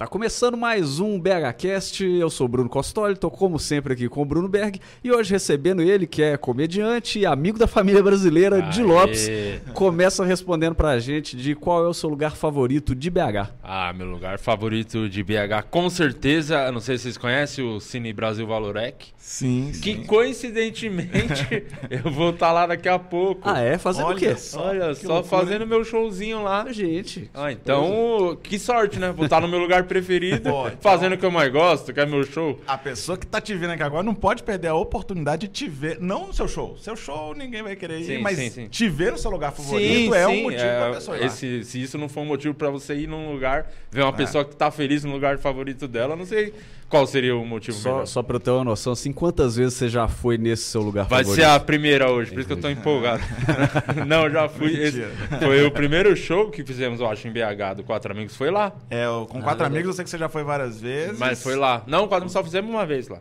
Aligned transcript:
Tá 0.00 0.06
começando 0.06 0.56
mais 0.56 0.98
um 0.98 1.20
BHCast, 1.20 2.02
eu 2.06 2.30
sou 2.30 2.46
o 2.46 2.48
Bruno 2.48 2.70
Costoli, 2.70 3.14
tô 3.14 3.30
como 3.30 3.58
sempre 3.58 3.92
aqui 3.92 4.08
com 4.08 4.22
o 4.22 4.24
Bruno 4.24 4.48
Berg 4.48 4.80
e 5.04 5.12
hoje 5.12 5.30
recebendo 5.30 5.82
ele, 5.82 6.06
que 6.06 6.22
é 6.22 6.38
comediante 6.38 7.18
e 7.18 7.26
amigo 7.26 7.58
da 7.58 7.66
família 7.66 8.02
brasileira, 8.02 8.62
de 8.62 8.82
Lopes, 8.82 9.28
começa 9.74 10.24
respondendo 10.24 10.74
pra 10.74 10.98
gente 10.98 11.36
de 11.36 11.54
qual 11.54 11.84
é 11.84 11.86
o 11.86 11.92
seu 11.92 12.08
lugar 12.08 12.34
favorito 12.34 12.94
de 12.94 13.10
BH. 13.10 13.50
Ah, 13.62 13.92
meu 13.92 14.06
lugar 14.06 14.38
favorito 14.38 15.06
de 15.06 15.22
BH, 15.22 15.66
com 15.70 15.90
certeza, 15.90 16.72
não 16.72 16.80
sei 16.80 16.96
se 16.96 17.02
vocês 17.02 17.18
conhecem 17.18 17.62
o 17.62 17.78
Cine 17.78 18.10
Brasil 18.10 18.46
Valorec. 18.46 19.08
Sim, 19.18 19.70
Que 19.82 19.96
sim. 19.96 20.04
coincidentemente 20.04 21.66
eu 21.90 22.10
vou 22.10 22.30
estar 22.30 22.50
lá 22.52 22.66
daqui 22.66 22.88
a 22.88 22.98
pouco. 22.98 23.42
Ah, 23.44 23.60
é? 23.60 23.76
Fazendo 23.76 24.08
o 24.08 24.16
quê? 24.16 24.28
Olha 24.28 24.36
só. 24.38 24.64
Olha, 24.64 24.94
que 24.94 25.06
só 25.06 25.12
loucura, 25.16 25.28
fazendo 25.42 25.66
meu 25.66 25.84
showzinho 25.84 26.42
lá. 26.42 26.64
Gente. 26.72 27.30
Ah, 27.34 27.52
então, 27.52 28.38
que 28.42 28.58
sorte, 28.58 28.98
né? 28.98 29.12
Vou 29.12 29.26
estar 29.26 29.42
no 29.42 29.46
meu 29.46 29.60
lugar 29.60 29.84
preferido, 29.94 30.36
então- 30.48 30.70
fazendo 30.80 31.14
o 31.14 31.18
que 31.18 31.26
eu 31.26 31.30
mais 31.32 31.50
gosto, 31.52 31.92
que 31.92 31.98
é 31.98 32.06
meu 32.06 32.22
show. 32.22 32.60
A 32.64 32.78
pessoa 32.78 33.18
que 33.18 33.26
tá 33.26 33.40
te 33.40 33.52
vendo 33.56 33.70
aqui 33.72 33.82
agora 33.82 34.04
não 34.04 34.14
pode 34.14 34.44
perder 34.44 34.68
a 34.68 34.74
oportunidade 34.76 35.48
de 35.48 35.52
te 35.52 35.68
ver, 35.68 35.98
não 36.00 36.28
no 36.28 36.32
seu 36.32 36.46
show. 36.46 36.78
Seu 36.78 36.94
show 36.94 37.34
ninguém 37.34 37.60
vai 37.62 37.74
querer 37.74 37.98
ir, 37.98 38.04
Sim, 38.04 38.18
mas 38.18 38.36
sim, 38.38 38.50
sim. 38.50 38.68
te 38.68 38.88
ver 38.88 39.10
no 39.10 39.18
seu 39.18 39.30
lugar 39.32 39.50
favorito 39.50 40.14
é 40.14 40.28
um 40.28 40.42
motivo 40.42 40.62
pra 40.62 40.90
pessoa 40.92 41.16
ir 41.16 41.20
lá. 41.20 41.26
esse, 41.26 41.64
se 41.64 41.82
isso 41.82 41.98
não 41.98 42.08
for 42.08 42.20
um 42.20 42.26
motivo 42.26 42.54
pra 42.54 42.70
você 42.70 42.94
ir 42.94 43.08
num 43.08 43.32
lugar, 43.32 43.68
ver 43.90 44.02
uma 44.02 44.10
É. 44.10 44.16
pessoa 44.16 44.44
que 44.44 44.54
tá 44.54 44.70
feliz 44.70 45.02
no 45.02 45.10
lugar 45.12 45.38
favorito 45.38 45.88
dela, 45.88 46.14
não 46.14 46.24
sei 46.24 46.54
qual 46.90 47.06
seria 47.06 47.34
o 47.36 47.46
motivo 47.46 47.76
Só, 47.78 47.90
melhor. 47.92 48.06
só 48.06 48.22
pra 48.22 48.36
eu 48.36 48.40
ter 48.40 48.50
uma 48.50 48.64
noção, 48.64 48.92
assim, 48.92 49.12
quantas 49.12 49.56
vezes 49.56 49.74
você 49.74 49.88
já 49.88 50.08
foi 50.08 50.36
nesse 50.36 50.64
seu 50.64 50.82
lugar 50.82 51.06
Vai 51.06 51.20
favorito? 51.24 51.40
ser 51.42 51.48
a 51.48 51.58
primeira 51.60 52.10
hoje, 52.10 52.32
por 52.32 52.40
isso 52.40 52.46
que 52.48 52.52
eu 52.52 52.60
tô 52.60 52.68
empolgado. 52.68 53.22
não, 54.06 54.28
já 54.28 54.48
fui. 54.48 54.72
Esse 54.76 55.02
foi 55.38 55.64
o 55.64 55.70
primeiro 55.70 56.14
show 56.16 56.50
que 56.50 56.64
fizemos, 56.64 57.00
eu 57.00 57.08
acho, 57.08 57.26
em 57.28 57.30
BH, 57.32 57.76
do 57.76 57.84
Quatro 57.84 58.12
Amigos. 58.12 58.36
Foi 58.36 58.50
lá. 58.50 58.72
É, 58.90 59.06
com 59.28 59.40
quatro 59.40 59.64
amigos 59.64 59.86
eu 59.86 59.92
sei 59.94 60.04
que 60.04 60.10
você 60.10 60.18
já 60.18 60.28
foi 60.28 60.42
várias 60.42 60.80
vezes. 60.80 61.18
Mas 61.18 61.42
foi 61.42 61.56
lá. 61.56 61.82
Não, 61.86 62.00
quatro 62.00 62.16
Amigos 62.18 62.32
só 62.32 62.42
fizemos 62.42 62.68
uma 62.70 62.84
vez 62.84 63.08
lá. 63.08 63.20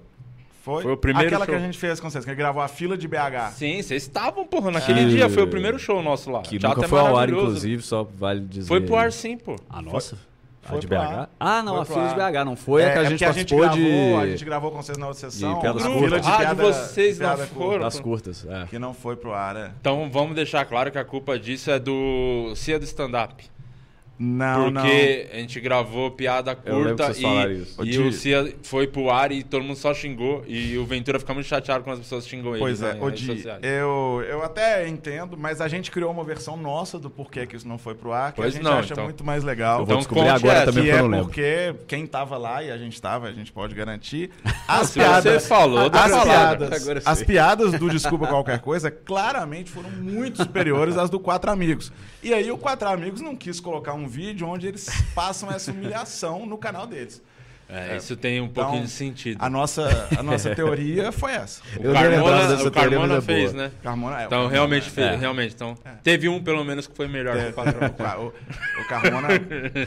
Foi, 0.62 0.84
Foi 0.84 0.92
o 0.92 0.98
primeiro 0.98 1.28
Aquela 1.30 1.46
que 1.46 1.52
show. 1.54 1.62
a 1.62 1.64
gente 1.66 1.78
fez 1.78 2.00
com 2.02 2.10
vocês, 2.10 2.26
que 2.26 2.36
gravou 2.36 2.62
a 2.62 2.68
fila 2.68 2.98
de 2.98 3.08
BH. 3.08 3.54
Sim, 3.54 3.82
vocês 3.82 4.04
estavam, 4.04 4.46
porra, 4.46 4.70
naquele 4.72 5.02
É. 5.02 5.06
dia. 5.06 5.30
Foi 5.30 5.42
o 5.44 5.48
primeiro 5.48 5.80
show 5.80 6.04
nosso 6.04 6.30
lá. 6.30 6.42
Que 6.42 6.60
Teatro 6.60 6.82
nunca 6.82 6.86
é 6.86 6.90
foi 6.90 7.00
ao 7.00 7.18
ar, 7.18 7.30
inclusive, 7.30 7.82
só 7.82 8.04
vale 8.04 8.42
dizer. 8.42 8.68
Foi 8.68 8.82
pro 8.82 8.96
ar 8.98 9.12
sim, 9.12 9.38
pô. 9.38 9.56
A 9.70 9.82
nossa? 9.82 10.16
Foi 10.18 10.26
a 10.78 10.80
de 10.80 10.88
BH? 10.88 10.94
ar. 10.96 11.30
Ah, 11.40 11.64
não, 11.64 11.86
Foi 11.86 12.02
a 12.04 12.14
de 12.14 12.20
ar. 12.22 12.32
BH, 12.32 12.46
não 12.46 12.56
foi 12.56 12.86
a 12.86 12.92
que 12.94 12.98
a 13.00 13.04
gente 13.06 13.24
é 13.24 13.28
a 13.28 13.32
gente 13.32 13.56
participou 13.56 13.60
gravou, 13.60 13.84
de... 13.84 14.14
a 14.16 14.28
gente 14.28 14.46
gravou 14.46 14.72
com 14.72 14.78
vocês 14.84 14.98
na 14.98 15.08
outra 15.08 15.20
sessão. 15.30 15.54
de 15.56 15.62
piadas 15.62 15.84
a 15.84 15.90
curtas. 15.90 16.04
fila 16.06 16.20
de 16.20 16.28
Ah, 16.28 16.32
de 16.32 16.38
piada, 16.38 16.64
vocês 16.64 17.20
não 17.20 17.26
piada 17.28 17.48
foram. 17.48 17.66
curta, 17.70 17.80
Das 17.86 18.00
curtas, 18.00 18.46
é. 18.50 18.66
Que 18.68 18.80
não 18.80 18.94
foi 18.94 19.16
pro 19.16 19.34
ar, 19.34 19.56
é. 19.56 19.72
Então 19.80 20.10
vamos 20.12 20.36
deixar 20.36 20.66
claro 20.66 20.92
que 20.92 20.98
a 20.98 21.06
culpa 21.06 21.38
disso 21.40 21.72
é 21.72 21.80
do 21.80 22.54
Cia 22.56 22.78
do 22.80 22.86
Stand-Up. 22.86 23.50
Não, 24.20 24.70
não. 24.70 24.82
Porque 24.82 25.30
a 25.32 25.38
gente 25.38 25.62
gravou 25.62 26.12
piada 26.12 26.54
curta 26.54 27.14
e, 27.18 27.86
e 27.86 27.98
o 28.00 28.12
Cia 28.12 28.54
foi 28.64 28.86
pro 28.86 29.10
ar 29.10 29.32
e 29.32 29.44
todo 29.44 29.64
mundo 29.64 29.78
só 29.78 29.94
xingou. 29.94 30.44
E 30.46 30.78
o 30.78 30.86
Ventura 30.86 31.18
fica 31.20 31.34
muito 31.34 31.46
chateado 31.48 31.86
quando 31.86 31.94
as 31.94 32.00
pessoas 32.02 32.28
xingam 32.28 32.52
ele. 32.52 32.60
Pois 32.60 32.82
né, 32.82 32.92
é, 32.92 32.98
em 32.98 33.02
ô 33.02 33.06
redes 33.06 33.22
Di, 33.22 33.26
sociais. 33.28 33.60
eu, 33.64 34.22
eu 34.28 34.44
até 34.44 34.86
entendo, 34.90 35.38
mas 35.38 35.62
a 35.62 35.70
gente 35.70 35.90
criou 35.90 36.12
uma 36.12 36.26
versão 36.26 36.58
nossa 36.58 37.00
do 37.00 37.10
porquê 37.10 37.48
que 37.48 37.56
isso 37.56 37.66
não 37.66 37.78
foi 37.78 37.96
pro 37.96 38.12
ar, 38.12 38.34
que 38.34 38.42
Pois 38.42 38.50
a 38.54 38.58
gente 38.58 38.64
não, 38.64 38.74
acha 38.74 38.92
então. 38.92 39.06
muito 39.06 39.24
mais 39.24 39.42
legal. 39.42 39.80
Eu 39.80 39.86
vou 39.86 39.96
Então 39.96 39.98
descobrir 40.00 40.28
agora 40.28 40.58
essa, 40.60 40.66
também, 40.66 40.84
que 40.84 40.90
eu 40.90 40.96
é 40.98 41.02
não 41.02 41.08
lembro. 41.10 41.26
porque 41.26 41.76
quem 41.88 42.06
tava 42.06 42.38
lá, 42.38 42.62
e 42.62 42.72
a 42.72 42.78
gente 42.78 43.02
tava, 43.02 43.28
a 43.28 43.32
gente 43.32 43.54
pode 43.54 43.74
garantir, 43.74 44.32
as 44.68 44.92
piadas... 44.92 45.44
você 45.44 45.48
falou, 45.48 45.90
as 45.94 46.12
falar. 46.12 46.26
piadas, 46.58 47.08
as 47.08 47.24
piadas 47.24 47.72
do 47.80 47.88
Desculpa 47.90 48.28
Qualquer 48.28 48.60
Coisa 48.60 48.92
claramente 48.92 49.72
foram 49.72 49.90
muito 49.92 50.44
superiores 50.44 50.98
às 50.98 51.10
do 51.10 51.22
Quatro 51.22 51.50
Amigos. 51.50 51.90
E 52.22 52.34
aí 52.34 52.52
o 52.52 52.58
Quatro 52.58 52.90
Amigos 52.90 53.22
não 53.22 53.34
quis 53.34 53.62
colocar 53.62 53.94
um 53.94 54.09
vídeo 54.10 54.48
onde 54.48 54.68
eles 54.68 54.90
passam 55.14 55.52
essa 55.52 55.72
humilhação 55.72 56.46
no 56.46 56.58
canal 56.58 56.88
deles. 56.88 57.22
É, 57.72 57.98
isso 57.98 58.16
tem 58.18 58.42
um 58.42 58.46
Então, 58.46 58.64
pouquinho 58.64 58.86
de 58.86 58.90
sentido. 58.90 59.38
A 59.40 59.48
nossa, 59.48 60.08
a 60.18 60.24
nossa 60.24 60.56
teoria 60.56 61.12
foi 61.12 61.34
essa. 61.34 61.62
O 61.80 61.84
Eu 61.84 61.94
Carmona, 61.94 62.48
dessa 62.48 62.68
o 62.68 62.72
teoria, 62.72 62.90
Carmona 62.90 63.04
é 63.04 63.08
boa. 63.08 63.22
fez, 63.22 63.54
né? 63.54 63.72
Carmona, 63.84 64.16
é, 64.16 64.18
o 64.18 64.26
Então 64.26 64.30
Carmona, 64.30 64.52
realmente 64.52 64.88
é. 64.88 64.92
fez, 64.92 65.08
É. 65.08 65.16
realmente. 65.16 65.54
Então, 65.54 65.78
teve 66.04 66.28
um 66.28 66.42
pelo 66.42 66.64
menos 66.64 66.88
que 66.88 66.96
foi 66.96 67.08
melhor 67.08 67.38
que 67.38 67.50
o 67.50 67.54
Quatro 67.54 67.86
O, 67.86 67.90
Ca- 67.94 68.20
o, 68.20 68.28
o 68.82 68.88
Carmona. 68.88 69.28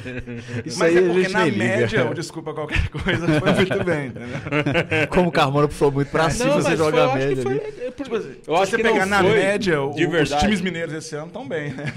Isso 0.64 0.78
Mas 0.78 0.96
aí 0.96 0.96
é 0.96 0.98
a 0.98 1.02
porque 1.08 1.22
gente 1.24 1.32
na 1.32 1.46
média, 1.46 2.10
o 2.10 2.14
desculpa 2.14 2.54
qualquer 2.54 2.88
coisa, 2.88 3.26
foi 3.40 3.52
muito 3.52 3.84
bem, 3.84 4.06
entendeu? 4.06 4.38
Como 5.10 5.28
o 5.28 5.32
Carmona 5.32 5.66
puxou 5.66 5.90
muito 5.90 6.08
pra 6.10 6.30
cima, 6.30 6.52
você 6.54 6.76
joga 6.76 6.92
foi- 6.92 7.00
a 7.00 7.02
eu 7.04 7.10
acho 7.10 7.18
que 7.18 7.34
média 7.34 7.42
foi- 7.42 7.86
é, 7.86 7.90
Tipo 7.92 8.16
assim, 8.16 8.28
eu 8.46 8.56
se 8.56 8.62
acho 8.62 8.70
você 8.70 8.76
que 8.76 8.82
pegar 8.84 9.06
não 9.06 9.22
na 9.22 9.22
média, 9.28 9.82
os 9.82 10.30
times 10.40 10.60
mineiros 10.60 10.94
esse 10.94 11.14
ano 11.14 11.26
estão 11.26 11.46
bem, 11.46 11.72
né? 11.72 11.92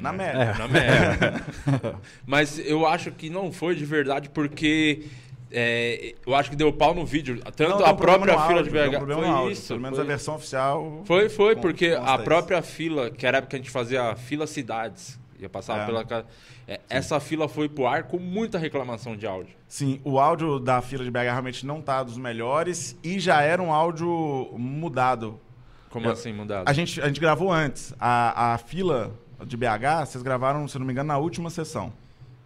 Na 0.00 0.12
média. 0.12 0.54
Na 0.58 0.68
média. 0.68 1.42
Mas 2.26 2.58
eu 2.64 2.86
acho 2.86 3.10
que 3.10 3.28
não 3.30 3.50
foi 3.52 3.74
de 3.74 3.84
verdade 3.84 4.28
porque 4.28 5.02
é, 5.56 6.14
eu 6.26 6.34
acho 6.34 6.50
que 6.50 6.56
deu 6.56 6.72
pau 6.72 6.92
no 6.94 7.06
vídeo. 7.06 7.40
Tanto 7.56 7.78
Não, 7.78 7.86
a 7.86 7.94
própria 7.94 8.32
fila 8.46 8.58
áudio, 8.58 8.64
de 8.64 8.70
BH. 8.70 9.14
foi 9.14 9.26
áudio. 9.28 9.50
isso. 9.52 9.68
Pelo 9.68 9.80
menos 9.80 9.96
foi. 9.96 10.04
a 10.04 10.08
versão 10.08 10.34
oficial. 10.34 11.02
Foi, 11.04 11.28
foi, 11.28 11.54
Con- 11.54 11.60
porque 11.62 11.96
a 12.00 12.18
própria 12.18 12.60
fila, 12.60 13.10
que 13.10 13.24
era 13.26 13.36
a 13.36 13.38
época 13.38 13.50
que 13.50 13.56
a 13.56 13.58
gente 13.60 13.70
fazia 13.70 14.02
a 14.10 14.16
fila 14.16 14.46
cidades, 14.46 15.18
ia 15.38 15.48
passar 15.48 15.82
É. 15.82 15.86
pela 15.86 16.04
casa. 16.04 16.26
é, 16.66 16.80
essa 16.88 17.20
fila 17.20 17.46
foi 17.48 17.68
pro 17.68 17.86
ar 17.86 18.04
com 18.04 18.18
muita 18.18 18.58
reclamação 18.58 19.16
de 19.16 19.26
áudio. 19.26 19.54
Sim, 19.68 20.00
o 20.02 20.18
áudio 20.18 20.58
da 20.58 20.80
fila 20.82 21.04
de 21.04 21.10
BH 21.10 21.18
realmente 21.30 21.64
não 21.66 21.80
tá 21.82 22.02
dos 22.02 22.16
melhores 22.18 22.98
e 23.04 23.20
já 23.20 23.42
era 23.42 23.62
um 23.62 23.72
áudio 23.72 24.48
mudado. 24.56 25.38
Como 25.90 26.06
Eu- 26.06 26.12
assim 26.12 26.32
mudado? 26.32 26.68
A 26.68 26.72
gente, 26.72 27.00
a 27.00 27.06
gente 27.06 27.20
gravou 27.20 27.52
antes. 27.52 27.94
A, 28.00 28.54
a 28.54 28.58
fila 28.58 29.12
de 29.46 29.56
BH, 29.56 30.06
vocês 30.06 30.22
gravaram, 30.22 30.66
se 30.66 30.78
não 30.78 30.86
me 30.86 30.92
engano, 30.92 31.08
na 31.08 31.18
última 31.18 31.50
sessão. 31.50 31.92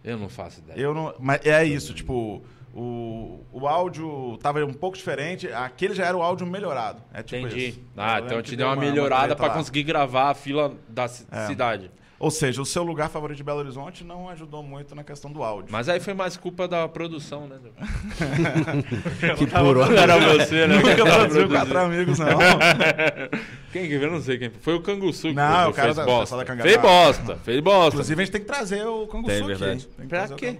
Eu 0.03 0.17
não 0.17 0.29
faço 0.29 0.59
ideia. 0.59 0.77
Eu 0.79 0.93
não. 0.93 1.13
Mas 1.19 1.45
é 1.45 1.63
isso, 1.65 1.93
tipo. 1.93 2.41
O, 2.73 3.43
o 3.51 3.67
áudio 3.67 4.37
tava 4.41 4.63
um 4.63 4.73
pouco 4.73 4.95
diferente. 4.95 5.47
Aquele 5.51 5.93
já 5.93 6.05
era 6.05 6.15
o 6.15 6.21
áudio 6.21 6.45
melhorado. 6.45 7.01
É 7.13 7.23
tipo 7.23 7.47
Entendi. 7.47 7.67
isso. 7.69 7.81
Ah, 7.97 8.19
Eu 8.19 8.25
então 8.25 8.41
te 8.41 8.55
deu 8.55 8.67
uma, 8.67 8.73
uma- 8.75 8.81
melhorada 8.81 9.35
lá. 9.39 9.49
conseguir 9.49 9.83
gravar 9.83 10.29
a 10.29 10.33
fila 10.33 10.73
da 10.87 11.05
É. 11.05 11.47
cidade. 11.47 11.91
Ou 12.19 12.29
seja, 12.29 12.61
o 12.61 12.65
seu 12.65 12.83
lugar 12.83 13.09
favorito 13.09 13.37
de 13.37 13.43
Belo 13.45 13.59
Horizonte 13.59 14.03
não 14.03 14.27
ajudou 14.27 14.61
muito 14.61 14.93
na 14.93 15.05
questão 15.05 15.31
do 15.31 15.41
áudio. 15.41 15.69
Mas 15.71 15.87
aí 15.87 16.01
foi 16.01 16.13
mais 16.13 16.35
culpa 16.35 16.67
da 16.67 16.85
produção, 16.87 17.47
né? 17.47 17.55
Que 19.37 19.47
por 19.47 19.75
Não 19.77 19.97
era 19.97 20.17
você, 20.19 20.67
né? 20.67 20.75
Nunca 20.83 20.95
produziu 21.05 21.47
quatro 21.49 21.79
amigos, 21.79 22.19
não. 22.19 22.27
Quem 23.71 23.87
que 23.87 23.93
eu 23.93 24.11
não 24.11 24.21
sei 24.21 24.37
quem. 24.37 24.49
Foi 24.49 24.73
o 24.75 24.81
Canguçu 24.81 25.27
que 25.29 25.33
Não, 25.33 25.69
o 25.69 25.73
cara 25.73 25.93
fez 25.93 25.95
da- 25.97 26.05
bosta. 26.05 26.37
da. 26.43 26.55
Fez 26.57 26.77
bosta, 26.77 27.35
fez 27.37 27.59
bosta. 27.61 27.89
Inclusive, 27.95 28.21
a 28.21 28.25
gente 28.25 28.31
tem 28.33 28.41
que 28.41 28.47
trazer 28.47 28.85
o 28.85 29.07
Canguçu 29.07 29.27
Tem, 29.27 29.37
aqui. 29.37 29.47
verdade. 29.47 29.71
hein? 29.83 29.89
Tem 29.97 30.07
que 30.07 30.09
Pra 30.09 30.25
o 30.25 30.35
quê? 30.35 30.45
Cangu- 30.47 30.59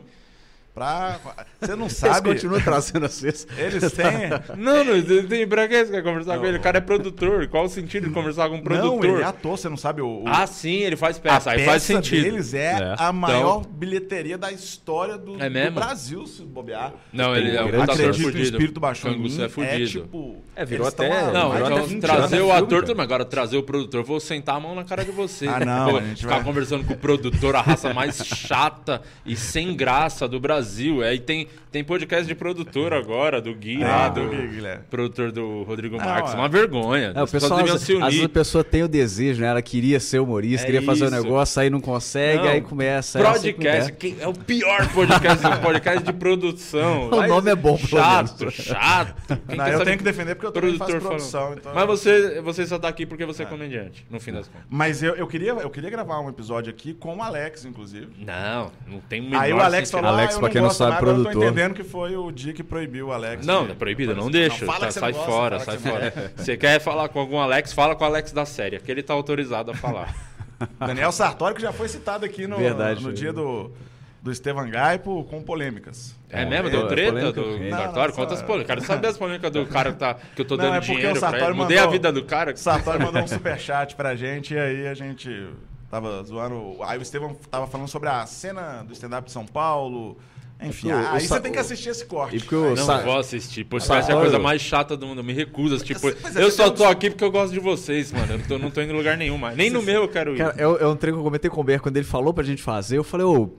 Pra... 0.74 1.20
Você 1.60 1.76
não 1.76 1.86
Eles 1.86 1.98
sabe... 1.98 2.30
continuam 2.30 2.62
trazendo 2.62 3.06
as 3.06 3.20
vezes. 3.22 3.48
Eles 3.58 3.92
têm... 3.92 4.06
Não, 4.58 4.84
não 4.84 5.28
tem 5.28 5.46
pra 5.48 5.68
que 5.68 5.86
você 5.86 5.92
quer 5.92 6.04
conversar 6.04 6.38
com 6.40 6.46
ele? 6.46 6.58
O 6.58 6.62
cara 6.62 6.78
é 6.78 6.82
produtor. 6.82 7.48
Qual 7.48 7.66
o 7.66 7.70
sentido 7.70 8.08
de 8.08 8.14
conversar 8.14 8.48
com 8.48 8.56
um 8.56 8.58
Não, 8.60 8.64
produtor? 8.64 9.06
ele 9.06 9.22
é 9.22 9.26
ator, 9.26 9.58
você 9.58 9.68
não 9.68 9.76
sabe 9.76 10.02
o... 10.02 10.24
o- 10.24 10.24
Ah, 10.28 10.48
sim, 10.48 10.76
ele 10.78 10.96
faz 10.96 11.18
a 11.18 11.20
peça. 11.20 11.52
Aí 11.52 11.58
peça 11.58 11.72
faz 11.72 11.84
sentido. 11.84 12.24
deles 12.24 12.54
é, 12.54 12.72
É. 12.82 12.96
a 12.98 13.12
maior 13.12 13.66
bilheteria 13.66 14.38
da 14.38 14.52
história 14.52 15.18
do, 15.18 15.42
É 15.42 15.50
do 15.50 15.54
mesmo? 15.54 15.72
Brasil, 15.76 16.26
se 16.28 16.44
bobear. 16.44 16.94
Não, 17.12 17.36
ele 17.36 17.56
é 17.58 17.62
um 17.64 17.68
grande 17.68 17.84
ator 17.92 17.96
acredito, 17.96 18.24
fudido. 18.24 18.38
o 18.40 18.42
espírito 18.44 18.80
baixou 18.80 19.12
em 19.12 19.16
Canguçu 19.16 19.38
mim, 19.38 19.44
é 19.44 19.50
fudido. 19.50 20.02
tipo... 20.04 20.38
É, 20.56 20.64
virou 20.66 20.86
eles 20.88 20.94
até- 20.94 21.20
há 21.20 21.32
Não, 21.32 21.52
de 21.52 21.58
então 21.64 21.84
20 21.86 22.02
trazer 22.02 22.42
o 22.42 22.52
ator, 22.52 22.84
mas 22.96 23.00
agora 23.00 23.26
trazer 23.26 23.58
o 23.58 23.64
produtor, 23.64 24.04
vou 24.04 24.20
sentar 24.20 24.56
a 24.56 24.60
mão 24.60 24.76
na 24.76 24.84
cara 24.84 25.04
de 25.04 25.12
você. 25.12 25.48
Ah, 25.48 25.60
não, 25.66 25.90
Pô, 25.92 25.98
a 25.98 26.02
ficar 26.02 26.36
vai- 26.36 26.44
conversando 26.44 26.86
com 26.86 26.94
o 26.94 26.98
produtor, 26.98 27.56
a 27.56 27.62
raça 27.62 27.94
mais 27.94 28.18
chata 28.26 29.02
e 29.26 29.36
sem 29.36 29.76
graça 29.76 30.28
do 30.28 30.40
Brasil. 30.40 30.59
Aí 31.04 31.20
tem, 31.20 31.48
tem 31.72 31.84
podcast 31.84 32.28
de 32.28 32.36
produtor 32.36 32.94
agora, 32.94 33.42
do 33.42 33.54
Gui, 33.54 33.82
É, 33.82 33.88
lá, 33.88 34.10
do 34.10 34.22
do, 34.30 34.30
Gui, 34.30 34.62
produtor 34.90 35.32
do 35.32 35.64
Rodrigo 35.64 35.98
Não, 35.98 36.06
Marques. 36.06 36.34
é. 36.34 36.36
Uma 36.36 36.50
vergonha. 36.50 37.14
É, 37.16 37.20
o 37.20 37.24
As 37.24 37.32
pessoas 37.32 37.62
pessoal, 37.62 37.76
às, 37.76 37.82
se 37.82 37.94
às 37.94 38.00
vezes 38.00 38.16
unir. 38.20 38.26
a 38.26 38.30
pessoa 38.30 38.64
tem 38.64 38.84
o 38.84 38.88
desejo, 38.88 39.42
né? 39.42 39.48
Ela 39.48 39.62
queria 39.62 40.00
ser 40.00 40.20
humorista, 40.20 40.64
É 40.64 40.66
queria 40.66 40.82
fazer 40.82 41.04
o 41.06 41.08
isso. 41.08 41.16
negócio, 41.16 41.62
aí 41.62 41.70
não 41.70 41.80
consegue, 41.82 42.44
Não, 42.44 42.50
aí 42.50 42.62
começa. 42.62 43.20
é 43.20 43.28
assim 43.28 43.54
Podcast, 43.54 43.92
é. 43.92 43.96
que 43.96 44.16
é 44.20 44.28
o 44.28 44.34
pior 44.34 44.88
podcast, 44.94 45.46
o 45.48 45.62
podcast 45.62 46.04
de 46.04 46.14
produção. 46.14 47.10
O 47.20 47.28
nome 47.28 47.52
é 47.52 47.56
bom, 47.56 47.78
Chato, 47.78 48.50
chato. 48.52 49.38
Quem 49.48 49.58
Não, 49.58 49.68
eu 49.68 49.84
tenho 49.84 49.98
que 49.98 50.04
defender 50.04 50.36
porque 50.36 50.48
eu 50.48 50.52
também 50.52 50.78
faço 50.78 50.92
produtor 50.92 51.10
produção. 51.10 51.54
Então 51.54 51.74
Mas 51.74 51.86
você, 51.86 52.42
você 52.42 52.66
só 52.66 52.80
tá 52.80 52.88
aqui 52.88 53.06
porque 53.06 53.26
você 53.26 53.44
é 53.44 53.46
comediante, 53.46 54.06
no 54.10 54.20
fim 54.20 54.32
das 54.32 54.48
contas. 54.48 54.66
Mas 54.70 55.04
eu, 55.04 55.16
eu, 55.16 55.28
queria, 55.28 55.52
eu 55.52 55.70
queria 55.70 55.90
gravar 55.90 56.20
um 56.22 56.30
episódio 56.30 56.70
aqui 56.72 56.94
com 56.94 57.18
o 57.18 57.22
Alex, 57.24 57.66
inclusive. 57.66 58.08
Não, 58.20 58.72
não 58.88 59.00
tem 59.02 59.22
o 59.22 59.24
menor 59.26 59.42
Aí 59.42 59.54
o 59.54 59.60
Alex 59.60 59.90
sentido. 59.90 60.02
falou, 60.04 60.18
Alex, 60.18 60.34
ah, 60.36 60.38
eu 60.38 60.49
pra 60.52 60.62
não 60.62 60.70
quem 60.70 60.70
não 60.70 60.70
sabe, 60.72 60.92
mais, 60.92 61.02
agora 61.04 61.18
eu 61.18 61.24
tô 61.24 61.30
produtor. 61.30 61.52
entendendo 61.52 61.74
que 61.76 61.84
foi 61.84 62.16
o 62.16 62.32
dia 62.32 62.54
que 62.54 62.64
proibiu 62.64 63.08
o 63.08 63.12
Alex. 63.12 63.46
Não, 63.46 63.64
não 63.66 63.72
é 63.72 63.76
proibido, 63.76 64.16
não 64.16 64.30
deixa. 64.30 64.66
fala 64.66 64.80
tá, 64.80 64.88
que 64.88 64.94
você 64.94 65.00
sai 65.00 65.12
não 65.12 65.18
gosta, 65.20 65.32
fora, 65.32 65.60
fala 65.60 65.80
sai 65.80 65.92
não 65.94 66.00
fora. 66.00 66.34
Você 66.36 66.58
quer 66.58 66.80
falar 66.80 67.10
com 67.10 67.20
algum 67.20 67.40
Alex, 67.40 67.74
fala 67.74 67.96
com 67.96 68.04
o 68.04 68.08
Alex 68.08 68.32
da 68.32 68.46
série, 68.46 68.80
que 68.80 68.92
ele 68.92 69.02
tá 69.04 69.14
autorizado 69.14 69.72
a 69.72 69.74
falar. 69.76 70.14
Daniel 70.80 71.12
Sartori, 71.12 71.56
que 71.56 71.62
já 71.62 71.72
foi 71.72 71.88
citado 71.88 72.26
aqui 72.26 72.46
no, 72.46 72.58
Verdade, 72.58 73.02
no 73.02 73.14
dia 73.14 73.32
do, 73.32 73.72
do 74.22 74.30
Estevan 74.32 74.70
Gaipo 74.70 75.24
com 75.26 75.42
polêmicas. 75.42 76.14
É, 76.30 76.42
É, 76.42 76.46
mesmo? 76.46 76.68
é, 76.68 76.72
Deu 76.72 76.88
treta 76.88 77.32
do. 77.32 77.58
Não, 77.60 77.70
Sartori? 77.78 78.08
não, 78.10 78.16
Conta 78.16 78.34
as 78.34 78.40
só- 78.42 78.46
polêmicas. 78.46 78.76
Quero 78.76 78.86
saber 78.88 79.08
as 79.08 79.18
polêmicas 79.18 79.52
do 79.52 79.66
cara 79.68 79.94
que, 79.94 79.98
tá, 80.00 80.16
que 80.36 80.42
eu 80.42 80.46
tô 80.46 80.58
Não, 80.58 80.66
dando 80.66 80.76
é 80.76 80.80
porque 80.80 80.92
dinheiro 80.96 81.16
o 81.16 81.20
pra 81.20 81.30
ele. 81.30 81.38
Sartori 81.38 81.58
Mudei 81.58 81.78
a 81.78 81.82
mandou- 81.82 81.92
vida 81.94 82.12
do 82.12 82.24
cara. 82.26 82.52
O 82.54 82.58
Sartori 82.58 83.00
mandou 83.04 83.22
um 83.22 83.28
superchat 83.28 83.96
pra 83.96 84.16
gente 84.18 84.54
e 84.54 84.60
aí 84.60 84.88
a 84.88 84.94
gente 84.94 85.48
tava 85.90 86.22
zoando. 86.24 86.76
Aí 86.84 87.00
o 87.00 87.02
Estevam 87.02 87.34
tava 87.50 87.66
falando 87.66 87.88
sobre 87.88 88.10
a 88.10 88.26
cena 88.26 88.84
do 88.84 88.92
stand-up 88.94 89.26
de 89.28 89.32
São 89.32 89.46
Paulo, 89.46 90.18
Enfim, 90.62 90.92
o 90.92 90.98
aí 90.98 91.26
você 91.26 91.40
tem 91.40 91.54
que 91.54 91.58
assistir 91.58 91.90
esse 91.90 92.06
corte. 92.06 92.36
E 92.36 92.40
porque 92.40 92.56
o 92.56 92.76
Não 92.76 93.04
vou 93.04 93.18
assistir. 93.18 93.64
Podcast 93.64 94.12
é 94.12 94.14
a 94.14 94.18
coisa 94.18 94.38
mais 94.38 94.62
chata 94.62 94.98
do 94.98 95.08
mundo. 95.08 95.20
Eu 95.20 95.24
me 95.24 95.32
recuso 95.32 95.74
a 95.74 95.78
assistir. 95.78 95.96
É 96.36 96.44
eu 96.44 96.52
só 96.52 96.70
tô 96.70 96.84
aqui 96.84 97.10
porque 97.10 97.24
eu 97.24 97.32
gosto 97.32 97.54
de 97.54 97.60
vocês, 97.60 98.12
mano. 98.12 98.34
Eu 98.34 98.38
não 98.38 98.46
tô, 98.46 98.58
não 98.58 98.72
tô 98.72 98.82
indo 98.82 98.92
em 98.92 98.98
lugar 98.98 99.18
nenhum 99.18 99.38
mais. 99.38 99.56
Nem 99.56 99.70
no 99.70 99.82
meu 99.82 100.02
eu 100.02 100.10
quero 100.10 100.36
ir. 100.36 100.38
Cara, 100.38 100.56
é, 100.58 100.64
é 100.64 100.88
um 100.88 100.96
trem 100.98 101.14
que 101.14 101.20
eu 101.20 101.24
comentei 101.24 101.50
com 101.50 101.62
o 101.62 101.64
Ber 101.64 101.80
quando 101.80 101.96
ele 101.96 102.06
falou 102.06 102.34
pra 102.34 102.44
gente 102.44 102.62
fazer. 102.62 102.98
Eu 102.98 103.06
falei, 103.06 103.26
ô, 103.26 103.50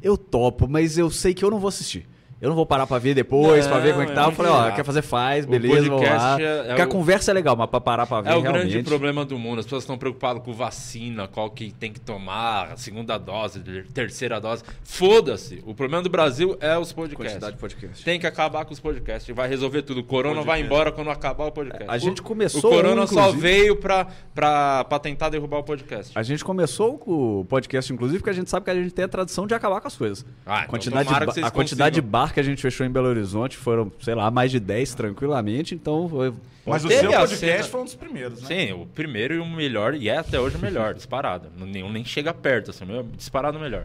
eu 0.00 0.16
topo, 0.16 0.68
mas 0.68 0.96
eu 0.96 1.10
sei 1.10 1.34
que 1.34 1.44
eu 1.44 1.50
não 1.50 1.58
vou 1.58 1.68
assistir. 1.68 2.06
Eu 2.40 2.48
não 2.50 2.56
vou 2.56 2.66
parar 2.66 2.86
pra 2.86 2.98
ver 2.98 3.14
depois, 3.14 3.66
pra 3.66 3.78
ver 3.78 3.92
como 3.92 4.02
é 4.02 4.06
que 4.06 4.12
Não, 4.12 4.22
tá. 4.22 4.28
é 4.28 4.32
Eu 4.32 4.32
falei, 4.36 4.52
ó, 4.52 4.62
muito 4.62 4.74
quer 4.76 4.84
fazer, 4.84 5.02
faz, 5.02 5.46
beleza, 5.46 5.88
vamos 5.88 6.02
lá. 6.02 6.08
podcast 6.10 6.42
é- 6.42 6.58
é 6.58 6.64
Porque 6.66 6.82
a 6.82 6.84
o- 6.84 6.88
conversa 6.88 7.30
é 7.30 7.34
legal, 7.34 7.56
mas 7.56 7.70
pra 7.70 7.80
parar 7.80 8.06
pra 8.06 8.20
ver 8.20 8.30
É 8.30 8.36
o 8.36 8.40
realmente... 8.42 8.70
grande 8.72 8.82
problema 8.88 9.24
do 9.24 9.38
mundo. 9.38 9.60
As 9.60 9.64
pessoas 9.64 9.82
estão 9.84 9.96
preocupadas 9.96 10.42
com 10.42 10.52
vacina, 10.52 11.26
qual 11.26 11.50
que 11.50 11.72
tem 11.72 11.92
que 11.92 12.00
tomar, 12.00 12.72
a 12.72 12.76
segunda 12.76 13.16
dose, 13.16 13.60
terceira 13.94 14.40
dose. 14.40 14.62
Foda-se. 14.82 15.62
O 15.66 15.74
problema 15.74 16.02
do 16.02 16.08
Brasil 16.10 16.56
é 16.60 16.76
os 16.78 16.92
podcasts. 16.92 17.32
Quantidade 17.34 17.54
de 17.54 17.60
podcast. 17.60 18.04
Tem 18.04 18.20
que 18.20 18.26
acabar 18.26 18.64
com 18.64 18.72
os 18.72 18.80
podcasts. 18.80 19.34
Vai 19.34 19.48
resolver 19.48 19.82
tudo. 19.82 20.00
O 20.00 20.04
corona 20.04 20.36
vai 20.36 20.44
Podcast. 20.44 20.66
embora 20.66 20.92
quando 20.92 21.10
acabar 21.10 21.46
o 21.46 21.52
podcast. 21.52 21.84
A 21.88 21.98
gente 21.98 22.20
O- 22.20 22.24
começou 22.24 22.70
O 22.70 22.74
corona 22.74 23.02
um, 23.02 23.06
só 23.06 23.32
veio 23.32 23.76
pra, 23.76 24.06
pra, 24.34 24.84
pra 24.84 24.98
tentar 24.98 25.30
derrubar 25.30 25.58
o 25.58 25.62
podcast. 25.64 26.12
A 26.14 26.22
gente 26.22 26.44
começou 26.44 26.98
com 26.98 27.40
o 27.40 27.44
podcast, 27.44 27.92
inclusive, 27.92 28.18
porque 28.18 28.30
a 28.30 28.34
gente 28.34 28.50
sabe 28.50 28.64
que 28.64 28.70
a 28.70 28.74
gente 28.74 28.92
tem 28.92 29.04
a 29.04 29.08
tradição 29.08 29.46
de 29.46 29.54
acabar 29.54 29.80
com 29.80 29.88
as 29.88 29.96
coisas. 29.96 30.24
Ah, 30.44 30.52
a 30.54 30.58
então 30.58 30.68
quantidade, 30.70 31.04
tomara 31.06 31.24
de, 31.24 31.24
que 31.24 31.26
ba- 31.26 31.32
vocês 31.34 31.46
a 31.46 31.50
quantidade 31.50 31.94
de 31.96 32.00
consigam. 32.02 32.23
Bar 32.24 32.34
que 32.34 32.40
a 32.40 32.42
gente 32.42 32.60
fechou 32.62 32.86
em 32.86 32.90
Belo 32.90 33.08
Horizonte 33.08 33.56
foram, 33.56 33.90
sei 34.00 34.14
lá, 34.14 34.30
mais 34.30 34.50
de 34.50 34.58
10 34.60 34.94
tranquilamente, 34.94 35.74
então 35.74 36.08
foi... 36.08 36.32
Mas 36.66 36.82
o 36.84 36.88
Teve 36.88 37.00
seu 37.02 37.10
podcast 37.10 37.36
cena- 37.38 37.62
foi 37.64 37.80
um 37.80 37.84
dos 37.84 37.94
primeiros, 37.94 38.40
né? 38.42 38.46
Sim, 38.48 38.72
o 38.72 38.86
primeiro 38.86 39.34
e 39.34 39.38
o 39.38 39.44
melhor, 39.46 39.94
e 39.94 40.08
é 40.08 40.16
até 40.16 40.40
hoje 40.40 40.56
o 40.56 40.58
melhor, 40.58 40.94
disparado. 40.94 41.48
Nenhum 41.58 41.92
nem 41.92 42.04
chega 42.04 42.32
perto, 42.32 42.70
assim, 42.70 42.84
o 42.84 42.86
meu 42.86 43.00
é 43.00 43.04
disparado 43.16 43.58
o 43.58 43.60
melhor. 43.60 43.84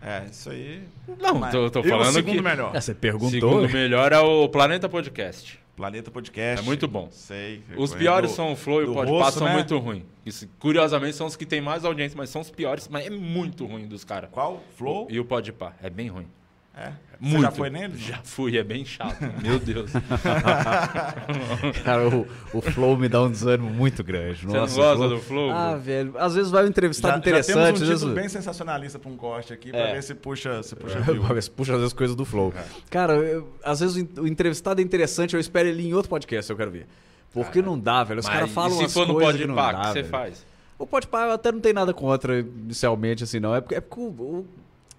É, 0.00 0.22
isso 0.30 0.50
aí. 0.50 0.82
Não, 1.20 1.34
Mas- 1.34 1.50
tô, 1.50 1.68
tô 1.70 1.80
e 1.80 1.88
falando 1.88 2.08
o 2.08 2.12
segundo 2.12 2.36
que. 2.36 2.42
melhor. 2.42 2.70
É, 2.76 2.80
você 2.80 2.92
O 2.92 2.94
perguntou. 2.94 3.30
segundo 3.30 3.68
melhor 3.72 4.12
é 4.12 4.18
o 4.20 4.48
Planeta 4.48 4.88
Podcast. 4.88 5.58
Planeta 5.74 6.08
Podcast. 6.10 6.62
É 6.62 6.64
muito 6.64 6.86
bom. 6.86 7.08
Sei. 7.10 7.62
Os 7.76 7.92
piores 7.94 8.30
Do- 8.30 8.36
são 8.36 8.52
o 8.52 8.56
Flow 8.56 8.82
e 8.82 8.84
o 8.84 8.92
Podpah 8.94 9.32
são 9.32 9.46
né? 9.48 9.54
muito 9.54 9.76
ruins. 9.78 10.04
Isso, 10.24 10.46
curiosamente, 10.60 11.16
são 11.16 11.26
os 11.26 11.34
que 11.34 11.44
têm 11.44 11.60
mais 11.60 11.84
audiência, 11.84 12.16
mas 12.16 12.30
são 12.30 12.42
os 12.42 12.50
piores, 12.50 12.86
mas 12.88 13.06
é 13.06 13.10
muito 13.10 13.66
ruim 13.66 13.88
dos 13.88 14.04
caras. 14.04 14.28
Qual? 14.30 14.62
Flow? 14.76 15.08
E 15.10 15.18
o 15.18 15.24
Podpah, 15.24 15.72
é 15.82 15.90
bem 15.90 16.08
ruim. 16.08 16.26
É. 16.76 16.90
Muito. 17.20 17.36
Você 17.36 17.42
já 17.42 17.50
foi 17.52 17.70
nele? 17.70 17.96
Já 17.96 18.18
fui, 18.24 18.58
é 18.58 18.64
bem 18.64 18.84
chato. 18.84 19.16
Meu 19.42 19.58
Deus. 19.60 19.92
Cara, 21.84 22.08
o, 22.08 22.26
o 22.52 22.60
Flow 22.60 22.96
me 22.96 23.08
dá 23.08 23.22
um 23.22 23.30
desânimo 23.30 23.70
muito 23.70 24.02
grande. 24.02 24.40
Você 24.40 24.46
não 24.46 24.60
Nossa, 24.60 24.74
o 24.74 24.82
gosta 24.82 25.08
do 25.08 25.18
Flow, 25.20 25.50
Ah, 25.50 25.76
velho. 25.76 26.14
Às 26.18 26.34
vezes 26.34 26.50
vai 26.50 26.64
um 26.64 26.68
entrevistado 26.68 27.12
Já, 27.12 27.14
já 27.16 27.20
interessante. 27.20 27.54
temos 27.54 27.68
um 27.68 27.72
às 27.72 27.78
título 27.78 27.98
vezes... 28.14 28.14
bem 28.14 28.28
sensacionalista 28.28 28.98
pra 28.98 29.10
um 29.10 29.16
corte 29.16 29.52
aqui, 29.52 29.70
pra 29.70 29.78
É. 29.80 29.94
ver 29.94 30.02
se 30.02 30.14
puxa, 30.14 30.62
se 30.62 30.74
puxa 30.74 31.00
view. 31.00 31.22
Pra 31.22 31.34
ver 31.34 31.42
se 31.42 31.50
Puxa, 31.50 31.72
às 31.74 31.78
vezes, 31.78 31.92
coisas 31.94 32.16
do 32.16 32.24
Flow. 32.24 32.52
Cara, 32.90 33.14
eu- 33.14 33.48
às 33.62 33.80
vezes 33.80 33.96
o 33.96 34.00
en- 34.00 34.08
o 34.20 34.26
entrevistado 34.26 34.80
é 34.80 34.84
interessante, 34.84 35.34
eu 35.34 35.40
espero 35.40 35.68
ele 35.68 35.86
em 35.86 35.94
outro 35.94 36.10
podcast, 36.10 36.50
eu 36.50 36.56
quero 36.56 36.70
ver. 36.72 36.86
Porque 37.32 37.62
não 37.62 37.78
dá, 37.78 38.02
velho. 38.04 38.20
Os 38.20 38.28
caras 38.28 38.50
falam 38.50 38.70
se 38.78 38.88
for 38.92 39.06
no 39.06 39.14
coisas 39.14 39.40
que 39.40 39.46
não 39.46 39.54
dá, 39.54 39.68
o 39.68 39.80
que 39.80 39.86
você 39.88 39.92
velho. 40.02 40.08
faz? 40.08 40.46
O 40.78 40.86
Podpah 40.86 41.22
eu 41.26 41.32
até 41.32 41.52
não 41.52 41.60
tenho 41.60 41.74
nada 41.74 41.94
contra 41.94 42.40
inicialmente, 42.40 43.22
assim, 43.24 43.38
não. 43.40 43.54
É 43.54 43.60
porque, 43.60 43.76
é 43.76 43.80
porque 43.80 44.00
o, 44.00 44.04
o- 44.08 44.46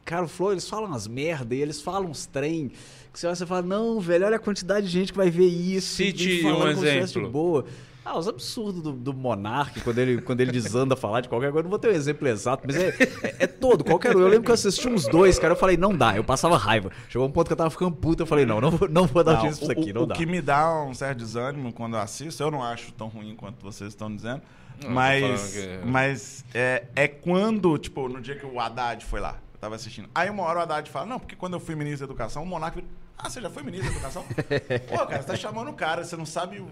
Cara, 0.05 0.23
o 0.25 0.27
Flow, 0.27 0.51
eles 0.51 0.69
falam 0.69 0.85
umas 0.85 1.07
merda 1.07 1.55
e 1.55 1.61
eles 1.61 1.81
falam 1.81 2.11
uns 2.11 2.27
trem 2.27 2.71
que 3.11 3.19
você 3.19 3.25
olha 3.25 3.33
e 3.33 3.37
você 3.37 3.45
fala, 3.45 3.63
não, 3.63 3.99
velho, 3.99 4.25
olha 4.25 4.35
a 4.35 4.39
quantidade 4.39 4.85
de 4.85 4.91
gente 4.93 5.11
que 5.11 5.17
vai 5.17 5.31
ver 5.31 5.47
isso. 5.47 5.95
Cite 5.95 6.39
e 6.39 6.43
falando 6.43 6.77
um 6.79 6.85
exemplo. 6.85 7.23
de 7.23 7.29
boa. 7.29 7.65
Ah, 8.07 8.19
os 8.19 8.27
absurdos 8.27 8.83
do, 8.83 8.91
do 8.91 9.11
Monark, 9.15 9.81
quando 9.81 9.97
ele, 9.97 10.21
quando 10.21 10.39
ele 10.39 10.51
desanda 10.51 10.95
falar 10.95 11.21
de 11.21 11.27
qualquer 11.29 11.51
coisa. 11.51 11.63
Não 11.63 11.71
vou 11.71 11.79
ter 11.79 11.87
um 11.87 11.91
exemplo 11.95 12.27
exato, 12.27 12.61
mas 12.67 12.75
é, 12.75 12.89
é, 13.23 13.35
é 13.39 13.47
todo, 13.47 13.83
qualquer 13.83 14.15
um. 14.15 14.19
Eu 14.19 14.27
lembro 14.27 14.43
que 14.43 14.51
eu 14.51 14.53
assisti 14.53 14.87
uns 14.87 15.07
dois, 15.07 15.39
cara, 15.39 15.53
eu 15.53 15.57
falei, 15.57 15.75
não 15.75 15.91
dá, 15.97 16.15
eu 16.15 16.23
passava 16.23 16.55
raiva. 16.55 16.91
Chegou 17.09 17.25
um 17.27 17.31
ponto 17.31 17.47
que 17.47 17.53
eu 17.53 17.57
tava 17.57 17.71
ficando 17.71 17.93
puto, 17.95 18.21
eu 18.21 18.27
falei, 18.27 18.45
não, 18.45 18.61
não 18.61 18.69
vou, 18.69 18.87
não 18.87 19.07
vou 19.07 19.23
dar 19.23 19.41
chance 19.41 19.57
pra 19.59 19.71
isso 19.73 19.81
aqui, 19.81 19.89
o, 19.89 19.93
não 19.95 20.03
o 20.03 20.05
dá. 20.05 20.13
que 20.13 20.25
me 20.27 20.39
dá 20.39 20.83
um 20.83 20.93
certo 20.93 21.17
desânimo 21.17 21.73
quando 21.73 21.95
eu 21.95 21.99
assisto, 21.99 22.43
eu 22.43 22.51
não 22.51 22.61
acho 22.61 22.91
tão 22.91 23.07
ruim 23.07 23.35
quanto 23.35 23.63
vocês 23.63 23.89
estão 23.89 24.15
dizendo, 24.15 24.43
Não, 24.83 24.91
mas, 24.91 25.53
que- 25.53 25.79
mas 25.83 26.45
é, 26.53 26.83
é 26.95 27.07
quando, 27.07 27.75
tipo, 27.79 28.07
no 28.07 28.21
dia 28.21 28.35
que 28.35 28.45
o 28.45 28.59
Haddad 28.59 29.03
foi 29.03 29.19
lá, 29.19 29.39
eu 29.55 29.59
tava 29.59 29.75
assistindo. 29.75 30.09
Aí 30.13 30.29
uma 30.29 30.43
hora 30.43 30.59
o 30.59 30.61
Haddad 30.61 30.89
fala, 30.89 31.05
não, 31.05 31.19
porque 31.19 31.35
quando 31.35 31.53
eu 31.53 31.59
fui 31.59 31.75
ministro 31.75 32.05
da 32.05 32.11
Educação, 32.11 32.43
o 32.43 32.45
Monarca... 32.45 32.83
Ah, 33.17 33.29
você 33.29 33.41
já 33.41 33.49
foi 33.49 33.63
ministro 33.63 33.89
da 33.89 33.95
Educação? 33.95 34.23
Pô, 34.89 35.05
cara, 35.05 35.21
você 35.21 35.27
tá 35.27 35.35
chamando 35.35 35.69
o 35.69 35.73
cara, 35.73 36.03
você 36.03 36.17
não 36.17 36.25
sabe 36.25 36.59
o, 36.59 36.67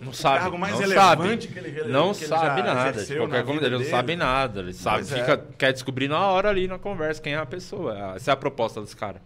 Não 0.00 0.10
o 0.10 0.14
sabe. 0.14 0.38
cargo 0.40 0.58
mais 0.58 0.72
não 0.72 0.80
relevante 0.80 1.48
sabe. 1.48 1.60
que 1.60 1.68
ele 1.68 1.92
Não 1.92 2.12
que 2.12 2.20
ele 2.20 2.26
sabe 2.26 2.62
já 2.62 2.74
nada. 2.74 3.04
De 3.04 3.16
qualquer 3.16 3.38
na 3.38 3.44
coisa, 3.44 3.66
ele 3.66 3.78
não 3.78 3.84
sabe 3.84 4.16
nada. 4.16 4.60
Ele 4.60 4.72
sabe, 4.72 4.96
Pois 4.98 5.12
é. 5.12 5.20
fica, 5.20 5.46
quer 5.58 5.72
descobrir 5.72 6.08
na 6.08 6.20
hora 6.26 6.48
ali 6.48 6.66
na 6.66 6.78
conversa 6.78 7.20
quem 7.20 7.34
é 7.34 7.38
a 7.38 7.46
pessoa. 7.46 8.14
Essa 8.16 8.30
é 8.30 8.34
a 8.34 8.36
proposta 8.36 8.80
dos 8.80 8.94
caras. 8.94 9.20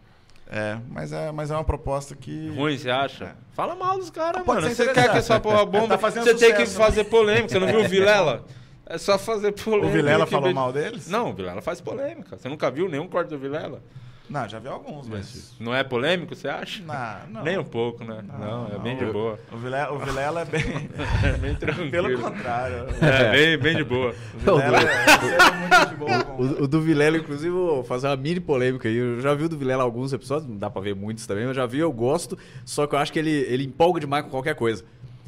É, 0.49 0.79
mas 0.91 1.13
é, 1.13 1.33
mas 1.33 1.51
é 1.51 1.55
uma 1.55 1.65
proposta 1.65 2.15
que... 2.15 2.51
Ruim, 2.51 2.77
você 2.79 2.91
acha? 2.91 3.25
É. 3.25 3.35
Fala 3.53 3.75
mal 3.75 3.99
dos 3.99 4.11
caras, 4.11 4.45
mano. 4.47 4.61
Você 4.69 4.93
quer 4.93 5.11
que 5.11 5.19
essa 5.19 5.41
porra 5.41 5.65
bomba? 5.67 5.99
Tá 5.99 6.11
você 6.11 6.35
tem 6.35 6.55
que 6.55 6.67
sucesso, 6.67 6.79
né? 6.79 6.85
fazer 6.85 7.05
polêmica. 7.05 7.49
Você 7.49 7.59
não 7.59 7.67
viu 7.67 7.81
o 7.81 7.87
Vilela? 7.89 8.45
É 8.89 8.99
só 8.99 9.19
fazer 9.19 9.53
polêmica. 9.53 9.89
O 9.89 9.91
Vilela 9.91 10.27
falou 10.27 10.55
mal 10.55 10.73
deles? 10.73 11.09
Não, 11.09 11.31
o 11.31 11.33
Vilela 11.35 11.61
faz 11.61 11.81
polêmica. 11.81 12.39
Você 12.39 12.49
nunca 12.49 12.71
viu 12.71 12.89
nenhum 12.89 13.09
corte 13.09 13.29
do 13.29 13.39
Vilela? 13.39 13.83
Não, 14.29 14.49
já 14.49 14.59
vi 14.59 14.67
alguns, 14.67 15.07
mas... 15.09 15.55
Não 15.61 15.73
é 15.73 15.85
polêmico, 15.85 16.35
você 16.35 16.49
acha? 16.49 16.83
Não, 16.83 17.33
não. 17.33 17.45
Nem 17.45 17.59
um 17.59 17.65
pouco, 17.65 18.05
né? 18.05 18.25
Não, 18.27 18.67
é 18.75 18.79
bem 18.79 18.97
de 18.97 19.05
não. 19.05 19.13
boa. 19.13 19.39
O 19.53 19.57
Vilela, 19.57 19.93
o 19.93 19.99
Vilela 20.01 20.41
é 20.41 20.45
bem... 20.45 20.63
É 21.23 21.33
bem 21.39 21.55
tranquilo. 21.57 21.91
Pelo 21.91 22.21
contrário. 22.21 22.87
É, 23.01 23.31
bem, 23.31 23.59
bem 23.59 23.77
de 23.77 23.85
boa. 23.85 24.13
O 24.35 24.39
Vilela 24.39 24.79
é 24.79 25.79
muito 25.79 25.91
de 25.91 25.97
boa 25.97 26.35
O, 26.39 26.65
o 26.65 26.69
do 26.69 26.81
Vilela, 26.81 27.17
inclusive, 27.19 27.51
vou 27.51 27.85
fazer 27.85 28.09
uma 28.09 28.17
mini 28.17 28.41
polêmica 28.41 28.89
aí. 28.89 28.97
Eu 28.97 29.21
já 29.21 29.33
vi 29.33 29.45
o 29.45 29.49
do 29.49 29.57
Vilela 29.57 29.85
alguns 29.85 30.13
episódios, 30.13 30.49
não 30.49 30.57
dá 30.57 30.69
pra 30.69 30.83
ver 30.83 30.97
muitos 30.97 31.25
também, 31.25 31.47
mas 31.47 31.55
já 31.55 31.65
vi, 31.65 31.79
eu 31.79 31.93
gosto. 31.93 32.37
Só 32.65 32.85
que 32.87 32.97
eu 32.97 32.99
acho 32.99 33.13
que 33.13 33.21
ele, 33.21 33.31
ele 33.31 33.65
empolga 33.65 34.01
demais 34.01 34.25
com 34.25 34.31
qualquer 34.31 34.57
coisa. 34.57 34.85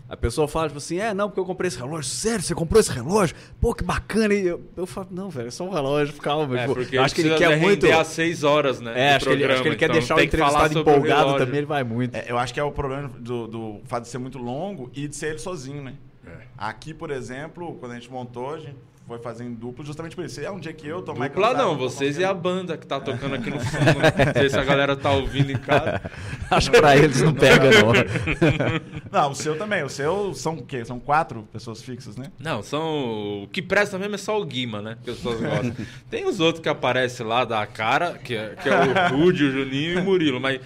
A 0.09 0.17
pessoa 0.17 0.49
fala, 0.49 0.69
tipo 0.69 0.79
assim, 0.79 0.99
é, 0.99 1.13
não, 1.13 1.29
porque 1.29 1.39
eu 1.39 1.45
comprei 1.45 1.69
esse 1.69 1.77
relógio. 1.77 2.05
Sério, 2.11 2.43
você 2.43 2.55
comprou 2.55 2.81
esse 2.81 2.91
relógio? 2.91 3.37
Pô, 3.61 3.75
que 3.75 3.85
bacana. 3.85 4.33
E 4.33 4.47
eu, 4.47 4.63
eu 4.75 4.87
falo, 4.87 5.09
não, 5.11 5.29
velho, 5.29 5.49
é 5.49 5.51
só 5.51 5.65
um 5.65 5.71
relógio, 5.71 6.15
calma. 6.15 6.59
É, 6.59 6.63
Tipo, 6.63 6.75
porque 6.77 6.97
acho 6.97 7.15
que 7.15 7.21
ele 7.21 7.35
quer 7.37 7.59
muito. 7.61 7.87
às 7.93 8.07
seis 8.07 8.43
horas, 8.43 8.81
né? 8.81 8.93
É, 8.99 9.15
acho 9.17 9.27
que, 9.27 9.33
ele, 9.33 9.45
acho 9.45 9.63
que 9.63 9.69
ele 9.69 9.77
programa, 9.77 9.77
quer 9.77 9.85
então 9.85 9.97
deixar 9.99 10.17
o 10.17 10.21
entrevistado 10.21 10.79
o 10.79 10.81
empolgado 10.81 11.21
relógio. 11.21 11.39
também, 11.39 11.59
ele 11.59 11.67
vai 11.67 11.85
muito. 11.85 12.15
É, 12.15 12.25
eu 12.27 12.39
acho 12.39 12.55
que 12.55 12.61
é 12.61 12.65
o 12.65 12.73
problema 12.73 13.09
do, 13.19 13.47
do 13.47 13.81
fato 13.85 14.05
de 14.05 14.09
ser 14.09 14.19
muito 14.19 14.39
longo 14.39 14.91
e 14.95 15.07
de 15.07 15.15
ser 15.15 15.27
ele 15.29 15.39
sozinho, 15.39 15.83
né? 15.83 15.95
É. 16.27 16.31
Aqui, 16.57 16.95
por 16.95 17.11
exemplo, 17.11 17.77
quando 17.79 17.93
a 17.93 17.95
gente 17.97 18.11
montou, 18.11 18.55
a 18.55 18.59
gente 18.59 18.77
foi 19.09 19.19
fazer 19.19 19.45
em 19.45 19.55
duplo 19.55 19.83
justamente 19.83 20.15
por 20.15 20.23
isso. 20.23 20.39
É 20.39 20.51
um 20.51 20.61
dia 20.61 20.73
que 20.75 20.87
eu 20.87 21.01
tô 21.01 21.15
mais 21.15 21.33
Dupla 21.33 21.49
cansado, 21.49 21.67
não, 21.67 21.77
tô 21.79 21.89
vocês 21.89 22.19
e 22.19 22.25
a 22.25 22.35
banda 22.35 22.77
que 22.77 22.87
tá 22.87 23.01
tocando 23.01 23.37
aqui 23.37 23.49
no 23.49 23.59
fundo. 23.59 23.85
Não 23.85 24.33
sei 24.35 24.51
se 24.51 24.59
a 24.59 24.65
galera 24.65 24.95
tá 24.95 25.11
ouvindo 25.13 25.51
em 25.51 25.57
casa. 25.57 26.03
Acho 26.51 26.71
que 26.71 26.79
pra 26.79 26.95
eles 26.95 27.23
não 27.23 27.33
pega, 27.33 27.71
não. 27.71 27.89
Não, 29.11 29.31
o 29.31 29.35
seu 29.35 29.57
também. 29.57 29.83
O 29.83 29.89
seu 29.89 30.35
são 30.35 30.55
o 30.55 30.63
quê? 30.63 30.85
São 30.85 31.01
quatro 31.01 31.49
pessoas 31.51 31.83
fixas, 31.83 32.17
né? 32.17 32.27
Não, 32.39 32.63
são. 32.63 33.45
O 33.45 33.49
que 33.49 33.63
presta 33.63 33.99
mesmo 33.99 34.17
é 34.17 34.19
só 34.19 34.39
o 34.39 34.45
Guima, 34.45 34.83
né? 34.83 34.99
Que 35.03 35.11
as 35.11 35.17
pessoas 35.17 35.41
gostam. 35.41 35.87
Tem 36.11 36.27
os 36.27 36.41
outros 36.41 36.63
que 36.63 36.69
aparecem 36.69 37.25
lá 37.25 37.47
da 37.47 37.67
cara, 37.67 38.19
que 38.19 38.35
é, 38.35 38.55
que 38.63 38.69
é 38.69 38.73
o 38.75 39.17
Rude, 39.17 39.45
o 39.45 39.51
Juninho 39.51 39.95
e 39.95 39.97
o 39.97 40.05
Murilo. 40.05 40.39
Mas 40.39 40.61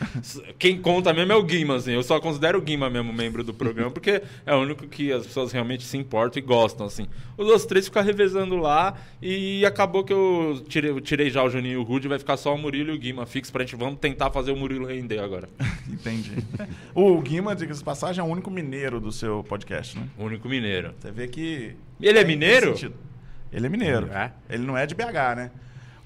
quem 0.59 0.81
conta 0.81 1.13
mesmo 1.13 1.33
é 1.33 1.37
o 1.37 1.43
Guima, 1.45 1.77
assim. 1.77 1.93
Eu 1.93 2.03
só 2.03 2.19
considero 2.21 2.59
o 2.59 2.63
Guima 2.63 2.91
mesmo 2.91 3.13
membro 3.13 3.45
do 3.45 3.55
programa, 3.55 3.93
porque 3.93 4.23
é 4.45 4.55
o 4.55 4.59
único 4.59 4.89
que 4.89 5.13
as 5.13 5.25
pessoas 5.25 5.53
realmente 5.53 5.85
se 5.85 5.97
importam 5.97 6.43
e 6.43 6.45
gostam, 6.45 6.87
assim. 6.87 7.07
Os 7.37 7.47
outros 7.47 7.67
três 7.67 7.85
ficam 7.85 8.03
revezando 8.03 8.32
lá 8.33 8.95
e 9.21 9.65
acabou 9.65 10.05
que 10.05 10.13
eu 10.13 10.63
tirei, 10.69 10.91
eu 10.91 11.01
tirei 11.01 11.31
já 11.31 11.43
o 11.43 11.49
Juninho 11.51 11.75
e 11.75 11.77
o 11.77 11.83
Rude, 11.83 12.09
vai 12.09 12.19
ficar 12.19 12.37
só 12.37 12.55
o 12.55 12.59
Murilo 12.59 12.91
e 12.91 12.97
o 12.97 12.99
Guima 12.99 13.27
fixo 13.27 13.53
pra 13.53 13.63
gente. 13.65 13.77
Vamos 13.77 13.99
tentar 13.99 14.31
fazer 14.31 14.53
o 14.53 14.57
Murilo 14.57 14.87
render 14.87 15.19
agora. 15.19 15.49
Entendi. 15.89 16.33
o 16.95 17.21
Guima, 17.21 17.55
diga-se 17.55 17.81
de 17.81 17.85
passagem, 17.85 18.21
é 18.21 18.25
o 18.27 18.31
único 18.31 18.51
mineiro 18.51 19.01
do 19.01 19.13
seu 19.13 19.45
podcast, 19.45 19.99
né? 19.99 20.07
O 20.19 20.25
único 20.25 20.49
mineiro. 20.49 20.95
Você 20.99 21.11
vê 21.11 21.29
que. 21.29 21.77
Ele 22.01 22.19
é 22.19 22.25
mineiro? 22.25 22.75
Ele 23.53 23.67
é 23.67 23.69
mineiro. 23.69 24.09
É? 24.13 24.33
Ele 24.49 24.65
não 24.65 24.77
é 24.77 24.87
de 24.87 24.95
BH, 24.95 25.37
né? 25.37 25.51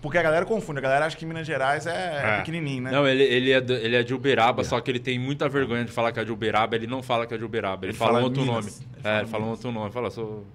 Porque 0.03 0.19
a 0.19 0.23
galera 0.23 0.45
confunde. 0.45 0.79
A 0.79 0.83
galera 0.83 1.07
acha 1.07 1.17
que 1.17 1.25
Minas 1.27 1.47
Gerais 1.47 1.87
é, 1.87 1.91
É. 1.91 2.37
pequenininho, 2.39 2.83
né? 2.85 2.91
Não, 2.93 3.09
ele, 3.09 3.23
ele, 3.25 3.51
é, 3.51 3.57
ele 3.57 3.97
é 3.97 4.03
de 4.03 4.15
Uberaba, 4.15 4.63
só 4.63 4.79
que 4.81 4.91
ele 4.91 5.01
tem 5.01 5.19
muita 5.19 5.49
vergonha 5.49 5.85
de 5.85 5.91
falar 5.91 6.13
que 6.13 6.21
é 6.21 6.25
de 6.25 6.31
Uberaba. 6.31 6.77
Ele 6.77 6.87
não 6.87 7.03
fala 7.03 7.27
que 7.27 7.35
é 7.35 7.39
de 7.39 7.45
Uberaba, 7.45 7.87
ele, 7.87 7.91
Ele 7.93 7.99
fala, 7.99 8.13
fala 8.13 8.21
um 8.23 8.25
outro 8.25 8.43
Minas. 8.43 8.55
nome. 8.55 8.89
Ele 8.93 9.01
é, 9.01 9.03
fala 9.03 9.19
ele 9.21 9.27
fala 9.29 9.45
um 9.45 9.49
outro 9.49 9.73
nome. 9.73 9.91
Fala, 9.91 10.11
sou, 10.11 10.47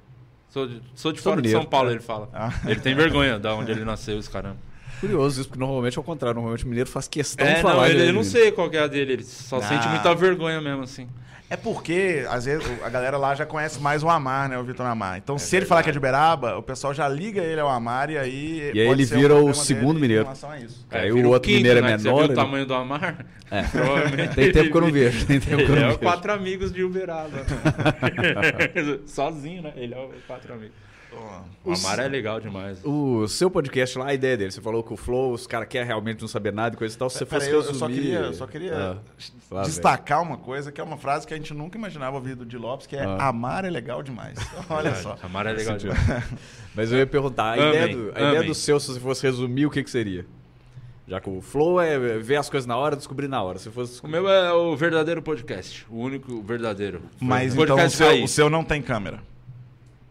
sou 0.51 0.67
de, 0.67 0.81
sou 0.93 1.12
de 1.12 1.20
Sou 1.20 1.31
fora 1.31 1.41
de 1.41 1.48
mineiro. 1.48 1.62
São 1.62 1.70
Paulo, 1.70 1.89
ele 1.89 2.00
fala. 2.00 2.29
Ah. 2.34 2.51
Ele 2.65 2.79
tem 2.79 2.93
vergonha 2.93 3.39
da 3.39 3.55
onde 3.55 3.72
ele 3.72 3.84
nasceu, 3.84 4.17
os 4.17 4.27
caramba. 4.27 4.58
Curioso 5.00 5.39
isso, 5.41 5.50
porque 5.50 5.60
normalmente 5.60 5.98
é 5.98 6.01
o 6.01 6.03
contrário. 6.03 6.36
Normalmente 6.36 6.63
o 6.63 6.67
mineiro 6.67 6.88
faz 6.88 7.08
questão 7.08 7.46
É, 7.48 7.55
de 7.55 7.62
falar. 7.63 7.75
não, 7.77 7.86
ele, 7.88 8.03
né, 8.03 8.10
eu 8.10 8.13
não 8.13 8.24
sei 8.24 8.51
qual 8.51 8.70
é 8.72 8.77
a 8.77 8.86
dele, 8.86 9.13
ele 9.13 9.24
só 9.24 9.58
Ah. 9.58 9.62
sente 9.63 9.88
muita 9.88 10.13
vergonha 10.13 10.62
mesmo, 10.62 10.84
assim. 10.84 11.08
É 11.51 11.58
porque, 11.58 12.25
às 12.29 12.46
vezes, 12.46 12.65
a 12.81 12.88
galera 12.89 13.17
lá 13.17 13.36
já 13.36 13.46
conhece 13.46 13.77
mais 13.81 14.01
o 14.01 14.10
Amar, 14.10 14.48
né? 14.48 14.58
O 14.58 14.63
Vitor 14.63 14.86
Amar. 14.86 15.17
Então, 15.17 15.38
se 15.38 15.48
ele 15.48 15.51
verdade. 15.65 15.67
falar 15.67 15.84
que 15.84 15.89
é 15.89 15.91
de 15.91 15.98
Uberaba, 15.98 16.58
o 16.58 16.63
pessoal 16.63 16.93
já 16.93 17.10
liga 17.10 17.41
ele 17.41 17.60
ao 17.60 17.67
Amar 17.67 18.10
e 18.10 18.17
aí. 18.17 18.72
E 18.74 18.79
aí 18.79 18.88
ele 18.88 19.05
ser 19.05 19.15
um 19.15 19.20
vira 19.20 19.36
o 19.36 19.53
segundo 19.53 20.00
mineiro. 20.00 20.25
A 20.29 20.58
isso. 20.60 20.88
Aí 20.89 21.10
É, 21.10 21.12
o 21.12 21.27
outro 21.27 21.41
quinto, 21.50 21.58
mineiro 21.58 21.79
é 21.79 21.81
né, 21.81 21.91
que 21.91 21.98
Você 22.00 22.08
menor, 22.08 22.17
viu 22.20 22.25
ele- 22.27 22.34
o 22.34 22.36
tamanho 22.38 22.65
do 22.65 22.74
Amar? 22.74 23.25
É. 23.51 23.63
Provavelmente 23.67 24.34
Tem 24.36 24.51
tempo 24.53 24.72
que 24.72 24.77
eu 24.77 24.81
não 24.81 24.88
ele- 24.88 25.00
vejo. 25.01 25.25
Tem 25.27 25.39
tempo 25.41 25.58
que 25.58 25.62
eu 25.63 25.75
Ele 25.75 25.75
não 25.75 25.81
é 25.81 25.86
o 25.88 25.88
vejo. 25.89 26.00
quatro 26.00 26.31
amigos 26.31 26.72
de 26.72 26.84
Uberaba. 26.86 27.29
Sozinho, 29.05 29.62
né? 29.62 29.74
Ele 29.75 29.93
é 29.93 29.98
o 29.98 30.10
quatro 30.25 30.53
amigos. 30.53 30.75
O 31.63 31.74
Amar 31.74 32.00
é 32.00 32.08
legal 32.08 32.39
demais. 32.39 32.80
O 32.84 33.27
seu 33.27 33.50
podcast 33.51 33.98
lá, 33.98 34.08
a 34.08 34.13
ideia 34.13 34.38
dele, 34.38 34.51
você 34.51 34.62
falou 34.62 34.82
que 34.84 34.94
o 34.94 34.98
Flow, 34.98 35.32
os 35.34 35.46
caras 35.46 35.68
querem 35.68 35.86
realmente 35.86 36.22
não 36.22 36.27
saber 36.27 36.51
nada 36.53 36.75
e 36.75 36.77
coisa 36.77 36.96
e 36.96 36.98
tal. 36.98 37.10
Se 37.10 37.20
você 37.20 37.25
fosse 37.25 37.50
eu, 37.50 37.62
resumir... 37.62 37.72
eu 37.72 37.75
só 37.75 37.88
queria, 37.88 38.20
eu 38.20 38.34
só 38.34 38.48
queria 38.48 39.00
Ah, 39.51 39.62
destacar 39.63 40.22
uma 40.22 40.38
coisa, 40.38 40.72
que 40.72 40.80
é 40.80 40.84
uma 40.84 40.98
frase 40.98 41.27
que 41.27 41.34
a 41.34 41.38
gente 41.38 41.53
nunca 41.53 41.77
imaginava 41.77 42.15
ouvir 42.15 42.36
do 42.36 42.46
Di 42.46 42.58
Lopes, 42.58 42.88
que 42.88 42.96
é 42.96 43.03
Ah. 43.03 43.27
amar 43.27 43.65
é 43.65 43.70
legal 43.70 44.01
demais. 44.01 44.38
Olha 44.70 44.96
só. 44.96 45.18
Amar 45.22 45.46
é 45.46 45.53
legal 45.53 45.77
demais. 45.77 46.00
Mas 46.74 46.91
eu 46.91 46.98
ia 46.98 47.08
perguntar, 47.08 47.44
a, 47.44 47.53
Amém, 47.53 47.68
ideia, 47.70 47.88
do, 47.96 48.12
a 48.15 48.22
ideia 48.22 48.44
do 48.44 48.56
seu, 48.56 48.80
se 48.80 48.88
você 48.88 49.00
fosse 49.00 49.24
resumir, 49.24 49.65
o 49.65 49.70
que, 49.70 49.84
que 49.84 49.89
seria? 49.89 50.25
Já 51.08 51.20
que 51.20 51.30
o 51.30 51.41
Flow 51.41 51.82
é 51.82 52.00
ver 52.20 52.38
as 52.38 52.50
coisas 52.50 52.65
na 52.65 52.77
hora, 52.77 52.96
descobrir 52.96 53.27
na 53.27 53.44
hora. 53.44 53.60
Se 53.60 53.70
fosse 53.70 54.01
O 54.01 54.08
meu 54.08 54.30
é 54.30 54.53
o 54.53 54.77
verdadeiro 54.77 55.22
podcast. 55.22 55.86
O 55.89 55.98
único 55.98 56.41
verdadeiro. 56.41 57.01
Mas 57.20 57.53
Podcast 57.53 57.96
então 57.96 58.08
o 58.08 58.15
seu, 58.15 58.24
o 58.24 58.27
seu 58.27 58.50
não 58.50 58.63
tem 58.63 58.82
câmera. 58.82 59.20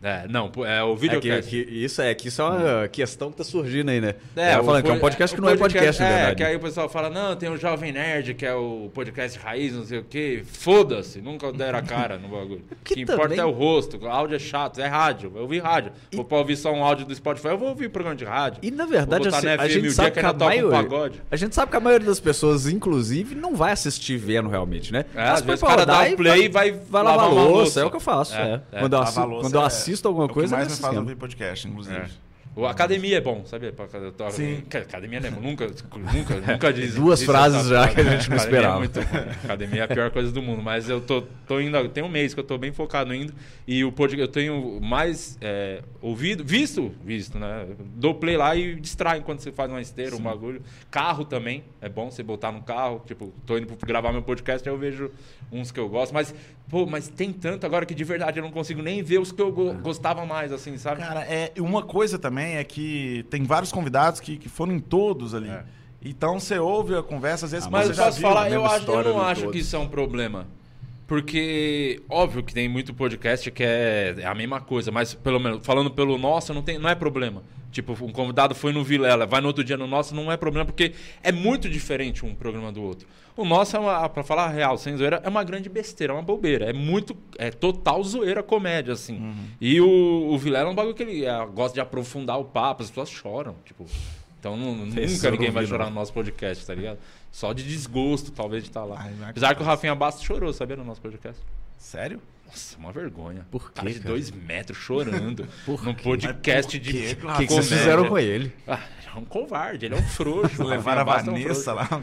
É, 0.03 0.27
não, 0.29 0.51
é 0.67 0.83
o 0.83 0.95
É 0.95 1.21
que, 1.21 1.43
que 1.43 1.57
isso 1.59 2.01
é 2.01 2.15
que 2.15 2.29
isso 2.29 2.41
é 2.41 2.45
uma 2.47 2.89
questão 2.89 3.31
que 3.31 3.37
tá 3.37 3.45
surgindo 3.45 3.91
aí, 3.91 4.01
né? 4.01 4.15
É, 4.35 4.59
o 4.59 4.65
falando 4.65 4.83
que 4.83 4.89
é 4.89 4.93
um 4.93 4.97
po- 4.97 5.01
podcast 5.03 5.35
que 5.37 5.41
o 5.41 5.45
não 5.45 5.51
é 5.53 5.57
podcast, 5.59 6.01
na 6.01 6.09
É, 6.09 6.13
verdade. 6.17 6.37
que 6.37 6.43
aí 6.45 6.57
o 6.57 6.61
pessoal 6.61 6.89
fala, 6.89 7.11
não, 7.11 7.37
tem 7.37 7.51
o 7.51 7.57
Jovem 7.59 7.93
Nerd, 7.93 8.33
que 8.33 8.47
é 8.47 8.55
o 8.55 8.91
podcast 8.95 9.39
raiz, 9.39 9.75
não 9.75 9.85
sei 9.85 9.99
o 9.99 10.05
quê. 10.05 10.43
Foda-se, 10.51 11.21
nunca 11.21 11.53
deram 11.53 11.79
a 11.79 11.83
cara 11.83 12.17
no 12.19 12.29
bagulho. 12.29 12.63
O 12.73 12.77
Que 12.83 12.95
que 12.95 13.03
importa 13.03 13.23
também- 13.25 13.39
é 13.39 13.45
o 13.45 13.51
rosto, 13.51 13.99
o 13.99 14.09
áudio 14.09 14.37
é 14.37 14.39
chato, 14.39 14.81
é 14.81 14.87
rádio. 14.87 15.33
Eu 15.37 15.43
ouvi 15.43 15.59
rádio. 15.59 15.93
Vou 16.15 16.25
pra 16.25 16.39
ouvir 16.39 16.57
só 16.57 16.73
um 16.73 16.83
áudio 16.83 17.05
do 17.05 17.15
Spotify, 17.15 17.49
eu 17.49 17.59
vou 17.59 17.69
ouvir 17.69 17.91
programa 17.91 18.17
de 18.17 18.25
rádio. 18.25 18.61
E 18.63 18.71
na 18.71 18.87
verdade, 18.87 19.29
assim, 19.29 19.47
na 19.47 19.55
a 19.55 19.59
FM 19.69 19.73
gente 19.73 19.89
o 19.89 19.93
sabe 19.93 20.11
que 20.13 20.21
que 20.21 20.27
a 20.27 20.31
um 20.33 20.37
maioria, 20.39 20.71
pagode. 20.83 21.23
a 21.31 21.37
gente 21.37 21.55
sabe 21.55 21.71
que 21.71 21.77
a 21.77 21.81
maioria 21.81 22.07
das 22.07 22.19
pessoas, 22.21 22.67
inclusive, 22.67 23.35
não 23.35 23.55
vai 23.55 23.73
assistir 23.73 24.17
vendo 24.17 24.49
realmente, 24.49 24.93
né? 24.93 25.05
É, 25.15 25.21
Elas 25.21 25.41
às 25.41 25.43
vezes 25.43 25.63
o 25.63 25.67
cara 25.67 25.85
dá 25.85 26.01
um 26.01 26.17
play 26.17 26.45
e 26.45 26.49
vai, 26.49 26.71
vai 26.73 27.03
lavar 27.03 27.29
uma 27.31 27.43
louça. 27.43 27.81
É 27.81 27.85
o 27.85 27.91
que 27.91 27.97
eu 27.97 28.01
faço. 28.01 28.35
É, 28.35 28.63
é. 28.73 28.79
é. 28.79 28.81
Quando, 28.81 28.95
eu, 28.95 28.99
louça 29.01 29.21
quando 29.43 29.55
eu 29.55 29.61
é- 29.61 29.65
assisto 29.91 30.09
alguma 30.09 30.25
é 30.25 30.27
o 30.27 30.29
que 30.29 30.35
coisa, 30.35 30.55
é 30.55 30.59
mais 30.59 30.71
me 30.71 30.77
faz 30.77 30.97
ouvir 30.97 31.17
podcast, 31.17 31.69
inclusive. 31.69 32.11
É. 32.57 32.61
O 32.61 32.67
academia 32.67 33.17
é 33.17 33.21
bom, 33.21 33.45
tô- 34.13 34.31
Sim. 34.31 34.63
Academia 34.75 35.19
é 35.19 35.31
bom. 35.31 35.41
Nunca, 35.41 35.67
nunca, 36.13 36.35
nunca 36.53 36.73
diz. 36.73 36.95
Duas 36.97 37.21
diz 37.21 37.27
frases 37.27 37.67
já 37.69 37.89
que 37.89 38.01
a 38.01 38.05
gente 38.05 38.29
não 38.29 38.37
Academia 38.37 38.37
esperava. 38.37 38.75
É 38.75 38.79
muito 38.79 39.01
ruim. 39.01 39.21
Academia 39.45 39.81
é 39.81 39.85
a 39.85 39.89
pior 39.89 40.11
coisa 40.11 40.33
do 40.33 40.43
mundo. 40.43 40.61
Mas 40.61 40.89
eu 40.89 41.01
tô, 41.01 41.23
tô 41.47 41.61
indo. 41.61 41.89
Tem 41.91 42.03
um 42.03 42.09
mês 42.09 42.35
que 42.35 42.41
eu 42.41 42.45
tô 42.45 42.59
bem 42.59 42.73
focado 42.73 43.15
indo. 43.15 43.33
E 43.67 43.85
o 43.85 43.93
podcast, 43.93 44.21
eu 44.23 44.29
tenho 44.33 44.81
mais 44.81 45.39
é, 45.41 45.81
ouvido, 46.03 46.43
visto, 46.45 46.93
visto, 47.05 47.39
né? 47.39 47.67
Dou 47.95 48.15
play 48.17 48.37
lá 48.37 48.57
e 48.57 48.75
distrai 48.75 49.19
enquanto 49.19 49.41
você 49.41 49.53
faz 49.53 49.71
uma 49.71 49.81
esteira, 49.81 50.17
um 50.17 50.21
bagulho. 50.21 50.61
Carro 50.91 51.25
também. 51.25 51.63
É 51.81 51.89
bom 51.89 52.11
você 52.11 52.23
botar 52.23 52.51
no 52.51 52.63
carro. 52.63 53.01
Tipo, 53.07 53.33
tô 53.47 53.57
indo 53.59 53.69
gravar 53.87 54.13
meu 54.13 54.23
podcast, 54.23 54.69
aí 54.69 54.75
eu 54.75 54.79
vejo 54.79 55.11
uns 55.53 55.71
que 55.71 55.79
eu 55.79 55.89
gosto. 55.89 56.13
Mas, 56.13 56.35
pô, 56.69 56.85
mas 56.85 57.07
tem 57.07 57.33
tanto 57.33 57.65
agora 57.65 57.87
que 57.87 57.95
de 57.95 58.03
verdade 58.05 58.39
eu 58.41 58.43
não 58.43 58.51
consigo 58.51 58.83
nem 58.83 59.03
ver 59.05 59.21
os 59.21 59.31
que 59.31 59.41
eu 59.41 59.53
go- 59.53 59.75
gostava 59.75 60.27
mais, 60.27 60.53
assim, 60.53 60.77
sabe? 60.77 61.01
Cara, 61.01 61.23
é, 61.23 61.53
uma 61.59 61.83
coisa 61.85 62.19
também 62.19 62.40
é 62.57 62.65
que 62.65 63.25
tem 63.31 63.45
vários 63.45 63.73
convidados 63.73 64.21
que, 64.21 64.37
que 64.37 64.49
foram 64.49 64.73
em 64.75 64.81
todos 64.81 65.35
ali. 65.35 65.49
É. 65.51 65.65
Então 66.03 66.41
você 66.41 66.59
ouve 66.59 66.97
a 66.97 67.03
conversa, 67.03 67.45
às 67.47 67.53
vezes 67.53 67.67
Ah, 67.67 67.71
Mas 67.71 67.87
você 67.87 67.91
eu 67.93 67.95
já 67.95 68.05
posso 68.07 68.19
viu 68.19 68.29
falar, 68.29 68.51
eu, 68.51 68.65
acho, 68.65 68.91
eu 68.91 69.05
não 69.15 69.21
acho 69.21 69.43
todo. 69.43 69.53
que 69.53 69.59
isso 69.59 69.77
é 69.77 69.79
um 69.79 69.89
problema. 69.89 70.47
Porque, 71.11 72.01
óbvio 72.09 72.41
que 72.41 72.55
tem 72.55 72.69
muito 72.69 72.95
podcast 72.95 73.51
que 73.51 73.65
é, 73.65 74.15
é 74.19 74.25
a 74.25 74.33
mesma 74.33 74.61
coisa, 74.61 74.93
mas 74.93 75.13
pelo 75.13 75.41
menos, 75.41 75.67
falando 75.67 75.91
pelo 75.91 76.17
nosso, 76.17 76.55
não, 76.55 76.63
tem, 76.63 76.79
não 76.79 76.89
é 76.89 76.95
problema. 76.95 77.43
Tipo, 77.73 77.95
um 78.05 78.13
convidado 78.13 78.55
foi 78.55 78.73
no 78.73 78.85
Vilela, 78.85 79.27
vai 79.27 79.41
no 79.41 79.49
outro 79.49 79.65
dia 79.65 79.77
no 79.77 79.89
nosso, 79.89 80.15
não 80.15 80.31
é 80.31 80.37
problema, 80.37 80.67
porque 80.67 80.93
é 81.21 81.33
muito 81.33 81.69
diferente 81.69 82.25
um 82.25 82.33
programa 82.33 82.71
do 82.71 82.81
outro. 82.81 83.09
O 83.37 83.45
nosso, 83.45 83.77
é 83.77 83.81
uma, 83.81 84.09
pra 84.09 84.23
falar 84.23 84.51
real, 84.51 84.79
sem 84.79 84.97
zoeira, 84.97 85.21
é 85.25 85.29
uma 85.29 85.43
grande 85.43 85.69
besteira, 85.69 86.13
é 86.13 86.17
uma 86.17 86.23
bobeira. 86.23 86.67
É 86.67 86.73
muito, 86.73 87.17
é 87.39 87.51
total 87.51 88.05
zoeira 88.05 88.41
comédia, 88.41 88.93
assim. 88.93 89.19
Uhum. 89.19 89.35
E 89.61 89.81
o, 89.81 90.29
o 90.31 90.39
Vilela 90.39 90.69
é 90.69 90.73
um 90.73 90.77
bagulho 90.77 90.95
que 90.95 91.03
ele 91.03 91.25
é, 91.25 91.45
gosta 91.47 91.75
de 91.75 91.81
aprofundar 91.81 92.39
o 92.39 92.45
papo, 92.45 92.85
as 92.85 92.89
pessoas 92.89 93.11
choram, 93.11 93.57
tipo... 93.65 93.85
Então 94.39 94.57
não- 94.57 94.75
nunca 94.75 95.31
ninguém 95.31 95.51
vai 95.51 95.67
chorar 95.67 95.91
no 95.91 95.97
nosso 95.97 96.15
podcast, 96.15 96.65
tá 96.65 96.75
ligado? 96.75 96.99
Só 97.31 97.53
de 97.53 97.63
desgosto, 97.63 98.33
talvez, 98.33 98.65
de 98.65 98.71
estar 98.71 98.85
lá. 98.85 98.97
Ai, 99.01 99.15
é 99.23 99.31
Apesar 99.31 99.55
que 99.55 99.63
o 99.63 99.65
Rafinha 99.65 99.95
Bastos 99.95 100.25
chorou, 100.25 100.53
sabia, 100.53 100.77
no 100.77 100.85
nosso 100.85 101.01
podcast? 101.01 101.41
Sério? 101.79 102.21
Nossa, 102.47 102.77
uma 102.79 102.91
vergonha. 102.91 103.47
Por 103.49 103.73
Cara 103.73 103.87
quê, 103.87 103.95
de 103.95 104.01
cara? 104.01 104.11
dois 104.11 104.31
metros 104.33 104.77
chorando 104.77 105.47
Por 105.65 105.85
num 105.85 105.95
podcast 105.95 106.79
de. 106.81 106.93
por 106.93 107.01
quê? 107.01 107.17
O 107.27 107.37
que, 107.37 107.47
que 107.47 107.53
vocês 107.53 107.79
fizeram 107.79 108.09
com 108.09 108.19
ele? 108.19 108.53
Ah, 108.67 108.81
ele 108.99 109.09
é 109.15 109.19
um 109.19 109.25
covarde, 109.25 109.87
ele 109.87 109.95
é 109.95 109.99
um 109.99 110.03
frouxo. 110.03 110.63
Levaram 110.67 111.03
a 111.03 111.05
Bastos 111.05 111.29
é 111.29 111.31
um 111.31 111.41
Vanessa 111.41 111.73
lá. 111.73 111.89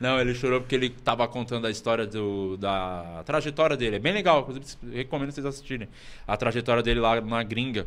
Não, 0.00 0.20
ele 0.20 0.34
chorou 0.34 0.60
porque 0.60 0.74
ele 0.74 0.90
tava 0.90 1.26
contando 1.28 1.66
a 1.68 1.70
história 1.70 2.06
do, 2.06 2.56
da 2.56 3.22
trajetória 3.24 3.76
dele. 3.76 3.96
É 3.96 4.00
bem 4.00 4.12
legal, 4.12 4.40
inclusive 4.40 4.66
recomendo 4.92 5.30
vocês 5.30 5.46
assistirem. 5.46 5.88
A 6.26 6.36
trajetória 6.36 6.82
dele 6.82 6.98
lá 6.98 7.20
na 7.20 7.42
gringa. 7.44 7.86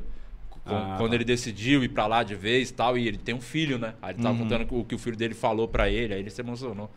Ah, 0.65 0.95
quando 0.97 1.11
tá. 1.11 1.15
ele 1.15 1.23
decidiu 1.23 1.83
ir 1.83 1.89
pra 1.89 2.05
lá 2.05 2.23
de 2.23 2.35
vez 2.35 2.69
e 2.69 2.73
tal, 2.73 2.97
e 2.97 3.07
ele 3.07 3.17
tem 3.17 3.33
um 3.33 3.41
filho, 3.41 3.77
né? 3.79 3.95
Aí 4.01 4.13
ele 4.13 4.21
tava 4.21 4.37
contando 4.37 4.67
o 4.69 4.83
que 4.85 4.93
o 4.93 4.97
filho 4.99 5.17
dele 5.17 5.33
falou 5.33 5.67
pra 5.67 5.89
ele, 5.89 6.13
aí 6.13 6.19
ele 6.19 6.29
se 6.29 6.41
emocionou. 6.41 6.89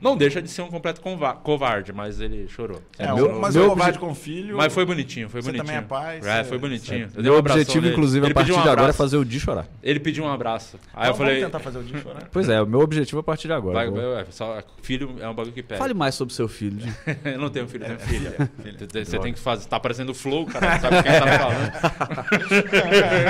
Não 0.00 0.16
deixa 0.16 0.42
de 0.42 0.48
ser 0.50 0.62
um 0.62 0.68
completo 0.68 1.00
covarde, 1.42 1.92
mas 1.92 2.20
ele 2.20 2.46
chorou. 2.48 2.82
É, 2.98 3.10
meu- 3.12 3.38
mas 3.40 3.54
meu 3.54 3.66
o 3.66 3.68
covarde 3.70 3.98
obje- 3.98 4.06
com 4.08 4.14
filho. 4.14 4.56
Mas 4.56 4.72
foi 4.72 4.84
bonitinho, 4.84 5.28
foi 5.28 5.40
Você 5.40 5.48
bonitinho. 5.48 5.66
também 5.66 5.78
é 5.78 5.86
pai, 5.86 6.20
É, 6.22 6.44
foi 6.44 6.58
bonitinho. 6.58 7.08
Meu 7.16 7.34
um 7.34 7.38
objetivo, 7.38 7.80
nele. 7.80 7.92
inclusive, 7.94 8.26
Ele 8.26 8.32
a 8.32 8.34
partir 8.34 8.52
um 8.52 8.62
de 8.62 8.68
agora 8.68 8.90
é 8.90 8.92
fazer 8.92 9.16
o 9.16 9.24
Di 9.24 9.40
chorar. 9.40 9.66
Ele 9.82 9.98
pediu 9.98 10.24
um 10.24 10.32
abraço. 10.32 10.78
Aí 10.94 11.04
Então, 11.04 11.10
eu 11.12 11.14
falei. 11.14 11.34
Vamos 11.40 11.46
tentar 11.52 11.60
fazer 11.60 11.78
o 11.78 11.82
dia 11.82 11.98
chorar. 12.02 12.22
Pois 12.32 12.48
é, 12.48 12.60
o 12.60 12.66
meu 12.66 12.80
objetivo 12.80 13.20
a 13.20 13.22
partir 13.22 13.48
de 13.48 13.54
agora. 13.54 13.90
Vai, 13.90 14.26
só, 14.30 14.62
filho 14.82 15.16
é 15.20 15.28
um 15.28 15.34
bagulho 15.34 15.54
que 15.54 15.62
pega. 15.62 15.78
Fale 15.80 15.94
mais 15.94 16.14
sobre 16.14 16.34
seu 16.34 16.46
filho. 16.46 16.76
Di. 16.76 16.92
eu 17.24 17.38
não 17.38 17.48
tenho 17.48 17.66
filho, 17.66 17.84
eu 17.86 17.96
tenho 17.96 18.00
filha. 18.08 18.30
filha. 18.62 18.76
Você- 18.92 19.04
Você 19.04 19.18
tem 19.18 19.32
que 19.32 19.40
fazer. 19.40 19.66
Tá 19.66 19.80
parecendo 19.80 20.12
flow, 20.12 20.44
cara. 20.46 20.72
Não 20.74 20.80
sabe 20.80 21.02
quem 21.02 21.12
tá 21.20 21.38
falando. 21.38 22.26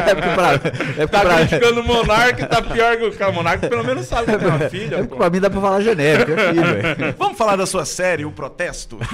É 0.06 0.14
porque 0.14 0.30
pra, 0.34 0.52
é 0.52 0.58
porque 0.58 1.06
Tá 1.06 1.20
pra, 1.20 1.36
criticando 1.46 1.80
o 1.80 1.84
Monark, 1.84 2.46
tá 2.46 2.62
pior 2.62 2.96
que 2.96 3.04
o 3.04 3.12
cara. 3.12 3.30
O 3.30 3.34
Monark 3.34 3.68
pelo 3.68 3.84
menos 3.84 4.06
sabe 4.06 4.36
que 4.36 4.44
é 4.44 4.48
uma 4.48 4.58
filha. 4.68 4.96
é 4.96 5.02
pra 5.04 5.30
mim 5.30 5.40
dá 5.40 5.50
pra 5.50 5.60
falar 5.60 5.80
genérico, 5.80 6.30
é 6.32 6.48
filho, 6.48 6.55
velho. 6.62 7.14
Vamos 7.18 7.38
falar 7.38 7.56
da 7.56 7.66
sua 7.66 7.84
série, 7.84 8.24
O 8.24 8.32
Protesto? 8.32 8.98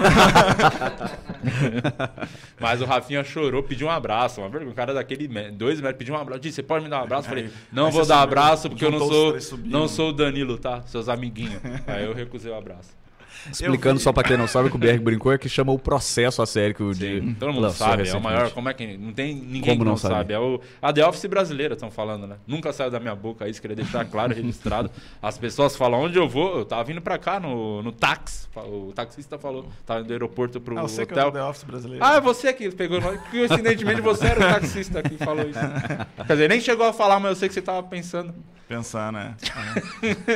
Mas 2.61 2.81
o 2.81 2.85
Rafinha 2.85 3.25
chorou, 3.25 3.63
pediu 3.63 3.87
um 3.87 3.91
abraço. 3.91 4.41
Uma 4.41 4.49
vergonha. 4.49 4.73
O 4.73 4.75
cara 4.75 4.95
daquele 4.95 5.29
dois 5.51 5.81
metros 5.81 5.99
pediu 5.99 6.15
um 6.15 6.19
abraço. 6.19 6.41
Disse, 6.41 6.57
você 6.57 6.63
pode 6.63 6.85
me 6.85 6.91
dar 6.91 7.01
um 7.01 7.05
abraço? 7.05 7.27
Eu 7.27 7.31
Falei, 7.31 7.51
não 7.73 7.87
aí 7.87 7.93
vou 7.93 8.07
dar 8.07 8.23
abraço 8.23 8.69
porque 8.69 8.85
eu 8.85 8.91
não 8.91 8.99
sou, 9.09 9.37
não 9.65 9.89
sou 9.89 10.11
o 10.11 10.13
Danilo, 10.13 10.59
tá? 10.59 10.83
Seus 10.83 11.09
amiguinhos. 11.09 11.61
Aí 11.87 12.05
eu 12.05 12.15
recusei 12.15 12.51
o 12.51 12.57
abraço. 12.57 13.02
Explicando 13.51 13.99
só 14.01 14.13
pra 14.13 14.23
quem 14.23 14.37
não 14.37 14.47
sabe 14.47 14.69
que 14.71 14.77
o 14.77 14.79
BR 14.79 14.99
brincou 15.03 15.33
é 15.33 15.39
que 15.39 15.49
chama 15.49 15.73
o 15.73 15.79
processo 15.79 16.41
a 16.43 16.47
série 16.47 16.75
que 16.75 16.83
o 16.83 16.95
Di 16.95 17.35
Todo 17.39 17.53
mundo 17.53 17.63
lançou 17.63 17.87
sabe, 17.87 18.09
é 18.09 18.15
o 18.15 18.21
maior. 18.21 18.51
Como 18.51 18.69
é 18.69 18.75
que. 18.75 18.97
Não 18.97 19.13
tem 19.13 19.35
ninguém 19.35 19.61
Como 19.63 19.79
que 19.79 19.85
não 19.85 19.91
não 19.93 19.97
sabe? 19.97 20.15
sabe. 20.15 20.33
É 20.35 20.39
o, 20.39 20.61
a 20.81 20.93
The 20.93 21.07
Office 21.07 21.27
brasileira, 21.27 21.75
estão 21.75 21.91
falando, 21.91 22.27
né? 22.27 22.37
Nunca 22.47 22.73
saiu 22.73 22.91
da 22.91 23.01
minha 23.01 23.15
boca 23.15 23.49
isso, 23.49 23.61
queria 23.61 23.77
deixar 23.77 24.05
claro, 24.05 24.33
registrado. 24.35 24.91
As 25.21 25.39
pessoas 25.39 25.75
falam 25.77 26.01
onde 26.03 26.19
eu 26.19 26.29
vou. 26.29 26.59
Eu 26.59 26.65
tava 26.65 26.85
vindo 26.85 27.01
pra 27.01 27.19
cá 27.19 27.41
no, 27.41 27.83
no 27.83 27.93
táxi. 27.93 28.43
O 28.55 28.93
taxista 28.95 29.39
falou, 29.39 29.67
tava 29.87 30.01
indo 30.01 30.09
do 30.09 30.13
aeroporto 30.13 30.61
pro 30.61 30.79
Ah, 30.79 30.83
você 30.83 31.07
que 31.07 31.13
é 31.15 31.17
hotel. 31.17 31.29
o 31.29 31.33
The 31.33 31.43
Office 31.45 31.65
brasileiro. 31.65 32.05
Ah, 32.05 32.17
é 32.17 32.21
você 32.21 32.53
que 32.53 32.71
pegou. 32.71 33.01
Coincidentemente, 33.31 34.01
você 34.03 34.27
era 34.27 34.39
o 34.41 34.53
taxista 34.55 35.03
que 35.03 35.17
falou 35.17 35.49
isso. 35.49 35.59
Quer 36.27 36.33
dizer, 36.35 36.49
nem 36.49 36.61
chegou 36.61 36.87
a 36.87 36.93
falar, 36.93 37.19
mas 37.19 37.31
eu 37.31 37.37
sei 37.37 37.49
que 37.49 37.55
você 37.55 37.63
tava 37.63 37.83
pensando. 37.83 38.35
Pensar, 38.69 39.13
né? 39.13 39.35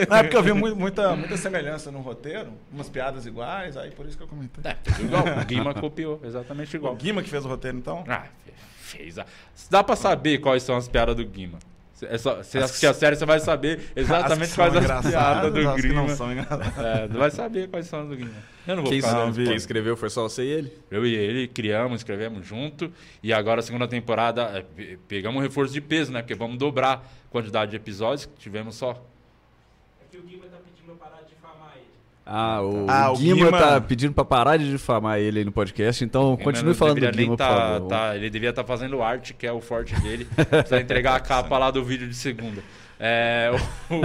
Na 0.08 0.18
época 0.18 0.36
eu 0.36 0.42
vi 0.42 0.52
mu- 0.52 0.74
muita, 0.76 1.16
muita 1.16 1.36
semelhança 1.38 1.90
no 1.90 2.00
roteiro, 2.00 2.48
umas 2.72 2.88
piadas 2.96 3.26
iguais, 3.26 3.76
aí 3.76 3.90
por 3.90 4.06
isso 4.06 4.16
que 4.16 4.22
eu 4.22 4.28
comentei. 4.28 4.62
É, 4.70 4.74
fez 4.82 4.98
igual. 5.00 5.22
O 5.22 5.44
Guima 5.44 5.74
copiou, 5.74 6.20
exatamente 6.24 6.74
O 6.74 6.78
igual. 6.78 6.96
Guima 6.96 7.22
que 7.22 7.28
fez 7.28 7.44
o 7.44 7.48
roteiro, 7.48 7.76
então? 7.76 8.04
Ah, 8.08 8.24
fe- 8.44 8.52
fez. 8.96 9.18
A... 9.18 9.26
Dá 9.70 9.84
pra 9.84 9.94
saber 9.96 10.38
quais 10.38 10.62
são 10.62 10.76
as 10.76 10.88
piadas 10.88 11.14
do 11.14 11.24
Guima. 11.26 11.58
É 12.02 12.18
só, 12.18 12.36
você 12.36 12.58
assistir 12.58 12.86
a 12.86 12.92
série, 12.92 13.16
você 13.16 13.24
vai 13.24 13.40
saber 13.40 13.90
exatamente 13.96 14.50
As 14.50 14.54
quais 14.54 14.76
as 14.76 15.06
piadas 15.06 15.52
do 15.52 15.74
Guima. 15.74 15.94
não 15.94 16.08
são 16.10 16.30
engraçadas. 16.30 16.78
É, 16.78 17.06
vai 17.08 17.30
saber 17.30 17.68
quais 17.70 17.86
são 17.86 18.02
as 18.02 18.08
do 18.08 18.16
Guima. 18.16 18.30
Eu 18.66 18.76
não 18.76 18.82
vou 18.82 18.92
Quem, 18.92 19.00
vi. 19.32 19.44
quem 19.44 19.54
escreveu 19.56 19.96
foi 19.96 20.10
só 20.10 20.22
você 20.24 20.42
e 20.44 20.48
ele? 20.48 20.72
Eu 20.90 21.06
e 21.06 21.14
ele 21.14 21.48
criamos, 21.48 22.00
escrevemos 22.00 22.46
junto. 22.46 22.92
E 23.22 23.32
agora 23.32 23.60
a 23.60 23.62
segunda 23.62 23.88
temporada, 23.88 24.42
é, 24.58 24.62
pe- 24.62 24.98
pegamos 25.08 25.38
um 25.38 25.42
reforço 25.42 25.72
de 25.72 25.80
peso, 25.80 26.12
né? 26.12 26.20
Porque 26.20 26.34
vamos 26.34 26.58
dobrar 26.58 26.96
a 26.96 27.30
quantidade 27.30 27.70
de 27.70 27.76
episódios 27.76 28.26
que 28.26 28.32
tivemos 28.40 28.74
só. 28.76 28.90
É 30.02 30.04
que 30.10 30.18
o 30.18 30.22
Guima 30.22 30.44
tá 30.48 30.58
pedindo 30.58 30.94
pra 30.98 31.08
parar 31.08 31.22
de 31.22 31.30
difamar 31.30 31.72
ele. 31.76 31.86
Ah, 32.28 32.60
o, 32.60 32.86
Ah, 32.90 33.12
o 33.12 33.16
Guima, 33.16 33.36
Guima- 33.46 33.58
tá 33.58 33.80
pedindo 33.80 34.12
pra 34.12 34.24
parar 34.24 34.56
de 34.56 34.68
difamar 34.68 35.18
ele 35.20 35.38
aí 35.38 35.44
no 35.44 35.52
podcast, 35.52 36.04
então 36.04 36.34
Ele 36.34 36.42
continue 36.42 36.68
não 36.70 36.74
falando 36.74 37.00
do 37.00 37.10
Guima, 37.12 37.28
por 37.28 37.36
tá- 37.36 37.48
favor. 37.56 37.88
tá- 37.88 38.16
ele 38.16 38.28
devia 38.28 38.50
estar 38.50 38.64
fazendo 38.64 39.00
arte, 39.00 39.32
que 39.32 39.46
é 39.46 39.52
o 39.52 39.60
forte 39.60 39.94
dele. 40.00 40.26
Precisa 40.34 40.80
entregar 40.80 41.14
a 41.14 41.20
capa 41.20 41.56
lá 41.56 41.70
do 41.70 41.84
vídeo 41.84 42.08
de 42.08 42.16
segunda. 42.16 42.60
É, 42.98 43.52
o, 43.88 43.94
o- 43.94 44.00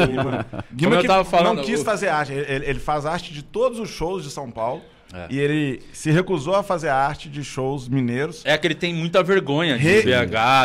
Guima 0.75 0.95
eu 0.97 1.01
que 1.01 1.07
tava 1.07 1.23
falando, 1.25 1.57
não 1.57 1.63
quis 1.63 1.81
fazer 1.81 2.09
arte. 2.09 2.31
Ele, 2.33 2.65
ele 2.65 2.79
faz 2.79 3.05
arte 3.07 3.33
de 3.33 3.41
todos 3.41 3.79
os 3.79 3.89
shows 3.89 4.23
de 4.23 4.29
São 4.29 4.51
Paulo. 4.51 4.81
É. 5.13 5.27
E 5.29 5.39
ele 5.39 5.81
se 5.91 6.09
recusou 6.11 6.55
a 6.55 6.63
fazer 6.63 6.89
arte 6.89 7.29
de 7.29 7.43
shows 7.43 7.87
mineiros. 7.89 8.43
É 8.45 8.57
que 8.57 8.65
ele 8.67 8.75
tem 8.75 8.93
muita 8.93 9.21
vergonha 9.21 9.77
de 9.77 9.83
Re- 9.83 10.01
BH, 10.03 10.07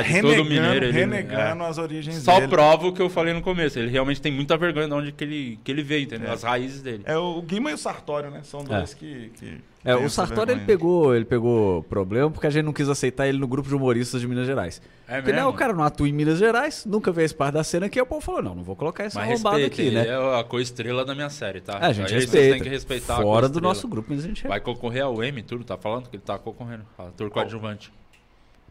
de 0.06 0.20
todo 0.20 0.32
renegando, 0.32 0.44
mineiro. 0.44 0.84
Ele, 0.86 0.92
renegando 0.92 1.64
é. 1.64 1.68
as 1.68 1.78
origens 1.78 2.16
Só 2.16 2.36
dele. 2.36 2.48
prova 2.48 2.86
o 2.86 2.92
que 2.92 3.02
eu 3.02 3.10
falei 3.10 3.34
no 3.34 3.42
começo. 3.42 3.78
Ele 3.78 3.90
realmente 3.90 4.20
tem 4.20 4.32
muita 4.32 4.56
vergonha 4.56 4.86
de 4.86 4.94
onde 4.94 5.12
que 5.12 5.24
ele, 5.24 5.58
que 5.64 5.70
ele 5.72 5.82
veio, 5.82 6.04
entendeu? 6.04 6.28
É. 6.28 6.32
As 6.32 6.42
raízes 6.42 6.80
dele. 6.82 7.02
É 7.04 7.16
o 7.16 7.42
Guima 7.42 7.70
e 7.70 7.74
o 7.74 7.78
Sartório, 7.78 8.30
né? 8.30 8.40
São 8.44 8.62
dois 8.62 8.94
que, 8.94 9.30
que, 9.38 9.46
que 9.46 9.75
É, 9.86 9.94
Tem 9.94 10.04
o 10.04 10.10
Sartori 10.10 10.50
ele 10.50 10.62
pegou, 10.62 11.14
ele 11.14 11.24
pegou 11.24 11.82
problema 11.84 12.28
porque 12.28 12.46
a 12.46 12.50
gente 12.50 12.64
não 12.64 12.72
quis 12.72 12.88
aceitar 12.88 13.28
ele 13.28 13.38
no 13.38 13.46
grupo 13.46 13.68
de 13.68 13.74
humoristas 13.76 14.20
de 14.20 14.26
Minas 14.26 14.44
Gerais. 14.44 14.82
É 15.06 15.16
porque 15.16 15.30
né, 15.30 15.38
mesmo? 15.38 15.50
o 15.50 15.54
cara 15.54 15.72
não 15.72 15.84
atua 15.84 16.08
em 16.08 16.12
Minas 16.12 16.38
Gerais, 16.38 16.84
nunca 16.84 17.14
fez 17.14 17.32
parte 17.32 17.54
da 17.54 17.62
cena 17.62 17.86
aqui, 17.86 18.00
o 18.00 18.04
povo 18.04 18.20
falou: 18.20 18.42
não, 18.42 18.54
não 18.56 18.64
vou 18.64 18.74
colocar 18.74 19.04
esse 19.04 19.14
Mas 19.14 19.30
arrombado 19.30 19.64
aqui, 19.64 19.82
ele 19.82 19.94
né? 19.94 20.08
é 20.08 20.40
a 20.40 20.42
co-estrela 20.42 21.04
da 21.04 21.14
minha 21.14 21.30
série, 21.30 21.60
tá? 21.60 21.78
É, 21.80 21.86
a 21.86 21.92
gente 21.92 22.06
Aí 22.06 22.20
vocês 22.20 22.24
respeita. 22.24 22.54
têm 22.54 22.62
que 22.64 22.68
respeitar 22.68 23.14
a 23.18 23.22
Fora 23.22 23.48
do 23.48 23.60
nosso 23.60 23.86
grupo, 23.86 24.08
mas 24.10 24.24
a 24.24 24.26
gente 24.26 24.48
Vai 24.48 24.58
concorrer 24.58 25.04
ao 25.04 25.22
M 25.22 25.40
tudo, 25.44 25.62
tá 25.62 25.76
falando 25.76 26.08
que 26.08 26.16
ele 26.16 26.22
tá 26.24 26.36
concorrendo. 26.36 26.84
Ator 26.98 27.30
coadjuvante. 27.30 27.92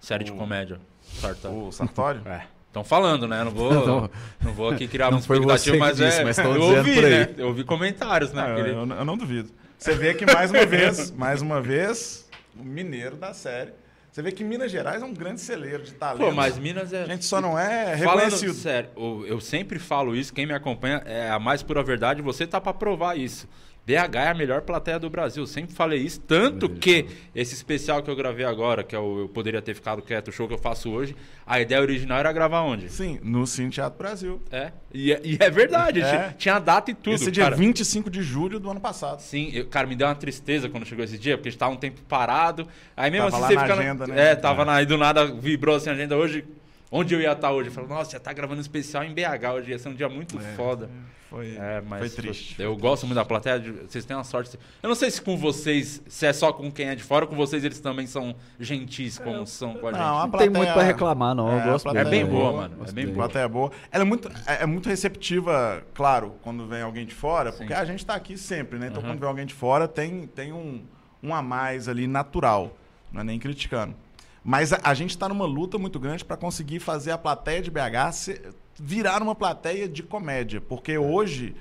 Série 0.02 0.26
de 0.26 0.34
comédia. 0.34 0.80
Sartori. 1.02 1.56
O 1.56 1.72
Sartório? 1.72 2.22
É. 2.28 2.42
Estão 2.68 2.84
falando, 2.84 3.26
né? 3.26 3.42
Não 3.42 3.52
vou, 3.52 3.72
Não. 3.88 4.10
não 4.44 4.52
vou 4.52 4.70
aqui 4.70 4.86
criar 4.86 5.08
uma 5.08 5.20
expectativa, 5.20 5.78
mas 5.78 5.96
disse, 5.96 6.20
é. 6.20 6.24
mas 6.26 6.38
eu 6.38 6.54
dizendo 6.56 6.78
ouvi, 6.78 6.94
por 6.96 7.06
aí. 7.06 7.12
né? 7.12 7.30
Eu 7.38 7.48
ouvi 7.48 7.64
comentários, 7.64 8.34
né? 8.34 8.44
Ah, 8.46 8.60
eu, 8.60 8.86
eu 8.86 9.06
não 9.06 9.16
duvido. 9.16 9.50
Você 9.86 9.94
vê 9.94 10.15
que 10.15 10.25
mais 10.25 10.50
uma 10.50 10.65
vez, 10.65 11.12
mais 11.12 11.42
uma 11.44 11.62
vez, 11.62 12.27
o 12.60 12.63
mineiro 12.63 13.15
da 13.18 13.36
série. 13.36 13.72
Você 14.12 14.20
vê 14.20 14.32
que 14.32 14.44
Minas 14.44 14.72
Gerais 14.72 15.04
é 15.04 15.06
um 15.06 15.13
grande 15.13 15.39
celeiro 15.39 15.84
de 15.84 15.94
talento. 15.94 16.25
Pô, 16.25 16.32
mas 16.32 16.58
Minas 16.58 16.92
é. 16.92 17.04
A 17.04 17.06
gente 17.06 17.24
só 17.24 17.39
não 17.39 17.56
é 17.56 17.96
Falando 17.96 18.24
reconhecido. 18.24 18.54
sério, 18.56 18.89
eu, 19.27 19.39
sempre 19.39 19.77
falo 19.77 20.15
isso, 20.15 20.34
quem 20.34 20.48
me 20.48 20.56
acompanha 20.56 21.04
é 21.06 21.30
a 21.30 21.38
mais 21.38 21.62
pura 21.62 21.84
verdade, 21.84 22.20
você 22.20 22.48
tá 22.48 22.60
pra 22.60 22.74
provar 22.74 23.15
isso. 23.15 23.48
BH 23.86 24.15
é 24.15 24.27
a 24.30 24.34
melhor 24.34 24.62
plateia 24.62 24.98
do 24.98 25.10
Brasil, 25.12 25.44
eu 25.44 25.48
sempre 25.48 25.75
falei 25.75 26.00
isso, 26.01 26.20
tanto 26.22 26.68
que 26.68 27.06
esse 27.36 27.54
especial 27.54 28.01
que 28.01 28.10
eu 28.10 28.15
gravei 28.15 28.44
agora, 28.44 28.84
que 28.84 28.96
é 28.96 29.00
o 29.00 29.20
Eu 29.22 29.30
Poderia 29.30 29.62
Ter 29.62 29.75
Ficado 29.75 30.01
Quieto, 30.01 30.30
o 30.30 30.32
show 30.32 30.48
que 30.48 30.54
eu 30.56 30.58
faço 30.58 30.89
hoje, 30.89 31.15
a 31.46 31.60
ideia 31.62 31.80
original 31.80 32.18
era 32.18 32.34
gravar 32.34 32.62
onde? 32.62 32.89
Sim, 32.92 33.20
no 33.22 33.46
Cine 33.46 33.70
Teatro 33.70 34.00
Brasil. 34.00 34.42
É, 34.51 34.72
e 34.92 35.13
é, 35.13 35.22
e 35.24 35.38
é 35.39 35.50
verdade, 35.51 36.01
É. 36.01 36.34
Tinha, 36.36 36.58
data 36.58 36.89
e 36.89 36.96
tudo. 36.96 37.13
Esse 37.13 37.30
dia 37.30 37.44
cara. 37.44 37.56
25 37.56 38.10
de 38.10 38.24
julho 38.24 38.60
do 38.60 38.72
ano 38.72 38.80
passado. 38.80 39.20
Sim, 39.20 39.51
eu- 39.54 39.68
cara, 39.68 39.86
me 39.86 39.96
deu 39.96 40.08
uma 40.08 40.15
tristeza 40.15 40.68
quando 40.68 40.84
chegou 40.86 41.06
esse 41.06 41.18
dia, 41.20 41.38
porque 41.38 41.50
a 41.50 41.51
gente 41.51 41.60
tava 41.60 41.72
um 41.74 41.77
tempo 41.77 42.01
parado. 42.10 42.68
Aí 42.98 43.12
mesmo 43.12 43.30
Tava 43.30 43.46
assim 43.46 43.54
você 43.54 43.60
na 43.60 43.68
fica. 43.68 43.80
agenda, 43.80 44.08
né? 44.08 44.32
É, 44.32 44.36
tava 44.36 44.65
na. 44.65 44.82
E 44.82 44.86
do 44.88 44.98
nada 44.98 45.25
vibrou 45.25 45.75
assim 45.75 45.89
a 45.89 45.94
agenda 45.94 46.18
hoje. 46.18 46.44
Onde 46.92 47.13
eu 47.13 47.20
ia 47.22 47.34
estar 47.34 47.51
hoje? 47.51 47.70
Eu 47.70 47.74
falei, 47.74 47.89
nossa, 47.89 48.12
já 48.12 48.20
tá 48.20 48.32
gravando 48.32 48.60
um 48.60 48.62
especial 48.62 49.04
em 49.04 49.13
BH 49.13 49.54
hoje, 49.56 49.72
ia 49.72 49.77
ser 49.80 49.89
um 49.89 49.94
dia 49.94 50.08
muito 50.08 50.39
foda. 50.56 50.89
Foi, 51.36 51.58
É, 51.58 51.82
mas 51.82 52.00
foi 52.00 52.24
triste. 52.24 52.56
Eu 52.62 52.77
gosto 52.77 53.06
muito 53.06 53.15
da 53.18 53.25
plateia, 53.25 53.60
de- 53.60 53.72
vocês 53.72 54.06
têm 54.06 54.15
uma 54.15 54.24
sorte. 54.24 54.58
Eu 54.82 54.88
não 54.88 54.96
sei 54.96 55.12
se 55.12 55.22
com 55.22 55.36
vocês, 55.36 56.01
se 56.08 56.25
é 56.25 56.32
só 56.32 56.54
com 56.54 56.72
quem 56.72 56.88
é 56.88 56.96
de 56.96 57.04
fora, 57.04 57.25
ou 57.25 57.30
com 57.30 57.36
vocês 57.36 57.62
eles 57.65 57.77
também 57.82 58.08
são 58.08 58.34
gentis, 58.58 59.18
como 59.20 59.46
são 59.46 59.74
com 59.74 59.88
a 59.88 59.92
gente. 59.92 60.00
Não, 60.01 60.18
a 60.20 60.27
Não 60.27 60.38
tem 60.39 60.50
muito 60.50 60.72
pra 60.72 60.84
reclamar, 60.84 61.36
não. 61.36 61.51
Eu 61.51 61.58
É, 61.60 61.62
a 61.62 61.65
gosto 61.65 61.84
plateia 61.84 62.01
É 62.04 62.10
bem 62.10 62.25
também. 62.25 62.39
boa, 62.39 62.51
mano. 62.54 62.77
É 62.88 62.92
bem 62.94 63.04
A 63.04 63.08
boa. 63.08 63.18
plateia 63.18 63.44
é 63.44 63.48
boa. 63.50 63.72
Ela 63.92 64.04
é 64.04 64.08
muito, 64.08 64.30
é 64.48 64.63
é 64.63 64.65
muito 64.65 64.88
receptiva, 64.88 65.84
claro, 65.94 66.36
quando 66.42 66.65
vem 66.68 66.82
alguém 66.82 67.06
de 67.06 67.13
fora, 67.13 67.51
porque 67.51 67.74
a 67.74 67.84
gente 67.84 68.06
tá 68.06 68.15
aqui 68.15 68.38
sempre, 68.38 68.80
né? 68.80 68.88
Então 68.88 69.01
Uhum. 69.01 69.10
quando 69.10 69.20
vem 69.20 69.27
alguém 69.27 69.46
de 69.46 69.54
fora, 69.54 69.89
tem, 69.89 70.27
tem 70.27 70.54
um, 70.54 70.84
um 71.22 71.36
a 71.36 71.42
mais 71.42 71.89
ali 71.89 72.08
natural. 72.08 72.77
Não 73.12 73.20
é 73.20 73.24
nem 73.25 73.38
criticando. 73.39 73.94
Mas 74.42 74.72
a, 74.72 74.80
a 74.84 74.94
gente 74.94 75.18
tá 75.18 75.27
numa 75.27 75.46
luta 75.46 75.77
muito 75.77 76.00
grande 76.00 76.24
para 76.24 76.38
conseguir 76.38 76.80
fazer 76.80 77.12
a 77.12 77.18
plateia 77.18 77.62
de 77.62 77.70
BH 77.72 78.12
se- 78.13 78.42
virar 78.79 79.22
uma 79.22 79.36
plateia 79.36 79.88
de 79.88 80.03
comédia. 80.03 80.62
Porque 80.62 80.98
hoje 80.98 81.55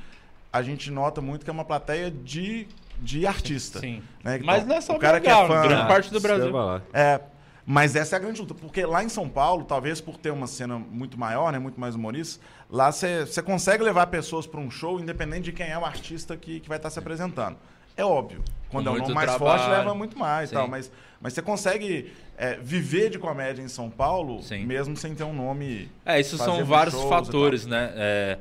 a 0.53 0.63
gente 0.63 0.91
nota 0.91 1.21
muito 1.21 1.45
que 1.45 1.51
é 1.51 1.53
uma 1.53 1.65
plateia 1.65 2.11
de, 2.11 2.67
de 2.99 3.27
artista. 3.27 3.81
Sim. 3.81 4.03
né? 4.23 4.41
Mas 4.45 4.59
Então, 4.59 4.69
não 4.69 4.77
é 4.77 4.81
só 4.81 4.95
o 4.95 4.99
cara 4.99 5.21
que 5.21 5.29
é 5.29 5.47
fã, 5.47 5.63
grande 5.63 5.89
parte 5.89 6.11
do 6.11 6.17
ia 6.17 6.21
Brasil. 6.21 6.53
é, 6.93 7.21
mas 7.67 7.97
essa 7.97 8.15
é 8.15 8.19
a 8.19 8.21
grande 8.21 8.41
luta, 8.41 8.55
porque 8.55 8.85
lá 8.85 9.03
em 9.03 9.09
São 9.09 9.29
Paulo, 9.29 9.65
talvez 9.65 10.01
por 10.01 10.17
ter 10.19 10.31
uma 10.31 10.47
cena 10.47 10.79
muito 10.79 11.19
maior, 11.19 11.51
né, 11.51 11.59
muito 11.59 11.81
mais 11.81 11.95
humorista, 11.95 12.45
lá 12.71 12.93
você 12.93 13.43
consegue 13.43 13.83
levar 13.83 14.07
pessoas 14.09 14.47
para 14.47 14.61
um 14.61 14.71
show, 14.71 15.01
independente 15.01 15.45
de 15.45 15.53
quem 15.53 15.71
é 15.71 15.79
o 15.79 15.85
artista 15.85 16.37
que, 16.37 16.61
que 16.61 16.69
vai 16.69 16.77
estar 16.77 16.91
se 16.91 16.99
apresentando. 16.99 17.57
É 17.97 18.05
óbvio, 18.05 18.43
quando 18.69 18.85
Com 18.85 18.91
é 18.91 18.93
um 18.93 18.97
muito 18.97 19.09
nome 19.09 19.15
mais 19.15 19.31
trabalho. 19.31 19.59
forte, 19.61 19.71
leva 19.71 19.95
muito 19.95 20.19
mais, 20.19 20.51
e 20.51 20.55
tal, 20.55 20.69
mas, 20.69 20.91
mas 21.25 21.33
você 21.33 21.41
consegue 21.41 22.13
é, 22.37 22.59
viver 22.63 23.09
de 23.09 23.19
comédia 23.19 23.63
em 23.63 23.69
São 23.69 23.89
Paulo, 23.89 24.43
Sim. 24.43 24.67
mesmo 24.67 24.95
sem 24.95 25.15
ter 25.15 25.25
um 25.25 25.33
nome... 25.33 25.89
É, 26.05 26.21
isso 26.21 26.37
são 26.37 26.63
vários 26.67 26.95
fatores, 27.05 27.65
né? 27.65 27.91
É, 27.97 28.39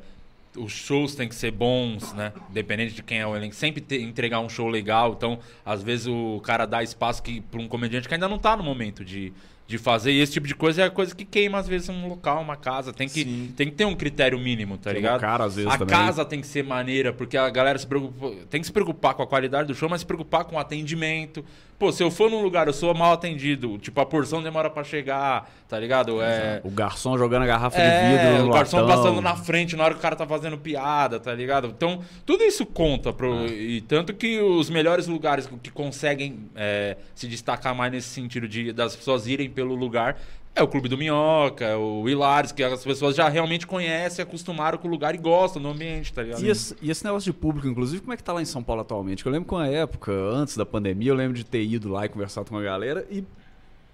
os 0.54 0.70
shows 0.70 1.14
têm 1.14 1.26
que 1.26 1.34
ser 1.34 1.50
bons, 1.50 2.12
né? 2.12 2.30
Dependente 2.50 2.92
de 2.94 3.02
quem 3.02 3.18
é 3.20 3.26
o 3.26 3.34
elenco. 3.34 3.54
Sempre 3.54 3.80
ter- 3.80 4.02
entregar 4.02 4.38
um 4.40 4.48
show 4.50 4.68
legal. 4.68 5.14
Então, 5.16 5.38
às 5.64 5.82
vezes, 5.82 6.06
o 6.06 6.40
cara 6.44 6.66
dá 6.66 6.82
espaço 6.82 7.22
que, 7.22 7.40
pra 7.40 7.58
um 7.58 7.66
comediante 7.66 8.06
que 8.06 8.12
ainda 8.14 8.28
não 8.28 8.38
tá 8.38 8.56
no 8.56 8.62
momento 8.62 9.04
de, 9.04 9.32
de 9.66 9.78
fazer. 9.78 10.12
E 10.12 10.20
esse 10.20 10.32
tipo 10.34 10.46
de 10.46 10.54
coisa 10.54 10.82
é 10.82 10.84
a 10.84 10.90
coisa 10.90 11.12
que 11.12 11.24
queima, 11.24 11.58
às 11.58 11.66
vezes, 11.66 11.88
um 11.88 12.06
local, 12.06 12.40
uma 12.40 12.54
casa. 12.56 12.92
Tem 12.92 13.08
que, 13.08 13.24
Sim. 13.24 13.52
tem 13.56 13.66
que 13.68 13.74
ter 13.74 13.84
um 13.84 13.96
critério 13.96 14.38
mínimo, 14.38 14.76
tá 14.78 14.90
Tem 14.90 15.00
ligado? 15.00 15.16
um 15.16 15.20
cara, 15.20 15.44
às 15.44 15.56
vezes, 15.56 15.72
a 15.72 15.78
também. 15.78 15.96
casa 15.96 16.24
tem 16.24 16.40
que 16.40 16.46
ser 16.46 16.62
maneira, 16.62 17.12
porque 17.12 17.36
a 17.36 17.50
galera 17.50 17.76
se 17.78 17.86
preocupa, 17.86 18.30
tem 18.48 18.60
que 18.60 18.66
se 18.68 18.72
preocupar 18.72 19.14
com 19.14 19.22
a 19.24 19.26
qualidade 19.26 19.66
do 19.66 19.74
show, 19.74 19.88
mas 19.88 20.02
se 20.02 20.06
preocupar 20.06 20.44
com 20.44 20.54
o 20.54 20.58
atendimento. 20.58 21.44
Pô, 21.78 21.90
se 21.90 22.02
eu 22.02 22.10
for 22.10 22.30
num 22.30 22.40
lugar, 22.42 22.66
eu 22.66 22.72
sou 22.72 22.94
mal 22.94 23.12
atendido, 23.12 23.78
tipo, 23.78 24.00
a 24.00 24.06
porção 24.06 24.42
demora 24.42 24.70
pra 24.70 24.84
chegar, 24.84 25.50
tá 25.68 25.78
ligado? 25.78 26.22
É, 26.22 26.60
O 26.64 26.70
garçom 26.70 27.18
jogando 27.18 27.42
a 27.42 27.46
garrafa 27.46 27.76
de 27.76 27.82
é, 27.82 28.10
vidro 28.32 28.44
no 28.44 28.50
o 28.50 28.54
garçom 28.54 28.80
latão. 28.80 28.96
passando 28.96 29.20
na 29.20 29.34
frente 29.36 29.74
na 29.76 29.84
hora 29.84 29.94
que 29.94 29.98
o 29.98 30.02
cara 30.02 30.14
tá 30.14 30.26
fazendo 30.26 30.56
piada, 30.56 31.18
tá 31.18 31.34
ligado? 31.34 31.66
Então, 31.68 32.00
tudo 32.24 32.44
isso 32.44 32.64
conta. 32.64 33.12
Pro, 33.12 33.46
E 33.46 33.80
tanto 33.82 34.14
que 34.14 34.40
os 34.40 34.70
melhores 34.70 35.06
lugares 35.06 35.48
que 35.62 35.70
conseguem 35.70 36.48
é, 36.54 36.96
se 37.14 37.26
destacar 37.26 37.74
mais 37.74 37.90
nesse 37.92 38.08
sentido 38.08 38.46
de 38.46 38.72
das 38.72 38.94
pessoas 38.94 39.26
irem 39.26 39.50
pelo 39.50 39.74
lugar 39.74 40.16
é 40.54 40.62
o 40.62 40.68
Clube 40.68 40.88
do 40.88 40.96
Minhoca, 40.96 41.76
o 41.76 42.08
Hilares, 42.08 42.52
que 42.52 42.62
as 42.62 42.84
pessoas 42.84 43.16
já 43.16 43.28
realmente 43.28 43.66
conhecem, 43.66 44.22
acostumaram 44.22 44.78
com 44.78 44.86
o 44.86 44.90
lugar 44.90 45.14
e 45.14 45.18
gostam 45.18 45.60
do 45.60 45.68
ambiente, 45.68 46.12
tá 46.12 46.22
ligado? 46.22 46.44
E 46.44 46.48
esse, 46.48 46.76
e 46.80 46.90
esse 46.90 47.04
negócio 47.04 47.32
de 47.32 47.36
público, 47.36 47.66
inclusive, 47.66 48.00
como 48.00 48.12
é 48.12 48.16
que 48.16 48.22
tá 48.22 48.32
lá 48.32 48.40
em 48.40 48.44
São 48.44 48.62
Paulo 48.62 48.82
atualmente? 48.82 49.26
Eu 49.26 49.32
lembro 49.32 49.48
que 49.48 49.54
uma 49.54 49.66
época, 49.66 50.12
antes 50.12 50.56
da 50.56 50.64
pandemia, 50.64 51.10
eu 51.10 51.14
lembro 51.16 51.36
de 51.36 51.44
ter 51.44 51.64
ido 51.64 51.88
lá 51.88 52.06
e 52.06 52.08
conversado 52.08 52.50
com 52.50 52.56
a 52.56 52.62
galera 52.62 53.04
e 53.10 53.24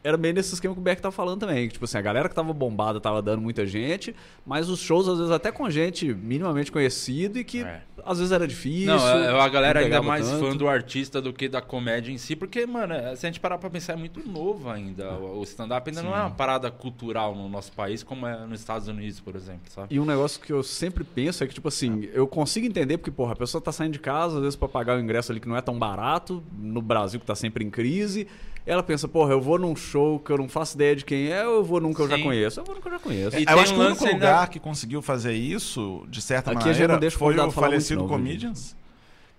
era 0.03 0.17
bem 0.17 0.33
nesse 0.33 0.55
esquema 0.55 0.75
que 0.75 0.81
o 0.81 0.83
Beck 0.83 1.01
tá 1.01 1.11
falando 1.11 1.41
também. 1.41 1.67
que, 1.69 1.75
Tipo 1.75 1.85
assim, 1.85 1.99
a 1.99 2.01
galera 2.01 2.29
que 2.29 2.35
tava 2.35 2.53
bombada 2.53 2.99
tava 3.01 3.21
dando 3.21 3.43
muita 3.43 3.67
gente, 3.67 4.15
mas 4.47 4.69
os 4.71 4.81
shows, 4.81 5.07
às 5.09 5.19
vezes, 5.19 5.31
até 5.33 5.53
com 5.53 5.69
gente 5.69 6.13
minimamente 6.15 6.73
conhecida 6.73 7.39
e 7.39 7.45
que 7.45 7.63
É. 7.63 7.83
às 8.05 8.17
vezes 8.19 8.33
era 8.33 8.47
difícil. 8.49 8.87
Não, 8.87 9.09
é, 9.09 9.41
a 9.41 9.49
galera 9.49 9.79
não 9.81 9.85
ainda 9.87 10.01
mais 10.03 10.27
tanto. 10.29 10.47
fã 10.47 10.57
do 10.57 10.67
artista 10.69 11.21
do 11.21 11.33
que 11.35 11.49
da 11.49 11.61
comédia 11.61 12.11
em 12.13 12.17
si, 12.19 12.35
porque, 12.35 12.65
mano, 12.67 12.95
é, 12.95 13.15
se 13.15 13.27
a 13.27 13.29
gente 13.29 13.39
parar 13.41 13.59
pra 13.59 13.69
pensar, 13.69 13.93
é 13.93 13.97
muito 13.97 14.27
novo 14.27 14.71
ainda. 14.71 15.13
O 15.13 15.43
stand-up 15.43 15.89
ainda 15.91 16.03
não 16.03 16.17
é 16.17 16.21
uma 16.21 16.31
parada 16.31 16.71
cultural 16.71 17.35
no 17.35 17.49
nosso 17.49 17.73
país, 17.73 18.03
como 18.03 18.27
é 18.27 18.47
nos 18.47 18.61
Estados 18.61 18.89
Unidos, 18.89 19.21
por 19.21 19.37
exemplo, 19.37 19.63
sabe? 19.69 19.95
E 19.95 20.01
um 20.01 20.07
negócio 20.07 20.41
que 20.41 20.51
eu 20.53 20.63
sempre 20.63 21.05
penso 21.05 21.45
é 21.45 21.47
que, 21.47 21.53
tipo 21.53 21.69
assim, 21.69 22.09
eu 22.15 22.27
consigo 22.27 22.67
entender 22.67 22.97
porque, 22.97 23.11
porra, 23.11 23.33
a 23.33 23.37
pessoa 23.37 23.61
tá 23.61 23.71
saindo 23.71 23.93
de 23.93 23.99
casa, 24.01 24.37
às 24.37 24.43
vezes, 24.43 24.57
pra 24.57 24.67
pagar 24.69 24.97
o 24.97 25.01
ingresso 25.01 25.31
ali 25.31 25.41
que 25.41 25.49
não 25.49 25.57
é 25.57 25.61
tão 25.61 25.79
barato, 25.79 26.43
no 26.59 26.81
Brasil 26.81 27.21
que 27.21 27.27
tá 27.27 27.35
sempre 27.35 27.63
em 27.65 27.69
crise. 27.71 28.27
Ela 28.67 28.83
pensa, 28.83 29.09
porra, 29.09 29.33
eu 29.33 29.41
vou 29.41 29.59
num 29.59 29.75
show 29.75 29.90
que 30.25 30.31
eu 30.33 30.39
não 30.39 30.49
faço 30.49 30.75
ideia 30.77 30.95
de 30.97 31.05
quem 31.05 31.29
é, 31.33 31.45
eu 31.45 31.63
vou 31.65 31.81
num 31.81 31.93
que 31.93 32.01
eu 32.01 32.09
já 32.09 32.17
Sim. 32.17 32.23
conheço? 32.23 32.61
Eu 32.61 32.65
vou 32.65 32.75
num 32.75 32.81
que 32.81 32.89
eu 32.89 32.93
já 32.93 32.99
conheço. 32.99 33.39
E 33.39 33.45
eu 33.49 33.59
acho 33.59 33.73
um 33.73 33.77
que 33.77 33.83
o 33.83 33.87
único 33.87 34.05
ainda- 34.05 34.17
lugar 34.17 34.49
que 34.49 34.59
conseguiu 34.61 35.03
fazer 35.03 35.33
isso, 35.35 36.05
de 36.09 36.21
certa 36.23 36.51
Aqui 36.53 36.59
a 36.59 36.63
gente 36.67 36.73
maneira, 36.75 36.93
não 36.95 37.01
deixa 37.01 37.17
o 37.17 37.19
foi 37.19 37.33
o 37.35 37.37
falar 37.37 37.47
muito, 37.49 37.61
falecido 37.61 38.01
não, 38.03 38.09
Comedians, 38.09 38.77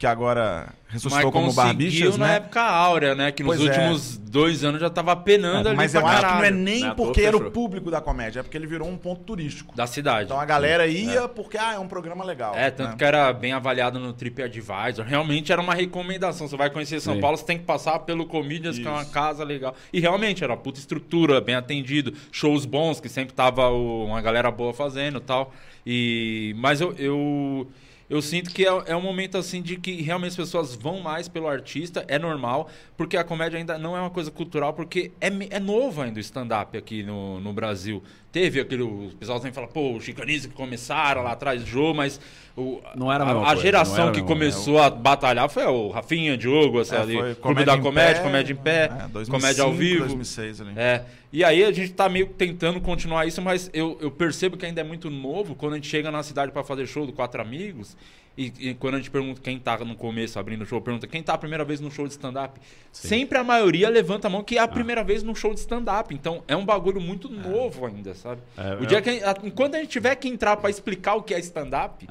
que 0.01 0.07
agora 0.07 0.73
ressuscitou 0.87 1.31
como 1.31 1.53
Barbichas, 1.53 2.17
na 2.17 2.25
né? 2.25 2.35
época 2.37 2.59
áurea, 2.59 3.13
né? 3.13 3.31
Que 3.31 3.43
nos 3.43 3.55
Pois 3.55 3.69
é. 3.69 3.71
últimos 3.71 4.17
dois 4.17 4.63
anos 4.63 4.81
já 4.81 4.89
tava 4.89 5.15
penando 5.15 5.69
ali 5.69 5.77
Mas 5.77 5.93
eu 5.93 6.03
acho 6.03 6.25
que 6.25 6.33
não 6.33 6.43
é 6.43 6.49
nem 6.49 6.87
é 6.87 6.93
porque 6.95 7.21
era 7.21 7.37
o 7.37 7.51
público 7.51 7.91
da 7.91 8.01
comédia, 8.01 8.39
é 8.39 8.43
porque 8.43 8.57
ele 8.57 8.65
virou 8.65 8.89
um 8.89 8.97
ponto 8.97 9.21
turístico. 9.21 9.75
Da 9.75 9.85
cidade. 9.85 10.25
Então 10.25 10.39
a 10.39 10.45
galera 10.45 10.87
ia 10.87 11.27
porque, 11.27 11.55
ah, 11.55 11.75
é 11.75 11.77
um 11.77 11.87
programa 11.87 12.23
legal. 12.25 12.55
É, 12.55 12.71
tanto 12.71 12.89
né? 12.89 12.95
que 12.97 13.03
era 13.03 13.31
bem 13.31 13.53
avaliado 13.53 13.99
no 13.99 14.11
TripAdvisor. 14.11 15.05
Realmente 15.05 15.51
era 15.51 15.61
uma 15.61 15.75
recomendação. 15.75 16.47
Você 16.47 16.57
vai 16.57 16.71
conhecer 16.71 16.99
São 16.99 17.13
Sim. 17.13 17.21
Paulo, 17.21 17.37
você 17.37 17.45
tem 17.45 17.59
que 17.59 17.65
passar 17.65 17.99
pelo 17.99 18.25
Comedians, 18.25 18.79
que 18.79 18.87
é 18.87 18.89
uma 18.89 19.05
casa 19.05 19.43
legal. 19.43 19.75
E 19.93 19.99
realmente 19.99 20.43
era 20.43 20.57
puta 20.57 20.79
estrutura, 20.79 21.39
bem 21.39 21.53
atendido. 21.53 22.11
Shows 22.31 22.65
bons, 22.65 22.99
que 22.99 23.07
sempre 23.07 23.35
tava 23.35 23.69
o- 23.69 24.05
uma 24.07 24.19
galera 24.19 24.49
boa 24.49 24.73
fazendo 24.73 25.19
e 25.19 25.21
tal. 25.21 25.53
E... 25.85 26.55
Mas 26.57 26.81
eu... 26.81 26.91
eu... 26.97 27.67
eu 28.11 28.21
sinto 28.21 28.51
que 28.51 28.67
é, 28.67 28.69
é 28.87 28.95
um 28.95 29.01
momento 29.01 29.37
assim 29.37 29.61
de 29.61 29.77
que 29.77 30.01
realmente 30.01 30.31
as 30.31 30.35
pessoas 30.35 30.75
vão 30.75 30.99
mais 30.99 31.29
pelo 31.29 31.47
artista, 31.47 32.03
é 32.09 32.19
normal, 32.19 32.69
porque 32.97 33.15
a 33.15 33.23
comédia 33.23 33.57
ainda 33.57 33.77
não 33.77 33.95
é 33.95 34.01
uma 34.01 34.09
coisa 34.09 34.29
cultural, 34.29 34.73
porque 34.73 35.13
é, 35.21 35.29
é 35.49 35.59
novo 35.61 36.01
ainda 36.01 36.17
o 36.17 36.19
stand-up 36.19 36.77
aqui 36.77 37.03
no, 37.03 37.39
no 37.39 37.53
Brasil. 37.53 38.03
Teve 38.31 38.61
aquele. 38.61 38.83
O 38.83 39.11
pessoal 39.19 39.39
sempre 39.39 39.55
fala, 39.55 39.67
pô, 39.67 39.93
os 39.95 40.03
chicanistas 40.03 40.49
que 40.49 40.55
começaram 40.55 41.23
lá 41.23 41.33
atrás 41.33 41.61
do 41.61 41.67
jogo, 41.67 41.95
mas 41.95 42.19
o, 42.55 42.81
Não 42.95 43.11
era 43.11 43.23
a 43.23 43.27
a, 43.27 43.31
a 43.31 43.45
coisa, 43.45 43.61
geração 43.61 44.07
a 44.09 44.11
que 44.11 44.21
começou 44.21 44.79
a 44.79 44.89
batalhar 44.89 45.49
foi 45.49 45.65
o 45.65 45.89
Rafinha, 45.89 46.37
Diogo, 46.37 46.79
essa 46.79 46.95
É, 46.95 47.01
ali, 47.01 47.35
Clube 47.35 47.65
da 47.65 47.75
em 47.75 47.81
Comédia, 47.81 48.15
Pé, 48.15 48.23
Comédia 48.23 48.53
em 48.53 48.55
Pé, 48.55 48.83
é, 48.85 49.07
2005, 49.09 49.31
Comédia 49.31 49.63
ao 49.63 49.73
Vivo. 49.73 49.99
2006 49.99 50.61
ali. 50.61 50.71
É, 50.75 51.03
e 51.31 51.43
aí 51.43 51.63
a 51.63 51.71
gente 51.71 51.91
tá 51.91 52.07
meio 52.07 52.27
que 52.27 52.33
tentando 52.33 52.79
continuar 52.79 53.25
isso, 53.25 53.41
mas 53.41 53.69
eu, 53.73 53.97
eu 54.01 54.09
percebo 54.09 54.55
que 54.55 54.65
ainda 54.65 54.81
é 54.81 54.83
muito 54.83 55.09
novo 55.09 55.53
quando 55.55 55.73
a 55.73 55.75
gente 55.75 55.87
chega 55.87 56.09
na 56.09 56.23
cidade 56.23 56.51
pra 56.51 56.63
fazer 56.63 56.85
show 56.87 57.05
do 57.05 57.13
Quatro 57.13 57.41
Amigos. 57.41 57.97
E, 58.37 58.69
e 58.69 58.73
quando 58.75 58.95
a 58.95 58.97
gente 58.97 59.11
pergunta 59.11 59.41
quem 59.41 59.59
tá 59.59 59.77
no 59.79 59.95
começo 59.95 60.39
abrindo 60.39 60.61
o 60.61 60.65
show, 60.65 60.81
pergunta 60.81 61.05
quem 61.05 61.21
tá 61.21 61.33
a 61.33 61.37
primeira 61.37 61.65
vez 61.65 61.79
no 61.79 61.91
show 61.91 62.07
de 62.07 62.13
stand-up. 62.13 62.59
Sempre 62.91 63.37
a 63.37 63.43
maioria 63.43 63.89
levanta 63.89 64.27
a 64.27 64.29
mão 64.29 64.43
que 64.43 64.57
é 64.57 64.61
a 64.61 64.67
primeira 64.67 65.03
vez 65.03 65.21
no 65.21 65.35
show 65.35 65.53
de 65.53 65.59
stand-up. 65.59 66.13
Então 66.13 66.43
é 66.47 66.55
um 66.55 66.65
bagulho 66.65 67.01
muito 67.01 67.29
novo 67.29 67.85
ainda, 67.85 68.13
sabe? 68.15 68.41
É, 68.57 68.75
o 68.75 68.83
é- 68.83 68.85
dia 68.85 69.01
que 69.01 69.09
a- 69.09 69.35
enquanto 69.43 69.75
a 69.75 69.79
gente 69.79 69.89
tiver 69.89 70.15
que 70.15 70.27
entrar 70.27 70.57
pra 70.57 70.69
explicar 70.69 71.15
o 71.15 71.23
que 71.23 71.33
é 71.33 71.39
stand-up, 71.39 72.07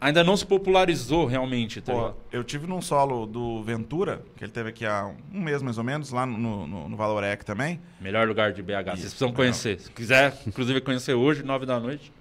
ainda 0.00 0.24
não 0.24 0.36
se 0.36 0.44
popularizou 0.44 1.26
realmente, 1.26 1.80
tá 1.80 1.92
Pô, 1.92 2.12
eu 2.30 2.42
tive 2.44 2.66
num 2.66 2.80
solo 2.80 3.26
do 3.26 3.62
Ventura, 3.62 4.22
que 4.36 4.44
ele 4.44 4.52
teve 4.52 4.70
aqui 4.70 4.84
há 4.84 5.10
um 5.32 5.40
mês 5.40 5.62
mais 5.62 5.78
ou 5.78 5.84
menos, 5.84 6.10
lá 6.10 6.26
no, 6.26 6.66
no, 6.66 6.88
no 6.88 6.96
Valorec 6.96 7.44
também. 7.44 7.80
Melhor 8.00 8.26
lugar 8.26 8.52
de 8.52 8.62
BH. 8.62 8.96
Vocês 8.96 9.00
precisam 9.00 9.32
conhecer. 9.32 9.80
Se 9.80 9.90
quiser, 9.90 10.36
inclusive, 10.46 10.80
conhecer 10.80 11.14
hoje, 11.14 11.42
9 11.42 11.66
da 11.66 11.78
noite. 11.78 12.12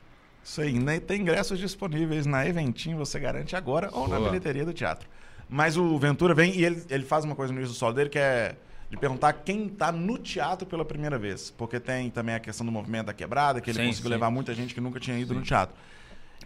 Isso 0.44 0.62
aí, 0.62 0.74
né? 0.80 1.00
tem 1.00 1.22
ingressos 1.22 1.60
disponíveis 1.60 2.26
na 2.26 2.46
Eventim, 2.48 2.96
você 2.96 3.20
garante 3.20 3.56
agora, 3.56 3.90
ou 3.94 4.08
na 4.08 4.18
Boa. 4.18 4.30
bilheteria 4.30 4.66
do 4.66 4.74
teatro. 4.74 5.08
Mas 5.50 5.78
o 5.78 5.98
Ventura 6.00 6.34
vem 6.34 6.56
e 6.56 6.64
ele, 6.64 6.84
ele 6.90 7.04
faz 7.04 7.26
uma 7.26 7.36
coisa 7.36 7.52
no 7.54 7.60
início 7.60 7.76
do 7.76 7.78
solo 7.78 7.94
dele 7.94 8.10
que 8.10 8.18
é 8.20 8.56
de 8.90 8.98
perguntar 8.98 9.32
quem 9.34 9.70
tá 9.70 9.92
no 9.92 10.18
teatro 10.18 10.66
pela 10.68 10.84
primeira 10.84 11.18
vez. 11.18 11.52
Porque 11.52 11.80
tem 11.80 12.10
também 12.10 12.36
a 12.36 12.40
questão 12.40 12.66
do 12.66 12.72
movimento 12.72 13.06
da 13.08 13.14
quebrada, 13.14 13.62
que 13.62 13.70
ele 13.70 13.80
Sim, 13.80 13.86
conseguiu 13.88 14.10
sim. 14.10 14.14
levar 14.14 14.30
muita 14.32 14.54
gente 14.54 14.74
que 14.74 14.82
nunca 14.82 15.00
tinha 15.00 15.18
ido 15.18 15.34
no 15.34 15.42
teatro. 15.42 15.76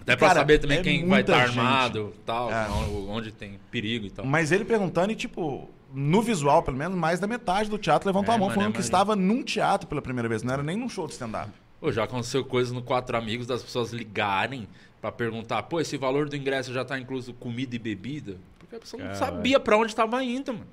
Até 0.02 0.16
pra 0.16 0.28
Cara, 0.28 0.40
saber 0.42 0.60
também 0.60 0.80
é 0.80 0.82
quem 0.84 1.08
vai 1.08 1.22
estar 1.22 1.48
gente. 1.48 1.58
armado 1.60 2.14
tal, 2.26 2.52
É. 2.52 2.68
onde 3.08 3.32
tem 3.32 3.60
perigo 3.72 4.06
e 4.06 4.12
tal. 4.12 4.26
Mas 4.26 4.52
ele 4.52 4.66
perguntando 4.66 5.12
e, 5.12 5.16
tipo, 5.16 5.70
no 5.94 6.22
visual, 6.22 6.62
pelo 6.62 6.78
menos, 6.78 6.98
mais 6.98 7.20
da 7.20 7.26
metade 7.28 7.70
do 7.70 7.78
teatro 7.78 8.08
levantou 8.08 8.34
É, 8.34 8.38
a 8.38 8.40
mão, 8.40 8.50
falando 8.50 8.74
que 8.74 8.82
estava 8.82 9.16
num 9.16 9.42
teatro 9.42 9.88
pela 9.88 10.02
primeira 10.02 10.28
vez, 10.28 10.44
não 10.44 10.54
era 10.54 10.62
nem 10.62 10.76
num 10.78 10.90
show 10.90 11.08
de 11.08 11.14
stand-up. 11.14 11.50
Pô, 11.80 11.92
já 11.92 12.04
aconteceu 12.04 12.44
coisas 12.44 12.74
no 12.74 12.82
Quatro 12.82 13.18
Amigos 13.18 13.46
das 13.46 13.62
pessoas 13.62 13.92
ligarem 13.92 14.68
pra 15.02 15.12
perguntar, 15.12 15.64
pô, 15.64 15.80
esse 15.80 15.98
valor 15.98 16.28
do 16.28 16.36
ingresso 16.36 16.74
já 16.74 16.84
tá 16.84 16.98
incluso 16.98 17.34
comida 17.34 17.76
e 17.76 17.80
bebida? 17.80 18.38
Porque 18.58 18.76
a 18.76 18.80
pessoa 18.80 19.04
não 19.04 19.14
sabia 19.14 19.60
pra 19.60 19.78
onde 19.78 19.96
tava 19.96 20.24
indo, 20.24 20.54
mano. 20.54 20.68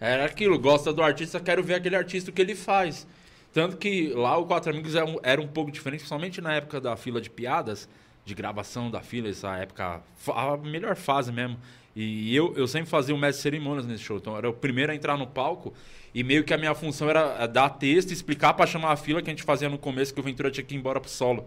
Era 0.00 0.24
aquilo, 0.24 0.58
gosta 0.58 0.92
do 0.92 1.02
artista, 1.02 1.38
quero 1.40 1.62
ver 1.62 1.74
aquele 1.74 1.96
artista 1.96 2.30
o 2.30 2.32
que 2.32 2.40
ele 2.40 2.54
faz. 2.54 3.06
Tanto 3.52 3.76
que 3.76 4.08
lá 4.08 4.36
o 4.36 4.46
Quatro 4.46 4.72
Amigos 4.72 4.94
era 4.94 5.06
um, 5.06 5.18
era 5.22 5.40
um 5.40 5.46
pouco 5.46 5.70
diferente, 5.70 6.00
principalmente 6.00 6.40
na 6.40 6.54
época 6.54 6.80
da 6.80 6.96
fila 6.96 7.20
de 7.20 7.30
piadas, 7.30 7.88
de 8.24 8.34
gravação 8.34 8.90
da 8.90 9.00
fila, 9.00 9.28
essa 9.28 9.54
época, 9.56 10.02
a 10.28 10.56
melhor 10.56 10.96
fase 10.96 11.30
mesmo. 11.30 11.58
E 11.94 12.34
eu, 12.34 12.52
eu 12.56 12.66
sempre 12.66 12.90
fazia 12.90 13.14
o 13.14 13.18
mestre 13.18 13.38
de 13.38 13.42
cerimônias 13.42 13.86
nesse 13.86 14.02
show, 14.02 14.16
então 14.16 14.36
era 14.36 14.48
o 14.48 14.52
primeiro 14.52 14.90
a 14.90 14.94
entrar 14.94 15.16
no 15.16 15.26
palco 15.26 15.72
e 16.14 16.22
meio 16.22 16.44
que 16.44 16.54
a 16.54 16.58
minha 16.58 16.74
função 16.74 17.10
era 17.10 17.36
eh, 17.40 17.48
dar 17.48 17.68
texto, 17.70 18.12
explicar 18.12 18.54
pra 18.54 18.66
chamar 18.66 18.92
a 18.92 18.96
fila 18.96 19.20
que 19.20 19.28
a 19.28 19.32
gente 19.32 19.42
fazia 19.42 19.68
no 19.68 19.76
começo, 19.76 20.14
que 20.14 20.20
o 20.20 20.22
Ventura 20.22 20.50
tinha 20.50 20.64
que 20.64 20.74
ir 20.74 20.78
embora 20.78 21.00
pro 21.00 21.10
solo. 21.10 21.44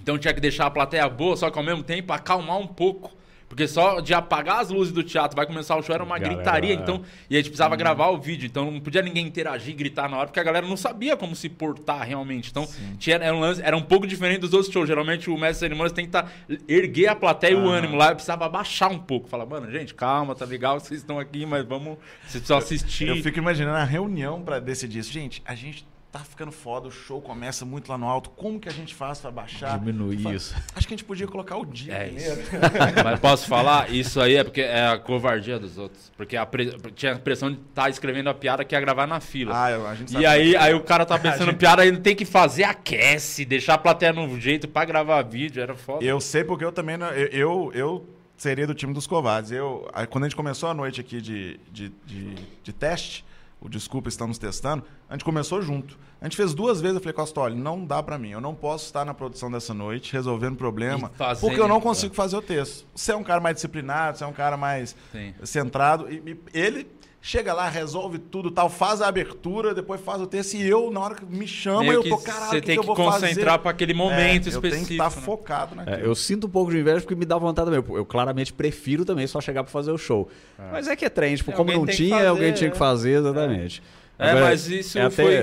Então 0.00 0.18
tinha 0.18 0.32
que 0.32 0.40
deixar 0.40 0.64
a 0.64 0.70
plateia 0.70 1.06
boa, 1.08 1.36
só 1.36 1.50
que 1.50 1.58
ao 1.58 1.64
mesmo 1.64 1.82
tempo 1.82 2.12
acalmar 2.12 2.58
um 2.58 2.66
pouco. 2.66 3.12
Porque 3.50 3.66
só 3.66 3.98
de 3.98 4.14
apagar 4.14 4.60
as 4.60 4.70
luzes 4.70 4.92
do 4.92 5.02
teatro, 5.02 5.34
vai 5.34 5.44
começar 5.44 5.74
o 5.74 5.82
show, 5.82 5.92
era 5.92 6.04
uma 6.04 6.16
Galera, 6.16 6.36
gritaria. 6.36 6.72
Então, 6.72 7.02
e 7.28 7.34
a 7.34 7.38
gente 7.38 7.50
precisava 7.50 7.74
gravar 7.74 8.10
o 8.10 8.16
vídeo. 8.16 8.46
Então 8.46 8.70
não 8.70 8.78
podia 8.78 9.02
ninguém 9.02 9.26
interagir, 9.26 9.74
gritar 9.74 10.08
na 10.08 10.18
hora, 10.18 10.28
porque 10.28 10.38
a 10.38 10.42
galera 10.44 10.64
não 10.68 10.76
sabia 10.76 11.16
como 11.16 11.34
se 11.34 11.48
portar 11.48 12.06
realmente. 12.06 12.48
Então 12.48 12.64
tinha, 12.96 13.16
era, 13.16 13.34
um 13.34 13.40
lance, 13.40 13.60
era 13.60 13.76
um 13.76 13.82
pouco 13.82 14.06
diferente 14.06 14.38
dos 14.38 14.54
outros 14.54 14.72
shows. 14.72 14.86
Geralmente 14.86 15.28
o 15.28 15.32
mestre 15.32 15.54
de 15.54 15.58
cerimônias 15.58 15.92
tem 15.92 16.04
que 16.04 16.12
tá, 16.12 16.28
erguer 16.68 17.08
a 17.08 17.16
plateia 17.16 17.50
e 17.50 17.56
o 17.56 17.68
ânimo 17.68 17.96
lá. 17.96 18.10
Eu 18.10 18.14
precisava 18.14 18.46
abaixar 18.46 18.88
um 18.88 19.00
pouco. 19.00 19.28
Falar, 19.28 19.46
mano, 19.46 19.68
gente, 19.68 19.94
calma, 19.94 20.32
tá 20.36 20.44
legal, 20.44 20.78
vocês 20.78 21.00
estão 21.00 21.18
aqui, 21.18 21.44
mas 21.44 21.66
vamos. 21.66 21.98
Vocês 22.22 22.44
precisam 22.44 22.56
assistir. 22.56 23.08
Eu 23.08 23.16
fico 23.16 23.40
imaginando 23.40 23.78
a 23.78 23.84
reunião 23.84 24.42
pra 24.42 24.60
decidir 24.60 25.00
isso. 25.00 25.12
Gente, 25.12 25.42
a 25.44 25.56
gente 25.56 25.84
tá 26.12 26.18
ficando 26.20 26.50
foda, 26.50 26.88
o 26.88 26.90
show 26.90 27.20
começa 27.20 27.64
muito 27.64 27.88
lá 27.88 27.96
no 27.96 28.06
alto. 28.08 28.30
Como 28.30 28.58
que 28.58 28.68
a 28.68 28.72
gente 28.72 28.94
faz 28.94 29.20
pra 29.20 29.30
baixar? 29.30 29.78
Diminuir 29.78 30.34
isso. 30.34 30.54
Acho 30.74 30.88
que 30.88 30.94
a 30.94 30.96
gente 30.96 31.04
podia 31.04 31.28
colocar 31.28 31.56
o 31.56 31.64
dia 31.64 31.94
É 31.94 32.04
primeiro. 32.06 32.40
isso. 32.40 32.50
Mas 33.04 33.20
posso 33.20 33.46
falar? 33.46 33.90
Isso 33.90 34.20
aí 34.20 34.34
é 34.34 34.42
porque 34.42 34.60
é 34.60 34.88
a 34.88 34.98
covardia 34.98 35.58
dos 35.58 35.78
outros. 35.78 36.10
Porque 36.16 36.36
a 36.36 36.44
pre- 36.44 36.76
tinha 36.96 37.12
a 37.12 37.18
pressão 37.18 37.52
de 37.52 37.58
estar 37.60 37.88
escrevendo 37.88 38.28
a 38.28 38.34
piada 38.34 38.64
que 38.64 38.74
ia 38.74 38.80
gravar 38.80 39.06
na 39.06 39.20
fila. 39.20 39.54
Ah, 39.54 39.90
a 39.90 39.94
gente 39.94 40.10
sabe 40.10 40.24
e 40.24 40.26
aí, 40.26 40.50
que 40.50 40.56
é. 40.56 40.58
aí 40.60 40.74
o 40.74 40.80
cara 40.82 41.06
tá 41.06 41.16
pensando 41.20 41.50
gente- 41.50 41.58
piada, 41.58 41.86
ele 41.86 41.98
tem 41.98 42.16
que 42.16 42.24
fazer, 42.24 42.64
aquece, 42.64 43.44
deixar 43.44 43.74
a 43.74 43.78
plateia 43.78 44.12
no 44.12 44.38
jeito 44.40 44.66
pra 44.66 44.84
gravar 44.84 45.22
vídeo, 45.22 45.62
era 45.62 45.76
foda. 45.76 46.04
Eu 46.04 46.20
sei 46.20 46.42
porque 46.42 46.64
eu 46.64 46.72
também. 46.72 46.96
não- 46.96 47.10
Eu, 47.12 47.28
eu, 47.30 47.72
eu 47.74 48.08
seria 48.36 48.66
do 48.66 48.74
time 48.74 48.92
dos 48.92 49.06
covardes. 49.06 49.52
Eu, 49.52 49.88
quando 50.10 50.24
a 50.24 50.28
gente 50.28 50.36
começou 50.36 50.68
a 50.68 50.74
noite 50.74 51.00
aqui 51.00 51.20
de, 51.20 51.60
de, 51.70 51.92
de, 52.04 52.34
de 52.64 52.72
teste, 52.72 53.24
o 53.60 53.68
Desculpa 53.68 54.08
Estamos 54.08 54.38
Testando, 54.38 54.82
a 55.08 55.12
gente 55.14 55.24
começou 55.24 55.60
junto. 55.60 55.98
A 56.20 56.24
gente 56.24 56.36
fez 56.36 56.54
duas 56.54 56.80
vezes, 56.80 56.96
eu 56.96 57.00
falei, 57.00 57.12
Costa, 57.14 57.40
olha, 57.40 57.54
não 57.54 57.84
dá 57.84 58.02
pra 58.02 58.18
mim. 58.18 58.30
Eu 58.30 58.40
não 58.40 58.54
posso 58.54 58.86
estar 58.86 59.04
na 59.04 59.14
produção 59.14 59.50
dessa 59.50 59.72
noite, 59.74 60.12
resolvendo 60.12 60.56
problema, 60.56 61.10
fazendo- 61.16 61.40
porque 61.48 61.60
eu 61.60 61.68
não 61.68 61.80
consigo 61.80 62.14
fazer 62.14 62.36
o 62.36 62.42
texto. 62.42 62.86
Você 62.94 63.12
é 63.12 63.16
um 63.16 63.22
cara 63.24 63.40
mais 63.40 63.56
disciplinado, 63.56 64.18
você 64.18 64.24
é 64.24 64.26
um 64.26 64.32
cara 64.32 64.56
mais 64.56 64.94
Sim. 65.12 65.34
centrado. 65.44 66.10
E, 66.12 66.16
e 66.54 66.58
ele 66.58 66.86
chega 67.22 67.52
lá, 67.52 67.68
resolve 67.68 68.18
tudo 68.18 68.50
tal, 68.50 68.70
faz 68.70 69.02
a 69.02 69.08
abertura, 69.08 69.74
depois 69.74 70.00
faz 70.00 70.20
o 70.22 70.26
texto. 70.26 70.54
E 70.54 70.66
eu, 70.66 70.90
na 70.90 71.00
hora 71.00 71.14
que 71.14 71.24
me 71.24 71.46
chama, 71.46 71.80
Meio 71.80 71.92
eu 71.94 72.02
tô, 72.08 72.18
caralho, 72.18 72.50
você 72.50 72.60
tem 72.60 72.80
que 72.80 72.86
que, 72.86 72.94
concentrar 72.94 73.58
pra 73.58 73.70
aquele 73.70 73.92
momento 73.92 74.46
É, 74.46 74.48
específico. 74.50 74.66
Eu 74.66 74.70
tenho 74.70 74.86
que 74.86 74.92
estar 74.94 75.04
né? 75.14 75.22
focado 75.22 75.74
naquilo. 75.74 75.96
É, 75.96 76.04
eu 76.06 76.14
sinto 76.14 76.46
um 76.46 76.50
pouco 76.50 76.70
de 76.70 76.78
inveja 76.78 77.00
porque 77.00 77.14
me 77.14 77.26
dá 77.26 77.36
vontade 77.36 77.70
também. 77.70 77.84
Eu, 77.88 77.96
eu 77.98 78.06
claramente 78.06 78.52
prefiro 78.52 79.04
também 79.04 79.26
só 79.26 79.40
chegar 79.40 79.62
pra 79.62 79.70
fazer 79.72 79.90
o 79.92 79.98
show. 79.98 80.28
Mas 80.72 80.88
é 80.88 80.96
que 80.96 81.04
é 81.04 81.08
trem, 81.10 81.34
tipo, 81.36 81.50
É, 81.50 81.54
como 81.54 81.72
não 81.72 81.84
tinha, 81.86 82.16
fazer, 82.16 82.26
alguém 82.28 82.52
tinha 82.52 82.68
é. 82.68 82.70
que 82.70 82.78
fazer, 82.78 83.18
exatamente. 83.18 83.82
É, 84.18 84.34
mas 84.38 84.68
isso 84.68 84.98
é 84.98 85.02
até- 85.02 85.14
foi. 85.22 85.34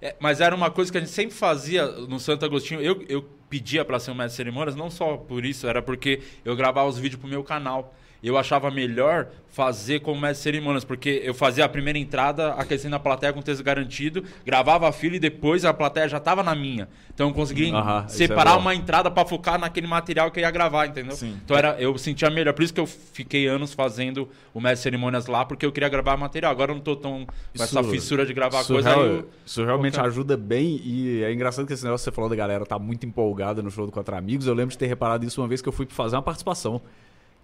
é, 0.00 0.14
mas 0.20 0.40
era 0.40 0.54
uma 0.54 0.70
coisa 0.70 0.90
que 0.92 0.96
a 0.98 1.00
gente 1.00 1.10
sempre 1.12 1.34
fazia 1.34 1.84
no 1.86 2.20
Santo 2.20 2.44
Agostinho. 2.44 2.80
Eu, 2.80 3.04
eu 3.08 3.22
pedia 3.48 3.84
pra 3.84 3.98
ser 3.98 4.12
um 4.12 4.14
mestre 4.14 4.30
de 4.30 4.36
cerimônias, 4.36 4.76
não 4.76 4.88
só 4.88 5.16
por 5.16 5.44
isso, 5.44 5.66
era 5.66 5.82
porque 5.82 6.20
eu 6.44 6.54
gravava 6.54 6.88
os 6.88 6.96
vídeos 6.96 7.20
pro 7.20 7.28
meu 7.28 7.42
canal. 7.42 7.92
Eu 8.22 8.36
achava 8.36 8.70
melhor 8.70 9.28
fazer 9.48 10.00
como 10.00 10.20
mestre 10.20 10.36
de 10.36 10.42
cerimônias, 10.56 10.84
porque 10.84 11.22
eu 11.24 11.34
fazia 11.34 11.64
a 11.64 11.68
primeira 11.68 11.98
entrada 11.98 12.52
aquecendo 12.52 12.94
a 12.94 13.00
plateia 13.00 13.32
com 13.32 13.42
texto 13.42 13.64
garantido, 13.64 14.22
gravava 14.46 14.88
a 14.88 14.92
fila 14.92 15.16
e 15.16 15.18
depois 15.18 15.64
a 15.64 15.74
plateia 15.74 16.08
já 16.08 16.20
tava 16.20 16.42
na 16.42 16.54
minha. 16.54 16.88
Então 17.12 17.28
eu 17.36 17.42
isso 17.42 17.52
é 17.54 18.08
separar 18.08 18.54
bom. 18.54 18.60
uma 18.60 18.74
entrada 18.74 19.10
pra 19.10 19.24
focar 19.24 19.58
naquele 19.58 19.86
material 19.86 20.30
que 20.30 20.38
eu 20.38 20.42
ia 20.42 20.50
gravar, 20.50 20.86
entendeu? 20.86 21.16
Sim. 21.16 21.36
Então 21.44 21.56
era, 21.56 21.76
eu 21.80 21.96
sentia 21.98 22.30
melhor. 22.30 22.52
Por 22.54 22.62
isso 22.62 22.72
que 22.72 22.80
eu 22.80 22.86
fiquei 22.86 23.46
anos 23.48 23.72
fazendo 23.74 24.28
o 24.54 24.60
mestre 24.60 24.76
de 24.76 24.82
cerimônias 24.82 25.26
lá, 25.26 25.44
porque 25.44 25.66
eu 25.66 25.72
queria 25.72 25.88
gravar 25.88 26.16
material. 26.16 26.52
Agora 26.52 26.70
eu 26.70 26.76
não 26.76 26.82
tô 26.82 26.94
tão 26.94 27.26
com 27.56 27.62
essa 27.62 27.82
fissura 27.82 28.24
de 28.24 28.32
gravar 28.32 28.60
Isso, 28.60 28.72
coisa. 28.72 28.88
real- 28.90 29.02
aí 29.02 29.08
eu- 29.10 29.28
isso 29.44 29.64
realmente 29.64 29.94
Qualquer- 29.94 30.08
ajuda 30.10 30.36
bem 30.36 30.80
e 30.84 31.22
é 31.24 31.32
engraçado 31.32 31.66
que 31.66 31.72
esse 31.72 31.84
negócio 31.84 32.04
que 32.04 32.10
você 32.10 32.14
falou 32.14 32.30
da 32.30 32.36
galera 32.36 32.64
tá 32.64 32.78
muito 32.78 33.04
empolgada 33.04 33.62
no 33.62 33.70
show 33.70 33.84
do 33.84 33.92
Quatro 33.92 34.14
Amigos. 34.14 34.46
Eu 34.46 34.54
lembro 34.54 34.70
de 34.70 34.78
ter 34.78 34.86
reparado 34.86 35.24
isso 35.26 35.40
uma 35.40 35.48
vez 35.48 35.60
que 35.60 35.68
eu 35.68 35.72
fui 35.72 35.86
fazer 35.90 36.14
uma 36.16 36.22
participação. 36.22 36.80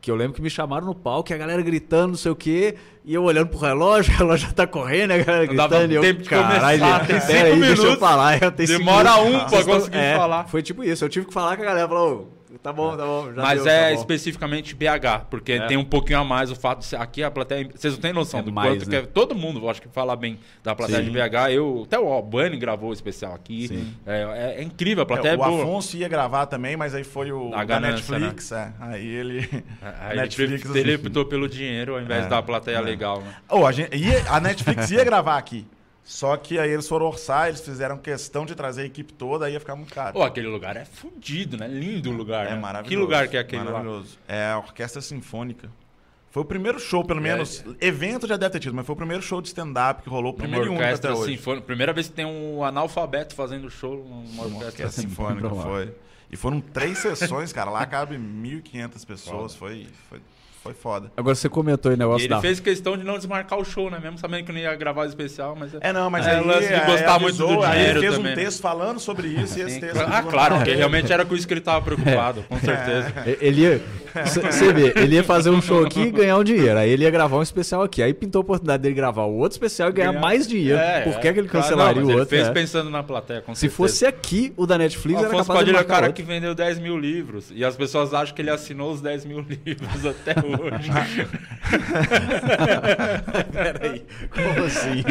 Que 0.00 0.10
eu 0.10 0.14
lembro 0.16 0.34
que 0.34 0.42
me 0.42 0.48
chamaram 0.50 0.86
no 0.86 0.94
palco 0.94 1.32
e 1.32 1.34
a 1.34 1.38
galera 1.38 1.60
gritando, 1.62 2.08
não 2.10 2.16
sei 2.16 2.30
o 2.30 2.36
quê, 2.36 2.76
e 3.04 3.12
eu 3.12 3.24
olhando 3.24 3.48
pro 3.48 3.58
relógio, 3.58 4.12
o 4.14 4.16
relógio 4.18 4.46
já 4.48 4.52
tá 4.54 4.66
correndo, 4.66 5.12
a 5.12 5.18
galera 5.18 5.46
Não 5.46 5.54
dava 5.56 5.68
gritando, 5.68 5.92
e 5.92 5.96
eu, 5.96 6.02
tempo 6.02 6.22
de 6.22 6.28
caralho, 6.28 6.78
começar, 6.78 7.06
tem 7.06 7.20
cinco 7.20 7.32
aí, 7.32 7.42
deixa 7.60 7.72
eu 7.72 7.76
minutos, 7.76 7.98
falar. 7.98 8.42
Eu 8.42 8.52
tenho 8.52 8.68
cinco 8.68 8.78
demora 8.80 9.16
minutos. 9.22 9.42
um 9.42 9.48
pra 9.48 9.64
conseguir 9.64 9.96
é, 9.98 10.16
falar. 10.16 10.44
Foi 10.48 10.62
tipo 10.62 10.84
isso, 10.84 11.04
eu 11.04 11.08
tive 11.08 11.26
que 11.26 11.32
falar 11.32 11.56
com 11.56 11.62
a 11.62 11.66
galera, 11.66 11.88
falou, 11.88 12.30
"Ô, 12.32 12.35
tá 12.66 12.72
bom, 12.72 12.96
tá 12.96 13.04
bom, 13.04 13.32
já 13.32 13.42
Mas 13.42 13.62
deu, 13.62 13.72
é 13.72 13.88
tá 13.88 13.94
bom." 13.94 14.00
especificamente 14.00 14.74
BH, 14.74 15.26
porque 15.30 15.52
É. 15.52 15.66
tem 15.66 15.76
um 15.76 15.84
pouquinho 15.84 16.18
a 16.20 16.24
mais 16.24 16.50
o 16.50 16.56
fato 16.56 16.80
de 16.80 16.86
ser 16.86 16.96
aqui 16.96 17.22
a 17.22 17.30
plateia. 17.30 17.68
Vocês 17.74 17.94
não 17.94 18.00
têm 18.00 18.12
noção 18.12 18.40
É 18.40 18.42
do 18.42 18.52
mais, 18.52 18.70
quanto 18.78 18.90
né? 18.90 19.00
que 19.00 19.04
é. 19.04 19.06
Todo 19.06 19.34
mundo, 19.34 19.60
eu 19.60 19.70
acho 19.70 19.80
que 19.80 19.88
fala 19.88 20.16
bem 20.16 20.38
da 20.64 20.74
plateia 20.74 20.98
Sim. 20.98 21.04
de 21.04 21.10
BH. 21.10 21.50
Eu, 21.52 21.82
até 21.86 21.98
o 21.98 22.06
Albani 22.12 22.56
gravou 22.56 22.90
o 22.90 22.92
especial 22.92 23.34
aqui. 23.34 23.86
É, 24.06 24.56
é- 24.56 24.60
é 24.60 24.62
incrível, 24.62 25.02
a 25.02 25.06
plateia 25.06 25.32
É, 25.32 25.34
é, 25.34 25.38
o 25.38 25.38
boa. 25.44 25.62
Afonso 25.62 25.96
ia 25.96 26.08
gravar 26.08 26.46
também, 26.46 26.76
mas 26.76 26.94
aí 26.94 27.04
foi 27.04 27.30
o 27.32 27.48
A 27.54 27.58
da 27.58 27.64
ganância, 27.64 28.18
Netflix. 28.18 28.52
É. 28.52 28.72
Aí 28.80 29.06
ele. 29.06 29.36
Aí 30.00 30.10
ele, 30.12 30.20
Netflix, 30.22 30.74
ele 30.74 30.94
assim. 30.94 31.06
optou 31.06 31.24
pelo 31.26 31.48
dinheiro 31.48 31.94
ao 31.94 32.00
invés 32.00 32.24
É, 32.26 32.28
da 32.28 32.42
plateia 32.42 32.76
é. 32.76 32.80
legal. 32.80 33.20
Né? 33.20 33.34
Oh, 33.48 33.64
a, 33.66 33.72
gente, 33.72 33.96
ia- 33.96 34.24
a 34.28 34.40
Netflix 34.40 34.90
ia 34.90 35.04
gravar 35.04 35.36
aqui. 35.38 35.66
Só 36.08 36.36
que 36.36 36.56
aí 36.56 36.70
eles 36.70 36.86
foram 36.86 37.06
orçar, 37.06 37.48
eles 37.48 37.60
fizeram 37.60 37.98
questão 37.98 38.46
de 38.46 38.54
trazer 38.54 38.82
a 38.82 38.84
equipe 38.84 39.12
toda, 39.12 39.44
aí 39.46 39.54
ia 39.54 39.58
ficar 39.60 39.74
muito 39.74 39.92
caro. 39.92 40.12
Pô, 40.12 40.22
aquele 40.22 40.46
lugar 40.46 40.76
é 40.76 40.84
fudido, 40.84 41.56
né? 41.56 41.66
Lindo 41.66 42.10
o 42.10 42.12
lugar. 42.12 42.46
é 42.46 42.50
né? 42.50 42.56
maravilhoso. 42.60 42.88
Que 42.88 42.96
lugar 42.96 43.26
que 43.26 43.36
é 43.36 43.40
aquele 43.40 43.64
lá? 43.64 43.72
Maravilhoso. 43.72 44.16
É 44.28 44.52
a 44.52 44.58
Orquestra 44.58 45.02
Sinfônica. 45.02 45.68
Foi 46.30 46.42
o 46.42 46.46
primeiro 46.46 46.78
show, 46.78 47.02
pelo 47.04 47.18
É. 47.18 47.22
menos. 47.22 47.64
Evento 47.80 48.26
já 48.28 48.36
deve 48.36 48.52
ter 48.52 48.60
tido, 48.60 48.74
mas 48.76 48.86
foi 48.86 48.92
o 48.92 48.96
primeiro 48.96 49.20
show 49.20 49.42
de 49.42 49.48
stand-up 49.48 50.02
que 50.02 50.08
rolou, 50.08 50.32
o 50.32 50.36
primeiro 50.36 50.70
único 50.70 50.84
até 50.84 51.10
hoje. 51.10 51.32
sinfônica. 51.36 51.66
Primeira 51.66 51.92
vez 51.92 52.06
que 52.06 52.14
tem 52.14 52.24
um 52.24 52.62
analfabeto 52.62 53.34
fazendo 53.34 53.68
show 53.68 53.96
numa 53.96 54.44
orquestra 54.44 54.66
orquestra 54.68 54.90
sinfônica, 55.02 55.48
lá. 55.52 55.62
foi. 55.62 55.92
E 56.30 56.36
foram 56.36 56.60
três 56.60 56.98
sessões, 56.98 57.52
cara. 57.52 57.70
Lá 57.70 57.84
cabe 57.84 58.16
1.500 58.16 59.04
pessoas. 59.04 59.54
Foi, 59.56 59.86
foi, 60.08 60.20
foi 60.66 60.74
foda. 60.74 61.10
Agora 61.16 61.34
você 61.34 61.48
comentou 61.48 61.90
aí 61.90 61.94
o 61.94 61.96
E 61.96 61.98
negócio 61.98 62.22
ele 62.24 62.28
da... 62.34 62.40
fez 62.40 62.60
questão 62.60 62.96
de 62.96 63.04
não 63.04 63.16
desmarcar 63.16 63.58
o 63.58 63.64
show, 63.64 63.90
né? 63.90 63.98
Mesmo 64.02 64.18
sabendo 64.18 64.44
que 64.44 64.52
não 64.52 64.58
ia 64.58 64.74
gravar 64.74 65.02
o 65.02 65.04
especial, 65.08 65.56
mas... 65.58 65.72
É, 65.80 65.92
não, 65.92 66.10
mas 66.10 66.26
É, 66.26 66.36
aí, 66.36 66.44
lance 66.46 66.68
de 66.68 66.80
gostar 66.86 67.18
muito 67.20 67.42
avisou, 67.42 67.60
do 67.62 67.70
dinheiro 67.70 67.90
ele 67.92 68.00
fez 68.00 68.14
também, 68.16 68.32
um 68.32 68.36
né? 68.36 68.42
texto 68.44 68.60
falando 68.60 68.98
sobre 69.00 69.28
isso 69.28 69.58
e 69.58 69.62
esse 69.62 69.80
texto... 69.80 69.98
Ah, 70.00 70.22
claro, 70.22 70.56
porque 70.56 70.74
realmente 70.74 71.12
era 71.12 71.24
com 71.24 71.34
isso 71.34 71.46
que 71.46 71.54
ele 71.54 71.60
tava 71.60 71.82
preocupado, 71.84 72.44
com 72.48 72.58
certeza. 72.60 73.12
Ele 73.40 73.60
ia, 73.62 73.80
Você 74.24 74.72
vê, 74.72 74.92
ele 74.96 75.16
ia 75.16 75.24
fazer 75.24 75.50
um 75.50 75.60
show 75.60 75.84
aqui 75.84 76.00
e 76.02 76.10
ganhar 76.10 76.36
um 76.38 76.44
dinheiro. 76.44 76.78
Aí 76.78 76.90
ele 76.90 77.04
ia 77.04 77.10
gravar 77.10 77.36
um 77.36 77.42
especial 77.42 77.82
aqui. 77.82 78.02
Aí 78.02 78.14
pintou 78.14 78.40
a 78.40 78.42
oportunidade 78.42 78.82
dele 78.82 78.94
gravar 78.94 79.24
o 79.24 79.34
outro 79.36 79.54
especial 79.56 79.90
e 79.90 79.92
ganhar 79.92 80.08
Ganhar- 80.12 80.20
mais 80.20 80.46
dinheiro. 80.46 80.78
É, 80.78 81.00
Por 81.02 81.18
que, 81.20 81.28
é. 81.28 81.32
que 81.32 81.38
ele 81.40 81.48
Claro, 81.48 81.64
cancelaria 81.66 82.00
não, 82.00 82.06
mas 82.08 82.16
o 82.16 82.18
outro? 82.20 82.34
Ele 82.34 82.42
fez 82.44 82.48
é? 82.48 82.52
pensando 82.60 82.90
na 82.90 83.02
plateia, 83.02 83.40
com 83.42 83.54
Se 83.54 83.60
certeza. 83.62 83.76
fosse 83.76 84.06
aqui 84.06 84.52
o 84.56 84.66
da 84.66 84.78
Netflix, 84.78 85.20
era 85.20 85.28
capaz 85.28 85.46
de 85.46 85.52
Padilha 85.52 85.70
é 85.70 85.72
o 85.72 85.76
marcar 85.76 85.94
cara 85.94 86.06
outro. 86.08 86.22
que 86.22 86.28
vendeu 86.28 86.54
10 86.54 86.78
mil 86.78 86.98
livros. 86.98 87.50
E 87.54 87.64
as 87.64 87.76
pessoas 87.76 88.14
acham 88.14 88.34
que 88.34 88.40
ele 88.42 88.50
assinou 88.50 88.92
os 88.92 89.00
10 89.00 89.24
mil 89.26 89.40
livros 89.64 90.06
até 90.06 90.34
hoje. 90.40 90.55
Peraí, 93.52 94.02
como 94.30 94.64
assim? 94.66 95.04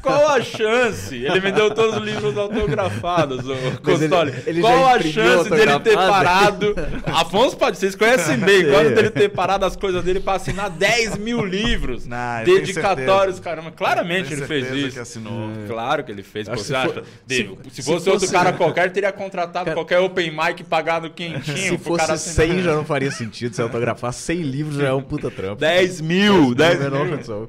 Qual 0.00 0.28
a 0.28 0.40
chance? 0.42 1.14
Ele 1.16 1.40
vendeu 1.40 1.74
todos 1.74 1.96
os 1.96 2.02
livros 2.04 2.36
autografados, 2.36 3.46
o 3.46 3.52
ele- 3.52 3.76
Costoli. 3.78 4.34
ele 4.46 4.60
Qual 4.60 4.86
a 4.86 5.00
chance 5.00 5.50
dele 5.50 5.78
ter 5.80 5.94
parado? 5.96 6.74
Afonso 7.06 7.56
pode, 7.56 7.76
vocês 7.78 7.94
conhecem 7.94 8.36
bem, 8.38 8.68
qual 8.70 8.82
dele 8.84 9.10
ter 9.10 9.28
parado 9.28 9.64
as 9.64 9.76
coisas 9.76 10.02
dele 10.04 10.20
pra 10.20 10.34
assinar 10.34 10.70
10 10.70 11.16
mil 11.18 11.44
livros 11.44 12.06
Não, 12.06 12.44
dedicatórios, 12.44 13.40
caramba. 13.40 13.70
Claramente 13.72 14.32
ele 14.32 14.46
fez 14.46 14.70
isso. 14.72 14.92
que 14.94 15.00
assinou. 15.00 15.50
Claro 15.66 16.04
que 16.04 16.12
ele 16.12 16.22
fez. 16.22 16.48
Pô, 16.48 16.56
se 16.56 16.74
acha? 16.74 16.92
for- 16.92 17.04
se- 17.28 17.36
se, 17.36 17.48
se 17.70 17.82
fosse 17.82 18.08
outro 18.08 18.20
fosse- 18.26 18.32
cara 18.32 18.52
qualquer, 18.52 18.84
ele 18.84 18.90
teria 18.94 19.12
contratado 19.12 19.64
Cara- 19.66 19.74
qualquer 19.76 19.98
open 20.00 20.30
mic 20.30 20.62
pagado 20.64 21.10
quentinho 21.10 21.72
Se 21.72 21.78
pro 21.78 21.96
cara 21.96 22.12
fosse 22.16 22.30
assinar. 22.30 22.56
100 22.56 22.62
já 22.62 22.74
não 22.74 22.84
faria 22.84 23.10
sentido 23.10 23.54
se 23.54 23.62
autografar. 23.62 24.12
100 24.12 24.42
livros 24.42 24.61
já 24.70 24.88
é 24.88 24.92
um 24.92 25.02
puta 25.02 25.30
trampo. 25.30 25.56
10 25.56 26.00
mil, 26.00 26.54
10 26.54 26.78
Não 26.78 26.86
é 26.86 26.90
menor 26.90 27.04
mil. 27.06 27.14
condição. 27.14 27.48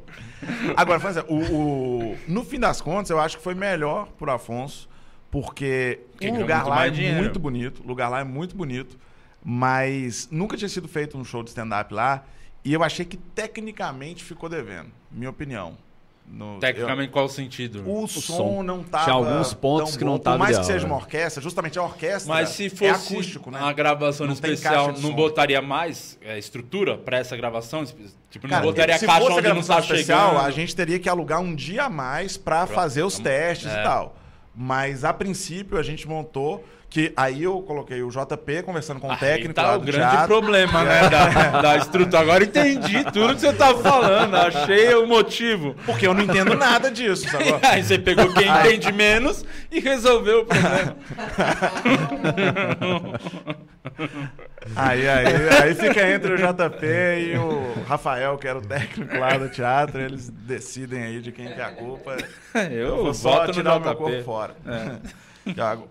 Agora, 0.76 1.00
França, 1.00 1.24
o, 1.30 1.36
o- 1.36 2.18
no 2.28 2.44
fim 2.44 2.60
das 2.60 2.82
contas, 2.82 3.10
eu 3.10 3.20
acho 3.20 3.38
que 3.38 3.44
foi 3.44 3.54
melhor 3.56 4.08
pro 4.18 4.32
Afonso, 4.32 4.90
porque 5.32 6.00
Porque 6.12 6.28
o 6.28 6.32
ganhou 6.32 6.42
lugar 6.42 6.58
muito 6.60 6.70
lá 6.70 6.76
é 6.76 6.80
mais 6.80 6.94
dinheiro. 6.94 7.18
muito 7.20 7.40
bonito. 7.40 7.82
O 7.84 7.88
lugar 7.88 8.10
lá 8.10 8.20
é 8.20 8.24
muito 8.24 8.56
bonito, 8.56 8.98
mas 9.44 10.28
nunca 10.32 10.56
tinha 10.58 10.70
sido 10.70 10.88
feito 10.88 11.18
um 11.18 11.24
show 11.24 11.44
de 11.44 11.50
stand-up 11.50 11.94
lá, 11.94 12.24
e 12.64 12.74
eu 12.74 12.84
achei 12.84 13.06
que 13.06 13.18
tecnicamente 13.18 14.24
ficou 14.24 14.48
devendo, 14.50 14.90
minha 15.12 15.30
opinião. 15.30 15.78
No- 16.26 16.58
Tecnicamente, 16.60 17.12
qual 17.12 17.26
o 17.26 17.30
sentido? 17.30 17.84
eu- 17.86 18.04
o, 18.04 18.08
som, 18.08 18.22
som. 18.22 18.64
não 18.64 18.82
tava 18.84 19.04
Tinha 19.04 19.16
alguns 19.16 19.54
pontos 19.54 19.96
que 19.96 20.04
não 20.04 20.18
tava 20.18 20.38
Por 20.38 20.40
mais 20.40 20.52
ideal, 20.58 20.62
que 20.66 20.74
seja 20.74 20.88
né? 20.88 20.92
uma 20.94 21.00
orquestra, 21.00 21.44
justamente 21.44 21.78
a 21.78 21.84
orquestra 21.84 22.34
Mas 22.34 22.50
se 22.50 22.66
é 22.66 22.70
fosse 22.70 23.14
acústico, 23.14 23.52
né? 23.52 23.60
uma 23.60 23.74
gravação 23.74 24.26
Não 24.26 24.34
especial, 24.34 24.88
não 24.88 24.96
som. 24.96 25.14
botaria 25.14 25.62
mais 25.62 26.18
é, 26.22 26.40
estrutura 26.40 26.98
pra 26.98 27.18
essa 27.20 27.38
gravação? 27.38 27.86
Tipo, 27.86 28.48
não 28.48 28.50
Cara, 28.50 28.64
botaria 28.66 28.98
se 28.98 29.06
caixa 29.06 29.20
fosse 29.20 29.32
a 29.32 29.36
onde 29.36 29.48
não 29.50 29.62
tá 29.62 29.80
especial, 29.80 30.30
chegando. 30.32 30.46
a 30.48 30.50
gente 30.52 30.76
teria 30.76 30.98
que 30.98 31.08
alugar 31.08 31.40
um 31.40 31.54
dia 31.54 31.84
a 31.84 31.90
mais 31.90 32.36
pra 32.36 32.66
fazer 32.66 33.04
os 33.04 33.20
testes 33.20 33.72
é. 33.72 33.82
e 33.82 33.84
tal. 33.84 34.16
Mas 34.56 35.04
a 35.04 35.14
princípio 35.14 35.78
a 35.78 35.84
gente 35.84 36.08
montou 36.08 36.64
que 36.94 37.12
aí 37.18 37.42
eu 37.42 37.60
coloquei 37.64 38.04
o 38.04 38.10
JP 38.12 38.62
conversando 38.62 39.00
com 39.00 39.08
o 39.08 39.12
Aí 39.12 39.18
técnico 39.18 39.56
tá 39.56 39.76
o 39.76 39.80
grande 39.80 40.12
teatro. 40.12 40.28
problema, 40.28 40.84
né? 40.84 41.10
Da, 41.10 41.62
da 41.62 41.78
estrutura. 41.78 42.20
Agora 42.20 42.44
entendi 42.44 43.04
tudo 43.06 43.34
que 43.34 43.42
você 43.42 43.52
tá 43.52 43.74
falando. 43.74 44.36
Achei 44.36 44.94
o 44.94 45.08
motivo. 45.08 45.76
Porque 45.88 46.06
eu 46.06 46.14
não 46.14 46.22
entendo 46.22 46.54
nada 46.54 46.92
disso? 46.92 47.26
Aí 47.68 47.84
você 47.84 47.98
pegou 47.98 48.32
quem 48.32 48.48
entende 48.48 48.92
menos 48.92 49.44
e 49.72 49.80
resolveu 49.80 50.42
o 50.42 50.46
problema. 50.46 50.96
Aí, 54.76 55.10
aí, 55.10 55.26
aí 55.64 55.76
fica 55.76 56.08
entre 56.10 56.34
o 56.34 56.38
JP 56.38 56.86
e 56.86 57.38
o 57.38 57.84
Rafael, 57.88 58.38
que 58.38 58.48
era 58.48 58.60
o 58.60 58.62
técnico 58.62 59.18
lá 59.18 59.36
do 59.36 59.50
teatro, 59.50 60.00
eles 60.00 60.30
decidem 60.30 61.04
aí 61.04 61.22
de 61.22 61.32
quem 61.32 61.48
que 61.48 61.60
é 61.60 61.64
a 61.64 61.72
culpa. 61.72 62.18
Eu, 62.72 63.04
vou 63.04 63.14
só 63.16 63.48
tirar 63.48 63.78
o 63.78 63.80
meu 63.80 63.96
corpo 63.96 64.24
fora. 64.24 64.56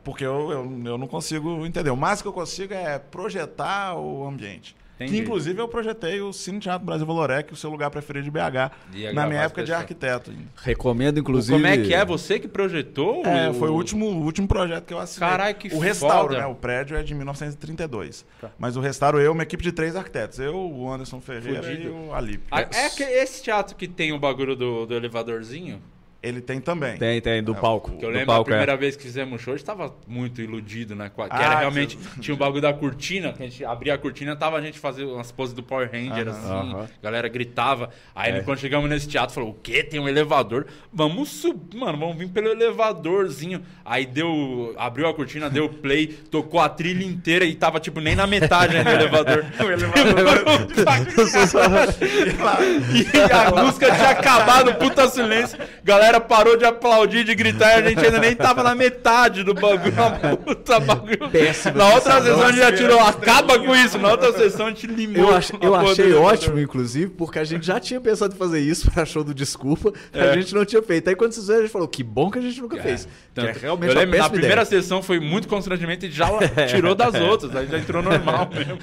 Porque 0.03 0.25
eu, 0.25 0.51
eu, 0.51 0.83
eu 0.85 0.99
não 0.99 1.07
consigo 1.07 1.65
entender. 1.67 1.91
O 1.91 1.97
máximo 1.97 2.25
que 2.25 2.29
eu 2.29 2.33
consigo 2.41 2.73
é 2.75 2.99
projetar 2.99 3.97
o 3.97 4.27
ambiente. 4.27 4.75
Entendi. 4.97 5.13
Que, 5.13 5.19
inclusive, 5.23 5.61
eu 5.61 5.67
projetei 5.67 6.21
o 6.21 6.33
Cine 6.33 6.61
Teatro 6.61 6.85
Brasil 6.87 7.07
Valorec, 7.07 7.53
o 7.53 7.57
seu 7.57 7.71
lugar 7.71 7.91
preferido 7.91 8.25
de 8.25 8.31
BH, 8.31 9.13
na 9.15 9.27
minha 9.27 9.41
época 9.43 9.65
de 9.65 9.73
arquiteto. 9.73 10.33
Recomendo, 10.57 11.19
inclusive. 11.19 11.55
Como 11.55 11.67
é 11.67 11.77
que 11.79 11.93
é? 11.95 12.05
Você 12.05 12.39
que 12.39 12.47
projetou? 12.47 13.25
É, 13.27 13.53
foi 13.55 13.69
o 13.71 13.75
último, 13.75 14.07
o 14.07 14.23
último 14.23 14.47
projeto 14.47 14.85
que 14.85 14.95
eu 14.95 14.99
assinei. 15.01 15.29
Carai, 15.29 15.55
que 15.55 15.75
O 15.75 15.79
restauro, 15.79 16.29
foda. 16.35 16.41
né? 16.41 16.47
O 16.47 16.55
prédio 16.55 16.97
é 16.97 17.03
de 17.03 17.15
1932. 17.15 18.25
Mas 18.59 18.77
o 18.77 18.81
restauro 18.81 19.19
eu, 19.21 19.33
uma 19.33 19.43
equipe 19.43 19.63
de 19.63 19.73
três 19.73 19.97
arquitetos. 19.97 20.39
Eu, 20.39 20.55
o 20.57 20.91
Anderson 20.93 21.21
Ferreira 21.21 21.63
Fudido. 21.63 21.89
e 21.89 21.89
o 21.89 22.15
Alípio. 22.15 22.47
É 22.51 22.89
que 22.91 23.03
esse 23.03 23.43
teatro 23.43 23.75
que 23.75 23.89
tem 23.89 24.13
o 24.13 24.19
bagulho 24.19 24.55
do, 24.55 24.87
do 24.87 24.95
elevadorzinho? 24.95 25.81
Ele 26.23 26.41
tem 26.41 26.61
também. 26.61 26.97
Tem, 26.97 27.21
tem, 27.21 27.43
do 27.43 27.53
É, 27.53 27.57
palco. 27.57 27.91
o- 27.91 27.99
Que 27.99 28.05
eu 28.05 28.11
lembro 28.11 28.27
palco, 28.27 28.43
a 28.43 28.45
primeira 28.45 28.73
é. 28.73 28.77
vez 28.77 28.95
que 28.95 29.03
fizemos 29.03 29.41
show, 29.43 29.55
a 29.55 29.57
gente 29.57 29.67
tava 29.67 29.93
muito 30.07 30.41
iludido, 30.41 30.95
né? 30.95 31.11
Que 31.13 31.21
Ah, 31.23 31.43
era 31.43 31.59
realmente. 31.59 31.99
Tinha 32.21 32.33
o 32.35 32.39
bagulho 32.39 32.63
da 32.63 32.73
cortina, 32.73 33.33
que 33.33 33.43
a 33.43 33.47
gente 33.49 33.65
abria 33.65 33.95
a 33.95 33.99
cortina, 33.99 34.37
tava 34.37 34.57
a 34.57 34.61
gente 34.63 34.79
fazendo 34.79 35.15
umas 35.15 35.33
poses 35.33 35.53
do 35.53 35.63
Power 35.65 35.91
Ranger, 35.91 36.29
Aham. 36.29 36.31
assim. 36.39 36.49
Aham. 36.77 36.83
A 36.85 37.03
galera 37.03 37.29
gritava. 37.29 37.91
Aí 38.15 38.33
É. 38.35 38.41
quando 38.41 38.59
chegamos 38.59 38.89
nesse 38.89 39.09
teatro, 39.09 39.35
falou: 39.35 39.51
o 39.51 39.55
quê? 39.55 39.83
Tem 39.83 39.99
um 39.99 40.09
elevador? 40.09 40.67
Vamos 40.93 41.29
subir, 41.29 41.77
mano, 41.77 41.99
vamos 41.99 42.17
vir 42.17 42.29
pelo 42.29 42.49
elevadorzinho. 42.49 43.63
Aí 43.85 44.07
deu. 44.07 44.75
Abriu 44.79 45.09
a 45.09 45.15
cortina, 45.15 45.51
deu 45.51 45.69
play, 45.69 46.07
tocou 46.07 46.61
a 46.61 46.69
trilha 46.69 47.05
inteira 47.05 47.45
e 47.45 47.55
tava, 47.55 47.81
tipo, 47.81 48.01
nem 48.01 48.15
na 48.15 48.27
metade 48.29 48.77
ainda 48.77 48.91
do 48.97 48.97
elevador. 49.03 49.45
o 49.59 49.63
elevador. 49.65 50.69
e 52.95 53.33
a 53.33 53.63
música 53.63 53.87
tinha 53.95 54.11
acabado, 54.11 54.75
puta 54.77 55.09
silêncio. 55.09 55.59
Galera 55.83 56.12
parou 56.21 56.57
de 56.57 56.65
aplaudir, 56.65 57.25
de 57.25 57.35
gritar, 57.35 57.79
e 57.81 57.87
a 57.87 57.89
gente 57.89 58.05
ainda 58.05 58.19
nem 58.19 58.35
tava 58.35 58.63
na 58.63 58.75
metade 58.75 59.43
do 59.43 59.55
bagulho. 59.55 59.93
Uma 59.93 60.37
puta 60.37 60.81
bagulho. 60.81 61.29
Péssimo, 61.31 61.77
Na 61.79 61.95
outra 61.95 62.21
sessão 62.23 62.43
a 62.43 62.47
gente 62.53 62.59
já 62.59 62.73
tirou, 62.73 63.01
acaba 63.01 63.59
com 63.59 63.75
isso. 63.75 63.99
Na 63.99 64.11
outra 64.11 64.33
sessão 64.33 64.67
a 64.67 64.69
gente 64.71 64.87
limou. 64.87 65.31
Eu, 65.31 65.35
ach- 65.37 65.53
eu 65.61 65.75
achei 65.75 66.13
ótimo, 66.15 66.59
inclusive, 66.59 67.11
porque 67.11 67.39
a 67.39 67.45
gente 67.45 67.67
já 67.67 67.79
tinha 67.81 68.01
pensado 68.01 68.35
em 68.35 68.39
fazer 68.39 68.61
isso 68.61 68.91
pra 68.91 69.05
show 69.05 69.23
do 69.25 69.35
Desculpa, 69.35 69.93
É. 70.13 70.31
a 70.31 70.35
gente 70.35 70.55
não 70.55 70.65
tinha 70.65 70.83
feito. 70.83 71.09
Aí 71.09 71.17
quando 71.17 71.33
vocês 71.33 71.47
viram, 71.47 71.59
a 71.61 71.63
gente 71.63 71.73
falou, 71.73 71.89
que 71.89 72.03
bom 72.03 72.31
que 72.31 72.39
a 72.39 72.43
gente 72.43 72.61
nunca 72.61 72.77
fez. 72.83 73.07
Tanto- 73.35 73.53
que 73.53 73.59
é 73.59 73.61
realmente 73.63 73.91
eu 73.91 73.95
uma 73.97 74.01
lembro, 74.05 74.19
na 74.19 74.29
primeira 74.31 74.63
ideia. 74.63 74.67
sessão 74.83 75.03
foi 75.03 75.19
muito 75.21 75.49
constrangimento 75.49 76.07
e 76.07 76.11
já 76.11 76.27
tirou 76.69 76.95
das 76.95 77.15
outras. 77.15 77.55
Aí 77.57 77.67
já 77.67 77.79
entrou 77.79 78.03
normal 78.03 78.49
mesmo. 78.55 78.79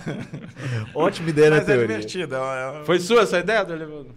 Ótima 0.94 1.30
ideia 1.30 1.50
na 1.50 1.56
Mas 1.58 1.64
é 1.70 1.72
teoria. 1.74 1.88
divertido. 1.88 2.36
É, 2.36 2.82
é- 2.82 2.86
Foi 2.86 3.00
sua 3.00 3.22
essa 3.22 3.40
ideia 3.40 3.64
do 3.64 3.74
elevador? 3.74 4.08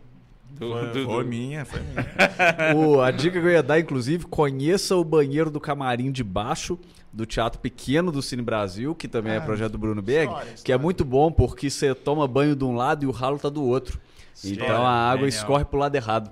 Do- 0.58 0.70
Foi, 0.70 0.86
do- 0.88 1.04
foi 1.06 1.24
do- 1.24 1.28
minha, 1.28 1.64
foi 1.64 1.80
minha. 1.80 2.06
O- 2.76 3.00
a 3.00 3.10
dica 3.10 3.40
que 3.40 3.46
eu 3.46 3.50
ia 3.50 3.62
dar, 3.62 3.80
inclusive, 3.80 4.26
conheça 4.26 4.94
o 4.96 5.02
banheiro 5.04 5.50
do 5.50 5.58
camarim 5.60 6.10
de 6.12 6.22
baixo 6.22 6.78
do 7.12 7.26
Teatro 7.26 7.58
Pequeno 7.60 8.10
do 8.12 8.22
Cine 8.22 8.42
Brasil, 8.42 8.94
que 8.94 9.06
também 9.08 9.32
é 9.34 9.36
Ah, 9.36 9.40
projeto 9.40 9.72
do 9.72 9.78
Bruno 9.78 10.00
Berg, 10.00 10.26
história, 10.30 10.44
que 10.46 10.50
é 10.50 10.54
história. 10.54 10.78
muito 10.78 11.04
bom 11.04 11.30
porque 11.32 11.68
você 11.68 11.94
toma 11.94 12.26
banho 12.28 12.54
de 12.56 12.64
um 12.64 12.74
lado 12.74 13.04
e 13.04 13.06
o 13.06 13.10
ralo 13.10 13.38
tá 13.38 13.48
do 13.48 13.62
outro. 13.64 13.98
Então 14.44 14.66
a 14.86 14.90
água 15.10 15.28
Genial. 15.28 15.28
escorre 15.28 15.64
pro 15.64 15.78
lado 15.78 15.94
errado. 15.94 16.30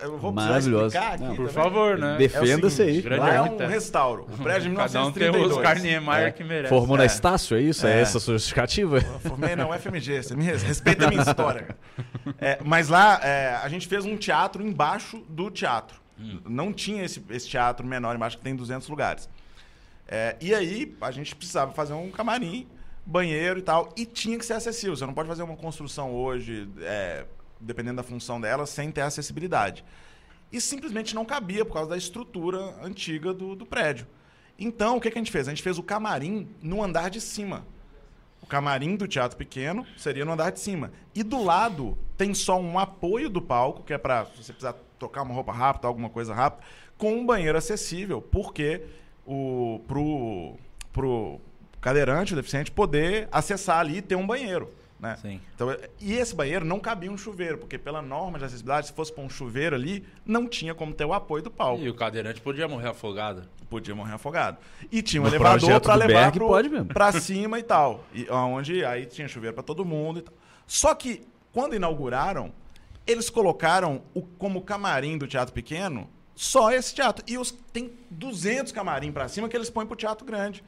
Eu 0.00 0.18
vou 0.18 0.32
precisar 0.32 0.50
Maravilhoso. 0.52 0.86
explicar 0.86 1.14
aqui 1.14 1.24
Não, 1.24 1.36
Por 1.36 1.48
favor, 1.50 1.98
né? 1.98 2.16
Defenda-se 2.18 2.82
É 2.82 2.86
aí. 2.86 3.00
Lá 3.02 3.34
é 3.34 3.42
um 3.42 3.56
restauro. 3.68 4.26
O 4.32 4.36
prédio 4.42 4.70
de 4.70 4.76
Cada 4.76 5.04
um 5.04 5.12
tem 5.12 5.30
1932. 5.30 5.52
o 5.52 5.56
Oscar 5.56 5.80
Niemeyer 5.80 6.26
É. 6.28 6.30
que 6.32 6.42
merece. 6.44 6.68
Formou 6.68 6.96
na 6.96 7.04
É. 7.04 7.06
Estácio, 7.06 7.56
é 7.56 7.60
isso? 7.60 7.86
É, 7.86 7.98
É. 7.98 8.00
essa 8.00 8.18
a 8.18 8.20
sua 8.20 8.34
justificativa? 8.34 8.98
Eu 8.98 9.20
formei 9.20 9.54
na 9.54 9.68
UFMG, 9.68 10.22
você 10.22 10.34
me 10.34 10.44
res- 10.44 10.62
respeita 10.62 11.06
a 11.06 11.08
minha 11.10 11.22
história. 11.22 11.76
É, 12.40 12.58
mas 12.64 12.88
lá 12.88 13.20
é, 13.22 13.54
a 13.62 13.68
gente 13.68 13.86
fez 13.86 14.04
um 14.04 14.16
teatro 14.16 14.62
embaixo 14.66 15.22
do 15.28 15.50
teatro. 15.50 15.96
Não 16.48 16.72
tinha 16.72 17.04
esse, 17.04 17.22
esse 17.30 17.48
teatro 17.48 17.86
menor 17.86 18.16
embaixo 18.16 18.36
que 18.36 18.42
tem 18.42 18.56
200 18.56 18.88
lugares. 18.88 19.28
É, 20.08 20.34
e 20.40 20.52
aí 20.54 20.96
a 21.00 21.10
gente 21.12 21.36
precisava 21.36 21.70
fazer 21.72 21.92
um 21.92 22.10
camarim, 22.10 22.66
banheiro 23.06 23.60
e 23.60 23.62
tal, 23.62 23.92
e 23.96 24.04
tinha 24.04 24.36
que 24.36 24.44
ser 24.44 24.54
acessível. 24.54 24.96
Você 24.96 25.06
não 25.06 25.14
pode 25.14 25.28
fazer 25.28 25.42
uma 25.44 25.56
construção 25.56 26.12
hoje, 26.14 26.68
é, 26.80 27.24
dependendo 27.60 27.96
da 27.96 28.02
função 28.02 28.40
dela, 28.40 28.66
sem 28.66 28.90
ter 28.90 29.02
acessibilidade. 29.02 29.84
E 30.50 30.60
simplesmente 30.60 31.14
não 31.14 31.24
cabia 31.24 31.64
por 31.64 31.74
causa 31.74 31.90
da 31.90 31.96
estrutura 31.96 32.74
antiga 32.82 33.32
do, 33.34 33.54
do 33.54 33.66
prédio. 33.66 34.06
Então, 34.58 34.96
o 34.96 35.00
que, 35.00 35.10
que 35.10 35.18
a 35.18 35.20
gente 35.20 35.30
fez? 35.30 35.46
A 35.46 35.50
gente 35.50 35.62
fez 35.62 35.78
o 35.78 35.82
camarim 35.82 36.48
no 36.62 36.82
andar 36.82 37.10
de 37.10 37.20
cima. 37.20 37.64
O 38.42 38.46
camarim 38.46 38.96
do 38.96 39.06
teatro 39.06 39.36
pequeno 39.36 39.86
seria 39.96 40.24
no 40.24 40.32
andar 40.32 40.50
de 40.50 40.60
cima. 40.60 40.92
E 41.14 41.22
do 41.22 41.42
lado 41.42 41.96
tem 42.16 42.34
só 42.34 42.58
um 42.58 42.78
apoio 42.78 43.28
do 43.28 43.42
palco, 43.42 43.82
que 43.82 43.92
é 43.92 43.98
para 43.98 44.24
você 44.24 44.52
precisar 44.52 44.74
trocar 44.98 45.22
uma 45.22 45.34
roupa 45.34 45.52
rápida, 45.52 45.86
alguma 45.86 46.08
coisa 46.08 46.34
rápida, 46.34 46.64
com 46.96 47.12
um 47.12 47.26
banheiro 47.26 47.56
acessível, 47.56 48.20
porque 48.20 48.82
o 49.24 49.80
pro 49.86 50.56
pro 50.92 51.40
cadeirante, 51.80 52.32
o 52.32 52.36
deficiente 52.36 52.72
poder 52.72 53.28
acessar 53.30 53.78
ali 53.78 53.98
e 53.98 54.02
ter 54.02 54.16
um 54.16 54.26
banheiro, 54.26 54.68
né? 55.00 55.16
Sim. 55.20 55.40
Então, 55.54 55.74
e 56.00 56.14
esse 56.14 56.34
banheiro 56.34 56.64
não 56.64 56.80
cabia 56.80 57.10
um 57.10 57.16
chuveiro, 57.16 57.58
porque 57.58 57.78
pela 57.78 58.02
norma 58.02 58.38
de 58.38 58.44
acessibilidade, 58.44 58.88
se 58.88 58.92
fosse 58.92 59.12
para 59.12 59.22
um 59.22 59.30
chuveiro 59.30 59.76
ali, 59.76 60.04
não 60.26 60.48
tinha 60.48 60.74
como 60.74 60.92
ter 60.92 61.04
o 61.04 61.12
apoio 61.12 61.42
do 61.42 61.50
palco. 61.50 61.82
E 61.82 61.88
o 61.88 61.94
cadeirante 61.94 62.40
podia 62.40 62.66
morrer 62.66 62.88
afogado. 62.88 63.48
Podia 63.70 63.94
morrer 63.94 64.14
afogado. 64.14 64.58
E 64.90 65.02
tinha 65.02 65.20
um 65.20 65.24
No 65.26 65.30
elevador 65.30 65.80
para 65.80 65.94
levar 65.94 66.22
Berg 66.22 66.38
pro, 66.38 66.48
pode 66.48 66.68
mesmo. 66.68 66.86
pra 66.86 67.12
cima 67.12 67.58
e 67.58 67.62
tal. 67.62 68.04
E, 68.12 68.28
onde 68.30 68.84
aí 68.84 69.06
tinha 69.06 69.28
chuveiro 69.28 69.54
para 69.54 69.62
todo 69.62 69.84
mundo 69.84 70.18
e 70.20 70.22
tal. 70.22 70.34
Só 70.66 70.94
que, 70.94 71.26
quando 71.52 71.76
inauguraram, 71.76 72.52
eles 73.06 73.30
colocaram 73.30 74.02
o, 74.14 74.22
como 74.22 74.62
camarim 74.62 75.16
do 75.16 75.26
Teatro 75.26 75.54
Pequeno 75.54 76.08
só 76.34 76.70
esse 76.70 76.94
teatro. 76.94 77.24
E 77.26 77.36
os, 77.38 77.50
tem 77.72 77.92
200 78.10 78.72
camarim 78.72 79.12
para 79.12 79.28
cima 79.28 79.48
que 79.48 79.56
eles 79.56 79.70
põem 79.70 79.86
pro 79.86 79.96
Teatro 79.96 80.24
Grande. 80.24 80.62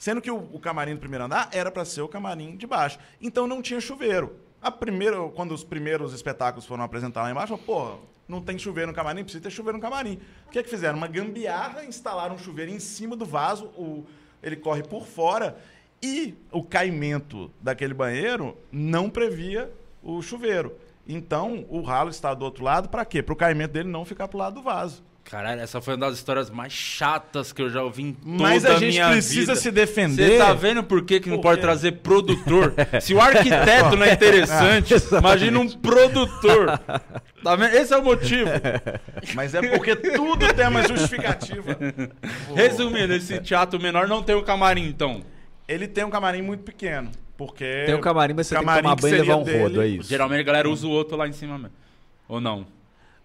Sendo 0.00 0.22
que 0.22 0.30
o, 0.30 0.38
o 0.50 0.58
camarim 0.58 0.94
do 0.94 0.98
primeiro 0.98 1.26
andar 1.26 1.50
era 1.52 1.70
para 1.70 1.84
ser 1.84 2.00
o 2.00 2.08
camarim 2.08 2.56
de 2.56 2.66
baixo. 2.66 2.98
Então 3.20 3.46
não 3.46 3.60
tinha 3.60 3.78
chuveiro. 3.82 4.34
A 4.58 4.70
primeira, 4.70 5.28
quando 5.28 5.52
os 5.52 5.62
primeiros 5.62 6.14
espetáculos 6.14 6.64
foram 6.64 6.82
apresentar 6.82 7.22
lá 7.22 7.30
embaixo, 7.30 7.56
porra, 7.58 7.98
não 8.26 8.40
tem 8.40 8.58
chuveiro 8.58 8.90
no 8.90 8.96
camarim, 8.96 9.22
precisa 9.22 9.44
ter 9.44 9.50
chuveiro 9.50 9.76
no 9.76 9.82
camarim. 9.82 10.18
O 10.46 10.50
que 10.50 10.58
é 10.58 10.62
que 10.62 10.70
fizeram? 10.70 10.96
Uma 10.96 11.06
gambiarra, 11.06 11.84
instalaram 11.84 12.36
um 12.36 12.38
chuveiro 12.38 12.70
em 12.70 12.80
cima 12.80 13.14
do 13.14 13.26
vaso, 13.26 13.66
o, 13.76 14.06
ele 14.42 14.56
corre 14.56 14.82
por 14.82 15.06
fora 15.06 15.58
e 16.02 16.34
o 16.50 16.62
caimento 16.62 17.50
daquele 17.60 17.92
banheiro 17.92 18.56
não 18.72 19.10
previa 19.10 19.70
o 20.02 20.22
chuveiro. 20.22 20.74
Então, 21.06 21.66
o 21.68 21.82
ralo 21.82 22.08
está 22.08 22.32
do 22.32 22.42
outro 22.42 22.64
lado 22.64 22.88
para 22.88 23.04
quê? 23.04 23.22
Para 23.22 23.34
o 23.34 23.36
caimento 23.36 23.72
dele 23.72 23.90
não 23.90 24.06
ficar 24.06 24.28
pro 24.28 24.38
lado 24.38 24.54
do 24.54 24.62
vaso. 24.62 25.04
Caralho, 25.24 25.60
essa 25.60 25.80
foi 25.80 25.94
uma 25.94 26.06
das 26.08 26.16
histórias 26.16 26.50
mais 26.50 26.72
chatas 26.72 27.52
que 27.52 27.62
eu 27.62 27.70
já 27.70 27.84
ouvi 27.84 28.02
em 28.02 28.12
toda 28.14 28.36
Mas 28.42 28.64
a 28.64 28.74
a 28.74 28.78
gente 28.78 28.98
precisa 29.00 29.52
vida. 29.52 29.56
se 29.56 29.70
defender. 29.70 30.30
Você 30.32 30.38
tá 30.38 30.52
vendo 30.54 30.82
por 30.82 31.04
que, 31.04 31.20
que 31.20 31.28
não 31.28 31.36
Por 31.36 31.42
pode 31.42 31.56
quê? 31.60 31.62
trazer 31.62 31.92
produtor? 31.92 32.74
Se 33.00 33.14
o 33.14 33.20
arquiteto 33.20 33.94
não 33.96 34.04
é 34.04 34.12
interessante, 34.14 34.94
imagina 35.16 35.60
um 35.60 35.68
produtor. 35.68 36.80
Tá 37.44 37.54
vendo? 37.54 37.76
Esse 37.76 37.94
é 37.94 37.96
o 37.96 38.02
motivo. 38.02 38.50
Mas 39.34 39.54
é 39.54 39.62
porque 39.70 39.94
tudo 39.94 40.52
tem 40.52 40.66
uma 40.66 40.82
justificativa. 40.88 41.76
Resumindo, 42.54 43.12
esse 43.14 43.38
teatro 43.40 43.80
menor 43.80 44.08
não 44.08 44.22
tem 44.24 44.34
um 44.34 44.42
camarim, 44.42 44.86
então. 44.88 45.22
Ele 45.68 45.86
tem 45.86 46.02
um 46.04 46.10
camarim 46.10 46.42
muito 46.42 46.64
pequeno. 46.64 47.10
Porque. 47.36 47.84
Tem 47.86 47.94
um 47.94 48.00
camarim, 48.00 48.34
mas 48.34 48.48
você 48.48 48.54
tem 48.56 48.60
que 48.62 48.66
camarim 48.66 48.82
tomar 48.82 48.96
que 48.96 49.02
banho 49.02 49.14
e 49.14 49.18
levar 49.20 49.36
um 49.36 49.42
dele- 49.44 49.58
rodo, 49.62 49.82
é 49.82 49.86
isso. 49.86 50.08
Geralmente 50.08 50.40
a 50.40 50.44
galera 50.44 50.68
usa 50.68 50.86
o 50.86 50.90
outro 50.90 51.16
lá 51.16 51.28
em 51.28 51.32
cima 51.32 51.56
mesmo. 51.56 51.74
Ou 52.28 52.40
não? 52.40 52.66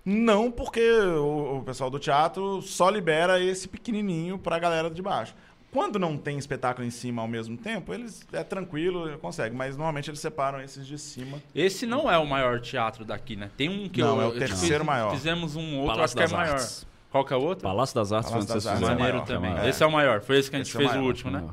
Não, 0.06 0.52
porque 0.52 0.82
o, 0.92 1.58
o 1.58 1.64
pessoal 1.64 1.90
do 1.90 1.98
teatro 1.98 2.62
só 2.62 2.90
libera 2.90 3.40
esse 3.40 3.68
pequenininho 3.68 4.38
pra 4.38 4.60
galera 4.60 4.90
de 4.90 5.02
baixo. 5.02 5.34
Quando 5.72 6.00
não 6.00 6.16
tem 6.16 6.38
espetáculo 6.38 6.88
em 6.88 6.92
cima 6.92 7.22
ao 7.22 7.28
mesmo 7.28 7.58
tempo, 7.58 7.94
eles 7.94 8.26
é 8.32 8.44
tranquilo, 8.44 9.18
consegue. 9.18 9.54
Mas 9.54 9.76
normalmente 9.76 10.10
eles 10.10 10.20
separam 10.22 10.62
esses 10.62 10.88
de 10.88 10.98
cima. 10.98 11.42
Esse 11.54 11.86
não 11.86 12.10
é 12.10 12.18
o 12.18 12.26
maior 12.26 12.62
teatro 12.62 13.04
daqui, 13.04 13.36
né? 13.36 13.50
Tem 13.58 13.68
um 13.68 13.90
que 13.90 14.00
Não, 14.00 14.22
eu, 14.22 14.22
é 14.22 14.28
o 14.28 14.40
terceiro 14.40 14.78
fiz- 14.84 14.86
maior. 14.86 15.12
Fizemos 15.12 15.56
um 15.58 15.80
outro, 15.80 15.96
Palácio 15.96 16.20
acho 16.22 16.28
que 16.30 16.34
é 16.34 16.38
maior. 16.38 16.54
Artes. 16.54 16.88
Qual 17.12 17.26
que 17.26 17.34
é 17.34 17.36
o 17.36 17.42
outro? 17.42 17.64
Palácio 17.64 17.96
das 17.96 18.12
Artes, 18.14 18.30
Palácio 18.32 18.54
das 18.54 18.64
vocês 18.64 18.68
Artes 18.74 18.84
é 18.84 18.86
fizeram. 18.94 19.00
Maneiro 19.00 19.26
maior, 19.42 19.54
também. 19.54 19.66
é. 19.66 19.70
Esse 19.70 19.84
é 19.84 19.86
o 19.86 19.92
maior. 19.92 20.22
Foi 20.22 20.38
esse 20.38 20.50
que 20.50 20.56
a 20.56 20.60
gente 20.60 20.68
Esse 20.70 20.78
é 20.78 20.80
fez 20.80 20.92
maior. 20.92 21.04
o 21.04 21.08
último, 21.08 21.32
né? 21.32 21.44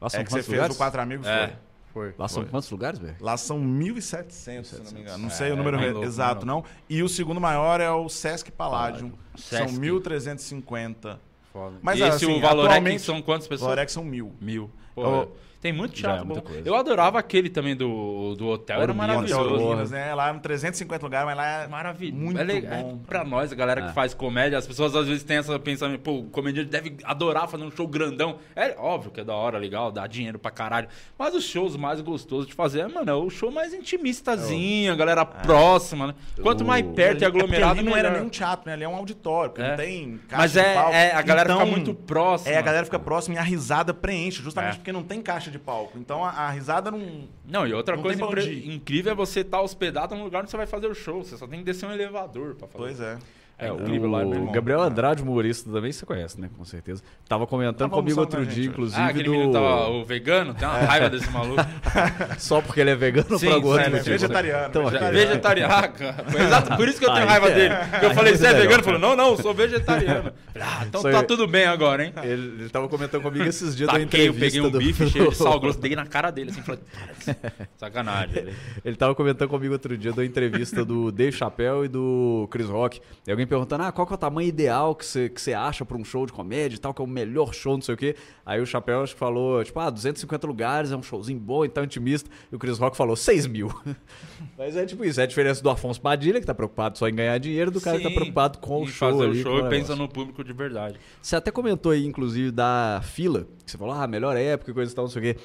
Lá 0.00 0.08
são 0.10 0.20
É 0.20 0.24
que 0.24 0.30
você 0.30 0.42
fez 0.42 0.48
lugares? 0.48 0.74
o 0.74 0.78
Quatro 0.78 1.00
Amigos, 1.00 1.26
É. 1.26 1.46
foi. 1.48 1.56
Foi. 1.92 2.14
Lá 2.16 2.28
são 2.28 2.44
quantos 2.44 2.70
lugares, 2.70 2.98
velho? 3.00 3.16
Lá 3.20 3.36
são 3.36 3.58
1.700, 3.60 4.64
se 4.64 4.78
não 4.82 4.92
me 4.92 5.00
engano. 5.00 5.18
Não 5.18 5.26
É, 5.28 5.30
sei 5.30 5.50
o 5.50 5.56
número 5.56 5.76
é 5.78 5.90
louco, 5.90 6.06
exato, 6.06 6.46
não. 6.46 6.64
E 6.88 7.02
o 7.02 7.08
segundo 7.08 7.40
maior 7.40 7.80
é 7.80 7.90
o 7.90 8.08
Sesc 8.08 8.50
Palladium. 8.52 9.12
São 9.36 9.66
Sesc. 9.68 9.80
1.350. 9.80 11.18
Foda. 11.52 11.76
Mas, 11.82 11.98
e 11.98 12.02
esse 12.02 12.24
assim, 12.26 12.38
o 12.38 12.40
Valorec 12.40 12.70
atualmente- 12.74 13.02
são 13.02 13.20
quantas 13.20 13.48
pessoas? 13.48 13.70
Lorex 13.70 13.92
são 13.92 14.04
mil. 14.04 14.32
Mil. 14.40 14.70
Pô, 14.94 15.02
Ô, 15.22 15.28
tem 15.60 15.72
muito 15.72 15.92
é 15.92 15.96
teatro 15.96 16.26
muita 16.26 16.40
bom. 16.40 16.46
coisa. 16.46 16.68
Eu 16.68 16.74
adorava 16.74 17.18
aquele 17.18 17.48
também 17.50 17.76
do, 17.76 18.34
do 18.34 18.46
hotel, 18.48 18.76
era 18.76 18.92
Ouro 18.92 18.94
maravilhoso. 18.94 19.68
Minas, 19.68 19.90
né? 19.90 20.14
Lá 20.14 20.28
eram 20.28 20.38
350 20.38 21.04
lugares, 21.04 21.26
mas 21.26 21.36
lá 21.36 21.62
é 21.64 21.68
Maravilhoso. 21.68 22.22
muito 22.22 22.40
é, 22.40 22.44
le- 22.44 22.66
é 22.66 22.82
bom. 22.82 22.98
pra 23.06 23.24
nós, 23.24 23.52
a 23.52 23.54
galera 23.54 23.82
É. 23.82 23.86
que 23.88 23.92
faz 23.92 24.14
comédia, 24.14 24.56
as 24.58 24.66
pessoas 24.66 24.94
às 24.96 25.06
vezes 25.06 25.22
têm 25.22 25.36
essa 25.36 25.58
pensamento, 25.58 26.00
pô, 26.00 26.12
o 26.20 26.24
comediante 26.24 26.68
deve 26.70 26.96
adorar 27.04 27.48
fazer 27.48 27.62
um 27.64 27.70
show 27.70 27.86
grandão. 27.86 28.38
É 28.56 28.74
óbvio 28.78 29.10
que 29.10 29.20
é 29.20 29.24
da 29.24 29.34
hora, 29.34 29.58
legal, 29.58 29.92
dá 29.92 30.06
dinheiro 30.06 30.38
pra 30.38 30.50
caralho. 30.50 30.88
Mas 31.18 31.34
os 31.34 31.44
shows 31.44 31.76
mais 31.76 32.00
gostosos 32.00 32.46
de 32.46 32.54
fazer, 32.54 32.88
mano, 32.88 33.10
é 33.10 33.14
o 33.14 33.28
show 33.28 33.50
mais 33.50 33.74
intimistazinho, 33.74 34.92
a 34.92 34.96
galera 34.96 35.24
próxima, 35.24 36.08
né? 36.08 36.14
Quanto 36.42 36.64
mais 36.64 36.84
perto 36.94 37.22
e 37.22 37.24
É 37.24 37.26
aglomerado, 37.26 37.82
não 37.82 37.96
era 37.96 38.10
nem 38.10 38.22
um 38.22 38.28
teatro, 38.28 38.66
né? 38.66 38.72
Ali 38.74 38.84
é 38.84 38.88
um 38.88 38.96
auditório, 38.96 39.50
porque 39.50 39.62
É. 39.66 39.70
não 39.70 39.76
tem 39.76 40.20
caixa 40.28 40.42
Mas 40.42 40.52
de 40.52 40.58
é, 40.60 40.74
palco. 40.74 40.92
é, 40.94 41.12
a 41.12 41.22
galera 41.22 41.50
Então, 41.52 41.60
fica 41.66 41.70
muito 41.76 41.94
próxima. 41.94 42.50
É, 42.54 42.58
a 42.58 42.62
galera 42.62 42.84
fica 42.84 42.98
próxima 42.98 43.36
e 43.36 43.38
a 43.38 43.42
risada 43.42 43.92
preenche, 43.92 44.42
justamente 44.42 44.74
É. 44.74 44.76
porque 44.76 44.92
não 44.92 45.02
tem 45.02 45.20
caixa 45.20 45.49
de 45.50 45.58
palco. 45.58 45.98
Então 45.98 46.24
a, 46.24 46.30
a 46.30 46.50
risada 46.50 46.90
não. 46.90 47.28
Não, 47.44 47.66
e 47.66 47.74
outra 47.74 47.96
Não 47.96 48.02
coisa 48.02 48.22
incrível 48.52 49.12
é 49.12 49.14
você 49.14 49.40
estar 49.40 49.60
hospedado 49.60 50.14
num 50.14 50.24
lugar 50.24 50.42
onde 50.42 50.50
você 50.50 50.56
vai 50.56 50.66
fazer 50.66 50.86
o 50.86 50.94
show. 50.94 51.22
Você 51.24 51.36
só 51.36 51.46
tem 51.46 51.60
que 51.60 51.64
descer 51.64 51.86
um 51.86 51.92
elevador 51.92 52.54
pra 52.54 52.66
fazer. 52.68 52.78
Pois 52.78 53.00
é. 53.00 53.18
É, 53.60 53.66
É, 53.66 53.72
incrível 53.72 54.08
o 54.08 54.12
lá, 54.12 54.24
meu 54.24 54.34
irmão. 54.34 54.52
Gabriel 54.52 54.80
Andrade, 54.82 55.22
humorista, 55.22 55.70
também 55.70 55.92
você 55.92 56.06
conhece, 56.06 56.40
né? 56.40 56.48
Com 56.56 56.64
certeza. 56.64 57.02
Tava 57.28 57.46
comentando 57.46 57.90
comigo 57.90 58.18
outro 58.20 58.44
dia, 58.46 58.54
gente 58.64 58.68
inclusive, 58.72 59.00
Ah, 59.00 59.06
aquele 59.06 59.24
do... 59.24 59.30
menino 59.32 59.52
tava 59.52 59.88
o 59.90 60.04
vegano? 60.04 60.54
Tem 60.54 60.66
uma 60.66 60.78
raiva 60.78 61.10
desse 61.10 61.30
maluco. 61.30 61.60
Só 62.38 62.60
porque 62.60 62.80
ele 62.80 62.90
é 62.90 62.96
vegano 62.96 63.38
Sim, 63.38 63.46
pra 63.48 63.58
gordo. 63.58 63.80
sim, 63.82 63.88
Ele 63.90 63.98
é 63.98 64.02
vegetariano. 64.02 64.68
Então, 64.68 64.84
vegetariano. 64.86 65.28
Vegetariano. 65.28 65.74
Ah, 65.74 65.88
cara, 65.88 66.24
exato 66.44 66.76
por 66.76 66.88
isso 66.88 66.98
que 66.98 67.04
eu 67.04 67.10
tenho 67.12 67.22
Aí 67.22 67.28
raiva 67.28 67.48
é. 67.50 67.54
dele. 67.54 67.74
Eu 68.02 68.08
Aí 68.10 68.14
falei, 68.14 68.32
é 68.32 68.36
você 68.36 68.46
é 68.46 68.52
vegano? 68.54 68.74
Ele 68.74 68.82
falou, 68.82 68.98
não, 68.98 69.16
não, 69.16 69.28
eu 69.30 69.36
sou 69.36 69.52
vegetariano. 69.54 70.32
Ah, 70.60 70.84
então 70.86 71.02
tá 71.02 71.22
tudo 71.22 71.46
bem 71.46 71.64
agora, 71.66 72.04
hein? 72.04 72.12
Ele, 72.22 72.62
ele 72.62 72.68
tava 72.68 72.88
comentando 72.88 73.22
comigo 73.22 73.44
esses 73.44 73.76
dias 73.76 73.86
da 73.86 73.98
Taquei, 73.98 74.28
eu 74.28 74.32
entrevista 74.32 74.44
peguei 74.46 74.60
um 74.60 74.70
do... 74.70 74.78
bife 74.78 75.08
cheio 75.10 75.30
de 75.30 75.36
sal 75.36 75.58
grosso, 75.60 75.78
dei 75.80 75.94
na 75.94 76.06
cara 76.06 76.30
dele 76.30 76.50
assim, 76.50 76.62
falei, 76.62 76.80
"Para, 77.24 77.52
sacanagem. 77.76 78.38
Ele- 78.38 78.54
Ele 78.84 78.96
tava 78.96 79.14
comentando 79.14 79.48
comigo 79.48 79.72
outro 79.72 79.96
dia 79.96 80.12
da 80.12 80.24
entrevista 80.24 80.84
do 80.84 81.10
Dave 81.12 81.32
Chappelle 81.36 81.84
e 81.84 81.88
do 81.88 82.48
Chris 82.50 82.66
Rock. 82.68 83.00
E 83.26 83.30
alguém 83.30 83.46
perguntando, 83.50 83.82
ah, 83.82 83.90
qual 83.90 84.06
que 84.06 84.12
é 84.12 84.14
o 84.14 84.18
tamanho 84.18 84.48
ideal 84.48 84.94
que 84.94 85.04
você 85.04 85.28
que 85.28 85.52
acha 85.52 85.84
pra 85.84 85.96
um 85.96 86.04
show 86.04 86.24
de 86.24 86.32
comédia 86.32 86.76
e 86.76 86.78
tal, 86.78 86.94
que 86.94 87.02
é 87.02 87.04
o 87.04 87.08
melhor 87.08 87.52
show, 87.52 87.74
não 87.74 87.82
sei 87.82 87.96
o 87.96 87.98
quê. 87.98 88.14
Aí 88.46 88.60
o 88.60 88.64
Chappelle 88.64 89.02
acho 89.02 89.14
que 89.14 89.18
falou, 89.18 89.64
tipo, 89.64 89.78
ah, 89.80 89.90
250 89.90 90.46
lugares, 90.46 90.92
é 90.92 90.96
um 90.96 91.02
showzinho 91.02 91.40
bom, 91.40 91.64
então 91.64 91.82
intimista. 91.82 92.30
E 92.50 92.54
o 92.54 92.60
Chris 92.60 92.78
Rock 92.78 92.96
falou, 92.96 93.16
6 93.16 93.48
mil. 93.48 93.68
Mas 94.56 94.76
é 94.76 94.86
tipo 94.86 95.04
isso, 95.04 95.20
é 95.20 95.24
a 95.24 95.26
diferença 95.26 95.60
do 95.60 95.68
Afonso 95.68 96.00
Padilha, 96.00 96.40
que 96.40 96.46
tá 96.46 96.54
preocupado 96.54 96.96
só 96.96 97.08
em 97.08 97.14
ganhar 97.14 97.36
dinheiro, 97.38 97.72
do 97.72 97.80
cara 97.80 97.96
que 97.96 98.04
tá 98.04 98.08
Sim, 98.08 98.14
preocupado 98.14 98.58
com 98.58 98.82
o 98.82 98.86
show 98.86 99.10
fazer 99.10 99.24
ali, 99.24 99.40
o 99.40 99.42
show 99.42 99.66
e 99.66 99.68
pensa 99.68 99.96
no 99.96 100.08
público 100.08 100.44
de 100.44 100.52
verdade. 100.52 101.00
Você 101.20 101.34
até 101.34 101.50
comentou 101.50 101.90
aí, 101.90 102.06
inclusive, 102.06 102.52
da 102.52 103.00
fila, 103.02 103.48
que 103.64 103.72
você 103.72 103.76
falou, 103.76 103.94
ah, 103.94 104.06
melhor 104.06 104.36
época 104.36 104.70
e 104.70 104.74
coisa 104.74 104.92
e 104.92 104.94
tal, 104.94 105.06
não 105.06 105.10
sei 105.10 105.30
o 105.30 105.34
quê. 105.34 105.40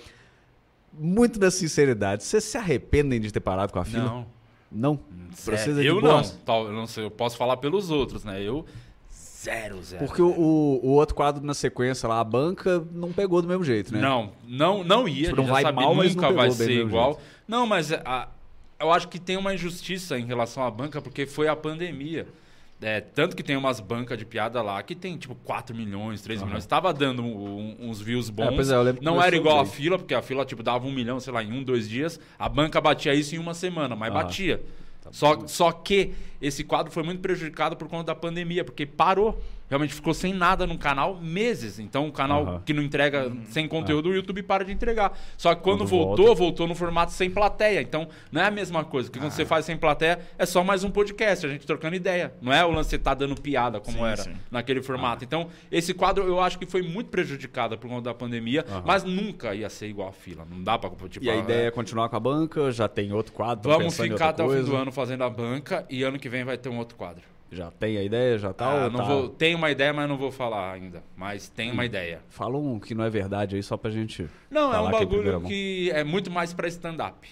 Muito 0.93 1.39
da 1.39 1.49
sinceridade, 1.49 2.23
vocês 2.23 2.43
se 2.43 2.55
arrependem 2.55 3.19
de 3.19 3.31
ter 3.31 3.39
parado 3.39 3.73
com 3.73 3.79
a 3.79 3.83
fila? 3.83 4.03
Não. 4.03 4.34
Não? 4.71 4.97
Pra 4.97 5.57
vocês 5.57 5.77
é 5.77 5.81
de 5.81 5.87
eu 5.87 6.01
boa? 6.01 6.21
não. 6.21 6.29
Tal- 6.45 6.65
Eu 6.67 6.73
não 6.73 6.87
sei, 6.87 7.05
eu 7.05 7.11
posso 7.11 7.37
falar 7.37 7.57
pelos 7.57 7.89
outros, 7.89 8.23
né? 8.23 8.41
Eu 8.41 8.65
zero, 9.13 9.81
zero. 9.83 10.05
Porque 10.05 10.21
o, 10.21 10.27
o, 10.29 10.79
o 10.83 10.89
outro 10.93 11.15
quadro 11.15 11.43
na 11.45 11.53
sequência 11.53 12.07
lá, 12.09 12.19
a 12.19 12.23
banca, 12.23 12.83
não 12.91 13.11
pegou 13.13 13.41
do 13.41 13.47
mesmo 13.47 13.63
jeito, 13.63 13.93
né? 13.93 14.01
Não, 14.01 14.31
não, 14.47 14.83
não 14.83 15.07
ia. 15.07 15.29
Tipo, 15.29 15.37
não 15.37 15.45
vai 15.45 15.61
sabe, 15.63 15.81
mal, 15.81 15.93
mas 15.93 16.15
nunca 16.15 16.31
vai 16.31 16.49
ser 16.51 16.71
igual. 16.71 17.13
jeito. 17.13 17.23
Não, 17.47 17.65
mas 17.67 17.91
a- 17.93 18.27
eu 18.79 18.91
acho 18.91 19.07
que 19.07 19.19
tem 19.19 19.37
uma 19.37 19.53
injustiça 19.53 20.17
em 20.19 20.25
relação 20.25 20.63
à 20.63 20.71
banca, 20.71 21.01
porque 21.01 21.25
foi 21.25 21.47
a 21.47 21.55
pandemia. 21.55 22.27
É, 22.81 22.99
tanto 22.99 23.35
que 23.35 23.41
tem 23.41 23.55
umas 23.55 23.79
bancas 23.79 24.17
de 24.17 24.25
piada 24.25 24.61
lá 24.61 24.83
que 24.83 24.93
tem 24.95 25.17
tipo 25.17 25.33
4 25.33 25.73
milhões, 25.75 26.21
3 26.21 26.43
milhões. 26.43 26.65
Tava 26.65 26.93
dando 26.93 27.23
um- 27.23 27.77
uns 27.79 28.01
views 28.01 28.29
bons. 28.29 28.69
é, 28.69 28.75
eu 28.75 28.81
lembro 28.81 28.99
que 28.99 29.05
não 29.05 29.21
era 29.21 29.35
igual 29.35 29.59
a 29.59 29.65
fila, 29.65 29.97
porque 29.97 30.13
a 30.13 30.21
fila 30.21 30.45
tipo 30.45 30.61
dava 30.61 30.85
um 30.85 30.91
milhão, 30.91 31.19
sei 31.19 31.31
lá, 31.31 31.41
em 31.41 31.51
um, 31.53 31.63
dois 31.63 31.87
dias. 31.87 32.19
A 32.37 32.49
banca 32.49 32.81
batia 32.81 33.13
isso 33.13 33.33
em 33.33 33.37
uma 33.39 33.53
semana, 33.53 33.95
mas 33.95 34.11
Aham. 34.11 34.23
batia. 34.23 34.61
Só, 35.11 35.45
só 35.47 35.71
que 35.71 36.13
esse 36.41 36.63
quadro 36.63 36.91
foi 36.91 37.03
muito 37.03 37.21
prejudicado 37.21 37.77
por 37.77 37.87
conta 37.87 38.05
da 38.05 38.15
pandemia, 38.15 38.63
porque 38.65 38.85
parou. 38.85 39.41
Realmente 39.69 39.93
ficou 39.93 40.13
sem 40.13 40.33
nada 40.33 40.67
no 40.67 40.77
canal 40.77 41.15
meses. 41.15 41.79
Então, 41.79 42.07
o 42.07 42.11
canal 42.11 42.61
que 42.63 42.73
não 42.73 42.83
entrega 42.83 43.31
sem 43.49 43.67
conteúdo, 43.67 44.09
o 44.09 44.13
YouTube 44.13 44.43
para 44.43 44.63
de 44.63 44.71
entregar. 44.71 45.17
Só 45.37 45.55
que 45.55 45.61
quando, 45.61 45.79
Quando 45.79 45.87
voltou, 45.87 46.25
volta. 46.27 46.39
voltou 46.39 46.67
no 46.67 46.75
formato 46.75 47.11
sem 47.11 47.29
plateia. 47.31 47.81
Então, 47.81 48.07
não 48.31 48.41
é 48.41 48.45
a 48.45 48.51
mesma 48.51 48.83
coisa. 48.83 49.09
Porque 49.09 49.19
quando 49.19 49.31
você 49.31 49.45
faz 49.45 49.65
sem 49.65 49.75
plateia, 49.75 50.19
é 50.37 50.45
só 50.45 50.63
mais 50.63 50.83
um 50.83 50.91
podcast, 50.91 51.45
a 51.45 51.49
gente 51.49 51.65
trocando 51.65 51.95
ideia. 51.95 52.33
Não 52.41 52.53
é 52.53 52.63
o 52.63 52.69
lance 52.69 52.91
você 52.91 52.99
tá 52.99 53.13
dando 53.13 53.39
piada, 53.41 53.79
como 53.79 53.97
Sim, 53.97 54.05
era 54.05 54.23
sim. 54.23 54.33
naquele 54.51 54.81
formato. 54.81 55.23
Então, 55.23 55.49
esse 55.71 55.93
quadro 55.93 56.23
eu 56.25 56.39
acho 56.39 56.59
que 56.59 56.65
foi 56.65 56.81
muito 56.83 57.09
prejudicado 57.09 57.77
por 57.77 57.89
conta 57.89 58.03
da 58.03 58.13
pandemia, 58.13 58.63
mas 58.85 59.03
nunca 59.03 59.55
ia 59.55 59.69
ser 59.69 59.87
igual 59.87 60.09
a 60.09 60.13
fila. 60.13 60.45
Não 60.49 60.63
dá 60.63 60.77
pra. 60.77 60.89
Tipo, 61.09 61.25
E 61.25 61.29
a 61.29 61.33
ah, 61.33 61.37
ideia 61.37 61.67
é 61.67 61.71
continuar 61.71 62.07
com 62.09 62.15
a 62.15 62.19
banca, 62.19 62.71
já 62.71 62.87
tem 62.87 63.11
outro 63.11 63.33
quadro, 63.33 63.69
Vamos 63.69 63.95
ficar 63.95 64.11
outra 64.11 64.29
até 64.29 64.43
o 64.43 64.49
fim 64.49 64.63
do 64.63 64.75
ano 64.75 64.91
fazendo 64.91 65.23
a 65.23 65.29
banca 65.29 65.85
e 65.89 66.03
ano 66.03 66.19
que 66.19 66.29
vem 66.29 66.43
vai 66.43 66.57
ter 66.57 66.69
um 66.69 66.77
outro 66.77 66.95
quadro. 66.95 67.34
Já 67.51 67.69
tem 67.71 67.97
a 67.97 68.03
ideia, 68.03 68.37
já 68.37 68.51
tá, 68.53 68.65
Ah, 68.65 68.83
ou 68.85 68.89
não 68.91 68.99
tá? 68.99 69.05
vou, 69.05 69.29
tenho 69.29 69.57
uma 69.57 69.69
ideia, 69.71 69.93
mas 69.93 70.09
não 70.09 70.17
vou 70.17 70.31
falar 70.31 70.73
ainda. 70.73 71.03
Mas 71.15 71.47
tem 71.47 71.71
uma 71.71 71.85
ideia. 71.85 72.21
Fala 72.29 72.57
um 72.57 72.79
que 72.79 72.93
não 72.95 73.03
é 73.03 73.09
verdade 73.09 73.55
aí, 73.55 73.63
só 73.63 73.77
pra 73.77 73.91
gente... 73.91 74.27
Não, 74.49 74.73
é 74.73 74.81
um 74.81 74.91
bagulho 74.91 75.41
que 75.41 75.89
é 75.91 76.03
muito 76.03 76.29
mais 76.31 76.53
pra 76.53 76.67
stand-up. 76.67 77.27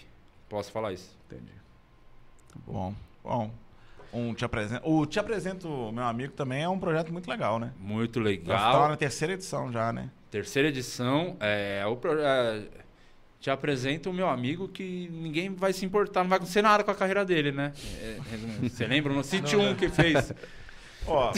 Posso 0.47 0.71
falar 0.71 0.93
isso? 0.93 1.17
Entendi. 1.25 1.51
Bom, 2.65 2.93
bom. 3.23 3.51
Um 4.13 4.33
te 4.35 4.45
apresento. 4.45 4.87
O 4.87 5.05
Te 5.07 5.19
Apresento, 5.19 5.67
meu 5.91 6.03
amigo, 6.03 6.33
também 6.33 6.61
é 6.61 6.69
um 6.69 6.77
projeto 6.77 7.11
muito 7.11 7.27
legal, 7.27 7.57
né? 7.57 7.73
Muito 7.79 8.19
Já 8.19 8.25
legal. 8.25 8.71
tá 8.83 8.87
na 8.89 8.95
terceira 8.95 9.33
edição 9.33 9.71
já, 9.71 9.91
né? 9.91 10.11
Terceira 10.29 10.67
edição. 10.69 11.35
É, 11.39 11.83
o 11.87 11.95
pro- 11.95 12.19
é, 12.19 12.61
te 13.43 13.49
apresento 13.49 14.09
o 14.09 14.13
meu 14.13 14.29
amigo 14.29 14.69
que 14.69 15.09
ninguém 15.11 15.53
vai 15.53 15.73
se 15.73 15.85
importar, 15.85 16.23
não 16.23 16.29
vai 16.29 16.37
acontecer 16.37 16.61
nada 16.61 16.81
com 16.81 16.91
a 16.91 16.95
carreira 16.95 17.25
dele, 17.25 17.51
né? 17.51 17.73
É, 18.01 18.17
resumindo, 18.31 18.69
você 18.69 18.87
lembra? 18.87 19.11
No 19.13 19.21
City 19.21 19.57
1 19.57 19.75
que 19.75 19.89
fez. 19.89 20.31
Ó. 21.05 21.33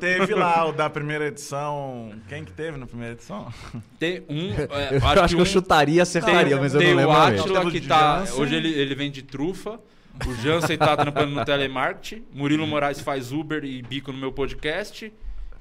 teve 0.00 0.34
lá 0.34 0.66
o 0.66 0.72
da 0.72 0.90
primeira 0.90 1.28
edição. 1.28 2.12
Quem 2.28 2.44
que 2.44 2.50
teve 2.52 2.76
na 2.76 2.88
primeira 2.88 3.14
edição? 3.14 3.54
Tem 4.00 4.24
um. 4.28 4.50
é, 4.68 4.96
Eu 4.96 5.06
acho, 5.06 5.36
que, 5.36 5.40
eu 5.40 5.44
um- 5.44 5.46
chutaria 5.46 5.98
e 5.98 6.00
acertaria, 6.00 6.56
tem, 6.56 6.58
mas 6.58 6.74
eu 6.74 6.80
não 6.80 6.94
lembro 6.96 7.12
o. 7.12 7.12
Átila 7.12 7.70
que 7.70 7.80
tá. 7.82 8.18
Jansen. 8.18 8.40
Hoje 8.40 8.56
ele, 8.56 8.68
ele 8.68 8.96
vende 8.96 9.22
trufa. 9.22 9.78
O 10.26 10.34
Jansen 10.42 10.76
tá 10.76 10.96
trampando 10.96 11.36
no 11.36 11.44
telemarketing. 11.44 12.24
Murilo 12.34 12.66
Moraes 12.66 13.00
faz 13.00 13.30
Uber 13.30 13.62
e 13.64 13.80
bico 13.80 14.10
no 14.10 14.18
meu 14.18 14.32
podcast. 14.32 15.12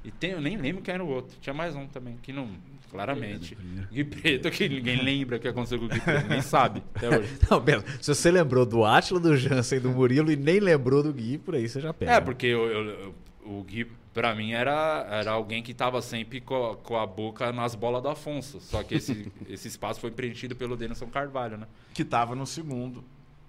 E 0.04 0.10
tem, 0.10 0.32
eu 0.32 0.42
nem 0.42 0.58
lembro 0.58 0.82
quem 0.82 0.96
era 0.96 1.04
o 1.04 1.08
outro. 1.08 1.38
Tinha 1.40 1.54
mais 1.54 1.76
um 1.76 1.86
também, 1.86 2.18
que 2.24 2.34
não. 2.34 2.50
Claramente. 2.92 3.58
Gui 3.92 4.04
Preto, 4.04 4.52
que 4.52 4.68
ninguém 4.68 5.02
lembra 5.02 5.38
o 5.38 5.40
que 5.40 5.48
aconteceu 5.48 5.80
com 5.80 5.86
o 5.86 5.88
Gui 5.88 6.00
Preto. 6.00 6.24
Ninguém 6.24 6.42
sabe 6.44 6.84
até 6.94 7.10
hoje. 7.18 7.38
Não, 7.50 7.60
Beto, 7.60 7.90
se 8.04 8.14
você 8.14 8.30
lembrou 8.30 8.66
do 8.66 8.84
Átila, 8.84 9.20
do 9.20 9.36
Jansen 9.38 9.78
e 9.78 9.82
do 9.82 9.90
Murilo 9.90 10.32
e 10.32 10.36
nem 10.36 10.60
lembrou 10.60 11.02
do 11.02 11.14
Gui, 11.14 11.38
por 11.38 11.56
aí 11.56 11.68
você 11.70 11.80
já 11.80 11.94
pega. 11.94 12.12
É, 12.12 12.20
porque 12.22 12.46
eu- 12.48 12.68
eu- 12.68 13.16
o 13.46 13.64
Gui, 13.64 13.88
pra 14.14 14.36
mim, 14.36 14.52
era, 14.52 15.08
era 15.10 15.32
alguém 15.32 15.64
que 15.64 15.74
tava 15.74 16.02
sempre 16.02 16.42
com 16.42 16.72
a, 16.72 16.76
com 16.76 16.98
a 16.98 17.08
boca 17.08 17.52
nas 17.52 17.74
bolas 17.76 18.04
do 18.04 18.10
Afonso. 18.10 18.60
Só 18.60 18.84
que 18.84 18.96
esse, 18.96 19.32
esse 19.50 19.68
espaço 19.68 20.00
foi 20.00 20.12
preenchido 20.12 20.56
pelo 20.56 20.76
Denilson 20.76 21.08
Carvalho, 21.08 21.58
né? 21.58 21.68
Que 21.94 22.04
tava 22.04 22.36
no 22.36 22.46
segundo. 22.46 23.04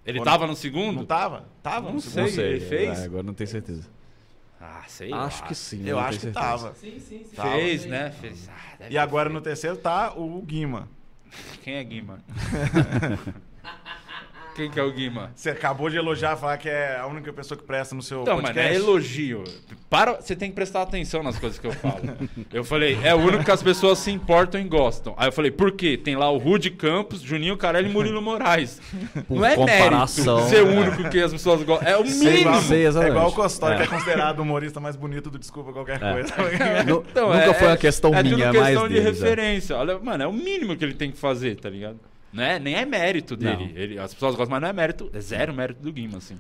Ele 0.07 0.19
Ou 0.19 0.25
tava 0.25 0.45
não- 0.45 0.51
no 0.53 0.57
segundo? 0.57 0.97
Não 0.97 1.05
tava? 1.05 1.47
Tava 1.63 1.87
Não 1.87 1.95
no 1.95 2.01
sei. 2.01 2.27
segundo. 2.29 2.45
ele 2.47 2.61
fez? 2.61 2.99
É, 3.01 3.05
agora 3.05 3.23
não 3.23 3.35
tenho 3.35 3.49
certeza. 3.49 3.89
Ah, 4.65 4.85
sei 4.87 5.13
Acho 5.13 5.43
lá. 5.43 5.49
que 5.49 5.55
sim. 5.57 5.83
Eu 5.85 5.99
acho 5.99 6.19
que 6.21 6.27
certeza. 6.27 6.47
tava. 6.47 6.75
Sim, 6.75 6.93
sim, 7.01 7.25
sim. 7.25 7.35
Tava. 7.35 7.51
Fez, 7.57 7.85
né? 7.87 8.11
Fez. 8.13 8.49
Ah, 8.49 8.87
E 8.89 8.97
agora 8.97 9.29
no 9.29 9.35
feito. 9.37 9.45
terceiro 9.45 9.77
tá 9.77 10.13
o 10.15 10.41
Guima. 10.43 10.89
Quem 11.63 11.75
é 11.75 11.83
Guima? 11.85 12.21
Quem 14.55 14.71
que 14.71 14.79
é 14.79 14.83
o 14.83 14.93
Guima? 14.93 15.31
Você 15.35 15.49
acabou 15.49 15.89
de 15.89 15.97
elogiar, 15.97 16.37
falar 16.37 16.59
que 16.59 16.69
é 16.69 16.99
a 16.99 17.07
única 17.07 17.33
pessoa 17.33 17.57
que 17.57 17.65
presta 17.65 17.95
no 17.95 18.03
seu 18.03 18.21
Então, 18.21 18.35
mano, 18.35 18.49
podcast. 18.49 18.73
é 18.73 18.77
elogio. 18.77 19.45
Para, 19.89 20.21
você 20.21 20.37
tem 20.37 20.51
que 20.51 20.55
prestar 20.55 20.83
atenção 20.83 21.23
nas 21.23 21.39
coisas 21.39 21.59
que 21.59 21.67
eu 21.67 21.73
falo. 21.73 22.03
Eu 22.53 22.63
falei, 22.63 22.99
é 23.03 23.15
o 23.15 23.19
único 23.19 23.45
que 23.45 23.51
as 23.51 23.63
pessoas 23.63 23.99
se 23.99 24.11
importam 24.11 24.61
e 24.61 24.65
gostam. 24.65 25.15
Aí 25.17 25.29
eu 25.29 25.33
falei, 25.33 25.51
por 25.51 25.73
quê? 25.73 25.97
Tem 25.97 26.17
lá 26.17 26.31
o 26.31 26.37
Rude 26.37 26.71
Campos, 26.71 27.23
Juninho 27.23 27.57
Carelli 27.57 27.89
e 27.89 27.93
Murilo 27.93 28.21
Moraes. 28.21 28.79
Por 29.27 29.39
Não 29.39 29.47
é 29.47 29.55
comparação, 29.55 30.37
mérito 30.37 30.51
ser 30.55 30.63
o 30.63 30.69
é. 30.71 30.81
único 30.81 31.09
que 31.11 31.21
as 31.21 31.33
pessoas 31.33 31.63
gostam. 31.63 31.89
É 31.89 31.97
o 31.97 32.07
Sei 32.07 32.31
mínimo. 32.33 32.51
lá, 32.51 32.61
sei 32.61 32.85
É 32.87 33.09
igual 33.09 33.29
o 33.29 33.33
Costói, 33.33 33.73
É. 33.73 33.77
que 33.79 33.83
é 33.85 33.87
considerado 33.87 34.39
o 34.41 34.43
humorista 34.43 34.81
mais 34.81 34.97
bonito 34.97 35.31
do 35.31 35.39
Desculpa 35.39 35.73
Qualquer 35.73 36.03
É. 36.03 36.13
Coisa. 36.13 36.33
Então, 36.83 37.29
Nunca 37.29 37.39
é- 37.45 37.55
foi 37.55 37.69
uma 37.69 37.77
questão 37.79 38.15
é 38.15 38.23
minha, 38.23 38.35
tudo 38.35 38.45
é 38.45 38.51
questão 38.51 38.83
mais 38.83 38.89
de 38.95 39.01
deles, 39.01 39.07
é. 39.23 39.25
referência. 39.25 39.77
Olha, 39.77 39.99
mano, 39.99 40.23
é 40.23 40.27
o 40.27 40.33
mínimo 40.33 40.77
que 40.77 40.85
ele 40.85 40.95
tem 40.95 41.11
que 41.11 41.17
fazer, 41.19 41.57
tá 41.57 41.71
ligado? 41.71 41.99
Não 42.33 42.43
é, 42.43 42.59
nem 42.59 42.75
é 42.77 42.85
mérito 42.87 43.37
dele. 43.37 43.73
Ele, 43.77 43.99
as 43.99 44.15
pessoas 44.15 44.35
gostam, 44.35 44.53
mas 44.53 44.63
não 44.63 44.69
é 44.69 44.73
mérito, 44.73 45.11
é 45.13 45.21
zero 45.21 45.53
mérito 45.53 45.83
do 45.83 45.93
Guima, 45.93 46.19
assim. 46.19 46.39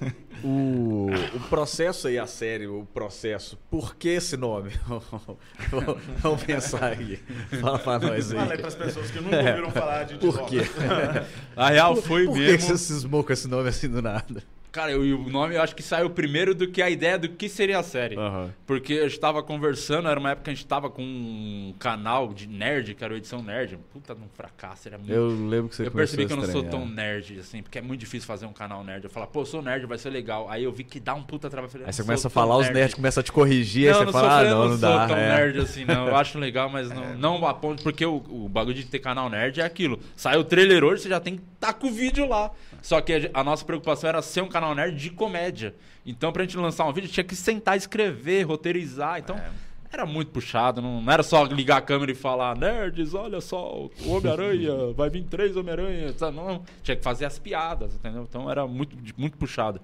O, 0.44 1.06
o 1.34 1.40
processo 1.48 2.06
aí, 2.06 2.18
a 2.18 2.26
série, 2.26 2.66
o 2.66 2.86
processo, 2.92 3.58
por 3.70 3.96
que 3.96 4.10
esse 4.10 4.36
nome? 4.36 4.70
Vamos 6.20 6.42
pensar 6.44 6.92
aí. 6.92 7.16
Fala 7.58 7.78
pra 7.78 7.98
nós 7.98 8.30
Fala 8.30 8.44
aí 8.44 8.52
aí. 8.52 8.58
pras 8.58 8.74
pessoas 8.74 9.10
que 9.10 9.18
nunca 9.18 9.34
É. 9.36 9.50
ouviram 9.52 9.70
falar 9.72 10.04
de 10.04 10.16
Por 10.18 10.44
quê? 10.46 10.58
A 11.56 11.70
real 11.70 11.96
foi 11.96 12.26
Por 12.26 12.34
que 12.34 12.40
mesmo. 12.40 12.68
você 12.68 12.76
cismou 12.76 13.24
com 13.24 13.32
esse 13.32 13.48
nome 13.48 13.70
assim 13.70 13.88
do 13.88 14.02
nada? 14.02 14.42
Cara, 14.76 14.92
eu- 14.92 15.00
o 15.18 15.30
nome 15.30 15.54
eu 15.54 15.62
acho 15.62 15.74
que 15.74 15.82
saiu 15.82 16.10
primeiro 16.10 16.54
do 16.54 16.68
que 16.68 16.82
a 16.82 16.90
ideia 16.90 17.18
do 17.18 17.30
que 17.30 17.48
seria 17.48 17.78
a 17.78 17.82
série. 17.82 18.14
Aham. 18.14 18.50
Porque 18.66 18.92
a 18.94 19.08
gente 19.08 19.18
tava 19.18 19.42
conversando, 19.42 20.06
era 20.06 20.20
uma 20.20 20.32
época 20.32 20.44
que 20.44 20.50
a 20.50 20.54
gente 20.54 20.66
tava 20.66 20.90
com 20.90 21.02
um 21.02 21.74
canal 21.78 22.34
de 22.34 22.46
nerd, 22.46 22.94
que 22.94 23.02
era 23.02 23.14
o 23.14 23.16
Edição 23.16 23.42
Nerd. 23.42 23.78
Puta, 23.90 24.14
num 24.14 24.28
fracasso, 24.34 24.86
era 24.86 24.98
muito. 24.98 25.10
Eu 25.12 25.28
lembro 25.28 25.70
que 25.70 25.76
você 25.76 25.86
eu 25.86 25.90
percebi 25.90 26.26
que 26.26 26.32
eu 26.34 26.36
não 26.36 26.44
sou 26.44 26.62
tão 26.62 26.86
nerd, 26.86 27.38
assim, 27.40 27.62
porque 27.62 27.78
é 27.78 27.80
muito 27.82 28.00
difícil 28.00 28.26
fazer 28.26 28.44
um 28.44 28.52
canal 28.52 28.84
nerd. 28.84 29.04
Eu 29.04 29.10
falo, 29.10 29.26
pô, 29.26 29.40
eu 29.40 29.46
sou 29.46 29.62
nerd, 29.62 29.86
vai 29.86 29.96
ser 29.96 30.10
legal. 30.10 30.46
Aí 30.50 30.64
eu 30.64 30.72
vi 30.72 30.84
que 30.84 31.00
dá 31.00 31.14
um 31.14 31.22
puta 31.22 31.48
trabalho. 31.48 31.68
eu 31.68 31.72
Falei, 31.72 31.86
Aí 31.86 31.88
"Eu 31.88 31.92
você 31.94 32.02
não 32.02 32.06
começa 32.06 32.28
a 32.28 32.30
falar, 32.30 32.52
tão 32.54 32.60
os 32.60 32.66
nerd." 32.66 32.74
nerds 32.76 32.94
começam 32.94 33.20
a 33.20 33.24
te 33.24 33.32
corrigir, 33.32 33.90
Não, 33.90 33.98
aí 34.00 34.04
não 34.04 34.12
você 34.12 34.18
fala, 34.18 34.38
ah, 34.38 34.44
eu 34.44 34.50
não, 34.50 34.58
não, 34.58 34.68
não 34.72 34.78
sou 34.78 34.88
dá. 34.90 35.06
tão 35.06 35.16
é. 35.16 35.28
nerd 35.36 35.58
assim, 35.60 35.84
não. 35.86 36.06
Eu 36.08 36.16
acho 36.16 36.38
legal, 36.38 36.68
mas 36.68 36.90
não, 36.90 37.14
não 37.16 37.46
a 37.46 37.54
ponto, 37.54 37.82
porque 37.82 38.04
o, 38.04 38.16
o 38.28 38.48
bagulho 38.48 38.74
de 38.74 38.84
ter 38.84 38.98
canal 38.98 39.30
nerd 39.30 39.58
é 39.58 39.64
aquilo. 39.64 39.98
Sai 40.14 40.36
o 40.36 40.44
trailer 40.44 40.84
hoje, 40.84 41.02
você 41.04 41.08
já 41.08 41.18
tem 41.20 41.36
que 41.36 41.42
estar 41.54 41.72
com 41.72 41.86
o 41.86 41.90
vídeo 41.90 42.28
lá. 42.28 42.50
Só 42.82 43.00
que 43.00 43.12
a, 43.14 43.40
a 43.40 43.42
nossa 43.42 43.64
preocupação 43.64 44.08
era 44.08 44.20
ser 44.22 44.42
um 44.42 44.48
canal 44.48 44.65
nerd 44.74 44.96
de 44.96 45.10
comédia. 45.10 45.74
Então, 46.04 46.32
pra 46.32 46.44
gente 46.44 46.56
lançar 46.56 46.86
um 46.86 46.92
vídeo, 46.92 47.10
tinha 47.10 47.24
que 47.24 47.34
sentar, 47.34 47.76
escrever, 47.76 48.42
roteirizar. 48.42 49.18
Então, 49.18 49.40
era 49.92 50.06
muito 50.06 50.30
puxado. 50.30 50.80
Não, 50.80 51.00
não 51.00 51.12
era 51.12 51.22
só 51.22 51.44
ligar 51.44 51.78
a 51.78 51.80
câmera 51.80 52.12
e 52.12 52.14
falar, 52.14 52.56
nerds, 52.56 53.14
olha 53.14 53.40
só, 53.40 53.88
o 54.04 54.10
Homem-Aranha, 54.10 54.92
vai 54.94 55.10
vir 55.10 55.24
três 55.24 55.56
Homem-Aranha. 55.56 56.14
Não, 56.32 56.62
tinha 56.82 56.96
que 56.96 57.02
fazer 57.02 57.24
as 57.24 57.38
piadas, 57.38 57.94
entendeu? 57.94 58.26
Então, 58.28 58.50
era 58.50 58.66
muito, 58.66 58.96
muito 59.16 59.36
puxado. 59.36 59.80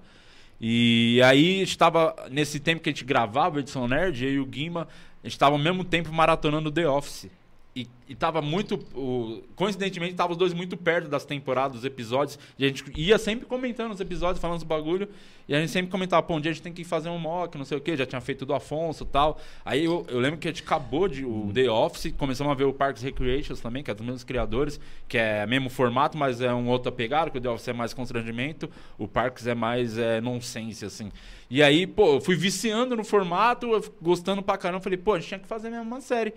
E 0.59 1.21
aí, 1.23 1.57
a 1.57 1.65
gente 1.65 1.77
tava, 1.77 2.15
nesse 2.31 2.59
tempo 2.59 2.81
que 2.81 2.89
a 2.89 2.91
gente 2.93 3.03
gravava 3.03 3.59
Edição 3.59 3.87
Nerd, 3.87 4.23
eu 4.23 4.31
e 4.31 4.39
o 4.39 4.45
Guima, 4.45 4.87
a 5.23 5.27
gente 5.27 5.37
tava 5.37 5.55
ao 5.55 5.59
mesmo 5.59 5.83
tempo 5.83 6.13
maratonando 6.13 6.71
The 6.71 6.87
Office. 6.87 7.29
E, 7.75 7.87
e 8.07 8.13
tava 8.13 8.39
muito. 8.39 8.75
o- 8.95 9.41
coincidentemente, 9.55 10.13
tava 10.13 10.33
os 10.33 10.37
dois 10.37 10.53
muito 10.53 10.77
perto 10.77 11.07
das 11.09 11.25
temporadas, 11.25 11.77
dos 11.77 11.85
episódios. 11.85 12.37
E 12.59 12.65
a 12.65 12.67
gente 12.67 12.83
ia 12.95 13.17
sempre 13.17 13.47
comentando 13.47 13.91
os 13.91 13.99
episódios, 13.99 14.39
falando 14.39 14.57
os 14.57 14.63
bagulho. 14.63 15.09
E 15.47 15.55
a 15.55 15.59
gente 15.59 15.71
sempre 15.71 15.91
comentava, 15.91 16.21
pô, 16.21 16.35
um 16.35 16.39
dia 16.39 16.51
a 16.51 16.53
gente 16.53 16.61
tem 16.63 16.71
que 16.71 16.83
fazer 16.83 17.09
um 17.09 17.17
mock, 17.17 17.57
não 17.57 17.65
sei 17.65 17.75
o 17.77 17.81
quê. 17.81 17.97
Já 17.97 18.05
tinha 18.05 18.21
feito 18.21 18.45
do 18.45 18.53
Afonso 18.53 19.03
e 19.03 19.07
tal. 19.07 19.39
Aí 19.65 19.85
eu, 19.85 20.05
eu 20.07 20.19
lembro 20.19 20.37
que 20.39 20.47
a 20.47 20.51
gente 20.51 20.61
acabou 20.61 21.07
de 21.07 21.25
o 21.25 21.49
The 21.51 21.67
Office, 21.67 22.13
começamos 22.15 22.51
a 22.51 22.55
ver 22.55 22.65
o 22.65 22.73
Parks 22.73 23.01
Recreations 23.01 23.59
também, 23.59 23.81
que 23.81 23.89
é 23.89 23.93
dos 23.95 24.05
mesmos 24.05 24.23
criadores, 24.23 24.79
que 25.07 25.17
é 25.17 25.43
mesmo 25.47 25.67
formato, 25.71 26.15
mas 26.15 26.41
é 26.41 26.53
um 26.53 26.67
outro 26.69 26.91
pegada, 26.91 27.31
que 27.31 27.39
o 27.39 27.41
The 27.41 27.49
Office 27.49 27.67
é 27.69 27.73
mais 27.73 27.91
constrangimento, 27.91 28.69
o 28.99 29.07
Parks 29.07 29.47
é 29.47 29.55
mais 29.55 29.97
é, 29.97 30.21
nonsense, 30.21 30.85
assim. 30.85 31.11
E 31.49 31.63
aí, 31.63 31.87
pô, 31.87 32.15
eu 32.17 32.21
fui 32.21 32.35
viciando 32.35 32.95
no 32.95 33.03
formato, 33.03 33.67
gostando 33.99 34.43
pra 34.43 34.57
caramba. 34.57 34.79
Falei, 34.81 34.97
pô, 34.97 35.13
a 35.13 35.19
gente 35.19 35.27
tinha 35.29 35.39
que 35.39 35.47
fazer 35.47 35.71
mesmo 35.71 35.85
uma 35.85 36.01
série. 36.01 36.33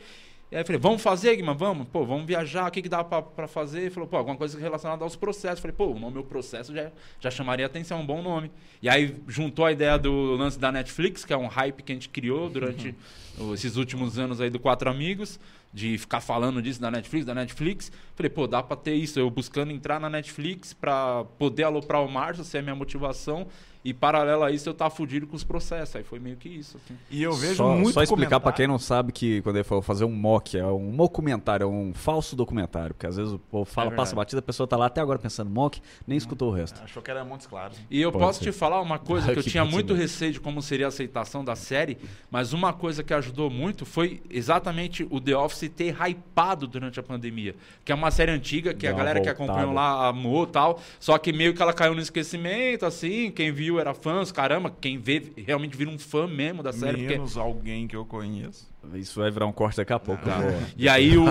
E 0.50 0.54
aí 0.56 0.62
falei, 0.64 0.80
vamos 0.80 1.02
fazer, 1.02 1.34
Guima? 1.34 1.52
Vamos? 1.54 1.88
Pô, 1.88 2.04
vamos 2.06 2.24
viajar, 2.24 2.68
o 2.68 2.70
que, 2.70 2.80
que 2.80 2.88
dá 2.88 3.02
pra 3.02 3.48
fazer? 3.48 3.80
Ele 3.80 3.90
falou, 3.90 4.08
pô, 4.08 4.16
alguma 4.16 4.36
coisa 4.36 4.56
relacionada 4.60 5.02
aos 5.02 5.16
processos. 5.16 5.58
Eu 5.58 5.62
falei, 5.62 5.76
pô, 5.76 5.86
o 5.86 5.98
nome 5.98 6.14
meu 6.14 6.22
processo 6.24 6.72
já, 6.72 6.92
já 7.20 7.30
chamaria 7.32 7.66
atenção, 7.66 8.00
um 8.00 8.06
bom 8.06 8.22
nome. 8.22 8.50
E 8.80 8.88
aí 8.88 9.16
juntou 9.26 9.64
a 9.64 9.72
ideia 9.72 9.98
do 9.98 10.36
lance 10.36 10.56
da 10.56 10.70
Netflix, 10.70 11.24
que 11.24 11.32
é 11.32 11.36
um 11.36 11.48
hype 11.48 11.82
que 11.82 11.90
a 11.90 11.94
gente 11.96 12.08
criou 12.08 12.48
durante 12.48 12.94
o- 13.38 13.54
esses 13.54 13.76
últimos 13.76 14.20
anos 14.20 14.40
aí 14.40 14.48
do 14.48 14.60
Quatro 14.60 14.88
Amigos, 14.88 15.40
de 15.74 15.98
ficar 15.98 16.20
falando 16.20 16.62
disso 16.62 16.80
da 16.80 16.92
Netflix, 16.92 17.26
da 17.26 17.34
Netflix. 17.34 17.90
Falei, 18.14 18.30
pô, 18.30 18.46
dá 18.46 18.62
pra 18.62 18.76
ter 18.76 18.94
isso. 18.94 19.18
Eu 19.18 19.28
buscando 19.28 19.72
entrar 19.72 19.98
na 19.98 20.08
Netflix 20.08 20.72
pra 20.72 21.24
poder 21.38 21.64
aloprar 21.64 22.04
o 22.04 22.08
Márcio, 22.08 22.42
essa 22.42 22.56
é 22.56 22.60
a 22.60 22.62
minha 22.62 22.74
motivação. 22.76 23.48
E 23.88 23.94
paralelo 23.94 24.42
a 24.42 24.50
isso, 24.50 24.68
eu 24.68 24.74
tava 24.74 24.90
fudido 24.90 25.26
com 25.26 25.36
os 25.36 25.44
processos. 25.44 25.94
Aí 25.96 26.02
foi 26.02 26.18
meio 26.18 26.36
que 26.36 26.48
isso, 26.48 26.76
assim. 26.76 26.98
E 27.10 27.22
eu 27.22 27.32
vejo 27.32 27.54
só, 27.54 27.74
muito 27.76 27.92
só 27.94 28.02
explicar 28.02 28.40
pra 28.40 28.50
comentário- 28.50 28.56
quem 28.56 28.66
não 28.66 28.78
sabe 28.78 29.12
que 29.12 29.40
quando 29.42 29.56
ele 29.56 29.64
for 29.64 29.80
fazer 29.82 30.04
um 30.04 30.10
mock, 30.12 30.58
é 30.58 30.66
um 30.66 30.96
documentário, 30.96 31.64
é 31.64 31.66
um 31.68 31.92
falso 31.94 32.34
documentário. 32.34 32.94
Porque 32.94 33.06
às 33.06 33.16
vezes 33.16 33.32
o 33.32 33.38
povo 33.38 33.64
fala, 33.64 33.92
É 33.92 33.94
passa 33.94 34.16
batida, 34.16 34.40
a 34.40 34.42
pessoa 34.42 34.66
tá 34.66 34.76
lá 34.76 34.86
até 34.86 35.00
agora 35.00 35.18
pensando 35.18 35.48
mock, 35.50 35.80
nem 36.06 36.18
escutou 36.18 36.50
o 36.50 36.52
resto. 36.52 36.80
Achou 36.82 37.00
que 37.02 37.10
era 37.10 37.24
Montes 37.24 37.46
Claros. 37.46 37.78
E 37.90 38.00
eu 38.00 38.10
Pode 38.10 38.24
posso 38.24 38.38
ser. 38.40 38.50
te 38.50 38.58
falar 38.58 38.80
uma 38.80 38.98
coisa 38.98 39.26
que 39.32 39.38
eu 39.38 39.42
Que 39.44 39.50
tinha 39.50 39.64
muito 39.64 39.94
mesmo. 39.94 40.02
receio 40.02 40.32
de 40.32 40.40
como 40.40 40.60
seria 40.60 40.86
a 40.86 40.88
aceitação 40.88 41.44
da 41.44 41.54
série, 41.54 41.96
mas 42.30 42.52
uma 42.52 42.72
coisa 42.72 43.04
que 43.04 43.14
ajudou 43.14 43.48
muito 43.48 43.86
foi 43.86 44.20
exatamente 44.28 45.06
o 45.10 45.20
The 45.20 45.36
Office 45.36 45.68
ter 45.68 45.94
hypado 46.00 46.66
durante 46.66 46.98
a 46.98 47.02
pandemia. 47.02 47.54
Que 47.84 47.92
é 47.92 47.94
uma 47.94 48.10
série 48.10 48.32
antiga 48.32 48.72
que 48.74 48.80
Deu 48.86 48.94
a 48.94 48.98
galera 48.98 49.20
que 49.20 49.26
voltada. 49.26 49.44
acompanhou 49.52 49.72
lá 49.74 50.08
amou 50.08 50.44
e 50.44 50.48
tal. 50.48 50.80
Só 50.98 51.16
que 51.18 51.32
meio 51.32 51.54
que 51.54 51.62
ela 51.62 51.72
caiu 51.72 51.94
no 51.94 52.00
esquecimento, 52.00 52.84
assim. 52.84 53.30
Quem 53.30 53.52
viu 53.52 53.75
era 53.80 53.94
fãs, 53.94 54.30
caramba. 54.32 54.70
Quem 54.80 54.98
vê 54.98 55.32
realmente 55.36 55.76
vira 55.76 55.90
um 55.90 55.98
fã 55.98 56.26
mesmo 56.26 56.62
da 56.62 56.72
série. 56.72 56.98
Porque 56.98 57.14
Menos 57.14 57.36
alguém 57.36 57.86
que 57.86 57.96
eu 57.96 58.04
conheço. 58.04 58.68
Isso 58.94 59.20
vai 59.20 59.30
virar 59.30 59.46
um 59.46 59.52
corte 59.52 59.76
daqui 59.76 59.92
a 59.92 59.98
pouco. 59.98 60.24
Tá. 60.24 60.38
E 60.76 60.88
aí 60.88 61.16
o. 61.18 61.24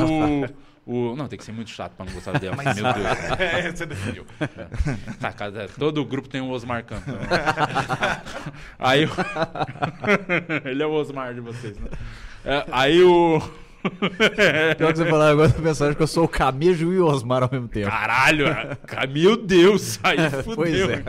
o- 0.86 1.16
Não, 1.16 1.28
tem 1.28 1.38
que 1.40 1.44
ser 1.46 1.52
muito 1.52 1.70
chato 1.72 1.94
pra 1.96 2.06
não 2.06 2.14
gostar 2.14 2.40
The 2.40 2.52
Office. 2.52 2.76
Meu 2.82 2.94
Deus. 2.94 3.08
É, 3.40 3.72
você 3.72 3.86
definiu. 3.86 4.26
Tá, 5.20 5.32
cada- 5.34 5.68
todo 5.70 6.04
grupo 6.06 6.28
tem 6.30 6.42
um 6.42 6.52
Osmar 6.52 6.84
Campos. 6.86 7.08
né? 7.14 7.20
aí 8.78 9.06
o... 9.06 9.10
Ele 10.70 10.84
é 10.84 10.86
o 10.86 10.92
Osmar 10.92 11.34
de 11.34 11.40
vocês, 11.42 11.78
né? 11.80 11.90
É, 12.44 12.66
aí 12.72 13.02
o. 13.04 13.42
Pior 14.78 14.92
que 14.94 15.00
você 15.00 15.06
falar 15.10 15.30
agora 15.30 15.54
mensagem 15.60 15.96
que 15.96 16.02
eu 16.04 16.08
sou 16.08 16.26
o 16.26 16.28
Camejo 16.28 16.92
e 16.94 17.00
o 17.00 17.06
Osmar 17.06 17.44
ao 17.44 17.50
mesmo 17.52 17.68
tempo. 17.68 17.90
Caralho! 17.90 18.46
cara, 18.88 19.08
Meu 19.08 19.36
Deus! 19.38 20.00
Aí 20.04 20.18
fudeu. 20.44 20.56
Pois 20.56 20.90
é. 20.90 21.04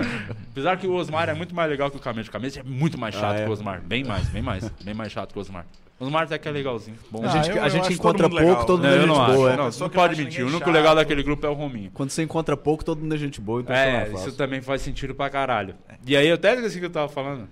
Apesar 0.51 0.77
que 0.77 0.87
o 0.87 0.95
Osmar 0.95 1.29
é 1.29 1.35
muito 1.35 1.55
mais 1.55 1.69
legal 1.71 1.91
que 1.91 1.97
o 1.97 2.01
Camejo. 2.01 2.29
O 2.29 2.33
Camejo 2.33 2.61
é 2.61 2.63
muito 2.63 2.99
mais 2.99 3.15
chato 3.15 3.37
Ah, 3.37 3.41
é? 3.41 3.45
que 3.45 3.49
o 3.49 3.53
Osmar. 3.53 3.81
Bem 3.83 4.05
mais, 4.05 4.27
bem 4.29 4.43
mais. 4.43 4.69
Bem 4.85 4.95
mais 4.95 5.13
chato 5.13 5.33
que 5.33 5.39
o 5.39 5.41
Osmar. 5.43 5.65
O 5.99 6.05
Osmar 6.05 6.25
até 6.25 6.37
que 6.37 6.47
é 6.47 6.51
legalzinho. 6.51 6.97
Bom. 7.11 7.25
A 7.25 7.27
Ah, 7.27 7.29
gente, 7.31 7.51
eu- 7.57 7.63
a 7.63 7.67
eu 7.67 7.71
gente 7.71 7.83
acho 7.85 7.93
encontra 7.95 8.29
todo 8.29 8.31
pouco, 8.33 8.47
legal. 8.51 8.65
todo 8.67 8.83
mundo 8.83 8.87
Não, 8.87 8.91
é 8.91 8.97
eu 8.97 9.01
gente 9.01 9.09
não 9.09 9.23
acho. 9.25 9.35
boa. 9.35 9.51
é. 9.53 9.57
Não, 9.57 9.71
não 9.81 9.89
pode 9.89 10.13
acho 10.15 10.23
mentir. 10.23 10.45
O 10.45 10.49
único 10.49 10.59
chato. 10.65 10.73
legal 10.75 10.95
daquele 10.95 11.23
grupo 11.23 11.47
é 11.47 11.49
o 11.49 11.55
Rominho. 11.55 11.91
Quando 11.95 12.11
você 12.11 12.23
encontra 12.23 12.57
pouco, 12.57 12.85
todo 12.85 13.01
mundo 13.01 13.15
é 13.15 13.19
gente 13.19 13.41
boa, 13.41 13.63
então 13.63 13.75
É, 13.75 14.11
isso 14.15 14.33
também 14.33 14.61
faz 14.61 14.83
sentido 14.83 15.15
pra 15.15 15.31
caralho. 15.31 15.75
E 16.07 16.15
aí 16.17 16.29
eu 16.29 16.35
até 16.35 16.55
esqueci 16.55 16.77
o 16.77 16.81
que 16.81 16.87
eu 16.87 16.91
tava 16.91 17.09
falando. 17.09 17.49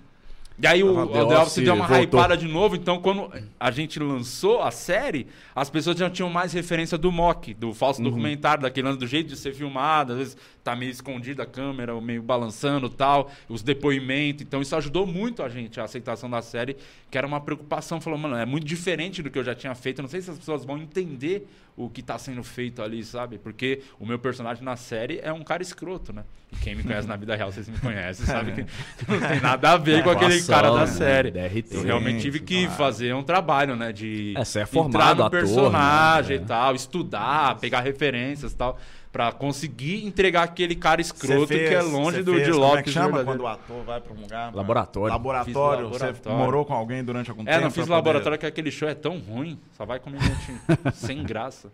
E 0.57 0.65
aí 0.65 0.83
o, 0.83 1.05
The 1.07 1.11
The 1.13 1.23
Office 1.23 1.37
Office 1.41 1.63
deu 1.65 1.73
uma 1.75 1.85
voltou. 1.85 2.03
hypada 2.19 2.37
de 2.37 2.47
novo, 2.47 2.75
então 2.77 3.01
quando 3.01 3.29
a 3.59 3.71
gente 3.71 3.99
lançou 3.99 4.61
a 4.61 4.71
série, 4.71 5.27
as 5.53 5.69
pessoas 5.69 5.97
já 5.97 6.09
tinham 6.09 6.29
mais 6.29 6.53
referência 6.53 6.97
do 6.97 7.11
mock, 7.11 7.53
do 7.53 7.73
falso 7.73 8.01
Uhum. 8.01 8.09
documentário, 8.09 8.61
daquele 8.63 8.87
lance 8.87 8.99
do 8.99 9.05
jeito 9.07 9.27
de 9.27 9.35
ser 9.35 9.53
filmado, 9.53 10.13
às 10.13 10.17
vezes 10.19 10.37
tá 10.65 10.75
meio 10.75 10.89
escondida 10.89 11.43
a 11.43 11.45
câmera, 11.45 12.01
meio 12.01 12.23
balançando 12.23 12.87
e 12.87 12.89
tal, 12.89 13.31
os 13.47 13.61
depoimentos, 13.61 14.41
então 14.41 14.63
isso 14.63 14.75
ajudou 14.75 15.05
muito 15.05 15.43
a 15.43 15.47
gente, 15.47 15.79
a 15.79 15.83
aceitação 15.83 16.27
da 16.27 16.41
série, 16.41 16.75
que 17.11 17.17
era 17.19 17.27
uma 17.27 17.39
preocupação, 17.39 18.01
falou, 18.01 18.17
mano, 18.17 18.35
é 18.35 18.47
muito 18.47 18.65
diferente 18.65 19.21
do 19.21 19.29
que 19.29 19.37
eu 19.37 19.43
já 19.43 19.53
tinha 19.53 19.75
feito, 19.75 19.99
eu 19.99 20.03
não 20.03 20.09
sei 20.09 20.23
se 20.23 20.31
as 20.31 20.39
pessoas 20.39 20.65
vão 20.65 20.79
entender 20.79 21.47
o 21.77 21.89
que 21.89 22.01
tá 22.01 22.17
sendo 22.17 22.41
feito 22.41 22.81
ali, 22.81 23.03
sabe? 23.03 23.37
Porque 23.37 23.81
o 23.99 24.05
meu 24.05 24.17
personagem 24.17 24.63
na 24.63 24.75
série 24.75 25.19
é 25.21 25.31
um 25.31 25.43
cara 25.43 25.61
escroto, 25.61 26.13
né? 26.13 26.23
E 26.51 26.55
quem 26.55 26.73
me 26.73 26.83
conhece 26.83 27.07
na 27.07 27.17
vida 27.17 27.35
real, 27.35 27.51
vocês 27.51 27.67
me 27.67 27.77
conhecem, 27.77 28.25
sabe? 28.25 28.53
Que 28.53 28.61
não 29.11 29.19
tem 29.19 29.41
nada 29.41 29.71
a 29.71 29.77
ver 29.77 30.01
com 30.01 30.09
aquele 30.09 30.35
Atuação, 30.35 30.55
cara 30.55 30.71
da 30.71 30.79
né? 30.79 30.87
série. 30.87 31.31
DRT. 31.31 31.75
Eu 31.75 31.83
realmente 31.83 32.21
tive 32.21 32.39
que 32.39 32.61
claro. 32.61 32.77
fazer 32.77 33.13
um 33.13 33.23
trabalho, 33.23 33.75
né? 33.75 33.91
De 33.91 34.33
É, 34.37 34.45
você 34.45 34.59
é 34.59 34.61
entrar 34.61 34.73
formado 34.73 35.17
no 35.17 35.25
ator, 35.25 35.39
personagem 35.39 36.37
né? 36.37 36.43
e 36.43 36.47
tal, 36.47 36.75
estudar, 36.75 37.59
pegar 37.59 37.81
referências 37.81 38.53
e 38.53 38.55
tal, 38.55 38.79
pra 39.15 39.31
conseguir 39.31 40.05
entregar 40.05 40.43
aquele 40.43 40.75
cara 40.75 40.99
escroto 40.99 41.47
fez- 41.47 41.69
que 41.69 41.73
é 41.73 41.81
longe 41.81 42.21
do 42.21 42.33
fez, 42.33 42.47
de 42.47 42.51
Como 42.51 42.65
é 42.65 42.69
que 42.69 42.75
Lopes. 42.79 42.93
chama 42.93 43.05
verdadeiro. 43.05 43.25
quando 43.31 43.41
o 43.43 43.47
ator 43.47 43.83
vai 43.85 44.01
pra 44.01 44.13
um 44.13 44.19
lugar? 44.19 44.53
Laboratório. 44.53 45.09
Laboratório. 45.13 45.87
Você 45.87 46.03
laboratório. 46.03 46.37
morou 46.37 46.65
com 46.65 46.73
alguém 46.73 47.01
durante 47.01 47.29
algum 47.29 47.43
É, 47.43 47.45
tempo? 47.45 47.61
não 47.61 47.71
fiz 47.71 47.75
pra 47.75 47.95
poder- 47.95 47.95
laboratório 47.95 48.37
que 48.37 48.45
aquele 48.45 48.69
show 48.71 48.89
é 48.89 48.93
tão 48.93 49.17
ruim, 49.19 49.57
só 49.71 49.85
vai 49.85 50.01
comediante 50.01 50.51
sem 50.93 51.23
graça. 51.23 51.71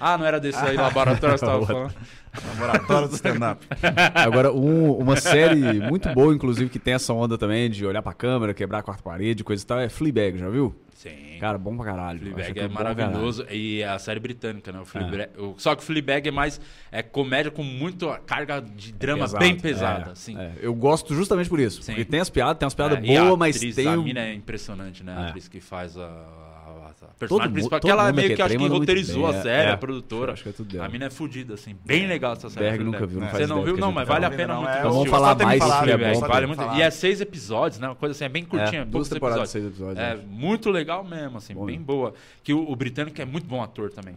Ah, 0.00 0.16
não 0.18 0.24
era 0.26 0.38
desse 0.40 0.58
aí 0.58 0.76
laboratório 0.76 1.34
que 1.34 1.40
você 1.40 1.46
tava 1.46 1.64
falando? 1.66 1.94
Laboratório 2.54 3.08
do 3.08 3.14
stand-up. 3.14 3.66
Agora, 4.14 4.52
um- 4.52 4.92
uma 4.98 5.16
série 5.16 5.56
muito 5.80 6.08
boa, 6.10 6.34
inclusive, 6.34 6.68
que 6.70 6.78
tem 6.78 6.94
essa 6.94 7.12
onda 7.12 7.36
também 7.38 7.68
de 7.70 7.84
olhar 7.86 8.02
pra 8.02 8.12
câmera, 8.12 8.52
quebrar 8.54 8.78
a 8.78 8.82
quarta 8.82 9.02
parede, 9.02 9.42
coisa 9.42 9.62
e 9.62 9.66
tal, 9.66 9.80
é 9.80 9.88
Fleabag, 9.88 10.38
já 10.38 10.48
viu? 10.48 10.74
Sim. 10.94 11.38
Cara, 11.40 11.56
bom 11.56 11.76
pra 11.76 11.86
caralho. 11.86 12.18
Fleabag 12.20 12.58
é 12.58 12.68
pra 12.68 12.68
maravilhoso. 12.68 13.46
E 13.50 13.82
é 13.82 13.88
a 13.88 13.98
série 14.00 14.18
britânica, 14.20 14.70
né? 14.72 14.80
O 14.80 14.84
Fleabag, 14.84 15.28
o- 15.38 15.54
só 15.56 15.74
que 15.74 15.82
o 15.82 15.84
Fleabag 15.86 16.28
é 16.28 16.32
mais 16.32 16.60
é 16.90 17.02
comédia 17.02 17.50
com 17.52 17.62
muito 17.62 18.08
carga 18.26 18.60
de 18.60 18.92
drama 18.92 19.20
Pesado, 19.22 19.44
bem 19.44 19.56
pesada, 19.56 20.08
é, 20.08 20.12
assim. 20.12 20.36
é. 20.36 20.52
Eu 20.60 20.74
gosto 20.74 21.14
justamente 21.14 21.48
por 21.48 21.60
isso. 21.60 21.82
Sim. 21.82 21.92
Porque 21.92 22.04
tem 22.04 22.20
as 22.20 22.28
piadas, 22.28 22.58
tem 22.58 22.66
umas 22.66 22.74
piadas 22.74 22.98
É, 22.98 23.00
boas, 23.20 23.38
mas 23.38 23.58
tem. 23.60 23.86
A 23.86 23.96
mina 23.96 24.20
é 24.20 24.34
impressionante, 24.34 25.02
né? 25.04 25.14
A 25.16 25.20
É. 25.26 25.28
atriz 25.28 25.46
que 25.48 25.60
faz 25.60 25.96
a, 25.96 26.08
Todo 27.18 27.28
personagem 27.28 27.52
principal. 27.52 27.80
todo 27.80 27.90
ela 27.90 28.12
meio 28.12 28.26
aqui 28.28 28.36
que 28.36 28.42
acho 28.42 28.52
que 28.54 28.58
muito 28.58 28.78
roteirizou 28.78 29.26
a 29.26 29.34
é, 29.34 29.42
série, 29.42 29.68
é. 29.68 29.72
a 29.72 29.76
produtora. 29.76 30.32
Acho 30.32 30.42
que 30.44 30.48
é 30.48 30.52
tudo 30.52 30.72
dela. 30.72 30.86
A 30.86 30.88
mina 30.88 31.06
é 31.06 31.10
fodida, 31.10 31.54
assim. 31.54 31.76
Bem 31.84 32.06
legal 32.06 32.34
essa 32.34 32.48
série. 32.48 32.70
Berg 32.70 32.84
nunca 32.84 32.98
Fleabag. 32.98 33.12
viu, 33.12 33.20
não 33.20 33.26
É. 33.26 33.30
faz 33.30 33.42
Você 33.42 33.54
não 33.54 33.64
viu? 33.64 33.76
Não, 33.76 33.92
mas 33.92 34.06
vale 34.06 34.24
a 34.24 34.30
pena 34.30 34.54
muito. 34.54 34.68
é, 34.68 34.72
assistir. 34.72 34.88
vamos 34.92 35.08
falar 35.10 35.36
mais 35.36 35.62
sobre 35.62 35.92
só 36.14 36.20
ter 36.20 36.28
vale 36.28 36.46
muito. 36.46 36.62
E 36.76 36.82
é 36.82 36.90
seis 36.90 37.20
episódios, 37.20 37.80
né? 37.80 37.88
Uma 37.88 37.96
coisa 37.96 38.12
assim, 38.12 38.24
é 38.24 38.28
bem 38.28 38.44
curtinha, 38.44 38.82
É, 38.82 38.84
duas 38.84 39.08
temporadas, 39.08 39.50
seis 39.50 39.66
episódios. 39.66 39.98
É 39.98 40.14
né? 40.14 40.22
muito 40.28 40.70
legal 40.70 41.02
mesmo, 41.02 41.38
assim, 41.38 41.54
bem 41.66 41.80
boa. 41.80 42.14
Que 42.42 42.52
o, 42.52 42.70
o 42.70 42.76
britânico 42.76 43.20
é 43.20 43.24
muito 43.24 43.46
bom 43.46 43.62
ator 43.62 43.90
também. 43.90 44.14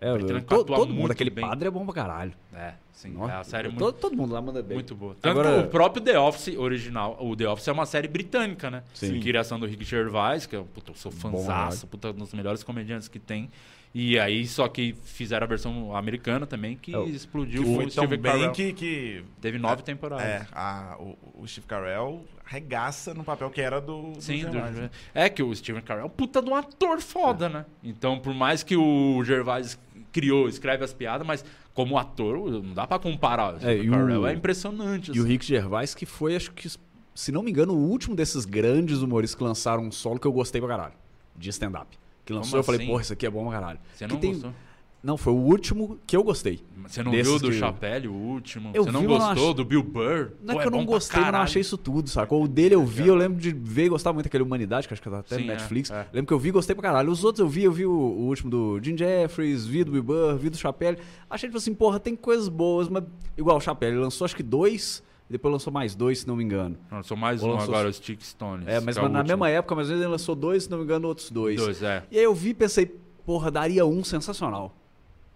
É, 0.00 0.12
Britânico 0.12 0.46
to- 0.46 0.60
atua 0.62 0.76
todo 0.76 0.94
mundo, 0.94 1.10
aquele 1.10 1.30
bem. 1.30 1.44
padre 1.44 1.66
é 1.66 1.70
bom 1.70 1.84
pra 1.84 1.92
caralho. 1.94 2.32
É, 2.54 2.74
sim. 2.92 3.10
Nossa, 3.10 3.32
é 3.32 3.36
a 3.36 3.44
série 3.44 3.68
muito, 3.68 3.80
todo, 3.80 3.94
todo 3.96 4.16
mundo 4.16 4.32
lá 4.32 4.40
manda 4.40 4.62
bem. 4.62 4.76
muito 4.76 4.94
boa. 4.94 5.16
Tanto 5.20 5.40
Agora- 5.40 5.60
o 5.60 5.68
próprio 5.68 6.02
The 6.02 6.18
Office 6.18 6.56
original, 6.56 7.16
o 7.20 7.34
The 7.34 7.48
Office 7.48 7.66
é 7.68 7.72
uma 7.72 7.84
série 7.86 8.06
britânica, 8.06 8.70
né? 8.70 8.84
Sim. 8.94 9.18
Criação 9.20 9.58
do 9.58 9.66
Rick 9.66 9.84
Gervais, 9.84 10.46
que 10.46 10.54
é, 10.54 10.62
puta, 10.62 10.92
eu 10.92 10.94
sou 10.94 11.10
Bom, 11.10 11.18
fãzaço, 11.38 11.86
puta, 11.88 12.10
um 12.10 12.12
dos 12.14 12.32
melhores 12.32 12.62
comediantes 12.62 13.08
que 13.08 13.18
tem. 13.18 13.50
E 13.94 14.18
aí, 14.18 14.46
só 14.46 14.68
que 14.68 14.94
fizeram 15.02 15.44
a 15.46 15.48
versão 15.48 15.96
americana 15.96 16.46
também, 16.46 16.76
que 16.76 16.94
É, 16.94 16.98
o- 16.98 17.08
explodiu. 17.08 17.64
Que 17.64 17.74
foi 17.74 17.84
o 17.86 17.90
tão 17.90 18.04
Steve 18.04 18.16
bem 18.18 18.32
Carell. 18.32 18.52
que... 18.52 18.72
que 18.74 19.24
Teve 19.40 19.58
nove 19.58 19.82
temporadas. 19.82 20.24
é, 20.26 20.46
a- 20.52 20.96
o, 21.00 21.16
o 21.42 21.48
Steve 21.48 21.66
Carell 21.66 22.22
regaça 22.44 23.14
no 23.14 23.24
papel 23.24 23.50
que 23.50 23.60
era 23.62 23.80
do... 23.80 24.12
do 24.12 24.20
Sim, 24.22 24.44
do- 24.44 24.52
Gervais. 24.52 24.90
é 25.14 25.28
que 25.30 25.42
o 25.42 25.54
Steven 25.56 25.82
Carell 25.82 26.02
é 26.04 26.06
um 26.06 26.10
puta 26.10 26.40
de 26.42 26.50
um 26.50 26.54
ator 26.54 27.00
foda, 27.00 27.48
né? 27.48 27.64
Então, 27.82 28.18
por 28.18 28.34
mais 28.34 28.62
que 28.62 28.76
o 28.76 29.22
Gervais 29.24 29.78
criou, 30.12 30.48
escreve 30.48 30.84
as 30.84 30.92
piadas, 30.92 31.26
mas 31.26 31.44
como 31.74 31.98
ator, 31.98 32.50
não 32.62 32.74
dá 32.74 32.86
pra 32.86 32.98
comparar. 32.98 33.54
E 33.62 33.88
o- 33.88 33.90
Carell 33.92 34.26
é 34.26 34.32
impressionante. 34.34 35.08
E 35.08 35.18
o 35.18 35.22
assim. 35.22 35.32
Rick 35.32 35.44
Gervais, 35.46 35.94
que 35.94 36.04
foi, 36.06 36.34
acho 36.36 36.52
que, 36.52 36.68
se 37.14 37.32
não 37.32 37.42
me 37.42 37.50
engano, 37.50 37.72
o 37.74 37.88
último 37.88 38.14
desses 38.16 38.44
grandes 38.44 38.98
humoristas 39.02 39.36
que 39.38 39.44
lançaram 39.44 39.84
um 39.84 39.92
solo 39.92 40.18
que 40.18 40.26
eu 40.26 40.32
gostei 40.32 40.60
pra 40.60 40.68
caralho. 40.70 40.94
De 41.36 41.50
stand-up. 41.50 41.96
Que 42.24 42.32
lançou, 42.32 42.50
Como 42.50 42.60
eu 42.60 42.64
falei, 42.64 42.80
assim? 42.80 42.90
porra, 42.90 43.02
isso 43.02 43.12
aqui 43.12 43.26
é 43.26 43.30
bom 43.30 43.44
pra 43.44 43.52
caralho. 43.60 43.78
Você 43.94 44.06
não 44.06 44.16
tem- 44.16 44.32
gostou? 44.32 44.52
Não, 45.00 45.16
foi 45.16 45.32
o 45.32 45.36
último 45.36 45.98
que 46.06 46.16
eu 46.16 46.24
gostei. 46.24 46.60
Você 46.86 47.02
não 47.02 47.12
viu 47.12 47.38
do 47.38 47.50
que- 47.50 47.58
Chapelle, 47.58 48.08
o 48.08 48.12
último? 48.12 48.70
Eu 48.74 48.82
você 48.84 48.90
não 48.90 49.00
vi, 49.02 49.06
mas 49.08 49.18
não 49.18 49.28
gostou 49.28 49.50
ach- 49.50 49.56
do 49.56 49.64
Bill 49.64 49.82
Burr? 49.82 50.32
Não 50.42 50.54
Pô, 50.54 50.60
é 50.60 50.62
que 50.62 50.66
eu 50.68 50.70
não 50.72 50.78
bom 50.80 50.84
pra 50.86 50.94
gostei, 50.94 51.20
mas 51.20 51.32
não 51.32 51.40
achei 51.40 51.60
isso 51.60 51.76
tudo, 51.78 52.08
sacou? 52.08 52.42
O 52.42 52.48
dele 52.48 52.74
eu 52.74 52.84
vi, 52.84 53.06
eu 53.06 53.14
lembro 53.14 53.38
de 53.40 53.52
ver 53.52 53.84
e 53.84 53.88
gostar 53.90 54.12
muito 54.12 54.24
daquele 54.24 54.42
Humanidade, 54.42 54.88
que 54.88 54.94
acho 54.94 55.02
que 55.02 55.08
tá 55.08 55.18
até 55.20 55.36
Sim, 55.36 55.44
no 55.44 55.52
é, 55.52 55.54
Netflix. 55.54 55.90
é. 55.90 56.06
Lembro 56.12 56.26
que 56.26 56.32
eu 56.32 56.38
vi 56.38 56.48
e 56.48 56.52
gostei 56.52 56.74
pra 56.74 56.82
caralho. 56.82 57.10
Os 57.12 57.22
outros 57.24 57.40
eu 57.40 57.48
vi, 57.48 57.62
eu 57.64 57.72
vi 57.72 57.86
o, 57.86 57.92
o 57.92 58.26
último 58.26 58.50
do 58.50 58.80
Jim 58.82 58.96
Jeffries, 58.96 59.66
vi 59.66 59.84
do 59.84 59.92
Bill 59.92 60.02
Burr, 60.02 60.36
vi 60.38 60.50
do 60.50 60.56
Chapelle. 60.56 60.98
Achei, 61.30 61.48
tipo 61.48 61.58
assim, 61.58 61.74
porra, 61.74 62.00
tem 62.00 62.16
coisas 62.16 62.48
boas, 62.48 62.88
mas 62.88 63.04
igual 63.36 63.56
o 63.58 63.60
Chapelle, 63.60 63.92
ele 63.94 64.02
lançou 64.02 64.24
acho 64.24 64.34
que 64.34 64.42
dois, 64.42 65.02
depois 65.30 65.52
lançou 65.52 65.72
mais 65.72 65.94
dois, 65.94 66.20
se 66.20 66.26
não 66.26 66.34
me 66.34 66.42
engano. 66.42 66.76
Não, 66.90 67.02
sou 67.04 67.16
mais 67.16 67.42
Ou 67.42 67.50
um 67.50 67.52
lançou- 67.52 67.72
agora, 67.74 67.88
o 67.88 67.92
Stick 67.92 68.20
Stones. 68.24 68.66
É, 68.66 68.80
mas 68.80 68.96
que 68.98 69.04
é 69.04 69.08
na 69.08 69.22
mesma 69.22 69.48
época, 69.50 69.74
mas 69.76 69.90
ele 69.90 70.06
lançou 70.06 70.34
dois, 70.34 70.64
se 70.64 70.70
não 70.70 70.78
me 70.78 70.84
engano, 70.84 71.06
outros 71.06 71.30
dois. 71.30 71.60
Dois, 71.60 71.82
é. 71.82 72.02
E 72.10 72.18
aí 72.18 72.24
eu 72.24 72.34
vi 72.34 72.48
e 72.50 72.54
pensei, 72.54 72.86
porra, 73.26 73.50
daria 73.50 73.84
um 73.86 74.02
sensacional. 74.02 74.74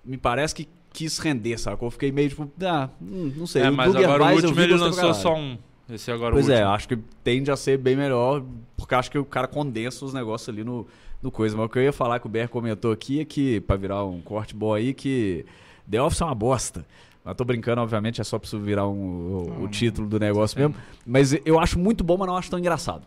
Me 0.04 0.16
parece 0.16 0.54
que 0.54 0.68
quis 0.92 1.18
render, 1.18 1.58
sacou? 1.58 1.86
Eu 1.86 1.90
fiquei 1.90 2.12
meio 2.12 2.28
tipo, 2.28 2.50
ah, 2.64 2.88
hum, 3.00 3.32
não 3.36 3.46
sei. 3.46 3.62
É, 3.62 3.70
O 3.70 3.74
mas 3.74 3.94
agora 3.94 4.00
o 4.00 4.10
Gervais 4.12 4.42
eu 4.42 4.48
último 4.50 4.64
ele 4.64 4.74
lançou 4.76 5.14
só 5.14 5.34
um. 5.34 5.56
Esse 5.90 6.10
agora 6.10 6.32
Pois 6.32 6.48
o 6.48 6.52
é, 6.52 6.56
último. 6.56 6.70
acho 6.70 6.88
que 6.88 6.96
tende 7.24 7.50
a 7.50 7.56
ser 7.56 7.78
bem 7.78 7.96
melhor, 7.96 8.42
porque 8.76 8.94
acho 8.94 9.10
que 9.10 9.18
o 9.18 9.24
cara 9.24 9.46
condensa 9.46 10.04
os 10.04 10.12
negócios 10.14 10.48
ali 10.48 10.64
no, 10.64 10.86
no 11.22 11.30
coisa. 11.30 11.56
Mas 11.56 11.66
o 11.66 11.68
que 11.68 11.78
eu 11.78 11.82
ia 11.82 11.92
falar 11.92 12.18
que 12.18 12.26
o 12.26 12.30
Ber 12.30 12.48
comentou 12.48 12.92
aqui 12.92 13.20
é 13.20 13.24
que, 13.24 13.60
pra 13.62 13.76
virar 13.76 14.04
um 14.04 14.20
corte 14.20 14.54
bom 14.54 14.72
aí, 14.74 14.94
que 14.94 15.44
The 15.90 16.00
Office 16.00 16.20
é 16.20 16.24
uma 16.24 16.34
bosta. 16.34 16.84
Mas 17.24 17.36
tô 17.36 17.44
brincando, 17.44 17.80
obviamente, 17.80 18.20
é 18.20 18.24
só 18.24 18.38
pra 18.38 18.46
isso 18.46 18.58
virar 18.58 18.88
um, 18.88 18.94
o, 19.60 19.64
o 19.64 19.68
título 19.68 20.08
do 20.08 20.18
negócio 20.18 20.58
mesmo. 20.58 20.74
Mas 21.06 21.32
eu 21.44 21.58
acho 21.60 21.78
muito 21.78 22.02
bom, 22.02 22.16
mas 22.16 22.26
não 22.26 22.36
acho 22.36 22.50
tão 22.50 22.58
engraçado. 22.58 23.02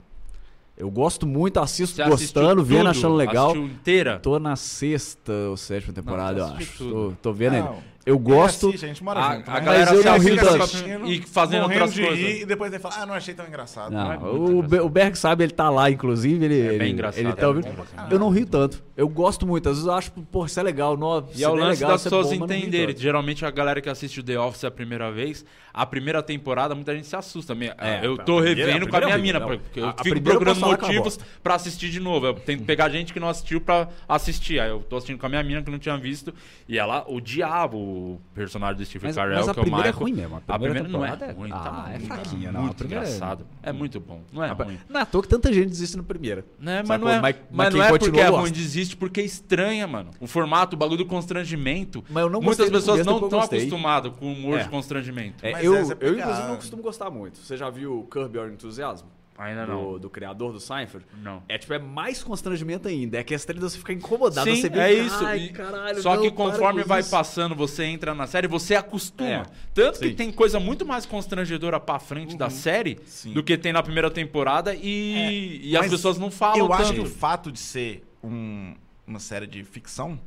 Eu 0.78 0.92
gosto 0.92 1.26
muito, 1.26 1.60
assisto 1.60 1.96
Você 1.96 2.04
gostando, 2.04 2.64
vendo, 2.64 2.80
tudo? 2.80 2.90
achando 2.90 3.16
legal. 3.16 3.52
Assistiu 3.52 3.66
inteira? 3.66 4.20
Tô 4.20 4.38
na 4.40 4.56
sexta 4.58 5.32
ou 5.50 5.56
sétima 5.56 5.94
temporada, 5.94 6.42
Não, 6.42 6.50
eu 6.50 6.56
acho. 6.58 6.90
Tô, 6.90 7.14
tô 7.22 7.34
vendo 7.34 7.54
Não, 7.54 7.74
ele. 7.74 7.84
Eu 8.06 8.20
gosto. 8.20 8.68
Ele 8.68 8.70
assiste, 8.76 8.86
a 8.86 8.88
gente 8.88 9.04
mora 9.04 9.20
A, 9.20 9.36
junto, 9.36 9.50
a 9.50 9.54
né? 9.56 9.60
galera 9.62 9.92
eu 9.92 9.98
se 10.02 10.06
não 10.06 10.18
rio 10.20 10.34
assiste 10.36 10.46
tanto. 10.46 10.64
assistindo 10.64 11.12
e 11.12 11.22
fazendo 11.24 11.64
outras 11.64 11.94
de 11.94 12.02
coisas. 12.02 12.20
rir, 12.20 12.42
e 12.42 12.46
depois 12.46 12.72
ele 12.72 12.82
fala, 12.82 12.96
ah, 13.00 13.06
não 13.08 13.14
achei 13.16 13.34
tão 13.34 13.48
engraçado. 13.48 13.92
Não, 13.92 14.12
é 14.12 14.18
muito 14.18 14.36
o, 14.36 14.52
engraçado. 14.60 14.86
O 14.86 14.90
Berg 14.90 15.18
sabe, 15.18 15.44
ele 15.44 15.54
tá 15.54 15.70
lá, 15.72 15.90
inclusive, 15.90 16.46
ele, 16.46 16.60
É 16.62 16.68
bem 16.70 16.76
ele, 16.76 16.90
engraçado, 16.92 17.20
ele 17.22 17.30
é 17.30 17.34
tá 17.34 17.48
ouvindo. 17.48 17.66
bom 17.66 17.74
pra 17.74 17.86
caralho. 17.86 18.14
Eu 18.14 18.20
não 18.20 18.30
rio 18.30 18.46
tanto. 18.46 18.84
Eu 18.96 19.10
gosto 19.10 19.46
muito. 19.48 19.68
Às 19.68 19.76
vezes 19.78 19.88
eu 19.88 19.94
acho, 19.94 20.12
pô, 20.12 20.46
isso 20.46 20.60
é 20.60 20.64
legal. 20.64 20.96
No, 20.96 21.28
E 21.36 21.44
é 21.44 21.50
o 21.50 21.56
lance 21.56 21.82
legal, 21.82 21.92
das 21.94 22.02
é 22.02 22.04
pessoas 22.06 22.28
bom, 22.28 22.40
não 22.40 22.48
rio 22.48 22.58
entenderem. 22.58 22.96
Geralmente 22.96 23.44
a 23.44 23.50
galera 23.52 23.82
que 23.82 23.90
assiste 23.90 24.20
o 24.20 24.24
The 24.24 24.40
Office 24.40 24.64
a 24.66 24.72
primeira 24.72 25.12
vez, 25.12 25.44
a 25.74 25.86
primeira 25.86 26.22
temporada, 26.22 26.76
muita 26.76 26.96
gente 26.96 27.08
se 27.08 27.16
assusta. 27.16 27.56
É, 27.80 28.06
eu 28.06 28.18
tô 28.18 28.40
revendo 28.40 28.88
com 28.88 28.96
a 28.96 29.02
minha 29.02 29.18
mina, 29.18 29.40
não. 29.40 29.48
porque 29.48 29.80
eu 29.80 29.94
fico 30.04 30.22
procurando 30.22 30.64
é 30.64 30.68
motivos 30.68 31.20
pra 31.42 31.56
assistir 31.56 31.90
de 31.90 32.00
novo. 32.00 32.28
Eu 32.28 32.34
tento 32.36 32.64
pegar 32.64 32.88
gente 32.90 33.12
que 33.12 33.20
não 33.20 33.30
assistiu 33.30 33.60
pra 33.60 33.90
assistir. 34.08 34.60
Aí 34.60 34.70
eu 34.70 34.80
tô 34.80 34.98
assistindo 34.98 35.18
com 35.18 35.26
a 35.26 35.30
minha 35.30 35.44
mina 35.44 35.62
que 35.64 35.72
não 35.72 35.80
tinha 35.80 35.98
visto. 35.98 36.34
E 36.70 36.78
ela 36.78 37.04
odiava 37.08 37.76
o 37.96 38.22
personagem 38.34 38.78
do 38.78 38.86
Steve 38.86 39.06
Mas, 39.08 39.16
Carell, 39.16 39.36
mas 39.38 39.50
a 39.50 39.54
que 39.54 39.60
é 39.60 39.62
o 39.62 39.64
primeira 39.64 39.88
é 39.88 39.92
Michael. 39.92 40.04
ruim 40.04 40.14
mesmo. 40.14 40.36
A 40.36 40.38
A 40.38 40.42
primeira, 40.60 40.74
primeira 40.84 40.88
não 40.98 41.06
é 41.06 41.12
temporada 41.12 41.40
ruim, 41.40 41.50
Ah, 41.54 41.60
tá 41.60 41.86
é 41.90 41.92
muito, 41.98 42.06
fraquinha, 42.08 42.50
é 42.50 42.52
não. 42.52 42.60
A 42.60 42.64
muito 42.64 42.76
primeira 42.78 43.04
é- 43.04 43.08
engraçado. 43.08 43.46
É 43.64 43.72
muito 43.72 44.00
bom. 44.00 44.22
Não 44.32 44.44
é 44.44 44.52
ruim. 44.52 44.80
Não 44.90 45.00
é 45.00 45.04
à 45.04 45.06
toa 45.06 45.22
que 45.22 45.28
tanta 45.30 45.52
gente 45.54 45.70
desiste 45.70 45.98
na 45.98 46.04
primeira. 46.04 46.46
Né, 46.60 46.84
mas 46.88 47.00
não 47.02 47.10
é, 47.10 47.20
Mas- 47.22 47.36
mas 47.36 47.46
mas 47.52 47.74
não 47.74 47.84
é 47.84 47.90
porque 47.98 48.20
é 48.20 48.28
ruim, 48.28 48.52
desiste 48.52 48.96
porque 48.98 49.22
é 49.22 49.24
estranha, 49.24 49.88
mano. 49.88 50.12
O 50.20 50.28
formato, 50.28 50.76
o 50.76 50.80
bagulho 50.80 50.98
do 51.00 51.06
constrangimento. 51.06 52.04
Mas 52.10 52.24
eu 52.24 52.30
não 52.30 52.42
gostei 52.42 52.66
Muitas 52.66 52.82
pessoas 52.84 53.06
não 53.06 53.20
estão 53.24 53.40
acostumadas 53.42 54.12
com 54.18 54.26
o 54.28 54.32
humor 54.34 54.60
É. 54.60 54.64
de 54.64 54.70
constrangimento. 54.70 55.46
É, 55.46 55.52
Mas 55.52 55.64
eu, 55.64 55.76
é 55.76 55.80
eu, 56.00 56.18
inclusive, 56.20 56.48
não 56.48 56.56
costumo 56.56 56.82
gostar 56.84 57.10
muito. 57.10 57.38
Você 57.40 57.58
já 57.58 57.70
viu 57.70 58.06
Curb 58.10 58.38
Your 58.38 58.50
Enthusiasm? 58.52 59.06
Ainda 59.38 59.66
Do, 59.66 59.72
não. 59.74 60.00
do 60.00 60.10
criador 60.10 60.54
do 60.54 60.62
Seinfeld? 60.62 61.06
Não. 61.22 61.44
É 61.50 61.58
tipo, 61.58 61.74
é 61.74 61.80
mais 61.80 62.24
constrangimento 62.24 62.88
ainda. 62.88 63.18
É 63.18 63.24
que 63.24 63.34
a 63.34 63.36
estrela 63.36 63.70
você 63.70 63.78
fica 63.78 63.92
incomodado. 63.92 64.50
Sim, 64.50 64.62
você 64.62 64.70
vê, 64.70 64.80
é 64.80 64.94
isso. 64.94 65.26
Ai, 65.26 65.50
caralho, 65.50 66.02
Só 66.02 66.16
não, 66.16 66.22
que 66.24 66.32
conforme 66.32 66.84
vai 66.84 67.02
isso." 67.02 67.10
passando, 67.12 67.54
você 67.54 67.84
entra 67.84 68.16
na 68.16 68.28
série, 68.28 68.48
você 68.48 68.76
acostuma. 68.76 69.30
É, 69.30 69.44
Tanto 69.74 70.00
que 70.00 70.08
sim. 70.10 70.16
tem 70.16 70.32
coisa 70.32 70.58
muito 70.58 70.86
mais 70.86 71.06
constrangedora 71.06 71.80
pra 71.82 72.00
frente 72.00 72.38
da 72.38 72.50
série 72.50 72.98
Sim. 73.06 73.34
do 73.34 73.44
que 73.44 73.58
tem 73.58 73.74
na 73.74 73.84
primeira 73.84 74.10
temporada 74.10 74.74
e, 74.74 75.60
e 75.64 75.76
as 75.76 75.90
pessoas 75.90 76.18
não 76.18 76.32
falam 76.32 76.58
Eu 76.60 76.68
tanto. 76.70 76.82
acho 76.82 76.94
que 76.94 77.00
o 77.02 77.06
fato 77.06 77.52
de 77.52 77.60
ser 77.60 78.06
um- 78.24 78.74
uma 79.06 79.20
série 79.20 79.48
de 79.48 79.64
ficção 79.66 80.18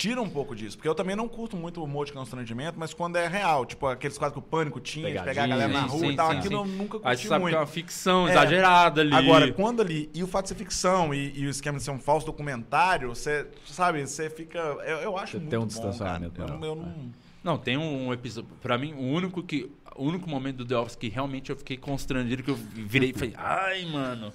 tira 0.00 0.22
um 0.22 0.30
pouco 0.30 0.56
disso. 0.56 0.78
Porque 0.78 0.88
eu 0.88 0.94
também 0.94 1.14
não 1.14 1.28
curto 1.28 1.58
muito 1.58 1.78
o 1.78 1.84
humor 1.84 2.06
de 2.06 2.12
constrangimento, 2.14 2.78
mas 2.78 2.94
quando 2.94 3.16
é 3.16 3.28
real. 3.28 3.66
Tipo, 3.66 3.86
aqueles 3.86 4.16
quadros 4.16 4.40
que 4.40 4.46
o 4.46 4.50
Pânico 4.50 4.80
tinha, 4.80 5.06
de 5.12 5.22
pegar 5.22 5.44
a 5.44 5.46
galera 5.46 5.70
na 5.70 5.82
rua 5.82 6.00
sim, 6.00 6.12
e 6.12 6.16
tal. 6.16 6.30
sim, 6.30 6.38
Aquilo 6.38 6.64
sim. 6.64 6.70
eu 6.72 6.76
nunca 6.78 6.96
Aí 6.98 7.02
curti 7.02 7.22
você 7.22 7.28
sabe 7.28 7.40
muito. 7.42 7.52
que 7.52 7.56
é 7.56 7.60
uma 7.60 7.66
ficção 7.66 8.26
É. 8.26 8.30
exagerada 8.30 9.02
ali. 9.02 9.14
Agora, 9.14 9.52
quando 9.52 9.82
ali. 9.82 10.08
E 10.14 10.22
o 10.22 10.26
fato 10.26 10.44
de 10.44 10.48
ser 10.48 10.54
ficção 10.54 11.12
e, 11.12 11.38
e 11.38 11.46
o 11.46 11.50
esquema 11.50 11.76
de 11.76 11.84
ser 11.84 11.90
um 11.90 11.98
falso 11.98 12.24
documentário, 12.24 13.10
você, 13.10 13.46
sabe, 13.66 14.06
você 14.06 14.30
fica. 14.30 14.58
Eu, 14.58 14.96
eu 14.98 15.18
acho 15.18 15.32
Você 15.32 15.36
muito 15.38 15.50
tem 15.50 15.58
um 15.58 15.62
bom, 15.62 15.68
distanciamento 15.68 16.32
cara. 16.40 16.54
Eu, 16.54 16.64
eu 16.64 16.74
não. 16.74 17.10
Não, 17.42 17.56
tem 17.56 17.76
um 17.78 18.12
episódio. 18.12 18.50
Pra 18.60 18.76
mim, 18.76 18.92
o 18.94 19.02
único 19.02 19.42
que. 19.42 19.70
O 20.00 20.04
único 20.04 20.28
momento 20.30 20.56
do 20.56 20.64
The 20.64 20.76
Office 20.78 20.96
que 20.96 21.08
realmente 21.10 21.50
eu 21.50 21.56
fiquei 21.56 21.76
constrangido, 21.76 22.42
que 22.42 22.50
eu 22.50 22.54
virei 22.56 23.10
e 23.10 23.12
falei, 23.12 23.34
ai, 23.36 23.84
mano. 23.84 24.32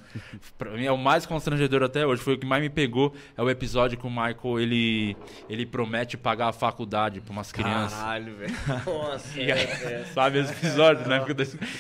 Pra 0.58 0.70
mim 0.72 0.86
é 0.86 0.92
o 0.92 0.98
mais 0.98 1.26
constrangedor 1.26 1.82
até 1.82 2.06
hoje. 2.06 2.22
Foi 2.22 2.36
o 2.36 2.38
que 2.38 2.46
mais 2.46 2.62
me 2.62 2.70
pegou. 2.70 3.14
É 3.36 3.42
o 3.42 3.50
episódio 3.50 3.98
que 3.98 4.06
o 4.06 4.10
Michael 4.10 4.60
ele, 4.60 5.18
ele 5.50 5.66
promete 5.66 6.18
pagar 6.18 6.50
a 6.50 6.54
faculdade 6.54 7.20
pra 7.20 7.32
umas 7.32 7.52
crianças. 7.52 7.98
Caralho, 7.98 8.36
velho. 8.36 8.54
Nossa. 8.86 9.40
Aí, 9.40 10.06
Sabe 10.14 10.40
esse 10.40 10.52
episódio, 10.54 11.08
né? 11.08 11.20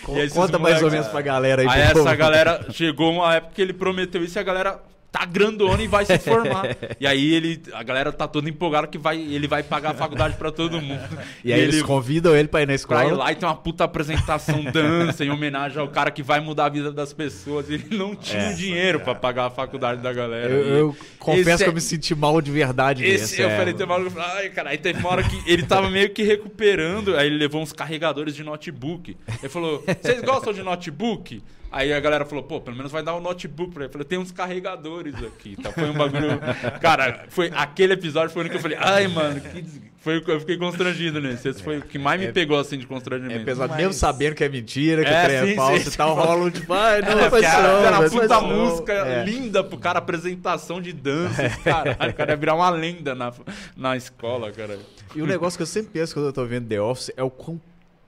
Conta 0.03 0.57
mais 0.57 0.75
ou 0.77 0.81
moleques- 0.81 0.91
menos 0.91 1.07
pra 1.07 1.21
galera 1.21 1.61
aí. 1.61 1.67
Aí 1.67 1.81
essa 1.81 2.15
galera 2.15 2.65
chegou 2.71 3.13
uma 3.13 3.35
época 3.35 3.53
que 3.53 3.61
ele 3.61 3.73
prometeu 3.73 4.23
isso 4.23 4.37
e 4.37 4.39
a 4.39 4.43
galera 4.43 4.81
tá 5.15 5.25
grandona 5.25 5.81
e 5.81 5.87
vai 5.87 6.05
se 6.05 6.17
formar. 6.19 6.75
e 6.99 7.07
aí 7.07 7.33
ele, 7.33 7.61
a 7.73 7.81
galera 7.83 8.11
tá 8.11 8.27
toda 8.27 8.49
empolgada 8.49 8.85
que 8.87 8.97
vai, 8.97 9.17
ele 9.17 9.47
vai 9.47 9.63
pagar 9.63 9.91
a 9.91 9.93
faculdade 9.93 10.35
pra 10.35 10.51
todo 10.51 10.81
mundo. 10.81 11.17
E 11.43 11.53
aí 11.53 11.59
eles 11.61 11.75
ele 11.75 11.83
convidam 11.85 12.35
ele 12.35 12.47
pra 12.49 12.61
ir 12.61 12.63
na 12.63 12.67
pra 12.67 12.75
escola. 12.75 13.05
ir 13.05 13.13
lá 13.13 13.31
e 13.31 13.35
tem 13.35 13.47
uma 13.47 13.55
puta 13.55 13.85
apresentação, 13.85 14.61
dança, 14.65 15.23
em 15.23 15.29
homenagem 15.29 15.79
ao 15.79 15.87
cara 15.87 16.11
que 16.11 16.21
vai 16.21 16.39
mudar 16.41 16.65
a 16.65 16.69
vida 16.69 16.91
das 16.91 17.13
pessoas. 17.13 17.69
Ele 17.69 17.85
não 17.95 18.13
tinha 18.15 18.53
dinheiro 18.53 18.99
pra 18.99 19.15
pagar 19.15 19.45
a 19.45 19.49
faculdade 19.49 20.01
da 20.01 20.11
galera. 20.11 20.53
Eu, 20.53 20.65
E 20.65 20.79
eu 20.79 20.97
confesso 21.19 21.49
esse 21.49 21.57
que 21.57 21.63
é- 21.63 21.67
eu 21.69 21.73
me 21.73 21.81
senti 21.81 22.13
mal 22.15 22.41
de 22.41 22.51
verdade 22.51 23.05
esse, 23.05 23.41
eu 23.41 23.49
é. 23.49 23.57
falei, 23.57 23.73
tem 23.73 23.85
uma 23.85 23.95
hora 23.95 24.09
que 24.09 24.19
ai, 24.19 24.49
cara, 24.49 24.69
aí 24.71 24.77
teve 24.77 24.99
uma 24.99 25.09
hora 25.09 25.23
que 25.23 25.41
ele 25.45 25.63
tava 25.63 25.89
meio 25.89 26.09
que 26.09 26.23
recuperando, 26.23 27.15
aí 27.15 27.27
ele 27.27 27.37
levou 27.37 27.61
uns 27.61 27.71
carregadores 27.71 28.35
de 28.35 28.43
notebook. 28.43 29.15
Ele 29.39 29.49
falou, 29.49 29.83
vocês 30.01 30.21
gostam 30.21 30.51
de 30.53 30.61
notebook? 30.63 31.41
Aí 31.77 31.91
a 31.91 31.99
galera 31.99 32.23
falou, 32.23 32.41
pô, 32.41 32.61
pelo 32.61 32.77
menos 32.77 32.89
vai 32.89 33.03
dar 33.03 33.13
um 33.17 33.19
notebook 33.19 33.73
pra 33.73 33.83
ele. 33.83 33.89
Eu 33.89 33.91
falei, 33.91 34.07
tem 34.07 34.17
uns 34.17 34.31
carregadores 34.31 35.13
aqui, 35.21 35.57
tá? 35.61 35.73
Foi 35.73 35.89
um 35.89 35.93
bagulho... 35.93 36.39
Cara, 36.79 37.25
foi, 37.27 37.51
aquele 37.53 37.91
episódio 37.93 38.29
foi 38.33 38.45
o 38.45 38.49
que 38.49 38.55
eu 38.55 38.61
falei, 38.61 38.77
ai, 38.79 39.07
mano, 39.09 39.41
que... 39.41 39.61
des- 39.61 39.81
Foi, 39.99 40.23
eu 40.25 40.39
fiquei 40.39 40.55
constrangido 40.57 41.19
nesse. 41.19 41.49
Esse 41.49 41.61
foi 41.61 41.79
o 41.79 41.81
que 41.81 41.97
mais 41.99 42.21
me 42.21 42.31
pegou, 42.31 42.57
assim, 42.57 42.77
de 42.77 42.87
constrangimento. 42.87 43.41
É 43.41 43.43
pesado, 43.43 43.69
Mas- 43.69 43.77
mesmo 43.77 43.91
sabendo 43.93 44.35
que 44.35 44.43
é 44.45 44.47
mentira, 44.47 45.03
que 45.03 45.09
É, 45.09 45.19
o 45.21 45.25
trem 45.25 45.35
é 45.37 45.45
sim, 45.47 45.55
falso 45.55 45.83
sim, 45.83 45.89
e 45.89 45.97
tal, 45.97 46.15
rola 46.15 46.45
um 46.45 46.49
tipo, 46.49 46.73
ai, 46.73 47.01
não, 47.01 47.09
É, 47.19 47.41
cara, 47.41 47.67
não, 47.73 47.85
era 47.85 47.99
uma 47.99 48.09
puta 48.09 48.39
música 48.41 48.93
É. 48.93 49.25
linda 49.25 49.61
pro 49.63 49.77
cara, 49.77 49.99
apresentação 49.99 50.79
de 50.79 50.93
dança. 50.93 51.49
Caralho, 51.61 52.11
o 52.11 52.13
cara 52.13 52.31
ia 52.31 52.37
virar 52.37 52.55
uma 52.55 52.69
lenda 52.69 53.13
na, 53.13 53.33
na 53.75 53.97
escola, 53.97 54.49
cara. 54.51 54.79
E 55.13 55.21
o 55.21 55.25
negócio 55.27 55.57
que 55.57 55.63
eu 55.63 55.67
sempre 55.67 55.91
penso 55.91 56.13
quando 56.13 56.27
eu 56.27 56.33
tô 56.33 56.45
vendo 56.45 56.67
The 56.69 56.79
Office 56.79 57.11
é 57.17 57.23
o 57.23 57.29
quão 57.29 57.59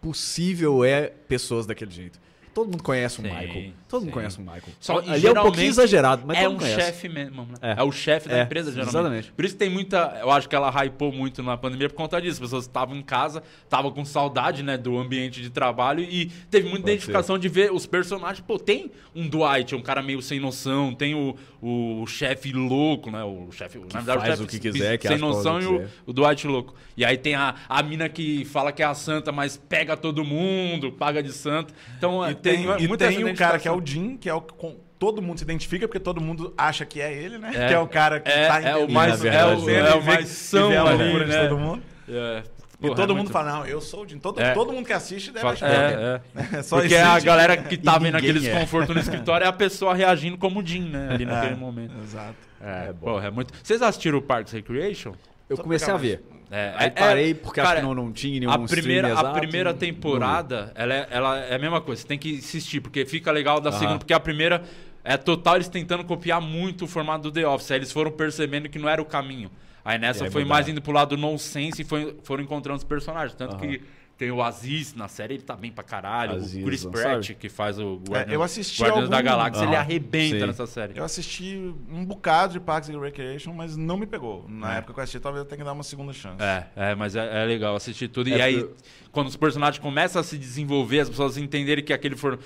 possível 0.01 0.85
é 0.85 1.11
pessoas 1.27 1.65
daquele 1.65 1.91
jeito. 1.91 2.17
Todo 2.57 2.71
mundo 2.71 2.81
conhece 2.81 3.21
o 3.21 3.23
Sim, 3.23 3.29
Michael. 3.29 3.73
Todo 3.87 4.01
mundo 4.01 4.09
sim. 4.09 4.13
conhece 4.13 4.37
o 4.37 4.41
Michael. 4.41 4.63
Só- 4.79 4.99
Ali 4.99 5.25
é 5.27 5.31
um 5.31 5.35
pouquinho 5.35 5.67
exagerado, 5.67 6.23
mas 6.25 6.37
é 6.37 6.49
um 6.49 6.59
chefe 6.59 7.07
mesmo, 7.07 7.43
né? 7.45 7.55
É. 7.61 7.79
É, 7.79 7.83
o 7.83 7.91
chefe 7.91 8.27
da 8.27 8.39
É, 8.39 8.43
empresa, 8.43 8.69
geralmente. 8.71 8.93
exatamente. 8.95 9.31
Por 9.31 9.45
isso 9.45 9.55
tem 9.55 9.69
muita. 9.69 10.17
Eu 10.21 10.29
acho 10.31 10.49
que 10.49 10.55
ela 10.55 10.69
hypou 10.83 11.11
muito 11.11 11.41
na 11.41 11.55
pandemia 11.57 11.87
por 11.89 11.95
conta 11.95 12.19
disso. 12.21 12.33
As 12.33 12.39
pessoas 12.39 12.63
estavam 12.65 12.95
em 12.95 13.01
casa, 13.01 13.41
estavam 13.63 13.91
com 13.91 14.03
saudade, 14.03 14.61
né, 14.63 14.77
do 14.77 14.97
ambiente 14.97 15.41
de 15.41 15.49
trabalho 15.49 16.01
e 16.03 16.25
teve 16.51 16.63
muita 16.67 16.81
Pode 16.83 16.91
identificação 16.93 17.37
de 17.37 17.47
ver 17.49 17.71
os 17.71 17.85
personagens. 17.85 18.43
Pô, 18.45 18.59
tem 18.59 18.91
um 19.15 19.27
Dwight, 19.27 19.73
um 19.75 19.81
cara 19.81 20.01
meio 20.01 20.21
sem 20.21 20.39
noção, 20.39 20.93
tem 20.93 21.15
o, 21.15 21.35
o 21.61 22.05
chefe 22.07 22.51
louco, 22.51 23.09
né? 23.09 23.23
O 23.23 23.49
chefe. 23.51 23.77
na 23.79 23.85
verdade, 24.01 24.19
faz 24.19 24.31
chefe 24.31 24.43
o 24.43 24.47
que 24.47 24.59
quiser, 24.59 24.97
que 24.97 25.07
sem 25.07 25.17
que 25.17 25.21
noção 25.21 25.61
e 25.61 25.65
o, 25.65 25.87
o 26.05 26.13
Dwight 26.13 26.45
louco. 26.47 26.75
E 26.95 27.05
aí 27.05 27.17
tem 27.17 27.35
a, 27.35 27.55
a 27.69 27.81
mina 27.83 28.09
que 28.09 28.43
fala 28.45 28.71
que 28.71 28.81
é 28.81 28.85
a 28.85 28.93
santa, 28.93 29.31
mas 29.31 29.55
pega 29.57 29.95
todo 29.95 30.23
mundo, 30.25 30.91
paga 30.91 31.21
de 31.23 31.31
santo. 31.31 31.73
Então 31.97 32.27
E 32.29 32.33
tem, 32.35 32.63
tem, 32.65 32.85
e 32.85 32.97
tem 32.97 33.23
o 33.23 33.35
cara 33.35 33.59
que 33.59 33.67
é 33.67 33.71
o 33.71 33.76
identificação. 33.79 33.81
Jim, 33.85 34.17
que 34.17 34.29
é 34.29 34.33
o 34.33 34.41
que 34.41 34.53
com- 34.53 34.75
todo 34.99 35.21
mundo 35.21 35.37
se 35.37 35.43
identifica, 35.43 35.87
porque 35.87 35.99
todo 35.99 36.19
mundo 36.21 36.53
acha 36.57 36.85
que 36.85 36.99
é 37.01 37.13
ele, 37.13 37.37
né? 37.37 37.51
É. 37.53 37.67
Que 37.67 37.73
é 37.73 37.79
o 37.79 37.87
cara 37.87 38.19
que 38.19 38.29
É, 38.31 38.47
tá 38.47 38.61
é 38.61 38.75
o 38.75 38.89
mais- 38.89 39.23
é 39.23 39.45
o- 39.45 39.69
é 39.69 39.93
o 39.95 40.03
mais 40.03 40.27
são 40.29 40.69
ali, 40.87 41.03
loucura 41.03 41.25
de 41.25 41.31
né? 41.31 41.47
todo 41.47 41.57
mundo. 41.59 41.83
É. 42.09 42.43
E 42.79 42.81
Porra, 42.81 42.95
todo 42.95 43.03
é 43.05 43.07
mundo 43.07 43.17
muito- 43.17 43.31
fala, 43.31 43.51
não, 43.53 43.65
eu 43.65 43.81
sou 43.81 44.03
o 44.03 44.07
Jim. 44.07 44.19
Todo, 44.19 44.39
É. 44.39 44.53
todo 44.53 44.71
mundo 44.71 44.85
que 44.85 44.93
assiste 44.93 45.31
deve 45.31 45.47
achar 45.47 45.67
que 45.67 45.75
é 45.75 45.85
ele. 45.93 45.95
é, 45.95 46.21
é. 46.55 46.57
É 46.59 46.61
só 46.63 46.79
Porque 46.79 46.95
a 46.95 47.19
galera 47.19 47.57
que 47.57 47.75
tá 47.75 47.97
vendo 47.97 48.15
aquele 48.15 48.37
é. 48.37 48.41
desconforto 48.51 48.93
no 48.93 48.99
escritório 48.99 49.45
é 49.45 49.47
a 49.47 49.53
pessoa 49.53 49.95
reagindo 49.95 50.37
como 50.37 50.63
Jim, 50.63 50.89
né? 50.89 51.09
Ali 51.11 51.25
naquele 51.25 51.55
momento. 51.55 51.93
Exato. 52.03 52.35
É, 52.61 52.93
porra, 52.93 53.27
é 53.27 53.31
muito. 53.31 53.51
Vocês 53.63 53.81
assistiram 53.81 54.19
o 54.19 54.21
Parks 54.21 54.53
Recreation? 54.53 55.13
Eu 55.49 55.57
Só 55.57 55.63
comecei 55.63 55.91
a 55.91 55.97
ver. 55.97 56.23
É, 56.49 56.73
Aí 56.77 56.87
é- 56.87 56.89
parei 56.89 57.31
é- 57.31 57.33
porque 57.33 57.59
cara, 57.61 57.79
acho 57.79 57.81
que 57.81 57.85
não, 57.87 57.93
não 58.05 58.11
tinha 58.11 58.39
nenhum 58.39 58.51
a 58.51 58.57
primeira, 58.59 59.07
stream 59.09 59.17
a 59.17 59.21
exato, 59.21 59.39
primeira 59.39 59.71
não- 59.71 59.77
temporada, 59.79 60.71
ela 60.75 60.93
é, 60.93 61.07
ela 61.11 61.37
é 61.39 61.55
a 61.55 61.59
mesma 61.59 61.81
coisa. 61.81 62.01
Você 62.01 62.07
tem 62.07 62.17
que 62.17 62.37
assistir, 62.37 62.79
porque 62.79 63.05
fica 63.05 63.31
legal 63.31 63.59
da 63.59 63.71
segunda. 63.71 63.97
Porque 63.99 64.13
a 64.13 64.19
primeira 64.19 64.63
é 65.03 65.17
total 65.17 65.55
eles 65.55 65.67
tentando 65.67 66.03
copiar 66.05 66.39
muito 66.41 66.85
o 66.85 66.87
formato 66.87 67.23
do 67.23 67.31
The 67.31 67.45
Office. 67.47 67.71
Aí 67.71 67.77
eles 67.79 67.91
foram 67.91 68.11
percebendo 68.11 68.69
que 68.69 68.79
não 68.79 68.87
era 68.87 69.01
o 69.01 69.05
caminho. 69.05 69.51
Aí 69.83 69.97
nessa 69.97 70.25
aí 70.25 70.31
foi 70.31 70.43
mudaram. 70.43 70.55
mais 70.57 70.67
indo 70.69 70.81
pro 70.81 70.91
lado 70.91 71.15
do 71.15 71.21
nonsense 71.21 71.81
e 71.81 71.85
foi, 71.85 72.15
foram 72.23 72.43
encontrando 72.43 72.77
os 72.77 72.83
personagens. 72.83 73.33
Tanto 73.35 73.55
Aham. 73.55 73.61
que 73.67 73.81
tem 74.17 74.31
o 74.31 74.41
Aziz 74.41 74.95
na 74.95 75.07
série, 75.07 75.35
ele 75.35 75.43
tá 75.43 75.55
bem 75.55 75.71
pra 75.71 75.83
caralho. 75.83 76.33
Aziz, 76.37 76.63
o 76.63 76.65
Chris 76.65 76.83
Pratt, 76.85 77.23
sabe? 77.27 77.35
que 77.39 77.49
faz 77.49 77.77
o 77.77 78.01
É, 78.07 78.09
Guardiões, 78.11 78.33
eu 78.33 78.43
assisti 78.43 78.81
Guardiões 78.81 79.09
da 79.09 79.17
algum- 79.17 79.29
Galáxia, 79.29 79.61
ele 79.63 79.71
Aham. 79.73 79.79
arrebenta 79.79 80.39
Sim. 80.39 80.45
nessa 80.47 80.65
série. 80.65 80.97
Eu 80.97 81.03
assisti 81.03 81.73
um 81.89 82.03
bocado 82.03 82.53
de 82.53 82.59
Parks 82.59 82.89
and 82.89 82.99
Recreation, 82.99 83.53
mas 83.53 83.77
não 83.77 83.95
me 83.95 84.07
pegou. 84.07 84.45
Na 84.49 84.75
É. 84.75 84.77
época 84.79 84.93
que 84.93 84.99
eu 84.99 85.03
assisti, 85.03 85.19
talvez 85.19 85.43
eu 85.43 85.47
tenha 85.47 85.59
que 85.59 85.63
dar 85.63 85.73
uma 85.73 85.83
segunda 85.83 86.11
chance. 86.13 86.41
É, 86.41 86.65
é, 86.75 86.95
mas 86.95 87.15
é, 87.15 87.43
é 87.43 87.45
legal 87.45 87.75
assistir 87.75 88.07
tudo. 88.07 88.27
É 88.29 88.37
e 88.37 88.41
aí, 88.41 88.59
porque- 88.63 88.75
quando 89.11 89.27
os 89.27 89.35
personagens 89.35 89.79
começam 89.81 90.19
a 90.19 90.23
se 90.23 90.37
desenvolver, 90.37 91.01
as 91.01 91.09
pessoas 91.09 91.37
entenderem 91.37 91.83
que 91.83 91.93
aquele 91.93 92.15
for. 92.15 92.39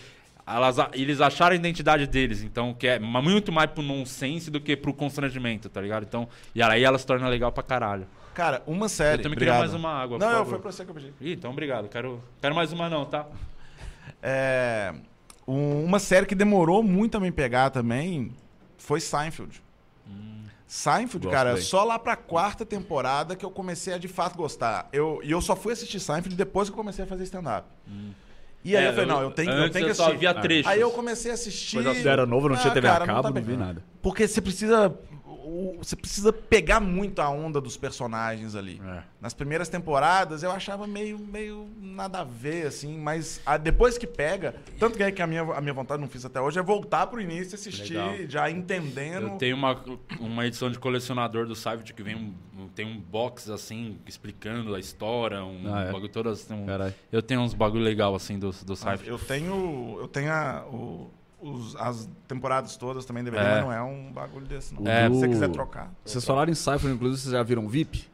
Elas, 0.45 0.75
eles 0.93 1.21
acharam 1.21 1.53
a 1.53 1.55
identidade 1.55 2.07
deles, 2.07 2.41
então, 2.43 2.73
que 2.73 2.87
é 2.87 2.99
muito 2.99 3.51
mais 3.51 3.69
pro 3.71 3.81
nonsense 3.83 4.49
do 4.51 4.59
que 4.59 4.75
pro 4.75 4.93
constrangimento, 4.93 5.69
tá 5.69 5.79
ligado? 5.79 6.03
Então, 6.03 6.27
e 6.53 6.61
aí 6.61 6.83
ela 6.83 6.97
se 6.97 7.05
torna 7.05 7.29
legal 7.29 7.51
pra 7.51 7.63
caralho. 7.63 8.07
Cara, 8.33 8.63
uma 8.65 8.87
série. 8.87 9.19
eu 9.19 9.23
também 9.23 9.35
obrigado. 9.35 9.55
queria 9.57 9.67
mais 9.71 9.73
uma 9.73 9.91
água. 9.91 10.17
Não, 10.17 10.31
eu 10.39 10.45
foi 10.45 10.59
pra 10.59 10.71
você 10.71 10.83
que 10.85 10.91
eu 10.91 10.95
pedi. 10.95 11.13
Ih, 11.19 11.33
então 11.33 11.51
obrigado. 11.51 11.89
Quero, 11.89 12.23
quero 12.41 12.55
mais 12.55 12.71
uma 12.71 12.89
não, 12.89 13.05
tá? 13.05 13.25
É, 14.23 14.93
um- 15.47 15.83
uma 15.83 15.99
série 15.99 16.25
que 16.25 16.35
demorou 16.35 16.81
muito 16.83 17.17
a 17.17 17.19
me 17.19 17.31
pegar 17.31 17.69
também 17.69 18.31
foi 18.77 18.99
Seinfeld. 18.99 19.61
Seinfeld, 20.67 21.25
Gosto 21.25 21.35
cara, 21.35 21.53
bem. 21.55 21.61
só 21.63 21.83
lá 21.83 21.99
pra 21.99 22.15
quarta 22.15 22.65
temporada 22.65 23.35
que 23.35 23.43
eu 23.43 23.51
comecei 23.51 23.93
a 23.93 23.97
de 23.97 24.07
fato 24.07 24.37
gostar. 24.37 24.87
Eu, 24.93 25.19
e 25.21 25.29
eu 25.29 25.41
só 25.41 25.53
fui 25.53 25.73
assistir 25.73 25.99
Seinfeld 25.99 26.33
depois 26.35 26.69
que 26.69 26.73
eu 26.73 26.77
comecei 26.77 27.03
a 27.03 27.07
fazer 27.07 27.23
stand-up. 27.25 27.67
E 28.63 28.77
aí 28.77 28.85
É, 28.85 28.87
eu 28.89 28.93
falei, 28.93 29.05
não, 29.09 29.21
eu 29.21 29.31
tenho, 29.31 29.51
eu 29.51 29.69
tenho 29.69 29.85
que 29.85 29.91
eu 29.91 29.95
só 29.95 30.03
assistir. 30.03 30.19
via 30.19 30.33
trechos. 30.33 30.71
Aí 30.71 30.79
eu 30.79 30.91
comecei 30.91 31.31
a 31.31 31.33
assistir. 31.33 31.75
Quando 31.83 32.07
era 32.07 32.25
novo, 32.25 32.47
não 32.47 32.55
tinha 32.55 32.71
Ah, 32.71 32.73
TV 32.73 32.87
cara, 32.87 33.03
a 33.03 33.07
não 33.07 33.15
cabo, 33.15 33.33
tá 33.33 33.39
não, 33.41 33.45
vi 33.45 33.57
nada. 33.57 33.83
Porque 34.01 34.25
você 34.27 34.39
precisa. 34.39 34.95
O- 35.43 35.77
Você 35.79 35.95
precisa 35.95 36.31
pegar 36.31 36.79
muito 36.79 37.19
a 37.21 37.29
onda 37.29 37.59
dos 37.59 37.75
personagens 37.77 38.55
ali. 38.55 38.81
É. 38.85 39.03
Nas 39.19 39.33
primeiras 39.33 39.69
temporadas 39.69 40.43
eu 40.43 40.51
achava 40.51 40.85
meio, 40.87 41.17
meio 41.19 41.67
nada 41.79 42.19
a 42.19 42.23
ver, 42.23 42.67
assim, 42.67 42.97
mas 42.97 43.41
ah, 43.45 43.57
depois 43.57 43.97
que 43.97 44.05
pega, 44.07 44.55
tanto 44.79 44.97
que, 44.97 45.03
é 45.03 45.11
que 45.11 45.21
a, 45.21 45.27
minha, 45.27 45.41
a 45.41 45.61
minha 45.61 45.73
vontade, 45.73 46.01
não 46.01 46.07
fiz 46.09 46.23
até 46.25 46.39
hoje, 46.39 46.59
é 46.59 46.61
voltar 46.63 47.07
pro 47.07 47.19
início 47.21 47.53
e 47.53 47.55
assistir, 47.55 47.93
Legal. 47.97 48.15
já 48.29 48.49
entendendo. 48.49 49.27
Eu 49.29 49.37
tenho 49.37 49.55
uma, 49.55 49.79
uma 50.19 50.45
edição 50.45 50.69
de 50.69 50.79
colecionador 50.79 51.45
do 51.45 51.55
Cyber 51.55 51.83
que 51.93 52.03
vem 52.03 52.15
um, 52.15 52.67
tem 52.75 52.85
um 52.85 52.99
box 52.99 53.49
assim, 53.51 53.97
explicando 54.07 54.73
a 54.75 54.79
história, 54.79 55.43
um 55.43 55.73
Ah, 55.73 55.81
é? 55.83 55.91
bagulho 55.91 56.09
todo 56.09 56.29
assim. 56.29 56.53
um- 56.53 56.65
eu 57.11 57.21
tenho 57.21 57.41
uns 57.41 57.53
bagulho 57.53 57.83
legal 57.83 58.15
assim 58.15 58.37
do, 58.39 58.51
do 58.51 58.73
Ah, 58.73 58.75
Cyber. 58.75 59.01
Eu 59.07 59.19
tenho. 59.19 59.97
Eu 59.99 60.07
tenho 60.07 60.31
a- 60.31 60.65
o- 60.67 61.09
os- 61.41 61.75
as 61.75 62.09
temporadas 62.27 62.75
todas 62.77 63.03
também 63.05 63.23
deveria, 63.23 63.47
É. 63.47 63.55
mas 63.55 63.63
não 63.63 63.71
é 63.73 63.81
um 63.81 64.11
bagulho 64.11 64.45
desse, 64.45 64.73
não. 64.73 64.89
É. 64.89 65.03
Se 65.03 65.09
você 65.09 65.27
quiser 65.27 65.49
trocar. 65.49 65.91
Vocês 66.05 66.23
falaram 66.23 66.51
em 66.51 66.55
Cypher, 66.55 66.91
inclusive, 66.91 67.21
vocês 67.21 67.31
já 67.33 67.43
viram 67.43 67.67
VIP? 67.67 68.09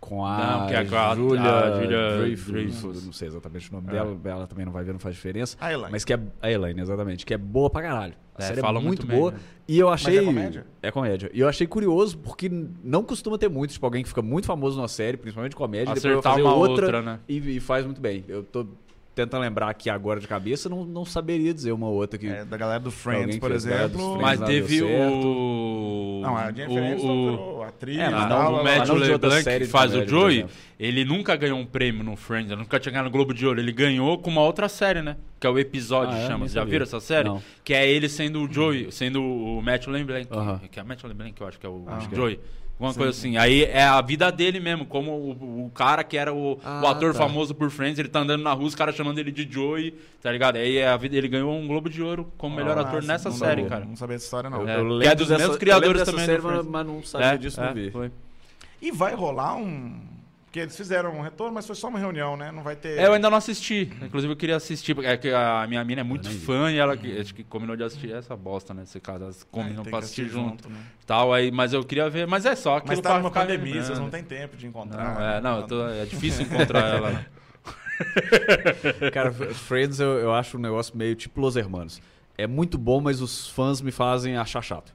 Com 0.00 0.26
a, 0.26 0.36
Não, 0.36 0.68
é 0.68 0.84
Julia, 1.14 1.42
a 1.42 1.80
Julia 1.80 2.16
Dreyfus, 2.16 3.04
não 3.06 3.12
sei 3.12 3.28
exatamente 3.28 3.70
o 3.70 3.74
nome 3.74 3.86
É. 3.88 3.92
dela, 3.92 4.18
ela 4.24 4.46
também 4.48 4.64
não 4.66 4.72
vai 4.72 4.82
ver, 4.82 4.92
não 4.92 4.98
faz 4.98 5.14
diferença. 5.14 5.56
A 5.60 5.72
Elaine. 5.72 5.92
Mas 5.92 6.04
que 6.04 6.12
é 6.12 6.18
a 6.40 6.50
Elaine, 6.50 6.80
exatamente, 6.80 7.24
que 7.24 7.32
é 7.32 7.38
boa 7.38 7.70
pra 7.70 7.82
caralho. 7.82 8.14
A 8.34 8.42
É, 8.42 8.46
série 8.48 8.58
é 8.58 8.62
falam 8.62 8.82
muito, 8.82 9.06
muito 9.06 9.06
bem, 9.06 9.16
boa. 9.20 9.30
né? 9.30 9.38
E 9.68 9.78
eu 9.78 9.88
achei. 9.88 10.18
é 10.18 10.24
comédia? 10.24 10.66
É 10.82 10.90
comédia. 10.90 11.30
E 11.32 11.38
eu 11.38 11.48
achei 11.48 11.68
curioso, 11.68 12.18
porque 12.18 12.50
não 12.82 13.04
costuma 13.04 13.38
ter 13.38 13.48
muito, 13.48 13.74
tipo, 13.74 13.86
alguém 13.86 14.02
que 14.02 14.08
fica 14.08 14.22
muito 14.22 14.46
famoso 14.46 14.76
numa 14.76 14.88
série, 14.88 15.16
principalmente 15.16 15.54
comédia, 15.54 15.94
depois 15.94 16.02
vai 16.02 16.12
Acertar 16.14 16.32
fazer 16.32 16.42
uma 16.42 16.54
outra, 16.54 16.84
outra, 16.86 17.02
né? 17.02 17.20
e, 17.28 17.36
e 17.56 17.60
faz 17.60 17.84
muito 17.84 18.00
bem. 18.00 18.24
Eu 18.26 18.42
tô 18.42 18.66
tentando 19.14 19.42
lembrar 19.42 19.68
aqui 19.68 19.90
agora 19.90 20.20
de 20.20 20.26
cabeça, 20.26 20.68
não, 20.68 20.84
não 20.84 21.04
saberia 21.04 21.52
dizer 21.52 21.72
uma 21.72 21.88
outra 21.88 22.18
que. 22.18 22.26
É, 22.26 22.44
da 22.44 22.56
galera 22.56 22.80
do 22.80 22.90
Friends, 22.90 23.38
por 23.38 23.52
exemplo. 23.52 24.16
Friends. 24.16 24.20
Mas 24.20 24.40
teve 24.40 24.82
o. 24.82 26.20
Não, 26.22 26.36
a 26.36 26.52
Jennifer 26.52 26.82
o, 26.82 26.86
Aniston 26.86 27.56
o, 27.58 27.62
atriz. 27.62 27.98
É, 27.98 28.08
mas 28.08 28.28
não, 28.28 28.28
tal, 28.28 28.60
o 28.60 28.64
Matthew 28.64 28.94
LeBlanc, 28.94 29.58
que 29.58 29.64
faz 29.66 29.94
o 29.94 30.06
Joey, 30.06 30.46
ele 30.78 31.04
nunca 31.04 31.36
ganhou 31.36 31.58
um 31.58 31.66
prêmio 31.66 32.02
no 32.02 32.16
Friends, 32.16 32.50
ele 32.50 32.60
nunca 32.60 32.78
tinha 32.80 32.92
ganhado 32.92 33.08
o 33.08 33.12
Globo 33.12 33.34
de 33.34 33.46
Ouro. 33.46 33.60
Ele 33.60 33.72
ganhou 33.72 34.18
com 34.18 34.30
uma 34.30 34.42
outra 34.42 34.68
série, 34.68 35.02
né? 35.02 35.16
Que 35.38 35.46
é 35.46 35.50
o 35.50 35.58
episódio, 35.58 36.14
Ah, 36.14 36.20
é? 36.20 36.26
chama. 36.26 36.38
Vocês 36.40 36.52
já 36.52 36.64
viram 36.64 36.84
essa 36.84 37.00
série? 37.00 37.28
Não. 37.28 37.42
Que 37.64 37.74
é 37.74 37.88
ele 37.88 38.08
sendo 38.08 38.42
o 38.42 38.52
Joey, 38.52 38.90
sendo 38.92 39.22
o 39.22 39.60
Matthew 39.60 39.92
LeBlanc. 39.92 40.28
Aham. 40.30 40.60
Que 40.70 40.80
é 40.80 40.82
Matthew 40.82 41.08
LeBlanc, 41.08 41.40
eu 41.40 41.46
acho 41.46 41.58
que 41.58 41.66
é 41.66 41.68
o 41.68 41.84
Acho 41.88 42.08
que 42.08 42.14
é. 42.14 42.38
Alguma 42.78 42.94
coisa 42.94 43.10
assim. 43.10 43.36
Aí 43.36 43.62
é 43.64 43.84
a 43.84 44.00
vida 44.00 44.30
dele 44.32 44.58
mesmo, 44.58 44.84
como 44.84 45.12
o, 45.12 45.66
o 45.66 45.70
cara 45.70 46.02
que 46.02 46.16
era 46.16 46.32
o, 46.34 46.58
Ah, 46.64 46.80
o 46.82 46.86
ator 46.88 47.12
tá. 47.12 47.18
famoso 47.20 47.54
por 47.54 47.70
Friends, 47.70 47.96
ele 47.98 48.08
tá 48.08 48.18
andando 48.20 48.42
na 48.42 48.52
rua, 48.52 48.66
os 48.66 48.74
caras 48.74 48.96
chamando 48.96 49.18
ele 49.20 49.30
de 49.30 49.46
Joey, 49.48 49.94
tá 50.20 50.32
ligado? 50.32 50.56
Aí 50.56 50.78
é 50.78 50.88
a 50.88 50.96
vida, 50.96 51.16
ele 51.16 51.28
ganhou 51.28 51.52
um 51.54 51.66
Globo 51.68 51.88
de 51.88 52.02
Ouro 52.02 52.32
como 52.36 52.56
melhor 52.56 52.76
Ah, 52.76 52.80
ator 52.80 53.02
sim, 53.02 53.06
nessa 53.08 53.30
série, 53.30 53.64
cara. 53.66 53.84
Não 53.84 53.94
sabia 53.94 54.16
dessa 54.16 54.24
história, 54.24 54.50
não. 54.50 54.68
É. 54.68 54.80
Eu 54.80 54.98
que 55.00 55.06
é 55.06 55.14
dos 55.14 55.28
dessa- 55.28 55.38
mesmos 55.38 55.56
criadores 55.58 56.02
também 56.02 56.24
série, 56.26 56.42
mas 56.42 56.86
não 56.86 57.02
sabia 57.04 57.26
É, 57.28 57.36
disso, 57.36 57.60
é, 57.60 57.66
não 57.66 57.74
vi. 57.74 57.90
foi. 57.92 58.10
E 58.80 58.90
vai 58.90 59.14
rolar 59.14 59.54
um. 59.54 59.92
Porque 60.52 60.60
eles 60.60 60.76
fizeram 60.76 61.16
um 61.16 61.22
retorno, 61.22 61.54
mas 61.54 61.66
foi 61.66 61.74
só 61.74 61.88
uma 61.88 61.98
reunião, 61.98 62.36
né? 62.36 62.52
Não 62.52 62.62
vai 62.62 62.76
ter. 62.76 62.98
É, 62.98 63.06
eu 63.06 63.14
ainda 63.14 63.30
não 63.30 63.38
assisti. 63.38 63.90
Inclusive, 64.02 64.30
eu 64.34 64.36
queria 64.36 64.56
assistir, 64.56 64.94
porque 64.94 65.08
é 65.08 65.16
que 65.16 65.30
a 65.30 65.64
minha 65.66 65.82
mina 65.82 66.02
é 66.02 66.04
muito 66.04 66.28
fã 66.28 66.70
e 66.70 66.76
ela 66.76 66.94
que- 66.94 67.18
acho 67.18 67.34
que 67.34 67.42
combinou 67.42 67.74
de 67.74 67.82
assistir 67.82 68.12
essa 68.12 68.36
bosta, 68.36 68.74
né? 68.74 68.82
Esse 68.82 69.00
caso, 69.00 69.24
elas 69.24 69.40
É, 69.40 69.46
combinam 69.50 69.82
tem 69.82 69.90
pra 69.90 70.00
que 70.00 70.04
assistir 70.04 70.28
junto. 70.28 70.68
né? 70.68 70.76
tal. 71.06 71.32
Aí, 71.32 71.50
mas 71.50 71.72
eu 71.72 71.82
queria 71.82 72.10
ver. 72.10 72.26
Mas 72.26 72.44
é 72.44 72.54
só 72.54 72.76
aquilo 72.76 72.90
Mas 72.92 73.00
tá 73.00 73.16
numa 73.16 73.30
pandemia, 73.30 73.64
lembrando. 73.64 73.86
vocês 73.86 73.98
não 73.98 74.10
têm 74.10 74.22
tempo 74.22 74.54
de 74.58 74.66
encontrar. 74.66 75.14
Não, 75.14 75.22
é, 75.26 75.40
não, 75.40 75.56
eu 75.60 75.66
tô- 75.66 75.88
é 75.88 76.04
difícil 76.04 76.42
encontrar 76.44 76.86
ela. 76.96 77.12
né? 77.12 77.26
Cara, 79.10 79.32
Friends 79.32 80.00
eu, 80.00 80.18
eu 80.18 80.34
acho 80.34 80.58
um 80.58 80.60
negócio 80.60 80.94
meio 80.94 81.14
tipo 81.14 81.40
Los 81.40 81.56
Hermanos. 81.56 81.98
É 82.36 82.46
muito 82.46 82.76
bom, 82.76 83.00
mas 83.00 83.22
os 83.22 83.48
fãs 83.48 83.80
me 83.80 83.90
fazem 83.90 84.36
achar 84.36 84.60
chato. 84.60 84.92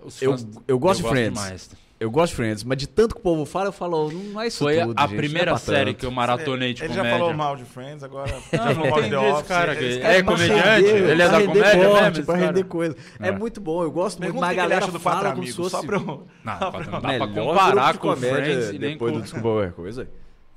Os 0.00 0.22
Eu, 0.22 0.30
fãs- 0.30 0.46
eu 0.66 0.78
gosto 0.78 1.02
de 1.02 1.08
Friends. 1.10 1.34
demais. 1.42 1.70
Eu 2.04 2.10
gosto 2.10 2.32
de 2.32 2.36
Friends, 2.36 2.62
mas 2.64 2.76
de 2.76 2.86
tanto 2.86 3.14
que 3.14 3.20
o 3.20 3.24
povo 3.24 3.46
fala, 3.46 3.68
eu 3.68 3.72
falo, 3.72 4.10
não 4.12 4.38
é 4.42 4.48
isso 4.48 4.58
Foi 4.58 4.78
a- 4.78 4.86
tudo, 4.86 4.98
a 4.98 5.02
gente, 5.02 5.10
não 5.10 5.14
é 5.14 5.22
primeira 5.22 5.50
pra 5.52 5.58
série 5.58 5.84
tanto. 5.92 6.00
que 6.00 6.04
eu 6.06 6.10
maratonei 6.10 6.74
de 6.74 6.82
Ele 6.84 6.88
comédia. 6.92 7.10
já 7.10 7.18
falou 7.18 7.32
mal 7.34 7.56
de 7.56 7.64
Friends, 7.64 8.02
agora 8.04 8.30
Não, 8.30 8.40
já 8.58 8.64
não 8.64 8.74
falou 8.74 8.90
mal 8.90 9.00
de 9.00 9.06
entendi 9.06 9.10
The 9.10 9.22
esse 9.22 9.32
Office. 9.36 9.48
cara 9.48 9.74
cara 9.74 9.86
É 9.86 10.22
pra 10.22 10.32
comediante? 10.34 10.60
render, 10.86 11.10
Ele 11.10 11.22
é 11.22 11.28
da 11.28 11.40
comédia 11.40 11.88
corte, 11.88 12.02
mesmo, 12.10 12.24
pra 12.26 12.36
render 12.36 12.64
coisa. 12.64 12.96
É. 13.20 13.28
É. 13.28 13.32
muito 13.32 13.60
bom, 13.60 13.82
eu 13.82 13.90
gosto 13.90 14.18
muito, 14.18 14.32
Pergunta 14.34 14.46
mas 14.46 14.50
a 14.50 14.54
que 14.54 14.60
ele 14.60 14.62
galera 14.68 14.84
acha 14.84 14.92
do 14.92 15.00
Quatro 15.00 15.20
fala 15.22 15.34
como 15.34 15.46
se 15.46 15.52
fosse 15.54 15.70
só 15.70 15.82
pra 15.82 15.96
eu... 15.96 16.04
Não, 16.44 16.60
não 16.90 17.00
dá 17.00 17.08
pra 17.16 17.26
comparar 17.28 17.96
com 17.96 18.16
Friends 18.16 18.68
e 18.68 18.78
nem 18.78 18.90
depois 18.92 19.12
com... 19.12 19.18
do 19.18 19.22
Desculpa 19.22 19.48
Qualquer 19.48 19.72
Coisa. 19.72 20.08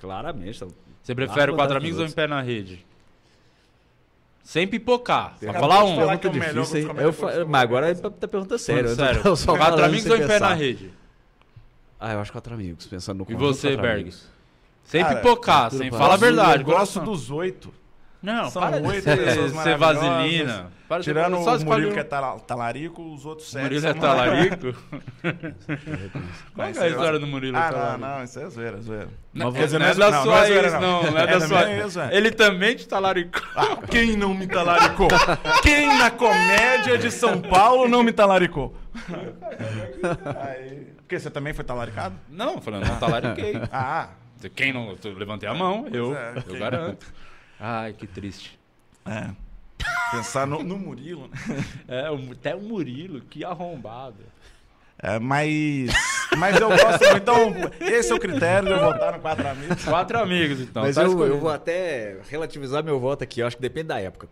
Claramente. 0.02 0.60
tá- 0.60 0.68
Você 1.02 1.16
prefere 1.16 1.52
o 1.52 1.56
Quatro 1.56 1.78
Amigos 1.78 2.00
ou. 2.00 2.06
Em 2.06 2.12
Pé 2.12 2.28
na 2.28 2.42
Rede? 2.42 2.86
Sem 4.44 4.68
pipocar. 4.68 5.36
Pra 5.40 5.50
Acabou 5.52 5.70
falar 5.70 5.84
um. 5.86 5.96
Pergunta 5.96 6.18
que 6.18 6.28
é 6.28 6.30
o 6.30 6.34
melhor 6.34 6.64
difícil, 6.66 6.90
hein? 6.92 7.46
Mas 7.48 7.62
agora 7.62 7.90
é 7.90 7.94
tá 7.96 8.28
perguntando 8.28 8.60
sério. 8.60 8.96
Quatro 8.96 9.36
falando 9.56 9.84
Amigos 9.84 10.10
ou 10.10 10.18
Em 10.18 10.28
Pé 10.28 10.40
na 10.40 10.54
Rede? 10.54 10.92
Ah, 12.00 12.14
eu 12.14 12.20
acho 12.20 12.32
Quatro 12.32 12.54
Amigos, 12.54 12.86
pensando 12.88 13.20
no 13.20 13.32
E 13.32 13.36
você, 13.36 13.70
Quatro 13.70 13.82
Berg? 13.82 14.02
Amigos. 14.02 14.28
Sem 14.84 15.02
Cara, 15.04 15.16
pipocar, 15.18 15.62
cultura 15.64 15.84
sem 15.84 15.90
pop. 15.90 16.02
fala 16.02 16.14
a 16.14 16.18
verdade. 16.18 16.62
Eu 16.62 16.66
gosto 16.66 16.94
coração. 17.00 17.04
dos 17.06 17.32
oito. 17.32 17.74
Não, 18.28 18.50
São 18.50 18.62
para 18.62 18.82
de 18.82 18.88
oito 18.88 19.04
ser, 19.04 19.18
pessoas 19.24 19.52
ser 19.64 19.78
maravilhosas. 19.78 20.04
vaselina. 20.04 20.72
Para 20.90 21.00
de 21.00 21.06
ser- 21.06 21.12
Tirando 21.14 21.44
só 21.44 21.56
o 21.58 21.66
Murilo 21.66 21.90
um. 21.90 21.94
que 21.94 22.00
é 22.00 22.04
tala- 22.04 22.40
talarico, 22.40 23.02
os 23.14 23.26
outros 23.26 23.50
sete 23.50 23.64
Murilo 23.64 23.88
é 23.88 23.94
talarico? 23.94 24.74
Qual 26.54 26.68
é 26.68 26.72
a 26.80 26.88
história 26.90 27.20
do 27.20 27.28
Murilo 27.28 27.58
Ah, 27.58 27.70
talarico? 27.72 28.00
não, 28.02 28.18
não, 28.18 28.24
isso 28.24 28.40
é 28.40 28.50
zoeira, 28.50 28.82
zoeira. 28.82 29.08
Não, 29.34 29.52
quer 29.54 29.66
dizer, 29.66 29.80
não 29.80 29.86
é 29.86 29.94
você- 29.94 30.00
da 30.00 30.12
não, 30.12 30.24
sua 30.24 30.48
é 30.48 30.52
ex, 30.52 30.74
não. 30.74 30.82
não. 30.82 31.04
Não 31.12 31.18
é 31.18 31.24
É 31.24 31.28
da 31.28 31.40
sua 31.48 31.64
velho. 31.66 32.16
Ele 32.18 32.32
também 32.32 32.76
te 32.76 32.88
talaricou. 32.88 33.42
Ah, 33.56 33.78
quem 33.90 34.18
não 34.18 34.34
me 34.34 34.46
talaricou? 34.48 35.08
Quem 35.62 35.98
na 35.98 36.12
comédia 36.12 36.98
de 36.98 37.10
São 37.12 37.40
Paulo 37.42 37.88
não 37.88 38.04
me 38.04 38.12
talaricou? 38.12 38.76
Aí... 40.44 40.88
Porque 40.98 41.20
você 41.20 41.30
também 41.32 41.54
foi 41.54 41.64
talaricado? 41.64 42.16
Não, 42.30 42.60
falando, 42.62 42.86
não 42.88 42.98
talariquei. 42.98 43.54
Ah, 43.72 44.10
Quem 44.56 44.74
não. 44.74 44.96
Levantei 45.16 45.48
a 45.48 45.54
mão, 45.54 45.88
eu. 45.92 46.16
é, 46.16 46.34
Eu 46.48 46.60
garanto. 46.60 47.06
Ai, 47.60 47.94
que 47.94 48.08
triste. 48.08 48.60
é. 49.06 49.32
Pensar 50.12 50.48
no, 50.48 50.64
no 50.64 50.78
Murilo, 50.78 51.28
né? 51.28 51.38
É, 51.88 52.08
até 52.32 52.56
o 52.56 52.62
Murilo, 52.62 53.22
que 53.22 53.44
arrombado. 53.44 54.24
É, 55.00 55.20
mas. 55.20 55.92
Mas 56.38 56.60
eu 56.60 56.70
gosto 56.70 57.04
muito. 57.04 57.18
Então, 57.18 57.54
esse 57.82 58.12
é 58.12 58.16
o 58.16 58.20
critério 58.20 58.68
de 58.68 58.74
eu 58.74 58.80
votar 58.80 59.14
no 59.14 59.20
Quatro 59.20 59.48
Amigos. 59.48 59.84
Quatro 59.86 60.20
amigos, 60.20 60.62
então. 60.62 60.84
Mas 60.84 60.96
tá 60.96 61.04
eu, 61.04 61.10
escolhido. 61.10 61.36
eu 61.36 61.40
vou 61.40 61.50
até 61.50 62.20
relativizar 62.30 62.84
meu 62.84 63.00
voto 63.00 63.24
aqui, 63.24 63.42
eu 63.42 63.48
acho 63.48 63.56
que 63.58 63.62
depende 63.62 63.88
da 63.88 64.00
época. 64.00 64.28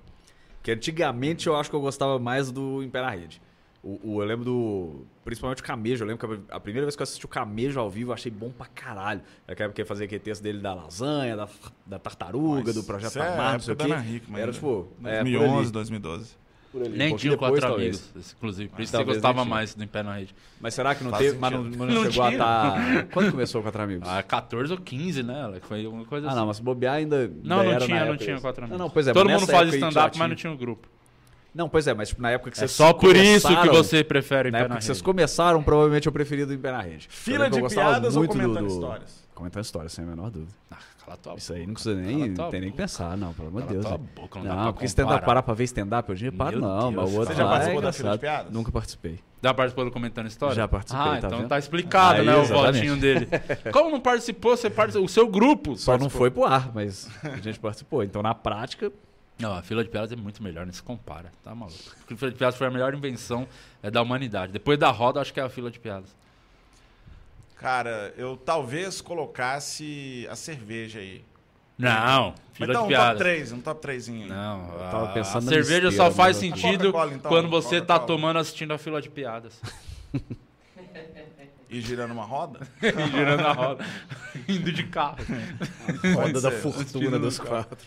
Porque 0.57 0.71
antigamente 0.71 1.47
eu 1.47 1.55
acho 1.55 1.69
que 1.69 1.75
eu 1.75 1.81
gostava 1.81 2.17
mais 2.17 2.51
do 2.51 2.81
na 2.91 3.09
Rede. 3.09 3.41
O, 3.87 4.15
o- 4.15 4.21
eu 4.23 4.25
lembro 4.27 4.43
do. 4.43 5.05
Principalmente 5.23 5.61
o 5.61 5.63
Camejo. 5.63 6.03
Eu 6.03 6.07
lembro 6.07 6.27
que 6.39 6.43
a 6.51 6.59
primeira 6.59 6.85
vez 6.87 6.95
que 6.95 7.01
eu 7.01 7.03
assisti 7.03 7.23
o 7.23 7.27
Camejo 7.29 7.79
ao 7.79 7.87
vivo, 7.87 8.09
eu 8.09 8.13
achei 8.15 8.31
bom 8.31 8.49
pra 8.49 8.65
caralho. 8.65 9.21
Naquela 9.47 9.67
época 9.67 9.83
que 9.83 9.87
fazia 9.87 10.05
aquele 10.05 10.19
texto 10.21 10.41
dele 10.41 10.59
da 10.59 10.73
lasanha, 10.73 11.35
da, 11.37 11.47
da 11.85 11.99
tartaruga, 11.99 12.63
Mas 12.65 12.75
do 12.75 12.83
Projeto 12.83 13.09
isso 13.11 13.19
é 13.19 13.33
Amar, 13.33 13.53
não 13.53 13.59
sei 13.59 13.73
o 13.75 13.77
quê. 13.77 13.83
Hickman, 14.15 14.41
Era 14.41 14.51
tipo. 14.51 14.87
é, 15.03 15.17
por 15.19 15.23
2011, 15.23 15.59
ali, 15.65 15.71
2012. 15.71 16.35
por 16.71 16.81
ali, 16.81 16.89
um 16.93 16.97
Nem 16.97 17.09
pouquinho 17.09 17.29
tinha 17.33 17.37
quatro 17.37 17.61
talvez. 17.61 18.01
amigos, 18.11 18.33
inclusive. 18.35 18.69
Por 18.69 18.81
isso 18.81 18.89
você 18.91 18.97
Talvez 18.97 19.17
gostava 19.17 19.45
mais 19.45 19.75
do 19.75 19.83
Em 19.83 19.87
Pé 19.87 20.01
na 20.01 20.15
Rede. 20.15 20.35
Mas 20.59 20.73
será 20.73 20.95
que 20.95 21.03
não 21.03 21.11
Faz 21.11 21.23
teve. 21.23 21.37
Mas 21.37 21.51
não, 21.53 21.63
sentido. 21.63 21.77
mas 21.79 21.87
não 21.93 21.95
Não 22.03 22.11
chegou 22.11 22.27
tinha. 22.31 22.43
a 22.43 22.77
estar. 22.89 23.07
Quando 23.13 23.31
começou 23.31 23.61
o 23.61 23.63
Quatro 23.63 23.81
Amigos? 23.83 24.09
Ah, 24.09 24.23
14 24.23 24.73
ou 24.73 24.79
15, 24.79 25.21
né? 25.21 25.41
Ela 25.41 25.59
Foi 25.61 25.85
uma 25.85 26.05
coisa 26.05 26.25
Ah, 26.25 26.29
assim. 26.31 26.39
não, 26.39 26.47
mas 26.47 26.59
bobear 26.59 26.95
ainda. 26.95 27.27
Não, 27.43 27.57
não 27.57 27.71
era 27.71 27.85
tinha, 27.85 27.99
na 27.99 28.05
não 28.05 28.11
época 28.13 28.23
tinha 28.25 28.33
isso. 28.35 28.41
quatro 28.41 28.63
amigos. 28.63 28.79
Não, 28.79 28.85
não, 28.87 28.91
pois 28.91 29.07
é. 29.07 29.13
Todo 29.13 29.29
mas 29.29 29.41
mundo 29.41 29.49
faz 29.51 29.69
que 29.69 29.75
stand-up, 29.75 30.17
mas 30.17 30.29
não 30.29 30.35
tinha- 30.35 30.35
tinha 30.35 30.53
o 30.53 30.57
grupo. 30.57 30.89
Não, 31.55 31.69
pois 31.69 31.87
é, 31.87 31.93
mas 31.93 32.09
tipo, 32.09 32.21
na 32.21 32.31
época 32.31 32.51
que 32.51 32.57
É 32.57 32.59
vocês. 32.59 32.71
só 32.71 32.91
por 32.91 33.15
isso 33.15 33.47
que 33.47 33.53
começaram- 33.55 33.73
você 33.83 34.03
prefere 34.03 34.49
Em 34.49 34.51
Na 34.51 34.59
época 34.59 34.77
que 34.79 34.83
vocês 34.83 35.01
começaram, 35.01 35.63
provavelmente 35.63 36.05
eu 36.05 36.11
preferi 36.11 36.45
do 36.45 36.53
Em 36.53 36.57
Pé 36.57 36.71
na 36.71 36.81
Rede. 36.81 37.07
Fila 37.09 37.49
de 37.49 37.61
piadas 37.61 38.15
ou 38.15 38.21
muito 38.23 38.33
do- 38.37 38.41
comentando 38.41 38.67
do- 38.67 38.73
histórias? 38.73 39.25
Comentando 39.33 39.63
histórias, 39.63 39.91
sem 39.93 40.03
a 40.03 40.07
menor 40.07 40.29
dúvida. 40.31 40.51
Ah, 40.71 40.77
cala 41.05 41.17
tua 41.17 41.35
Isso 41.35 41.53
aí 41.53 41.59
não 41.59 41.67
boca. 41.67 41.73
precisa 41.83 41.95
nem, 41.95 42.33
tem 42.33 42.51
nem 42.51 42.61
que 42.61 42.65
boca. 42.71 42.71
pensar, 42.83 43.17
não, 43.17 43.33
pelo 43.33 43.47
amor 43.49 43.61
de 43.63 43.67
Cala 43.67 43.79
Deus. 43.81 43.85
tua 43.93 43.95
hein. 44.03 44.09
boca, 44.15 44.39
não 44.39 44.45
dá 44.45 44.55
Não, 44.55 44.63
pra 44.63 44.73
porque 44.73 44.85
stand-up, 44.85 45.25
parar 45.25 45.43
pra 45.43 45.53
ver 45.53 45.63
stand-up 45.65 46.11
hoje 46.11 46.25
em 46.25 46.29
dia, 46.29 46.37
para 46.37 46.57
não, 46.57 46.91
mas 46.91 47.09
o 47.11 47.15
outro 47.19 47.33
Você 47.33 47.39
já 47.41 47.47
participou 47.47 47.79
é 47.79 47.83
da 47.83 47.91
Fila 47.93 48.11
de. 48.13 48.17
Piadas? 48.19 48.51
Nunca 48.53 48.71
participei. 48.71 49.19
Já 49.43 49.53
participou 49.53 49.85
do 49.85 49.91
Comentando 49.91 50.27
História? 50.27 50.55
Já 50.55 50.67
participei, 50.67 51.05
Ah, 51.05 51.11
tá 51.21 51.27
então 51.27 51.37
vendo? 51.39 51.47
tá 51.49 51.59
explicado, 51.59 52.19
Aí, 52.21 52.25
né, 52.25 52.35
o 52.35 52.41
exatamente. 52.41 52.73
votinho 52.75 52.97
dele. 52.97 53.27
Como 53.71 53.91
não 53.91 53.99
participou, 54.01 54.57
você 54.57 54.69
participou. 54.69 55.05
O 55.05 55.09
seu 55.09 55.27
grupo. 55.27 55.75
Só 55.77 55.97
não 55.97 56.09
foi 56.09 56.31
pro 56.31 56.45
ar, 56.45 56.71
mas 56.73 57.07
a 57.23 57.37
gente 57.37 57.59
participou. 57.59 58.03
Então, 58.03 58.23
na 58.23 58.33
prática, 58.33 58.91
Não, 59.37 59.53
a 59.53 59.61
fila 59.61 59.83
de 59.83 59.89
piadas 59.89 60.11
é 60.11 60.15
muito 60.15 60.41
melhor, 60.41 60.65
nem 60.65 60.73
se 60.73 60.81
compara. 60.81 61.31
Tá 61.43 61.53
maluco. 61.53 61.77
Porque 61.99 62.13
a 62.13 62.17
fila 62.17 62.31
de 62.31 62.37
piadas 62.37 62.55
foi 62.55 62.67
a 62.67 62.71
melhor 62.71 62.93
invenção 62.93 63.47
é, 63.83 63.91
da 63.91 64.01
humanidade. 64.01 64.53
Depois 64.53 64.79
da 64.79 64.89
roda, 64.89 65.19
acho 65.19 65.33
que 65.33 65.39
é 65.39 65.43
a 65.43 65.49
fila 65.49 65.69
de 65.69 65.79
piadas. 65.79 66.15
Cara, 67.57 68.13
eu 68.17 68.37
talvez 68.37 69.01
colocasse 69.01 70.27
a 70.29 70.35
cerveja 70.35 70.99
aí. 70.99 71.23
Não, 71.77 72.33
fila 72.53 72.71
então, 72.71 72.87
de 72.87 72.93
um 72.93 72.97
top 72.97 73.03
piadas. 73.03 73.17
3, 73.19 73.51
um 73.51 73.61
top 73.61 73.81
3 73.81 74.09
aí. 74.09 74.25
Não, 74.27 74.73
Eu 74.73 74.91
tava 74.91 75.07
pensando 75.13 75.49
a 75.49 75.53
cerveja 75.53 75.91
só 75.91 76.09
faz 76.09 76.37
sentido 76.37 76.89
então, 76.89 77.29
quando 77.29 77.49
você 77.49 77.81
tá 77.81 77.99
tomando 77.99 78.39
assistindo 78.39 78.73
a 78.73 78.77
fila 78.77 79.01
de 79.01 79.09
piadas. 79.09 79.61
E 81.69 81.81
girando 81.81 82.11
uma 82.11 82.23
roda? 82.23 82.59
E 82.81 83.11
girando 83.11 83.45
a 83.45 83.53
roda. 83.53 83.85
Indo 84.47 84.71
de 84.71 84.83
carro. 84.83 85.17
roda 86.13 86.41
da 86.41 86.51
fortuna 86.51 87.17
dos 87.17 87.39
quatro. 87.39 87.77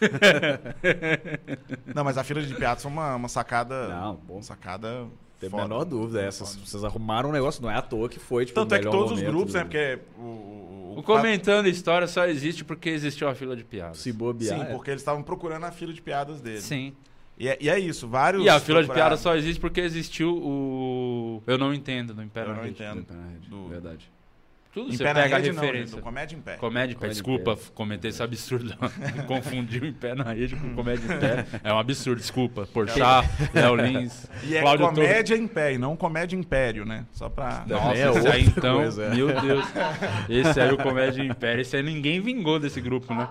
Não, 1.94 2.04
mas 2.04 2.16
a 2.16 2.24
fila 2.24 2.40
de 2.42 2.54
piadas 2.54 2.82
foi 2.82 2.92
uma, 2.92 3.16
uma 3.16 3.28
sacada. 3.28 3.88
Não, 3.88 4.14
bom. 4.16 4.42
Sacada. 4.42 5.06
Tem 5.40 5.48
a 5.52 5.56
menor 5.56 5.84
dúvida. 5.84 6.20
Essa, 6.20 6.44
vocês 6.44 6.82
arrumaram 6.82 7.28
um 7.28 7.32
negócio, 7.32 7.62
não 7.62 7.70
é 7.70 7.76
à 7.76 7.82
toa 7.82 8.08
que 8.08 8.18
foi, 8.18 8.44
tipo, 8.44 8.58
Tanto 8.58 8.72
o 8.72 8.74
é 8.74 8.78
que 8.80 8.90
todos 8.90 9.12
os 9.12 9.20
grupos, 9.20 9.54
né? 9.54 9.62
Porque 9.62 9.98
o. 10.16 10.22
o, 10.22 10.94
O 10.98 11.02
Comentando 11.02 11.68
História 11.68 12.08
só 12.08 12.26
existe 12.26 12.64
porque 12.64 12.88
existiu 12.88 13.28
a 13.28 13.34
fila 13.34 13.54
de 13.54 13.62
piadas. 13.62 13.98
Se 13.98 14.12
bobear. 14.12 14.58
Sim, 14.58 14.64
é. 14.64 14.72
porque 14.72 14.90
eles 14.90 15.00
estavam 15.00 15.22
procurando 15.22 15.64
a 15.64 15.70
fila 15.70 15.92
de 15.92 16.02
piadas 16.02 16.40
dele. 16.40 16.60
Sim. 16.60 16.92
E 17.38 17.48
é, 17.48 17.56
e 17.60 17.68
é 17.70 17.78
isso, 17.78 18.08
vários. 18.08 18.44
E 18.44 18.48
a 18.48 18.58
fila 18.58 18.82
de 18.82 18.90
piadas 18.90 19.20
só 19.20 19.36
existe 19.36 19.60
porque 19.60 19.80
existiu 19.80 20.36
o. 20.36 21.42
Eu 21.46 21.56
não 21.56 21.72
entendo 21.72 22.12
do 22.12 22.22
Império 22.22 22.48
Eu 22.50 22.54
na 22.54 22.60
não 22.62 22.64
Rede. 22.68 22.82
entendo. 22.82 23.06
Do- 23.48 23.68
Verdade. 23.68 24.10
Tudo 24.70 24.92
Em 24.92 24.96
você 24.96 25.02
pé 25.02 25.14
na 25.14 25.22
pega 25.22 25.36
rede, 25.38 25.48
a 25.48 25.52
não, 25.54 25.62
referência. 25.62 25.96
do 25.96 26.02
comédia 26.02 26.36
em 26.36 26.40
pé. 26.40 26.56
Comédia 26.56 26.92
em 26.92 26.94
pé. 26.94 27.00
Comédia 27.00 27.06
em 27.06 27.08
Desculpa, 27.14 27.56
pé. 27.56 27.62
comentei 27.74 28.10
esse 28.10 28.22
absurdo. 28.22 28.76
Confundiu 29.26 29.84
em 29.86 29.92
pé 29.92 30.14
na 30.14 30.24
rede 30.32 30.54
com 30.56 30.74
comédia 30.74 31.04
em 31.04 31.18
pé. 31.18 31.46
É 31.64 31.72
um 31.72 31.78
absurdo, 31.78 32.18
desculpa. 32.20 32.66
Porchat, 32.66 33.26
Léo 33.54 33.74
Lins, 33.76 34.26
E 34.44 34.56
é 34.56 34.60
Cláudio 34.60 34.86
comédia 34.88 35.36
em 35.36 35.46
pé, 35.48 35.72
e 35.72 35.78
não 35.78 35.96
comédia 35.96 36.36
império, 36.36 36.84
né? 36.84 37.06
Só 37.12 37.28
pra. 37.30 37.64
Nossa, 37.66 37.96
É 37.98 38.10
esse 38.10 38.28
aí 38.28 38.44
então, 38.44 38.76
coisa, 38.76 39.04
é. 39.04 39.14
meu 39.14 39.40
Deus. 39.40 39.64
Esse 40.28 40.60
aí 40.60 40.70
o 40.72 40.76
Comédia 40.76 41.22
Império. 41.24 41.62
Esse 41.62 41.76
aí 41.76 41.82
ninguém 41.82 42.20
vingou 42.20 42.58
desse 42.60 42.80
grupo, 42.80 43.12
né? 43.14 43.26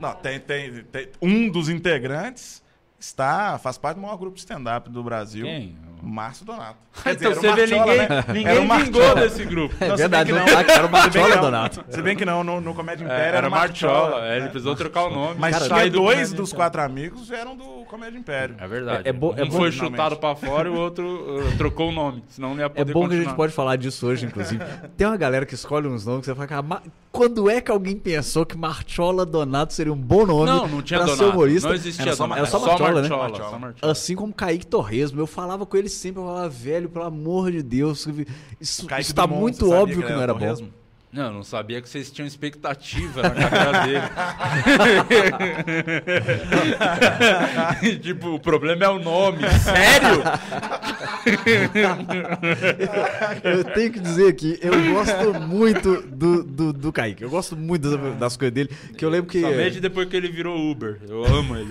Não, 0.00 0.12
tem, 0.14 0.40
tem, 0.40 0.82
tem- 0.84 1.08
Um 1.22 1.48
dos 1.48 1.68
integrantes 1.68 2.63
está. 3.04 3.58
faz 3.58 3.78
parte 3.78 3.96
do 3.96 4.02
maior 4.02 4.16
grupo 4.16 4.34
de 4.34 4.40
stand-up 4.40 4.90
do 4.90 5.02
Brasil. 5.02 5.46
Quem? 5.46 5.76
Márcio 6.04 6.44
Donato. 6.44 6.76
Então 7.06 7.30
era 7.32 7.38
o 7.38 7.42
você 7.42 7.52
vê, 7.54 7.66
ninguém, 7.66 7.98
né? 7.98 8.24
ninguém 8.28 8.58
o 8.58 8.84
vingou 8.84 9.14
desse 9.16 9.44
grupo. 9.44 9.74
É 9.80 9.88
Não, 9.88 9.96
verdade, 9.96 10.32
que 10.32 10.38
não 10.38 10.46
era 10.46 10.86
o 10.86 11.28
não. 11.34 11.40
Donato. 11.40 11.84
Se 11.88 12.00
bem 12.02 12.14
que 12.16 12.24
não, 12.24 12.44
no, 12.44 12.60
no 12.60 12.72
Comédia 12.74 13.02
É, 13.02 13.06
Império 13.06 13.24
era 13.26 13.36
era 13.38 13.50
Marchola, 13.50 14.00
Marchola. 14.10 14.26
é, 14.28 14.36
ele 14.36 14.48
precisou 14.48 14.76
trocar 14.76 15.04
o 15.06 15.10
nome. 15.10 15.34
Mas 15.38 15.56
Sai 15.56 15.68
tinha 15.68 15.90
do 15.90 15.98
dois 15.98 16.32
dos 16.32 16.52
quatro 16.52 16.80
amigos 16.82 17.30
eram 17.32 17.56
do 17.56 17.64
Comédia 17.88 18.16
Império. 18.18 18.54
É 18.60 18.66
verdade. 18.68 19.02
É- 19.06 19.10
é 19.10 19.12
bo- 19.12 19.34
é 19.36 19.42
um 19.42 19.48
bom- 19.48 19.56
foi 19.56 19.72
chutado 19.72 20.16
pra 20.16 20.36
fora 20.36 20.68
e 20.68 20.72
o 20.72 20.76
outro 20.76 21.04
uh, 21.04 21.56
trocou 21.58 21.88
o 21.88 21.92
nome. 21.92 22.22
Senão 22.28 22.50
não 22.50 22.58
ia 22.60 22.66
É 22.66 22.68
poder 22.68 22.92
bom 22.92 23.00
que 23.00 23.06
a 23.06 23.08
continuar. 23.08 23.24
gente 23.30 23.36
pode 23.36 23.52
falar 23.52 23.76
disso 23.76 24.06
hoje, 24.06 24.26
inclusive. 24.26 24.62
Tem 24.96 25.06
uma 25.06 25.16
galera 25.16 25.44
que 25.44 25.54
escolhe 25.54 25.88
uns 25.88 26.06
nomes 26.06 26.20
que 26.20 26.26
você 26.26 26.34
fala, 26.34 26.46
cara, 26.46 26.62
"Ma- 26.62 26.82
quando 27.10 27.48
é 27.50 27.60
que 27.60 27.70
alguém 27.70 27.96
pensou 27.96 28.44
que 28.46 28.56
Marchola 28.56 29.24
Donato 29.26 29.72
seria 29.72 29.92
um 29.92 29.96
bom 29.96 30.26
nome 30.26 30.46
Não, 30.46 30.66
não 30.68 30.82
tinha 30.82 30.98
pra 31.00 31.06
Donato. 31.06 31.24
ser 31.24 31.30
humorista? 31.32 31.68
Não 31.68 31.74
existia 31.74 32.04
Era 32.06 32.16
só 32.16 32.24
Donato. 32.24 32.38
Era 32.40 32.46
só 32.46 32.56
Era 32.58 32.68
Marchola, 33.08 33.58
né? 33.58 33.74
Assim 33.82 34.14
como 34.16 34.32
Kaique 34.32 34.66
Torresmo, 34.66 35.20
eu 35.20 35.26
falava 35.26 35.64
com 35.66 35.76
ele 35.76 35.88
sempre, 35.94 36.20
eu 36.20 36.26
falava, 36.26 36.48
velho, 36.48 36.88
pelo 36.88 37.04
amor 37.04 37.50
de 37.50 37.62
Deus, 37.62 38.06
isso, 38.60 38.86
isso 38.98 39.14
tá 39.14 39.26
Dumont, 39.26 39.40
muito 39.40 39.70
óbvio 39.70 40.02
que 40.02 40.12
não 40.12 40.20
era 40.20 40.32
era 40.32 40.34
bom. 40.34 40.83
Não, 41.14 41.26
eu 41.26 41.32
não 41.32 41.44
sabia 41.44 41.80
que 41.80 41.88
vocês 41.88 42.10
tinham 42.10 42.26
expectativa 42.26 43.22
na 43.22 43.48
carreira 43.48 44.10
dele. 47.86 47.94
tipo, 48.02 48.30
o 48.34 48.40
problema 48.40 48.84
é 48.84 48.88
o 48.88 48.98
nome. 48.98 49.38
Sério? 49.60 50.24
Eu 53.44 53.64
tenho 53.64 53.92
que 53.92 54.00
dizer 54.00 54.28
aqui, 54.28 54.58
eu 54.60 54.72
gosto 54.92 55.34
muito 55.40 56.02
do, 56.02 56.42
do, 56.42 56.72
do 56.72 56.92
Kaique. 56.92 57.22
Eu 57.22 57.30
gosto 57.30 57.56
muito 57.56 57.90
das, 57.96 58.16
das 58.18 58.36
coisas 58.36 58.54
dele. 58.54 58.70
Que 58.96 59.04
eu 59.04 59.10
lembro 59.10 59.30
que. 59.30 59.40
Somente 59.40 59.80
depois 59.80 60.08
que 60.08 60.16
ele 60.16 60.28
virou 60.28 60.70
Uber. 60.70 60.98
Eu 61.08 61.24
amo 61.24 61.56
ele. 61.56 61.68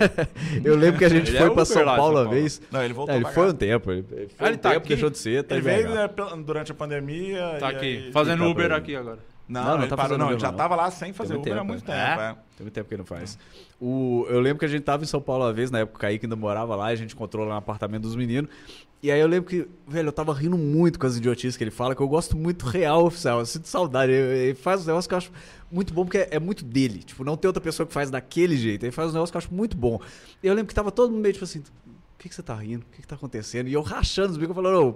Eu 0.63 0.75
lembro 0.75 0.99
que 0.99 1.05
a 1.05 1.09
gente 1.09 1.29
Ele 1.29 1.37
foi 1.37 1.47
é 1.47 1.51
pra 1.51 1.65
São 1.65 1.83
lá 1.83 1.95
Paulo 1.95 2.13
São 2.13 2.21
uma 2.23 2.29
Paulo. 2.29 2.39
vez. 2.41 2.61
Não, 2.71 2.83
ele 2.83 2.93
voltou 2.93 3.13
É, 3.13 3.17
ele 3.17 3.25
foi 3.29 3.49
um 3.49 3.53
tempo. 3.53 3.91
Ele 3.91 4.03
foi 4.09 4.27
Ah, 4.39 4.47
ele 4.47 4.55
um 4.55 4.59
tá 4.59 4.69
tempo, 4.69 4.79
aqui? 4.79 4.89
deixou 4.89 5.09
de 5.09 5.17
ser. 5.17 5.43
Tá 5.43 5.55
Ele 5.55 5.63
veio 5.63 5.89
né, 5.89 6.09
durante 6.45 6.71
a 6.71 6.75
pandemia. 6.75 7.57
Tá 7.59 7.71
e 7.71 7.75
aqui, 7.75 7.85
aí- 7.85 8.11
fazendo 8.11 8.43
tá 8.43 8.49
Uber 8.49 8.71
aqui 8.71 8.95
agora. 8.95 9.19
Não, 9.53 9.63
Não, 9.63 9.69
não 9.75 9.79
ele 9.81 9.87
tá 9.87 9.95
parou, 9.95 10.17
não, 10.17 10.27
Uber, 10.27 10.39
já 10.39 10.51
não. 10.51 10.57
tava 10.57 10.75
lá 10.75 10.89
sem 10.89 11.13
fazer 11.13 11.35
Uber 11.35 11.53
há 11.53 11.55
tempo, 11.57 11.67
muito 11.67 11.91
é. 11.91 12.09
tempo. 12.09 12.21
É? 12.21 12.29
é. 12.31 12.33
Tem 12.33 12.63
muito 12.65 12.73
tempo 12.73 12.87
que 12.87 12.95
ele 12.95 12.99
não 13.01 13.05
faz. 13.05 13.37
O, 13.79 14.25
eu 14.29 14.39
lembro 14.39 14.59
que 14.59 14.65
a 14.65 14.67
gente 14.67 14.83
tava 14.83 15.03
em 15.03 15.07
São 15.07 15.21
Paulo 15.21 15.45
uma 15.45 15.53
vez, 15.53 15.69
na 15.69 15.79
época 15.79 15.97
o 15.97 15.99
Kaique 15.99 16.25
ainda 16.25 16.35
morava 16.35 16.75
lá, 16.75 16.87
a 16.87 16.95
gente 16.95 17.13
encontrou 17.13 17.45
lá 17.45 17.51
no 17.51 17.57
apartamento 17.57 18.01
dos 18.03 18.15
meninos. 18.15 18.49
E 19.03 19.11
aí 19.11 19.19
eu 19.19 19.27
lembro 19.27 19.49
que, 19.49 19.67
velho, 19.85 20.07
eu 20.07 20.13
tava 20.13 20.33
rindo 20.33 20.57
muito 20.57 20.97
com 20.97 21.05
as 21.05 21.17
idiotices 21.17 21.57
que 21.57 21.63
ele 21.65 21.71
fala, 21.71 21.93
que 21.93 22.01
eu 22.01 22.07
gosto 22.07 22.37
muito 22.37 22.65
real 22.65 23.05
oficial. 23.05 23.39
Eu 23.39 23.45
sinto 23.45 23.67
saudade. 23.67 24.13
Ele 24.13 24.55
faz 24.55 24.83
um 24.83 24.87
negócio 24.87 25.09
que 25.09 25.13
eu 25.13 25.17
acho 25.17 25.31
muito 25.69 25.93
bom, 25.93 26.05
porque 26.05 26.19
é, 26.19 26.29
é 26.31 26.39
muito 26.39 26.63
dele. 26.63 26.99
Tipo, 26.99 27.25
não 27.25 27.35
tem 27.35 27.49
outra 27.49 27.61
pessoa 27.61 27.85
que 27.85 27.91
faz 27.91 28.09
daquele 28.09 28.55
jeito. 28.55 28.85
Ele 28.85 28.93
faz 28.93 29.09
um 29.09 29.13
negócio 29.13 29.33
que 29.33 29.35
eu 29.35 29.39
acho 29.39 29.53
muito 29.53 29.75
bom. 29.75 29.99
E 30.41 30.47
eu 30.47 30.53
lembro 30.53 30.69
que 30.69 30.73
tava 30.73 30.89
todo 30.89 31.11
mundo 31.11 31.21
meio 31.21 31.33
tipo 31.33 31.43
assim. 31.43 31.59
O 31.59 32.17
que, 32.17 32.29
que 32.29 32.35
você 32.35 32.41
tá 32.41 32.55
rindo? 32.55 32.85
O 32.89 32.95
que, 32.95 33.01
que 33.01 33.07
tá 33.07 33.15
acontecendo? 33.15 33.67
E 33.67 33.73
eu 33.73 33.81
rachando 33.81 34.31
os 34.31 34.37
bicos, 34.37 34.55
falando, 34.55 34.87
ô, 34.87 34.95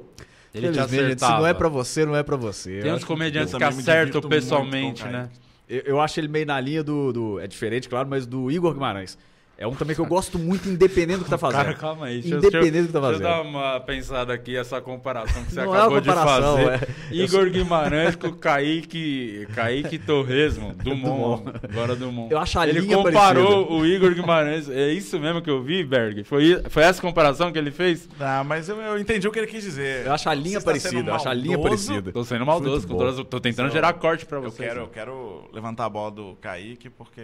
Ele 0.54 0.70
te 0.70 0.74
gente, 0.76 0.90
se 0.90 0.96
acertava. 1.00 1.40
não 1.40 1.48
é 1.48 1.54
pra 1.54 1.68
você, 1.70 2.06
não 2.06 2.16
é 2.16 2.24
pra 2.24 2.36
você. 2.36 2.80
Tem 2.82 2.94
uns 2.94 3.04
comediantes 3.04 3.54
que 3.54 3.60
me 3.60 3.66
acertam 3.66 4.22
muito 4.22 4.30
pessoalmente, 4.30 5.04
né? 5.06 5.30
Eu, 5.70 5.82
eu 5.86 6.02
acho 6.02 6.20
ele 6.20 6.28
meio 6.28 6.46
na 6.46 6.60
linha 6.60 6.84
do, 6.84 7.12
do- 7.12 7.40
É 7.40 7.48
diferente, 7.48 7.90
claro, 7.90 8.08
mas 8.10 8.26
do 8.26 8.50
Igor 8.50 8.74
Guimarães. 8.74 9.18
É 9.60 9.66
um 9.66 9.74
também 9.74 9.96
que 9.96 10.02
eu 10.02 10.06
gosto 10.06 10.38
muito, 10.38 10.70
independente 10.70 11.18
do 11.20 11.24
que 11.24 11.30
tá 11.32 11.38
fazendo. 11.40 11.64
Cara, 11.64 11.74
calma 11.74 12.06
aí. 12.06 12.22
Deixa, 12.22 12.36
eu- 12.36 12.38
Independente 12.38 12.72
deixa, 12.72 12.78
eu- 12.78 12.84
do 12.84 12.88
que 12.88 12.94
tá 12.94 13.00
deixa 13.00 13.24
eu 13.24 13.28
fazendo. 13.28 13.44
dar 13.44 13.50
uma 13.50 13.80
pensada 13.80 14.32
aqui, 14.34 14.56
essa 14.56 14.80
comparação 14.80 15.44
que 15.44 15.52
você 15.52 15.66
Não 15.66 15.74
é 15.74 15.78
acabou 15.80 15.94
uma 15.96 16.02
de 16.02 16.10
comparação, 16.10 16.58
fazer. 16.58 16.90
é. 17.12 17.16
Igor 17.16 17.50
Guimarães 17.50 18.16
com 18.16 18.28
o 18.28 18.36
Kaique, 18.36 19.48
Kaique 19.56 19.98
Torresmo, 19.98 20.74
Dumont, 20.84 21.44
Dumont. 21.44 21.60
agora 21.70 21.96
Dumont. 21.96 22.32
Eu 22.32 22.38
acho 22.38 22.60
a 22.60 22.68
ele 22.68 22.82
linha 22.82 22.98
comparou 22.98 23.46
parecida. 23.66 23.74
o 23.74 23.86
Igor 23.86 24.14
Guimarães, 24.14 24.70
é 24.70 24.92
isso 24.92 25.20
mesmo 25.20 25.42
que 25.42 25.50
eu 25.50 25.64
vi, 25.64 25.84
Berg? 25.84 26.24
Foi, 26.24 26.62
foi 26.70 26.84
essa 26.84 27.02
comparação 27.02 27.52
que 27.52 27.58
ele 27.58 27.72
fez? 27.72 28.08
Ah, 28.20 28.44
mas 28.46 28.70
eu, 28.70 28.80
eu 28.80 29.00
entendi 29.00 29.28
o 29.28 29.32
que 29.32 29.40
ele 29.40 29.48
quis 29.48 29.64
dizer. 29.64 30.06
Eu 30.06 30.14
acho 30.14 30.30
a 30.30 30.34
linha 30.36 30.60
sendo 30.60 30.66
parecida, 30.66 31.10
eu 31.10 31.16
acho 31.16 31.30
a 31.30 31.34
linha 31.34 31.58
parecida. 31.60 32.12
Tô 32.12 32.24
sendo 32.24 32.46
maldoso, 32.46 32.88
todas- 32.88 33.24
tô 33.28 33.40
tentando 33.40 33.72
gerar 33.72 33.94
corte 33.94 34.26
pra 34.26 34.38
Eu 34.38 34.44
você. 34.44 34.64
quero, 34.68 34.82
eu 34.82 34.88
quero 34.88 35.50
levantar 35.52 35.86
a 35.86 35.90
bola 35.90 36.12
do 36.12 36.38
Kaique 36.40 36.90
porque 36.92 37.22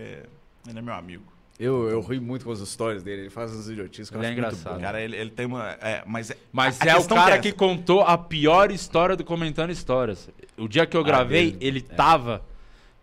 ele 0.68 0.80
é 0.80 0.82
meu 0.82 0.94
amigo. 0.96 1.24
Eu, 1.60 1.88
eu 1.88 2.02
ri 2.02 2.20
muito 2.20 2.46
com 2.46 2.52
as 2.52 2.60
histórias 2.60 3.04
dele, 3.04 3.22
ele 3.24 3.30
faz 3.30 3.52
as 3.56 3.68
idiotices 3.68 4.10
que 4.10 4.16
eu 4.18 4.20
Ele 4.22 4.28
é 4.28 4.30
acho 4.32 4.42
muito 4.42 4.54
engraçado. 4.56 4.76
bom. 4.76 4.82
Cara, 4.82 5.02
ele, 5.02 5.16
ele 5.16 5.30
tem 5.30 5.46
uma. 5.46 5.70
É, 5.82 6.02
mas 6.06 6.32
é, 6.32 6.38
Mas 6.52 6.82
a 6.82 6.86
é 6.88 6.96
o 6.98 7.08
cara 7.08 7.36
é 7.36 7.40
que 7.40 7.52
contou 7.52 8.02
a 8.02 8.18
pior 8.18 8.72
história 8.72 9.16
do 9.16 9.24
Comentando 9.24 9.70
Histórias. 9.70 10.28
O 10.58 10.68
dia 10.68 10.86
que 10.88 10.98
eu 10.98 11.02
Ah, 11.02 11.04
gravei, 11.04 11.52
dele. 11.52 11.66
ele 11.66 11.82
tava. 11.82 12.42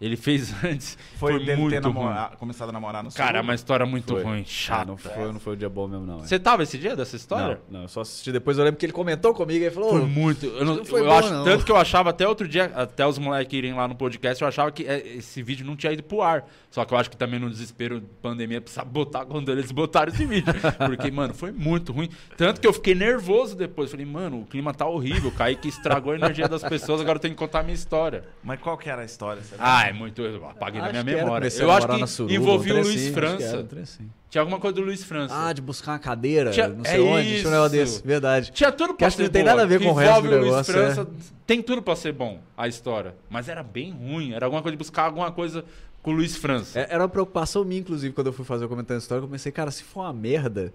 Ele 0.01 0.17
fez 0.17 0.53
antes. 0.65 0.97
foi, 1.17 1.33
Foi, 1.35 1.45
dele 1.45 1.61
muito 1.61 1.75
ter 1.75 1.83
namora- 1.83 2.33
começado 2.39 2.71
a 2.71 2.73
namorar 2.73 3.05
no 3.05 3.13
Cara, 3.13 3.39
é 3.39 3.43
uma 3.43 3.55
história 3.55 3.85
muito 3.85 4.15
Foi. 4.15 4.23
ruim, 4.23 4.41
Ah, 4.41 4.45
chata. 4.47 4.85
não, 4.87 4.97
foi, 4.97 5.33
não 5.33 5.39
foi 5.41 5.53
o 5.53 5.57
dia 5.57 5.69
bom 5.69 5.87
mesmo, 5.87 6.07
não. 6.07 6.21
é. 6.21 6.27
Você 6.27 6.39
tava 6.39 6.63
esse 6.63 6.79
dia 6.79 6.97
dessa 6.97 7.17
história? 7.17 7.61
Não, 7.69 7.79
não, 7.81 7.83
eu 7.83 7.89
só 7.89 8.01
assisti 8.01 8.33
depois. 8.33 8.57
Eu 8.57 8.65
lembro 8.65 8.79
que 8.81 8.87
ele 8.87 8.93
comentou 8.95 9.35
comigo 9.35 9.63
e 9.63 9.71
falou: 9.71 9.91
Foi 9.91 10.01
"Ô, 10.01 10.07
muito. 10.07 10.47
Eu, 10.47 10.65
não, 10.65 10.77
não 10.77 10.85
foi 10.87 11.01
eu 11.03 11.05
bom, 11.05 11.13
acho, 11.19 11.31
não. 11.31 11.45
Tanto 11.45 11.65
que 11.67 11.71
eu 11.73 11.77
achava 11.77 12.09
até 12.11 12.27
outro 12.27 12.49
dia, 12.49 12.73
até 12.75 13.07
os 13.07 13.19
moleques 13.19 13.57
irem 13.59 13.75
lá 13.75 13.87
no 13.87 13.95
podcast, 13.95 14.41
eu 14.41 14.49
achava 14.49 14.73
que 14.73 14.85
é, 14.87 15.07
esse 15.17 15.43
vídeo 15.43 15.67
não 15.67 15.77
tinha 15.77 15.93
ido 15.93 16.03
pro 16.03 16.23
ar. 16.23 16.47
Só 16.71 16.85
que 16.85 16.95
eu 16.95 16.99
acho 16.99 17.11
que 17.11 17.17
também 17.17 17.39
no 17.39 17.51
desespero 17.51 18.01
de 18.01 18.07
pandemia 18.23 18.61
precisava 18.61 18.89
botar 18.89 19.27
quando 19.27 19.51
eles 19.53 19.71
botaram 19.71 20.11
esse 20.13 20.25
vídeo. 20.25 20.53
Porque, 20.87 21.11
mano, 21.11 21.35
foi 21.35 21.51
muito 21.53 21.93
ruim. 21.93 22.09
Tanto 22.39 22.61
que 22.61 22.67
eu 22.67 22.73
fiquei 22.73 22.95
nervoso 22.95 23.55
depois. 23.57 23.91
Falei, 23.91 24.07
mano, 24.07 24.41
o 24.43 24.47
clima 24.47 24.73
tá 24.73 24.87
horrível. 24.87 25.29
O 25.31 25.33
Kaique 25.35 25.69
estragou 25.69 26.13
a 26.13 26.17
energia 26.17 26.49
das 26.49 26.63
pessoas, 26.63 27.01
agora 27.03 27.17
eu 27.17 27.21
tenho 27.21 27.35
que 27.35 27.39
contar 27.39 27.61
a 27.61 27.63
minha 27.63 27.75
história. 27.75 28.25
Mas 28.43 28.61
qual 28.61 28.79
que 28.79 28.89
era 28.89 29.03
a 29.03 29.05
história? 29.05 29.43
Você 29.43 29.57
Ah, 29.59 29.90
é 29.91 29.93
muito. 29.93 30.23
Eu 30.23 30.45
apaguei 30.49 30.81
na 30.81 30.87
acho 30.89 30.93
minha 30.93 31.05
que 31.05 31.11
era, 31.11 31.23
memória. 31.25 31.49
Eu 31.59 31.71
acho 31.71 31.87
na 31.89 31.99
que 31.99 32.07
suruba, 32.07 32.35
envolvia 32.35 32.75
o 32.75 32.83
Luiz 32.83 33.09
França. 33.09 33.67
assim. 33.83 34.11
Tinha 34.29 34.43
alguma 34.43 34.61
coisa 34.61 34.75
do 34.77 34.83
Luiz 34.83 35.03
França. 35.03 35.35
Ah, 35.37 35.53
de 35.53 35.61
buscar 35.61 35.93
uma 35.93 35.99
cadeira, 35.99 36.51
Tinha- 36.53 36.69
não 36.69 36.85
é 36.85 36.89
sei 36.89 37.01
onde, 37.01 37.37
tinha 37.39 37.49
um 37.49 37.51
negócio 37.51 37.83
isso. 37.83 37.95
desse, 37.97 38.07
verdade. 38.07 38.51
Tinha 38.53 38.71
tudo 38.71 38.91
Que 38.93 38.99
pra 38.99 39.07
acho 39.09 39.17
que 39.17 39.23
ser 39.25 39.29
não 39.29 39.33
tem 39.33 39.43
nada 39.45 39.63
a 39.63 39.67
ver 39.67 39.81
com 39.83 39.89
o 39.91 39.93
resto 39.93 40.23
do 40.23 40.29
o 40.29 40.31
Luiz 40.31 40.45
negócio, 40.45 40.71
é. 40.71 40.75
França. 40.75 41.09
Tem 41.47 41.61
tudo 41.63 41.83
pra 41.83 41.97
ser 41.97 42.13
bom, 42.13 42.41
a 42.57 42.69
história. 42.69 43.15
Mas 43.29 43.49
era 43.49 43.63
bem 43.63 43.91
ruim. 43.93 44.33
Era 44.33 44.47
alguma 44.47 44.63
coisa 44.63 44.77
de 44.77 44.79
buscar 44.79 45.03
alguma 45.05 45.33
coisa 45.33 45.65
com 46.03 46.13
o 46.13 46.15
Luiz 46.15 46.37
França. 46.37 46.79
É- 46.79 46.87
Era 46.95 47.03
uma 47.03 47.09
preocupação 47.09 47.65
minha, 47.65 47.81
inclusive, 47.81 48.15
quando 48.15 48.29
eu 48.29 48.33
fui 48.33 48.45
fazer 48.45 48.65
o 48.65 48.69
comentário 48.69 48.99
história, 49.01 49.21
eu 49.21 49.27
comecei, 49.27 49.51
cara, 49.51 49.71
se 49.71 49.83
for 49.83 50.03
uma 50.03 50.13
merda. 50.13 50.73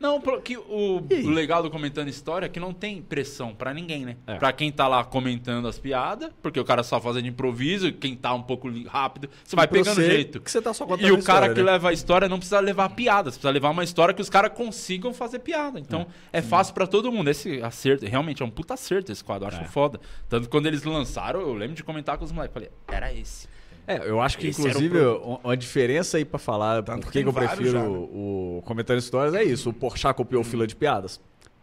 Não, 0.00 0.18
pro- 0.18 0.40
que 0.40 0.56
o, 0.56 1.06
legal 1.30 1.62
do 1.62 1.70
Comentando 1.70 2.08
História 2.08 2.46
é 2.46 2.48
que 2.48 2.58
não 2.58 2.72
tem 2.72 3.02
pressão 3.02 3.54
pra 3.54 3.74
ninguém, 3.74 4.06
né? 4.06 4.16
É. 4.26 4.36
Pra 4.36 4.50
quem 4.50 4.72
tá 4.72 4.88
lá 4.88 5.04
comentando 5.04 5.68
as 5.68 5.78
piadas, 5.78 6.30
porque 6.40 6.58
o 6.58 6.64
cara 6.64 6.82
só 6.82 6.98
fazendo 6.98 7.28
improviso, 7.28 7.92
quem 7.92 8.16
tá 8.16 8.32
um 8.32 8.42
pouco 8.42 8.68
rápido, 8.88 9.28
você 9.44 9.54
vai 9.54 9.68
pegando 9.68 9.96
você, 9.96 10.10
jeito. 10.10 10.40
Que 10.40 10.50
você 10.50 10.62
tá 10.62 10.72
só 10.72 10.86
contando 10.86 11.06
E 11.06 11.12
o 11.12 11.22
cara 11.22 11.46
história, 11.48 11.54
que 11.54 11.60
né? 11.62 11.70
leva 11.72 11.90
a 11.90 11.92
história 11.92 12.28
não 12.30 12.38
precisa 12.38 12.60
levar 12.60 12.88
piadas, 12.88 13.34
precisa 13.34 13.50
levar 13.50 13.68
uma 13.70 13.84
história 13.84 14.14
que 14.14 14.22
os 14.22 14.30
caras 14.30 14.52
consigam 14.54 15.12
fazer 15.12 15.40
piada. 15.40 15.78
Então 15.78 16.06
é, 16.32 16.40
fácil 16.40 16.72
pra 16.72 16.86
todo 16.86 17.12
mundo. 17.12 17.28
Esse 17.28 17.60
acerto, 17.62 18.06
realmente 18.06 18.42
é 18.42 18.44
um 18.46 18.50
puta 18.50 18.72
acerto 18.74 19.12
esse 19.12 19.22
quadro, 19.22 19.44
eu 19.44 19.48
acho 19.52 19.60
É. 19.60 19.64
foda. 19.66 20.00
Tanto 20.30 20.44
que 20.44 20.48
quando 20.50 20.64
eles 20.66 20.82
lançaram, 20.82 21.40
eu 21.40 21.52
lembro 21.52 21.76
de 21.76 21.84
comentar 21.84 22.16
com 22.16 22.24
os 22.24 22.32
moleques, 22.32 22.54
falei, 22.54 22.70
era 22.88 23.12
esse. 23.12 23.46
É, 23.90 24.08
eu 24.08 24.20
acho 24.20 24.38
que, 24.38 24.48
Esse 24.48 24.60
inclusive, 24.60 24.98
uma- 25.00 25.38
uma 25.44 25.56
diferença 25.56 26.16
aí 26.16 26.24
pra 26.24 26.38
falar 26.38 26.82
Tanto 26.82 27.02
por 27.04 27.12
que 27.12 27.22
que, 27.22 27.28
eu 27.28 27.32
prefiro 27.32 27.70
já, 27.70 27.82
né? 27.82 27.88
o, 27.88 28.62
Comentando 28.64 28.98
Histórias 28.98 29.34
é 29.34 29.42
isso. 29.42 29.70
O 29.70 29.72
Porchat 29.72 30.14
copiou 30.16 30.44
fila 30.44 30.66
de 30.66 30.76
piadas. 30.76 31.20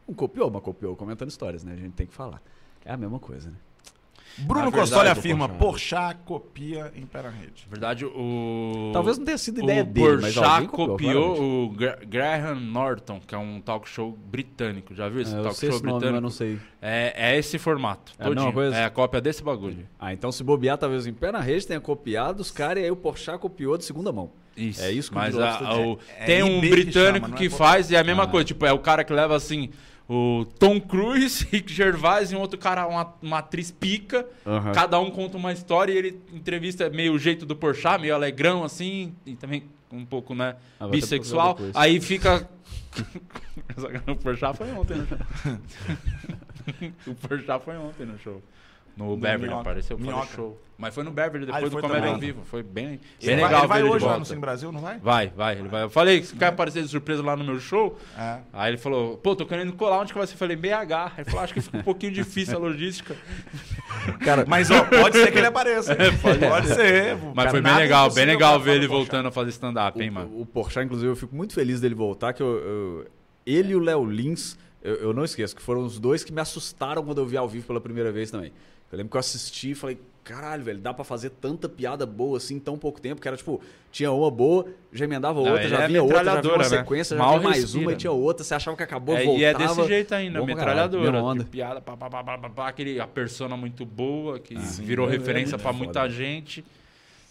Não 0.08 0.14
copiou, 0.16 0.50
mas 0.50 0.62
copiou 0.62 0.96
Comentando 0.96 1.30
Histórias, 1.30 1.64
né? 1.64 1.74
A 1.74 1.78
gente 1.78 1.94
tem 1.94 2.08
que 2.08 2.14
falar. 2.14 2.42
É 2.86 2.92
a 2.94 2.98
mesma 2.98 3.20
coisa, 3.20 3.50
né? 3.50 3.56
Bruno 4.40 4.72
Costoli 4.72 5.10
o 5.10 5.12
afirma: 5.12 5.48
Porchat. 5.50 6.16
Porchat 6.18 6.18
copia 6.26 6.92
Impera 6.96 7.30
Rede. 7.30 7.66
Na 7.66 7.72
verdade, 7.72 8.06
o. 8.06 8.92
Talvez 8.94 9.18
não 9.18 9.26
tenha 9.26 9.38
sido 9.38 9.60
o 9.62 9.64
ideia 9.64 9.84
dele, 9.84 10.18
mas 10.22 10.34
Porchat 10.36 10.68
copiou, 10.68 10.88
copiou 11.36 11.64
o 11.66 11.70
Gra- 11.70 12.00
Graham 12.08 12.56
Norton, 12.60 13.20
que 13.26 13.34
é 13.34 13.38
um 13.38 13.60
talk 13.62 13.88
show 13.90 14.12
britânico. 14.30 14.94
Já 14.94 15.10
viu 15.10 15.22
esse 15.22 15.34
É, 15.34 15.40
eu 15.40 15.44
talk 15.44 15.56
sei 15.58 15.70
show 15.70 15.78
esse 15.78 15.86
nome, 15.86 16.00
britânico? 16.00 16.22
não 16.22 16.30
sei. 16.30 16.60
É, 16.82 17.14
é 17.34 17.38
esse 17.38 17.58
formato. 17.58 18.14
É 18.20 18.24
todinho. 18.26 18.54
coisa? 18.54 18.76
É 18.76 18.86
a 18.86 18.90
cópia 18.90 19.20
desse 19.20 19.42
bagulho. 19.44 19.88
Ah, 20.00 20.14
então 20.14 20.32
se 20.32 20.44
bobear, 20.44 20.78
talvez 20.78 21.06
o 21.06 21.10
Impé 21.10 21.32
na 21.32 21.40
Rede 21.40 21.66
tenha 21.66 21.80
copiado 21.80 22.40
os 22.42 22.52
caras 22.52 22.82
e 22.82 22.86
aí 22.86 22.92
o 22.92 22.96
Porchat 22.96 23.40
copiou 23.40 23.78
de 23.78 23.86
segunda 23.86 24.12
mão. 24.12 24.30
Isso. 24.56 24.82
É 24.82 24.92
isso 24.92 25.12
que 25.12 25.16
o 25.16 25.20
Mas 25.20 25.36
tá 25.36 25.76
o- 25.78 26.00
É- 26.18 26.24
é 26.24 26.26
tem 26.26 26.44
um 26.44 26.58
IB 26.58 26.62
que 26.62 26.70
britânico 26.70 27.16
chama, 27.26 27.28
não 27.30 27.38
que, 27.38 27.46
é 27.46 27.50
faz 27.50 27.92
e 27.92 27.96
é 27.96 28.00
a 28.00 28.04
mesma 28.04 28.24
Ah. 28.24 28.28
coisa. 28.28 28.46
Tipo, 28.46 28.66
é 28.66 28.74
o 28.74 28.80
cara 28.80 29.04
que 29.04 29.14
leva 29.14 29.36
assim. 29.36 29.70
O 30.10 30.46
Tom 30.58 30.80
Cruise, 30.80 31.46
Rick 31.52 31.74
Gervais 31.74 32.32
e 32.32 32.36
um 32.36 32.40
outro 32.40 32.58
cara, 32.58 32.88
uma, 32.88 33.14
uma 33.22 33.40
atriz 33.40 33.72
pica. 33.72 34.26
Aham. 34.46 34.72
Cada 34.72 35.00
um 35.00 35.12
conta 35.12 35.38
uma 35.38 35.52
história 35.52 35.92
e 35.92 35.98
ele 35.98 36.22
entrevista 36.34 36.90
meio 36.90 37.14
o 37.14 37.20
jeito 37.20 37.46
do 37.46 37.56
Porchat, 37.56 38.00
meio 38.00 38.16
alegrão 38.16 38.64
assim, 38.64 39.14
e 39.26 39.36
também 39.36 39.64
um 39.92 40.06
pouco, 40.06 40.34
né, 40.34 40.56
Ah, 40.80 40.88
bissexual. 40.88 41.58
Aí 41.74 42.00
fica... 42.00 42.48
o 44.08 44.16
Porchat 44.16 44.58
foi 44.58 44.72
ontem 44.72 44.98
no 44.98 45.08
show. 45.08 45.18
o 47.08 47.16
Porchat 47.16 47.64
foi 47.64 47.78
ontem 47.78 48.06
no 48.06 48.18
show. 48.20 48.42
No, 48.98 49.16
Beverly 49.16 49.44
Minhoca. 49.48 49.62
apareceu, 49.62 49.98
Minhoca. 49.98 50.28
show. 50.36 50.60
Mas 50.78 50.94
foi 50.94 51.04
no 51.04 51.10
Beverly, 51.12 51.44
Ah, 51.44 51.46
depois 51.60 51.62
ele 51.64 51.70
do 51.70 51.74
foi 51.74 51.82
Comédia 51.82 52.10
ao 52.12 52.20
Vivo. 52.20 52.42
Foi 52.46 52.62
bem, 52.62 52.88
bem 52.88 53.00
Ele 53.22 53.36
vai, 53.42 53.44
legal 53.46 53.62
ele 53.62 53.68
vai 53.68 53.80
ele 53.82 53.90
hoje 53.90 54.06
lá 54.06 54.12
volta. 54.12 54.20
no 54.20 54.26
Sim 54.26 54.40
Brasil, 54.40 54.72
não 54.72 54.80
vai? 54.80 55.00
Vai, 55.00 55.28
vai, 55.36 55.58
ele 55.58 55.68
vai. 55.68 55.84
Eu 55.84 55.90
falei, 55.90 56.22
você 56.24 56.36
quer 56.36 56.48
aparecer 56.48 56.84
de 56.84 56.88
surpresa 56.90 57.24
lá 57.24 57.36
no 57.36 57.44
meu 57.44 57.60
show? 57.60 57.98
É. 58.18 58.38
Aí 58.54 58.72
ele 58.72 58.78
falou, 58.78 59.18
pô, 59.18 59.36
tô 59.36 59.44
querendo 59.46 59.74
colar, 59.74 60.00
onde 60.02 60.14
que 60.14 60.18
vai 60.20 60.28
ser? 60.28 60.34
Eu 60.34 60.38
falei, 60.38 60.56
BH. 60.56 60.70
Aí 60.70 61.12
ele 61.20 61.26
falou, 61.26 61.44
acho 61.44 61.54
que 61.56 61.62
fica 61.62 61.78
um 61.78 61.84
pouquinho 61.84 62.12
difícil 62.12 62.56
a 62.56 62.60
logística. 62.60 63.16
Cara, 64.24 64.46
Mas 64.48 64.70
ó, 64.70 64.84
pode 64.84 65.18
ser 65.18 65.32
que 65.32 65.38
ele 65.38 65.48
apareça. 65.48 65.96
pode, 66.22 66.68
ser. 66.68 67.18
Mas 67.18 67.36
Cara, 67.36 67.50
foi 67.50 67.62
bem 67.62 67.72
nada 67.72 67.82
é 67.82 67.84
legal, 67.84 68.12
bem 68.12 68.26
legal 68.26 68.60
ver 68.60 68.76
ele 68.76 68.88
do 68.88 68.94
voltando 68.94 69.28
a 69.28 69.32
fazer 69.32 69.50
stand-up, 69.50 70.00
hein, 70.02 70.12
mano. 70.12 70.30
O, 70.34 70.42
o 70.42 70.46
Porchat, 70.46 70.86
inclusive, 70.86 71.10
eu 71.12 71.16
fico 71.16 71.36
muito 71.36 71.54
feliz 71.54 71.82
dele 71.82 71.96
voltar, 71.96 72.34
que 72.34 72.42
eu, 72.44 72.48
eu- 72.56 73.06
ele 73.46 73.72
e 73.72 73.76
o 73.76 73.80
Léo 73.80 74.06
Lins, 74.06 74.58
eu, 74.84 74.96
eu 74.96 75.14
não 75.14 75.24
esqueço, 75.24 75.56
que 75.56 75.62
foram 75.62 75.84
os 75.84 76.00
dois 76.00 76.24
que 76.24 76.32
me 76.32 76.40
assustaram 76.42 77.04
quando 77.04 77.18
eu 77.20 77.26
vi 77.26 77.36
ao 77.38 77.48
vivo 77.48 77.66
pela 77.66 77.82
primeira 77.82 78.12
vez 78.12 78.30
também. 78.30 78.52
Eu 78.92 78.98
lembro 78.98 79.12
que 79.12 79.18
eu 79.18 79.20
assisti 79.20 79.72
e 79.72 79.76
falei, 79.76 80.00
caralho, 80.24 80.64
velho, 80.64 80.80
dá 80.80 80.94
pra 80.94 81.04
fazer 81.04 81.30
tanta 81.30 81.68
piada 81.70 82.06
boa 82.06 82.38
assim 82.38 82.56
em 82.56 82.60
tão 82.60 82.78
pouco 82.78 83.00
tempo, 83.02 83.22
que 83.22 83.28
era 83.28 83.36
tipo, 83.38 83.62
tinha 83.92 84.12
uma 84.12 84.30
boa, 84.32 84.66
já 84.94 85.06
emendava 85.06 85.40
Não, 85.42 85.48
outra, 85.48 85.62
ele 85.64 85.70
já 85.70 85.84
é 85.84 85.88
vinha 85.88 86.04
outra, 86.04 86.24
já 86.24 86.42
vinha 86.42 86.54
uma 86.54 86.58
né? 86.64 86.64
sequência, 86.70 87.18
já 87.18 87.24
Mal 87.24 87.40
vinha 87.40 87.50
mais 87.50 87.62
respira, 87.62 87.84
uma 87.84 87.92
e 87.92 87.94
né? 87.94 88.00
tinha 88.00 88.12
outra, 88.12 88.44
você 88.44 88.54
achava 88.54 88.76
que 88.78 88.84
acabou, 88.84 89.16
É, 89.16 89.24
voltava. 89.24 89.40
e 89.40 89.44
é 89.46 89.54
desse 89.54 89.88
jeito 89.88 90.14
ainda, 90.16 90.34
caralho, 90.40 90.48
metralhadora. 90.56 91.24
onda. 91.24 91.44
de 91.44 91.50
piada, 91.50 91.82
pá, 91.82 91.96
pá, 91.98 92.10
pá, 92.10 92.24
pá, 92.24 92.50
pá, 92.50 92.68
aquele, 92.70 93.00
a 93.00 93.08
persona 93.08 93.56
muito 93.58 93.86
boa, 93.86 94.40
que 94.40 94.56
virou 94.56 95.08
é- 95.10 95.16
é 95.16 95.18
referência 95.18 95.58
pra 95.58 95.72
foda. 95.72 95.84
muita 95.84 96.10
gente. 96.10 96.64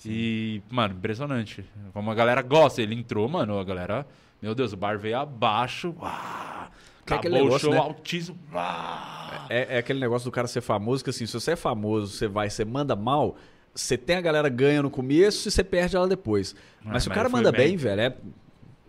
E, 0.04 0.62
mano, 0.70 0.94
impressionante. 0.94 1.64
Como 1.92 2.10
a 2.10 2.14
galera 2.14 2.40
gosta. 2.40 2.80
Ele 2.80 2.94
entrou, 2.94 3.28
mano, 3.28 3.58
a 3.58 3.64
galera... 3.64 4.06
Meu 4.40 4.54
Deus, 4.54 4.72
o 4.72 4.76
bar 4.76 4.96
veio 4.98 5.18
abaixo. 5.18 5.92
uá, 6.00 6.70
Que 7.06 7.12
é 7.14 7.16
acabou 7.16 7.18
aquele 7.18 7.34
o 7.40 7.44
negócio, 7.44 7.64
show 7.66 7.72
né? 7.74 7.78
altíssimo. 7.78 8.38
uá. 8.52 9.46
É, 9.48 9.76
é 9.76 9.78
aquele 9.78 10.00
negócio 10.00 10.24
do 10.28 10.32
cara 10.32 10.46
ser 10.48 10.60
famoso, 10.60 11.04
que 11.04 11.10
assim, 11.10 11.24
se 11.26 11.32
você 11.32 11.52
é 11.52 11.56
famoso, 11.56 12.08
você 12.16 12.26
vai, 12.26 12.50
você 12.50 12.64
manda 12.64 12.96
mal, 12.96 13.36
você 13.74 13.96
tem 13.96 14.16
a 14.16 14.20
galera 14.20 14.48
ganha 14.48 14.82
no 14.82 14.90
começo 14.90 15.48
e 15.48 15.50
você 15.52 15.62
perde 15.62 15.94
ela 15.96 16.08
depois. 16.08 16.54
Mas 16.84 17.04
se 17.04 17.08
o 17.08 17.10
mas 17.10 17.16
cara 17.16 17.30
foi 17.30 17.38
manda 17.40 17.52
bem. 17.52 17.68
bem, 17.68 17.76
velho, 17.76 18.00
é 18.00 18.16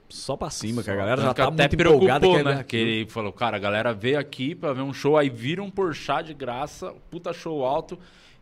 só 0.09 0.36
pra 0.38 0.49
cima, 0.49 0.82
que 0.82 0.89
a 0.89 0.95
galera 0.95 1.18
Tanto 1.18 1.26
já 1.28 1.34
que 1.34 1.41
tá 1.41 1.47
até 1.47 1.68
muito 1.68 1.82
empolgada. 1.82 2.28
ver 2.28 2.43
né? 2.43 2.51
aquilo. 2.53 2.63
Que 2.65 2.78
ele 2.78 3.09
falou, 3.09 3.32
cara, 3.34 3.57
a 3.57 3.59
galera 3.59 3.93
veio 3.93 4.18
aqui 4.18 4.55
pra 4.55 4.74
ver 4.74 4.82
um 4.82 4.93
show, 4.93 5.18
aí 5.18 5.30
vira 5.30 5.61
um 5.61 5.70
Porchat 5.70 6.26
de 6.28 6.34
graça, 6.34 6.93
puta 7.11 7.34
show 7.34 7.63
alto. 7.65 7.99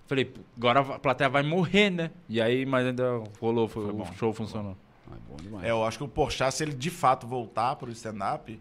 Falei, 0.07 0.25
"Pô, 0.25 0.39
agora 0.55 0.79
a 0.81 0.99
plateia 0.99 1.27
vai 1.29 1.41
morrer, 1.41 1.89
né? 1.89 2.11
E 2.29 2.39
aí, 2.39 2.65
mas 2.67 2.85
ainda 2.85 3.23
rolou, 3.41 3.67
foi, 3.67 3.83
Foi 3.85 3.91
o 3.93 3.97
bom. 3.97 4.13
show 4.13 4.31
funcionou. 4.31 4.77
Ah, 5.11 5.15
bom 5.27 5.35
demais. 5.41 5.65
É, 5.65 5.71
eu 5.71 5.83
acho 5.83 5.97
que 5.97 6.03
o 6.03 6.07
Porchat, 6.07 6.53
se 6.53 6.63
ele 6.63 6.73
de 6.73 6.91
fato 6.91 7.25
voltar 7.25 7.75
pro 7.75 7.91
stand-up, 7.91 8.59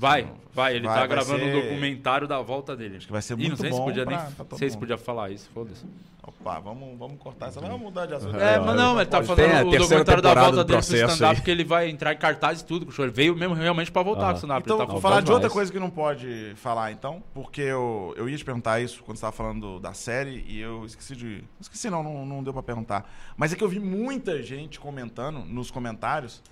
Vai, 0.00 0.32
vai. 0.54 0.76
Ele 0.76 0.86
Vai, 0.86 0.94
tá 0.94 1.00
vai 1.00 1.08
gravando 1.08 1.38
ser- 1.40 1.54
um 1.54 1.60
documentário 1.60 2.26
da 2.26 2.40
volta 2.40 2.74
dele. 2.74 2.96
Acho 2.96 3.06
que 3.06 3.12
vai 3.12 3.20
ser 3.20 3.36
muito 3.36 3.50
não 3.50 3.56
sei 3.58 3.68
bom 3.70 3.76
se 3.76 3.82
podia 3.82 4.06
pra- 4.06 4.16
nem. 4.24 4.32
pra 4.32 4.44
todo 4.46 4.58
sei 4.58 4.70
se 4.70 4.74
mundo. 4.76 4.80
podia 4.80 4.96
falar 4.96 5.30
isso, 5.30 5.50
foda-se. 5.52 5.84
Opa, 6.22 6.58
vamos, 6.60 6.98
vamos 6.98 7.18
cortar 7.18 7.48
essa. 7.48 7.60
Vamos 7.60 7.80
mudar 7.80 8.06
de 8.06 8.14
assunto. 8.14 8.36
É, 8.36 8.58
mas 8.58 8.76
não, 8.76 8.96
ele 8.98 9.06
tá 9.10 9.18
a 9.18 9.20
o 9.20 9.24
documentário 9.24 10.22
da 10.22 10.34
volta 10.34 10.56
do 10.58 10.64
dele 10.64 10.78
pro 10.82 10.96
stand-up, 10.96 11.36
aí. 11.38 11.44
que 11.44 11.50
ele 11.50 11.64
vai 11.64 11.88
entrar 11.90 12.12
em 12.14 12.16
cartaz 12.16 12.60
e 12.60 12.64
tudo 12.64 12.86
com 12.86 12.92
o 12.92 12.94
show. 12.94 13.04
Ele 13.04 13.12
veio 13.12 13.34
mesmo 13.36 13.54
realmente 13.54 13.90
pra 13.92 14.02
voltar 14.02 14.22
Aham. 14.22 14.28
com 14.30 14.34
o 14.34 14.36
stand-up. 14.38 14.62
Então, 14.64 14.78
tá 14.78 14.84
vou 14.86 14.94
bom 14.94 15.00
falar 15.00 15.20
de 15.22 15.32
outra 15.32 15.50
coisa 15.50 15.70
que 15.72 15.78
não 15.78 15.90
pode 15.90 16.52
falar, 16.56 16.92
então, 16.92 17.22
porque 17.34 17.60
eu, 17.62 18.14
eu 18.16 18.28
ia 18.28 18.36
te 18.38 18.44
perguntar 18.44 18.80
isso 18.80 19.02
quando 19.02 19.16
você 19.16 19.26
estava 19.26 19.32
falando 19.36 19.78
da 19.80 19.92
série 19.92 20.44
e 20.46 20.58
eu 20.60 20.84
esqueci 20.86 21.14
de. 21.16 21.44
Esqueci, 21.60 21.90
não, 21.90 22.02
não, 22.02 22.24
não 22.24 22.42
deu 22.42 22.52
pra 22.54 22.62
perguntar. 22.62 23.10
Mas 23.36 23.52
é 23.52 23.56
que 23.56 23.64
eu 23.64 23.68
vi 23.68 23.80
muita 23.80 24.42
gente 24.42 24.78
comentando 24.80 25.40
nos 25.40 25.70
comentários, 25.70 26.42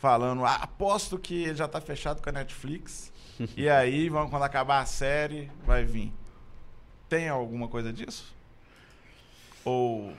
falando: 0.00 0.44
ah, 0.44 0.56
aposto 0.56 1.18
que 1.18 1.44
ele 1.44 1.54
já 1.54 1.68
tá 1.68 1.80
fechado 1.80 2.20
com 2.20 2.28
a 2.30 2.32
Netflix. 2.32 3.12
e 3.56 3.68
aí, 3.70 4.08
vamos, 4.08 4.30
quando 4.30 4.42
acabar 4.42 4.80
a 4.80 4.86
série, 4.86 5.50
vai 5.64 5.84
vir. 5.84 6.12
Tem 7.08 7.28
alguma 7.28 7.68
coisa 7.68 7.92
disso? 7.92 8.34
Ou. 9.64 10.12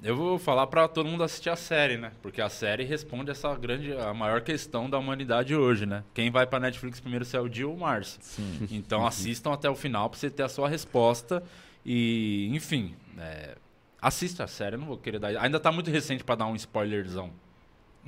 Eu 0.00 0.16
vou 0.16 0.38
falar 0.38 0.68
pra 0.68 0.86
todo 0.86 1.08
mundo 1.08 1.24
assistir 1.24 1.50
a 1.50 1.56
série, 1.56 1.96
né? 1.96 2.12
Porque 2.22 2.40
a 2.40 2.48
série 2.48 2.84
responde 2.84 3.32
essa 3.32 3.52
grande, 3.56 3.92
a 3.92 4.14
maior 4.14 4.42
questão 4.42 4.88
da 4.88 4.96
humanidade 4.96 5.56
hoje, 5.56 5.86
né? 5.86 6.04
Quem 6.14 6.30
vai 6.30 6.46
pra 6.46 6.60
Netflix 6.60 7.00
primeiro 7.00 7.24
se 7.24 7.36
é 7.36 7.40
o 7.40 7.48
Dio 7.48 7.70
ou 7.70 7.76
o 7.76 7.80
Márcio. 7.80 8.20
Sim. 8.22 8.68
Então 8.70 9.04
assistam 9.04 9.52
até 9.52 9.68
o 9.68 9.74
final 9.74 10.08
pra 10.08 10.18
você 10.18 10.30
ter 10.30 10.44
a 10.44 10.48
sua 10.48 10.68
resposta. 10.68 11.42
E, 11.84 12.48
enfim, 12.52 12.94
é, 13.18 13.56
assista 14.00 14.44
a 14.44 14.46
série, 14.46 14.76
eu 14.76 14.80
não 14.80 14.86
vou 14.86 14.98
querer 14.98 15.18
dar. 15.18 15.36
Ainda 15.42 15.58
tá 15.58 15.72
muito 15.72 15.90
recente 15.90 16.22
pra 16.22 16.36
dar 16.36 16.46
um 16.46 16.54
spoilerzão. 16.54 17.32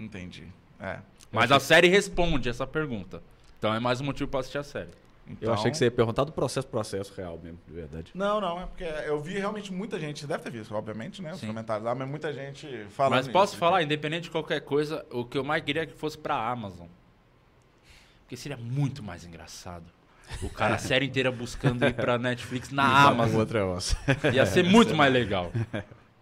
Entendi. 0.00 0.46
É. 0.80 0.98
Mas 1.30 1.52
a 1.52 1.60
série 1.60 1.86
responde 1.88 2.48
essa 2.48 2.66
pergunta. 2.66 3.22
Então 3.58 3.72
é 3.74 3.78
mais 3.78 4.00
um 4.00 4.04
motivo 4.04 4.28
pra 4.30 4.40
assistir 4.40 4.58
a 4.58 4.62
série. 4.64 4.88
Eu 5.28 5.34
Então- 5.34 5.54
achei 5.54 5.70
que 5.70 5.76
você 5.76 5.84
ia 5.84 5.90
perguntar 5.92 6.24
do 6.24 6.32
processo 6.32 6.66
processo 6.66 7.12
real 7.14 7.38
mesmo, 7.40 7.58
de 7.68 7.72
verdade. 7.72 8.10
Não, 8.14 8.40
não, 8.40 8.60
é 8.62 8.66
porque 8.66 8.82
eu 8.82 9.20
vi 9.20 9.34
realmente 9.38 9.72
muita 9.72 10.00
gente, 10.00 10.18
você 10.20 10.26
deve 10.26 10.42
ter 10.42 10.50
visto, 10.50 10.74
obviamente, 10.74 11.22
né? 11.22 11.32
Os 11.34 11.38
Sim. 11.40 11.46
comentários 11.46 11.84
lá, 11.84 11.94
mas 11.94 12.08
muita 12.08 12.32
gente 12.32 12.66
falando. 12.90 13.12
Mas 13.12 13.28
posso 13.28 13.52
isso. 13.52 13.60
falar, 13.60 13.82
independente 13.82 14.24
de 14.24 14.30
qualquer 14.30 14.60
coisa, 14.62 15.06
o 15.10 15.24
que 15.24 15.38
eu 15.38 15.44
mais 15.44 15.62
queria 15.62 15.82
é 15.82 15.86
que 15.86 15.92
fosse 15.92 16.18
pra 16.18 16.34
Amazon. 16.50 16.88
Porque 18.22 18.36
seria 18.36 18.56
muito 18.56 19.02
mais 19.04 19.24
engraçado. 19.24 19.84
O 20.42 20.48
cara 20.48 20.76
a 20.76 20.78
série 20.78 21.06
inteira 21.06 21.30
buscando 21.30 21.84
ir 21.84 21.92
pra 21.94 22.16
Netflix 22.18 22.70
na 22.70 22.84
O 23.06 23.08
Amazon. 23.10 23.40
outro 23.40 23.58
é 23.58 23.64
osso. 23.64 23.96
Ia 24.32 24.46
ser 24.46 24.64
muito 24.64 24.94
mais 24.96 25.12
legal. 25.12 25.52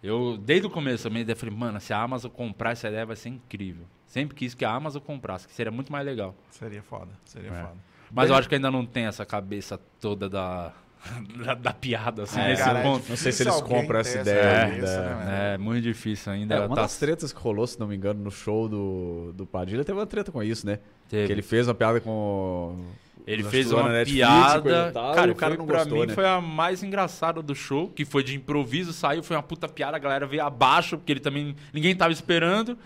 Eu, 0.01 0.37
desde 0.37 0.65
o 0.67 0.69
começo, 0.69 1.07
a 1.07 1.09
minha 1.09 1.21
ideia 1.21 1.35
falei, 1.35 1.53
mano, 1.55 1.79
se 1.79 1.91
a 1.93 2.01
Amazon 2.01 2.31
comprar 2.31 2.71
essa 2.71 2.87
ideia 2.87 3.05
vai 3.05 3.15
ser 3.15 3.29
incrível. 3.29 3.85
Sempre 4.07 4.35
quis 4.35 4.53
que 4.53 4.63
a 4.65 4.71
Amazon 4.71 5.01
comprasse, 5.01 5.47
que 5.47 5.53
seria 5.53 5.71
muito 5.71 5.91
mais 5.91 6.05
legal. 6.05 6.33
Seria 6.49 6.81
foda, 6.81 7.11
seria 7.25 7.49
É. 7.49 7.61
foda. 7.61 7.77
Mas 8.11 8.25
Bem- 8.27 8.33
eu 8.33 8.39
acho 8.39 8.49
que 8.49 8.55
ainda 8.55 8.71
não 8.71 8.85
tem 8.85 9.05
essa 9.05 9.23
cabeça 9.25 9.79
toda 9.99 10.27
da, 10.29 10.71
da, 11.45 11.53
da 11.53 11.73
piada, 11.73 12.23
assim, 12.23 12.39
É, 12.39 12.47
nesse 12.47 12.63
cara, 12.63 12.79
é 12.79 12.81
ponto. 12.83 13.07
Não 13.07 13.15
sei 13.17 13.31
se 13.31 13.43
eles 13.43 13.61
compram 13.61 13.99
essa 13.99 14.21
ideia 14.21 14.41
cabeça, 14.41 14.99
ainda. 14.99 15.15
né, 15.15 15.15
velho? 15.25 15.31
É, 15.53 15.57
muito 15.59 15.83
difícil 15.83 16.31
ainda. 16.31 16.55
É, 16.55 16.59
uma 16.65 16.75
tá- 16.75 16.81
das 16.81 16.97
tretas 16.97 17.31
que 17.31 17.39
rolou, 17.39 17.67
se 17.67 17.79
não 17.79 17.87
me 17.87 17.95
engano, 17.95 18.19
no 18.23 18.31
show 18.31 18.67
do, 18.67 19.31
do 19.33 19.45
Padilha, 19.45 19.83
teve 19.83 19.99
uma 19.99 20.07
treta 20.07 20.31
com 20.31 20.41
isso, 20.41 20.65
né? 20.65 20.79
teve. 21.07 21.27
Que 21.27 21.33
ele 21.33 21.41
fez 21.43 21.67
uma 21.67 21.73
piada 21.75 21.99
com. 22.01 22.83
Ele 23.31 23.43
Nós 23.43 23.51
fez 23.51 23.71
uma 23.71 23.83
na 23.83 23.89
Netflix, 23.89 24.27
piada. 24.27 24.91
tal, 24.91 25.13
cara, 25.13 25.31
o 25.31 25.35
cara 25.35 25.51
foi, 25.51 25.57
não 25.59 25.65
pra 25.67 25.77
gostou, 25.79 25.99
mim 25.99 26.07
né? 26.07 26.13
foi 26.15 26.25
a 26.25 26.41
mais 26.41 26.81
engraçada 26.81 27.41
do 27.43 27.53
show, 27.53 27.87
que 27.89 28.03
foi 28.03 28.23
de 28.23 28.35
improviso, 28.35 28.91
saiu, 28.91 29.21
foi 29.21 29.35
uma 29.35 29.43
puta 29.43 29.67
piada, 29.67 29.97
a 29.97 29.99
galera 29.99 30.25
veio 30.25 30.43
abaixo, 30.43 30.97
porque 30.97 31.11
ele 31.11 31.19
também. 31.19 31.55
ninguém 31.73 31.95
tava 31.95 32.11
esperando. 32.11 32.77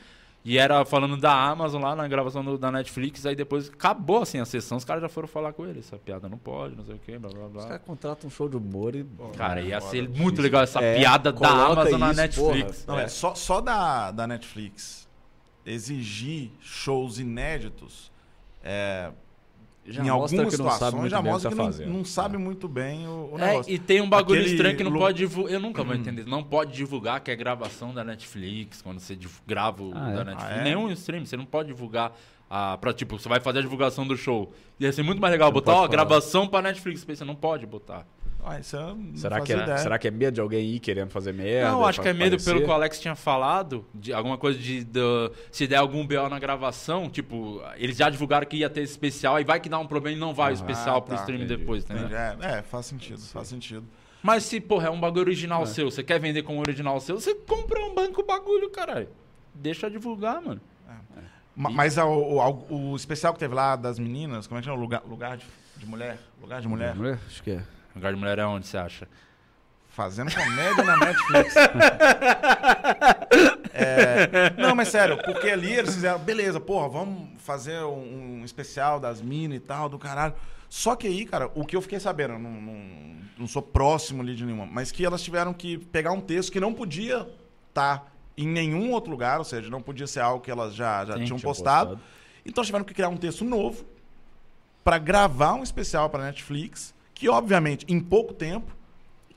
E 0.46 0.58
era 0.58 0.84
falando 0.84 1.16
da 1.16 1.32
Amazon 1.34 1.82
lá 1.82 1.96
na 1.96 2.06
gravação 2.06 2.44
do- 2.44 2.58
da 2.58 2.70
Netflix, 2.70 3.26
aí 3.26 3.34
depois 3.34 3.70
acabou 3.70 4.22
assim 4.24 4.42
a 4.42 4.46
sessão, 4.46 4.78
os 4.78 4.84
caras 4.84 5.02
já 5.02 5.08
foram 5.08 5.26
falar 5.26 5.54
com 5.54 5.66
ele. 5.66 5.80
Essa 5.80 5.96
piada 5.98 6.28
não 6.28 6.38
pode, 6.38 6.76
não 6.76 6.84
sei 6.84 6.96
o 6.96 7.00
que, 7.00 7.18
blá 7.18 7.30
blá 7.30 7.46
Os 7.46 7.52
blá. 7.54 7.64
caras 7.64 7.82
contratam 7.86 8.28
um 8.28 8.30
show 8.30 8.50
de 8.50 8.58
humor 8.58 8.94
e. 8.94 9.06
Cara, 9.38 9.62
ia 9.62 9.80
Foda, 9.80 9.92
ser 9.92 10.02
difícil. 10.02 10.22
muito 10.22 10.42
legal 10.42 10.62
essa 10.64 10.82
É, 10.82 10.98
piada 10.98 11.32
da 11.32 11.50
Amazon 11.50 11.98
na 11.98 12.08
isso, 12.12 12.20
Netflix. 12.20 12.86
Não, 12.86 13.00
é, 13.00 13.08
só, 13.08 13.34
só 13.36 13.62
da, 13.62 14.12
da 14.12 14.28
Netflix 14.28 15.08
exigir 15.66 16.52
shows 16.60 17.20
inéditos 17.20 18.12
é, 18.62 19.12
Já 19.86 20.02
em 20.02 20.08
mostra 20.10 20.40
algumas 20.40 20.56
que 20.56 20.62
não 20.62 20.66
sabe 20.70 20.74
situações 20.76 21.00
muito 21.02 21.12
já 21.12 21.22
bem 21.22 21.32
mostra 21.34 21.50
que 21.50 21.56
que, 21.56 21.58
tá 21.62 21.66
não, 21.68 21.72
fazendo. 21.74 21.94
não 21.94 22.06
sabe 22.06 22.38
muito 22.38 22.68
bem 22.70 23.06
o, 23.08 23.32
o 23.34 23.38
É, 23.40 23.48
negócio. 23.48 23.74
e 23.74 23.78
tem 23.80 24.00
um 24.02 24.10
bagulho 24.10 24.40
Aquele 24.40 24.56
estranho 24.56 24.78
que 24.78 24.84
não 24.84 24.92
lu- 24.92 25.00
pode 25.00 25.18
divulgar. 25.18 25.54
Eu 25.54 25.60
nunca 25.60 25.84
vou 25.84 25.94
entender. 25.94 26.26
Não 26.26 26.42
pode 26.44 26.72
divulgar 26.74 27.20
que 27.20 27.30
é 27.30 27.36
gravação 27.36 27.94
da 27.94 28.04
Netflix, 28.04 28.82
quando 28.82 29.00
você 29.00 29.18
grava 29.46 29.84
o 29.84 29.92
Ah, 29.94 30.12
é? 30.12 30.16
da 30.16 30.24
Netflix. 30.24 30.52
Ah, 30.54 30.60
é? 30.60 30.64
Nenhum 30.64 30.90
stream, 30.92 31.26
você 31.26 31.36
não 31.36 31.46
pode 31.46 31.68
divulgar. 31.68 32.14
A, 32.56 32.78
pra, 32.78 32.94
tipo, 32.94 33.18
você 33.18 33.28
vai 33.28 33.40
fazer 33.40 33.60
a 33.60 33.62
divulgação 33.64 34.06
do 34.06 34.16
show. 34.16 34.54
Ia 34.80 34.94
ser 34.94 35.02
muito 35.02 35.20
mais 35.20 35.32
legal 35.32 35.48
Não 35.48 35.54
botar, 35.54 35.74
ó, 35.74 35.88
gravação 35.88 36.48
pra 36.48 36.62
Netflix. 36.62 37.04
Você 37.04 37.26
não 37.26 37.34
pode 37.34 37.66
botar. 37.66 38.06
Ah, 38.46 38.60
isso 38.60 38.76
eu 38.76 38.94
não 38.96 39.16
Será 39.16 39.42
que, 39.42 39.52
é, 39.54 39.78
será 39.78 39.98
que 39.98 40.08
é 40.08 40.12
medo 40.12 40.36
de 40.36 40.42
alguém 40.42 40.64
ir 40.76 40.80
querendo 40.80 41.10
fazer 41.10 41.34
merda? 41.34 41.72
não, 41.72 41.84
acho 41.84 42.00
que 42.00 42.08
é 42.10 42.14
medo 42.14 42.36
aparecer? 42.36 42.52
pelo 42.54 42.62
que 42.64 42.70
o 42.70 42.72
Alex 42.74 43.00
tinha 43.00 43.16
falado, 43.16 43.86
de 43.96 44.14
alguma 44.14 44.38
coisa 44.38 44.60
de, 44.60 44.84
do- 44.84 45.32
se 45.52 45.66
der 45.66 45.78
algum 45.78 46.06
BO 46.06 46.30
na 46.30 46.38
gravação, 46.38 47.10
tipo, 47.10 47.60
eles 47.78 47.98
já 47.98 48.08
divulgaram 48.10 48.46
que 48.46 48.58
ia 48.58 48.70
ter 48.70 48.82
esse 48.82 48.92
especial, 48.92 49.38
aí 49.38 49.44
vai 49.46 49.60
que 49.60 49.68
dá 49.70 49.80
um 49.80 49.88
problema 49.88 50.18
e 50.18 50.20
não 50.20 50.32
vai 50.34 50.50
o 50.50 50.52
Ah, 50.52 50.54
especial 50.54 51.02
pro 51.02 51.16
tá, 51.16 51.22
stream 51.22 51.42
entendi. 51.42 51.58
depois, 51.58 51.86
entendeu? 51.86 52.04
Entendi. 52.06 52.16
É, 52.46 52.58
é, 52.60 52.62
faz 52.62 52.86
sentido, 52.86 53.20
faz 53.22 53.48
sentido. 53.48 53.86
Mas 54.22 54.44
se, 54.44 54.60
porra, 54.60 54.90
é 54.90 54.92
um 54.92 55.00
bagulho 55.00 55.22
original 55.22 55.64
É. 55.64 55.66
seu, 55.66 55.90
você 55.90 56.04
quer 56.04 56.20
vender 56.20 56.44
como 56.44 56.60
original 56.60 57.00
seu, 57.00 57.20
você 57.20 57.34
compra 57.34 57.80
um 57.84 57.96
banco 57.96 58.22
o 58.22 58.26
bagulho, 58.26 58.70
caralho. 58.70 59.08
Deixa 59.56 59.90
divulgar, 59.90 60.42
mano. 60.42 60.60
Ma- 61.56 61.70
Mas 61.70 61.98
a- 61.98 62.06
o, 62.06 62.38
o- 62.70 62.92
o 62.92 62.96
especial 62.96 63.34
que 63.34 63.40
teve 63.40 63.54
lá 63.54 63.76
das 63.76 64.00
meninas, 64.00 64.48
como 64.48 64.58
é 64.58 64.62
que 64.62 64.66
chama? 64.68 64.80
Lugar, 64.80 65.02
lugar 65.08 65.38
de, 65.38 65.46
de 65.78 65.86
mulher? 65.86 66.18
Lugar 66.42 66.62
de 66.62 66.68
mulher? 66.68 66.96
Mulher? 66.96 67.20
Acho 67.28 67.44
que 67.44 67.52
é. 67.52 67.64
Lugar 67.96 68.14
de 68.14 68.20
mulher 68.20 68.40
é 68.40 68.46
onde, 68.46 68.66
você 68.68 68.78
acha? 68.78 69.08
Fazendo 69.90 70.34
comédia 70.34 70.84
na 70.84 70.98
Netflix. 70.98 71.54
É, 73.76 74.52
não, 74.56 74.76
mas 74.76 74.90
sério, 74.90 75.18
porque 75.26 75.50
ali 75.50 75.74
eles 75.74 75.96
fizeram, 75.96 76.20
beleza, 76.20 76.60
porra, 76.60 76.88
vamos 76.88 77.42
fazer 77.42 77.80
um, 77.84 78.42
um 78.42 78.46
especial 78.46 79.00
das 79.00 79.20
minas 79.20 79.58
e 79.58 79.60
tal, 79.60 79.90
do 79.90 79.98
caralho. 79.98 80.36
Só 80.70 80.96
que 80.96 81.08
aí, 81.08 81.26
cara, 81.26 81.50
o 81.56 81.66
que 81.66 81.76
eu 81.76 81.82
fiquei 81.82 82.00
sabendo, 82.00 82.38
não, 82.38 82.52
não, 82.52 82.82
não 83.40 83.48
sou 83.48 83.64
próximo 83.64 84.22
ali 84.22 84.36
de 84.36 84.46
nenhuma, 84.46 84.68
mas 84.68 84.92
que 84.92 85.04
elas 85.04 85.24
tiveram 85.24 85.52
que 85.54 85.80
pegar 85.80 86.12
um 86.12 86.22
texto 86.22 86.52
que 86.52 86.60
não 86.60 86.72
podia 86.72 87.28
estar 87.70 88.13
em 88.38 88.48
nenhum 88.48 88.92
outro 88.92 89.12
lugar, 89.12 89.40
ou 89.40 89.46
seja, 89.46 89.70
não 89.70 89.82
podia 89.82 90.08
ser 90.08 90.20
algo 90.20 90.44
que 90.44 90.50
elas 90.50 90.74
já, 90.74 91.06
já 91.06 91.14
Sim, 91.14 91.26
tinham 91.26 91.38
tinha 91.38 91.48
postado. 91.48 91.90
postado. 91.92 92.12
Então 92.46 92.64
tiveram 92.64 92.84
que 92.84 92.94
criar 92.94 93.10
um 93.10 93.18
texto 93.18 93.46
novo 93.46 93.86
para 94.84 94.98
gravar 94.98 95.54
um 95.54 95.64
especial 95.64 96.10
para 96.10 96.26
Netflix, 96.26 96.94
que 97.14 97.30
obviamente 97.30 97.86
em 97.88 98.00
pouco 98.00 98.34
tempo, 98.34 98.76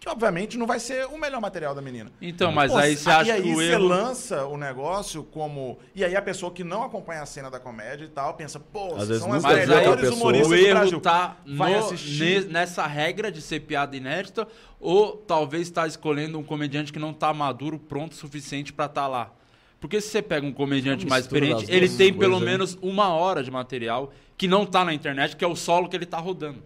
que 0.06 0.10
obviamente 0.10 0.56
não 0.56 0.66
vai 0.66 0.78
ser 0.78 1.04
o 1.06 1.18
melhor 1.18 1.40
material 1.40 1.74
da 1.74 1.82
menina. 1.82 2.10
Então, 2.22 2.52
mas 2.52 2.70
Pô, 2.70 2.78
aí 2.78 2.96
você 2.96 3.10
acha 3.10 3.32
aí 3.34 3.42
que 3.42 3.50
o 3.50 3.54
você 3.56 3.72
erro... 3.72 3.84
lança 3.88 4.46
o 4.46 4.56
negócio 4.56 5.24
como 5.24 5.78
e 5.94 6.04
aí 6.04 6.14
a 6.14 6.22
pessoa 6.22 6.52
que 6.52 6.62
não 6.62 6.84
acompanha 6.84 7.22
a 7.22 7.26
cena 7.26 7.50
da 7.50 7.58
comédia 7.58 8.04
e 8.04 8.08
tal 8.08 8.34
pensa, 8.34 8.60
pô, 8.60 8.94
Às 8.94 9.08
são 9.18 9.32
as 9.32 9.44
aí 9.44 9.66
melhores 9.66 10.10
humoristas 10.10 10.46
o 10.46 10.50
do 10.50 10.54
erro 10.56 10.78
Brasil. 10.78 11.00
tá 11.00 11.36
Vai 11.44 11.72
no- 11.72 11.78
assistir. 11.80 12.44
ne- 12.46 12.52
nessa 12.52 12.86
regra 12.86 13.32
de 13.32 13.42
ser 13.42 13.60
piada 13.60 13.96
inédita 13.96 14.46
ou 14.78 15.16
talvez 15.16 15.68
tá 15.70 15.86
escolhendo 15.88 16.38
um 16.38 16.44
comediante 16.44 16.92
que 16.92 16.98
não 17.00 17.12
tá 17.12 17.34
maduro, 17.34 17.76
pronto 17.78 18.12
o 18.12 18.16
suficiente 18.16 18.72
pra 18.72 18.86
estar 18.86 19.08
lá. 19.08 19.32
Porque 19.80 20.00
se 20.00 20.08
você 20.08 20.22
pega 20.22 20.46
um 20.46 20.52
comediante 20.52 21.04
mais 21.06 21.24
experiente, 21.24 21.66
ele 21.68 21.88
tem 21.88 22.12
pelo 22.14 22.38
menos 22.40 22.78
uma 22.80 23.08
hora 23.08 23.42
de 23.42 23.50
material 23.50 24.12
que 24.36 24.46
não 24.46 24.64
tá 24.64 24.84
na 24.84 24.94
internet, 24.94 25.34
que 25.36 25.44
é 25.44 25.48
o 25.48 25.56
solo 25.56 25.88
que 25.88 25.96
ele 25.96 26.06
tá 26.06 26.18
rodando. 26.18 26.62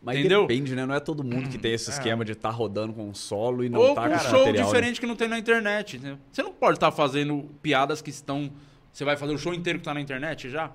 Mas 0.00 0.18
Entendeu? 0.18 0.42
depende, 0.46 0.74
né? 0.76 0.86
Não 0.86 0.94
é 0.94 1.00
todo 1.00 1.24
mundo 1.24 1.48
que 1.48 1.58
tem 1.58 1.72
esse 1.72 1.90
É. 1.90 1.92
esquema 1.92 2.24
de 2.24 2.32
estar 2.32 2.50
rodando 2.50 2.92
com 2.92 3.08
um 3.08 3.14
solo 3.14 3.64
e 3.64 3.68
não 3.68 3.80
Ou 3.80 3.94
tá 3.94 4.08
com 4.08 4.14
um 4.14 4.18
show 4.20 4.30
material, 4.38 4.52
né? 4.54 4.62
diferente 4.62 5.00
que 5.00 5.06
não 5.06 5.16
tem 5.16 5.26
na 5.28 5.38
internet. 5.38 5.96
entendeu? 5.96 6.18
Você 6.30 6.42
não 6.42 6.52
pode 6.52 6.76
estar 6.76 6.92
fazendo 6.92 7.50
piadas 7.60 8.00
que 8.00 8.10
estão. 8.10 8.50
Você 8.92 9.04
vai 9.04 9.16
fazer 9.16 9.34
o 9.34 9.38
show 9.38 9.52
inteiro 9.52 9.78
que 9.80 9.84
tá 9.84 9.92
na 9.92 10.00
internet 10.00 10.48
já? 10.50 10.70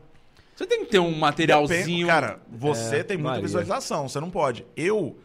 Você 0.56 0.68
tem 0.68 0.84
que 0.86 0.92
ter 0.92 1.00
um 1.00 1.18
materialzinho. 1.18 1.80
Depende- 1.84 2.06
Cara, 2.06 2.40
você 2.52 2.98
É, 2.98 3.04
tem 3.04 3.18
muita 3.18 3.30
varia. 3.32 3.44
visualização, 3.44 4.08
você 4.10 4.20
não 4.20 4.30
pode. 4.30 4.66
Eu 4.76 5.18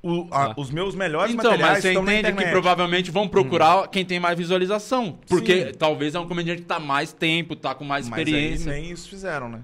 o- 0.00 0.28
a- 0.30 0.44
Ah. 0.50 0.54
os 0.56 0.70
meus 0.70 0.94
melhores 0.94 1.32
Então, 1.34 1.44
materiais 1.50 1.72
mas 1.72 1.82
você 1.82 1.88
estão 1.88 2.04
na 2.04 2.12
entende 2.12 2.26
que 2.26 2.32
internet. 2.34 2.52
provavelmente 2.52 3.10
vão 3.10 3.26
procurar 3.26 3.88
quem 3.88 4.04
tem 4.04 4.20
mais 4.20 4.38
visualização. 4.38 5.18
Porque 5.26 5.66
Sim. 5.68 5.72
talvez 5.76 6.14
é 6.14 6.20
um 6.20 6.28
comediante 6.28 6.62
que 6.62 6.68
tá 6.68 6.78
mais 6.78 7.12
tempo, 7.12 7.56
tá 7.56 7.74
com 7.74 7.82
mais 7.84 8.08
Mas 8.08 8.18
experiência. 8.20 8.70
nem 8.72 8.90
isso 8.92 9.08
fizeram, 9.08 9.48
né? 9.48 9.62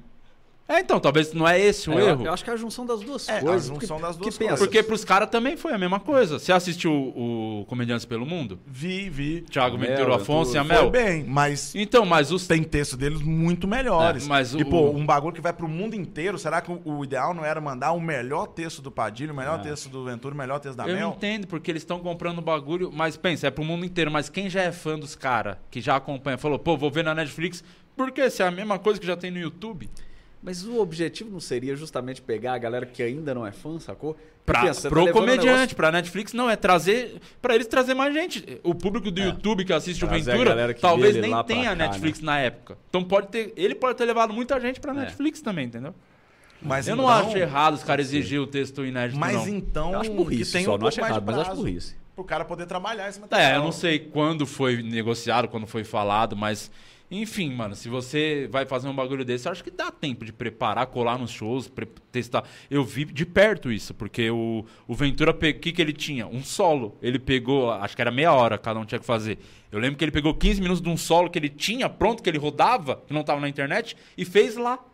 É, 0.67 0.81
então, 0.81 0.99
talvez 0.99 1.31
não 1.35 1.47
é 1.47 1.61
esse 1.61 1.91
o 1.91 1.93
É, 1.93 2.01
eu- 2.01 2.09
erro. 2.09 2.25
Eu 2.27 2.33
acho 2.33 2.43
que 2.43 2.49
é 2.49 2.53
a 2.55 2.57
junção 2.57 2.87
das 2.87 3.01
duas 3.01 3.29
É, 3.29 3.37
a 3.37 3.41
coisas. 3.43 3.69
junção 3.69 4.01
das 4.01 4.17
duas 4.17 4.39
pensa, 4.39 4.49
coisas. 4.53 4.67
Porque 4.67 4.83
pros 4.83 5.05
caras 5.05 5.29
também 5.29 5.59
foi 5.59 5.75
a 5.75 5.79
mesma 5.79 6.01
coisa. 6.01 6.39
Você 6.39 6.53
assistiu 6.55 6.91
o, 6.91 7.61
o 7.61 7.65
Comediantes 7.67 8.07
pelo 8.07 8.25
Mundo? 8.25 8.59
Vi, 8.67 9.11
vi. 9.11 9.43
Thiago 9.43 9.77
Mel, 9.77 9.91
Ventura, 9.91 10.17
Afonso 10.17 10.55
e 10.55 10.59
a 10.59 10.65
Foi 10.65 10.75
Mel? 10.75 10.91
bem, 10.91 11.23
mas 11.25 11.75
Então, 11.75 12.07
mas 12.07 12.33
os. 12.33 12.47
tem 12.47 12.63
texto 12.63 12.97
deles 12.97 13.21
muito 13.21 13.69
melhores. 13.69 14.25
É, 14.25 14.29
mas 14.29 14.55
e, 14.55 14.63
o- 14.63 14.67
pô, 14.67 14.89
um 14.89 15.05
bagulho 15.05 15.35
que 15.35 15.41
vai 15.43 15.53
pro 15.53 15.69
mundo 15.69 15.95
inteiro, 15.95 16.39
será 16.39 16.63
que 16.63 16.73
o, 16.73 16.81
o 16.83 17.05
ideal 17.05 17.35
não 17.35 17.45
era 17.45 17.61
mandar 17.61 17.93
o 17.93 18.01
melhor 18.01 18.47
texto 18.47 18.81
do 18.81 18.91
Padilha, 18.91 19.35
o 19.35 19.37
melhor 19.37 19.61
É. 19.61 19.65
texto 19.65 19.91
do 19.91 20.03
Ventura, 20.07 20.35
o 20.35 20.39
melhor 20.39 20.61
texto 20.61 20.77
da 20.79 20.89
Eu 20.89 20.97
Mel? 20.97 21.13
entendo, 21.15 21.47
porque 21.47 21.71
eles 21.71 21.83
estão 21.83 21.99
comprando 22.01 22.41
bagulho, 22.41 22.91
mas 22.91 23.19
pensa, 23.19 23.47
é 23.49 23.51
pro 23.51 23.63
mundo 23.63 23.85
inteiro. 23.85 24.11
Mas 24.11 24.31
quem 24.31 24.49
já 24.49 24.63
é 24.63 24.73
fã 24.73 24.99
dos 24.99 25.15
caras, 25.15 25.59
que 25.71 25.83
já 25.83 25.95
acompanha, 25.97 26.39
falou, 26.39 26.59
pô, 26.59 26.75
vou 26.75 26.91
ver 26.91 27.05
na 27.05 27.15
Netflix, 27.15 27.63
porque 27.95 28.31
se 28.31 28.43
é 28.43 28.47
a 28.47 28.51
mesma 28.51 28.79
coisa 28.79 28.99
que 28.99 29.07
já 29.07 29.15
tem 29.15 29.31
no 29.31 29.39
YouTube. 29.39 29.91
Mas 30.45 30.63
o 30.63 30.79
objetivo 30.79 31.31
não 31.31 31.41
seria 31.41 31.75
justamente 31.75 32.21
pegar 32.21 32.53
a 32.53 32.59
galera 32.59 32.85
que 32.85 33.03
ainda 33.03 33.35
não 33.35 33.47
é 33.47 33.51
fã, 33.51 33.81
sacou? 33.81 34.15
Pra, 34.45 34.61
Pensa, 34.61 34.83
tá 34.83 34.89
pro 34.91 35.05
um 35.05 35.11
comediante, 35.11 35.47
negócio- 35.47 35.77
pra 35.77 35.91
Netflix, 35.91 36.35
não, 36.35 36.51
é 36.51 36.55
trazer. 36.55 37.19
Pra 37.41 37.55
eles 37.55 37.67
trazer 37.67 37.95
mais 37.95 38.13
gente. 38.13 38.61
O 38.63 38.75
público 38.75 39.11
do 39.11 39.19
YouTube 39.23 39.65
que 39.65 39.73
assiste 39.73 40.05
o 40.05 40.07
Trazer 40.09 40.33
Ventura, 40.33 40.51
galera 40.51 40.75
que 40.75 40.83
talvez 40.83 41.17
nem 41.17 41.35
tenha 41.45 41.71
cá, 41.71 41.75
Netflix 41.75 42.21
na 42.21 42.39
época. 42.39 42.77
Então 42.91 43.03
pode 43.03 43.29
ter. 43.29 43.55
Ele 43.57 43.75
pode 43.75 43.97
ter 43.97 44.05
levado 44.05 44.35
muita 44.35 44.61
gente 44.61 44.81
pra 44.81 44.93
É. 44.93 44.97
Netflix 44.97 45.41
também, 45.41 45.65
entendeu? 45.65 45.95
Mas 46.61 46.87
eu 46.87 46.93
então- 46.95 47.07
não 47.07 47.11
acho 47.13 47.39
errado 47.39 47.73
os 47.75 47.83
caras 47.83 48.05
exigir 48.07 48.39
o 48.39 48.47
texto 48.47 48.85
inédito, 48.85 49.19
Mas 49.19 49.35
não. 49.35 49.49
então. 49.49 49.93
Eu 49.95 50.01
acho 50.01 50.11
que 50.11 50.17
burrice, 50.17 50.53
tem 50.53 50.65
só 50.67 50.75
um 50.75 50.79
não 50.79 50.89
acho 50.89 51.01
mais 51.01 51.13
de 51.15 51.19
errado, 51.19 51.27
mas 51.27 51.39
acho 51.39 51.57
burrice. 51.57 51.97
Pro 52.15 52.23
cara 52.25 52.45
poder 52.45 52.67
trabalhar 52.67 53.09
esse 53.09 53.19
material. 53.19 53.51
É, 53.51 53.57
eu 53.57 53.63
não 53.63 53.73
sei 53.73 53.99
quando 53.99 54.45
foi 54.47 54.83
negociado, 54.83 55.49
quando 55.49 55.67
foi 55.67 55.85
falado, 55.85 56.37
mas. 56.37 56.71
Enfim, 57.17 57.55
mano, 57.55 57.77
se 57.77 57.89
você 57.89 58.49
vai 58.51 58.67
fazer 58.67 58.89
um 58.89 58.95
bagulho 58.95 59.25
desse, 59.25 59.49
acho 59.49 59.63
que 59.63 59.71
dá 59.71 59.89
tempo 59.93 60.25
de 60.25 60.33
preparar, 60.33 60.85
colar 60.89 61.17
nos 61.17 61.31
shows, 61.31 61.71
testar. 62.11 62.43
Eu 62.69 62.83
vi 62.83 63.05
de 63.05 63.25
perto 63.25 63.71
isso, 63.71 63.95
porque 63.95 64.29
o, 64.33 64.65
o 64.89 64.95
Ventura, 64.97 65.31
o 65.31 65.35
que, 65.35 65.71
que 65.71 65.81
ele 65.81 65.93
tinha? 65.93 66.27
Um 66.27 66.43
solo. 66.43 66.99
Ele 67.01 67.21
pegou, 67.21 67.71
acho 67.71 67.95
que 67.95 68.03
era 68.03 68.11
meia 68.11 68.33
hora, 68.33 68.59
cada 68.59 68.81
um 68.81 68.85
tinha 68.85 68.99
que 68.99 69.07
fazer. 69.07 69.39
Eu 69.71 69.79
lembro 69.79 69.97
que 69.97 70.05
ele 70.05 70.11
pegou 70.11 70.35
15 70.35 70.61
minutos 70.61 70.83
de 70.83 70.89
um 70.89 70.97
solo 70.97 71.31
que 71.31 71.39
ele 71.39 71.49
tinha 71.49 71.89
pronto, 71.89 72.21
que 72.21 72.29
ele 72.29 72.39
rodava, 72.39 73.01
que 73.07 73.15
não 73.15 73.23
tava 73.23 73.41
na 73.41 73.49
internet, 73.49 73.97
e 74.19 74.25
fez 74.25 74.57
lá. 74.57 74.85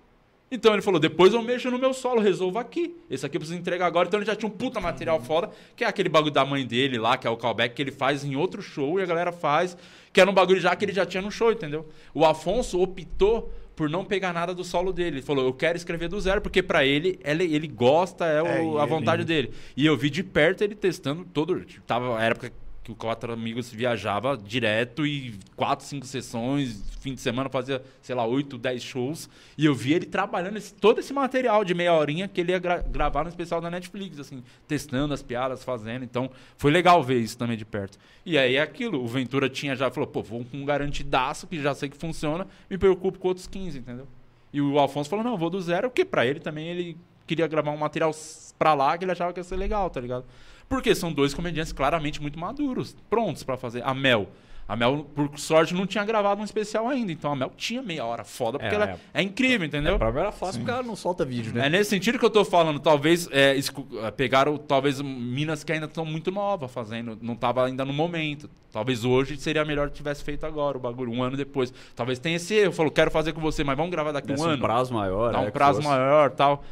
Então 0.53 0.73
ele 0.73 0.83
falou: 0.83 0.99
depois 0.99 1.33
eu 1.33 1.41
mexo 1.43 1.71
no 1.71 1.79
meu 1.79 1.95
solo, 1.95 2.21
resolvo 2.21 2.59
aqui. 2.59 2.97
Esse 3.09 3.25
aqui 3.25 3.37
eu 3.37 3.41
preciso 3.41 3.59
entregar 3.61 3.87
agora. 3.87 4.09
Então 4.09 4.19
ele 4.19 4.27
já 4.27 4.35
tinha 4.35 4.49
um 4.49 4.53
puta 4.53 4.81
material 4.81 5.21
foda, 5.21 5.51
que 5.77 5.85
é 5.85 5.87
aquele 5.87 6.09
bagulho 6.09 6.33
da 6.33 6.45
mãe 6.45 6.67
dele 6.67 6.99
lá, 6.99 7.17
que 7.17 7.27
é 7.27 7.31
o 7.31 7.37
callback 7.37 7.75
que 7.75 7.83
ele 7.83 7.93
faz 7.93 8.25
em 8.25 8.35
outro 8.35 8.61
show 8.61 8.99
e 8.99 9.03
a 9.03 9.07
galera 9.07 9.31
faz, 9.31 9.77
que 10.13 10.21
era 10.21 10.29
um 10.29 10.35
bagulho 10.35 10.61
já 10.61 10.75
que 10.75 10.85
ele 10.85 10.93
já 10.93 11.07
tinha 11.07 11.23
no 11.23 11.31
show, 11.31 11.53
entendeu? 11.53 11.89
O 12.13 12.25
Afonso 12.25 12.81
optou 12.81 13.53
por 13.77 13.89
não 13.89 14.05
pegar 14.05 14.33
nada 14.33 14.53
do 14.53 14.65
solo 14.65 14.93
dele. 14.93 15.17
Ele 15.19 15.23
falou: 15.23 15.45
eu 15.45 15.53
quero 15.55 15.77
escrever 15.77 16.09
do 16.09 16.21
zero, 16.21 16.41
porque 16.41 16.63
pra 16.63 16.85
ele, 16.85 17.19
ele, 17.25 17.45
ele 17.55 17.69
gosta, 17.69 18.27
é, 18.27 18.43
o- 18.43 18.47
É, 18.47 18.59
a 18.59 18.83
ele- 18.83 18.87
vontade 18.91 19.25
dele. 19.25 19.53
E 19.77 19.87
eu 19.87 19.97
vi 19.97 20.11
de 20.11 20.23
perto 20.25 20.63
ele 20.65 20.75
testando 20.75 21.25
todo. 21.33 21.61
tipo, 21.65 21.83
Tava 21.87 22.19
a 22.19 22.25
época 22.25 22.53
que 22.83 22.91
o 22.91 22.95
Quatro 22.95 23.31
Amigos 23.33 23.71
viajava 23.71 24.39
direto 24.39 25.07
e 25.07 25.35
quatro, 25.55 25.85
cinco 25.85 26.07
sessões, 26.07 26.83
fim 27.01 27.13
de 27.15 27.21
semana 27.21 27.51
fazia, 27.51 27.83
sei 28.01 28.15
lá, 28.15 28.25
oito, 28.25 28.57
dez 28.57 28.83
shows. 28.83 29.29
E 29.59 29.67
eu 29.67 29.75
vi 29.75 29.93
ele 29.93 30.07
trabalhando 30.07 30.57
esse- 30.57 30.73
todo 30.73 30.99
esse 30.99 31.13
material 31.13 31.63
de 31.63 31.75
meia 31.75 31.93
horinha 31.93 32.27
que 32.27 32.41
ele 32.41 32.53
ia 32.53 32.59
gra- 32.59 32.79
gravar 32.83 33.23
no 33.25 33.29
especial 33.29 33.61
da 33.61 33.71
Netflix, 33.71 34.19
assim, 34.19 34.43
testando 34.67 35.13
as 35.13 35.23
piadas, 35.23 35.63
fazendo. 35.63 36.05
Então, 36.05 36.31
foi 36.57 36.71
legal 36.71 37.03
ver 37.03 37.19
isso 37.21 37.37
também 37.37 37.57
de 37.57 37.67
perto. 37.67 37.99
E 38.25 38.39
aí 38.39 38.57
é 38.57 38.63
aquilo, 38.63 39.03
o 39.03 39.07
Ventura 39.07 39.51
tinha 39.51 39.77
já, 39.77 39.91
falou, 39.91 40.07
pô, 40.07 40.23
vou 40.23 40.43
com 40.47 40.57
um 40.57 40.65
garantidaço 40.65 41.47
que 41.47 41.61
já 41.63 41.75
sei 41.75 41.91
que 41.91 41.97
funciona, 41.99 42.47
me 42.71 42.79
preocupo 42.79 43.19
com 43.19 43.29
outros 43.29 43.47
15, 43.47 43.79
entendeu? 43.79 44.07
E 44.53 44.61
o 44.61 44.79
Alfonso 44.79 45.09
falou, 45.11 45.25
não, 45.25 45.37
vou 45.37 45.51
do 45.51 45.61
zero, 45.61 45.91
porque 45.91 46.05
pra 46.05 46.25
ele 46.25 46.41
também 46.41 46.67
ele 46.69 46.97
queria 47.27 47.47
gravar 47.47 47.71
um 47.73 47.77
material 47.77 48.11
pra 48.59 48.73
lá 48.75 48.97
que 48.99 49.05
ele 49.05 49.13
achava 49.13 49.33
que 49.35 49.39
ia 49.41 49.45
ser 49.45 49.57
legal, 49.57 49.89
tá 49.91 50.01
ligado? 50.01 50.25
Porque 50.71 50.95
são 50.95 51.13
dois 51.13 51.35
comediantes 51.35 51.73
claramente 51.73 52.23
muito 52.23 52.39
maduros, 52.39 52.97
prontos 53.11 53.43
pra 53.43 53.57
fazer. 53.57 53.83
A 53.85 53.93
Mel. 53.93 54.29
A 54.69 54.77
Mel, 54.77 55.05
por 55.17 55.37
sorte, 55.37 55.75
não 55.75 55.85
tinha 55.85 56.05
gravado 56.05 56.41
um 56.41 56.45
especial 56.45 56.87
ainda. 56.87 57.11
Então 57.11 57.33
a 57.33 57.35
Mel 57.35 57.51
tinha 57.57 57.83
meia 57.83 58.05
hora 58.05 58.23
foda, 58.23 58.57
porque 58.57 58.73
É, 58.73 58.77
ela 58.77 58.91
é. 58.91 58.97
é, 59.15 59.21
incrível, 59.21 59.67
entendeu? 59.67 59.99
Pra 59.99 60.13
mim 60.13 60.21
era 60.21 60.31
fácil 60.31 60.61
porque 60.61 60.71
ela 60.71 60.85
não 60.85 60.95
solta 60.95 61.25
vídeo, 61.25 61.53
né? 61.53 61.67
É 61.67 61.69
nesse 61.69 61.91
sentido 61.91 62.21
que 62.21 62.25
eu 62.25 62.31
tô 62.31 62.45
falando. 62.45 62.79
Talvez 62.79 63.29
é, 63.33 63.57
é, 63.59 64.11
pegaram 64.13 64.57
talvez 64.57 65.01
minas 65.01 65.65
que 65.65 65.73
ainda 65.73 65.87
estão 65.87 66.05
muito 66.07 66.31
novas 66.31 66.71
fazendo, 66.71 67.19
não 67.21 67.35
tava 67.35 67.67
ainda 67.67 67.85
no 67.85 67.93
momento. 67.93 68.49
Talvez 68.71 69.05
hoje 69.05 69.37
seria 69.39 69.65
melhor 69.65 69.89
que 69.91 69.97
tivesse 69.97 70.23
feito 70.23 70.47
agora 70.47 70.79
o 70.79 70.81
bagulho, 70.81 71.11
um 71.11 71.21
ano 71.21 71.37
depois. 71.37 71.75
Talvez 71.97 72.21
tenha 72.21 72.37
esse 72.37 72.55
erro. 72.55 72.73
Falou, 72.73 72.93
quero 72.93 73.11
fazer 73.11 73.33
com 73.33 73.41
você, 73.41 73.65
mas 73.65 73.77
vamos 73.77 73.91
gravar 73.91 74.13
daqui 74.13 74.29
Desse 74.29 74.41
um 74.41 74.47
ano. 74.47 74.63
prazo 74.63 74.95
maior. 74.95 75.33
Dá 75.33 75.41
é, 75.41 75.43
um 75.43 75.47
que 75.47 75.51
prazo 75.51 75.83
fosse. 75.83 75.89
maior 75.89 76.31
tal. 76.31 76.63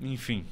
Enfim. 0.00 0.44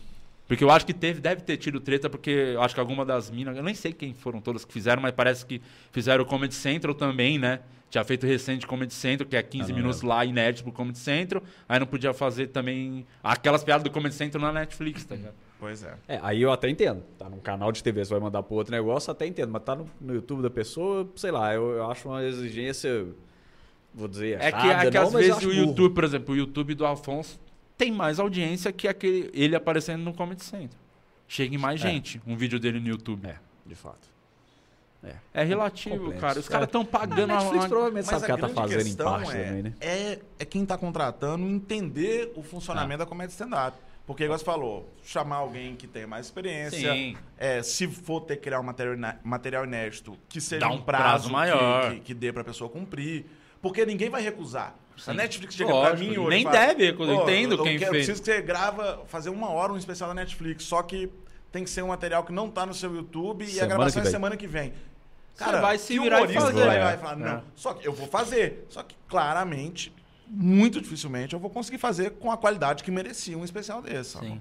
Porque 0.54 0.62
eu 0.62 0.70
acho 0.70 0.86
que 0.86 0.94
teve, 0.94 1.20
deve 1.20 1.40
ter 1.42 1.56
tido 1.56 1.80
treta, 1.80 2.08
porque 2.08 2.30
eu 2.30 2.62
acho 2.62 2.74
que 2.74 2.78
alguma 2.80 3.04
das 3.04 3.28
minas, 3.28 3.56
eu 3.56 3.62
nem 3.64 3.74
sei 3.74 3.92
quem 3.92 4.14
foram 4.14 4.40
todas 4.40 4.64
que 4.64 4.72
fizeram, 4.72 5.02
mas 5.02 5.10
parece 5.10 5.44
que 5.44 5.60
fizeram 5.90 6.22
o 6.22 6.26
Comedy 6.26 6.54
Central 6.54 6.94
também, 6.94 7.40
né? 7.40 7.58
Tinha 7.90 8.04
feito 8.04 8.24
recente 8.24 8.64
Comedy 8.64 8.94
Central, 8.94 9.28
que 9.28 9.36
é 9.36 9.42
15 9.42 9.72
Ah, 9.72 9.74
minutos 9.74 10.02
lá, 10.02 10.24
inédito 10.24 10.62
pro 10.62 10.72
Comedy 10.72 10.98
Central. 10.98 11.42
Aí 11.68 11.80
não 11.80 11.88
podia 11.88 12.14
fazer 12.14 12.48
também 12.48 13.04
aquelas 13.20 13.64
piadas 13.64 13.82
do 13.82 13.90
Comedy 13.90 14.14
Central 14.14 14.40
na 14.44 14.52
Netflix, 14.60 15.04
tá 15.04 15.16
ligado? 15.16 15.34
Pois 15.58 15.82
é. 15.82 15.94
É, 16.06 16.20
aí 16.22 16.40
eu 16.40 16.52
até 16.52 16.68
entendo. 16.68 17.02
Tá 17.18 17.28
num 17.28 17.40
canal 17.40 17.72
de 17.72 17.82
TV, 17.82 18.04
você 18.04 18.12
vai 18.12 18.20
mandar 18.20 18.44
pro 18.44 18.54
outro 18.54 18.70
negócio, 18.72 19.10
até 19.10 19.26
entendo. 19.26 19.50
Mas 19.50 19.62
tá 19.64 19.74
no, 19.74 19.90
no 20.00 20.14
YouTube 20.14 20.40
da 20.40 20.50
pessoa, 20.50 21.08
sei 21.16 21.32
lá, 21.32 21.52
eu, 21.52 21.68
eu 21.70 21.90
acho 21.90 22.08
uma 22.08 22.22
exigência, 22.24 23.06
vou 23.92 24.06
dizer, 24.06 24.40
É 24.40 24.52
que, 24.52 24.68
é 24.68 24.90
que 24.90 24.96
não, 24.98 25.02
às 25.02 25.12
vezes 25.12 25.36
o 25.36 25.40
burro. 25.40 25.52
YouTube, 25.52 25.94
por 25.94 26.04
exemplo, 26.04 26.32
o 26.34 26.36
YouTube 26.38 26.74
do 26.74 26.86
Afonso 26.86 27.40
tem 27.76 27.90
mais 27.92 28.18
audiência 28.20 28.72
que 28.72 28.86
aquele, 28.88 29.30
ele 29.34 29.54
aparecendo 29.56 30.02
no 30.02 30.14
Comedy 30.14 30.44
Central. 30.44 30.80
Chega 31.26 31.54
em 31.54 31.58
mais 31.58 31.80
É. 31.84 31.90
gente 31.90 32.20
um 32.26 32.36
vídeo 32.36 32.58
dele 32.60 32.78
no 32.80 32.88
YouTube. 32.88 33.26
É, 33.26 33.36
de 33.66 33.74
fato. 33.74 34.12
É. 35.02 35.16
É 35.34 35.44
relativo, 35.44 35.96
Complexo. 35.96 36.20
cara. 36.20 36.38
Os 36.40 36.48
caras 36.48 36.64
É. 36.64 36.68
estão 36.68 36.80
A 36.82 36.84
pagando 36.86 37.26
Netflix 37.26 37.54
uma- 37.64 37.68
provavelmente 37.68 38.04
sabe 38.06 38.22
o 38.22 38.24
que 38.24 38.30
ela 38.30 38.40
tá 38.40 38.46
grande 38.46 38.60
fazendo 38.60 38.80
em 38.80 38.84
questão 38.84 39.06
parte 39.12 39.36
é, 39.36 39.44
também, 39.44 39.62
né? 39.62 39.72
É, 39.80 40.18
é 40.38 40.44
quem 40.46 40.64
tá 40.64 40.78
contratando 40.78 41.46
entender 41.46 42.32
o 42.36 42.42
funcionamento 42.42 43.02
Ah. 43.02 43.04
da 43.04 43.06
comédia 43.06 43.32
stand-up. 43.32 43.76
Porque, 44.06 44.24
igual 44.24 44.38
você 44.38 44.44
falou, 44.44 44.86
chamar 45.02 45.36
alguém 45.36 45.76
que 45.76 45.86
tenha 45.86 46.06
mais 46.06 46.26
experiência. 46.26 46.92
Sim. 46.92 47.16
É, 47.38 47.62
se 47.62 47.86
for 47.88 48.20
ter 48.20 48.36
que 48.36 48.42
criar 48.42 48.60
um 48.60 48.62
material, 48.62 48.94
iné- 48.94 49.18
material 49.24 49.64
inédito, 49.64 50.16
que 50.28 50.40
seja 50.42 50.60
Dá 50.60 50.68
um 50.70 50.74
um 50.74 50.82
prazo, 50.82 51.02
prazo 51.02 51.26
que- 51.28 51.32
maior. 51.32 51.90
Que, 51.94 52.00
que 52.00 52.14
dê 52.14 52.30
pra 52.32 52.44
pessoa 52.44 52.68
cumprir. 52.68 53.24
Porque 53.62 53.84
ninguém 53.86 54.10
vai 54.10 54.20
recusar. 54.22 54.74
A 54.96 55.00
Sim. 55.00 55.14
Netflix 55.14 55.54
chega 55.54 55.70
Lógico, 55.72 55.96
pra 55.96 56.04
mim 56.06 56.18
hoje. 56.18 56.28
nem 56.30 56.44
fala, 56.44 56.56
deve 56.74 56.92
"Ô, 56.92 57.22
entendo 57.22 57.54
eu 57.56 57.62
quem 57.64 57.78
quero- 57.78 57.90
fez." 57.92 58.06
preciso 58.06 58.22
que 58.22 58.32
você 58.32 58.40
grava, 58.42 59.02
fazer 59.08 59.30
uma 59.30 59.50
hora 59.50 59.72
um 59.72 59.76
especial 59.76 60.08
da 60.08 60.14
Netflix. 60.14 60.64
Só 60.64 60.82
que 60.82 61.10
tem 61.50 61.64
que 61.64 61.70
ser 61.70 61.82
um 61.82 61.88
material 61.88 62.22
que 62.24 62.32
não 62.32 62.48
tá 62.50 62.64
no 62.64 62.72
seu 62.74 62.94
YouTube 62.94 63.42
e 63.44 63.48
a 63.48 63.50
Semana 63.50 63.74
gravação 63.74 64.02
é 64.02 64.06
semana 64.06 64.36
que 64.36 64.46
vem. 64.46 64.72
Você 65.34 65.50
vai 65.60 65.78
se 65.78 65.98
virar 65.98 66.22
e 66.30 66.32
fazer. 66.32 66.64
vai, 66.64 66.78
vai 66.78 66.96
falar, 66.98 67.16
não. 67.16 67.26
É. 67.38 67.42
Só 67.56 67.74
que 67.74 67.86
eu 67.86 67.92
vou 67.92 68.06
fazer. 68.06 68.66
Só 68.68 68.84
que, 68.84 68.94
claramente, 69.08 69.92
muito 70.28 70.80
dificilmente 70.80 71.34
eu 71.34 71.40
vou 71.40 71.50
conseguir 71.50 71.78
fazer 71.78 72.10
com 72.12 72.30
a 72.30 72.36
qualidade 72.36 72.84
que 72.84 72.90
merecia 72.90 73.36
um 73.36 73.44
especial 73.44 73.82
desse. 73.82 74.16
Sim. 74.18 74.40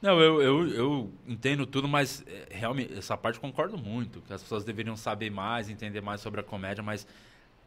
Não, 0.00 0.20
eu, 0.20 0.40
eu, 0.42 0.68
eu 0.74 1.12
entendo 1.26 1.66
tudo, 1.66 1.86
mas 1.88 2.22
é, 2.26 2.46
realmente, 2.50 2.92
essa 2.98 3.16
parte 3.16 3.36
eu 3.36 3.40
concordo 3.42 3.76
muito. 3.78 4.20
Que 4.22 4.32
as 4.32 4.42
pessoas 4.42 4.64
deveriam 4.64 4.96
saber 4.96 5.30
mais, 5.30 5.68
entender 5.68 6.00
mais 6.00 6.20
sobre 6.22 6.40
a 6.40 6.42
comédia, 6.42 6.82
mas 6.82 7.06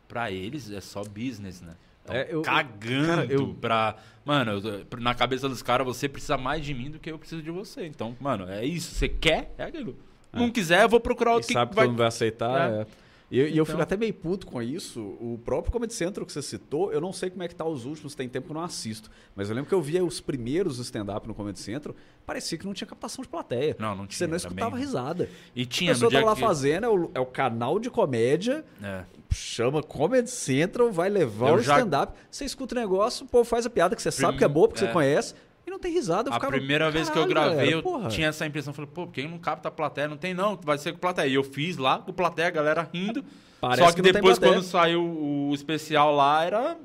pra 0.08 0.32
eles 0.32 0.70
é 0.72 0.82
só 0.82 1.04
business, 1.04 1.62
né? 1.62 1.74
É, 2.14 2.28
eu- 2.30 2.42
cagando 2.42 3.08
cara, 3.08 3.26
eu- 3.26 3.54
pra. 3.56 3.96
Mano, 4.26 4.62
na 5.00 5.16
cabeça 5.16 5.48
dos 5.48 5.62
caras, 5.62 5.86
você 5.88 6.10
precisa 6.10 6.38
mais 6.38 6.64
de 6.66 6.74
mim 6.74 6.92
do 6.92 7.00
que 7.00 7.10
eu 7.12 7.18
preciso 7.18 7.42
de 7.42 7.50
você. 7.52 7.86
Então, 7.86 8.16
mano, 8.20 8.48
é 8.50 8.66
isso. 8.66 8.94
Você 8.94 9.08
quer? 9.08 9.54
É 9.58 9.64
aquilo. 9.64 9.96
Não 10.34 10.50
quiser, 10.52 10.84
eu 10.84 10.90
vou 10.90 11.00
procurar 11.00 11.32
E 11.32 11.34
outro 11.36 11.48
que 11.48 11.54
sabe 11.54 11.70
que 11.70 11.76
vai. 11.76 11.86
todo 11.86 11.92
mundo 11.92 12.00
vai 12.00 12.08
aceitar. 12.08 12.70
É. 12.72 12.82
é. 12.82 12.86
E, 13.30 13.40
eu- 13.40 13.48
e 13.50 13.58
eu 13.58 13.66
fico 13.66 13.76
Então. 13.76 13.84
até 13.84 13.98
meio 13.98 14.14
puto 14.14 14.48
com 14.48 14.62
isso. 14.62 15.02
O 15.02 15.38
próprio 15.44 15.72
Comedy 15.72 15.94
Central 15.94 16.26
que 16.26 16.32
você 16.32 16.42
citou, 16.42 16.94
eu 16.94 17.02
não 17.02 17.12
sei 17.12 17.30
como 17.30 17.44
é 17.44 17.48
que 17.50 17.56
tá 17.56 17.66
os 17.66 17.84
últimos, 17.86 18.16
tem 18.16 18.28
tempo 18.30 18.46
que 18.48 18.52
eu 18.52 18.56
não 18.56 18.62
assisto. 18.64 19.10
Mas 19.36 19.50
eu 19.50 19.56
lembro 19.56 19.68
que 19.68 19.76
eu 19.76 19.82
via 19.82 20.04
os 20.04 20.22
primeiros 20.22 20.80
stand-up 20.80 21.28
no 21.28 21.34
Comedy 21.34 21.60
Central, 21.60 21.94
parecia 22.26 22.58
que 22.58 22.66
não 22.66 22.74
tinha 22.74 22.88
captação 22.88 23.22
de 23.22 23.28
plateia. 23.28 23.76
Não, 23.80 23.96
não 23.96 24.06
Você 24.06 24.18
tinha, 24.18 24.28
não 24.28 24.34
era 24.36 24.38
escutava 24.38 24.72
bem- 24.72 24.80
risada. 24.80 25.30
E 25.54 25.64
A 25.64 25.66
tinha 25.66 25.92
pessoa 25.92 26.06
no 26.08 26.10
dia 26.12 26.20
tava 26.20 26.32
lá 26.32 26.36
que... 26.36 26.42
fazendo, 26.42 26.86
é 26.86 26.90
o, 26.90 27.12
é 27.16 27.20
o 27.20 27.26
canal 27.26 27.80
de 27.80 27.90
comédia, 27.90 28.64
É. 28.82 29.04
chama 29.36 29.82
Comedy 29.84 30.30
Central, 30.30 30.92
vai 30.92 31.10
levar 31.10 31.50
Eu 31.50 31.56
o 31.56 31.62
já- 31.62 31.78
stand-up. 31.78 32.14
Você 32.30 32.46
escuta 32.46 32.76
o 32.76 32.78
negócio, 32.80 33.26
o 33.26 33.30
povo 33.30 33.44
faz 33.44 33.66
a 33.66 33.70
piada 33.70 33.96
que 33.96 34.02
você 34.02 34.12
sabe 34.12 34.38
que 34.38 34.44
é 34.44 34.48
boa, 34.48 34.68
porque 34.68 34.84
é. 34.84 34.88
você 34.88 34.94
conhece, 34.94 35.36
e 35.66 35.70
não 35.70 35.80
tem 35.80 35.92
risada. 35.92 36.30
Eu 36.30 36.34
A 36.34 36.36
ficava, 36.36 36.54
primeira 36.54 36.90
vez 36.90 37.10
que 37.10 37.18
eu 37.18 37.28
"Caralho, 37.28 37.30
gravei, 37.50 37.56
galera, 37.58 37.72
eu 37.72 37.84
porra." 37.84 38.08
tinha 38.10 38.28
essa 38.28 38.46
impressão. 38.46 38.74
Falei, 38.74 38.90
pô, 38.94 39.06
por 39.06 39.14
que 39.14 39.28
não 39.28 39.38
capta 39.38 39.68
a 39.68 39.72
plateia? 39.72 40.08
Não 40.08 40.18
tem, 40.18 40.34
não, 40.34 40.58
vai 40.64 40.78
ser 40.78 40.94
com 40.94 41.00
plateia. 41.00 41.28
E 41.28 41.34
eu 41.34 41.44
fiz 41.44 41.78
lá, 41.78 42.00
com 42.00 42.14
plateia, 42.14 42.48
a 42.48 42.52
galera 42.52 42.90
rindo. 42.94 43.24
Parece 43.60 43.82
Só 43.82 43.90
que, 43.90 44.02
que 44.02 44.12
depois, 44.14 44.38
quando 44.40 44.62
saiu 44.62 45.02
o 45.04 45.52
especial 45.54 46.14
lá, 46.16 46.44
era. 46.46 46.78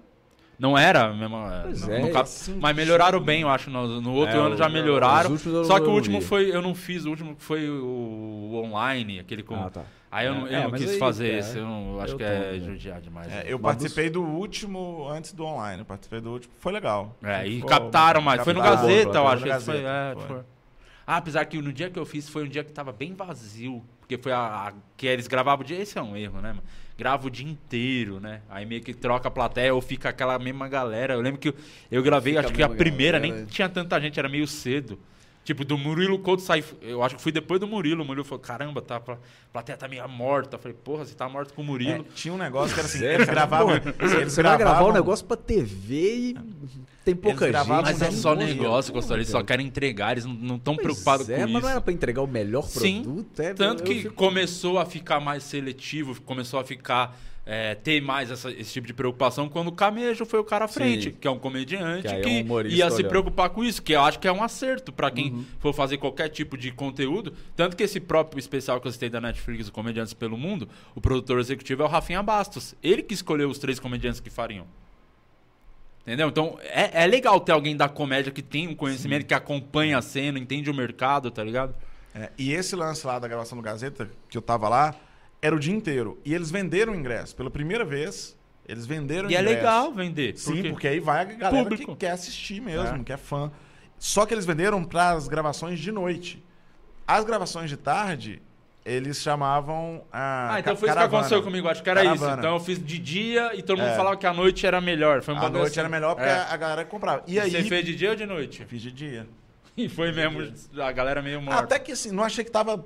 Não 0.58 0.78
era 0.78 1.06
a 1.06 1.12
mesma. 1.14 1.60
Pois 1.64 1.86
não- 1.86 1.92
é, 1.94 2.20
assim, 2.20 2.56
Mas 2.60 2.74
melhoraram 2.76 3.20
bem, 3.20 3.42
eu 3.42 3.48
acho. 3.48 3.68
No, 3.68 4.00
no 4.00 4.12
outro 4.14 4.36
É, 4.36 4.40
ano 4.40 4.56
já 4.56 4.68
melhoraram. 4.68 5.36
Só 5.64 5.78
que 5.80 5.86
o 5.86 5.90
último 5.92 6.20
foi. 6.20 6.54
Eu 6.54 6.62
não 6.62 6.74
fiz, 6.74 7.04
o 7.04 7.10
último 7.10 7.34
foi 7.38 7.68
o, 7.68 7.84
o 7.84 8.54
online, 8.64 9.18
aquele 9.20 9.42
com. 9.42 9.54
Ah, 9.56 9.70
tá. 9.70 9.82
Aí 10.12 10.26
eu 10.26 10.34
não, 10.34 10.46
É, 10.46 10.50
eu 10.56 10.58
é, 10.58 10.62
não 10.64 10.72
quis 10.72 10.90
aí, 10.90 10.98
fazer 10.98 11.32
é, 11.32 11.38
esse. 11.38 11.56
Eu, 11.56 11.64
não, 11.64 11.94
eu 11.94 12.00
acho 12.02 12.12
eu 12.12 12.18
que 12.18 12.24
tô, 12.24 12.30
é 12.30 12.52
né? 12.52 12.60
judiar 12.60 13.00
demais. 13.00 13.32
É, 13.32 13.36
né? 13.36 13.44
eu 13.46 13.58
Mas 13.58 13.72
participei 13.76 14.10
do 14.10 14.22
último 14.22 15.08
antes 15.08 15.32
do 15.32 15.42
online. 15.42 15.80
Eu 15.80 15.86
participei 15.86 16.20
do 16.20 16.30
último. 16.32 16.52
Foi 16.58 16.70
legal. 16.70 17.16
É, 17.22 17.48
e 17.48 17.60
Foi- 17.60 17.68
captaram 17.70 18.20
mais. 18.20 18.44
Foi 18.44 18.52
no 18.52 18.60
Gazeta, 18.60 19.16
eu 19.16 19.26
acho. 19.26 19.46
esse 19.48 19.64
foi, 19.64 19.80
Gazeta, 19.82 19.88
é, 19.88 20.14
foi. 20.14 20.26
foi. 20.36 20.40
Ah, 21.06 21.16
apesar 21.16 21.44
que 21.46 21.60
no 21.62 21.72
dia 21.72 21.88
que 21.90 21.98
eu 21.98 22.04
fiz 22.04 22.28
foi 22.28 22.44
um 22.44 22.48
dia 22.48 22.62
que 22.62 22.70
tava 22.72 22.92
bem 22.92 23.14
vazio. 23.14 23.82
Porque 24.00 24.18
foi 24.18 24.32
a, 24.32 24.38
a- 24.68 24.72
que 24.98 25.06
eles 25.06 25.26
gravavam 25.26 25.64
o 25.64 25.66
dia. 25.66 25.80
Esse 25.80 25.98
é 25.98 26.02
um 26.02 26.14
erro, 26.14 26.42
né, 26.42 26.48
mano? 26.50 26.62
Grava 26.98 27.26
o 27.26 27.30
dia 27.30 27.48
inteiro, 27.48 28.20
né? 28.20 28.42
Aí 28.50 28.66
meio 28.66 28.82
que 28.82 28.92
troca 28.92 29.28
a 29.28 29.30
plateia 29.30 29.74
ou 29.74 29.80
fica 29.80 30.10
aquela 30.10 30.38
mesma 30.38 30.68
galera. 30.68 31.14
Eu 31.14 31.22
lembro 31.22 31.40
que 31.40 31.48
eu, 31.48 31.54
eu 31.90 32.02
gravei, 32.02 32.34
Fica 32.34 32.44
acho 32.44 32.54
que 32.54 32.62
a 32.62 32.68
primeira 32.68 33.18
galera. 33.18 33.38
nem 33.38 33.46
tinha 33.46 33.66
tanta 33.68 33.98
gente, 33.98 34.18
era 34.18 34.28
meio 34.28 34.46
cedo. 34.46 35.00
Tipo, 35.44 35.64
do 35.64 35.76
Murilo 35.76 36.18
Couto 36.20 36.42
sair. 36.42 36.64
Eu 36.80 37.02
acho 37.02 37.16
que 37.16 37.22
fui 37.22 37.32
depois 37.32 37.58
do 37.58 37.66
Murilo. 37.66 38.02
O 38.02 38.06
Murilo 38.06 38.24
falou: 38.24 38.38
caramba, 38.38 38.80
tá, 38.80 38.96
a 38.96 39.16
plateia 39.52 39.76
tá 39.76 39.88
meio 39.88 40.08
morta. 40.08 40.54
Eu 40.54 40.60
falei, 40.60 40.76
porra, 40.84 41.04
você 41.04 41.14
tá 41.14 41.28
morto 41.28 41.52
com 41.52 41.62
o 41.62 41.64
Murilo. 41.64 42.06
É, 42.08 42.14
tinha 42.14 42.32
um 42.32 42.38
negócio 42.38 42.72
que 42.72 42.80
era 42.80 42.88
assim: 42.88 43.04
eles 43.04 43.26
gravavam. 43.26 43.74
Eles 43.74 44.32
você 44.32 44.42
vai 44.42 44.56
gravar 44.56 44.84
um 44.84 44.92
negócio 44.92 45.26
pra 45.26 45.36
TV 45.36 45.94
e 45.94 46.36
tem 47.04 47.16
pouca 47.16 47.50
gente. 47.50 47.66
Mas 47.66 48.00
é 48.00 48.10
só 48.12 48.36
negócio, 48.36 48.92
Gostou. 48.92 49.16
Eles 49.16 49.28
só 49.28 49.42
querem 49.42 49.66
entregar, 49.66 50.12
eles 50.12 50.24
não 50.24 50.56
estão 50.56 50.76
preocupados 50.76 51.28
é, 51.28 51.34
com 51.34 51.40
mas 51.40 51.48
isso. 51.48 51.54
Mas 51.54 51.62
não 51.62 51.70
era 51.70 51.80
pra 51.80 51.92
entregar 51.92 52.22
o 52.22 52.26
melhor 52.28 52.62
Sim, 52.62 53.02
produto? 53.02 53.40
É, 53.40 53.54
tanto 53.54 53.82
que 53.82 54.02
fico... 54.02 54.14
começou 54.14 54.78
a 54.78 54.86
ficar 54.86 55.18
mais 55.18 55.42
seletivo, 55.42 56.20
começou 56.22 56.60
a 56.60 56.64
ficar 56.64 57.18
é, 57.44 57.74
ter 57.74 58.00
mais 58.00 58.30
essa, 58.30 58.50
esse 58.50 58.72
tipo 58.72 58.86
de 58.86 58.94
preocupação 58.94 59.48
quando 59.48 59.68
o 59.68 59.72
Camejo 59.72 60.24
foi 60.24 60.38
o 60.38 60.44
cara 60.44 60.66
à 60.66 60.68
frente, 60.68 61.10
Sim. 61.10 61.16
que 61.20 61.26
é 61.26 61.30
um 61.30 61.38
comediante 61.38 62.06
que, 62.06 62.20
que 62.20 62.48
é 62.48 62.52
um 62.52 62.66
ia 62.66 62.90
se 62.90 63.02
preocupar 63.02 63.50
com 63.50 63.64
isso, 63.64 63.82
que 63.82 63.92
eu 63.92 64.00
acho 64.00 64.18
que 64.18 64.28
é 64.28 64.32
um 64.32 64.42
acerto 64.42 64.92
para 64.92 65.10
quem 65.10 65.32
uhum. 65.32 65.44
for 65.58 65.74
fazer 65.74 65.98
qualquer 65.98 66.28
tipo 66.28 66.56
de 66.56 66.70
conteúdo. 66.70 67.32
Tanto 67.56 67.76
que 67.76 67.82
esse 67.82 67.98
próprio 67.98 68.38
especial 68.38 68.80
que 68.80 68.86
eu 68.86 68.92
citei 68.92 69.10
da 69.10 69.20
Netflix, 69.20 69.68
o 69.68 69.72
Comediantes 69.72 70.14
pelo 70.14 70.38
Mundo, 70.38 70.68
o 70.94 71.00
produtor 71.00 71.40
executivo 71.40 71.82
é 71.82 71.86
o 71.86 71.88
Rafinha 71.88 72.22
Bastos. 72.22 72.76
Ele 72.82 73.02
que 73.02 73.14
escolheu 73.14 73.48
os 73.50 73.58
três 73.58 73.80
comediantes 73.80 74.20
que 74.20 74.30
fariam. 74.30 74.66
Entendeu? 76.02 76.28
Então 76.28 76.58
é, 76.62 77.04
é 77.04 77.06
legal 77.06 77.40
ter 77.40 77.52
alguém 77.52 77.76
da 77.76 77.88
comédia 77.88 78.30
que 78.30 78.42
tem 78.42 78.68
um 78.68 78.74
conhecimento, 78.74 79.22
Sim. 79.22 79.28
que 79.28 79.34
acompanha 79.34 79.98
a 79.98 80.02
cena, 80.02 80.38
entende 80.38 80.70
o 80.70 80.74
mercado, 80.74 81.30
tá 81.30 81.42
ligado? 81.42 81.74
É, 82.14 82.30
e 82.36 82.52
esse 82.52 82.76
lance 82.76 83.06
lá 83.06 83.18
da 83.18 83.26
gravação 83.26 83.56
do 83.56 83.62
Gazeta, 83.62 84.10
que 84.28 84.36
eu 84.36 84.42
tava 84.42 84.68
lá, 84.68 84.94
era 85.42 85.54
o 85.54 85.58
dia 85.58 85.74
inteiro. 85.74 86.18
E 86.24 86.32
eles 86.32 86.50
venderam 86.50 86.92
o 86.92 86.96
ingresso. 86.96 87.34
Pela 87.34 87.50
primeira 87.50 87.84
vez, 87.84 88.38
eles 88.66 88.86
venderam 88.86 89.28
e 89.28 89.34
ingresso. 89.34 89.44
E 89.44 89.52
é 89.52 89.56
legal 89.56 89.92
vender. 89.92 90.38
Sim, 90.38 90.52
porque, 90.52 90.68
porque 90.70 90.88
aí 90.88 91.00
vai 91.00 91.20
a 91.20 91.24
galera 91.24 91.64
Público. 91.64 91.92
que 91.92 91.98
quer 91.98 92.12
assistir 92.12 92.62
mesmo, 92.62 93.00
é. 93.00 93.04
que 93.04 93.12
é 93.12 93.16
fã. 93.16 93.50
Só 93.98 94.24
que 94.24 94.32
eles 94.32 94.46
venderam 94.46 94.82
para 94.84 95.10
as 95.10 95.26
gravações 95.26 95.80
de 95.80 95.90
noite. 95.90 96.42
As 97.06 97.24
gravações 97.24 97.68
de 97.68 97.76
tarde, 97.76 98.40
eles 98.84 99.20
chamavam 99.20 100.04
a. 100.12 100.54
Ah, 100.54 100.60
então 100.60 100.76
foi 100.76 100.88
caravana. 100.88 101.06
isso 101.06 101.10
que 101.10 101.16
aconteceu 101.16 101.42
comigo, 101.42 101.68
acho 101.68 101.82
que 101.82 101.90
era 101.90 102.02
caravana. 102.02 102.30
isso. 102.30 102.38
Então 102.38 102.54
eu 102.54 102.60
fiz 102.60 102.84
de 102.84 102.98
dia 102.98 103.50
e 103.54 103.62
todo 103.62 103.78
mundo 103.78 103.90
é. 103.90 103.96
falava 103.96 104.16
que 104.16 104.26
a 104.26 104.32
noite 104.32 104.64
era 104.64 104.80
melhor. 104.80 105.22
Foi 105.22 105.34
um 105.34 105.38
a 105.38 105.50
noite 105.50 105.72
assim. 105.72 105.80
era 105.80 105.88
melhor 105.88 106.14
porque 106.14 106.28
é. 106.28 106.32
a 106.32 106.56
galera 106.56 106.84
comprava. 106.84 107.24
E, 107.26 107.34
e 107.34 107.40
aí, 107.40 107.50
você 107.50 107.64
fez 107.64 107.84
de 107.84 107.96
dia 107.96 108.10
ou 108.10 108.16
de 108.16 108.26
noite? 108.26 108.64
Fiz 108.64 108.80
de 108.80 108.92
dia. 108.92 109.26
E 109.74 109.88
foi 109.88 110.12
mesmo 110.12 110.52
a 110.82 110.92
galera 110.92 111.22
meio 111.22 111.40
morta. 111.40 111.62
Até 111.62 111.78
que 111.78 111.92
assim, 111.92 112.10
não 112.10 112.22
achei 112.22 112.44
que 112.44 112.50
tava 112.50 112.84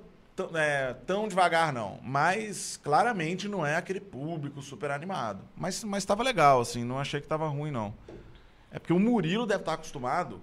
é, 0.54 0.94
tão 1.06 1.28
devagar, 1.28 1.72
não. 1.72 1.98
Mas 2.02 2.78
claramente 2.82 3.48
não 3.48 3.64
é 3.64 3.76
aquele 3.76 4.00
público 4.00 4.60
super 4.62 4.90
animado. 4.90 5.42
Mas 5.56 5.82
estava 5.96 6.22
legal, 6.22 6.60
assim, 6.60 6.84
não 6.84 6.98
achei 6.98 7.20
que 7.20 7.26
estava 7.26 7.48
ruim, 7.48 7.70
não. 7.70 7.94
É 8.70 8.78
porque 8.78 8.92
o 8.92 8.98
Murilo 8.98 9.46
deve 9.46 9.62
estar 9.62 9.74
acostumado 9.74 10.40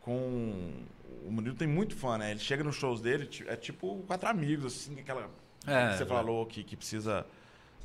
com. 0.00 0.72
O 1.26 1.30
Murilo 1.30 1.54
tem 1.54 1.68
muito 1.68 1.96
fã, 1.96 2.18
né? 2.18 2.30
Ele 2.30 2.40
chega 2.40 2.64
nos 2.64 2.76
shows 2.76 3.00
dele, 3.00 3.28
é 3.46 3.56
tipo 3.56 4.02
quatro 4.06 4.28
amigos, 4.28 4.66
assim, 4.66 5.00
aquela. 5.00 5.28
É, 5.66 5.90
que 5.90 5.96
você 5.98 6.02
é. 6.02 6.06
falou 6.06 6.46
que, 6.46 6.64
que 6.64 6.76
precisa 6.76 7.26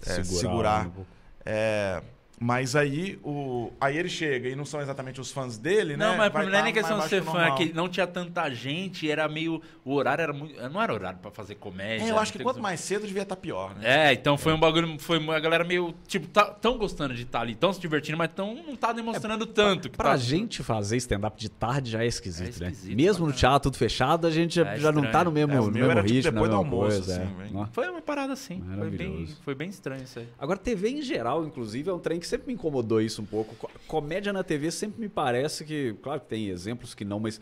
é, 0.01 0.23
segurar. 0.23 0.39
segurar. 0.39 0.87
Um 0.87 1.05
é, 1.45 2.01
mas 2.39 2.75
aí, 2.75 3.19
o, 3.23 3.71
aí 3.79 3.97
ele 3.97 4.09
chega 4.09 4.49
e 4.49 4.55
não 4.55 4.65
são 4.65 4.81
exatamente 4.81 5.21
os 5.21 5.31
fãs 5.31 5.57
dele, 5.57 5.95
né? 5.95 6.05
Não, 6.05 6.17
mas 6.17 6.33
não 6.33 6.59
é 6.59 6.63
nem 6.63 6.73
questão 6.73 6.99
de 6.99 7.07
ser 7.07 7.23
fã, 7.23 7.45
é 7.45 7.51
que 7.55 7.73
não 7.73 7.87
tinha 7.87 8.07
tanta 8.07 8.49
gente, 8.49 9.09
era 9.09 9.27
meio. 9.27 9.61
O 9.85 9.93
horário 9.93 10.21
era 10.23 10.33
muito. 10.33 10.61
Não 10.69 10.81
era 10.81 10.93
horário 10.93 11.19
pra 11.19 11.31
fazer 11.31 11.55
comédia. 11.55 12.05
É, 12.05 12.11
eu 12.11 12.19
acho 12.19 12.33
que 12.33 12.39
quanto 12.39 12.61
mais 12.61 12.79
cedo 12.79 13.05
devia 13.05 13.23
estar 13.23 13.35
tá 13.35 13.41
pior, 13.41 13.75
né? 13.75 14.09
É, 14.09 14.13
então 14.13 14.37
foi 14.37 14.53
um 14.53 14.59
bagulho. 14.59 14.99
Foi 14.99 15.17
a 15.29 15.39
galera 15.39 15.63
meio. 15.63 15.93
Tipo, 16.07 16.27
tá, 16.27 16.45
tão 16.45 16.77
gostando 16.77 17.13
de 17.13 17.23
estar 17.23 17.39
tá 17.39 17.43
ali, 17.43 17.55
tão 17.55 17.71
se 17.71 17.79
divertindo, 17.79 18.17
mas 18.17 18.31
tão, 18.33 18.55
não 18.55 18.75
tá 18.75 18.91
demonstrando 18.91 19.45
é, 19.45 19.47
tanto. 19.47 19.89
Pra, 19.89 20.03
pra 20.03 20.11
tá... 20.11 20.17
gente 20.17 20.63
fazer 20.63 20.97
stand-up 20.97 21.39
de 21.39 21.49
tarde 21.49 21.91
já 21.91 22.03
é 22.03 22.07
esquisito, 22.07 22.63
é 22.63 22.67
esquisito 22.67 22.89
né? 22.89 22.95
Mesmo 22.95 23.27
no 23.27 23.33
teatro 23.33 23.63
tudo 23.63 23.77
fechado, 23.77 24.27
a 24.27 24.31
gente 24.31 24.55
já, 24.55 24.73
é 24.73 24.77
já 24.77 24.91
não 24.91 25.09
tá 25.09 25.23
no 25.23 25.31
mesmo, 25.31 25.53
é, 25.53 25.55
no 25.55 25.71
mesmo 25.71 26.01
ritmo, 26.01 26.21
tipo, 26.21 26.31
depois 26.31 26.49
do 26.49 26.55
almoço, 26.55 26.97
coisa. 26.97 27.23
Assim, 27.23 27.57
é. 27.57 27.65
Foi 27.71 27.89
uma 27.89 28.01
parada 28.01 28.33
assim. 28.33 28.61
Foi 28.77 28.89
bem, 28.89 29.27
foi 29.41 29.55
bem 29.55 29.69
estranho 29.69 30.03
isso 30.03 30.19
aí. 30.19 30.27
Agora, 30.37 30.59
TV 30.59 30.89
em 30.89 31.01
geral, 31.01 31.45
inclusive, 31.45 31.89
é 31.89 31.93
um 31.93 31.99
trem 31.99 32.19
que 32.23 32.27
sempre 32.27 32.47
me 32.47 32.53
incomodou 32.53 33.01
isso 33.01 33.21
um 33.21 33.25
pouco. 33.25 33.69
Comédia 33.87 34.33
na 34.33 34.43
TV 34.43 34.71
sempre 34.71 34.99
me 35.01 35.09
parece 35.09 35.63
que, 35.63 35.95
claro 36.01 36.21
que 36.21 36.27
tem 36.27 36.47
exemplos 36.47 36.95
que 36.95 37.05
não, 37.05 37.19
mas 37.19 37.39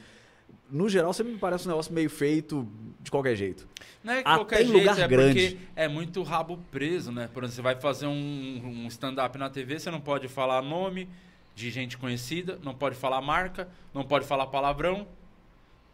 no 0.69 0.89
geral 0.89 1.13
sempre 1.13 1.33
me 1.33 1.39
parece 1.39 1.67
um 1.67 1.69
negócio 1.69 1.93
meio 1.93 2.09
feito 2.09 2.67
de 2.99 3.11
qualquer 3.11 3.35
jeito. 3.35 3.67
Não 4.03 4.13
é 4.13 4.17
que 4.17 4.23
qualquer 4.23 4.65
jeito, 4.65 4.73
lugar 4.73 4.99
é 4.99 5.07
grande. 5.07 5.49
porque 5.49 5.57
é 5.75 5.87
muito 5.87 6.23
rabo 6.23 6.59
preso, 6.71 7.11
né? 7.11 7.29
Por 7.33 7.43
exemplo, 7.43 7.55
você 7.55 7.61
vai 7.61 7.75
fazer 7.75 8.07
um, 8.07 8.61
um 8.63 8.87
stand-up 8.87 9.37
na 9.37 9.49
TV, 9.49 9.79
você 9.79 9.91
não 9.91 10.01
pode 10.01 10.27
falar 10.27 10.61
nome 10.61 11.07
de 11.53 11.69
gente 11.69 11.97
conhecida, 11.97 12.57
não 12.63 12.73
pode 12.73 12.95
falar 12.95 13.21
marca, 13.21 13.67
não 13.93 14.03
pode 14.03 14.25
falar 14.25 14.47
palavrão, 14.47 15.07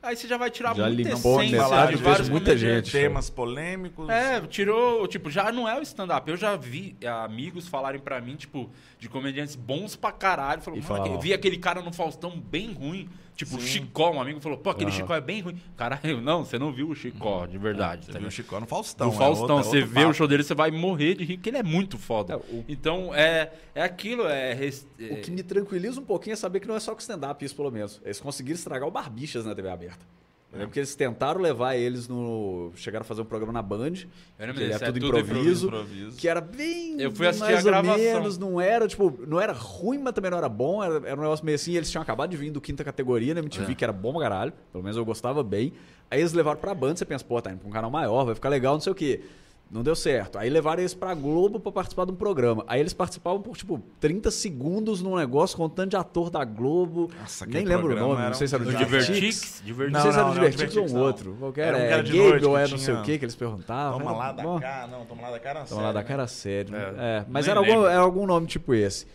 Aí 0.02 0.16
você 0.16 0.28
já 0.28 0.38
vai 0.38 0.50
tirar 0.52 0.76
já 0.76 0.88
muita 0.88 1.10
essência 1.10 1.58
falar 1.60 1.88
de 1.88 1.96
vários 1.98 2.30
muita 2.30 2.56
gente. 2.56 2.92
Temas 2.92 3.30
polêmicos. 3.30 4.08
É, 4.10 4.40
tirou, 4.42 5.08
tipo, 5.08 5.30
já 5.30 5.52
não 5.52 5.68
é 5.68 5.78
o 5.78 5.82
stand-up. 5.82 6.30
Eu 6.30 6.38
já 6.38 6.56
vi 6.56 6.96
amigos 7.24 7.68
falarem 7.68 8.00
para 8.00 8.22
mim, 8.22 8.36
tipo, 8.36 8.70
de 9.00 9.10
comediantes 9.10 9.56
bons 9.56 9.96
pra 9.96 10.12
caralho. 10.12 10.62
Falou, 10.62 10.80
mano, 10.82 11.20
vi 11.20 11.34
aquele 11.34 11.58
cara 11.58 11.82
no 11.82 11.92
Faustão 11.92 12.40
bem 12.40 12.74
ruim. 12.74 13.10
Tipo, 13.38 13.52
Sim. 13.52 13.58
o 13.58 13.62
Chicó, 13.62 14.12
um 14.12 14.20
amigo 14.20 14.40
falou, 14.40 14.58
pô, 14.58 14.72
aquele 14.72 14.90
uhum. 14.90 14.98
Chicó 14.98 15.14
é 15.14 15.22
bem 15.22 15.42
ruim. 15.42 15.62
Caralho, 15.78 16.20
não, 16.20 16.44
você 16.44 16.58
não 16.58 16.74
viu 16.74 16.90
o 16.90 16.96
Chicó, 16.96 17.46
de 17.46 17.60
verdade. 17.60 18.02
É, 18.02 18.06
você 18.08 18.12
tá 18.14 18.18
viu 18.18 18.28
o 18.28 18.32
Chicó 18.32 18.60
no 18.60 18.66
Faustão. 18.66 19.08
No 19.10 19.14
é 19.14 19.16
Faustão, 19.16 19.58
outra, 19.58 19.72
você 19.72 19.82
vê 19.84 20.06
o 20.06 20.12
show 20.12 20.28
dele, 20.28 20.42
você 20.42 20.56
vai 20.56 20.72
morrer 20.72 21.14
de 21.14 21.24
rir, 21.24 21.38
porque 21.38 21.52
ele 21.52 21.58
é 21.60 21.64
muito 21.64 22.00
foda. 22.00 22.34
É, 22.34 22.36
o... 22.36 22.66
Então, 22.68 23.14
é, 23.14 23.54
é 23.76 23.84
aquilo, 23.84 24.28
é, 24.28 24.54
é... 24.54 25.14
O 25.14 25.22
que 25.22 25.30
me 25.30 25.44
tranquiliza 25.44 26.02
um 26.02 26.04
pouquinho 26.04 26.34
é 26.34 26.36
saber 26.36 26.62
que 26.62 26.68
não 26.68 26.76
é 26.76 26.80
só 26.80 26.94
com 26.94 27.00
stand-up 27.00 27.46
isso, 27.46 27.56
pelo 27.56 27.70
menos. 27.70 28.02
Eles 28.04 28.20
conseguiram 28.20 28.56
estragar 28.56 28.88
o 28.88 28.92
Barbichas 28.92 29.46
na 29.46 29.54
TV 29.54 29.70
aberta. 29.70 30.04
Eu 30.52 30.60
lembro 30.60 30.74
que 30.74 30.80
eles 30.80 30.96
tentaram 30.96 31.42
levar 31.42 31.76
eles 31.76 32.08
no. 32.08 32.72
Chegaram 32.76 33.02
a 33.02 33.06
fazer 33.06 33.22
um 33.22 33.26
programa 33.26 33.52
na 33.52 33.62
Band. 33.62 33.94
Eu 34.40 34.54
que 34.54 34.62
ele 34.62 34.74
é 34.74 34.80
tudo, 34.80 35.00
tudo 35.00 35.20
improviso, 35.20 35.68
improviso, 35.68 36.18
Que 36.18 36.30
era 36.30 36.40
bem. 36.40 37.02
Eu 37.02 37.12
fui 37.12 37.28
assistir 37.28 37.52
mais 37.52 37.68
a 37.68 37.70
gravação. 37.70 37.98
menos, 37.98 38.38
não 38.38 38.62
era, 38.62 38.88
tipo, 38.88 39.14
não 39.28 39.42
era 39.42 39.52
ruim, 39.52 39.98
mas 39.98 40.14
também 40.14 40.32
não 40.32 40.38
era 40.38 40.48
bom. 40.48 40.82
Era, 40.82 40.96
era 41.06 41.20
um 41.20 41.24
negócio 41.24 41.46
meio 41.46 41.56
assim. 41.56 41.76
Eles 41.76 41.92
tinham 41.92 42.02
acabado 42.02 42.30
de 42.30 42.38
vir 42.38 42.50
do 42.50 42.62
quinta 42.62 42.84
categoria 42.84 43.34
na 43.34 43.42
MTV, 43.42 43.74
é. 43.74 43.76
que 43.76 43.84
era 43.84 43.92
bom 43.92 44.14
pra 44.14 44.22
caralho. 44.22 44.54
Pelo 44.72 44.84
menos 44.84 44.96
eu 44.96 45.04
gostava 45.04 45.44
bem. 45.44 45.74
Aí 46.10 46.22
eles 46.22 46.32
levaram 46.32 46.60
pra 46.60 46.74
Band, 46.74 46.96
você 46.96 47.04
pensa, 47.04 47.26
pô, 47.26 47.42
tá 47.42 47.52
indo 47.52 47.60
pra 47.60 47.68
um 47.68 47.72
canal 47.72 47.92
maior, 47.92 48.24
vai 48.24 48.34
ficar 48.34 48.48
legal, 48.48 48.76
não 48.76 48.82
sei 48.82 48.92
o 48.94 48.96
quê. 48.96 49.22
Não 49.70 49.84
deu 49.84 49.96
certo. 49.96 50.38
Aí 50.38 50.50
levaram 50.50 50.82
eles 50.82 50.94
pra 50.94 51.14
Globo 51.14 51.60
pra 51.60 51.72
participar 51.72 52.06
de 52.06 52.12
um 52.12 52.16
programa. 52.16 52.64
Aí 52.68 52.80
eles 52.80 52.94
participavam 52.94 53.42
por, 53.42 53.58
tipo, 53.58 53.82
30 54.00 54.32
segundos 54.32 55.02
num 55.02 55.18
negócio 55.18 55.58
com 55.58 55.66
um 55.66 55.70
tanto 55.70 55.90
de 55.90 55.98
ator 55.98 56.30
da 56.30 56.46
Globo. 56.46 57.10
Nossa, 57.20 57.46
Nem 57.46 57.66
lembro 57.66 57.94
o 57.94 58.00
nome, 58.00 58.22
não 58.22 58.34
sei 58.34 58.48
se 58.48 58.56
era 58.56 58.64
o 58.64 58.68
Divertix. 58.68 59.64
Não 59.92 60.02
sei 60.02 60.12
se 60.12 60.20
era 60.20 60.28
o 60.28 60.34
Divertix 60.34 60.78
ou 60.78 60.90
um 60.90 60.98
outro. 60.98 61.36
Qualquer 61.38 61.68
era. 61.68 61.78
Um 61.78 61.82
é, 61.82 61.90
Gabe 61.90 62.46
ou 62.46 62.58
é 62.58 62.68
não 62.68 62.78
sei 62.78 62.94
o 62.94 63.02
que 63.04 63.18
que 63.18 63.26
eles 63.26 63.36
perguntavam. 63.36 64.00
Toma 64.00 64.12
lá 64.14 64.32
da 64.32 64.44
cá, 64.60 64.88
não, 64.90 65.06
toma 65.06 65.24
lá 65.24 65.32
da 65.32 65.40
cara 65.40 65.66
Toma 65.66 65.82
lá 65.82 65.92
da 65.92 66.04
cara 66.04 66.28
sério. 66.28 66.76
É, 66.76 66.80
é 66.98 67.26
mas 67.28 67.48
era 67.48 67.60
algum, 67.60 67.86
era 67.86 68.00
algum 68.00 68.26
nome 68.26 68.48
tipo 68.48 68.74
esse. 68.74 69.06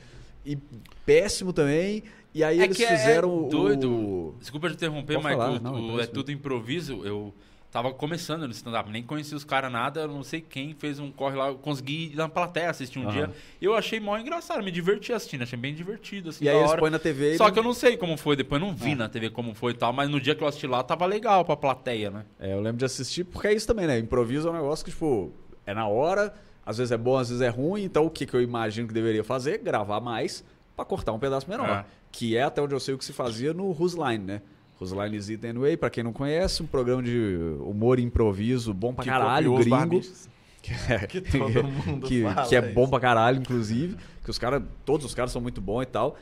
E 0.45 0.59
péssimo 1.07 1.53
também. 1.53 2.03
E 2.35 2.43
aí 2.43 2.61
é 2.61 2.65
eles 2.65 2.77
fizeram 2.77 3.47
é 3.47 3.49
doido. 3.49 3.91
O... 3.91 4.35
Desculpa 4.39 4.69
te 4.69 4.74
interromper, 4.74 5.19
não, 5.62 6.01
é 6.01 6.07
tudo 6.07 6.31
improviso. 6.31 7.05
Eu 7.05 7.33
Tava 7.73 7.90
começando 7.90 8.47
no 8.47 8.51
stand-up, 8.51 8.90
nem 8.90 9.03
conhecia 9.03 9.35
os 9.35 9.44
caras 9.44 9.73
nada, 9.73 10.07
não 10.07 10.23
sei 10.23 10.43
quem 10.43 10.74
fez 10.74 10.99
um 10.99 11.11
corre 11.11 11.36
lá, 11.36 11.49
eu 11.49 11.55
consegui 11.55 12.12
ir 12.12 12.16
na 12.16 12.28
plateia 12.28 12.69
assistir 12.69 12.99
um 12.99 13.07
uhum. 13.07 13.11
dia. 13.11 13.31
Eu 13.62 13.74
achei 13.74 13.99
mó 13.99 14.19
engraçado, 14.19 14.62
me 14.62 14.70
diverti 14.70 15.11
assistindo, 15.11 15.40
achei 15.40 15.59
bem 15.59 15.74
divertido, 15.74 16.28
assim, 16.28 16.44
E 16.44 16.51
aí 16.51 16.57
eles 16.59 16.74
põem 16.74 16.90
na 16.90 16.99
TV... 16.99 17.39
Só 17.39 17.51
que 17.51 17.59
eu 17.59 17.62
não 17.62 17.73
sei 17.73 17.97
como 17.97 18.19
foi, 18.19 18.36
depois 18.36 18.61
não 18.61 18.74
vi 18.74 18.93
ah. 18.93 18.97
na 18.97 19.09
TV 19.09 19.31
como 19.31 19.55
foi 19.55 19.73
e 19.73 19.74
tal, 19.74 19.90
mas 19.90 20.11
no 20.11 20.20
dia 20.20 20.35
que 20.35 20.44
eu 20.44 20.49
assisti 20.49 20.66
lá, 20.66 20.82
tava 20.82 21.07
legal 21.07 21.47
pra 21.47 21.57
plateia, 21.57 22.11
né? 22.11 22.27
É, 22.39 22.53
eu 22.53 22.61
lembro 22.61 22.77
de 22.77 22.85
assistir, 22.85 23.24
porque 23.24 23.49
é 23.49 23.55
isso 23.55 23.66
também, 23.66 23.86
né? 23.86 23.99
Improviso 23.99 24.49
é 24.49 24.51
um 24.51 24.55
negócio 24.55 24.85
que, 24.85 24.90
tipo, 24.90 25.32
é 25.65 25.73
na 25.73 25.89
hora, 25.89 26.35
às 26.66 26.77
vezes 26.77 26.93
é 26.93 26.99
bom, 26.99 27.16
às 27.16 27.31
vezes 27.31 27.40
é 27.40 27.49
ruim, 27.49 27.85
então 27.85 28.05
o 28.05 28.11
que, 28.11 28.27
que 28.27 28.35
eu 28.35 28.43
imagino 28.43 28.86
que 28.86 28.93
deveria 28.93 29.24
fazer? 29.24 29.57
Gravar 29.57 29.99
mais 29.99 30.44
para 30.77 30.85
cortar 30.85 31.12
um 31.12 31.19
pedaço 31.19 31.49
menor. 31.49 31.70
É. 31.70 31.85
Que 32.11 32.36
é 32.36 32.43
até 32.43 32.61
onde 32.61 32.74
eu 32.74 32.81
sei 32.81 32.93
o 32.93 32.99
que 32.99 33.05
se 33.07 33.15
fazia 33.15 33.55
no 33.55 33.70
Who's 33.70 33.94
Line, 33.94 34.19
né? 34.19 34.43
Roseline 34.83 35.21
Zita 35.21 35.49
Anyway, 35.49 35.77
pra 35.77 35.89
quem 35.89 36.05
não 36.05 36.13
conhece, 36.13 36.63
um 36.63 36.67
programa 36.67 37.03
de 37.03 37.37
humor 37.61 37.99
improviso 37.99 38.75
bom 38.75 38.93
pra 38.93 39.05
que 39.05 39.11
caralho, 39.11 39.55
gringo. 39.57 40.01
Que, 40.63 40.73
é, 40.93 41.07
que 41.09 41.21
todo 41.21 41.65
mundo 41.65 42.07
que, 42.07 42.23
fala 42.23 42.47
que 42.47 42.55
é 42.55 42.61
isso. 42.61 42.73
bom 42.73 42.89
pra 42.89 43.01
caralho, 43.01 43.41
inclusive. 43.41 43.97
Que 44.23 44.31
os 44.31 44.39
caras, 44.39 44.63
todos 44.85 45.05
os 45.05 45.13
caras 45.13 45.33
são 45.33 45.43
muito 45.43 45.61
bons 45.61 45.83
e 45.83 45.87
tal. 45.87 46.17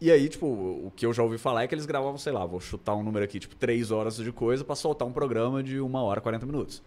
E 0.00 0.10
aí, 0.10 0.30
tipo, 0.30 0.46
o 0.46 0.90
que 0.96 1.04
eu 1.04 1.12
já 1.12 1.22
ouvi 1.22 1.36
falar 1.36 1.62
é 1.64 1.66
que 1.66 1.74
eles 1.74 1.84
gravavam, 1.84 2.16
sei 2.16 2.32
lá, 2.32 2.46
vou 2.46 2.58
chutar 2.58 2.94
um 2.94 3.02
número 3.02 3.22
aqui, 3.22 3.38
tipo, 3.38 3.54
três 3.54 3.90
horas 3.90 4.16
de 4.16 4.32
coisa 4.32 4.64
para 4.64 4.74
soltar 4.74 5.06
um 5.06 5.12
programa 5.12 5.62
de 5.62 5.78
uma 5.78 6.02
hora 6.02 6.20
e 6.20 6.22
40 6.22 6.46
minutos. 6.46 6.82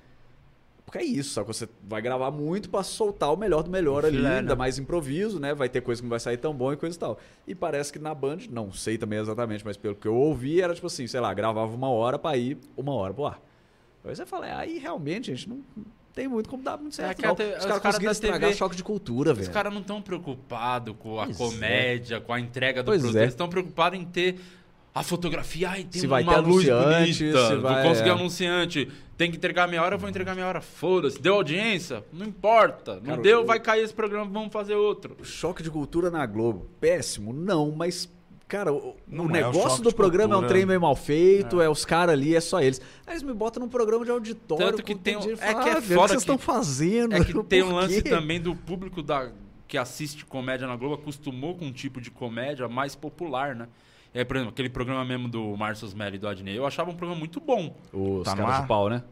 Porque 0.86 0.99
é 0.99 1.03
isso, 1.03 1.32
só 1.32 1.41
que 1.41 1.48
você 1.48 1.68
vai 1.84 1.99
gravar 1.99 2.30
muito 2.30 2.70
para 2.70 2.84
soltar 2.84 3.34
o 3.34 3.36
melhor 3.36 3.64
do 3.64 3.72
melhor 3.72 4.06
ali, 4.06 4.22
né? 4.22 4.40
ainda 4.40 4.56
mais 4.56 4.78
improviso, 4.78 5.40
né? 5.40 5.53
Vai 5.53 5.68
ter 5.68 5.82
coisa 5.82 5.99
que 5.99 6.06
não 6.06 6.12
vai 6.12 6.20
sair 6.20 6.38
tão 6.38 6.53
bom 6.53 6.72
e 6.72 6.78
coisa 6.78 6.95
e 6.95 6.99
tal. 6.99 7.20
E 7.48 7.56
parece 7.56 7.91
que 7.91 7.98
na 7.98 8.14
Band, 8.14 8.38
não 8.52 8.72
sei 8.72 8.98
também 8.98 9.18
exatamente, 9.18 9.66
mas 9.66 9.76
pelo 9.76 9.95
que 9.95 10.07
eu 10.07 10.16
ouvi, 10.16 10.62
era 10.62 10.76
tipo 10.76 10.86
assim, 10.86 11.07
sei 11.07 11.20
lá, 11.20 11.34
gravava 11.34 11.74
uma 11.74 11.90
hora 11.90 12.20
para 12.20 12.38
ir 12.38 12.60
uma 12.78 12.94
hora 12.94 13.14
pro 13.14 13.26
ar. 13.26 13.41
Aí 14.03 14.16
você 14.16 14.26
fala, 14.26 14.48
é, 14.48 14.53
aí 14.53 14.78
realmente, 14.78 15.34
gente, 15.34 15.49
não 15.49 15.64
tem 16.14 16.28
muito 16.28 16.48
como 16.48 16.64
dar 16.64 16.78
muito 16.78 16.95
certo. 16.95 17.20
É, 17.20 17.28
não. 17.28 17.34
Os, 17.34 17.40
os 17.40 17.45
caras 17.45 17.66
cara 17.66 17.80
conseguiram 17.82 18.12
estragar 18.12 18.40
TV, 18.41 18.53
choque 18.53 18.76
de 18.76 18.84
cultura, 18.84 19.34
velho. 19.34 19.48
Os 19.48 19.53
caras 19.53 19.74
não 19.74 19.82
estão 19.82 20.02
preocupados 20.02 20.95
com 20.99 21.20
a 21.20 21.26
pois 21.26 21.36
é. 21.36 21.44
comédia, 21.44 22.16
é. 22.18 22.20
com 22.20 22.32
a 22.32 22.40
entrega 22.40 22.84
do 22.84 22.86
pois 22.86 23.02
produto. 23.02 23.18
É. 23.20 23.24
Eles 23.24 23.34
estão 23.34 23.49
preocupados 23.49 23.99
em 23.99 24.06
ter 24.06 24.40
a 24.96 25.04
fotografia, 25.04 25.70
ai, 25.72 25.84
tem 25.84 26.00
Se 26.00 26.08
uma 26.08 26.24
vai 26.24 26.24
ter 26.24 26.40
luz 26.42 26.66
bonita, 26.66 27.14
se 27.14 27.32
vou 27.34 27.62
vai- 27.62 27.84
conseguir 27.84 28.10
é. 28.10 28.14
anunciante, 28.14 28.90
tem 29.18 29.30
que 29.30 29.36
entregar 29.38 29.68
meia 29.68 29.84
hora, 29.84 29.96
eu 29.96 30.00
vou 30.00 30.10
entregar 30.10 30.34
meia 30.34 30.48
hora, 30.48 30.62
foda-se. 30.62 31.22
Deu 31.22 31.36
audiência? 31.36 32.04
Não 32.14 32.26
importa. 32.26 32.96
Não 32.96 33.02
Cara, 33.04 33.22
deu, 33.22 33.42
o- 33.42 33.46
vai 33.46 33.60
cair 33.60 33.84
esse 33.84 33.94
programa, 33.94 34.26
vamos 34.32 34.54
fazer 34.54 34.76
outro. 34.76 35.18
Choque 35.24 35.62
de 35.62 35.70
cultura 35.70 36.10
na 36.10 36.26
Globo. 36.26 36.68
Péssimo? 36.80 37.34
Não, 37.34 37.72
mas. 37.72 38.10
Cara, 38.48 38.72
o, 38.72 38.96
Não 39.08 39.24
o 39.26 39.28
é 39.28 39.30
o 39.30 39.32
negócio 39.32 39.82
do 39.84 39.92
programa 39.94 40.36
é 40.36 40.38
um 40.38 40.42
cultura. 40.42 40.50
trem 40.54 40.66
meio 40.68 40.80
mal 40.80 40.96
feito, 40.96 41.60
é, 41.60 41.68
os 41.68 41.84
caras 41.84 42.14
ali, 42.14 42.36
é 42.36 42.40
só 42.40 42.62
eles. 42.62 42.80
Aí 43.06 43.14
eles 43.14 43.24
me 43.24 43.34
botam 43.34 43.62
num 43.64 43.68
programa 43.68 44.06
de 44.06 44.12
auditório. 44.12 44.68
Tanto 44.68 44.84
que 44.84 44.94
tem 44.94 45.18
um- 45.18 45.32
é 45.32 45.36
fala, 45.36 45.64
que 45.64 45.70
é 45.70 45.74
"Ah, 45.74 45.78
o 45.80 45.82
que 45.82 45.88
foda 45.94 46.08
vocês 46.10 46.22
estão 46.22 46.38
fazendo? 46.38 47.16
É 47.16 47.24
que 47.26 47.34
tem 47.44 47.64
um 47.64 47.74
lance 47.74 48.04
quê?" 48.04 48.10
também 48.10 48.40
do 48.40 48.56
público 48.56 49.02
da, 49.02 49.32
que 49.68 49.80
assiste 49.80 50.24
comédia 50.26 50.68
na 50.68 50.76
Globo 50.76 50.94
acostumou 50.94 51.56
com 51.56 51.66
um 51.66 51.72
tipo 51.72 52.00
de 52.00 52.12
comédia 52.12 52.70
mais 52.70 52.96
popular, 52.96 53.56
né? 53.56 53.68
Aí, 54.16 54.24
por 54.26 54.38
exemplo, 54.38 54.54
aquele 54.54 54.70
programa 54.70 55.04
mesmo 55.04 55.28
do 55.28 55.56
Márcio 55.58 55.86
Smelly 55.86 56.16
e 56.16 56.20
do 56.20 56.28
Adnei, 56.28 56.58
eu 56.58 56.66
achava 56.66 56.90
um 56.90 56.96
programa 56.96 57.20
muito 57.20 57.40
bom. 57.42 57.76
Os 57.92 58.24
Tá 58.24 58.36
caras 58.36 58.54
ar? 58.56 58.62
de 58.62 58.68
pau, 58.68 58.90
né? 58.90 59.04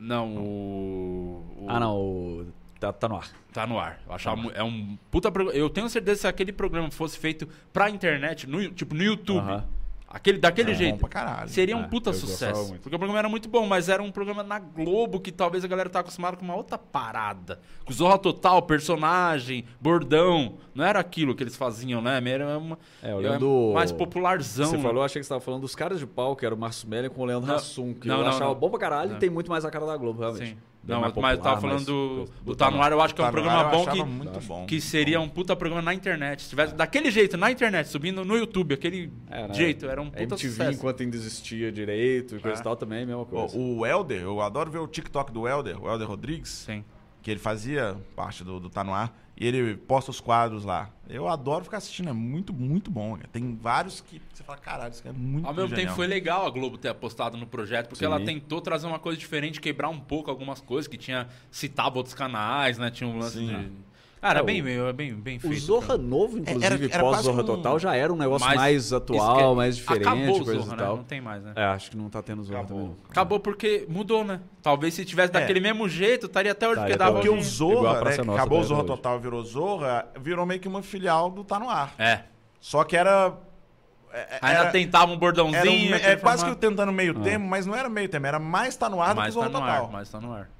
Não, 0.00 0.36
o. 0.36 1.44
o- 1.60 1.66
Ah, 1.68 1.78
não. 1.80 1.96
o- 1.96 2.46
Tá, 2.80 2.92
tá 2.92 3.08
no 3.08 3.16
ar. 3.16 3.28
Tá 3.52 3.66
no 3.66 3.76
ar. 3.78 4.00
Eu 4.06 4.14
achava 4.14 4.36
mu- 4.40 4.52
é 4.54 4.62
um 4.62 4.96
puta 5.10 5.32
programa. 5.32 5.58
Eu 5.58 5.68
tenho 5.68 5.88
certeza 5.88 6.14
que 6.14 6.20
se 6.22 6.26
aquele 6.28 6.52
programa 6.52 6.88
fosse 6.92 7.18
feito 7.18 7.48
pra 7.72 7.90
internet, 7.90 8.46
no, 8.48 8.70
tipo 8.70 8.94
no 8.94 9.02
YouTube, 9.02 9.40
Aham. 9.40 9.64
Aquele, 10.08 10.38
daquele 10.38 10.72
É 10.72 10.74
jeito, 10.74 11.08
seria 11.46 11.76
um 11.76 11.84
É, 11.84 11.88
puta 11.88 12.12
sucesso. 12.12 12.74
Porque 12.82 12.96
o 12.96 12.98
programa 12.98 13.18
era 13.18 13.28
muito 13.28 13.48
bom, 13.48 13.66
mas 13.66 13.88
era 13.88 14.02
um 14.02 14.10
programa 14.10 14.42
na 14.42 14.58
Globo 14.58 15.20
que 15.20 15.30
talvez 15.30 15.64
a 15.64 15.68
galera 15.68 15.88
tá 15.88 16.00
acostumada 16.00 16.36
com 16.36 16.44
uma 16.44 16.56
outra 16.56 16.78
parada. 16.78 17.60
Com 17.84 17.92
Zorra 17.92 18.18
Total, 18.18 18.60
personagem, 18.62 19.64
bordão. 19.80 20.54
Não 20.74 20.84
era 20.84 20.98
aquilo 20.98 21.34
que 21.34 21.42
eles 21.42 21.56
faziam, 21.56 22.00
né? 22.00 22.20
Era 22.28 22.58
uma, 22.58 22.78
É, 23.02 23.12
eu 23.12 23.18
lembro 23.18 23.72
mais 23.74 23.92
popularzão. 23.92 24.66
Você 24.66 24.76
né? 24.76 24.82
falou, 24.82 25.02
achei 25.02 25.20
que 25.20 25.26
você 25.26 25.30
tava 25.30 25.40
falando 25.40 25.62
dos 25.62 25.74
caras 25.74 25.98
de 25.98 26.06
pau, 26.06 26.36
que 26.36 26.46
era 26.46 26.54
o 26.54 26.58
Márcio 26.58 26.88
Melli 26.88 27.08
com 27.08 27.22
o 27.22 27.24
Leandro 27.24 27.52
Hassum, 27.52 27.94
que 27.94 28.06
não, 28.08 28.18
eu 28.18 28.22
não, 28.22 28.30
achava 28.30 28.52
não. 28.52 28.54
bom 28.54 28.70
pra 28.70 28.78
caralho 28.78 29.16
e 29.16 29.18
tem 29.18 29.30
muito 29.30 29.50
mais 29.50 29.64
a 29.64 29.70
cara 29.70 29.86
da 29.86 29.96
Globo, 29.96 30.20
realmente. 30.20 30.50
Sim. 30.50 30.56
Não, 30.88 31.00
mais 31.02 31.14
mas 31.14 31.36
eu 31.36 31.42
tava 31.42 31.56
popular, 31.56 31.78
falando 31.80 31.84
do, 31.86 32.24
do 32.44 32.56
Tá 32.56 32.70
No 32.70 32.82
Ar, 32.82 32.90
eu 32.92 33.00
acho 33.00 33.14
que 33.14 33.20
é 33.20 33.24
um 33.24 33.26
Tá 33.26 33.32
programa 33.32 33.58
ar, 33.60 33.72
eu 33.74 33.78
bom 33.84 33.92
que, 33.92 34.02
muito 34.04 34.40
bom. 34.40 34.66
que 34.66 34.80
seria 34.80 35.20
um 35.20 35.28
puta 35.28 35.54
programa 35.54 35.82
na 35.82 35.92
internet. 35.94 36.42
Se 36.42 36.48
tivesse 36.48 36.74
daquele 36.74 37.10
jeito, 37.10 37.36
na 37.36 37.50
internet, 37.50 37.88
subindo 37.88 38.24
no 38.24 38.36
YouTube, 38.36 38.72
aquele 38.74 39.12
É, 39.30 39.46
né? 39.48 39.54
jeito, 39.54 39.86
era 39.86 40.00
um 40.00 40.08
puta 40.10 40.22
MTV 40.22 40.48
sucesso. 40.50 40.70
enquanto 40.72 41.02
ainda 41.02 41.16
existia 41.16 41.70
direito 41.70 42.36
e 42.36 42.40
coisa 42.40 42.56
É. 42.56 42.60
e 42.60 42.64
tal 42.64 42.74
também, 42.74 43.04
mesma 43.06 43.24
coisa. 43.26 43.56
O, 43.56 43.78
o 43.80 43.86
Helder, 43.86 44.22
eu 44.22 44.40
adoro 44.40 44.70
ver 44.70 44.78
o 44.78 44.86
TikTok 44.88 45.30
do 45.30 45.46
Helder, 45.46 45.82
o 45.82 45.88
Helder 45.90 46.08
Rodrigues, 46.08 46.48
Sim. 46.66 46.82
que 47.22 47.30
ele 47.30 47.40
fazia 47.40 47.96
parte 48.16 48.42
do, 48.42 48.58
do 48.58 48.70
Tá 48.70 48.82
No 48.82 48.94
Ar, 48.94 49.12
e 49.40 49.46
ele 49.46 49.76
posta 49.76 50.10
os 50.10 50.20
quadros 50.20 50.64
lá. 50.64 50.90
Eu 51.08 51.28
adoro 51.28 51.64
ficar 51.64 51.78
assistindo, 51.78 52.08
é 52.08 52.12
muito, 52.12 52.52
muito 52.52 52.90
bom. 52.90 53.16
cara. 53.16 53.28
Tem 53.32 53.56
vários 53.56 54.00
que 54.00 54.20
você 54.32 54.42
fala, 54.42 54.58
caralho, 54.58 54.90
isso 54.90 55.00
aqui 55.00 55.08
é 55.08 55.12
muito 55.12 55.46
Ao 55.46 55.54
mesmo 55.54 55.68
genial. 55.68 55.86
tempo 55.86 55.96
foi 55.96 56.06
legal 56.06 56.46
a 56.46 56.50
Globo 56.50 56.76
ter 56.76 56.88
apostado 56.88 57.36
no 57.36 57.46
projeto, 57.46 57.88
porque 57.88 58.00
Sim. 58.04 58.06
ela 58.06 58.20
tentou 58.20 58.60
trazer 58.60 58.86
uma 58.86 58.98
coisa 58.98 59.16
diferente, 59.18 59.60
quebrar 59.60 59.88
um 59.88 60.00
pouco 60.00 60.28
algumas 60.30 60.60
coisas 60.60 60.88
que 60.88 60.96
tinha 60.98 61.28
citava 61.50 61.96
outros 61.96 62.14
canais, 62.14 62.78
né? 62.78 62.90
Tinha 62.90 63.08
um 63.08 63.18
lance 63.18 63.38
Sim. 63.38 63.46
de 63.46 63.70
Cara, 64.20 64.40
É, 64.40 64.42
é 64.42 64.44
bem, 64.44 64.60
o- 64.60 64.64
meio- 64.64 64.88
é 64.88 64.92
bem, 64.92 65.14
bem 65.14 65.36
O 65.36 65.40
feito. 65.40 65.58
Zorra 65.60 65.86
cara. 65.88 65.98
novo, 65.98 66.38
inclusive, 66.38 66.64
Era- 66.66 66.74
era 66.74 67.02
pós 67.02 67.10
quase 67.12 67.22
Zorra 67.24 67.42
um- 67.42 67.46
Total, 67.46 67.78
já 67.78 67.94
era 67.94 68.12
um 68.12 68.16
negócio 68.16 68.46
mais 68.46 68.84
isso 68.84 68.96
atual, 68.96 69.52
é- 69.52 69.54
mais 69.56 69.76
diferente, 69.76 70.06
Acabou 70.08 70.40
o 70.40 70.44
Zorra, 70.44 70.58
e 70.66 70.68
né? 70.70 70.76
tal. 70.76 70.96
Não 70.96 71.04
tem 71.04 71.20
mais, 71.20 71.42
né? 71.44 71.52
É, 71.54 71.64
acho 71.66 71.90
que 71.90 71.96
não 71.96 72.10
tá 72.10 72.20
tendo 72.22 72.42
Zorra 72.42 72.60
Acabou. 72.60 72.80
também. 72.80 72.96
Acabou 73.10 73.40
porque 73.40 73.86
mudou, 73.88 74.24
né? 74.24 74.40
Talvez 74.62 74.94
se 74.94 75.04
tivesse 75.04 75.30
É. 75.30 75.40
daquele 75.40 75.60
mesmo 75.60 75.88
jeito, 75.88 76.26
estaria 76.26 76.52
até 76.52 76.66
hoje, 76.68 76.80
Estaria 76.80 76.96
porque 77.12 77.28
Porque 77.28 77.40
o 77.40 77.42
Zorra, 77.42 77.92
né, 78.04 78.16
Nossa 78.16 78.32
acabou 78.32 78.58
o 78.58 78.60
até 78.60 78.68
Zorra 78.68 78.80
hoje. 78.80 78.86
Total 78.88 79.16
e 79.16 79.20
virou 79.20 79.44
Zorra, 79.44 80.06
virou 80.20 80.44
meio 80.46 80.60
que 80.60 80.68
uma 80.68 80.82
filial 80.82 81.30
do 81.30 81.44
Tá 81.44 81.58
No 81.60 81.70
Ar. 81.70 81.94
É. 81.98 82.20
Só 82.60 82.82
que 82.84 82.96
era... 82.96 83.34
é- 84.12 84.38
Ainda 84.42 84.60
era- 84.62 84.70
tentava 84.70 85.12
um 85.12 85.16
bordãozinho. 85.16 85.94
Era 85.94 86.08
um 86.08 86.10
é 86.12 86.16
quase 86.16 86.42
que 86.42 86.50
formato. 86.50 86.56
tentando 86.68 86.90
meio 86.92 87.14
termo, 87.20 87.46
mas 87.46 87.66
não 87.66 87.74
era 87.76 87.88
meio 87.88 88.08
termo, 88.08 88.26
era 88.26 88.38
mais 88.40 88.74
Tá 88.76 88.88
No 88.88 89.00
Ar 89.00 89.14
do 89.14 89.22
que 89.22 89.30
Zorra 89.30 89.46
tá 89.48 89.52
no 89.60 89.64
Total. 89.64 89.84
ar, 89.84 89.90
mas 89.92 90.10
tá 90.10 90.20
no 90.20 90.32
ar. 90.32 90.50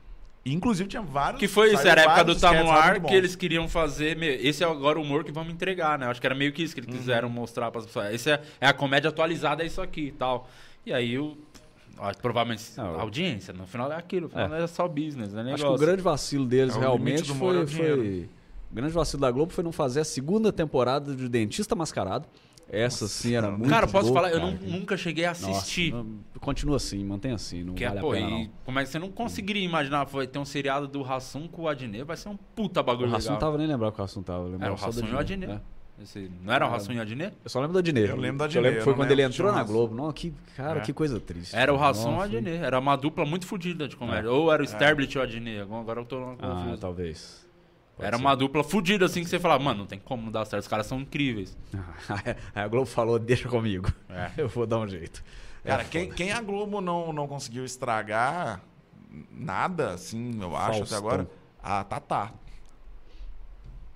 Inclusive 0.53 0.89
tinha 0.89 1.03
vários... 1.03 1.39
Que 1.41 1.49
foi 1.49 1.73
isso, 1.73 1.87
era 1.87 2.01
a 2.01 2.05
época 2.05 2.25
do 2.25 2.37
Tá 2.39 2.53
no 2.63 2.71
Ar 2.71 3.01
que 3.01 3.15
eles 3.15 3.35
queriam 3.37 3.69
fazer. 3.69 4.17
me- 4.17 4.27
Esse 4.27 4.63
é 4.65 4.67
agora 4.67 4.99
o 4.99 5.03
humor 5.03 5.25
que 5.25 5.33
vamos 5.33 5.53
entregar, 5.53 5.99
né? 5.99 6.07
Acho 6.07 6.21
que 6.21 6.27
era 6.27 6.35
meio 6.35 6.53
que 6.53 6.63
isso 6.63 6.75
que 6.75 6.81
eles 6.81 6.91
Uhum. 6.93 6.97
quiseram 6.99 7.29
mostrar 7.29 7.71
para 7.71 7.81
as 7.81 7.87
pessoas. 7.87 8.15
Esse 8.15 8.31
é, 8.31 8.43
é 8.61 8.67
a 8.67 8.73
comédia 8.73 9.09
atualizada, 9.09 9.63
é 9.63 9.67
isso 9.67 9.81
aqui 9.81 10.07
e 10.09 10.13
tal. 10.13 10.49
E 10.87 10.93
aí 10.93 11.19
o. 11.19 11.37
Provavelmente 12.23 12.63
Não, 12.77 12.95
a 12.97 13.01
audiência, 13.03 13.53
no 13.53 13.67
final 13.67 13.91
é 13.91 13.97
aquilo, 13.97 14.29
no 14.29 14.31
final 14.31 14.55
é, 14.55 14.67
só 14.69 14.87
business, 14.87 15.33
né? 15.33 15.53
Acho 15.53 15.65
que 15.65 15.69
o 15.69 15.77
grande 15.77 16.01
vacilo 16.01 16.47
deles 16.47 16.77
É, 16.77 16.79
realmente 16.79 17.29
é 17.31 17.35
foi, 17.35 17.59
o 17.61 17.65
dinheiro. 17.67 17.97
foi. 17.97 18.29
O 18.71 18.75
grande 18.75 18.93
vacilo 18.93 19.21
da 19.23 19.31
Globo 19.33 19.53
foi 19.53 19.65
não 19.65 19.73
fazer 19.73 20.01
a 20.01 20.05
segunda 20.05 20.53
temporada 20.53 21.13
de 21.17 21.29
Dentista 21.29 21.75
Mascarado. 21.75 22.29
Essa 22.71 23.09
sim 23.09 23.35
era 23.35 23.51
muito 23.51 23.69
Cara, 23.71 23.87
posso 23.87 24.09
boa, 24.13 24.21
falar, 24.21 24.31
eu 24.35 24.41
cara. 24.41 24.53
não- 24.53 24.69
nunca 24.79 24.97
cheguei 24.97 25.25
a 25.25 25.29
Nossa, 25.29 25.51
assistir. 25.51 25.93
não- 25.93 26.19
continua 26.39 26.77
assim, 26.77 27.03
mantém 27.03 27.33
assim, 27.33 27.63
não 27.65 27.75
que 27.75 27.83
é, 27.85 27.89
vale 27.89 28.01
pô, 28.01 28.11
a 28.11 28.15
pena 28.15 28.29
e 28.29 28.31
não. 28.45 28.51
como 28.65 28.79
é 28.79 28.83
que 28.85 28.91
você 28.91 28.99
não 28.99 29.11
conseguiria 29.11 29.65
imaginar? 29.65 30.05
Vai 30.05 30.27
ter 30.27 30.39
um 30.39 30.45
seriado 30.45 30.87
do 30.87 31.01
Rassum 31.03 31.49
com 31.49 31.63
o 31.63 31.69
Adnet, 31.69 32.05
vai 32.05 32.17
ser 32.17 32.29
um 32.29 32.37
puta 32.55 32.83
bagulho 32.83 33.09
O 33.09 33.13
Rassum 33.13 33.29
legal. 33.29 33.39
tava 33.41 33.57
nem 33.59 33.67
lembrando 33.67 33.93
que 33.93 33.99
o 34.01 34.03
Rassum 34.03 34.23
tava. 34.23 34.49
eu 34.49 34.55
Era 34.61 34.73
o 34.73 34.77
Rassum 34.77 35.07
e 35.07 35.13
o 35.15 35.19
Adnet, 35.19 35.47
né? 35.51 35.61
Esse- 36.01 36.31
não 36.45 36.53
era 36.53 36.65
o 36.65 36.71
Rassum 36.71 36.93
e 36.93 36.99
o 36.99 37.01
Adnet? 37.03 37.35
Eu 37.43 37.51
só 37.51 37.59
lembro 37.59 37.73
do 37.73 37.79
Adnet. 37.81 38.09
Eu 38.09 38.17
lembro 38.17 38.37
do 38.39 38.43
Eu 38.43 38.45
Adnet, 38.45 38.63
lembro 38.63 38.79
que 38.79 38.85
foi 38.85 38.93
eu 38.93 38.97
quando 38.97 39.11
ele 39.11 39.23
lembro 39.23 39.35
entrou 39.35 39.53
na 39.53 39.65
Globo. 39.65 39.95
Não, 39.97 40.13
que, 40.13 40.33
cara, 40.57 40.79
É. 40.79 40.83
que 40.83 40.93
coisa 40.93 41.19
triste. 41.19 41.57
Era 41.57 41.75
o. 41.75 41.77
Rassum 41.77 42.03
e 42.11 42.13
o 42.13 42.15
Nossa, 42.17 42.25
Adnet. 42.27 42.57
Era 42.63 42.79
uma 42.79 42.95
dupla 42.95 43.25
muito 43.25 43.47
fodida 43.47 43.89
de 43.89 43.97
comédia. 43.97 44.29
É. 44.29 44.31
Ou 44.31 44.53
era 44.53 44.63
o 44.63 44.65
Sterblit 44.65 45.13
e 45.15 45.19
o 45.19 45.23
Adnet. 45.23 45.61
Agora 45.63 46.01
eu 46.01 46.05
tô 46.05 46.19
Ah, 46.23 46.37
confuso. 46.65 46.81
talvez. 46.81 47.48
Pode 47.99 48.07
Era 48.07 48.17
ser. 48.17 48.23
uma 48.23 48.35
dupla 48.35 48.65
fodida, 48.65 49.05
assim, 49.05 49.23
que 49.23 49.29
você 49.29 49.39
falava, 49.39 49.63
mano, 49.63 49.81
não 49.81 49.87
tem 49.87 49.99
como 49.99 50.23
não 50.23 50.33
dar 50.33 50.45
certo, 50.47 50.63
os 50.63 50.69
caras 50.69 50.87
são 50.87 51.01
incríveis. 51.01 51.55
Aí 52.55 52.63
a 52.63 52.69
Globo 52.69 52.87
falou, 52.87 53.19
deixa 53.19 53.49
comigo. 53.49 53.93
É. 54.09 54.31
Eu 54.41 54.49
vou 54.49 54.67
dar 54.67 54.79
um 54.79 54.89
jeito. 54.89 55.23
Cara, 55.65 55.83
É 55.83 55.85
quem, 55.85 56.09
quem 56.11 56.33
a 56.33 56.41
Globo 56.41 56.81
não, 56.81 57.13
não 57.13 57.27
conseguiu 57.29 57.65
estragar 57.65 58.63
nada, 59.33 59.91
assim, 59.91 60.41
eu 60.41 60.57
acho, 60.57 60.79
Faustão. 60.79 60.99
até 60.99 61.07
agora, 61.07 61.31
a 61.63 61.83
Tatá. 61.85 62.33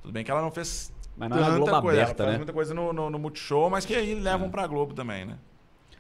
Tudo 0.03 0.13
bem 0.13 0.25
que 0.25 0.31
ela 0.31 0.43
não 0.43 0.51
fez 0.51 0.93
Mas 1.17 1.31
não 1.31 1.39
é 1.39 1.41
a 1.41 1.45
tanta 1.47 1.59
Globo 1.59 1.83
coisa, 1.83 2.03
aberta, 2.03 2.27
né? 2.27 2.37
muita 2.37 2.53
coisa 2.53 2.75
no, 2.75 2.93
no, 2.93 3.09
no 3.11 3.19
Multishow, 3.19 3.71
mas 3.71 3.85
que 3.87 3.95
aí 3.95 4.15
levam 4.15 4.51
pra 4.51 4.67
Globo 4.67 4.95
também, 4.95 5.25
né? 5.25 5.39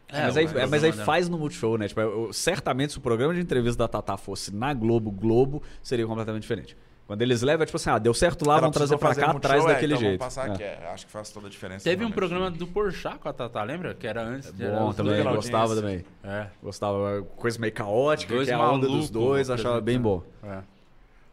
É, 0.09 0.24
mas 0.24 0.37
aí, 0.37 0.45
é, 0.47 0.66
mas 0.66 0.85
aí 0.85 0.93
dela. 0.93 1.05
faz 1.05 1.29
no 1.29 1.39
Multishow, 1.39 1.79
né? 1.79 1.89
Tipo, 1.89 2.01
eu- 2.01 2.33
certamente 2.33 2.93
se 2.93 2.99
o 2.99 3.01
programa 3.01 3.33
de 3.33 3.41
entrevista 3.41 3.79
da 3.79 3.89
Tatá 3.89 4.16
fosse 4.16 4.55
na 4.55 4.74
Globo, 4.74 5.11
Globo, 5.11 5.62
seria 5.83 6.07
completamente 6.07 6.43
diferente. 6.43 6.77
Quando 7.07 7.20
eles 7.20 7.43
levam, 7.43 7.62
é 7.65 7.66
tipo 7.66 7.77
assim, 7.77 7.91
ah, 7.91 7.99
deu 7.99 8.15
certo 8.15 8.47
lá, 8.47 8.55
Ela 8.55 8.61
vamos 8.62 8.77
trazer 8.77 8.97
pra 8.97 9.15
cá 9.15 9.31
atrás 9.33 9.65
é, 9.65 9.69
daquele 9.69 9.95
então 9.95 10.05
jeito. 10.07 10.20
Passar 10.20 10.49
É. 10.49 10.53
aqui, 10.53 10.62
é, 10.62 10.91
acho 10.95 11.05
que 11.07 11.12
faz 11.12 11.31
toda 11.31 11.47
a 11.49 11.51
diferença. 11.51 11.85
Teve 11.85 12.05
um 12.05 12.11
programa 12.11 12.51
do 12.51 12.66
Porchat 12.66 13.19
com 13.19 13.29
a 13.29 13.33
Tatá, 13.33 13.62
lembra? 13.65 13.93
Que 13.93 14.07
era 14.07 14.23
antes. 14.23 14.53
era 14.59 14.79
Bom 14.79 14.93
também, 14.93 15.23
gostava 15.23 15.74
também. 15.74 16.05
É. 16.23 16.47
Gostava, 16.62 17.23
coisa 17.37 17.59
meio 17.59 17.73
caótica, 17.73 18.33
Dois 18.35 18.47
que 18.49 18.53
é 18.55 18.57
a 18.57 18.70
onda 18.70 18.87
dos 18.87 19.11
dois, 19.11 19.51
achava 19.51 19.81
bem 19.81 20.01
bom. 20.01 20.23
É. 20.43 20.61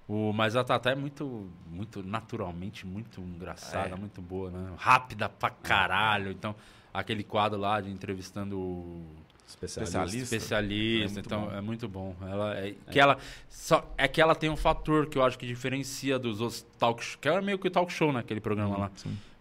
O, 0.08 0.34
mas 0.34 0.56
a 0.56 0.64
Tatá 0.64 0.90
é 0.92 0.96
muito, 0.96 1.48
muito 1.70 2.02
naturalmente, 2.04 2.86
muito 2.86 3.22
engraçada, 3.22 3.94
É. 3.94 3.96
muito 3.96 4.20
boa, 4.22 4.50
né? 4.50 4.72
Rápida 4.76 5.30
pra 5.30 5.52
caralho. 5.52 6.32
Então, 6.32 6.56
aquele 6.92 7.24
quadro 7.24 7.60
lá 7.60 7.80
de 7.80 7.92
entrevistando 7.92 8.60
o 8.60 9.06
Especialista. 9.50 10.36
Especialista. 10.36 11.20
É 11.20 11.22
então 11.22 11.42
bom. 11.42 11.52
é 11.52 11.62
muito 11.62 11.88
bom. 11.88 12.16
Ela 12.22 12.58
é, 12.58 12.76
que 12.92 13.00
ela 13.00 13.18
só 13.50 13.92
é 13.98 14.08
que 14.08 14.22
ela 14.22 14.36
tem 14.36 14.50
um 14.50 14.56
fator 14.56 15.08
que 15.08 15.18
eu 15.18 15.24
acho 15.24 15.38
que 15.38 15.46
diferencia 15.46 16.20
dos 16.20 16.40
outros 16.40 16.66
talk 16.78 17.04
show, 17.04 17.20
que 17.20 17.28
é 17.28 17.42
meio 17.42 17.58
que 17.58 17.70
talk 17.70 17.92
show 17.92 18.12
naquele 18.12 18.40
programa 18.40 18.78
lá. 18.78 18.92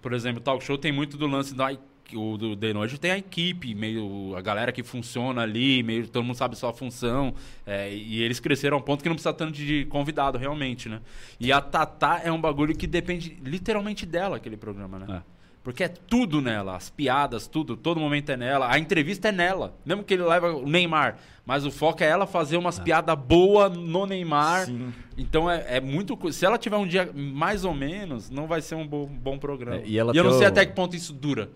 Por 0.01 0.13
exemplo, 0.13 0.41
talk 0.41 0.65
show 0.65 0.79
tem 0.79 0.93
muito 0.93 1.17
do 1.17 1.27
lance 1.27 1.55
da 1.55 1.73
o 2.17 2.39
do 2.39 2.57
The 2.57 2.73
Noite 2.73 2.99
tem 2.99 3.11
a 3.11 3.19
equipe, 3.19 3.75
meio 3.75 4.35
a 4.37 4.41
galera 4.41 4.73
que 4.73 4.83
funciona 4.83 5.43
ali, 5.43 5.83
meio 5.83 6.09
todo 6.09 6.25
mundo 6.25 6.37
sabe 6.37 6.57
sua 6.57 6.73
função, 6.73 7.35
é, 7.67 7.93
e 7.95 8.23
eles 8.23 8.41
cresceram 8.41 8.79
a 8.79 8.81
um 8.81 8.83
ponto 8.83 9.03
que 9.03 9.09
não 9.09 9.17
precisa 9.17 9.35
tanto 9.35 9.53
de 9.53 9.85
convidado 9.87 10.39
realmente, 10.39 10.89
né? 10.89 11.01
E 11.39 11.53
a 11.53 11.61
Tatá 11.61 12.23
é 12.25 12.33
um 12.33 12.41
bagulho 12.41 12.75
que 12.75 12.87
depende 12.87 13.39
literalmente 13.45 14.07
dela 14.07 14.37
aquele 14.37 14.57
programa, 14.57 14.99
né? 14.99 15.23
É. 15.23 15.38
Porque 15.63 15.85
é 15.85 15.89
tudo 15.89 16.41
nela, 16.41 16.77
as 16.77 16.89
piadas, 16.89 17.47
tudo, 17.47 17.77
todo 17.77 18.01
momento 18.01 18.31
é 18.31 18.37
nela. 18.37 18.73
A 18.73 18.79
entrevista 18.79 19.29
é 19.29 19.33
nela, 19.33 19.75
mesmo 19.85 20.03
que 20.03 20.15
ele 20.15 20.23
leva 20.23 20.51
o 20.55 20.67
Neymar. 20.67 21.17
Mas 21.45 21.67
o 21.67 21.71
foco 21.71 22.03
é 22.03 22.07
ela 22.07 22.27
fazer 22.27 22.57
umas 22.57 22.79
piadas 22.79 23.15
boas 23.19 23.77
no 23.77 24.07
Neymar. 24.07 24.67
Sim. 24.67 24.93
Então 25.17 25.51
é, 25.51 25.77
é 25.77 25.81
muito. 25.81 26.33
Se 26.33 26.47
ela 26.47 26.57
tiver 26.59 26.77
um 26.77 26.87
dia 26.87 27.11
mais 27.15 27.65
ou 27.65 27.75
menos, 27.75 28.31
não 28.31 28.47
vai 28.47 28.63
ser 28.63 28.77
um 28.77 28.87
bom, 28.87 29.07
bom 29.07 29.39
programa. 29.39 29.79
É, 29.79 29.83
e 29.87 29.99
ela 29.99 30.13
eu 30.15 30.25
não 30.25 30.33
sei 30.33 30.47
o- 30.47 30.49
até 30.49 30.65
que 30.65 30.73
ponto 30.73 30.95
isso 30.97 31.13
dura. 31.13 31.51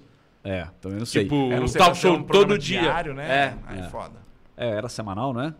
É, 0.44 0.66
também 0.80 0.98
não 0.98 1.06
sei. 1.06 1.22
Tipo, 1.22 1.52
É, 1.52 1.56
não 1.56 1.64
o 1.64 1.68
sei, 1.68 1.78
talk 1.78 1.92
vai 1.92 2.00
ser 2.00 2.08
show 2.08 2.16
um 2.18 2.22
todo 2.24 2.58
dia. 2.58 2.80
diário, 2.80 3.14
né? 3.14 3.30
É. 3.30 3.54
Aí 3.66 3.80
É. 3.80 3.82
foda. 3.88 4.16
É, 4.56 4.68
era 4.70 4.88
semanal, 4.88 5.32
não 5.32 5.40
é? 5.42 5.54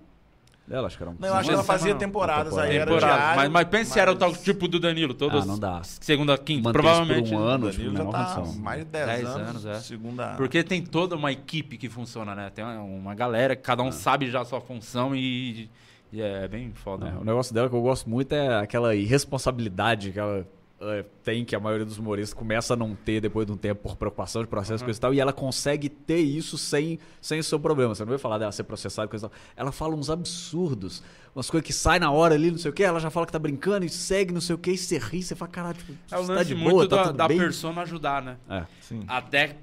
Ela, 0.72 0.86
acho 0.86 0.96
que 0.96 1.02
era 1.02 1.10
um. 1.12 1.16
Não, 1.18 1.28
eu 1.28 1.34
acho 1.34 1.48
que 1.50 1.54
ela 1.54 1.62
fazia 1.64 1.94
temporadas, 1.94 2.56
aí 2.56 2.76
era 2.76 2.86
Temporada. 2.90 3.36
mas, 3.36 3.50
mas 3.50 3.64
pensa 3.68 3.92
se 3.92 4.00
era 4.00 4.10
o 4.10 4.16
tal 4.16 4.32
tipo 4.32 4.66
do 4.66 4.80
Danilo, 4.80 5.12
todas 5.12 5.42
Ah, 5.44 5.46
não 5.46 5.58
dá. 5.58 5.82
segunda, 5.84 6.38
quinta, 6.38 6.62
Manter 6.70 6.80
provavelmente. 6.80 7.30
por 7.30 7.36
um 7.36 7.42
ano, 7.42 7.66
O 7.66 7.70
tipo, 7.70 7.82
Danilo 7.92 8.04
já 8.04 8.10
tá 8.10 8.34
condição. 8.34 8.62
mais 8.62 8.78
de 8.78 8.84
10, 8.86 9.06
10 9.06 9.26
anos, 9.26 9.48
anos, 9.48 9.66
é. 9.66 9.74
segunda... 9.80 10.28
Porque 10.34 10.64
tem 10.64 10.82
toda 10.82 11.14
uma 11.14 11.30
equipe 11.30 11.76
que 11.76 11.90
funciona, 11.90 12.34
né? 12.34 12.50
Tem 12.54 12.64
uma, 12.64 13.14
galera 13.14 13.54
que 13.54 13.60
cada 13.62 13.82
um 13.82 13.92
sabe 13.92 14.30
já 14.30 14.40
a 14.40 14.44
sua 14.46 14.62
função 14.62 15.14
e, 15.14 15.68
e 16.10 16.22
é 16.22 16.48
bem 16.48 16.72
foda. 16.74 17.06
É, 17.08 17.10
né? 17.10 17.18
o 17.20 17.24
negócio 17.24 17.52
dela 17.52 17.68
que 17.68 17.74
eu 17.76 17.82
gosto 17.82 18.08
muito 18.08 18.32
é 18.34 18.58
aquela 18.58 18.94
irresponsabilidade 18.94 20.10
que 20.10 20.18
ela 20.18 20.46
é, 20.90 21.04
tem, 21.22 21.44
que 21.44 21.54
a 21.54 21.60
maioria 21.60 21.84
dos 21.86 21.98
humoristas 21.98 22.34
começa 22.34 22.74
a 22.74 22.76
não 22.76 22.94
ter 22.94 23.20
depois 23.20 23.46
de 23.46 23.52
um 23.52 23.56
tempo 23.56 23.82
por 23.82 23.96
preocupação 23.96 24.42
de 24.42 24.48
processo, 24.48 24.82
coisa 24.84 24.98
e 24.98 25.00
tal, 25.00 25.14
e 25.14 25.20
ela 25.20 25.32
consegue 25.32 25.88
ter 25.88 26.18
isso 26.18 26.58
sem, 26.58 26.98
sem 27.20 27.38
o 27.38 27.44
seu 27.44 27.60
problema. 27.60 27.94
Você 27.94 28.02
não 28.04 28.10
vai 28.10 28.18
falar 28.18 28.38
dela 28.38 28.52
ser 28.52 28.64
processada, 28.64 29.06
coisa 29.08 29.26
e 29.26 29.28
tal. 29.28 29.38
Ela 29.56 29.72
fala 29.72 29.94
uns 29.94 30.10
absurdos, 30.10 31.02
umas 31.34 31.48
coisas 31.48 31.66
que 31.66 31.72
saem 31.72 32.00
na 32.00 32.10
hora 32.10 32.34
ali, 32.34 32.50
não 32.50 32.58
sei 32.58 32.70
o 32.70 32.74
que, 32.74 32.82
ela 32.82 32.98
já 33.00 33.10
fala 33.10 33.26
que 33.26 33.32
tá 33.32 33.38
brincando 33.38 33.84
e 33.84 33.88
segue, 33.88 34.32
não 34.32 34.40
sei 34.40 34.54
o 34.54 34.58
que, 34.58 34.72
e 34.72 34.78
você 34.78 34.98
ri, 34.98 35.22
você 35.22 35.34
fala, 35.34 35.50
caralho, 35.50 35.78
tipo, 35.78 35.92
É 36.10 36.16
você 36.16 36.34
tá 36.34 36.42
de 36.42 36.54
muito 36.54 36.70
boa, 36.70 36.88
da, 36.88 36.96
tá 36.96 37.04
tudo 37.04 37.16
da 37.16 37.28
bem? 37.28 37.38
persona 37.38 37.82
ajudar, 37.82 38.22
né? 38.22 38.36
É. 38.48 38.64
Sim. 38.80 39.04
Até 39.06 39.56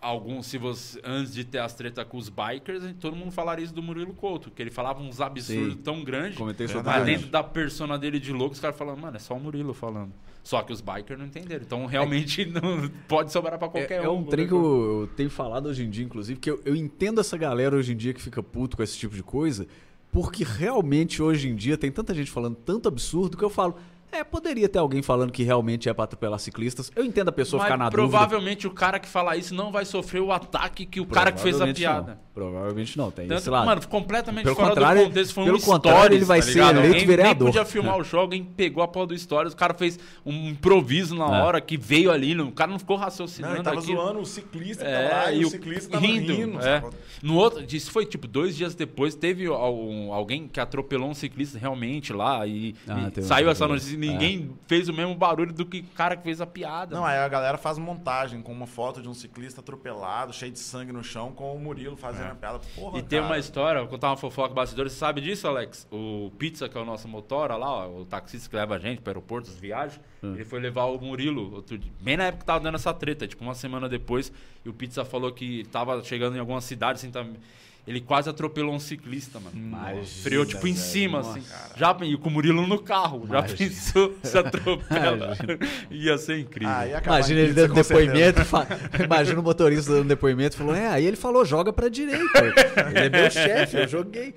alguns, 0.00 0.46
se 0.46 0.56
você, 0.56 1.00
antes 1.04 1.34
de 1.34 1.44
ter 1.44 1.58
as 1.58 1.74
tretas 1.74 2.04
com 2.06 2.16
os 2.16 2.28
bikers, 2.28 2.94
todo 2.98 3.14
mundo 3.14 3.30
falaria 3.30 3.64
isso 3.64 3.74
do 3.74 3.82
Murilo 3.82 4.14
Couto, 4.14 4.50
que 4.50 4.62
ele 4.62 4.70
falava 4.70 5.00
uns 5.00 5.20
absurdos 5.20 5.74
Sim. 5.74 5.80
tão 5.80 6.02
grandes, 6.02 6.38
Comentei 6.38 6.66
sobre 6.66 6.84
mas 6.84 7.04
dentro 7.04 7.28
da 7.28 7.42
persona 7.42 7.98
dele 7.98 8.18
de 8.18 8.32
louco, 8.32 8.54
os 8.54 8.60
caras 8.60 8.76
falam, 8.76 8.96
mano, 8.96 9.16
é 9.16 9.20
só 9.20 9.34
o 9.34 9.40
Murilo 9.40 9.74
falando. 9.74 10.12
Só 10.42 10.62
que 10.62 10.72
os 10.72 10.80
bikers 10.80 11.18
não 11.18 11.26
entenderam. 11.26 11.62
Então, 11.62 11.84
realmente, 11.84 12.46
não 12.48 12.88
pode 13.06 13.30
sobrar 13.30 13.58
pra 13.58 13.68
qualquer 13.68 14.02
É, 14.02 14.02
um. 14.02 14.04
é 14.04 14.10
um 14.10 14.24
trem 14.24 14.46
que 14.46 14.54
eu, 14.54 15.02
eu 15.02 15.06
tenho 15.14 15.28
falado 15.28 15.66
hoje 15.66 15.84
em 15.84 15.90
dia, 15.90 16.04
inclusive, 16.04 16.40
que 16.40 16.50
eu, 16.50 16.60
eu 16.64 16.74
entendo 16.74 17.20
essa 17.20 17.36
galera 17.36 17.76
hoje 17.76 17.92
em 17.92 17.96
dia 17.96 18.14
que 18.14 18.22
fica 18.22 18.42
puto 18.42 18.78
com 18.78 18.82
esse 18.82 18.96
tipo 18.96 19.14
de 19.14 19.22
coisa, 19.22 19.66
porque 20.10 20.42
realmente 20.42 21.22
hoje 21.22 21.48
em 21.48 21.54
dia 21.54 21.76
tem 21.76 21.92
tanta 21.92 22.14
gente 22.14 22.30
falando 22.30 22.56
tanto 22.56 22.88
absurdo 22.88 23.36
que 23.36 23.44
eu 23.44 23.50
falo, 23.50 23.76
é, 24.12 24.24
poderia 24.24 24.68
ter 24.68 24.78
alguém 24.78 25.02
falando 25.02 25.30
que 25.32 25.42
realmente 25.42 25.88
é 25.88 25.94
pra 25.94 26.04
atropelar 26.04 26.38
ciclistas. 26.38 26.90
Eu 26.94 27.04
entendo 27.04 27.28
a 27.28 27.32
pessoa 27.32 27.58
Mas 27.60 27.66
ficar 27.68 27.76
na 27.76 27.84
dúvida. 27.88 28.08
provavelmente 28.08 28.66
o 28.66 28.70
cara 28.70 28.98
que 28.98 29.08
fala 29.08 29.36
isso 29.36 29.54
não 29.54 29.70
vai 29.72 29.84
sofrer 29.84 30.20
o 30.20 30.32
ataque 30.32 30.86
que 30.86 31.00
o 31.00 31.06
cara 31.06 31.30
que 31.32 31.40
fez 31.40 31.60
a 31.60 31.66
piada. 31.72 32.12
Não. 32.14 32.30
Provavelmente 32.32 32.96
não, 32.96 33.10
tem 33.10 33.26
Tanto, 33.26 33.38
esse 33.40 33.50
lado. 33.50 33.66
mano, 33.66 33.86
completamente 33.86 34.44
Pelo 34.44 34.56
fora 34.56 34.68
contrário, 34.70 35.02
do 35.02 35.08
contexto. 35.08 35.34
Foi 35.34 35.44
pelo 35.44 35.58
um 35.58 35.60
contrário, 35.60 35.98
stories, 36.00 36.16
ele 36.16 36.24
vai 36.24 36.38
tá 36.40 36.46
ser 36.46 36.52
ligado? 36.52 36.70
eleito 36.78 36.86
Alguém 36.94 37.06
vereador. 37.06 37.34
Nem 37.44 37.46
podia 37.52 37.64
filmar 37.64 37.98
o 37.98 38.04
jogo, 38.04 38.22
alguém 38.22 38.44
pegou 38.44 38.82
a 38.82 38.88
porra 38.88 39.06
do 39.08 39.18
stories, 39.18 39.52
o 39.52 39.56
cara 39.56 39.74
fez 39.74 39.98
um 40.24 40.48
improviso 40.48 41.14
na 41.14 41.24
É. 41.38 41.42
hora, 41.42 41.60
que 41.60 41.76
veio 41.76 42.10
ali, 42.10 42.38
o 42.40 42.52
cara 42.52 42.70
não 42.70 42.78
ficou 42.78 42.96
Não, 42.96 43.04
raciocinando 43.04 43.56
ele 43.56 43.62
tava 43.62 43.80
aquilo. 43.80 44.00
zoando 44.00 44.20
o 44.20 44.24
ciclista 44.26 44.84
É, 44.84 45.08
tava 45.08 45.22
lá, 45.24 45.32
e, 45.32 45.40
e 45.40 45.44
o 45.44 45.48
o- 45.48 45.50
ciclista 45.50 45.90
tava 45.90 46.06
rindo, 46.06 46.32
rindo. 46.34 46.60
é. 46.66 46.82
No 47.22 47.34
outro, 47.34 47.64
isso 47.70 47.90
foi 47.90 48.06
tipo 48.06 48.26
dois 48.26 48.56
dias 48.56 48.74
depois, 48.74 49.14
teve 49.14 49.46
al- 49.46 50.12
alguém 50.12 50.48
que 50.48 50.60
atropelou 50.60 51.10
um 51.10 51.14
ciclista 51.14 51.58
realmente 51.58 52.12
lá 52.12 52.46
e, 52.46 52.74
Ah, 52.88 53.10
e 53.14 53.22
saiu 53.22 53.50
essa 53.50 53.66
notícia 53.68 53.98
ninguém 54.00 54.50
fez 54.66 54.88
o 54.88 54.92
mesmo 54.92 55.14
barulho 55.14 55.52
do 55.52 55.64
que 55.66 55.80
o 55.80 55.84
cara 55.96 56.16
que 56.16 56.22
fez 56.22 56.40
a 56.40 56.46
piada. 56.46 56.94
Não, 56.96 57.04
aí 57.04 57.18
a 57.18 57.28
galera 57.28 57.58
faz 57.58 57.78
montagem 57.78 58.40
com 58.42 58.52
uma 58.52 58.66
foto 58.66 59.00
de 59.02 59.08
um 59.08 59.14
ciclista 59.14 59.60
atropelado, 59.60 60.32
cheio 60.32 60.50
de 60.52 60.58
sangue 60.58 60.92
no 60.92 61.04
chão, 61.04 61.32
com 61.32 61.54
o 61.54 61.58
Murilo 61.60 61.96
fazendo 61.96 62.32
a 62.32 62.34
piada. 62.34 62.60
Porra, 62.74 62.98
E 62.98 63.02
tem 63.02 63.18
cara. 63.20 63.32
uma 63.32 63.38
história, 63.38 63.80
vou 63.80 63.88
contar 63.90 64.08
uma 64.08 64.16
fofoca 64.16 64.52
bastidores. 64.54 64.92
Você 64.92 64.98
sabe 64.98 65.20
disso, 65.20 65.46
Alex? 65.46 65.86
O 65.90 66.30
Pizza, 66.38 66.68
que 66.68 66.76
é 66.76 66.80
o 66.80 66.84
nosso 66.84 67.06
motora 67.06 67.56
lá, 67.56 67.86
ó, 67.86 68.00
o 68.00 68.04
taxista 68.04 68.48
que 68.48 68.56
leva 68.56 68.76
a 68.76 68.78
gente 68.78 69.00
para 69.00 69.10
o 69.10 69.12
aeroporto, 69.12 69.50
as 69.50 69.56
viagens, 69.56 70.00
ele 70.22 70.44
foi 70.44 70.60
levar 70.60 70.84
o 70.84 71.00
Murilo, 71.00 71.54
outro 71.54 71.78
dia, 71.78 71.92
bem 72.00 72.16
na 72.16 72.24
época 72.24 72.40
que 72.40 72.46
tava 72.46 72.60
dando 72.60 72.74
essa 72.74 72.92
treta, 72.92 73.26
tipo 73.26 73.42
uma 73.42 73.54
semana 73.54 73.88
depois, 73.88 74.32
e 74.64 74.68
o 74.68 74.72
Pizza 74.72 75.04
falou 75.04 75.32
que 75.32 75.64
tava 75.72 76.02
chegando 76.04 76.36
em 76.36 76.38
alguma 76.40 76.60
cidade, 76.60 76.98
assim, 76.98 77.10
tá- 77.10 77.24
ele 77.86 78.00
quase 78.00 78.28
atropelou 78.28 78.74
um 78.74 78.78
ciclista, 78.78 79.40
mano. 79.40 79.56
Imagina, 79.56 80.04
Freou, 80.22 80.44
tipo, 80.46 80.66
em 80.68 80.72
velho, 80.72 80.84
cima, 80.84 81.18
nossa. 81.18 81.38
assim. 81.38 81.48
Já, 81.76 81.96
e 82.02 82.16
com 82.16 82.28
o 82.28 82.32
Murilo 82.32 82.66
no 82.66 82.78
carro. 82.80 83.26
Já 83.26 83.38
Imagina. 83.38 83.56
pensou 83.58 84.14
se 84.22 84.38
atropela? 84.38 85.36
Ia 85.90 86.18
ser 86.18 86.38
incrível. 86.38 86.74
Ah, 86.74 86.86
ia 86.86 87.02
Imagina 87.04 87.40
ele 87.40 87.52
dando 87.52 87.74
depoimento. 87.74 88.44
fa- 88.44 88.66
Imagina 89.02 89.40
o 89.40 89.42
motorista 89.42 89.92
dando 89.92 90.08
depoimento 90.08 90.54
e 90.56 90.58
falou: 90.58 90.74
É, 90.74 90.88
aí 90.88 91.04
ele 91.06 91.16
falou, 91.16 91.44
joga 91.44 91.72
pra 91.72 91.88
direita. 91.88 92.38
Ele 92.90 92.98
é 92.98 93.08
meu 93.08 93.30
chefe, 93.30 93.76
eu 93.78 93.88
joguei. 93.88 94.34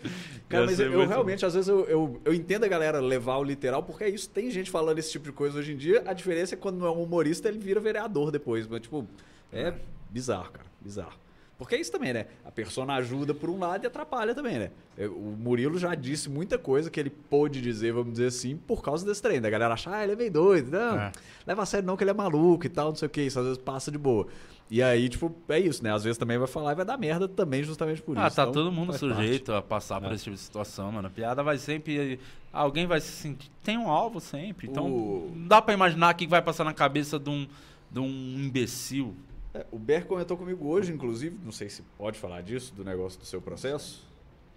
Cara, 0.49 0.65
mas 0.65 0.79
eu, 0.79 1.07
realmente, 1.07 1.45
às 1.45 1.53
vezes, 1.53 1.67
eu, 1.67 1.83
eu, 1.85 2.21
eu 2.23 2.33
entendo 2.33 2.63
a 2.63 2.67
galera 2.67 2.99
levar 2.99 3.37
o 3.37 3.43
literal, 3.43 3.81
porque 3.83 4.03
é 4.03 4.09
isso. 4.09 4.29
Tem 4.29 4.51
gente 4.51 4.69
falando 4.69 4.99
esse 4.99 5.11
tipo 5.11 5.25
de 5.25 5.31
coisa 5.31 5.57
hoje 5.59 5.73
em 5.73 5.77
dia. 5.77 6.03
A 6.05 6.13
diferença 6.13 6.53
é 6.53 6.55
que 6.55 6.61
quando 6.61 6.77
não 6.77 6.85
é 6.87 6.91
um 6.91 7.01
humorista, 7.03 7.47
ele 7.49 7.57
vira 7.59 7.79
vereador 7.79 8.29
depois. 8.31 8.67
Mas, 8.67 8.81
tipo, 8.81 9.07
é 9.51 9.73
bizarro, 10.09 10.51
cara. 10.51 10.65
Bizarro. 10.79 11.22
Porque 11.64 11.76
é 11.76 11.80
isso 11.81 11.91
também, 11.91 12.14
né? 12.14 12.26
A 12.45 12.52
persona 12.52 12.94
ajuda 12.95 13.34
por 13.34 13.49
um 13.49 13.57
lado 13.60 13.84
e 13.84 13.88
atrapalha 13.88 14.35
também, 14.35 14.60
né? 14.60 14.72
Eu- 14.98 15.14
O 15.14 15.35
Murilo 15.38 15.77
já 15.80 15.95
disse 15.95 16.30
muita 16.30 16.57
coisa 16.57 16.90
que 16.91 16.99
ele 16.99 17.10
pôde 17.10 17.61
dizer, 17.61 17.94
vamos 17.94 18.14
dizer 18.14 18.27
assim, 18.27 18.56
por 18.57 18.81
causa 18.84 19.06
desse 19.06 19.22
trem. 19.22 19.40
Da 19.41 19.49
galera 19.49 19.73
achar, 19.73 19.94
ah, 19.95 20.03
ele 20.03 20.14
é 20.14 20.15
meio 20.15 20.31
doido. 20.31 20.72
Não, 20.72 20.99
É. 20.99 21.11
leva 21.48 21.64
a 21.64 21.65
sério 21.65 21.85
não 21.88 21.95
que 21.98 22.03
ele 22.03 22.11
é 22.11 22.14
maluco 22.14 22.65
e 22.65 22.69
tal, 22.69 22.90
não 22.90 22.95
sei 22.95 23.07
o 23.07 23.10
que. 23.10 23.22
Isso 23.22 23.40
às 23.40 23.45
vezes 23.45 23.57
passa 23.57 23.90
de 23.91 23.98
boa. 23.98 24.27
E 24.72 24.81
aí, 24.81 25.07
tipo, 25.10 25.35
é 25.49 25.60
isso, 25.60 25.84
né? 25.84 25.94
Às 25.94 26.03
vezes 26.03 26.18
também 26.18 26.38
vai 26.38 26.48
falar 26.48 26.72
e 26.72 26.76
vai 26.76 26.85
dar 26.85 26.98
merda 26.98 27.27
também 27.27 27.64
justamente 27.64 28.02
por 28.02 28.18
Ah, 28.18 28.27
isso. 28.27 28.35
tá 28.35 28.44
Então, 28.44 28.53
todo 28.53 28.72
mundo 28.72 28.94
sujeito 28.98 29.52
a 29.53 29.61
passar 29.61 29.99
por 30.02 30.11
É. 30.11 30.15
esse 30.15 30.23
tipo 30.23 30.35
de 30.35 30.41
situação, 30.41 30.91
mano. 30.91 31.07
A 31.07 31.11
piada 31.11 31.44
vai 31.44 31.57
sempre. 31.57 32.19
Alguém 32.52 32.85
vai 32.88 32.99
se 33.02 33.11
sentir. 33.11 33.49
Tem 33.64 33.77
um 33.77 33.90
alvo 33.90 34.19
sempre. 34.19 34.68
Então, 34.68 34.85
O- 34.88 35.31
não 35.35 35.48
dá 35.48 35.61
pra 35.61 35.73
imaginar 35.73 36.14
o 36.14 36.18
que 36.18 36.26
vai 36.27 36.41
passar 36.41 36.64
na 36.64 36.73
cabeça 36.73 37.19
de 37.19 37.30
um, 37.30 37.48
de 37.91 37.99
um 37.99 38.07
imbecil. 38.40 39.14
É, 39.53 39.65
o 39.71 39.77
Ber 39.77 40.05
comentou 40.05 40.35
comigo 40.35 40.67
hoje, 40.67 40.91
inclusive, 40.91 41.38
não 41.43 41.51
sei 41.51 41.69
se 41.69 41.84
pode 41.97 42.17
falar 42.17 42.41
disso, 42.41 42.73
do 42.73 42.84
negócio 42.84 43.19
do 43.19 43.25
seu 43.25 43.41
processo. 43.41 44.01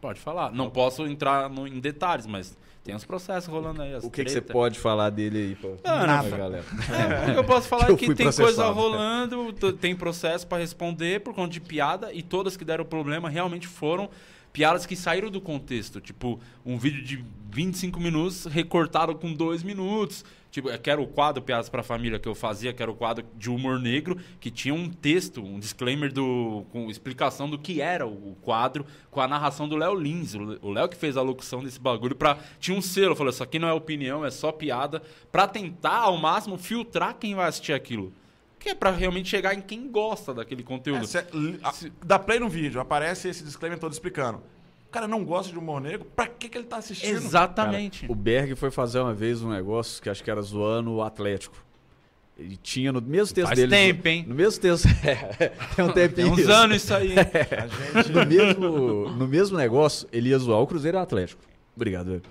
Pode 0.00 0.20
falar. 0.20 0.52
Não 0.52 0.70
posso 0.70 1.06
entrar 1.06 1.48
no- 1.50 1.66
em 1.66 1.80
detalhes, 1.80 2.26
mas 2.26 2.56
tem 2.84 2.94
uns 2.94 3.04
processos 3.04 3.48
rolando 3.48 3.82
aí. 3.82 3.94
o 3.96 4.10
que, 4.10 4.24
que 4.24 4.30
você 4.30 4.40
pode 4.40 4.78
falar 4.78 5.10
dele 5.10 5.38
aí 5.38 5.54
pra, 5.56 5.70
Ah, 5.84 6.22
pra 6.22 6.36
galera? 6.38 6.64
É, 7.26 7.30
o 7.30 7.34
que 7.34 7.38
eu 7.40 7.44
posso 7.44 7.66
falar 7.68 7.86
Que 7.86 7.92
é 7.92 7.96
que 7.96 8.14
tem 8.14 8.30
coisa 8.32 8.68
rolando, 8.70 9.52
tem 9.80 9.96
processo 9.96 10.46
pra 10.46 10.58
responder 10.58 11.20
por 11.22 11.34
conta 11.34 11.50
de 11.52 11.60
piada 11.60 12.12
e 12.12 12.22
todas 12.22 12.56
que 12.56 12.64
deram 12.64 12.84
problema 12.84 13.28
realmente 13.28 13.66
foram 13.66 14.08
piadas 14.52 14.86
que 14.86 14.94
saíram 14.94 15.30
do 15.30 15.40
contexto. 15.40 16.00
Tipo, 16.00 16.38
um 16.64 16.78
vídeo 16.78 17.02
de 17.02 17.24
25 17.50 17.98
minutos 17.98 18.44
recortado 18.46 19.14
com 19.16 19.32
2 19.32 19.62
minutos. 19.62 20.24
Tipo, 20.56 20.78
que 20.78 20.88
era 20.88 20.98
o 20.98 21.06
quadro 21.06 21.42
Piadas 21.42 21.68
pra 21.68 21.82
Família 21.82 22.18
que 22.18 22.26
eu 22.26 22.34
fazia, 22.34 22.72
que 22.72 22.82
era 22.82 22.90
o 22.90 22.94
quadro 22.94 23.22
de 23.36 23.50
humor 23.50 23.78
negro, 23.78 24.16
que 24.40 24.50
tinha 24.50 24.72
um 24.72 24.88
texto, 24.88 25.42
um 25.44 25.60
disclaimer 25.60 26.10
do, 26.10 26.64
com 26.72 26.88
explicação 26.90 27.46
do 27.50 27.58
que 27.58 27.82
era 27.82 28.06
o 28.06 28.34
quadro, 28.40 28.86
com 29.10 29.20
a 29.20 29.28
narração 29.28 29.68
do 29.68 29.76
Léo 29.76 29.94
Lins. 29.94 30.34
O 30.34 30.70
Léo 30.72 30.88
que 30.88 30.96
fez 30.96 31.14
a 31.18 31.20
locução 31.20 31.62
desse 31.62 31.78
bagulho. 31.78 32.16
Pra, 32.16 32.38
tinha 32.58 32.74
um 32.74 32.80
selo, 32.80 33.14
falou: 33.14 33.30
Isso 33.30 33.42
aqui 33.42 33.58
não 33.58 33.68
é 33.68 33.72
opinião, 33.74 34.24
é 34.24 34.30
só 34.30 34.50
piada. 34.50 35.02
Pra 35.30 35.46
tentar, 35.46 35.98
ao 35.98 36.16
máximo, 36.16 36.56
filtrar 36.56 37.16
quem 37.20 37.34
vai 37.34 37.48
assistir 37.48 37.74
aquilo. 37.74 38.10
Que 38.58 38.70
é 38.70 38.74
pra 38.74 38.90
realmente 38.90 39.28
chegar 39.28 39.52
em 39.54 39.60
quem 39.60 39.86
gosta 39.90 40.32
daquele 40.32 40.62
conteúdo. 40.62 41.04
É, 41.04 41.06
cê- 41.06 41.26
a- 41.62 41.74
dá 42.02 42.18
play 42.18 42.40
no 42.40 42.48
vídeo, 42.48 42.80
aparece 42.80 43.28
esse 43.28 43.44
disclaimer 43.44 43.78
todo 43.78 43.92
explicando. 43.92 44.42
O 44.88 44.90
cara 44.90 45.06
não 45.08 45.24
gosta 45.24 45.52
de 45.52 45.58
humor 45.58 45.80
negro, 45.80 46.06
pra 46.16 46.26
que, 46.26 46.48
que 46.48 46.56
ele 46.56 46.66
tá 46.66 46.76
assistindo? 46.78 47.16
Exatamente. 47.16 48.06
O 48.08 48.14
Berg 48.14 48.54
foi 48.54 48.70
fazer 48.70 49.00
uma 49.00 49.12
vez 49.12 49.42
um 49.42 49.50
negócio 49.50 50.02
que 50.02 50.08
acho 50.08 50.22
que 50.24 50.30
era 50.30 50.40
zoando 50.40 50.92
o 50.92 51.02
Atlético. 51.02 51.56
E 52.38 52.56
tinha 52.56 52.92
no 52.92 53.00
mesmo 53.00 53.34
texto 53.34 53.48
Faz 53.48 53.58
dele. 53.58 53.70
tempo, 53.70 54.08
hein? 54.08 54.24
No 54.28 54.34
mesmo 54.34 54.60
texto. 54.60 54.86
É, 55.04 55.48
tem 55.74 55.84
um 55.84 55.92
Tem 55.92 56.08
tempinho. 56.08 56.32
uns 56.32 56.38
isso. 56.40 56.52
anos 56.52 56.76
isso 56.82 56.94
aí. 56.94 57.08
gente... 57.08 58.12
no, 58.12 58.26
mesmo, 58.26 59.08
no 59.10 59.26
mesmo 59.28 59.56
negócio, 59.56 60.06
ele 60.12 60.28
ia 60.30 60.38
zoar 60.38 60.60
o 60.60 60.66
Cruzeiro 60.66 60.98
e 60.98 61.00
o 61.00 61.02
Atlético. 61.02 61.42
Obrigado, 61.74 62.06
velho. 62.08 62.22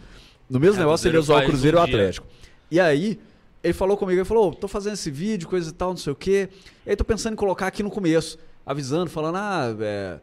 No 0.49 0.59
mesmo 0.59 0.75
É, 0.75 0.79
negócio, 0.79 1.07
ele 1.07 1.17
ia 1.17 1.19
Cruzeiro 1.21 1.39
zoar 1.39 1.43
o 1.43 1.49
Cruzeiro 1.49 1.77
e 1.77 1.79
o 1.79 1.81
um. 1.81 1.83
Atlético. 1.83 2.27
E 2.69 2.79
aí, 2.79 3.19
ele 3.63 3.73
falou 3.73 3.97
comigo, 3.97 4.19
ele 4.19 4.25
falou, 4.25 4.49
"Ô, 4.49 4.53
tô 4.55 4.67
fazendo 4.67 4.93
esse 4.93 5.09
vídeo, 5.09 5.47
coisa 5.47 5.69
e 5.69 5.73
tal, 5.73 5.89
não 5.89 5.97
sei 5.97 6.13
o 6.13 6.15
quê. 6.15 6.49
E 6.85 6.91
aí 6.91 6.95
tô 6.95 7.03
pensando 7.03 7.33
em 7.33 7.35
colocar 7.35 7.65
aqui 7.67 7.81
no 7.81 7.89
começo, 7.89 8.37
avisando, 8.63 9.09
falando, 9.09 9.37
ah, 9.37 9.75
é, 9.79 10.19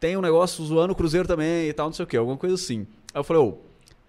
tem 0.00 0.16
um 0.16 0.20
negócio 0.20 0.64
zoando 0.64 0.92
o 0.92 0.96
Cruzeiro 0.96 1.28
também 1.28 1.68
e 1.68 1.72
tal, 1.72 1.86
não 1.86 1.92
sei 1.92 2.04
o 2.04 2.08
quê, 2.08 2.16
alguma 2.16 2.36
coisa 2.36 2.54
assim. 2.56 2.86
Aí 3.14 3.20
eu 3.20 3.24
falei, 3.24 3.42
ô, 3.42 3.58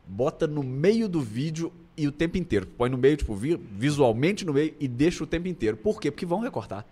bota 0.08 0.48
no 0.48 0.64
meio 0.64 1.08
do 1.10 1.20
vídeo 1.22 1.72
e 1.98 2.08
o 2.08 2.12
tempo 2.12 2.38
inteiro. 2.38 2.66
Põe 2.66 2.90
no 2.90 2.98
meio, 2.98 3.18
tipo, 3.18 3.36
vi- 3.36 3.58
visualmente 3.58 4.46
no 4.46 4.54
meio 4.54 4.74
e 4.80 4.88
deixa 4.88 5.24
o 5.24 5.28
tempo 5.28 5.48
inteiro. 5.48 5.76
Por 5.78 6.00
quê? 6.00 6.10
Porque 6.10 6.26
vão 6.26 6.40
recortar. 6.40 6.86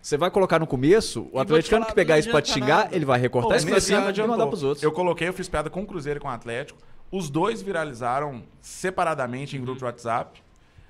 Você 0.00 0.16
vai 0.16 0.30
colocar 0.30 0.58
no 0.58 0.66
começo, 0.66 1.28
o 1.32 1.38
atleticano 1.38 1.82
falar, 1.82 1.90
que 1.90 1.94
pegar 1.96 2.18
isso 2.18 2.30
pra 2.30 2.40
te 2.40 2.52
xingar, 2.52 2.84
nada. 2.84 2.96
ele 2.96 3.04
vai 3.04 3.18
recortar 3.20 3.50
Pô, 3.50 3.56
isso 3.56 3.66
pra 3.66 3.80
cima 3.80 4.10
e 4.10 4.26
mandar 4.26 4.46
pros 4.46 4.62
outros. 4.62 4.82
Eu 4.82 4.92
coloquei, 4.92 5.28
eu 5.28 5.32
fiz 5.32 5.48
piada 5.48 5.68
com 5.68 5.82
o 5.82 5.86
Cruzeiro 5.86 6.18
e 6.18 6.20
com 6.22 6.28
o 6.28 6.30
Atlético. 6.30 6.78
Os 7.10 7.28
dois 7.28 7.60
viralizaram 7.60 8.42
separadamente 8.60 9.56
em 9.56 9.60
grupo 9.60 9.78
de 9.78 9.84
WhatsApp. 9.84 10.42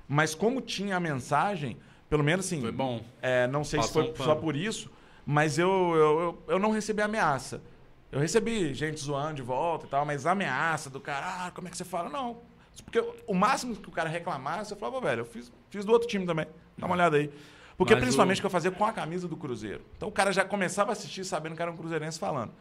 Mas 0.07 0.33
como 0.33 0.61
tinha 0.61 0.95
a 0.95 0.99
mensagem, 0.99 1.77
pelo 2.09 2.23
menos 2.23 2.45
assim. 2.45 2.61
Foi 2.61 2.71
bom. 2.71 3.01
é, 3.21 3.47
não 3.47 3.63
sei 3.63 3.81
se 3.81 3.87
Passou 3.87 4.03
foi 4.03 4.13
um 4.13 4.25
só 4.25 4.35
por 4.35 4.55
isso, 4.55 4.89
mas 5.31 5.59
eu, 5.59 5.69
eu, 5.69 6.19
eu, 6.19 6.43
eu 6.47 6.59
não 6.59 6.71
recebi 6.71 7.03
ameaça. 7.03 7.61
Eu 8.11 8.19
recebi 8.19 8.73
gente 8.73 8.99
zoando 8.99 9.35
de 9.35 9.43
volta 9.43 9.85
e 9.85 9.89
tal, 9.89 10.03
mas 10.03 10.25
ameaça 10.25 10.89
do 10.89 10.99
cara, 10.99 11.45
ah, 11.45 11.51
como 11.51 11.67
é 11.67 11.71
que 11.71 11.77
você 11.77 11.85
fala? 11.85 12.09
Não. 12.09 12.37
Porque 12.83 12.99
o 13.27 13.35
máximo 13.35 13.75
que 13.75 13.87
o 13.87 13.91
cara 13.91 14.09
reclamasse, 14.09 14.71
eu 14.71 14.77
falava, 14.77 14.97
"Ô, 14.97 15.01
velho, 15.01 15.21
eu 15.21 15.25
fiz, 15.25 15.51
fiz 15.69 15.85
do 15.85 15.91
outro 15.91 16.07
time 16.07 16.25
também. 16.25 16.47
Dá 16.75 16.87
uma 16.87 16.95
olhada 16.95 17.17
aí. 17.17 17.31
Porque 17.77 17.93
Mas 17.93 18.01
principalmente 18.03 18.39
o- 18.39 18.41
que 18.41 18.45
eu 18.47 18.49
fazia 18.49 18.71
com 18.71 18.83
a 18.83 18.91
camisa 18.91 19.27
do 19.27 19.37
Cruzeiro. 19.37 19.83
Então 19.95 20.09
o 20.09 20.11
cara 20.11 20.31
já 20.31 20.43
começava 20.43 20.91
a 20.91 20.93
assistir 20.93 21.23
sabendo 21.23 21.55
que 21.55 21.61
era 21.61 21.69
um 21.69 21.77
cruzeirense 21.77 22.17
falando. 22.17 22.51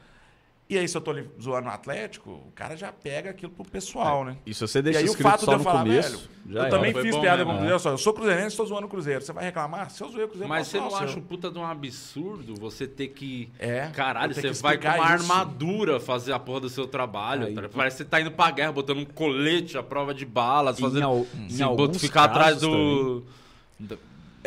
E 0.71 0.77
aí, 0.77 0.87
se 0.87 0.95
eu 0.95 1.01
tô 1.01 1.11
ali 1.13 1.27
zoando 1.43 1.67
o 1.67 1.71
Atlético, 1.71 2.31
o 2.31 2.53
cara 2.55 2.77
já 2.77 2.93
pega 2.93 3.31
aquilo 3.31 3.51
pro 3.51 3.65
pessoal, 3.65 4.23
né? 4.23 4.37
E 4.45 4.53
se 4.53 4.61
você 4.61 4.81
E 4.81 4.83
deixa 4.83 4.99
aí 4.99 5.09
o 5.09 5.15
fato 5.17 5.41
só 5.47 5.53
de 5.53 5.53
eu 5.55 5.59
no 5.59 5.65
falar, 5.65 5.79
começo, 5.83 6.11
velho, 6.19 6.31
já 6.51 6.59
eu 6.59 6.63
era. 6.67 6.71
também 6.71 6.93
Foi 6.93 7.03
fiz 7.03 7.15
bom 7.15 7.21
piada 7.23 7.37
mesmo, 7.39 7.47
com 7.47 7.51
o 7.53 7.55
né? 7.55 7.61
Cruzeiro, 7.61 7.81
só, 7.83 7.91
eu 7.91 7.99
sou 7.99 8.13
cruzeirense, 8.13 8.49
estou 8.49 8.67
zoando 8.67 8.87
o 8.87 8.91
Cruzeiro. 8.91 9.23
Você 9.25 9.33
vai 9.33 9.45
reclamar? 9.45 9.91
Se 9.91 10.03
eu 10.03 10.11
zoei 10.11 10.25
o 10.25 10.29
Cruzeiro, 10.29 10.49
Mas 10.49 10.67
você 10.67 10.77
não 10.79 10.95
acha 10.95 11.09
seu. 11.09 11.19
um 11.19 11.23
puta 11.23 11.51
de 11.51 11.59
um 11.59 11.65
absurdo 11.65 12.55
você 12.61 12.87
ter 12.87 13.09
que. 13.09 13.51
É, 13.59 13.89
Caralho, 13.95 14.35
você 14.35 14.51
vai 14.53 14.77
com 14.77 14.87
uma 14.89 14.97
isso. 14.97 15.05
armadura 15.33 15.99
fazer 16.01 16.35
a 16.35 16.39
porra 16.39 16.61
do 16.61 16.69
seu 16.69 16.87
trabalho. 16.87 17.47
Aí- 17.47 17.55
tá? 17.55 17.63
Parece 17.75 17.97
que 17.97 18.03
você 18.03 18.09
tá 18.11 18.21
indo 18.21 18.31
pra 18.33 18.51
guerra, 18.51 18.71
botando 18.73 18.99
um 18.99 19.07
colete 19.07 19.79
à 19.79 19.83
prova 19.83 20.13
de 20.13 20.27
balas, 20.27 20.79
Em 20.79 20.83
fazendo. 20.83 21.05
al- 21.07 21.27
em 21.35 21.49
se 21.49 21.63
alguns 21.63 21.99
ficar 21.99 22.25
atrás 22.25 22.61
do. 22.61 23.25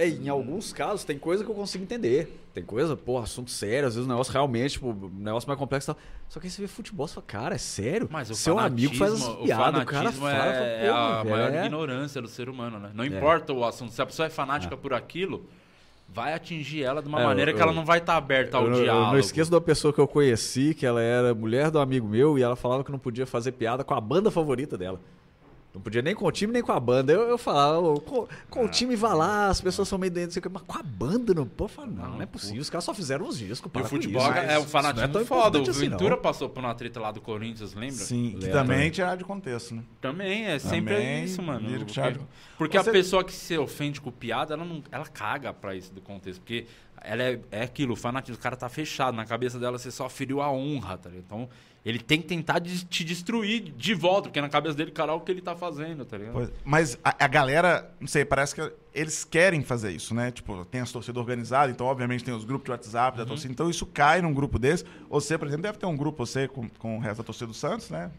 É, 0.03 0.07
em 0.07 0.29
alguns 0.29 0.73
casos 0.73 1.03
tem 1.03 1.17
coisa 1.17 1.43
que 1.43 1.49
eu 1.51 1.55
consigo 1.55 1.83
entender. 1.83 2.39
Tem 2.53 2.63
coisa, 2.63 2.97
pô, 2.97 3.17
assunto 3.17 3.51
sério, 3.51 3.87
às 3.87 3.95
vezes 3.95 4.07
o 4.07 4.09
negócio 4.09 4.33
realmente, 4.33 4.71
tipo, 4.73 4.87
um 4.89 5.09
negócio 5.19 5.47
mais 5.47 5.57
complexo 5.59 5.91
e 5.91 5.93
tal. 5.93 6.01
Só 6.27 6.39
que 6.39 6.47
aí 6.47 6.51
você 6.51 6.61
vê 6.61 6.67
futebol, 6.67 7.07
você 7.07 7.13
fala, 7.15 7.25
cara, 7.27 7.55
é 7.55 7.57
sério? 7.57 8.07
Mas 8.11 8.29
o 8.29 8.35
Seu 8.35 8.57
amigo 8.59 8.95
faz 8.95 9.13
as 9.13 9.19
piadas, 9.37 9.79
o 9.79 9.83
o 9.83 9.85
cara 9.85 10.11
fala, 10.11 10.31
é, 10.33 10.87
fala, 10.89 11.19
a 11.19 11.23
maior 11.23 11.53
é. 11.53 11.65
ignorância 11.65 12.21
do 12.21 12.27
ser 12.27 12.49
humano, 12.49 12.79
né? 12.79 12.91
Não 12.93 13.05
importa 13.05 13.53
o 13.53 13.63
assunto. 13.63 13.91
Se 13.93 14.01
a 14.01 14.05
pessoa 14.05 14.25
é 14.25 14.29
fanática 14.29 14.75
por 14.75 14.93
aquilo, 14.93 15.45
vai 16.09 16.33
atingir 16.33 16.83
ela 16.83 17.01
de 17.01 17.07
uma 17.07 17.21
É, 17.21 17.25
maneira 17.25 17.51
eu- 17.51 17.55
que 17.55 17.61
ela 17.61 17.71
não 17.71 17.85
vai 17.85 17.99
estar 17.99 18.17
aberta 18.17 18.57
ao 18.57 18.63
Eu, 18.65 18.69
não- 18.71 18.77
eu 18.79 18.83
diálogo. 18.83 19.11
não 19.13 19.19
esqueço 19.19 19.49
de 19.49 19.55
uma 19.55 19.61
pessoa 19.61 19.93
que 19.93 19.99
eu 19.99 20.07
conheci, 20.07 20.73
que 20.73 20.85
ela 20.85 21.01
era 21.01 21.33
mulher 21.33 21.71
do 21.71 21.79
amigo 21.79 22.07
meu, 22.07 22.37
e 22.37 22.43
ela 22.43 22.55
falava 22.57 22.83
que 22.83 22.91
não 22.91 22.99
podia 22.99 23.25
fazer 23.25 23.53
piada 23.53 23.83
com 23.83 23.93
a 23.93 24.01
banda 24.01 24.29
favorita 24.29 24.77
dela. 24.77 24.99
Não 25.73 25.79
podia 25.79 26.01
nem 26.01 26.13
com 26.13 26.25
o 26.25 26.31
time, 26.31 26.51
nem 26.51 26.61
com 26.61 26.71
a 26.73 26.79
banda. 26.79 27.13
Eu, 27.13 27.21
eu 27.21 27.37
falava, 27.37 27.79
"Ô, 27.79 27.99
com, 28.01 28.27
com 28.49 28.65
o 28.65 28.67
time 28.67 28.95
vai 28.95 29.15
lá, 29.15 29.47
as 29.47 29.61
pessoas 29.61 29.87
são 29.87 29.97
meio 29.97 30.11
doentes, 30.11 30.35
não 30.35 30.49
o 30.49 30.53
mas 30.53 30.63
com 30.63 30.77
a 30.77 30.83
banda 30.83 31.33
não 31.33 31.45
pode 31.47 31.71
falar, 31.71 31.87
não, 31.87 32.09
não 32.11 32.21
é 32.21 32.25
possível. 32.25 32.61
Os 32.61 32.69
caras 32.69 32.83
só 32.83 32.93
fizeram 32.93 33.25
uns 33.25 33.37
discos. 33.37 33.71
E 33.73 33.79
o 33.79 33.85
futebol 33.85 34.21
isso. 34.21 34.31
é 34.31 34.41
um 34.41 34.45
Isso 34.45 34.59
não 34.59 34.67
fanatismo 34.67 35.07
tão 35.13 35.25
foda. 35.25 35.59
O 35.59 35.61
assim, 35.61 35.87
não. 35.87 35.97
Ventura 35.97 36.17
passou 36.17 36.49
por 36.49 36.59
uma 36.61 36.75
treta 36.75 36.99
lá 36.99 37.11
do 37.11 37.21
Corinthians, 37.21 37.73
lembra? 37.73 37.95
Sim, 37.95 38.35
que 38.37 38.49
também 38.49 38.87
é 38.87 38.89
tirar 38.89 39.15
de 39.15 39.23
contexto, 39.23 39.73
né? 39.75 39.83
Também, 40.01 40.45
é 40.45 40.59
sempre 40.59 40.93
Também, 40.95 41.23
isso, 41.23 41.41
mano. 41.41 41.69
Porque, 41.79 42.19
porque 42.57 42.77
Você- 42.77 42.89
a 42.89 42.93
pessoa 42.93 43.23
que 43.23 43.31
se 43.33 43.57
ofende 43.57 44.01
com 44.01 44.11
piada, 44.11 44.53
ela, 44.53 44.65
não, 44.65 44.83
ela 44.91 45.05
caga 45.05 45.53
pra 45.53 45.73
isso 45.73 45.93
do 45.93 46.01
contexto. 46.01 46.41
Porque 46.41 46.65
ela 47.01 47.23
é, 47.23 47.39
é 47.49 47.61
aquilo, 47.63 47.93
o 47.93 47.95
fanatismo, 47.95 48.37
o 48.37 48.41
cara 48.43 48.55
tá 48.57 48.67
fechado. 48.69 49.15
Na 49.15 49.25
cabeça 49.25 49.57
dela 49.57 49.77
você 49.77 49.89
só 49.89 50.09
feriu 50.09 50.41
a 50.41 50.51
honra, 50.51 50.97
tá 50.97 51.09
ligado? 51.09 51.23
Então, 51.25 51.49
ele 51.83 51.97
tem 51.99 52.21
que 52.21 52.27
tentar 52.27 52.59
de- 52.59 52.85
te 52.85 53.03
destruir 53.03 53.73
de 53.75 53.93
volta, 53.95 54.29
porque 54.29 54.39
na 54.39 54.49
cabeça 54.49 54.75
dele, 54.75 54.91
cara, 54.91 55.13
o 55.13 55.19
que 55.21 55.31
ele 55.31 55.41
tá 55.41 55.55
fazendo, 55.55 56.05
tá 56.05 56.17
ligado? 56.17 56.33
Pois- 56.33 56.51
mas 56.63 56.97
a, 57.03 57.25
a 57.25 57.27
galera, 57.27 57.89
não 57.99 58.07
sei, 58.07 58.23
parece 58.23 58.53
que 58.53 58.71
eles 58.93 59.23
querem 59.23 59.63
fazer 59.63 59.91
isso, 59.91 60.13
né? 60.13 60.29
Tipo, 60.31 60.63
tem 60.65 60.81
as 60.81 60.91
torcidas 60.91 61.19
organizadas, 61.19 61.73
então 61.73 61.87
obviamente 61.87 62.23
tem 62.23 62.33
os 62.33 62.43
grupos 62.45 62.65
de 62.65 62.71
WhatsApp 62.71 63.17
Uhum. 63.17 63.23
da 63.23 63.27
torcida. 63.27 63.51
Então 63.51 63.69
isso 63.69 63.85
cai 63.87 64.21
num 64.21 64.33
grupo 64.33 64.59
desse. 64.59 64.85
Você, 65.09 65.37
por 65.37 65.47
exemplo, 65.47 65.63
deve 65.63 65.77
ter 65.79 65.85
um 65.87 65.95
grupo, 65.97 66.23
você, 66.25 66.47
com, 66.47 66.69
com 66.77 66.97
o 66.97 66.99
resto 66.99 67.17
da 67.17 67.23
torcida 67.23 67.47
do 67.47 67.53
Santos, 67.53 67.89
né? 67.89 68.11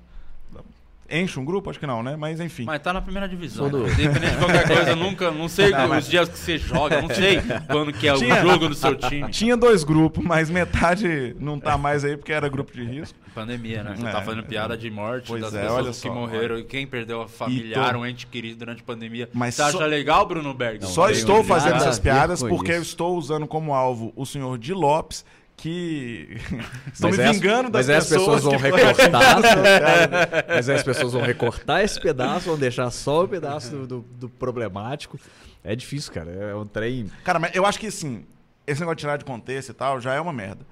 Enche 1.11 1.39
um 1.39 1.45
grupo? 1.45 1.69
Acho 1.69 1.79
que 1.79 1.87
não, 1.87 2.03
né? 2.03 2.17
Mas 2.17 2.41
enfim. 2.41 2.65
Mas 2.65 2.81
tá 2.81 2.91
na 2.91 3.03
primeira 3.03 3.29
divisão. 3.29 3.69
Né? 3.71 3.81
Independente 3.93 4.31
de 4.33 4.39
qualquer 4.39 4.67
coisa, 4.75 4.97
nunca, 4.97 5.31
não 5.31 5.47
sei 5.47 5.71
os 5.75 6.09
dias 6.09 6.29
que 6.29 6.39
você 6.39 6.57
joga, 6.57 7.03
não 7.03 7.09
sei 7.09 7.39
quando 7.71 7.93
que 7.93 8.09
é 8.09 8.15
o 8.15 8.19
Tinha- 8.19 8.41
jogo 8.41 8.69
do 8.69 8.75
seu 8.75 8.97
time. 8.97 9.31
Tinha 9.31 9.55
dois 9.57 9.85
grupos, 9.85 10.25
mas 10.25 10.49
metade 10.49 11.37
não 11.39 11.61
tá 11.61 11.77
mais 11.77 12.03
aí 12.05 12.17
porque 12.17 12.33
era 12.33 12.49
grupo 12.49 12.73
de 12.73 12.83
risco. 12.83 13.19
Pandemia, 13.35 13.83
né? 13.83 13.95
Você 13.97 14.07
É, 14.07 14.11
tá 14.11 14.23
fazendo 14.23 14.45
piada 14.45 14.77
de 14.77 14.91
morte 14.91 15.27
Pois 15.29 15.41
das 15.43 15.55
é, 15.55 15.61
pessoas 15.63 15.79
olha 15.85 15.91
que 15.91 15.97
só, 15.97 16.15
morreram 16.15 16.59
e 16.59 16.65
quem 16.65 16.87
perdeu 16.87 17.23
a 17.23 17.29
familiar, 17.29 17.93
tô- 17.93 17.99
um 18.01 18.07
ente 18.07 18.27
querido 18.27 18.59
durante 18.59 18.83
a 18.83 18.85
pandemia. 18.85 19.29
Mas 19.33 19.55
Você 19.55 19.63
só- 19.63 19.79
acha 19.79 19.87
legal, 19.87 20.27
Bruno 20.27 20.53
Berg? 20.55 20.85
Só 20.87 21.07
tenho 21.07 21.17
estou 21.19 21.43
fazendo 21.45 21.77
essas 21.77 21.99
piadas 21.99 22.43
porque 22.43 22.71
isso. 22.73 22.79
eu 22.79 22.83
estou 22.83 23.17
usando 23.17 23.47
como 23.47 23.75
alvo 23.75 24.13
o 24.17 24.25
senhor 24.27 24.59
Di 24.59 24.73
Lopes, 24.75 25.25
que 25.57 26.37
estão 26.93 27.11
Mas 27.11 27.19
me 27.19 27.25
as- 27.25 27.37
vingando 27.37 27.71
das 27.71 27.87
mas 27.87 27.91
aí 27.91 27.97
as 27.97 28.09
pessoas 28.09 28.43
vão 28.43 28.57
recortar. 28.57 29.37
mas 30.49 30.69
as 30.69 30.83
pessoas 30.83 31.13
vão 31.13 31.23
recortar 31.23 31.83
esse 31.83 32.01
pedaço, 32.01 32.47
vão 32.47 32.59
deixar 32.59 32.91
só 32.91 33.25
o 33.25 33.29
pedaço 33.29 33.71
do, 33.71 33.87
do- 33.87 34.05
do 34.19 34.29
problemático. 34.29 35.19
É 35.65 35.77
difícil, 35.77 36.13
cara. 36.13 36.31
É 36.31 36.55
um 36.55 36.67
trem. 36.67 37.11
Cara, 37.25 37.39
mas 37.39 37.55
eu 37.55 37.65
acho 37.65 37.79
que 37.79 37.87
assim, 37.87 38.25
esse 38.67 38.81
negócio 38.81 38.97
de 38.97 39.01
tirar 39.01 39.17
de 39.17 39.25
contexto 39.25 39.71
e 39.71 39.75
tal 39.75 40.01
já 40.01 40.15
é 40.15 40.21
uma 40.21 40.33
merda. 40.33 40.67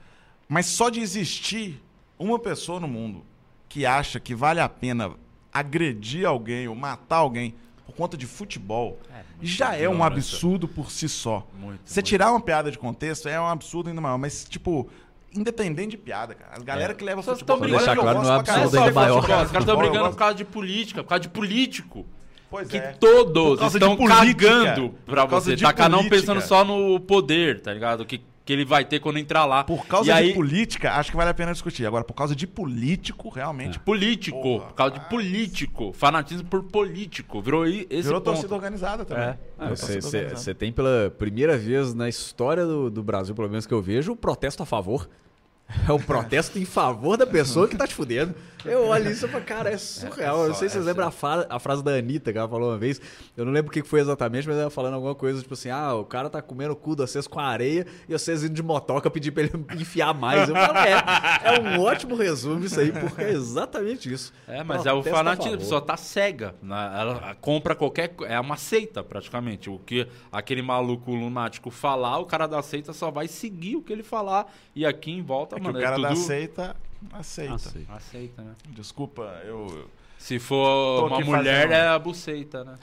Mas 0.49 0.67
só 0.67 0.89
de 0.91 0.99
existir 1.01 1.81
uma 2.21 2.39
pessoa 2.39 2.79
no 2.79 2.87
mundo 2.87 3.25
que 3.69 3.87
acha 3.87 4.21
que 4.21 4.35
vale 4.35 4.61
a 4.61 4.69
pena 4.69 5.13
agredir 5.53 6.27
alguém 6.27 6.69
ou 6.69 6.75
matar 6.75 7.17
alguém 7.17 7.55
por 7.87 7.95
conta 7.95 8.17
de 8.17 8.27
futebol 8.27 8.99
já 9.43 9.75
é 9.75 9.89
um 9.89 10.05
absurdo 10.05 10.69
por 10.69 10.91
si 10.91 11.09
só. 11.09 11.47
Muito, 11.59 11.81
Você 11.85 12.01
muito. 12.01 12.07
tirar 12.07 12.31
uma 12.31 12.41
piada 12.41 12.71
de 12.71 12.79
contexto 12.79 13.29
é 13.29 13.41
um 13.41 13.47
absurdo 13.47 13.89
ainda 13.89 14.01
maior, 14.01 14.19
mas 14.19 14.47
tipo, 14.49 14.89
independente 15.35 15.93
de 15.93 15.97
piada, 15.97 16.35
cara. 16.35 16.53
A 16.57 16.63
galera 16.63 16.95
que 16.95 17.03
leva 17.03 17.23
Vocês 17.23 17.39
futebol... 17.39 17.59
brigando 17.59 17.85
eu 17.91 18.03
claro, 18.03 18.23
não 18.23 18.33
é 18.33 18.37
absurdo 18.37 18.79
ainda 18.79 18.93
maior. 18.93 19.21
futebol, 19.21 19.43
Os 19.43 19.51
caras 19.51 19.63
estão 19.63 19.77
brigando 19.77 20.11
por 20.11 20.17
causa 20.17 20.35
de 20.35 20.45
política, 20.45 21.03
por 21.03 21.09
causa 21.09 21.23
de 21.23 21.29
político. 21.29 22.07
Pois 22.51 22.69
que 22.69 22.77
é. 22.77 22.93
todos 22.99 23.61
estão 23.75 23.97
política. 23.97 24.49
cagando 24.49 24.95
pra 25.07 25.25
você. 25.25 25.57
Tá 25.57 25.73
cada 25.73 25.97
um 25.97 26.09
pensando 26.09 26.41
só 26.41 26.65
no 26.65 26.99
poder, 26.99 27.61
tá 27.61 27.73
ligado? 27.73 28.05
Que, 28.05 28.21
que 28.51 28.55
ele 28.55 28.65
vai 28.65 28.85
ter 28.85 28.99
quando 28.99 29.17
entrar 29.17 29.45
lá. 29.45 29.63
Por 29.63 29.87
causa 29.87 30.11
e 30.11 30.13
de 30.13 30.19
aí, 30.19 30.35
política, 30.35 30.95
acho 30.95 31.13
que 31.13 31.17
vale 31.17 31.31
a 31.31 31.35
pena 31.35 31.53
discutir. 31.53 31.87
Agora, 31.87 32.03
por 32.03 32.15
causa 32.15 32.35
de 32.35 32.49
político, 32.49 33.29
realmente. 33.29 33.79
Político, 33.79 34.43
Porra, 34.43 34.67
por 34.67 34.75
causa 34.75 34.95
de 34.95 35.09
político. 35.09 35.93
Fanatismo 35.93 36.49
por 36.49 36.65
político. 36.65 37.41
Virou 37.41 37.63
aí 37.63 37.87
esse 37.89 38.03
Virou 38.09 38.21
ponto. 38.21 38.35
torcida 38.35 38.53
organizada 38.53 39.05
também. 39.05 39.23
É. 39.25 39.39
Virou 39.57 39.77
torcida 39.77 40.05
organizada. 40.05 40.37
Você 40.37 40.53
tem 40.53 40.73
pela 40.73 41.15
primeira 41.17 41.57
vez 41.57 41.95
na 41.95 42.09
história 42.09 42.67
do, 42.67 42.91
do 42.91 43.05
Brasil, 43.05 43.37
pelo 43.37 43.49
menos 43.49 43.67
que 43.67 43.75
eu 43.75 43.81
vejo, 43.81 44.13
o 44.13 44.17
protesto 44.17 44.65
a 44.65 44.67
favor. 44.67 45.09
É 45.89 45.93
um 45.93 46.01
protesto 46.01 46.59
em 46.59 46.65
favor 46.65 47.17
da 47.17 47.25
pessoa 47.25 47.69
que 47.69 47.77
tá 47.77 47.87
te 47.87 47.95
fudendo. 47.95 48.35
Eu 48.65 48.87
olho 48.87 49.11
isso 49.11 49.27
e 49.27 49.29
falo, 49.29 49.45
cara, 49.45 49.71
é 49.71 49.77
surreal. 49.79 50.43
eu 50.43 50.49
não 50.49 50.55
sei 50.55 50.69
se 50.69 50.75
vocês 50.75 50.85
lembram 50.85 51.07
a, 51.07 51.11
fa- 51.11 51.47
a 51.49 51.59
frase 51.59 51.83
da 51.83 51.93
Anitta 51.93 52.33
que 52.33 52.39
ela 52.39 52.49
falou 52.49 52.71
uma 52.71 52.79
vez. 52.79 53.01
Eu 53.37 53.45
não 53.45 53.53
lembro 53.53 53.71
o 53.71 53.73
que 53.73 53.83
foi 53.83 54.01
exatamente, 54.01 54.47
mas 54.47 54.57
ela 54.59 54.71
falando 54.71 54.95
alguma 54.95 55.15
coisa, 55.15 55.41
tipo 55.41 55.55
assim: 55.55 55.71
ah, 55.71 55.95
o 55.95 56.05
cara 56.05 56.29
tá 56.29 56.43
comendo 56.43 56.73
o 56.73 56.77
cu 56.77 56.95
de 56.95 57.03
vocês 57.03 57.27
com 57.27 57.41
areia 57.41 57.87
e 58.09 58.13
vocês 58.13 58.45
indo 58.45 58.55
de 58.55 58.63
motoca 58.63 59.11
pedir 59.11 59.31
pra 59.31 59.43
ele 59.45 59.53
enfiar 59.81 60.13
mais. 60.15 60.49
Eu 60.49 60.55
falo, 60.55 60.79
é, 60.79 61.55
é 61.55 61.61
um 61.61 61.81
ótimo 61.83 62.15
resumo 62.15 62.65
isso 62.65 62.79
aí, 62.79 62.93
porque 62.93 63.23
é 63.23 63.31
exatamente 63.31 64.13
isso. 64.13 64.33
É, 64.47 64.63
mas 64.63 64.85
é 64.87 64.93
o 64.93 65.03
fanatismo, 65.03 65.55
a 65.55 65.59
pessoa 65.59 65.81
tá 65.81 65.97
cega. 65.97 66.55
né? 66.63 66.93
Ela 67.01 67.35
compra 67.41 67.75
qualquer 67.75 68.09
coisa. 68.09 68.33
É 68.33 68.41
uma 68.41 68.57
seita, 68.57 69.03
praticamente. 69.03 69.71
O 69.71 69.79
que 69.79 70.07
aquele 70.31 70.63
maluco 70.63 71.13
lunático 71.15 71.71
falar, 71.71 72.19
o 72.19 72.27
cara 72.27 72.47
da 72.47 72.63
seita 72.63 72.93
só 72.93 73.11
vai 73.11 73.29
seguir 73.29 73.77
o 73.77 73.83
que 73.83 73.93
ele 73.93 74.03
falar. 74.03 74.53
E 74.75 74.85
aqui 74.85 75.11
em 75.11 75.23
volta, 75.23 75.57
É 75.57 75.59
que 75.59 75.65
mano, 75.65 75.79
o 75.79 75.83
cara 75.83 75.97
é 75.97 76.01
da 76.03 76.09
tudo... 76.09 76.21
aceita, 77.13 77.55
aceita. 77.55 77.93
Aceita, 77.95 78.43
né? 78.43 78.53
Desculpa, 78.71 79.23
eu 79.45 79.89
Se 80.19 80.39
for 80.39 81.07
uma 81.07 81.21
mulher, 81.21 81.69
fazendo- 81.69 81.73
é 81.73 81.89
a 81.89 81.99
buceita, 81.99 82.65
né? 82.65 82.75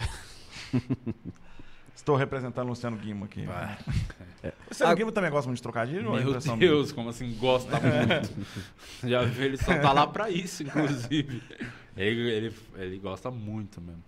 estou 1.96 2.16
representando 2.16 2.66
o 2.68 2.70
Luciano 2.70 2.98
Guima 2.98 3.26
aqui. 3.26 3.46
Vai. 3.46 3.78
O 4.44 4.70
Luciano 4.70 4.92
Ah, 4.92 4.96
Guima 4.96 5.12
também 5.12 5.30
gosta 5.32 5.48
muito 5.48 5.58
de 5.58 5.64
trocadilho? 5.64 6.16
é 6.16 6.24
Meu 6.24 6.40
minha? 6.42 6.58
Deus, 6.58 6.92
como 6.92 7.10
assim, 7.10 7.34
gosta 7.40 7.72
muito. 7.80 8.48
Já 9.08 9.24
viu, 9.24 9.46
ele 9.46 9.58
só 9.58 9.78
tá 9.80 9.92
lá 9.92 10.08
pra 10.08 10.30
isso, 10.30 10.64
inclusive. 10.64 11.42
Ele, 11.96 12.30
ele, 12.30 12.56
ele 12.76 12.98
gosta 13.00 13.32
muito 13.32 13.82
mesmo. 13.82 14.04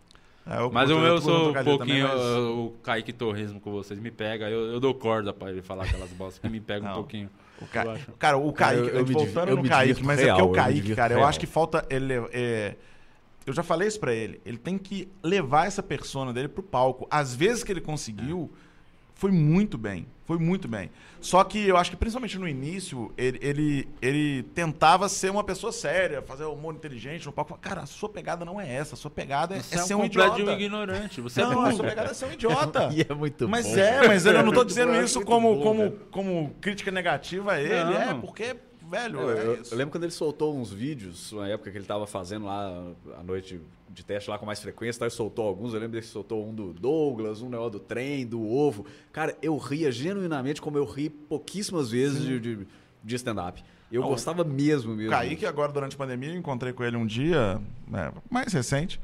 É, 0.46 0.60
eu 0.60 0.72
Mas 0.72 0.90
curto- 0.90 0.98
o 0.98 1.02
meu 1.02 1.10
eu 1.10 1.16
eu 1.16 1.22
sou 1.22 1.50
um 1.50 1.54
pouquinho. 1.64 1.78
também, 1.78 2.04
mas- 2.04 2.20
O 2.22 2.74
Kaique 2.82 3.14
Torresmo 3.14 3.60
com 3.60 3.72
vocês 3.72 4.00
me 4.00 4.10
pega. 4.12 4.50
Eu, 4.50 4.72
eu 4.72 4.80
dou 4.80 4.94
corda 4.94 5.34
pra 5.34 5.52
ele 5.52 5.62
falar 5.62 5.84
aquelas 5.86 6.10
bostas 6.12 6.40
que 6.40 6.50
me 6.50 6.60
pegam 6.60 6.90
um 6.92 6.94
pouquinho. 6.96 7.30
O 7.62 7.68
Ca... 7.68 7.86
Eu. 7.86 8.00
Cara, 8.18 8.38
o 8.38 8.54
Cara, 8.54 8.76
Kaique, 8.78 8.90
eu- 8.90 8.96
eu 9.00 9.06
voltando 9.06 9.46
div- 9.46 9.50
eu 9.50 9.56
no 9.64 9.70
Kaique, 9.70 10.04
mas 10.04 10.20
é 10.20 10.24
real, 10.24 10.38
porque 10.38 10.48
eu 10.48 10.52
o 10.52 10.56
Kaique, 10.66 10.96
cara, 10.96 11.14
eu 11.14 11.18
real. 11.18 11.30
acho 11.30 11.40
que 11.40 11.48
falta 11.48 11.86
ele. 11.90 12.14
é, 12.32 12.76
Eu 13.46 13.54
já 13.54 13.64
falei 13.64 13.88
isso 13.88 14.00
pra 14.00 14.14
ele. 14.14 14.40
Ele 14.46 14.58
tem 14.58 14.78
que 14.78 15.08
levar 15.24 15.66
essa 15.68 15.82
persona 15.82 16.32
dele 16.32 16.48
pro 16.48 16.62
palco. 16.64 17.08
Às 17.10 17.36
vezes 17.36 17.64
que 17.64 17.72
ele 17.72 17.82
conseguiu, 17.82 18.52
foi 19.20 19.32
muito 19.32 19.78
bem. 19.78 20.08
Foi 20.26 20.38
muito 20.38 20.68
bem. 20.68 20.90
Só 21.20 21.44
que 21.44 21.68
eu 21.68 21.76
acho 21.76 21.90
que 21.92 21.98
principalmente 21.98 22.38
no 22.38 22.48
início, 22.48 23.12
ele, 23.18 23.38
ele, 23.42 23.88
ele 24.02 24.44
tentava 24.56 25.10
ser 25.10 25.30
uma 25.32 25.44
pessoa 25.44 25.72
séria, 25.74 26.22
fazer 26.22 26.46
humor 26.46 26.74
inteligente 26.76 27.26
no 27.26 27.32
palco. 27.34 27.58
Cara, 27.60 27.82
a 27.82 27.86
sua 27.86 28.08
pegada 28.08 28.46
não 28.46 28.62
é 28.62 28.72
essa. 28.76 28.94
A 28.94 28.98
sua 28.98 29.10
pegada 29.12 29.56
é, 29.56 29.60
Você 29.62 29.76
é 29.76 29.80
é 29.80 29.82
ser 29.82 29.96
um 29.96 30.00
um 30.00 30.02
completo 30.04 30.34
idiota. 30.40 30.52
ignorante. 30.54 31.20
Você 31.20 31.42
Não, 31.42 31.66
é 31.66 31.70
a 31.70 31.74
sua 31.74 31.84
pegada 31.86 32.12
é 32.12 32.14
ser 32.14 32.26
um 32.28 32.32
idiota. 32.32 32.90
E 32.96 33.02
é 33.10 33.14
muito 33.14 33.50
Mas 33.50 33.66
bom. 33.68 33.78
é, 33.78 34.08
mas 34.08 34.26
eu 34.26 34.34
não 34.34 34.44
tô 34.46 34.52
Muito 34.60 34.68
dizendo 34.68 34.94
bom, 34.94 35.02
isso 35.02 35.22
como, 35.26 35.56
bom, 35.56 35.62
como, 35.64 35.80
velho. 35.82 36.00
como 36.12 36.56
crítica 36.62 36.92
negativa 36.92 37.54
a 37.54 37.60
ele. 37.62 37.84
Não. 37.84 37.94
É, 37.94 38.14
porque, 38.14 38.56
velho, 38.88 39.20
Eu, 39.20 39.30
é 39.38 39.46
eu- 39.48 39.62
isso. 39.62 39.74
eu 39.74 39.78
lembro 39.80 39.92
quando 39.92 40.04
ele 40.04 40.14
soltou 40.14 40.56
uns 40.56 40.72
vídeos, 40.72 41.32
na 41.34 41.48
época 41.50 41.72
que 41.72 41.78
ele 41.78 41.86
tava 41.86 42.06
fazendo 42.08 42.46
lá 42.46 42.84
a 43.20 43.24
noite 43.24 43.60
de 43.90 44.06
teste 44.06 44.30
lá 44.30 44.38
com 44.38 44.46
mais 44.46 44.60
frequência, 44.60 45.00
tá? 45.00 45.06
ele 45.06 45.14
soltou 45.14 45.48
alguns. 45.48 45.74
Eu 45.74 45.80
lembro 45.80 46.00
que 46.00 46.06
ele 46.06 46.12
soltou 46.12 46.48
um 46.48 46.54
do 46.54 46.74
Douglas, 46.74 47.42
um 47.42 47.50
negócio 47.50 47.72
do 47.72 47.80
trem, 47.80 48.26
do 48.26 48.48
ovo. 48.48 48.86
Cara, 49.12 49.36
eu 49.42 49.58
ria 49.58 49.92
genuinamente 49.92 50.62
como 50.62 50.78
eu 50.78 50.86
ri 50.86 51.10
pouquíssimas 51.10 51.90
vezes 51.90 52.24
de, 52.24 52.40
de, 52.40 52.68
de 53.04 53.16
stand-up. 53.16 53.64
Eu 53.92 54.02
Não, 54.02 54.10
gostava 54.10 54.44
mesmo, 54.44 54.96
mesmo. 54.96 55.10
O 55.10 55.12
Kaique, 55.12 55.46
agora, 55.46 55.72
durante 55.72 55.96
a 55.96 55.98
pandemia, 55.98 56.30
eu 56.30 56.38
encontrei 56.38 56.72
com 56.72 56.84
ele 56.84 56.96
um 56.96 57.06
dia, 57.06 57.60
né, 57.88 58.12
mais 58.30 58.54
recente. 58.54 59.02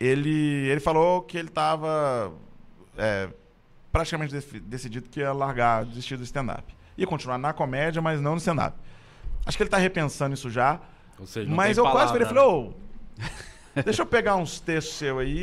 Ele, 0.00 0.66
ele 0.68 0.80
falou 0.80 1.22
que 1.22 1.36
ele 1.36 1.48
tava 1.48 2.32
é, 2.96 3.28
praticamente 3.92 4.34
decidido 4.60 5.08
que 5.08 5.20
ia 5.20 5.32
largar, 5.32 5.84
desistir 5.84 6.16
do 6.16 6.22
stand-up. 6.24 6.74
Ia 6.96 7.06
continuar 7.06 7.36
na 7.36 7.52
comédia, 7.52 8.00
mas 8.00 8.20
não 8.20 8.32
no 8.32 8.38
stand-up. 8.38 8.78
Acho 9.44 9.56
que 9.56 9.62
ele 9.62 9.70
tá 9.70 9.76
repensando 9.76 10.34
isso 10.34 10.50
já. 10.50 10.80
Ou 11.18 11.26
seja, 11.26 11.48
não 11.48 11.56
Mas 11.56 11.76
tem 11.76 11.84
eu 11.84 11.90
quase 11.90 12.12
falei, 12.12 12.26
palavra, 12.26 12.42
falei, 12.42 12.68
ô, 12.68 12.74
deixa 13.84 14.02
eu 14.02 14.06
pegar 14.06 14.36
uns 14.36 14.60
textos 14.60 14.94
seu 14.94 15.18
aí 15.18 15.36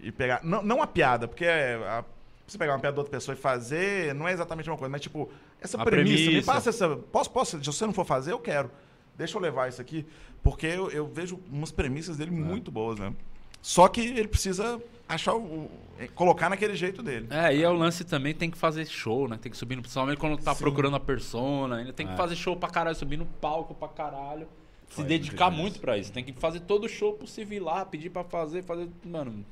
e, 0.00 0.08
e 0.08 0.12
pegar. 0.12 0.40
Não, 0.44 0.62
não 0.62 0.82
a 0.82 0.86
piada, 0.86 1.26
porque 1.28 1.44
é, 1.44 1.74
a- 1.76 2.04
você 2.46 2.56
pegar 2.56 2.72
uma 2.72 2.78
piada 2.78 2.94
de 2.94 3.00
outra 3.00 3.10
pessoa 3.10 3.34
e 3.34 3.38
fazer 3.38 4.14
não 4.14 4.26
é 4.26 4.32
exatamente 4.32 4.70
uma 4.70 4.76
coisa, 4.78 4.90
mas 4.90 5.00
tipo, 5.02 5.28
essa 5.60 5.80
A 5.80 5.84
premissa, 5.84 6.16
me 6.16 6.24
premissa. 6.26 6.52
passa 6.52 6.70
essa. 6.70 6.96
Posso, 6.96 7.30
posso, 7.30 7.58
se 7.58 7.66
você 7.66 7.84
não 7.86 7.92
for 7.92 8.04
fazer, 8.06 8.32
eu 8.32 8.38
quero. 8.38 8.70
Deixa 9.16 9.36
eu 9.36 9.40
levar 9.42 9.68
isso 9.68 9.80
aqui. 9.80 10.06
Porque 10.42 10.66
eu, 10.66 10.90
eu 10.90 11.06
vejo 11.06 11.40
umas 11.50 11.70
premissas 11.72 12.16
dele 12.16 12.30
muito 12.30 12.70
boas, 12.70 12.98
né? 12.98 13.12
Só 13.60 13.88
que 13.88 14.00
ele 14.00 14.28
precisa 14.28 14.80
achar 15.08 15.34
o, 15.34 15.40
o- 15.42 15.70
colocar 16.14 16.48
naquele 16.48 16.76
jeito 16.76 17.02
dele. 17.02 17.26
É, 17.28 17.54
e 17.54 17.62
é 17.62 17.68
o 17.68 17.72
lance 17.72 18.04
também, 18.04 18.32
tem 18.32 18.48
que 18.50 18.56
fazer 18.56 18.86
show, 18.86 19.26
né? 19.28 19.36
Tem 19.40 19.50
que 19.50 19.58
subir 19.58 19.74
no. 19.74 19.82
Principalmente 19.82 20.18
quando 20.18 20.38
tá 20.38 20.54
procurando 20.54 20.94
a 20.96 21.00
persona. 21.00 21.76
Ainda 21.78 21.92
tem 21.92 22.06
que 22.06 22.12
É. 22.12 22.16
fazer 22.16 22.36
show 22.36 22.56
pra 22.56 22.70
caralho, 22.70 22.96
subir 22.96 23.16
no 23.16 23.26
palco 23.26 23.74
pra 23.74 23.88
caralho. 23.88 24.46
Se 24.88 24.96
Faz 24.96 25.08
dedicar 25.08 25.50
muito 25.50 25.80
pra 25.80 25.98
isso. 25.98 26.12
Tem 26.12 26.24
que 26.24 26.32
fazer 26.32 26.60
todo 26.60 26.84
o 26.84 26.88
show 26.88 27.12
possível 27.12 27.56
ir 27.56 27.60
lá, 27.60 27.84
pedir 27.84 28.10
pra 28.10 28.24
fazer, 28.24 28.62
fazer. 28.62 28.88
Mano, 29.04 29.44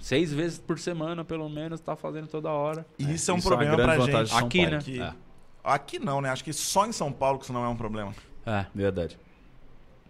seis 0.00 0.32
vezes 0.32 0.58
por 0.58 0.78
semana, 0.78 1.24
pelo 1.24 1.48
menos, 1.48 1.80
tá 1.80 1.94
fazendo 1.96 2.26
toda 2.26 2.50
hora. 2.50 2.84
E 2.98 3.14
isso 3.14 3.30
é 3.30 3.34
um 3.34 3.38
isso 3.38 3.46
é 3.46 3.50
problema 3.50 3.76
grande 3.76 4.10
pra 4.10 4.24
gente. 4.24 4.34
Aqui, 4.34 4.58
Paulo. 4.58 4.70
né? 4.72 4.76
Aqui, 4.78 5.00
É. 5.00 5.12
aqui 5.64 5.98
não, 5.98 6.20
né? 6.20 6.30
Acho 6.30 6.42
que 6.44 6.52
só 6.52 6.86
em 6.86 6.92
São 6.92 7.12
Paulo 7.12 7.38
que 7.38 7.44
isso 7.44 7.52
não 7.52 7.64
é 7.64 7.68
um 7.68 7.76
problema. 7.76 8.12
É, 8.44 8.66
Verdade. 8.74 9.18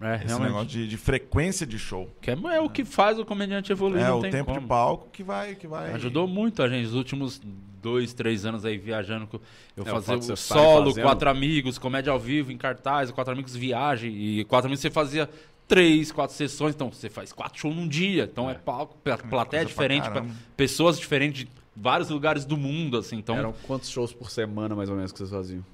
é 0.00 0.16
Esse 0.16 0.26
realmente. 0.26 0.48
negócio 0.48 0.68
de, 0.68 0.88
de 0.88 0.96
frequência 0.96 1.66
de 1.66 1.78
show. 1.78 2.10
Que 2.20 2.30
é, 2.30 2.34
é 2.54 2.60
o 2.60 2.68
que 2.68 2.84
faz 2.84 3.18
o 3.18 3.24
comediante 3.24 3.70
evoluir, 3.72 4.02
É 4.02 4.08
não 4.08 4.18
o 4.18 4.22
tem 4.22 4.30
tempo 4.30 4.46
como. 4.50 4.60
de 4.60 4.66
palco 4.66 5.08
que 5.12 5.22
vai, 5.22 5.54
que 5.54 5.66
vai. 5.66 5.92
Ajudou 5.92 6.26
muito 6.26 6.62
a 6.62 6.68
gente. 6.68 6.86
Os 6.86 6.94
últimos 6.94 7.40
dois, 7.86 8.12
três 8.12 8.44
anos 8.44 8.64
aí 8.64 8.76
viajando, 8.76 9.28
eu 9.76 9.84
É, 9.84 9.86
fazia 9.86 10.16
o 10.16 10.36
solo, 10.36 10.92
quatro 11.02 11.30
amigos, 11.30 11.78
comédia 11.78 12.12
ao 12.12 12.18
vivo, 12.18 12.50
em 12.50 12.56
cartaz, 12.58 13.10
quatro 13.12 13.32
amigos 13.32 13.54
viagem. 13.54 14.10
E 14.12 14.44
quatro 14.44 14.66
amigos 14.66 14.80
você 14.80 14.90
fazia 14.90 15.30
três, 15.68 16.10
quatro 16.10 16.34
sessões. 16.34 16.74
Então 16.74 16.90
você 16.92 17.08
faz 17.08 17.32
quatro 17.32 17.60
shows 17.60 17.76
num 17.76 17.86
dia. 17.86 18.24
Então 18.30 18.50
é, 18.50 18.54
palco, 18.54 18.96
pla- 19.04 19.18
plateia 19.18 19.62
pra 19.62 19.68
diferente, 19.68 20.10
pra- 20.10 20.24
pessoas 20.56 20.98
diferentes 20.98 21.44
de 21.44 21.48
vários 21.76 22.08
lugares 22.10 22.44
do 22.44 22.56
mundo, 22.56 22.96
assim. 22.98 23.16
Então, 23.18 23.36
Eram 23.36 23.54
quantos 23.66 23.88
shows 23.88 24.12
por 24.12 24.30
semana, 24.30 24.74
mais 24.74 24.90
ou 24.90 24.96
menos, 24.96 25.12
que 25.12 25.18
vocês 25.18 25.30
faziam? 25.30 25.64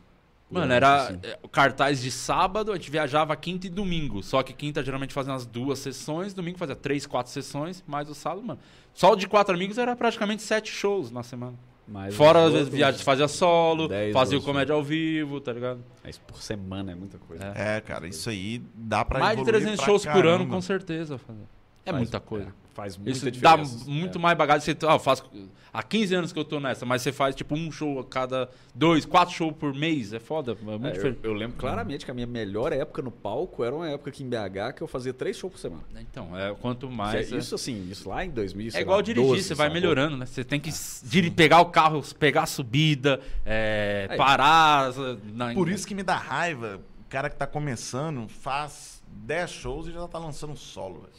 mano, 0.50 0.70
era 0.70 1.04
assim. 1.06 1.18
é, 1.22 1.38
o 1.42 1.48
cartaz 1.48 2.02
de 2.02 2.10
sábado, 2.10 2.72
a 2.72 2.76
gente 2.76 2.90
viajava 2.90 3.34
quinta 3.36 3.66
e 3.66 3.70
domingo. 3.70 4.22
Só 4.22 4.42
que 4.42 4.52
quinta 4.52 4.82
geralmente 4.84 5.14
fazia 5.14 5.32
umas 5.32 5.46
duas 5.46 5.78
sessões, 5.78 6.34
domingo 6.34 6.58
fazia 6.58 6.76
três, 6.76 7.06
quatro 7.06 7.32
sessões, 7.32 7.82
mais 7.86 8.10
o 8.10 8.14
sábado, 8.14 8.42
mano. 8.42 8.60
Só 8.92 9.12
o 9.12 9.16
de 9.16 9.26
quatro 9.26 9.54
amigos 9.54 9.78
era 9.78 9.96
praticamente 9.96 10.42
sete 10.42 10.70
shows 10.70 11.10
na 11.10 11.22
semana. 11.22 11.54
Mais 11.92 12.14
Fora, 12.14 12.46
às 12.46 12.52
vezes, 12.54 12.68
viagem 12.70 13.00
fazia 13.04 13.28
solo, 13.28 13.86
10, 13.86 14.14
fazia 14.14 14.38
o 14.38 14.40
12. 14.40 14.46
comédia 14.50 14.74
ao 14.74 14.82
vivo, 14.82 15.40
tá 15.42 15.52
ligado? 15.52 15.80
É, 16.02 16.08
Isso 16.08 16.20
por 16.26 16.40
semana 16.42 16.90
é 16.90 16.94
muita 16.94 17.18
coisa. 17.18 17.52
É. 17.54 17.76
É, 17.76 17.80
cara, 17.82 18.06
isso 18.06 18.30
aí 18.30 18.62
dá 18.74 19.04
pra 19.04 19.18
Mais 19.18 19.36
de 19.36 19.42
evoluir 19.42 19.60
300 19.60 19.76
pra 19.76 19.84
shows 19.86 20.06
por 20.06 20.26
ano, 20.26 20.46
com 20.46 20.60
certeza. 20.62 21.18
fazer. 21.18 21.42
É 21.84 21.90
Faz- 21.90 22.02
muita 22.02 22.18
coisa. 22.18 22.54
É, 22.72 22.74
faz 22.74 22.96
muita 22.96 23.10
Isso 23.12 23.24
dá 23.40 23.56
diferença. 23.56 23.90
muito 23.90 24.18
É. 24.18 24.20
mais 24.20 24.36
bagagem. 24.38 24.62
Você, 24.64 24.86
ah, 24.86 24.92
eu 24.94 24.98
faço, 24.98 25.24
há 25.72 25.82
15 25.82 26.14
anos 26.14 26.32
que 26.32 26.38
eu 26.38 26.44
tô 26.44 26.58
nessa, 26.58 26.84
mas 26.86 27.02
você 27.02 27.12
faz 27.12 27.34
tipo 27.34 27.54
um 27.54 27.70
show 27.70 27.98
a 28.00 28.04
cada 28.04 28.48
dois, 28.74 29.04
quatro 29.04 29.34
shows 29.34 29.54
por 29.56 29.74
mês. 29.74 30.12
É 30.12 30.18
foda. 30.18 30.52
É 30.52 30.64
muito 30.64 30.84
É, 30.86 30.88
eu, 30.88 30.92
diferente. 30.92 31.20
eu 31.22 31.32
lembro 31.34 31.56
claramente 31.56 32.04
que 32.04 32.10
a 32.10 32.14
minha 32.14 32.26
melhor 32.26 32.72
época 32.72 33.02
no 33.02 33.10
palco 33.10 33.62
era 33.62 33.74
uma 33.74 33.88
época 33.88 34.10
aqui 34.10 34.22
em 34.22 34.28
BH 34.28 34.72
que 34.76 34.82
eu 34.82 34.86
fazia 34.88 35.12
três 35.12 35.36
shows 35.36 35.52
por 35.52 35.58
semana. 35.58 35.82
Então, 36.00 36.36
é, 36.36 36.54
quanto 36.54 36.90
mais. 36.90 37.30
é- 37.30 37.34
é- 37.34 37.38
isso 37.38 37.54
assim, 37.54 37.88
isso 37.90 38.08
lá 38.08 38.24
em 38.24 38.30
2000, 38.30 38.70
É 38.74 38.80
igual 38.80 38.96
lá, 38.96 39.02
dirigir, 39.02 39.28
12, 39.28 39.42
você 39.42 39.54
vai 39.54 39.66
sacou? 39.68 39.80
melhorando, 39.80 40.16
né? 40.16 40.26
Você 40.26 40.42
tem 40.44 40.58
que 40.60 40.70
diri- 41.04 41.30
pegar 41.30 41.60
o 41.60 41.66
carro, 41.66 42.02
pegar 42.18 42.42
a 42.42 42.46
subida, 42.46 43.20
é, 43.44 44.08
parar. 44.16 44.92
na- 45.34 45.52
Por 45.54 45.68
isso 45.68 45.86
que 45.86 45.94
me 45.94 46.02
dá 46.02 46.16
raiva, 46.16 46.80
o 47.00 47.08
cara 47.10 47.28
que 47.28 47.36
tá 47.36 47.46
começando 47.46 48.26
faz 48.28 49.02
10 49.06 49.50
shows 49.50 49.86
e 49.86 49.92
já 49.92 50.06
tá 50.08 50.18
lançando 50.18 50.56
solo. 50.56 51.00
velho. 51.00 51.12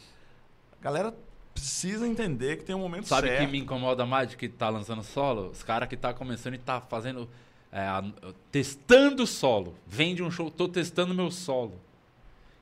A 0.80 0.84
galera 0.84 1.14
precisa 1.54 2.06
entender 2.06 2.58
que 2.58 2.64
tem 2.64 2.74
um 2.74 2.80
momento 2.80 3.06
Sabe 3.08 3.28
o 3.28 3.30
certo. 3.30 3.46
que 3.46 3.52
me 3.52 3.58
incomoda 3.60 4.04
mais 4.04 4.28
de 4.28 4.36
que 4.36 4.48
tá 4.48 4.68
lançando 4.68 5.02
solo? 5.02 5.50
Os 5.50 5.62
caras 5.62 5.88
que 5.88 5.96
tá 5.96 6.12
começando 6.12 6.54
e 6.54 6.58
tá 6.58 6.80
fazendo. 6.80 7.28
é, 7.72 7.80
a- 7.80 8.04
testando 8.52 9.26
solo. 9.26 9.74
Vende 9.86 10.22
um 10.22 10.30
show, 10.30 10.50
tô 10.50 10.68
testando 10.68 11.12
meu 11.14 11.30
solo. 11.30 11.80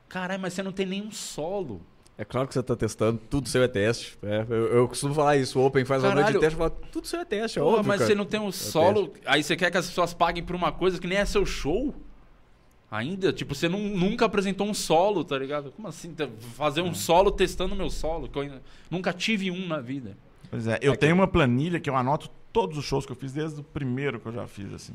Caralho, 0.09 0.41
mas 0.41 0.53
você 0.53 0.63
não 0.63 0.71
tem 0.71 0.85
nenhum 0.85 1.11
solo. 1.11 1.81
É 2.17 2.23
claro 2.23 2.47
que 2.47 2.53
você 2.53 2.61
tá 2.61 2.75
testando, 2.75 3.19
tudo 3.29 3.49
seu 3.49 3.63
é 3.63 3.67
teste. 3.67 4.17
É, 4.21 4.45
eu, 4.47 4.67
eu 4.67 4.87
costumo 4.87 5.13
falar 5.15 5.35
isso, 5.37 5.59
o 5.59 5.65
Open 5.65 5.83
faz 5.85 6.03
uma 6.03 6.13
noite 6.13 6.27
de 6.27 6.33
Caralho. 6.33 6.39
teste 6.41 6.55
e 6.55 6.57
fala, 6.57 6.69
tudo 6.91 7.07
seu 7.07 7.19
é 7.19 7.25
teste, 7.25 7.57
é 7.57 7.61
Porra, 7.61 7.75
óbvio, 7.77 7.87
mas 7.87 7.97
cara. 7.99 8.07
você 8.07 8.15
não 8.15 8.25
tem 8.25 8.39
um 8.39 8.51
solo. 8.51 9.13
Aí 9.25 9.41
você 9.43 9.55
quer 9.55 9.71
que 9.71 9.77
as 9.77 9.87
pessoas 9.87 10.13
paguem 10.13 10.43
por 10.43 10.55
uma 10.55 10.71
coisa 10.71 10.99
que 10.99 11.07
nem 11.07 11.17
é 11.17 11.25
seu 11.25 11.43
show? 11.45 11.93
Ainda? 12.95 13.33
Tipo, 13.33 13.55
você 13.55 13.67
nun- 13.67 13.97
nunca 13.97 14.25
apresentou 14.25 14.67
um 14.67 14.73
solo, 14.73 15.23
tá 15.23 15.35
ligado? 15.35 15.71
Como 15.71 15.87
assim? 15.87 16.13
tá- 16.13 16.29
Fazer 16.55 16.81
um 16.81 16.93
solo 16.93 17.31
testando 17.31 17.75
meu 17.75 17.89
solo? 17.89 18.29
Que 18.29 18.37
eu 18.37 18.43
ainda- 18.43 18.61
nunca 18.89 19.11
tive 19.11 19.49
um 19.49 19.67
na 19.67 19.79
vida. 19.79 20.15
Pois 20.51 20.67
é, 20.67 20.77
eu 20.79 20.95
tenho 20.95 21.15
uma 21.15 21.27
planilha 21.27 21.79
que 21.79 21.89
eu 21.89 21.95
anoto 21.95 22.29
todos 22.51 22.77
os 22.77 22.85
shows 22.85 23.03
que 23.03 23.11
eu 23.11 23.15
fiz, 23.15 23.33
desde 23.33 23.59
o 23.61 23.63
primeiro 23.63 24.19
que 24.19 24.27
eu 24.27 24.31
já 24.31 24.45
fiz, 24.45 24.71
assim. 24.71 24.93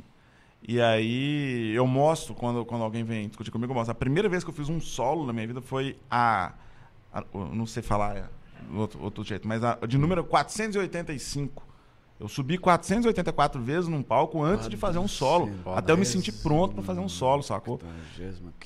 E 0.66 0.80
aí 0.80 1.72
eu 1.74 1.88
mostro, 1.88 2.34
quando, 2.36 2.64
quando 2.64 2.82
alguém 2.84 3.02
vem 3.02 3.26
discutir 3.26 3.50
comigo, 3.50 3.72
eu 3.72 3.74
mostro. 3.74 3.90
A 3.90 3.94
primeira 3.96 4.28
vez 4.28 4.44
que 4.44 4.50
eu 4.50 4.54
fiz 4.54 4.68
um 4.68 4.80
solo 4.80 5.26
na 5.26 5.32
minha 5.32 5.46
vida 5.48 5.60
foi 5.60 5.96
a. 6.08 6.52
a- 7.12 7.24
eu 7.34 7.46
não 7.52 7.66
sei 7.66 7.82
falar 7.82 8.16
é, 8.16 8.24
outro, 8.76 9.02
outro 9.02 9.24
jeito, 9.24 9.48
mas 9.48 9.64
a, 9.64 9.74
de 9.88 9.98
número 9.98 10.22
485. 10.24 11.66
Eu 12.20 12.26
subi 12.28 12.58
484 12.58 13.60
vezes 13.62 13.88
num 13.88 14.02
palco 14.02 14.42
antes 14.42 14.68
de 14.68 14.76
fazer 14.76 14.98
um 14.98 15.06
solo. 15.08 15.50
Até 15.76 15.92
eu 15.92 15.96
me 15.96 16.04
sentir 16.04 16.32
pronto 16.32 16.74
pra 16.74 16.82
fazer 16.82 17.00
um 17.00 17.08
solo, 17.08 17.42
sacou? 17.42 17.80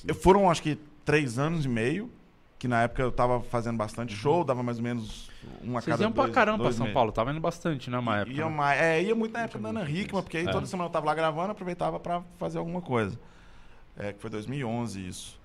Eu, 0.05 0.15
foram, 0.15 0.49
acho 0.49 0.61
que, 0.63 0.75
três 1.05 1.37
anos 1.37 1.63
e 1.65 1.69
meio, 1.69 2.09
que 2.57 2.67
na 2.67 2.81
época 2.83 3.03
eu 3.03 3.11
tava 3.11 3.41
fazendo 3.41 3.77
bastante 3.77 4.15
show, 4.15 4.43
dava 4.43 4.63
mais 4.63 4.77
ou 4.77 4.83
menos 4.83 5.29
uma 5.61 5.79
a 5.79 5.81
Vocês 5.81 5.93
cada 5.93 6.03
iam 6.03 6.11
pra 6.11 6.23
dois- 6.23 6.33
caramba 6.35 6.63
pra 6.63 6.71
São 6.71 6.85
meses. 6.85 6.93
Paulo. 6.93 7.11
Tava 7.11 7.29
indo 7.31 7.39
bastante, 7.41 7.89
né, 7.91 7.99
uma 7.99 8.17
época. 8.19 8.35
Ia, 8.35 8.45
né? 8.45 8.55
mais, 8.55 8.81
é, 8.81 9.03
ia 9.03 9.13
muito 9.13 9.33
na 9.33 9.41
época 9.41 9.59
da 9.59 9.69
Ana 9.69 9.87
Hickman, 9.87 10.23
porque 10.23 10.37
aí 10.37 10.47
É. 10.47 10.51
toda 10.51 10.65
semana 10.65 10.87
eu 10.87 10.91
tava 10.91 11.05
lá 11.05 11.13
gravando, 11.13 11.51
aproveitava 11.51 11.99
pra 11.99 12.23
fazer 12.39 12.57
alguma 12.57 12.81
coisa. 12.81 13.19
É, 13.95 14.13
que 14.13 14.19
foi 14.19 14.29
2011 14.31 15.05
isso. 15.07 15.39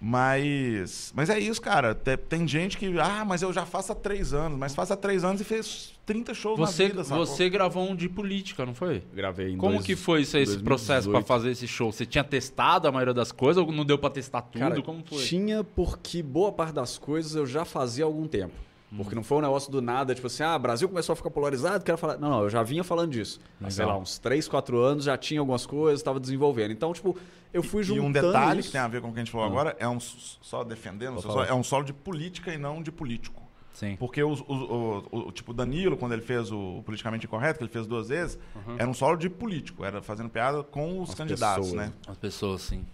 Mas, 0.00 1.12
mas 1.14 1.30
é 1.30 1.38
isso, 1.38 1.60
cara. 1.60 1.94
Te- 1.94 2.16
Tem, 2.16 2.46
gente 2.46 2.76
que, 2.78 2.98
ah, 2.98 3.24
mas 3.24 3.42
eu 3.42 3.52
já 3.52 3.64
faço 3.66 3.92
há 3.92 3.94
três 3.94 4.32
anos. 4.32 4.58
Mas 4.58 4.74
faz 4.74 4.90
há 4.90 4.96
três 4.96 5.24
anos 5.24 5.40
e 5.40 5.44
fez 5.44 5.92
30 6.04 6.34
shows 6.34 6.58
Você, 6.58 6.82
na 6.84 6.88
vida, 6.90 7.04
sacou? 7.04 7.26
você 7.26 7.48
gravou 7.50 7.88
um 7.90 7.96
de 7.96 8.08
política, 8.08 8.64
não 8.66 8.74
foi? 8.74 9.02
Gravei 9.14 9.50
em 9.52 9.56
Como 9.56 9.74
dois- 9.74 9.86
que 9.86 9.96
foi 9.96 10.22
isso 10.22 10.36
esse 10.38 10.58
processo 10.58 11.08
pra 11.10 11.20
2018. 11.20 11.26
fazer 11.26 11.50
esse 11.50 11.66
show? 11.66 11.90
Você 11.92 12.04
tinha 12.06 12.22
testado 12.24 12.86
a 12.86 12.92
maioria 12.92 13.14
das 13.14 13.32
coisas 13.32 13.62
ou 13.62 13.72
não 13.72 13.84
deu 13.84 13.98
pra 13.98 14.10
testar 14.10 14.42
tudo? 14.42 14.60
Cara, 14.60 14.80
Como 14.82 15.02
foi? 15.04 15.24
Tinha 15.24 15.64
porque 15.64 16.22
boa 16.22 16.52
parte 16.52 16.72
das 16.74 16.98
coisas 16.98 17.34
eu 17.34 17.46
já 17.46 17.64
fazia 17.64 18.04
há 18.04 18.06
algum 18.06 18.26
tempo. 18.26 18.54
Porque 18.94 19.14
não 19.16 19.24
foi 19.24 19.38
um 19.38 19.40
negócio 19.40 19.70
do 19.70 19.82
nada, 19.82 20.14
tipo 20.14 20.28
assim, 20.28 20.42
ah, 20.44 20.56
Brasil 20.58 20.88
começou 20.88 21.12
a 21.12 21.16
ficar 21.16 21.30
polarizado, 21.30 21.84
quero 21.84 21.98
falar. 21.98 22.18
Não, 22.18 22.30
não, 22.30 22.42
eu 22.44 22.50
já 22.50 22.62
vinha 22.62 22.84
falando 22.84 23.10
disso. 23.10 23.40
Há, 23.62 23.68
sei 23.68 23.84
lá, 23.84 23.96
uns 23.98 24.18
3, 24.18 24.46
4 24.46 24.78
anos, 24.78 25.04
já 25.04 25.18
tinha 25.18 25.40
algumas 25.40 25.66
coisas, 25.66 26.00
estava 26.00 26.20
desenvolvendo. 26.20 26.70
Então, 26.70 26.92
tipo, 26.92 27.16
eu 27.52 27.62
fui 27.64 27.80
E 27.80 27.84
juntando 27.84 28.06
um 28.06 28.12
detalhe 28.12 28.60
isso. 28.60 28.68
que 28.68 28.72
tem 28.72 28.80
a 28.80 28.86
ver 28.88 29.00
com 29.00 29.08
o 29.08 29.12
que 29.12 29.18
a 29.18 29.22
gente 29.24 29.32
falou 29.32 29.46
Ah. 29.46 29.50
agora 29.50 29.76
é 29.80 29.88
um 29.88 29.98
só 29.98 30.62
defendendo, 30.62 31.20
só- 31.20 31.44
é 31.44 31.52
um 31.52 31.64
solo 31.64 31.84
de 31.84 31.92
política 31.92 32.54
e 32.54 32.58
não 32.58 32.80
de 32.80 32.92
político. 32.92 33.42
Sim. 33.74 33.96
Porque 33.96 34.22
os- 34.22 34.40
os- 34.40 34.46
o, 34.48 35.04
o- 35.10 35.32
tipo 35.32 35.52
Danilo, 35.52 35.96
quando 35.98 36.12
ele 36.12 36.22
fez 36.22 36.50
o 36.52 36.80
politicamente 36.86 37.26
incorreto, 37.26 37.58
que 37.58 37.64
ele 37.64 37.72
fez 37.72 37.86
duas 37.86 38.08
vezes, 38.08 38.38
Uhum. 38.54 38.76
era 38.78 38.88
um 38.88 38.94
solo 38.94 39.16
de 39.16 39.28
político, 39.28 39.84
era 39.84 40.00
fazendo 40.00 40.30
piada 40.30 40.62
com 40.62 41.00
os 41.02 41.10
As 41.10 41.14
candidatos, 41.16 41.66
pessoas. 41.70 41.86
né? 41.88 41.92
As 42.06 42.16
pessoas, 42.16 42.62
sim. 42.62 42.86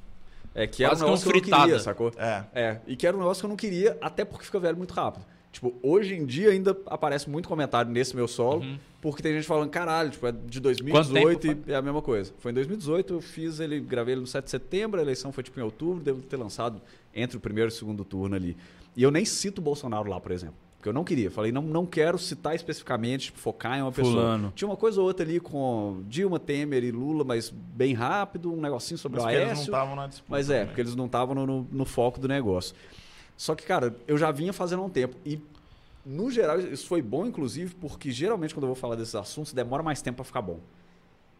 É 0.54 0.66
que 0.66 0.82
era 0.82 0.94
um 0.94 0.98
Quase 0.98 1.00
que 1.00 1.04
um 1.04 1.06
negócio 1.12 1.30
que 1.30 1.38
eu 1.50 1.50
não 1.56 1.60
queria, 1.64 1.78
sacou? 1.78 2.12
É. 2.16 2.44
É, 2.52 2.80
e 2.86 2.96
que 2.96 3.06
era 3.06 3.16
um 3.16 3.20
negócio 3.20 3.40
que 3.42 3.46
eu 3.46 3.48
não 3.50 3.56
queria, 3.56 3.96
até 4.00 4.24
porque 4.24 4.44
fica 4.44 4.58
velho 4.58 4.76
muito 4.76 4.92
rápido. 4.92 5.24
Tipo, 5.52 5.74
hoje 5.82 6.14
em 6.14 6.24
dia 6.24 6.48
ainda 6.50 6.74
aparece 6.86 7.28
muito 7.28 7.46
comentário 7.46 7.90
nesse 7.92 8.16
meu 8.16 8.26
solo, 8.26 8.64
porque 9.02 9.22
tem 9.22 9.34
gente 9.34 9.46
falando, 9.46 9.68
caralho, 9.68 10.08
tipo, 10.10 10.26
é 10.26 10.32
de 10.32 10.58
2018 10.58 11.18
Uhum. 11.46 11.54
Quanto 11.54 11.68
e 11.68 11.72
é 11.72 11.76
a 11.76 11.82
mesma 11.82 12.00
coisa. 12.00 12.32
Foi 12.38 12.50
em 12.50 12.54
2018, 12.54 13.12
eu 13.14 13.20
fiz 13.20 13.60
ele, 13.60 13.78
gravei 13.78 14.14
ele 14.14 14.22
no 14.22 14.26
7 14.26 14.44
de 14.46 14.50
setembro, 14.50 14.98
a 14.98 15.02
eleição 15.02 15.30
foi 15.30 15.44
tipo 15.44 15.60
em 15.60 15.62
outubro, 15.62 16.02
devo 16.02 16.22
ter 16.22 16.36
lançado 16.38 16.80
entre 17.14 17.36
o 17.36 17.40
primeiro 17.40 17.68
e 17.68 17.72
o 17.72 17.76
segundo 17.76 18.02
turno 18.02 18.34
ali. 18.34 18.56
E 18.96 19.02
eu 19.02 19.10
nem 19.10 19.24
cito 19.26 19.60
o 19.60 19.64
Bolsonaro 19.64 20.08
lá, 20.08 20.18
por 20.18 20.32
exemplo. 20.32 20.54
Porque 20.78 20.88
eu 20.88 20.92
não 20.92 21.04
queria. 21.04 21.30
Falei, 21.30 21.52
não, 21.52 21.62
não 21.62 21.86
quero 21.86 22.18
citar 22.18 22.56
especificamente, 22.56 23.26
tipo, 23.26 23.38
focar 23.38 23.78
em 23.78 23.82
uma 23.82 23.92
pessoa. 23.92 24.14
Fulano. 24.14 24.52
Tinha 24.56 24.66
uma 24.68 24.76
coisa 24.76 25.00
ou 25.00 25.06
outra 25.06 25.24
ali 25.24 25.38
com 25.38 26.02
Dilma, 26.08 26.40
Temer 26.40 26.82
e 26.82 26.90
Lula, 26.90 27.22
mas 27.24 27.50
bem 27.50 27.92
rápido, 27.94 28.52
um 28.52 28.60
negocinho 28.60 28.98
sobre 28.98 29.20
Mas 29.20 29.26
o 29.26 29.28
que 29.28 29.34
eles 29.34 29.44
não 29.44 29.50
Aécio. 29.52 29.64
estavam 29.70 29.94
na 29.94 30.06
disputa. 30.08 30.28
Mas 30.30 30.50
é, 30.50 30.64
porque 30.64 30.80
eles 30.80 30.96
não 30.96 31.06
estavam 31.06 31.34
no, 31.36 31.46
no- 31.46 31.68
no 31.70 31.84
foco 31.84 32.18
do 32.18 32.26
negócio. 32.26 32.74
Só 33.42 33.56
que, 33.56 33.64
cara, 33.66 33.96
eu 34.06 34.16
já 34.16 34.30
vinha 34.30 34.52
fazendo 34.52 34.82
há 34.82 34.84
um 34.84 34.88
tempo. 34.88 35.16
E, 35.26 35.36
no 36.06 36.30
geral, 36.30 36.60
isso 36.60 36.86
foi 36.86 37.02
bom, 37.02 37.26
inclusive, 37.26 37.74
porque 37.74 38.12
geralmente 38.12 38.54
quando 38.54 38.62
eu 38.62 38.68
vou 38.68 38.76
falar 38.76 38.94
desses 38.94 39.16
assuntos, 39.16 39.52
demora 39.52 39.82
mais 39.82 40.00
tempo 40.00 40.14
pra 40.18 40.24
ficar 40.24 40.42
bom. 40.42 40.60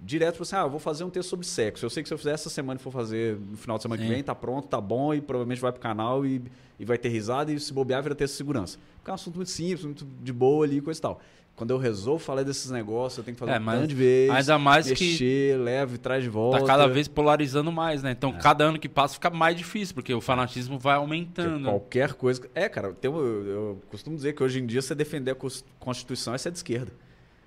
Direto, 0.05 0.33
tipo 0.33 0.43
assim, 0.43 0.57
ah, 0.57 0.63
eu 0.63 0.71
vou 0.71 0.81
fazer 0.81 1.05
um 1.05 1.11
texto 1.11 1.29
sobre 1.29 1.47
sexo. 1.47 1.85
Eu 1.87 1.91
sei 1.91 2.03
que 2.03 2.09
se 2.09 2.15
eu 2.15 2.19
fizer 2.19 2.33
essa 2.33 2.51
semana 2.51 2.79
e 2.81 2.83
for 2.83 2.91
fazer 2.91 3.39
no 3.39 3.57
final 3.57 3.77
de 3.77 3.83
semana 3.83 4.03
Sim. 4.03 4.09
que 4.09 4.15
vem, 4.15 4.23
tá 4.23 4.35
pronto, 4.35 4.67
tá 4.67 4.81
bom, 4.81 5.15
e 5.15 5.21
provavelmente 5.21 5.61
vai 5.61 5.71
pro 5.71 5.81
canal 5.81 6.27
e, 6.27 6.43
e 6.79 6.85
vai 6.85 6.99
ter 6.99 7.09
risada, 7.09 7.53
e 7.53 7.61
se 7.61 7.73
bobear, 7.73 8.03
vira 8.03 8.15
texto 8.15 8.33
de 8.33 8.39
segurança. 8.39 8.79
Porque 8.97 9.11
é 9.11 9.13
um 9.13 9.15
assunto 9.15 9.37
muito 9.37 9.51
simples, 9.51 9.85
muito 9.85 10.05
de 10.21 10.33
boa 10.33 10.65
ali, 10.65 10.81
coisa 10.81 10.99
e 10.99 11.03
tal. 11.03 11.21
Quando 11.55 11.71
eu 11.71 11.79
resolvo 11.79 12.19
falar 12.19 12.43
desses 12.43 12.71
negócios, 12.71 13.19
eu 13.19 13.25
tenho 13.25 13.35
que 13.37 13.39
fazer 13.39 13.53
É, 13.53 13.59
um 13.59 13.63
mas 13.63 13.77
tanto 13.77 13.89
de 13.91 13.95
vez. 13.95 14.31
ainda 14.31 14.59
mais 14.59 14.91
que- 14.91 15.05
mexer, 15.05 15.59
leva 15.61 15.95
e 15.95 15.99
traz 15.99 16.25
de 16.25 16.31
volta. 16.31 16.59
Tá 16.61 16.67
cada 16.67 16.87
vez 16.89 17.07
polarizando 17.07 17.71
mais, 17.71 18.03
né? 18.03 18.09
É. 18.09 18.13
Então, 18.13 18.33
cada 18.33 18.65
ano 18.65 18.79
que 18.79 18.89
passa 18.89 19.15
fica 19.15 19.29
mais 19.31 19.55
difícil, 19.57 19.95
porque 19.95 20.13
o 20.15 20.21
fanatismo 20.21 20.79
vai 20.79 20.95
Porque 20.99 21.05
aumentando. 21.13 21.65
Qualquer 21.69 22.15
coisa. 22.15 22.43
É, 22.55 22.69
cara, 22.71 22.93
tem 22.95 23.11
eu, 23.11 23.47
eu 23.47 23.83
costumo 23.91 24.17
dizer 24.17 24.33
que 24.33 24.43
hoje 24.43 24.61
em 24.61 24.67
dia 24.67 24.81
você 24.81 24.95
defender 24.95 25.33
a 25.33 25.35
cons- 25.35 25.63
Constituição 25.79 26.35
é 26.35 26.39
ser 26.39 26.51
de 26.51 26.57
esquerda. 26.59 26.91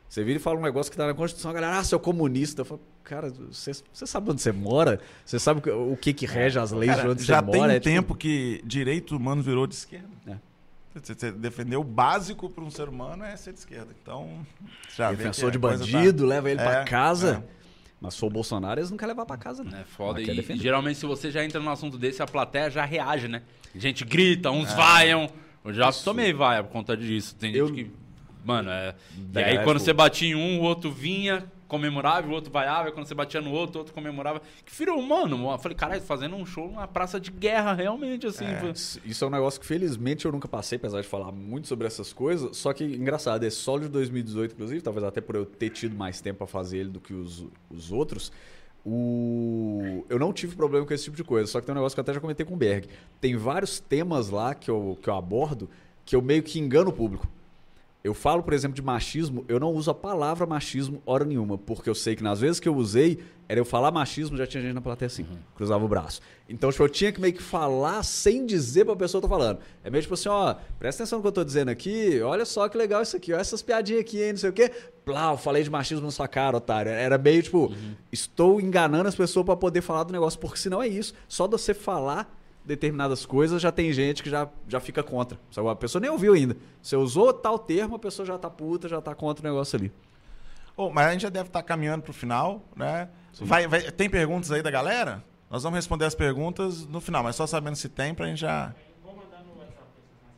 Você 0.08 0.24
vira 0.24 0.38
e 0.38 0.42
fala 0.42 0.60
um 0.60 0.62
negócio 0.64 0.92
que 0.92 0.98
tá 0.98 1.06
na 1.08 1.14
Constituição, 1.14 1.52
a 1.52 1.54
galera, 1.54 1.78
ah, 1.80 1.84
seu 1.84 2.00
comunista. 2.00 2.62
Eu 2.62 2.66
falo, 2.66 2.82
cara, 3.04 3.30
você, 3.30 3.72
você 3.92 4.06
sabe 4.08 4.32
onde 4.32 4.42
você 4.42 4.52
mora? 4.52 5.00
Você 5.26 5.38
sabe 5.40 5.60
o 5.70 5.96
que- 5.98 6.14
que, 6.14 6.14
que 6.14 6.26
rege 6.26 6.58
as 6.60 6.72
leis 6.72 6.92
de 6.92 6.98
Cara, 6.98 7.12
onde 7.12 7.24
já 7.24 7.40
você 7.42 7.52
tem 7.52 7.60
mora? 7.60 7.74
um 7.74 7.76
É, 7.76 7.80
tipo, 7.80 7.90
tempo 7.96 8.16
que 8.16 8.62
direitos 8.64 9.12
humanos 9.12 9.46
virou 9.46 9.68
de 9.68 9.76
esquerda. 9.76 10.08
Você, 10.94 11.14
você 11.14 11.30
defender 11.34 11.76
o 11.76 11.84
básico 11.84 12.50
para 12.50 12.64
um 12.64 12.70
ser 12.72 12.88
humano 12.88 13.26
é 13.26 13.36
ser 13.36 13.52
de 13.52 13.60
esquerda. 13.60 13.88
Então, 14.02 14.46
já 14.96 15.12
Defensor 15.12 15.52
de 15.52 15.60
coisa 15.60 15.86
tá- 15.86 15.92
bandido, 15.92 16.26
leva 16.26 16.50
ele 16.50 16.62
É, 16.62 16.64
pra 16.64 16.84
casa. 16.86 17.44
é. 17.52 17.56
Mas 18.00 18.14
sou 18.14 18.30
o 18.30 18.32
Bolsonaro, 18.32 18.80
eles 18.80 18.90
não 18.92 18.98
querem 18.98 19.12
levar 19.14 19.26
pra 19.26 19.36
casa, 19.36 19.62
não. 19.62 19.78
É 19.78 19.84
foda. 19.84 20.22
E, 20.22 20.58
geralmente, 20.58 20.98
se 21.00 21.06
você 21.06 21.30
já 21.32 21.44
entra 21.44 21.60
num 21.60 21.70
assunto 21.70 21.98
desse, 21.98 22.22
a 22.24 22.26
plateia 22.28 22.70
já 22.70 22.86
reage, 22.86 23.28
né? 23.28 23.42
A 23.74 23.78
gente 23.80 24.06
grita, 24.06 24.52
uns 24.52 24.72
vaiam. 24.74 25.30
Eu 25.66 25.74
já 25.74 25.92
tomei 25.92 26.32
vaia 26.32 26.64
por 26.64 26.72
conta 26.72 26.96
disso. 26.96 27.36
Tem 27.36 27.50
gente 27.52 27.60
Eu- 27.60 27.74
que. 27.74 27.92
Mano, 28.46 28.70
é. 28.70 28.94
E 29.18 29.22
Da 29.22 29.40
aí, 29.42 29.46
galera, 29.48 29.64
quando 29.64 29.78
tipo- 29.78 29.86
você 29.86 29.94
batia 29.94 30.30
em 30.30 30.36
um, 30.36 30.60
o 30.60 30.64
outro 30.64 30.92
vinha, 30.92 31.44
comemorava, 31.68 32.28
o 32.28 32.32
outro 32.32 32.52
vaiava. 32.52 32.90
E 32.90 32.92
quando 32.92 33.08
você 33.08 33.16
batia 33.16 33.42
no 33.42 33.52
outro, 33.52 33.78
o 33.78 33.80
outro 33.80 33.94
comemorava. 33.94 34.40
Que 34.64 34.72
virou, 34.78 35.02
mano. 35.02 35.52
Eu 35.52 35.58
falei, 35.58 35.76
caralho, 35.76 36.02
fazendo 36.02 36.36
um 36.36 36.46
show 36.46 36.68
numa 36.68 36.88
praça 36.88 37.20
de 37.20 37.32
guerra, 37.32 37.74
realmente, 37.74 38.28
assim. 38.28 38.46
foi- 38.60 38.70
Isso- 39.04 39.26
é 39.26 39.28
um 39.28 39.32
negócio 39.32 39.60
que 39.60 39.66
felizmente 39.66 40.26
eu 40.26 40.32
nunca 40.32 40.48
passei, 40.48 40.76
apesar 40.76 41.02
de 41.02 41.08
falar 41.08 41.32
muito 41.32 41.68
sobre 41.68 41.88
essas 41.88 42.14
coisas. 42.14 42.56
Só 42.56 42.72
que, 42.72 42.84
engraçado, 42.84 43.44
esse 43.44 43.58
solo 43.58 43.82
de 43.82 43.90
2018, 43.90 44.54
inclusive, 44.54 44.80
talvez 44.82 45.04
até 45.04 45.20
por 45.22 45.36
eu 45.36 45.46
ter 45.46 45.72
tido 45.72 45.96
mais 45.96 46.22
tempo 46.22 46.38
pra 46.38 46.48
fazer 46.48 46.78
ele 46.78 46.90
do 46.90 47.00
que 47.00 47.14
os, 47.16 47.46
os 47.70 47.92
outros, 47.92 48.32
o... 48.86 50.06
eu 50.08 50.20
não 50.20 50.32
tive 50.32 50.56
problema 50.56 50.86
com 50.86 50.94
esse 50.94 51.06
tipo 51.06 51.18
de 51.18 51.24
coisa. 51.24 51.48
Só 51.52 51.60
que 51.60 51.66
tem 51.66 51.74
um 51.74 51.76
negócio 51.78 51.96
que 51.96 52.00
eu 52.00 52.04
até 52.04 52.14
já 52.14 52.20
comentei 52.20 52.46
com 52.46 52.54
o 52.54 52.58
Berg. 52.58 52.88
Tem 53.20 53.36
vários 53.36 53.80
temas 53.80 54.30
lá 54.30 54.54
que 54.54 54.70
eu, 54.70 54.98
que 55.02 55.10
eu 55.10 55.16
abordo 55.16 55.70
que 56.06 56.16
eu 56.16 56.22
meio 56.22 56.44
que 56.44 56.60
engano 56.60 56.92
o 56.92 56.94
público. 56.94 57.28
Eu 58.06 58.14
falo, 58.14 58.44
por 58.44 58.54
exemplo, 58.54 58.76
de 58.76 58.84
machismo, 58.84 59.44
eu 59.48 59.60
não 59.60 59.74
uso 59.74 59.90
a 59.90 59.94
palavra 59.96 60.46
machismo 60.46 61.02
hora 61.08 61.26
nenhuma, 61.26 61.58
porque 61.58 61.90
eu 61.90 61.96
sei 61.96 62.16
que 62.16 62.22
nas 62.22 62.40
vezes 62.40 62.60
que 62.60 62.70
eu 62.70 62.76
usei, 62.76 63.18
era 63.50 63.60
eu 63.60 63.66
falar 63.66 63.90
machismo, 63.90 64.38
já 64.38 64.46
tinha 64.46 64.62
gente 64.62 64.76
na 64.76 64.82
plateia 64.82 65.08
assim, 65.08 65.26
cruzava 65.56 65.84
o 65.84 65.88
braço. 65.88 66.22
Então, 66.48 66.70
tipo, 66.70 66.84
eu 66.84 66.88
tinha 66.90 67.12
que 67.12 67.20
meio 67.20 67.34
que 67.34 67.42
falar 67.42 68.04
sem 68.04 68.46
dizer 68.46 68.86
pra 68.86 68.96
pessoa 68.96 69.20
que 69.20 69.26
eu 69.26 69.30
tô 69.30 69.36
falando. 69.36 69.58
É 69.84 69.90
meio 69.90 70.04
tipo 70.04 70.14
assim, 70.14 70.30
ó, 70.30 70.54
presta 70.78 71.02
atenção 71.02 71.18
no 71.18 71.24
que 71.24 71.30
eu 71.30 71.32
tô 71.32 71.44
dizendo 71.44 71.70
aqui, 71.70 72.22
olha 72.22 72.46
só 72.46 72.70
que 72.70 72.78
legal 72.78 73.02
isso 73.02 73.18
aqui, 73.18 73.34
olha 73.34 73.42
essas 73.42 73.64
piadinhas 73.64 74.02
aqui, 74.02 74.22
hein, 74.22 74.34
não 74.34 74.38
sei 74.38 74.52
o 74.52 74.54
quê. 74.54 74.72
Plá, 75.04 75.32
eu 75.32 75.38
falei 75.38 75.64
de 75.64 75.72
machismo 75.72 76.06
na 76.06 76.12
sua 76.12 76.28
cara, 76.28 76.58
otário. 76.58 76.92
Era 76.92 77.18
meio 77.18 77.42
tipo, 77.42 77.74
estou 78.12 78.62
enganando 78.62 79.10
as 79.10 79.16
pessoas 79.16 79.44
pra 79.48 79.56
poder 79.56 79.82
falar 79.82 80.04
do 80.04 80.14
negócio, 80.14 80.40
porque 80.40 80.60
senão 80.60 80.80
é 80.80 80.88
isso. 80.88 81.16
Só 81.28 81.48
de 81.48 81.54
você 81.54 81.74
falar 81.74 82.32
determinadas 82.66 83.26
coisas, 83.26 83.62
já 83.62 83.72
tem 83.72 83.94
gente 83.94 84.24
que 84.24 84.30
já, 84.30 84.48
já 84.68 84.80
fica 84.80 85.04
contra. 85.04 85.38
A 85.72 85.76
pessoa 85.76 86.02
nem 86.02 86.10
ouviu 86.10 86.34
ainda. 86.34 86.58
Você 86.82 86.96
usou 86.96 87.32
tal 87.34 87.60
termo, 87.60 87.96
a 87.96 88.00
pessoa 88.00 88.26
já 88.26 88.38
tá 88.38 88.50
puta, 88.50 88.88
já 88.90 89.00
tá 89.00 89.14
contra 89.14 89.46
o 89.48 89.52
negócio 89.52 89.78
ali. 89.78 89.92
Ô, 90.76 90.90
mas 90.90 91.08
a 91.08 91.12
gente 91.14 91.22
já 91.22 91.30
deve 91.30 91.48
estar 91.48 91.64
caminhando 91.64 92.02
pro 92.04 92.12
final, 92.12 92.62
né? 92.76 93.08
Vai, 93.40 93.68
vai- 93.68 93.92
tem 93.92 94.10
perguntas 94.10 94.52
aí 94.52 94.62
da 94.62 94.72
galera? 94.72 95.24
Nós 95.50 95.64
vamos 95.64 95.78
responder 95.78 96.06
as 96.06 96.16
perguntas 96.16 96.86
no 96.88 97.00
final, 97.00 97.24
mas 97.24 97.36
só 97.36 97.46
sabendo 97.48 97.76
se 97.76 97.88
tem 97.88 98.14
pra 98.14 98.26
gente 98.28 98.40
já. 98.42 98.74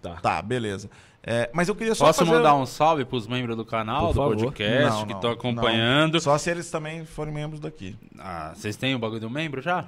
Tá. 0.01 0.15
Tá, 0.21 0.41
beleza. 0.41 0.89
É, 1.23 1.49
mas 1.53 1.67
eu 1.67 1.75
queria 1.75 1.93
só 1.95 2.05
Posso 2.05 2.19
fazer... 2.19 2.31
mandar 2.31 2.55
um 2.55 2.65
salve 2.65 3.03
pros 3.03 3.27
membros 3.27 3.57
do 3.57 3.65
canal, 3.65 4.07
Por 4.07 4.13
do 4.13 4.19
favor. 4.21 4.37
podcast, 4.37 4.83
Não, 4.89 5.01
que 5.05 5.09
não, 5.13 5.17
estão 5.17 5.29
não. 5.31 5.37
acompanhando. 5.37 6.19
Só 6.21 6.37
se 6.37 6.49
eles 6.49 6.69
também 6.71 7.03
forem 7.03 7.33
membros 7.33 7.59
daqui. 7.59 7.97
Ah, 8.17 8.53
vocês 8.55 8.75
têm 8.77 8.95
o 8.95 8.99
bagulho 8.99 9.19
do 9.19 9.29
membro 9.29 9.61
já? 9.61 9.85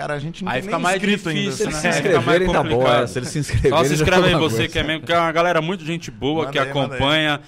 Cara, 0.00 0.14
a 0.14 0.18
gente 0.18 0.42
não 0.42 0.50
Aí 0.50 0.56
tem 0.60 0.62
fica 0.62 0.76
nem 0.76 0.82
mais 0.82 0.96
inscrito 0.96 1.30
difícil, 1.30 1.40
ainda. 1.40 1.52
Se 1.52 1.62
né? 1.64 1.68
eles 1.70 1.76
se 1.80 1.86
É, 1.88 1.92
fica 1.92 2.20
mais 2.22 2.38
tá 2.40 2.46
complicado. 2.62 3.02
é, 3.02 3.06
Se 3.06 3.18
eles 3.18 3.28
se 3.28 3.38
inscreverem, 3.38 3.78
Só 3.78 3.84
se 3.84 3.94
inscreve 3.94 4.26
aí 4.28 4.32
é 4.32 4.38
você 4.38 4.56
coisa. 4.56 4.72
que 4.72 4.78
é 4.78 4.82
membro, 4.82 5.06
que 5.06 5.12
é 5.12 5.18
uma 5.18 5.32
galera 5.32 5.60
muito 5.60 5.84
gente 5.84 6.10
boa 6.10 6.44
Manda 6.46 6.52
que 6.52 6.58
aí, 6.58 6.68
acompanha, 6.70 7.40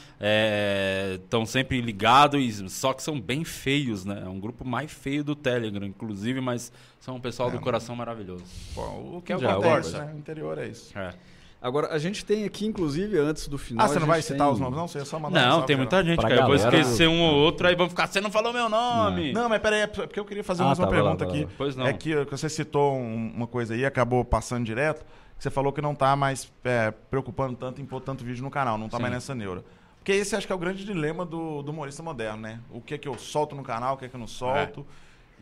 estão 1.14 1.46
sempre 1.46 1.80
ligados, 1.80 2.62
só 2.72 2.92
que 2.92 3.02
são 3.02 3.18
bem 3.18 3.42
feios, 3.42 4.04
né? 4.04 4.22
É 4.24 4.28
um 4.28 4.38
grupo 4.38 4.66
mais 4.66 4.92
feio 4.92 5.24
do 5.24 5.34
Telegram, 5.34 5.86
inclusive, 5.86 6.40
mas 6.42 6.70
são 7.00 7.16
um 7.16 7.20
pessoal 7.20 7.50
do 7.50 7.58
coração 7.58 7.96
maravilhoso. 7.96 8.44
Pô, 8.74 8.82
o 9.16 9.22
que 9.24 9.36
Já, 9.38 9.52
acontece, 9.52 9.88
alguma 9.96 10.04
né? 10.04 10.12
O 10.14 10.18
interior 10.18 10.58
é 10.58 10.68
isso. 10.68 10.96
É. 10.98 11.14
Agora, 11.62 11.93
a 11.93 11.98
gente 11.98 12.24
tem 12.24 12.44
aqui, 12.44 12.66
inclusive, 12.66 13.16
antes 13.18 13.47
do 13.47 13.56
final. 13.56 13.86
Ah, 13.86 13.89
você 13.89 14.01
não 14.01 14.06
vai 14.09 14.20
citar 14.20 14.47
tem- 14.48 14.52
os 14.55 14.59
nomes, 14.59 14.76
não? 14.76 14.89
Você 14.89 14.98
ia 14.98 15.05
só 15.05 15.18
mandar 15.18 15.47
Não, 15.47 15.62
tem 15.62 15.76
muita 15.76 16.02
gente, 16.02 16.16
Pra 16.18 16.28
cara. 16.28 16.40
Eu 16.43 16.47
vou 16.48 16.56
galera, 16.59 16.76
esquecer 16.80 17.09
um 17.09 17.22
ou 17.22 17.34
outro, 17.36 17.68
aí 17.68 17.76
vão 17.76 17.89
ficar, 17.89 18.09
você 18.09 18.20
não 18.20 18.32
falou 18.32 18.52
meu 18.52 18.68
nome. 18.68 19.32
Não, 19.32 19.48
mas 19.48 19.62
peraí, 19.62 19.82
é 19.82 19.86
porque 19.86 20.18
eu 20.18 20.24
queria 20.24 20.43
fazer 20.43 20.62
Ah, 20.64 20.66
mais 20.66 20.78
uma 20.80 20.86
tá, 20.89 20.90
lá, 20.93 21.01
pergunta 21.02 21.24
lá. 21.24 21.30
aqui. 21.32 21.48
Pois 21.56 21.76
não. 21.76 21.86
É 21.86 21.93
que 21.93 22.24
que 22.24 22.30
você 22.36 22.48
citou 22.48 22.94
um- 22.97 23.32
uma 23.36 23.47
coisa 23.47 23.74
aí 23.74 23.84
acabou 23.86 24.24
passando 24.24 24.64
direto. 24.64 25.05
que 25.36 25.43
Você 25.44 25.51
falou 25.51 25.72
que 25.72 25.80
não 25.80 25.94
tá 25.94 26.14
mais 26.16 26.51
é, 26.64 26.90
preocupando 27.10 27.56
tanto 27.56 27.80
em 27.80 27.84
pôr 27.84 28.01
tanto 28.01 28.24
vídeo 28.24 28.43
no 28.43 28.51
canal, 28.51 28.76
não 28.76 28.89
tá 28.89 28.97
Sim. 28.97 29.02
mais 29.02 29.14
nessa 29.14 29.34
neura. 29.34 29.64
Porque 29.98 30.10
esse 30.12 30.34
acho 30.34 30.47
que 30.47 30.52
é 30.52 30.56
o 30.56 30.59
grande 30.59 30.84
dilema 30.84 31.24
do, 31.24 31.62
do 31.62 31.70
humorista 31.70 32.02
moderno, 32.02 32.43
né? 32.43 32.59
O 32.70 32.80
que 32.80 32.94
é 32.94 32.98
que 32.98 33.09
eu 33.09 33.16
solto 33.16 33.55
no 33.55 33.62
canal, 33.62 33.94
o 33.94 33.97
que 33.97 34.05
é 34.05 34.09
que 34.09 34.16
eu 34.16 34.20
não 34.20 34.26
solto. 34.26 34.84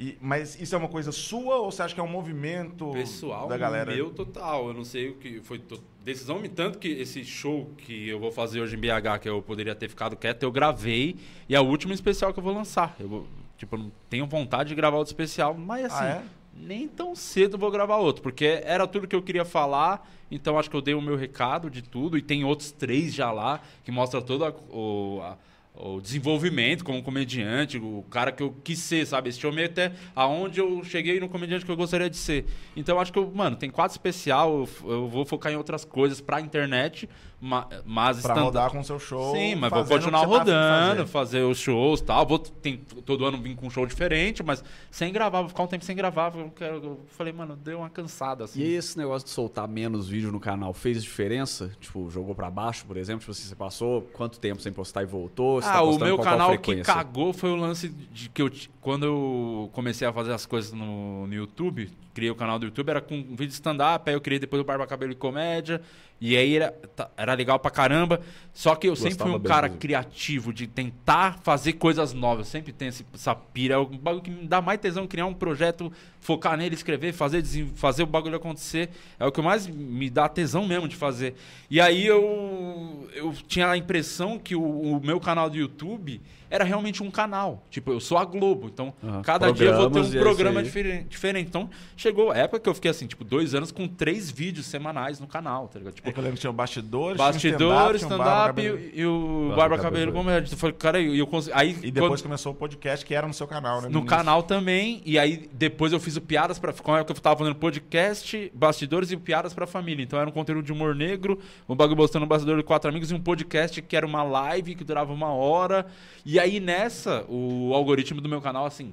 E, 0.02 0.16
mas 0.18 0.58
isso 0.58 0.74
é 0.74 0.78
uma 0.78 0.88
coisa 0.88 1.12
sua 1.12 1.56
ou 1.56 1.70
você 1.70 1.82
acha 1.82 1.92
que 1.94 2.00
é 2.00 2.02
um 2.02 2.08
movimento 2.08 2.90
Pessoal, 2.92 3.46
da 3.46 3.58
galera? 3.58 3.94
meu 3.94 4.08
total. 4.10 4.68
Eu 4.68 4.72
não 4.72 4.82
sei 4.82 5.10
o 5.10 5.14
que 5.16 5.42
foi 5.42 5.58
to- 5.58 5.78
decisão 6.02 6.38
me 6.38 6.48
tanto 6.48 6.78
que 6.78 6.88
esse 6.88 7.22
show 7.22 7.70
que 7.76 8.08
eu 8.08 8.18
vou 8.18 8.32
fazer 8.32 8.62
hoje 8.62 8.76
em 8.76 8.78
BH, 8.80 9.18
que 9.20 9.28
eu 9.28 9.42
poderia 9.42 9.74
ter 9.74 9.90
ficado 9.90 10.16
quieto, 10.16 10.42
eu 10.42 10.50
gravei 10.50 11.16
e 11.46 11.54
é 11.54 11.60
o 11.60 11.64
último 11.66 11.92
especial 11.92 12.32
que 12.32 12.38
eu 12.38 12.42
vou 12.42 12.54
lançar. 12.54 12.96
Eu 12.98 13.08
vou- 13.10 13.26
tipo, 13.58 13.76
não 13.76 13.92
tenho 14.08 14.26
vontade 14.26 14.70
de 14.70 14.74
gravar 14.74 14.96
outro 14.96 15.10
especial, 15.12 15.52
mas 15.52 15.84
assim, 15.84 16.04
Ah, 16.04 16.22
é? 16.22 16.22
nem 16.56 16.88
tão 16.88 17.14
cedo 17.14 17.58
vou 17.58 17.70
gravar 17.70 17.96
outro, 17.98 18.22
porque 18.22 18.62
era 18.64 18.86
tudo 18.86 19.06
que 19.06 19.14
eu 19.14 19.20
queria 19.22 19.44
falar, 19.44 20.10
então 20.30 20.58
acho 20.58 20.70
que 20.70 20.76
eu 20.76 20.80
dei 20.80 20.94
o 20.94 21.02
meu 21.02 21.14
recado 21.14 21.68
de 21.68 21.82
tudo 21.82 22.16
e 22.16 22.22
tem 22.22 22.42
outros 22.42 22.72
três 22.72 23.12
já 23.12 23.30
lá 23.30 23.60
que 23.84 23.92
mostra 23.92 24.22
todo 24.22 24.46
a- 24.46 24.54
o, 24.74 25.20
a- 25.22 25.36
o 25.82 26.00
desenvolvimento 26.00 26.84
como 26.84 27.02
comediante, 27.02 27.78
o 27.78 28.04
cara 28.10 28.30
que 28.30 28.42
eu 28.42 28.54
quis 28.62 28.78
ser, 28.78 29.06
sabe? 29.06 29.28
Esse 29.28 29.40
show 29.40 29.52
meio 29.52 29.66
até 29.66 29.92
aonde 30.14 30.60
eu 30.60 30.84
cheguei 30.84 31.18
no 31.18 31.28
comediante 31.28 31.64
que 31.64 31.70
eu 31.70 31.76
gostaria 31.76 32.10
de 32.10 32.16
ser. 32.16 32.44
Então 32.76 33.00
acho 33.00 33.12
que 33.12 33.18
eu, 33.18 33.30
mano, 33.34 33.56
tem 33.56 33.70
quatro 33.70 33.92
especial, 33.94 34.68
eu, 34.84 34.90
eu 34.90 35.08
vou 35.08 35.24
focar 35.24 35.52
em 35.52 35.56
outras 35.56 35.84
coisas 35.84 36.20
pra 36.20 36.40
internet, 36.40 37.08
ma- 37.40 37.66
mas 37.84 38.20
Pra 38.20 38.34
stand- 38.34 38.44
rodar 38.44 38.70
com 38.70 38.80
o 38.80 38.84
seu 38.84 38.98
show. 38.98 39.34
Sim, 39.34 39.54
mas 39.54 39.70
vou 39.70 39.82
o 39.82 39.86
continuar 39.86 40.20
tá 40.20 40.26
rodando, 40.26 40.96
fazer. 40.96 41.06
fazer 41.06 41.42
os 41.42 41.58
shows 41.58 42.00
e 42.00 42.04
tal. 42.04 42.26
Vou 42.26 42.38
tem, 42.38 42.76
todo 43.04 43.24
ano 43.24 43.38
vir 43.38 43.56
com 43.56 43.66
um 43.66 43.70
show 43.70 43.86
diferente, 43.86 44.42
mas 44.42 44.62
sem 44.90 45.12
gravar, 45.12 45.40
vou 45.40 45.48
ficar 45.48 45.62
um 45.62 45.66
tempo 45.66 45.84
sem 45.84 45.96
gravar. 45.96 46.32
Eu, 46.36 46.50
quero- 46.50 46.76
eu 46.84 47.00
falei, 47.08 47.32
mano, 47.32 47.56
deu 47.56 47.78
uma 47.78 47.88
cansada 47.90 48.44
assim. 48.44 48.60
E 48.60 48.74
esse 48.74 48.98
negócio 48.98 49.26
de 49.26 49.32
soltar 49.32 49.66
menos 49.66 50.08
vídeo 50.08 50.30
no 50.30 50.38
canal 50.40 50.72
fez 50.74 51.02
diferença? 51.02 51.70
Tipo, 51.80 52.10
jogou 52.10 52.34
pra 52.34 52.50
baixo, 52.50 52.84
por 52.86 52.96
exemplo? 52.96 53.20
Tipo, 53.20 53.32
assim, 53.32 53.44
você 53.48 53.56
passou 53.56 54.02
quanto 54.12 54.38
tempo 54.38 54.60
sem 54.60 54.72
postar 54.72 55.02
e 55.02 55.06
voltou? 55.06 55.60
Você 55.62 55.68
tá 55.68 55.76
Ah, 55.76 55.82
o 55.82 55.86
postando 55.86 56.04
meu 56.04 56.18
canal 56.18 56.58
que 56.58 56.82
cagou 56.82 57.32
foi 57.32 57.50
o 57.50 57.56
lance 57.56 57.88
de 57.88 58.28
que 58.28 58.42
eu, 58.42 58.50
quando 58.80 59.06
eu 59.06 59.70
comecei 59.72 60.06
a 60.06 60.12
fazer 60.12 60.32
as 60.32 60.44
coisas 60.46 60.72
no, 60.72 61.26
no 61.26 61.34
YouTube, 61.34 61.90
criei 62.14 62.30
o 62.30 62.34
canal 62.34 62.58
do 62.58 62.66
YouTube, 62.66 62.88
era 62.90 63.00
com 63.00 63.14
um 63.16 63.22
vídeo 63.30 63.48
de 63.48 63.52
stand-up, 63.54 64.08
aí 64.08 64.14
eu 64.16 64.20
criei 64.20 64.38
depois 64.38 64.60
o 64.60 64.64
Barba 64.64 64.86
Cabelo 64.86 65.12
e 65.12 65.14
Comédia, 65.14 65.80
e 66.20 66.36
aí 66.36 66.56
era, 66.56 66.70
tá- 66.94 67.10
era 67.16 67.32
legal 67.34 67.58
pra 67.58 67.70
caramba. 67.70 68.20
Só 68.52 68.74
que 68.74 68.86
eu 68.88 68.94
sempre 68.94 69.14
fui 69.16 69.30
Gostava 69.30 69.38
um 69.38 69.42
cara 69.42 69.66
inclusive. 69.68 69.80
criativo, 69.80 70.52
de 70.52 70.66
tentar 70.66 71.38
fazer 71.42 71.74
coisas 71.74 72.12
novas. 72.12 72.46
Eu 72.46 72.50
sempre 72.50 72.72
tenho 72.72 72.90
esse- 72.90 73.06
essa 73.14 73.34
pira. 73.34 73.74
É 73.76 73.78
o 73.78 73.86
bagulho 73.86 74.22
que 74.22 74.30
me 74.30 74.46
dá 74.46 74.60
mais 74.60 74.78
tesão 74.80 75.06
criar 75.06 75.24
um 75.24 75.32
projeto, 75.32 75.90
focar 76.20 76.58
nele, 76.58 76.74
escrever, 76.74 77.12
fazer, 77.14 77.42
fazer 77.74 78.02
o 78.02 78.06
bagulho 78.06 78.36
acontecer. 78.36 78.90
É 79.18 79.24
o 79.26 79.32
que 79.32 79.40
mais 79.40 79.66
me 79.66 80.10
dá 80.10 80.28
tesão 80.28 80.66
mesmo 80.66 80.86
de 80.88 80.94
fazer. 80.96 81.34
E 81.70 81.80
aí 81.80 82.04
eu, 82.06 83.08
eu 83.14 83.32
tinha 83.48 83.70
a 83.70 83.76
impressão 83.78 84.38
que 84.38 84.54
o, 84.54 84.62
o 84.62 85.00
meu 85.02 85.18
canal 85.20 85.48
do 85.48 85.56
YouTube 85.56 86.20
era 86.50 86.64
realmente 86.64 87.02
um 87.02 87.10
canal. 87.10 87.62
Tipo, 87.70 87.92
eu 87.92 88.00
sou 88.00 88.18
a 88.18 88.24
Globo. 88.24 88.66
Então, 88.66 88.92
Aham. 89.02 89.22
cada 89.22 89.52
dia 89.52 89.68
eu 89.68 89.76
vou 89.76 89.84
ter 89.90 89.92
Programas 90.00 90.14
um 90.14 90.20
programa 90.20 90.62
diferente, 90.62 91.08
diferente. 91.08 91.46
Então, 91.48 91.70
chegou 91.96 92.30
a 92.32 92.36
época 92.36 92.60
que 92.60 92.68
eu 92.68 92.74
fiquei 92.74 92.90
assim, 92.90 93.06
tipo, 93.06 93.22
dois 93.24 93.54
anos 93.54 93.70
com 93.72 93.86
três 93.86 94.30
vídeos 94.30 94.66
semanais 94.66 95.20
no 95.20 95.26
canal, 95.26 95.68
tá 95.68 95.78
ligado? 95.78 95.94
Tipo, 95.94 96.08
É 96.08 96.12
que 96.12 96.18
eu 96.18 96.22
lembro 96.22 96.34
que 96.36 96.40
tinha 96.40 96.50
o 96.50 96.52
bastidores, 96.54 97.16
Bastidores, 97.16 98.02
stand-up, 98.02 98.24
Barba 98.28 98.62
e, 98.62 98.92
e 98.96 99.06
o 99.06 99.52
Barba 99.56 99.70
Barba 99.70 99.78
Cabelo 99.78 100.12
Comédia. 100.12 100.52
Eu 100.52 100.58
falei, 100.58 100.74
cara, 100.76 101.00
e 101.00 101.18
eu 101.18 101.26
consegui. 101.26 101.56
Aí, 101.56 101.76
E 101.82 101.90
depois 101.90 102.12
quando- 102.20 102.22
começou 102.24 102.52
o 102.52 102.54
podcast 102.54 103.06
que 103.06 103.14
era 103.14 103.26
no 103.26 103.32
seu 103.34 103.46
canal, 103.46 103.76
né? 103.80 103.88
no 103.88 103.98
início. 104.00 104.06
canal 104.06 104.42
também, 104.42 105.00
e 105.06 105.18
aí 105.18 105.48
depois 105.52 105.92
eu 105.92 106.00
fiz 106.00 106.16
o 106.16 106.20
Piadas 106.20 106.58
pra. 106.58 106.72
Como 106.72 106.96
é 106.96 107.04
que 107.04 107.12
eu 107.12 107.16
tava 107.16 107.36
fazendo 107.38 107.54
podcast, 107.54 108.50
bastidores 108.54 109.10
e 109.12 109.14
o 109.14 109.20
Piadas 109.20 109.54
pra 109.54 109.66
Família. 109.66 110.02
Então 110.02 110.18
era 110.18 110.28
um 110.28 110.32
conteúdo 110.32 110.62
de 110.64 110.72
humor 110.72 110.94
negro, 110.94 111.38
um 111.68 111.76
bagulho 111.76 111.96
mostrando 111.98 112.24
um 112.24 112.26
bastidor 112.26 112.56
de 112.56 112.62
quatro 112.64 112.90
amigos 112.90 113.10
e 113.10 113.14
um 113.14 113.20
podcast 113.20 113.80
que 113.82 113.96
era 113.96 114.06
uma 114.06 114.22
live 114.22 114.74
que 114.74 114.82
durava 114.84 115.12
uma 115.12 115.28
hora. 115.32 115.86
E 116.24 116.39
aí 116.40 116.60
nessa, 116.60 117.24
o 117.28 117.72
algoritmo 117.74 118.20
do 118.20 118.28
meu 118.28 118.40
canal, 118.40 118.66
assim, 118.66 118.92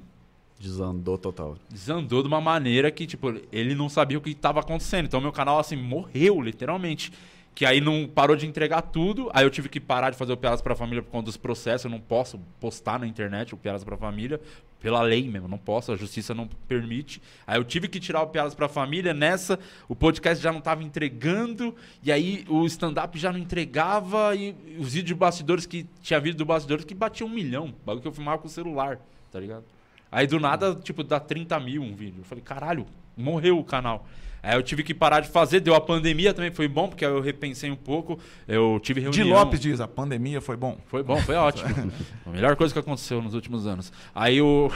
Desandou 0.59 1.17
total. 1.19 1.55
desandou 1.69 2.23
de 2.23 2.27
uma 2.27 2.41
maneira 2.41 2.89
que, 2.89 3.05
tipo, 3.05 3.27
ele 3.51 3.75
não 3.75 3.87
sabia 3.87 4.17
o 4.17 4.21
que 4.21 4.31
estava 4.31 4.59
acontecendo. 4.59 5.05
Então, 5.05 5.21
meu 5.21 5.31
canal, 5.31 5.59
assim, 5.59 5.75
morreu, 5.75 6.41
literalmente. 6.41 7.11
Que 7.57 7.65
aí 7.65 7.81
não 7.81 8.07
parou 8.07 8.35
de 8.35 8.45
entregar 8.45 8.83
tudo. 8.83 9.31
Aí 9.33 9.43
eu 9.43 9.49
tive 9.49 9.67
que 9.67 9.79
parar 9.79 10.11
de 10.11 10.15
fazer 10.15 10.31
o 10.31 10.37
Piadas 10.37 10.61
pra 10.61 10.75
Família 10.75 11.01
por 11.01 11.09
conta 11.09 11.25
dos 11.25 11.37
processos. 11.37 11.85
Eu 11.85 11.89
não 11.89 11.99
posso 11.99 12.39
postar 12.59 12.99
na 12.99 13.07
internet 13.07 13.55
o 13.55 13.57
Piadas 13.57 13.83
pra 13.83 13.97
Família. 13.97 14.39
Pela 14.79 15.01
lei 15.01 15.27
mesmo, 15.27 15.47
não 15.47 15.57
posso. 15.57 15.91
A 15.91 15.95
justiça 15.95 16.35
não 16.35 16.47
permite. 16.67 17.19
Aí 17.47 17.57
eu 17.57 17.63
tive 17.63 17.87
que 17.87 17.99
tirar 17.99 18.21
o 18.21 18.27
Piadas 18.27 18.53
pra 18.53 18.69
Família. 18.69 19.11
Nessa, 19.11 19.57
o 19.89 19.95
podcast 19.95 20.43
já 20.43 20.53
não 20.53 20.61
tava 20.61 20.83
entregando. 20.83 21.75
E 22.03 22.11
aí 22.11 22.45
o 22.47 22.63
stand-up 22.67 23.17
já 23.17 23.31
não 23.31 23.39
entregava. 23.39 24.35
E 24.35 24.55
os 24.77 24.93
vídeos 24.93 25.05
de 25.05 25.15
bastidores 25.15 25.65
que... 25.65 25.87
Tinha 26.03 26.19
vídeo 26.19 26.37
do 26.37 26.45
bastidores 26.45 26.85
que 26.85 26.93
batia 26.93 27.25
um 27.25 27.29
milhão. 27.29 27.73
Bagulho 27.83 28.03
que 28.03 28.07
eu 28.07 28.13
filmava 28.13 28.37
com 28.37 28.47
o 28.47 28.51
celular, 28.51 28.99
tá 29.31 29.39
ligado? 29.39 29.63
Aí 30.11 30.27
do 30.27 30.39
nada, 30.39 30.75
tipo, 30.75 31.03
dá 31.03 31.19
30 31.19 31.59
mil 31.59 31.81
um 31.81 31.95
vídeo. 31.95 32.19
Eu 32.19 32.23
falei, 32.23 32.43
caralho, 32.43 32.85
morreu 33.17 33.57
o 33.57 33.63
canal. 33.63 34.05
Aí 34.41 34.55
eu 34.55 34.63
tive 34.63 34.83
que 34.83 34.93
parar 34.93 35.19
de 35.19 35.29
fazer, 35.29 35.59
deu 35.59 35.75
a 35.75 35.81
pandemia 35.81 36.33
também, 36.33 36.51
foi 36.51 36.67
bom, 36.67 36.87
porque 36.87 37.03
aí 37.03 37.11
eu 37.11 37.21
repensei 37.21 37.69
um 37.69 37.75
pouco. 37.75 38.19
Eu 38.47 38.79
tive 38.81 39.01
reunião. 39.01 39.23
De 39.23 39.29
Lopes 39.29 39.59
diz, 39.59 39.81
a 39.81 39.87
pandemia 39.87 40.39
foi 40.39 40.55
bom. 40.55 40.77
Foi 40.87 41.03
bom, 41.03 41.17
foi 41.21 41.35
ótimo. 41.35 41.69
a 42.25 42.29
melhor 42.29 42.55
coisa 42.55 42.73
que 42.73 42.79
aconteceu 42.79 43.21
nos 43.21 43.33
últimos 43.33 43.67
anos. 43.67 43.91
Aí 44.13 44.41
o. 44.41 44.71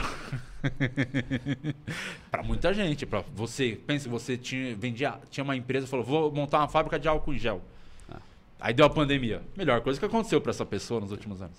pra 2.30 2.42
muita 2.42 2.72
gente, 2.74 3.06
pra 3.06 3.24
você. 3.34 3.78
Pensa, 3.86 4.08
você 4.08 4.36
tinha, 4.36 4.76
vendia, 4.76 5.14
tinha 5.30 5.44
uma 5.44 5.56
empresa 5.56 5.86
falou: 5.86 6.04
vou 6.04 6.32
montar 6.32 6.58
uma 6.58 6.68
fábrica 6.68 6.98
de 6.98 7.08
álcool 7.08 7.34
em 7.34 7.38
gel. 7.38 7.62
Aí 8.62 8.72
deu 8.72 8.86
a 8.86 8.90
pandemia. 8.90 9.42
Melhor 9.56 9.80
coisa 9.80 9.98
que 9.98 10.06
aconteceu 10.06 10.40
pra 10.40 10.50
essa 10.50 10.64
pessoa 10.64 11.00
nos 11.00 11.10
últimos 11.10 11.42
anos. 11.42 11.56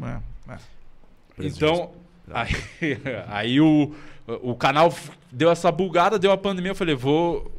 É, 0.00 0.52
é. 0.52 0.58
Então, 1.40 1.90
aí, 2.30 2.52
aí 3.26 3.60
o, 3.60 3.92
o 4.26 4.54
canal 4.54 4.92
deu 5.30 5.50
essa 5.50 5.70
bugada, 5.70 6.18
deu 6.18 6.32
a 6.32 6.36
pandemia, 6.36 6.70
eu 6.70 6.76
falei, 6.76 6.94
vou. 6.94 7.52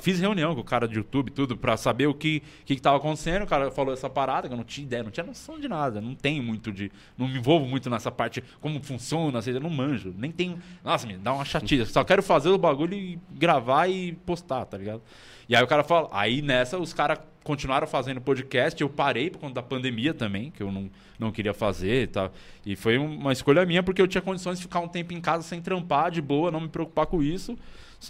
Fiz 0.00 0.18
reunião 0.18 0.56
com 0.56 0.60
o 0.60 0.64
cara 0.64 0.88
de 0.88 0.96
YouTube, 0.96 1.30
tudo, 1.30 1.56
pra 1.56 1.76
saber 1.76 2.08
o 2.08 2.12
que, 2.12 2.42
que, 2.64 2.74
que 2.74 2.82
tava 2.82 2.96
acontecendo. 2.96 3.44
O 3.44 3.46
cara 3.46 3.70
falou 3.70 3.94
essa 3.94 4.10
parada, 4.10 4.48
que 4.48 4.52
eu 4.52 4.56
não 4.56 4.64
tinha 4.64 4.84
ideia, 4.84 5.04
não 5.04 5.10
tinha 5.10 5.24
noção 5.24 5.58
de 5.58 5.68
nada. 5.68 6.00
Não 6.00 6.16
tenho 6.16 6.42
muito 6.42 6.72
de. 6.72 6.90
Não 7.16 7.28
me 7.28 7.38
envolvo 7.38 7.64
muito 7.64 7.88
nessa 7.88 8.10
parte, 8.10 8.42
como 8.60 8.82
funciona, 8.82 9.38
eu 9.46 9.60
não 9.60 9.70
manjo. 9.70 10.12
Nem 10.18 10.32
tenho. 10.32 10.60
Nossa, 10.84 11.06
me 11.06 11.16
dá 11.16 11.32
uma 11.32 11.44
chatice. 11.44 11.92
Só 11.92 12.02
quero 12.02 12.24
fazer 12.24 12.48
o 12.48 12.58
bagulho 12.58 12.92
e 12.94 13.20
gravar 13.30 13.86
e 13.86 14.12
postar, 14.26 14.64
tá 14.64 14.76
ligado? 14.76 15.00
E 15.48 15.54
aí 15.54 15.62
o 15.62 15.66
cara 15.68 15.84
fala. 15.84 16.08
Aí 16.10 16.42
nessa, 16.42 16.76
os 16.76 16.92
caras 16.92 17.20
continuaram 17.48 17.86
fazendo 17.86 18.20
podcast. 18.20 18.80
Eu 18.80 18.90
parei 18.90 19.30
por 19.30 19.38
conta 19.38 19.54
da 19.54 19.62
pandemia 19.62 20.12
também, 20.12 20.50
que 20.50 20.62
eu 20.62 20.70
não, 20.70 20.90
não 21.18 21.32
queria 21.32 21.54
fazer 21.54 22.02
e 22.02 22.06
tal. 22.06 22.30
E 22.64 22.76
foi 22.76 22.98
um- 22.98 23.16
uma 23.16 23.32
escolha 23.32 23.64
minha, 23.64 23.82
porque 23.82 24.00
eu 24.02 24.06
tinha 24.06 24.20
condições 24.20 24.58
de 24.58 24.62
ficar 24.64 24.80
um 24.80 24.86
tempo 24.88 25.14
em 25.14 25.20
casa 25.20 25.42
sem 25.42 25.60
trampar, 25.62 26.10
de 26.10 26.20
boa, 26.20 26.50
não 26.50 26.60
me 26.60 26.68
preocupar 26.68 27.06
com 27.06 27.22
isso. 27.22 27.56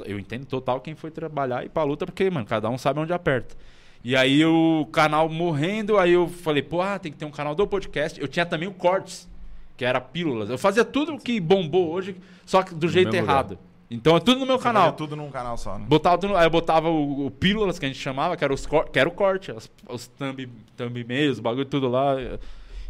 Eu 0.05 0.19
entendo 0.19 0.45
total 0.45 0.81
quem 0.81 0.95
foi 0.97 1.11
trabalhar 1.13 1.65
e 1.65 1.69
pra 1.69 1.85
luta, 1.85 2.05
porque, 2.05 2.29
mano, 2.29 2.45
cada 2.45 2.69
um 2.69 2.77
sabe 2.77 2.99
onde 3.01 3.13
aperta. 3.13 3.57
E 4.05 4.15
aí 4.17 4.45
o 4.45 4.87
canal 4.93 5.29
morrendo, 5.29 5.97
aí 5.99 6.13
eu 6.13 6.29
falei, 6.29 6.63
pô, 6.63 6.83
ah, 6.83 6.99
tem 6.99 7.11
que 7.13 7.19
ter 7.19 7.25
um 7.25 7.31
canal 7.31 7.55
do 7.55 7.67
podcast. 7.67 8.21
Eu 8.21 8.27
tinha 8.29 8.45
também 8.45 8.69
o 8.69 8.73
Cortes, 8.75 9.29
que 9.77 9.85
era 9.85 10.01
pílulas. 10.01 10.51
Eu 10.51 10.59
fazia 10.59 10.85
tudo 10.85 11.17
que 11.17 11.41
bombou 11.41 11.91
hoje, 11.93 12.17
só 12.45 12.63
que 12.63 12.75
do 12.75 12.89
jeito 12.89 13.11
errado. 13.17 13.59
Então 13.91 14.17
é 14.17 14.21
tudo 14.21 14.41
no 14.41 14.47
meu 14.47 14.59
Você 14.59 14.65
canal. 14.65 14.93
tudo 14.93 15.17
num 15.17 15.31
canal 15.31 15.57
só, 15.57 15.79
né? 15.79 15.87
Botava 15.89 16.19
tudo- 16.19 16.37
aí 16.37 16.45
eu 16.47 16.51
botava 16.51 16.91
o, 16.91 17.27
o 17.27 17.31
pílulas 17.31 17.79
que 17.79 17.87
a 17.87 17.89
gente 17.89 17.99
chamava, 18.01 18.37
que 18.37 18.45
era, 18.45 18.53
os 18.53 18.67
cor- 18.67 18.89
que 18.91 18.99
era 18.99 19.09
o 19.09 19.13
corte, 19.13 19.51
as- 19.51 19.71
os 19.89 20.07
thumb, 20.09 20.47
thumb 20.77 21.05
meios, 21.05 21.39
o 21.39 21.43
bagulho 21.43 21.65
tudo 21.65 21.89
lá. 21.89 22.15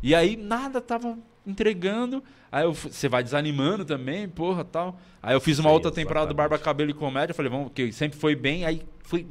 E 0.02 0.14
aí 0.14 0.36
nada 0.36 0.80
tava 0.80 1.16
entregando. 1.46 2.22
Aí 2.50 2.66
você 2.66 3.08
vai 3.08 3.22
desanimando 3.22 3.84
também, 3.84 4.28
porra, 4.28 4.64
tal. 4.64 4.98
Aí 5.22 5.34
eu 5.34 5.40
fiz 5.40 5.58
uma 5.58 5.68
Sei, 5.68 5.74
outra 5.74 5.90
temporada 5.92 6.26
do 6.26 6.30
exatamente. 6.30 6.50
Barba 6.50 6.64
Cabelo 6.64 6.90
e 6.90 6.94
Comédia, 6.94 7.34
falei, 7.34 7.50
vamos, 7.50 7.70
que 7.74 7.92
sempre 7.92 8.18
foi 8.18 8.34
bem, 8.34 8.64
aí 8.64 8.82
foi 9.02 9.26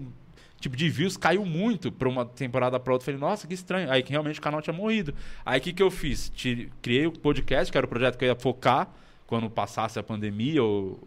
tipo 0.59 0.75
de 0.75 0.89
views 0.89 1.17
caiu 1.17 1.45
muito 1.45 1.91
pra 1.91 2.07
uma 2.09 2.25
temporada 2.25 2.79
pra 2.79 2.93
outra. 2.93 3.05
Falei, 3.05 3.19
nossa, 3.19 3.45
que 3.45 3.53
estranho. 3.53 3.91
Aí 3.91 4.01
que 4.03 4.11
realmente 4.11 4.39
o 4.39 4.41
canal 4.41 4.61
tinha 4.61 4.73
morrido. 4.73 5.13
Aí 5.45 5.59
o 5.59 5.61
que 5.61 5.73
que 5.73 5.83
eu 5.83 5.91
fiz? 5.91 6.29
Tire- 6.29 6.71
criei 6.81 7.05
o 7.07 7.11
podcast, 7.11 7.71
que 7.71 7.77
era 7.77 7.85
o 7.85 7.89
projeto 7.89 8.17
que 8.17 8.23
eu 8.25 8.29
ia 8.29 8.35
focar 8.35 8.89
quando 9.25 9.49
passasse 9.49 9.99
a 9.99 10.03
pandemia 10.03 10.63
ou 10.63 10.99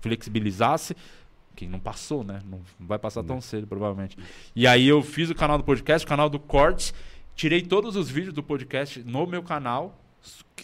flexibilizasse 0.00 0.96
que 1.56 1.66
não 1.66 1.78
passou, 1.78 2.24
né? 2.24 2.40
Não 2.48 2.60
vai 2.78 2.98
passar 2.98 3.22
tão 3.22 3.40
cedo, 3.40 3.66
provavelmente. 3.66 4.16
E 4.56 4.66
aí 4.66 4.86
eu 4.88 5.02
fiz 5.02 5.28
o 5.30 5.34
canal 5.34 5.58
do 5.58 5.64
podcast, 5.64 6.06
o 6.06 6.08
canal 6.08 6.30
do 6.30 6.38
Cortes, 6.38 6.94
tirei 7.34 7.60
todos 7.60 7.96
os 7.96 8.08
vídeos 8.08 8.32
do 8.34 8.42
podcast 8.42 9.02
no 9.02 9.26
meu 9.26 9.42
canal. 9.42 9.96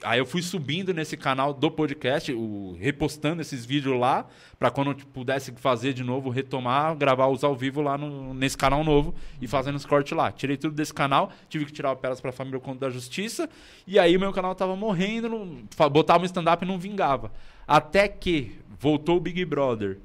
Aí 0.03 0.19
eu 0.19 0.27
fui 0.27 0.43
subindo 0.43 0.93
nesse 0.93 1.17
canal 1.17 1.55
do 1.55 1.71
podcast, 1.71 2.31
o, 2.33 2.77
repostando 2.79 3.41
esses 3.41 3.65
vídeos 3.65 3.99
lá, 3.99 4.27
pra 4.59 4.71
quando 4.71 4.91
eu 4.91 4.97
pudesse 5.13 5.51
fazer 5.53 5.95
de 5.95 6.05
novo, 6.05 6.29
retomar, 6.29 6.95
gravar 6.95 7.29
os 7.29 7.43
ao 7.43 7.57
vivo 7.57 7.81
lá 7.81 7.97
no- 7.97 8.35
nesse 8.35 8.57
canal 8.57 8.85
novo 8.85 9.15
e 9.41 9.47
fazendo 9.47 9.77
os 9.77 9.87
cortes 9.87 10.17
lá. 10.17 10.31
Tirei 10.31 10.59
tudo 10.59 10.75
desse 10.75 10.93
canal, 10.93 11.33
tive 11.49 11.65
que 11.65 11.73
tirar 11.73 11.93
o 11.93 11.97
Pelas 11.97 12.21
pra 12.21 12.33
Família 12.33 12.59
por 12.59 12.67
conta 12.67 12.81
da 12.81 12.91
justiça, 12.91 13.49
e 13.87 13.99
aí 13.99 14.15
o 14.15 14.21
meu 14.21 14.33
canal 14.33 14.55
tava 14.55 14.77
morrendo, 14.77 15.31
não, 15.31 15.89
botava 15.91 16.23
um 16.23 16.27
stand-up 16.27 16.63
e 16.63 16.69
não 16.69 16.79
vingava. 16.79 17.33
Até 17.67 18.07
que 18.07 18.59
voltou 18.79 19.17
o 19.17 19.21
Big 19.21 19.45
Brother. 19.45 19.99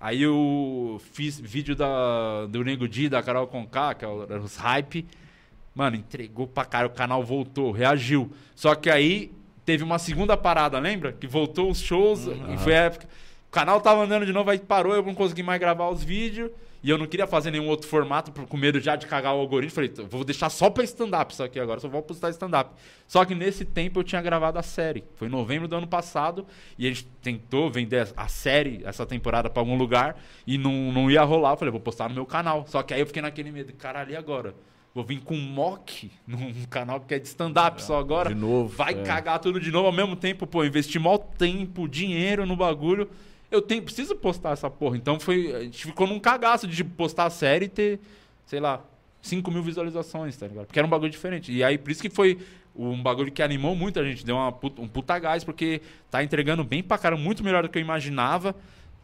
Aí 0.00 0.22
eu 0.22 1.00
fiz 1.12 1.38
vídeo 1.38 1.76
da, 1.76 2.46
do 2.46 2.64
Nego 2.64 2.88
Di, 2.88 3.08
da 3.08 3.22
Carol 3.22 3.46
Conká, 3.46 3.94
que 3.94 4.04
era 4.04 4.40
os 4.40 4.56
hype. 4.56 5.06
Mano, 5.74 5.96
entregou 5.96 6.46
pra 6.46 6.64
cara, 6.64 6.86
o 6.86 6.90
canal 6.90 7.22
voltou, 7.22 7.70
reagiu. 7.70 8.30
Só 8.54 8.74
que 8.74 8.90
aí 8.90 9.30
teve 9.64 9.84
uma 9.84 9.98
segunda 9.98 10.36
parada, 10.36 10.78
lembra? 10.78 11.12
Que 11.12 11.26
voltou 11.26 11.70
os 11.70 11.80
shows 11.80 12.26
e 12.26 12.58
foi 12.58 12.74
a 12.74 12.82
época. 12.82 13.08
O 13.48 13.52
canal 13.52 13.80
tava 13.80 14.02
andando 14.02 14.26
de 14.26 14.32
novo, 14.32 14.50
aí 14.50 14.58
parou, 14.58 14.92
eu 14.94 15.02
não 15.02 15.14
consegui 15.14 15.42
mais 15.42 15.60
gravar 15.60 15.88
os 15.88 16.02
vídeos. 16.02 16.50
E 16.82 16.90
eu 16.90 16.98
não 16.98 17.06
queria 17.06 17.26
fazer 17.28 17.50
nenhum 17.52 17.68
outro 17.68 17.86
formato, 17.88 18.32
por- 18.32 18.44
com 18.46 18.56
medo 18.56 18.80
já 18.80 18.96
de 18.96 19.06
cagar 19.06 19.34
o 19.34 19.38
algoritmo. 19.38 19.74
Falei, 19.74 19.88
"Então, 19.92 20.06
vou 20.08 20.24
deixar 20.24 20.50
só 20.50 20.68
pra 20.68 20.82
stand-up 20.82 21.32
isso 21.32 21.42
aqui 21.42 21.60
agora, 21.60 21.78
só 21.78 21.88
vou 21.88 22.02
postar 22.02 22.30
stand-up. 22.30 22.72
Só 23.06 23.24
que 23.24 23.34
nesse 23.34 23.64
tempo 23.64 24.00
eu 24.00 24.04
tinha 24.04 24.20
gravado 24.20 24.58
a 24.58 24.62
série. 24.62 25.04
Foi 25.14 25.28
em 25.28 25.30
novembro 25.30 25.68
do 25.68 25.76
ano 25.76 25.86
passado. 25.86 26.44
E 26.76 26.86
a 26.86 26.88
gente 26.90 27.04
tentou 27.22 27.70
vender 27.70 28.08
a 28.16 28.26
série, 28.26 28.82
essa 28.84 29.06
temporada, 29.06 29.48
pra 29.48 29.60
algum 29.60 29.76
lugar. 29.76 30.16
E 30.46 30.58
não, 30.58 30.90
não 30.90 31.10
ia 31.10 31.22
rolar. 31.22 31.52
Eu 31.52 31.56
falei, 31.56 31.70
vou 31.70 31.80
postar 31.80 32.08
no 32.08 32.14
meu 32.16 32.26
canal. 32.26 32.64
Só 32.66 32.82
que 32.82 32.92
aí 32.92 33.00
eu 33.00 33.06
fiquei 33.06 33.22
naquele 33.22 33.52
medo, 33.52 33.72
caralho, 33.74 34.10
e 34.12 34.16
agora? 34.16 34.54
Vou 34.94 35.02
vir 35.04 35.20
com 35.20 35.34
mock 35.36 36.10
num 36.26 36.52
canal 36.68 37.00
que 37.00 37.14
é 37.14 37.18
de 37.18 37.26
stand-up 37.26 37.82
só 37.82 37.98
agora. 37.98 38.28
De 38.28 38.34
novo, 38.34 38.76
Vai 38.76 38.92
é. 38.92 39.02
cagar 39.02 39.38
tudo 39.38 39.58
de 39.58 39.70
novo 39.70 39.86
ao 39.86 39.92
mesmo 39.92 40.14
tempo, 40.16 40.46
pô, 40.46 40.62
investir 40.64 41.00
maior 41.00 41.16
tempo, 41.18 41.88
dinheiro 41.88 42.44
no 42.44 42.54
bagulho. 42.56 43.08
Eu 43.52 43.60
tenho, 43.60 43.82
preciso 43.82 44.16
postar 44.16 44.52
essa 44.52 44.70
porra. 44.70 44.96
Então 44.96 45.20
foi. 45.20 45.54
A 45.54 45.62
gente 45.62 45.84
ficou 45.84 46.06
num 46.06 46.18
cagaço 46.18 46.66
de 46.66 46.82
postar 46.82 47.26
a 47.26 47.30
série 47.30 47.66
e 47.66 47.68
ter, 47.68 48.00
sei 48.46 48.58
lá, 48.58 48.82
5 49.20 49.50
mil 49.50 49.62
visualizações, 49.62 50.36
tá 50.36 50.46
ligado? 50.46 50.66
Porque 50.66 50.78
era 50.78 50.86
um 50.86 50.90
bagulho 50.90 51.10
diferente. 51.10 51.52
E 51.52 51.62
aí, 51.62 51.76
por 51.78 51.90
isso 51.90 52.02
que 52.02 52.10
foi 52.10 52.38
um 52.74 53.02
bagulho 53.02 53.30
que 53.30 53.42
animou 53.42 53.76
muito 53.76 54.00
a 54.00 54.04
gente, 54.04 54.24
deu 54.24 54.36
uma 54.36 54.48
um 54.48 54.88
puta 54.88 55.18
gás, 55.18 55.44
porque 55.44 55.82
tá 56.10 56.24
entregando 56.24 56.64
bem 56.64 56.82
pra 56.82 56.96
cara, 56.96 57.16
muito 57.16 57.44
melhor 57.44 57.62
do 57.62 57.68
que 57.68 57.78
eu 57.78 57.82
imaginava. 57.82 58.56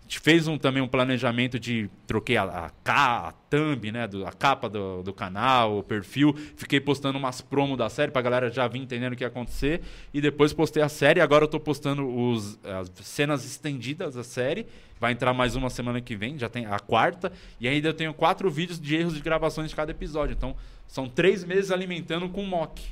A 0.08 0.10
gente 0.10 0.20
fez 0.20 0.48
um, 0.48 0.56
também 0.56 0.82
um 0.82 0.88
planejamento 0.88 1.60
de 1.60 1.90
troquei 2.06 2.38
a, 2.38 2.72
a, 2.86 3.28
a 3.28 3.32
thumb, 3.50 3.92
né? 3.92 4.06
do- 4.08 4.24
a 4.26 4.32
capa 4.32 4.66
do, 4.66 5.02
do 5.02 5.12
canal, 5.12 5.76
o 5.80 5.82
perfil. 5.82 6.34
Fiquei 6.56 6.80
postando 6.80 7.18
umas 7.18 7.42
promos 7.42 7.76
da 7.76 7.90
série 7.90 8.10
pra 8.10 8.22
galera 8.22 8.50
já 8.50 8.66
vir 8.66 8.78
entendendo 8.80 9.12
o 9.12 9.16
que 9.16 9.22
ia 9.22 9.28
acontecer. 9.28 9.82
E 10.14 10.18
depois 10.22 10.54
postei 10.54 10.82
a 10.82 10.88
série. 10.88 11.20
Agora 11.20 11.44
eu 11.44 11.48
tô 11.48 11.60
postando 11.60 12.08
os, 12.08 12.58
as 12.64 12.90
cenas 13.04 13.44
estendidas 13.44 14.14
da 14.14 14.24
série. 14.24 14.66
Vai 14.98 15.12
entrar 15.12 15.34
mais 15.34 15.54
uma 15.54 15.68
semana 15.68 16.00
que 16.00 16.16
vem, 16.16 16.38
já 16.38 16.48
tem 16.48 16.64
a 16.64 16.78
quarta. 16.78 17.30
E 17.60 17.68
ainda 17.68 17.90
eu 17.90 17.94
tenho 17.94 18.14
quatro 18.14 18.50
vídeos 18.50 18.80
de 18.80 18.96
erros 18.96 19.12
de 19.12 19.20
gravações 19.20 19.68
de 19.68 19.76
cada 19.76 19.90
episódio. 19.90 20.32
Então, 20.32 20.56
são 20.86 21.06
três 21.06 21.44
meses 21.44 21.70
alimentando 21.70 22.30
com 22.30 22.42
mock. 22.46 22.82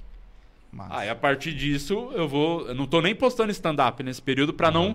Aí 0.90 1.08
a 1.08 1.14
partir 1.14 1.54
disso, 1.54 2.10
eu 2.12 2.28
vou. 2.28 2.68
Eu 2.68 2.74
não 2.74 2.86
tô 2.86 3.00
nem 3.00 3.14
postando 3.14 3.50
stand-up 3.52 4.02
nesse 4.02 4.20
período 4.20 4.52
pra 4.52 4.70
não. 4.70 4.94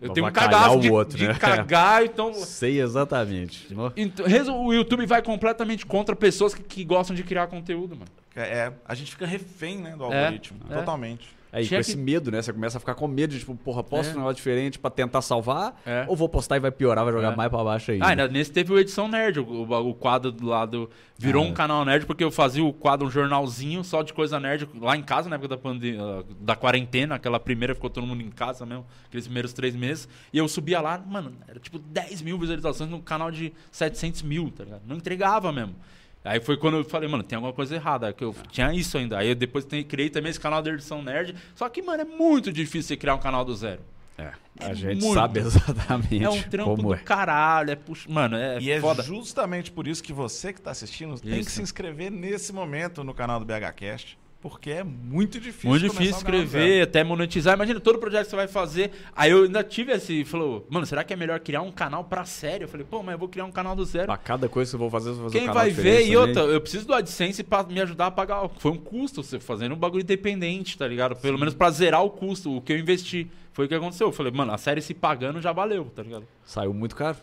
Eu 0.00 0.10
tenho 0.10 0.26
um 0.26 0.30
cagaço 0.30 0.78
o 0.78 0.80
de, 0.80 0.90
outro, 0.90 1.18
de 1.18 1.26
né? 1.26 1.34
cagar, 1.34 2.04
então. 2.04 2.32
Sei 2.44 2.80
exatamente. 2.80 3.66
Então, 3.96 4.64
o 4.64 4.72
YouTube 4.72 5.04
vai 5.06 5.20
completamente 5.22 5.84
contra 5.84 6.14
pessoas 6.14 6.54
que, 6.54 6.62
que 6.62 6.84
gostam 6.84 7.16
de 7.16 7.24
criar 7.24 7.48
conteúdo, 7.48 7.96
mano. 7.96 8.10
É, 8.36 8.72
a 8.84 8.94
gente 8.94 9.10
fica 9.10 9.26
refém, 9.26 9.78
né, 9.78 9.96
do 9.96 10.04
É, 10.12 10.24
algoritmo. 10.24 10.60
é. 10.70 10.74
Totalmente. 10.74 11.28
Aí, 11.52 11.66
com 11.68 11.74
esse 11.76 11.96
medo, 11.96 12.30
né? 12.30 12.42
Você 12.42 12.52
começa 12.52 12.76
a 12.76 12.80
ficar 12.80 12.94
com 12.94 13.08
medo 13.08 13.32
de, 13.32 13.38
tipo, 13.38 13.54
porra, 13.56 13.82
posto 13.82 14.10
É. 14.10 14.14
um 14.14 14.18
negócio 14.18 14.36
diferente 14.36 14.78
pra 14.78 14.90
tentar 14.90 15.22
salvar? 15.22 15.80
É. 15.86 16.04
Ou 16.06 16.14
vou 16.14 16.28
postar 16.28 16.56
e 16.56 16.60
vai 16.60 16.70
piorar, 16.70 17.04
vai 17.04 17.12
jogar 17.14 17.32
É. 17.32 17.36
mais 17.36 17.50
pra 17.50 17.64
baixo 17.64 17.90
aí? 17.90 17.98
Ah, 18.02 18.08
ainda 18.08 18.28
nesse 18.28 18.52
teve 18.52 18.72
o 18.72 18.78
Edição 18.78 19.08
Nerd, 19.08 19.40
o, 19.40 19.62
o- 19.62 19.94
quadro 19.94 20.30
do 20.30 20.46
lado. 20.46 20.90
Virou 21.16 21.42
Ah. 21.44 21.48
um 21.48 21.52
canal 21.54 21.84
nerd, 21.84 22.06
porque 22.06 22.22
eu 22.22 22.30
fazia 22.30 22.62
o 22.64 22.72
quadro, 22.72 23.06
um 23.06 23.10
jornalzinho 23.10 23.82
só 23.82 24.02
de 24.02 24.12
coisa 24.12 24.38
nerd 24.38 24.68
lá 24.80 24.96
em 24.96 25.02
casa, 25.02 25.28
na 25.28 25.34
época 25.36 25.48
da, 25.48 25.56
pande- 25.58 25.96
ah, 25.98 26.22
da 26.40 26.54
quarentena, 26.54 27.14
aquela 27.16 27.40
primeira 27.40 27.74
ficou 27.74 27.88
todo 27.90 28.06
mundo 28.06 28.22
em 28.22 28.30
casa 28.30 28.64
mesmo, 28.66 28.86
aqueles 29.06 29.26
primeiros 29.26 29.52
três 29.52 29.74
meses. 29.74 30.08
E 30.32 30.38
eu 30.38 30.46
subia 30.48 30.80
lá, 30.80 30.98
mano, 30.98 31.32
era 31.48 31.58
tipo 31.58 31.78
10 31.78 32.22
mil 32.22 32.38
visualizações 32.38 32.88
num 32.90 33.00
canal 33.00 33.30
de 33.30 33.52
700 33.72 34.22
mil, 34.22 34.50
tá 34.56 34.64
ligado? 34.64 34.82
Não 34.86 34.96
entregava 34.96 35.50
mesmo. 35.50 35.74
Aí 36.28 36.40
foi 36.40 36.56
quando 36.56 36.76
eu 36.78 36.84
falei, 36.84 37.08
mano, 37.08 37.22
tem 37.22 37.36
alguma 37.36 37.52
coisa 37.52 37.74
errada, 37.74 38.12
que 38.12 38.22
eu 38.24 38.34
tinha 38.50 38.72
isso 38.72 38.96
ainda. 38.98 39.18
Aí 39.18 39.28
eu 39.30 39.34
depois 39.34 39.64
tem- 39.64 39.82
criei 39.82 40.10
também 40.10 40.30
esse 40.30 40.38
canal 40.40 40.60
da 40.62 40.70
Edição 40.70 41.02
Nerd. 41.02 41.34
Só 41.54 41.68
que, 41.68 41.80
mano, 41.82 42.02
é 42.02 42.04
muito 42.04 42.52
difícil 42.52 42.82
você 42.88 42.96
criar 42.96 43.14
um 43.14 43.18
canal 43.20 43.44
do 43.44 43.54
zero. 43.56 43.80
É, 44.16 44.32
a 44.60 44.70
É 44.70 44.74
gente 44.74 45.00
muito. 45.00 45.14
sabe 45.14 45.38
exatamente 45.40 46.24
É 46.24 46.28
um 46.28 46.42
trampo 46.42 46.74
como 46.76 46.88
do 46.88 46.94
é. 46.94 46.98
caralho, 46.98 47.70
é 47.70 47.76
puxa, 47.76 48.08
mano, 48.10 48.36
é 48.36 48.58
E 48.60 48.68
é 48.70 48.80
foda. 48.80 49.00
justamente 49.02 49.70
por 49.70 49.86
isso 49.86 50.02
que 50.02 50.12
você 50.12 50.52
que 50.52 50.58
está 50.58 50.72
assistindo 50.72 51.18
tem 51.20 51.34
que 51.34 51.38
Isso. 51.40 51.50
se 51.50 51.62
inscrever 51.62 52.10
nesse 52.10 52.52
momento 52.52 53.04
no 53.04 53.14
canal 53.14 53.38
do 53.38 53.46
BHCast. 53.46 54.18
Porque 54.40 54.70
é 54.70 54.84
muito 54.84 55.40
difícil. 55.40 55.68
Muito 55.68 55.82
difícil 55.82 56.14
um 56.14 56.18
escrever, 56.18 56.82
até 56.82 57.02
monetizar. 57.02 57.54
Imagina 57.54 57.80
todo 57.80 57.98
projeto 57.98 58.24
que 58.24 58.30
você 58.30 58.36
vai 58.36 58.46
fazer. 58.46 58.92
Aí 59.14 59.30
eu 59.30 59.44
ainda 59.44 59.64
tive 59.64 59.92
esse. 59.92 60.24
Falou, 60.24 60.66
mano, 60.70 60.86
será 60.86 61.02
que 61.02 61.12
é 61.12 61.16
melhor 61.16 61.40
criar 61.40 61.62
um 61.62 61.72
canal 61.72 62.04
pra 62.04 62.24
série? 62.24 62.64
Eu 62.64 62.68
falei, 62.68 62.86
pô, 62.88 63.02
mas 63.02 63.14
eu 63.14 63.18
vou 63.18 63.28
criar 63.28 63.44
um 63.44 63.52
canal 63.52 63.74
do 63.74 63.84
zero. 63.84 64.06
Pra 64.06 64.16
cada 64.16 64.48
coisa 64.48 64.70
que 64.70 64.76
eu 64.76 64.78
vou 64.78 64.90
fazer, 64.90 65.10
eu 65.10 65.14
vou 65.14 65.24
fazer 65.24 65.38
um 65.38 65.40
Quem 65.40 65.48
canal 65.48 65.62
vai 65.62 65.70
ver 65.70 66.06
e 66.06 66.16
outra, 66.16 66.42
eu 66.42 66.60
preciso 66.60 66.86
do 66.86 66.94
AdSense 66.94 67.42
pra 67.42 67.64
me 67.64 67.80
ajudar 67.80 68.06
a 68.06 68.10
pagar. 68.10 68.48
Foi 68.58 68.70
um 68.70 68.78
custo 68.78 69.22
você 69.22 69.40
fazendo 69.40 69.74
um 69.74 69.78
bagulho 69.78 70.02
independente, 70.02 70.78
tá 70.78 70.86
ligado? 70.86 71.16
Pelo 71.16 71.38
menos 71.38 71.54
pra 71.54 71.70
zerar 71.70 72.04
o 72.04 72.10
custo, 72.10 72.56
o 72.56 72.60
que 72.60 72.72
eu 72.72 72.78
investi. 72.78 73.28
Foi 73.52 73.66
o 73.66 73.68
que 73.68 73.74
aconteceu. 73.74 74.06
Eu 74.06 74.12
falei, 74.12 74.30
mano, 74.30 74.52
a 74.52 74.58
série 74.58 74.80
se 74.80 74.94
pagando 74.94 75.40
já 75.40 75.50
valeu, 75.50 75.86
tá 75.86 76.02
ligado? 76.02 76.24
Saiu 76.44 76.72
muito 76.72 76.94
caro. 76.94 77.16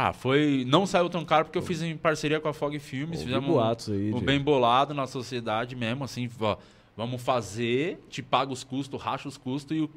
Ah, 0.00 0.12
foi. 0.12 0.64
Não 0.68 0.86
saiu 0.86 1.10
tão 1.10 1.24
caro 1.24 1.46
porque 1.46 1.58
eu 1.58 1.62
fiz 1.62 1.82
em 1.82 1.96
parceria 1.96 2.38
com 2.38 2.46
a 2.48 2.52
Fog 2.52 2.78
Filmes. 2.78 3.18
Ouvi 3.18 3.24
fizemos 3.32 3.50
boatos 3.50 3.88
aí 3.90 4.12
o 4.12 4.20
de- 4.20 4.24
bem 4.24 4.40
bolado 4.40 4.94
na 4.94 5.08
sociedade 5.08 5.74
mesmo, 5.74 6.04
assim, 6.04 6.30
ó, 6.40 6.56
vamos 6.96 7.20
fazer, 7.20 7.98
te 8.08 8.22
paga 8.22 8.52
os 8.52 8.62
custos, 8.62 9.00
racha 9.02 9.26
os 9.26 9.36
custos 9.36 9.76
e 9.76 9.80
o- 9.80 9.90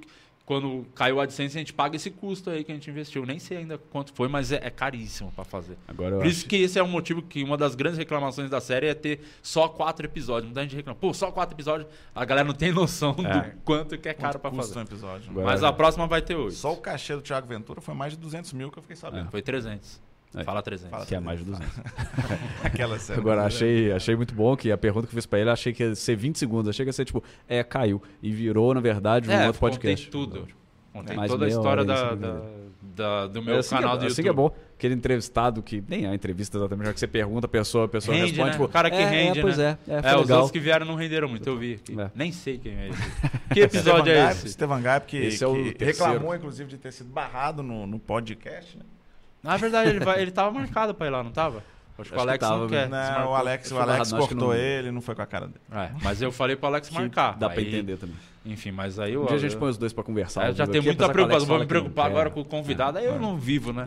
quando 0.52 0.86
caiu 0.94 1.16
o 1.16 1.22
AdSense 1.22 1.56
a 1.58 1.60
gente 1.62 1.72
paga 1.72 1.96
esse 1.96 2.12
custo 2.12 2.50
aí 2.50 2.62
que 2.66 2.72
a 2.74 2.76
gente 2.76 2.90
investiu. 2.90 3.26
Nem 3.26 3.40
sei 3.40 3.60
ainda 3.60 3.78
quanto 3.78 4.12
foi, 4.12 4.28
mas 4.28 4.52
é, 4.52 4.60
é 4.62 4.70
caríssimo 4.70 5.32
pra 5.32 5.46
fazer. 5.46 5.78
Agora 5.88 6.18
Por 6.18 6.26
isso 6.26 6.40
acho- 6.40 6.50
que 6.50 6.58
esse 6.58 6.78
é 6.78 6.84
o 6.84 6.88
motivo 6.90 7.22
que 7.22 7.42
uma 7.42 7.56
das 7.56 7.74
grandes 7.74 7.98
reclamações 7.98 8.50
da 8.50 8.60
série 8.60 8.88
é 8.88 8.94
ter 8.94 9.22
só 9.42 9.70
quatro 9.70 10.06
episódios. 10.06 10.48
Muita 10.48 10.62
gente 10.64 10.76
reclama, 10.76 11.00
pô, 11.00 11.14
só 11.14 11.32
quatro 11.32 11.56
episódios. 11.56 11.90
A 12.14 12.26
galera 12.26 12.46
não 12.46 12.54
tem 12.54 12.74
noção 12.74 13.16
É. 13.20 13.40
do 13.52 13.58
quanto 13.64 13.98
que 13.98 14.10
é 14.10 14.14
caro 14.14 14.40
pra 14.40 14.52
Custa 14.52 14.66
um 14.66 14.68
fazer. 14.74 14.82
episódio. 14.94 15.32
Agora- 15.32 15.46
Mas 15.46 15.64
a 15.64 15.72
próxima 15.72 16.06
vai 16.06 16.22
ter 16.22 16.36
oito. 16.36 16.52
Só 16.52 16.74
o 16.74 16.78
cachê 16.78 17.16
do 17.16 17.22
Thiago 17.22 17.48
Ventura 17.48 17.80
foi 17.80 17.94
mais 17.94 18.12
de 18.12 18.20
200 18.20 18.52
mil 18.52 18.70
que 18.70 18.78
eu 18.78 18.82
fiquei 18.82 18.98
sabendo. 18.98 19.32
Foi 19.32 19.42
300. 19.42 20.02
É. 20.36 20.44
Fala 20.44 20.62
300. 20.62 20.90
Fala 20.92 21.06
Que 21.06 21.16
é 21.16 21.20
mais 21.20 21.40
de 21.40 21.46
200. 21.46 21.68
Aquela 22.64 22.98
série. 23.00 23.20
Agora, 23.20 23.44
achei, 23.44 23.92
achei 23.92 24.16
muito 24.16 24.34
bom 24.34 24.56
que 24.56 24.72
a 24.72 24.78
pergunta 24.78 25.08
que 25.08 25.14
eu 25.14 25.18
fiz 25.18 25.26
pra 25.26 25.40
ele, 25.40 25.50
eu 25.50 25.54
achei 25.54 25.74
que 25.74 25.84
ia 25.84 25.94
ser 25.96 26.16
20 26.16 26.38
segundos. 26.40 26.70
Achei 26.70 26.86
que 26.86 26.90
ia 26.90 26.94
ser 26.94 27.06
tipo, 27.06 27.24
é, 27.48 27.64
caiu. 27.64 28.02
E 28.24 28.32
virou, 28.32 28.74
na 28.74 28.80
verdade, 28.82 29.30
um 29.30 29.34
É, 29.34 29.48
outro 29.48 29.60
podcast. 29.60 30.10
contei 30.10 30.26
tudo. 30.42 30.48
Contei 30.94 31.16
Mais 31.16 31.32
toda 31.32 31.46
a 31.46 31.48
história 31.50 31.84
da, 31.86 32.10
sem 32.10 32.18
da- 32.18 32.42
da- 32.82 33.28
do 33.28 33.40
É 33.40 33.42
meu 33.42 33.58
assim 33.60 33.76
canal 33.76 33.92
que, 33.92 33.98
do 34.00 34.06
é- 34.06 34.08
YouTube. 34.08 34.12
assim 34.12 34.24
que 34.24 34.30
é 34.30 34.34
bom. 34.34 34.52
Aquele 34.78 34.94
entrevistado 34.96 35.62
que 35.62 35.82
nem 35.88 36.06
é 36.06 36.08
uma 36.10 36.16
entrevista 36.16 36.58
exatamente, 36.58 36.88
já 36.88 36.94
que 36.94 37.00
você 37.00 37.08
pergunta 37.08 37.46
a 37.46 37.50
pessoa, 37.50 37.86
a 37.86 37.88
pessoa 37.88 38.16
Rende, 38.18 38.28
responde. 38.32 38.46
né? 38.48 38.52
Tipo, 38.54 38.64
O 38.66 38.70
cara 38.70 38.90
que 38.90 38.98
é, 38.98 39.06
rende, 39.08 39.40
é, 39.40 39.42
pois 39.42 39.58
né? 39.58 39.78
é. 39.88 39.94
É, 39.94 40.12
É, 40.12 40.18
os 40.18 40.30
outros 40.30 40.52
que 40.52 40.60
vieram 40.60 40.86
não 40.86 40.96
renderam 40.96 41.30
muito, 41.30 41.48
eu 41.48 41.58
vi. 41.58 41.76
aqui. 41.76 42.00
É. 42.00 42.12
Nem 42.16 42.32
sei 42.32 42.58
quem 42.58 42.74
é 42.76 42.90
esse. 42.90 43.02
que 43.54 43.60
episódio 43.62 44.12
é 44.12 44.32
esse? 44.32 44.50
Stevan 44.50 44.82
Gaip, 44.82 45.06
que, 45.08 45.18
Esse 45.18 45.44
é 45.44 45.48
o 45.48 45.54
que 45.74 45.86
reclamou, 45.86 46.36
inclusive, 46.36 46.70
de 46.70 46.78
ter 46.78 46.92
sido 46.92 47.10
barrado 47.10 47.62
no, 47.64 47.86
no 47.86 48.00
podcast. 48.00 48.78
Né? 48.78 48.84
Na 49.44 49.58
verdade, 49.58 49.90
ele, 49.90 50.00
vai, 50.04 50.22
ele 50.22 50.32
tava 50.32 50.52
marcado 50.52 50.94
pra 50.94 51.08
ir 51.08 51.10
lá, 51.10 51.24
não 51.24 51.32
tava? 51.32 51.64
Acho 52.00 52.10
que 52.10 52.16
o 52.16 52.18
Acho 52.18 52.26
que 52.26 52.30
Alex 52.30 52.48
tava, 52.48 52.62
não 52.62 52.68
quer. 52.70 52.90
Não, 52.90 53.32
o 53.32 53.36
Alex, 53.36 53.72
o 53.72 53.78
Alex 53.78 54.02
acho 54.14 54.18
cortou 54.28 54.48
não- 54.50 54.54
ele, 54.56 54.92
não 54.92 55.02
foi 55.02 55.14
com 55.14 55.22
a 55.22 55.26
cara 55.26 55.48
dele. 55.48 55.60
É, 55.72 55.92
mas 56.02 56.22
eu 56.22 56.32
falei 56.32 56.56
pro 56.56 56.68
Alex 56.68 56.90
marcar. 56.90 57.38
Dá 57.38 57.50
pra 57.50 57.60
Aí- 57.60 57.68
entender 57.68 57.98
também. 57.98 58.16
Enfim, 58.46 58.72
mas 58.72 58.98
aí 58.98 59.14
eu. 59.14 59.24
Um 59.24 59.26
dia 59.28 59.36
a 59.36 59.40
gente 59.40 59.56
põe 59.56 59.70
os 59.70 59.78
dois 59.78 59.94
pra 59.94 60.04
conversar. 60.04 60.44
eu 60.46 60.48
ao 60.48 60.54
já 60.56 60.64
vivo 60.66 60.72
tenho 60.72 60.84
muita 60.84 61.04
o 61.04 61.06
Alex 61.06 61.14
preocupação. 61.14 61.48
Vou 61.48 61.60
me 61.60 61.66
preocupar 61.68 62.06
agora 62.08 62.30
com 62.32 62.42
o 62.42 62.46
convidado, 62.46 62.98
aí 62.98 63.06
eu 63.06 63.20
não 63.20 63.38
vivo, 63.38 63.72
né? 63.72 63.86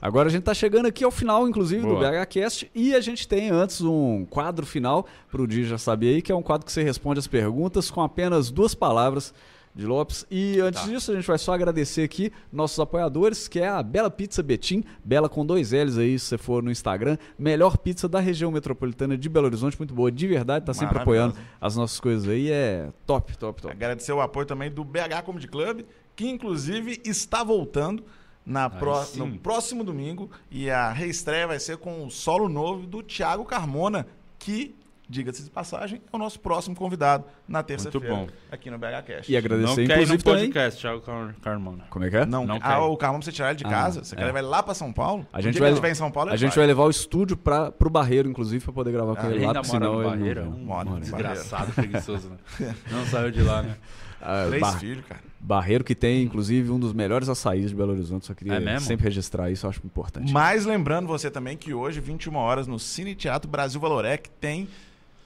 Agora 0.00 0.28
a 0.28 0.30
gente 0.30 0.42
tá 0.44 0.54
chegando 0.54 0.86
aqui 0.86 1.02
ao 1.04 1.10
final, 1.10 1.48
inclusive, 1.48 1.82
do 1.82 1.88
Boa. 1.96 2.10
BHCast. 2.10 2.70
E 2.74 2.94
a 2.94 3.00
gente 3.00 3.26
tem 3.26 3.50
antes 3.50 3.80
um 3.80 4.24
quadro 4.30 4.64
final, 4.64 5.06
pro 5.30 5.46
Di 5.46 5.64
já 5.64 5.76
saber 5.76 6.14
aí, 6.14 6.22
que 6.22 6.30
é 6.30 6.34
um 6.34 6.42
quadro 6.42 6.64
que 6.64 6.70
você 6.72 6.82
responde 6.84 7.18
as 7.18 7.26
perguntas 7.26 7.90
com 7.90 8.00
apenas 8.00 8.48
duas 8.50 8.74
palavras 8.76 9.34
de 9.78 9.86
Lopes. 9.86 10.26
E 10.28 10.58
antes 10.60 10.82
Tá. 10.82 10.88
disso, 10.88 11.12
a 11.12 11.14
gente 11.14 11.26
vai 11.26 11.38
só 11.38 11.52
agradecer 11.52 12.02
aqui 12.02 12.32
nossos 12.52 12.80
apoiadores, 12.80 13.46
que 13.46 13.60
é 13.60 13.68
a 13.68 13.80
Bela 13.80 14.10
Pizza 14.10 14.42
Betim, 14.42 14.82
Bela 15.04 15.28
com 15.28 15.46
dois 15.46 15.70
L's 15.70 15.96
aí, 15.96 16.18
se 16.18 16.26
você 16.26 16.36
for 16.36 16.64
no 16.64 16.70
Instagram. 16.70 17.16
Melhor 17.38 17.78
pizza 17.78 18.08
da 18.08 18.18
região 18.18 18.50
metropolitana 18.50 19.16
de 19.16 19.28
Belo 19.28 19.46
Horizonte, 19.46 19.78
muito 19.78 19.94
boa, 19.94 20.10
de 20.10 20.26
verdade, 20.26 20.66
tá 20.66 20.74
sempre 20.74 20.98
apoiando 20.98 21.36
as 21.60 21.76
nossas 21.76 22.00
coisas 22.00 22.28
aí. 22.28 22.50
É 22.50 22.88
top, 23.06 23.38
top, 23.38 23.62
top. 23.62 23.72
Agradecer 23.72 24.12
o 24.12 24.20
apoio 24.20 24.46
também 24.46 24.68
do 24.68 24.82
BH 24.82 25.22
Comedy 25.24 25.46
Club, 25.46 25.82
que 26.16 26.28
inclusive 26.28 27.00
está 27.04 27.44
voltando 27.44 28.02
na 28.44 28.68
sim. 29.04 29.20
no 29.20 29.38
próximo 29.38 29.84
domingo. 29.84 30.28
E 30.50 30.68
a 30.68 30.90
reestreia 30.90 31.46
vai 31.46 31.60
ser 31.60 31.76
com 31.76 32.04
o 32.04 32.10
solo 32.10 32.48
novo 32.48 32.84
do 32.84 33.00
Thiago 33.00 33.44
Carmona, 33.44 34.08
que, 34.40 34.74
diga-se 35.08 35.42
de 35.42 35.50
passagem, 35.50 36.02
é 36.12 36.16
o 36.16 36.18
nosso 36.18 36.38
próximo 36.38 36.76
convidado 36.76 37.24
na 37.48 37.62
terça-feira. 37.62 38.08
bom. 38.14 38.26
Aqui 38.52 38.70
no 38.70 38.76
BH 38.78 39.02
Cast. 39.06 39.32
E 39.32 39.36
agradecer, 39.36 39.66
Não 39.68 39.74
quer 39.76 39.82
ir 40.02 40.06
no 40.06 40.14
inclusive, 40.14 40.22
podcast, 40.24 40.80
Thiago 40.80 41.00
Car 41.00 41.34
Carmona. 41.40 41.84
Como 41.88 42.04
é 42.04 42.10
que 42.10 42.16
é? 42.16 42.26
Não, 42.26 42.46
Não 42.46 42.56
ah, 42.56 42.60
quer. 42.60 42.76
o 42.78 42.96
Carmona 42.96 43.22
você 43.24 43.32
tirar 43.32 43.48
ele 43.50 43.58
de 43.58 43.64
Ah, 43.66 43.70
casa, 43.70 43.98
não. 44.00 44.04
você 44.04 44.14
É. 44.14 44.18
quer 44.18 44.24
levar 44.26 44.38
ele 44.40 44.48
lá 44.48 44.62
pra 44.62 44.74
São 44.74 44.92
Paulo? 44.92 45.26
A 45.32 45.38
O 45.38 45.42
gente 45.42 45.52
dia 45.54 45.60
vai- 45.62 45.70
ele 45.70 45.88
em 45.90 45.94
São 45.94 46.10
Paulo, 46.10 46.30
A 46.30 46.36
gente 46.36 46.54
vai 46.56 46.66
levar 46.66 46.84
o 46.84 46.90
estúdio 46.90 47.36
pra, 47.36 47.72
pro 47.72 47.88
Barreiro, 47.88 48.28
inclusive, 48.28 48.62
pra 48.64 48.72
poder 48.74 48.92
gravar 48.92 49.16
com 49.16 49.22
Ah, 49.22 49.26
ele 49.26 49.34
Ele 49.36 49.44
lá, 49.44 49.50
ainda 49.50 49.60
porque 49.62 49.72
mora 49.72 49.84
senão 49.84 49.94
no 49.96 50.02
ele 50.02 50.10
não 50.10 50.18
Barreiro, 50.18 50.40
é 50.40 50.42
vem. 50.44 50.52
um 50.52 50.64
Mora 50.64 50.90
no 50.90 51.00
desgraçado, 51.00 51.72
preguiçoso, 51.72 52.28
né? 52.30 52.36
Não 52.90 53.06
saiu 53.06 53.30
de 53.30 53.42
lá, 53.42 53.62
né? 53.62 53.76
Ah, 54.20 54.44
Três 54.48 54.60
Bar- 54.60 54.78
filhos, 54.80 55.04
cara. 55.06 55.20
Barreiro 55.40 55.84
que 55.84 55.94
tem, 55.94 56.24
inclusive, 56.24 56.70
um 56.72 56.78
dos 56.80 56.92
melhores 56.92 57.28
açaís 57.28 57.70
de 57.70 57.76
Belo 57.76 57.92
Horizonte. 57.92 58.26
Só 58.26 58.34
queria 58.34 58.54
É 58.54 58.60
mesmo? 58.60 58.80
sempre 58.80 59.04
registrar 59.04 59.48
isso, 59.48 59.64
eu 59.64 59.70
acho 59.70 59.80
importante. 59.84 60.32
Mas 60.32 60.66
lembrando 60.66 61.06
você 61.06 61.30
também 61.30 61.56
que 61.56 61.72
hoje, 61.72 62.00
21 62.00 62.34
horas, 62.34 62.66
no 62.66 62.80
Cine 62.80 63.14
Teatro 63.14 63.48
Brasil 63.48 63.80
Valorec, 63.80 64.28
tem 64.40 64.68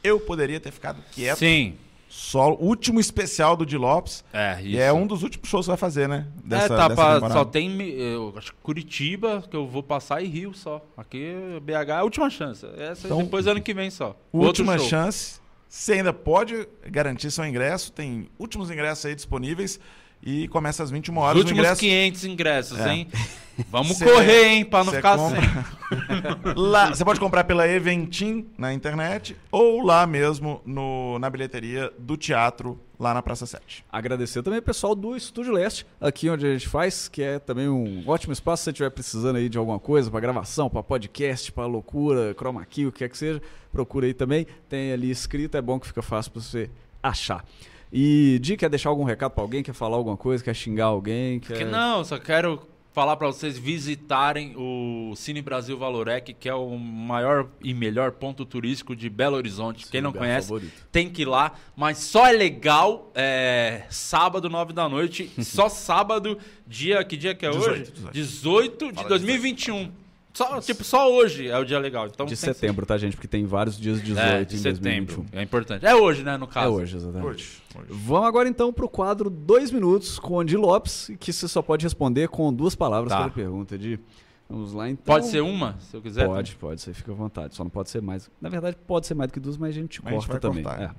Eu 0.02 0.18
Poderia 0.20 0.58
Ter 0.60 0.70
Ficado 0.72 1.02
Quieto. 1.12 1.38
Sim. 1.38 1.74
Solo, 2.08 2.58
último 2.60 3.00
especial 3.00 3.56
do 3.56 3.64
Di 3.64 3.78
Lopes. 3.78 4.22
É, 4.34 4.58
E 4.62 4.72
isso. 4.72 4.80
é 4.82 4.92
um 4.92 5.06
dos 5.06 5.22
últimos 5.22 5.48
shows 5.48 5.64
que 5.64 5.68
vai 5.70 5.78
fazer, 5.78 6.06
né? 6.06 6.26
é, 6.50 6.68
tá 6.68 6.90
pra- 6.90 7.14
temporada. 7.14 7.30
só 7.32 7.42
tem 7.44 7.80
eu 7.90 8.34
acho 8.36 8.52
Curitiba 8.62 9.42
que 9.50 9.56
eu 9.56 9.66
vou 9.66 9.82
passar 9.82 10.22
e 10.22 10.26
Rio 10.28 10.52
só. 10.52 10.84
Aqui 10.94 11.32
BH 11.62 11.88
é 11.88 11.92
a 11.92 12.02
última 12.02 12.28
chance. 12.28 12.66
Essa 12.76 13.06
Então, 13.06 13.22
depois 13.22 13.46
ano 13.46 13.62
que 13.62 13.72
vem 13.72 13.88
só. 13.90 14.14
Última 14.30 14.78
chance. 14.78 15.40
Você 15.66 15.94
ainda 15.94 16.12
pode 16.12 16.68
garantir 16.86 17.30
seu 17.30 17.46
ingresso. 17.46 17.90
Tem 17.90 18.28
últimos 18.38 18.70
ingressos 18.70 19.06
aí 19.06 19.14
disponíveis. 19.14 19.80
E 20.22 20.46
começa 20.48 20.82
às 20.82 20.90
21 20.90 21.16
Os 21.16 21.22
horas. 21.22 21.34
o 21.36 21.38
últimos 21.40 21.58
ingresso 21.60 21.80
500 21.80 22.24
ingressos, 22.24 22.78
É. 22.80 22.92
hein? 22.92 23.08
Vamos 23.70 23.98
Cê- 23.98 24.04
correr, 24.06 24.46
hein, 24.46 24.64
pra 24.64 24.82
não 24.82 24.92
ficar 24.94 25.18
compra- 25.18 25.40
sem. 25.42 26.54
Lá, 26.56 26.88
você 26.88 27.04
pode 27.04 27.20
comprar 27.20 27.44
pela 27.44 27.68
Eventim 27.68 28.46
na 28.56 28.72
internet 28.72 29.36
ou 29.50 29.84
lá 29.84 30.06
mesmo 30.06 30.62
no, 30.64 31.18
na 31.18 31.28
bilheteria 31.28 31.92
do 31.98 32.16
teatro, 32.16 32.80
lá 32.98 33.12
na 33.12 33.20
Praça 33.20 33.44
7. 33.44 33.84
Agradecer 33.92 34.42
também 34.42 34.58
o 34.58 34.62
pessoal 34.62 34.94
do 34.94 35.14
Estúdio 35.14 35.52
Leste, 35.52 35.84
aqui 36.00 36.30
onde 36.30 36.46
a 36.46 36.52
gente 36.54 36.66
faz, 36.66 37.08
que 37.08 37.22
é 37.22 37.38
também 37.38 37.68
um 37.68 38.02
ótimo 38.06 38.32
espaço 38.32 38.62
se 38.62 38.64
você 38.64 38.70
estiver 38.70 38.90
precisando 38.90 39.36
aí 39.36 39.50
de 39.50 39.58
alguma 39.58 39.78
coisa 39.78 40.10
para 40.10 40.20
gravação, 40.20 40.70
para 40.70 40.82
podcast, 40.82 41.52
para 41.52 41.66
loucura, 41.66 42.32
chroma 42.34 42.64
key, 42.64 42.86
o 42.86 42.92
que 42.92 43.00
quer 43.00 43.10
que 43.10 43.18
seja, 43.18 43.42
procura 43.70 44.06
aí 44.06 44.14
também. 44.14 44.46
Tem 44.66 44.92
ali 44.92 45.10
escrito, 45.10 45.58
é 45.58 45.62
bom 45.62 45.78
que 45.78 45.86
fica 45.86 46.00
fácil 46.00 46.32
para 46.32 46.40
você 46.40 46.70
achar. 47.02 47.44
E 47.92 48.38
Di, 48.40 48.56
quer 48.56 48.70
deixar 48.70 48.88
algum 48.88 49.04
recado 49.04 49.32
para 49.32 49.44
alguém? 49.44 49.62
Quer 49.62 49.74
falar 49.74 49.96
alguma 49.96 50.16
coisa? 50.16 50.42
Quer 50.42 50.54
xingar 50.54 50.86
alguém? 50.86 51.38
Quer... 51.40 51.58
Que 51.58 51.64
não, 51.64 52.02
só 52.02 52.18
quero 52.18 52.66
falar 52.92 53.16
pra 53.16 53.26
vocês 53.26 53.58
visitarem 53.58 54.54
o 54.56 55.14
Cine 55.16 55.40
Brasil 55.40 55.78
Valorec, 55.78 56.34
que 56.34 56.48
é 56.48 56.54
o 56.54 56.76
maior 56.78 57.48
e 57.62 57.72
melhor 57.72 58.12
ponto 58.12 58.44
turístico 58.44 58.94
de 58.94 59.08
Belo 59.08 59.36
Horizonte. 59.36 59.86
Quem 59.90 60.00
não 60.00 60.12
conhece, 60.12 60.48
favorito. 60.48 60.72
tem 60.90 61.08
que 61.08 61.22
ir 61.22 61.24
lá. 61.26 61.52
Mas 61.74 61.98
só 61.98 62.26
é 62.26 62.32
legal 62.32 63.10
é, 63.14 63.84
sábado, 63.90 64.48
9 64.48 64.72
da 64.72 64.88
noite. 64.88 65.30
só 65.42 65.68
sábado, 65.68 66.38
dia. 66.66 67.02
Que 67.04 67.16
dia 67.16 67.34
que 67.34 67.46
é 67.46 67.50
18, 67.50 67.70
hoje? 67.70 67.92
18. 67.92 68.12
18 68.12 68.88
de 68.88 68.94
Fala 68.94 69.08
2021. 69.08 70.01
Só, 70.32 70.60
tipo, 70.60 70.82
só 70.82 71.12
hoje 71.12 71.46
é 71.48 71.58
o 71.58 71.64
dia 71.64 71.78
legal. 71.78 72.06
Então, 72.06 72.24
De 72.24 72.34
setembro, 72.36 72.86
tá, 72.86 72.96
gente? 72.96 73.14
Porque 73.16 73.28
tem 73.28 73.44
vários 73.44 73.78
dias 73.78 74.00
18 74.02 74.18
É, 74.18 74.44
de 74.44 74.54
em 74.54 74.58
setembro. 74.58 75.16
2021. 75.16 75.38
É 75.38 75.42
importante. 75.42 75.84
É 75.86 75.94
hoje, 75.94 76.22
né, 76.22 76.36
no 76.38 76.44
É 76.46 76.48
caso. 76.48 76.72
hoje, 76.72 76.96
exatamente. 76.96 77.26
Hoje. 77.26 77.62
hoje. 77.78 77.86
Vamos 77.90 78.26
agora 78.28 78.48
então 78.48 78.72
pro 78.72 78.88
quadro 78.88 79.28
Dois 79.28 79.70
Minutos 79.70 80.18
com 80.18 80.36
o 80.36 80.44
Di 80.44 80.56
Lopes, 80.56 81.10
que 81.20 81.32
você 81.32 81.46
só 81.46 81.60
pode 81.60 81.84
responder 81.84 82.28
com 82.28 82.52
duas 82.52 82.74
palavras 82.74 83.10
Tá. 83.12 83.18
cada 83.18 83.30
pergunta. 83.30 83.76
Di. 83.76 84.00
Vamos 84.48 84.72
lá 84.72 84.88
então. 84.88 85.04
Pode 85.14 85.26
ser 85.28 85.40
uma, 85.42 85.76
se 85.80 85.94
eu 85.96 86.00
quiser. 86.02 86.26
Pode, 86.26 86.56
pode, 86.56 86.80
você 86.80 86.92
fica 86.94 87.12
à 87.12 87.14
vontade. 87.14 87.54
Só 87.54 87.62
não 87.64 87.70
pode 87.70 87.90
ser 87.90 88.00
mais. 88.02 88.30
Na 88.40 88.48
verdade, 88.48 88.76
pode 88.86 89.06
ser 89.06 89.14
mais 89.14 89.30
do 89.30 89.34
que 89.34 89.40
duas, 89.40 89.56
mas 89.58 89.70
a 89.70 89.72
gente 89.72 90.02
Mas 90.02 90.12
a 90.12 90.16
gente 90.16 90.26
corta 90.28 90.48
também. 90.48 90.62
cortar, 90.64 90.80
É. 90.80 90.84
é. 90.86 90.90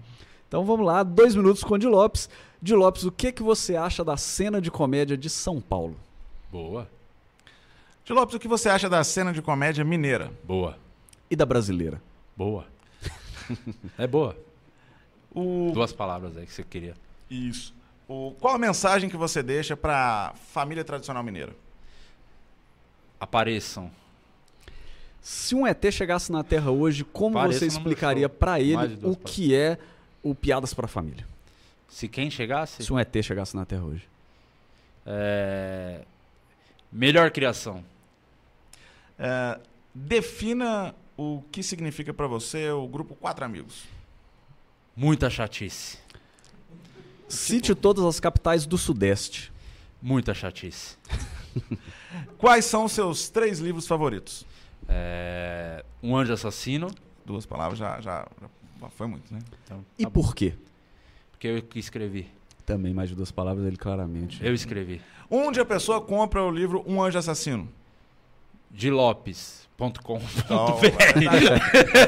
Então 0.47 0.64
vamos 0.64 0.85
lá, 0.85 1.01
dois 1.01 1.35
minutos 1.35 1.64
com 1.64 1.73
o 1.73 1.77
Di 1.80 1.88
Lopes. 1.88 2.30
Di 2.61 2.76
Lopes, 2.76 3.03
o 3.03 3.11
que, 3.11 3.31
que 3.31 3.41
você 3.41 3.76
acha 3.76 4.03
da 4.03 4.15
cena 4.15 4.61
de 4.61 4.69
comédia 4.69 5.18
de 5.18 5.27
São 5.30 5.60
Paulo? 5.60 5.95
Boa, 6.51 6.88
Tio 8.03 8.15
Lopes, 8.15 8.35
o 8.35 8.39
que 8.39 8.47
você 8.47 8.69
acha 8.69 8.89
da 8.89 9.03
cena 9.03 9.31
de 9.31 9.41
comédia 9.41 9.84
mineira? 9.84 10.31
boa, 10.43 10.77
E 11.30 11.35
da 11.35 11.45
brasileira? 11.45 12.01
boa. 12.35 12.65
é 13.97 14.05
boa. 14.07 14.38
O... 15.34 15.71
Duas 15.73 15.93
palavras 15.93 16.35
aí 16.38 16.45
que 16.45 16.53
você 16.53 16.63
queria. 16.63 16.95
Isso. 17.30 17.73
O... 18.07 18.35
Qual 18.39 18.53
a 18.53 18.59
mensagem 18.59 19.09
que 19.09 19.17
você 19.17 19.41
deixa 19.41 19.75
pra 19.75 20.34
família 20.51 20.84
tradicional 20.84 21.23
mineira? 21.23 21.53
Apareçam. 23.19 23.89
Se 25.21 25.55
um 25.55 25.65
ET 25.65 25.81
chegasse 25.91 26.30
na 26.31 26.43
Terra 26.43 26.69
hoje, 26.69 27.05
como 27.05 27.35
Pareça 27.35 27.59
você 27.59 27.67
explicaria 27.67 28.30
Mais 28.75 28.91
ele 28.91 28.99
o 29.07 29.15
que 29.15 29.55
é 29.55 29.77
o 30.21 30.35
Piadas 30.35 30.73
pra 30.73 30.88
Família? 30.88 31.25
Se 31.88 32.09
quem 32.09 32.30
chegasse, 32.30 32.84
Se 32.84 32.91
um 32.91 32.99
ET 32.99 33.15
chegasse 33.23 33.55
na 33.55 33.65
Terra 33.65 33.84
hoje. 33.84 34.05
é... 35.05 36.01
melhor 36.91 37.31
criação. 37.31 37.84
É, 39.18 39.60
defina 39.94 40.95
o 41.18 41.41
que 41.52 41.61
significa 41.64 42.14
pra 42.14 42.27
você 42.27 42.69
o 42.72 42.88
grupo 42.88 43.15
Quatro 43.15 43.45
Amigos. 43.45 43.84
Muita 44.95 45.30
chatice. 45.30 45.98
Cite 47.27 47.73
todas 47.73 48.03
as 48.06 48.19
capitais 48.19 48.65
do 48.65 48.77
Sudeste. 48.77 49.52
Muita 50.02 50.34
chatice. 50.34 50.98
Quais 52.38 52.65
são 52.65 52.85
os 52.85 52.91
seus 52.91 53.30
três 53.30 53.60
livros 53.60 53.88
favoritos? 53.88 54.45
É, 54.88 55.84
Um 56.02 56.15
Anjo 56.15 56.34
Assassino, 56.34 56.88
Duas 57.26 57.45
palavras 57.45 57.80
já, 57.80 58.02
já, 58.02 58.27
já 58.81 58.90
foi 58.90 59.07
muito, 59.07 59.34
né? 59.34 59.40
então, 59.64 59.85
E 59.98 60.03
tá 60.03 60.10
bom, 60.10 60.22
por 60.22 60.35
quê? 60.35 60.53
porque 61.31 61.48
eu 61.48 61.61
que 61.61 61.80
escrevi. 61.80 62.27
Também 62.65 62.94
mais 62.94 63.10
de 63.10 63.15
duas 63.15 63.31
palavras, 63.31 63.65
ele 63.65 63.77
claramente. 63.77 64.44
Eu 64.45 64.53
escrevi. 64.53 65.02
Onde 65.30 65.60
a 65.60 65.65
pessoa 65.65 65.99
compra 66.02 66.44
o 66.44 66.52
livro 66.52 66.84
Um 66.85 67.02
Anjo 67.02 67.18
Assassino? 67.18 67.68
De 68.73 68.89
Lopes.com. 68.89 70.19
Tá, 70.19 70.47
tá 70.47 70.55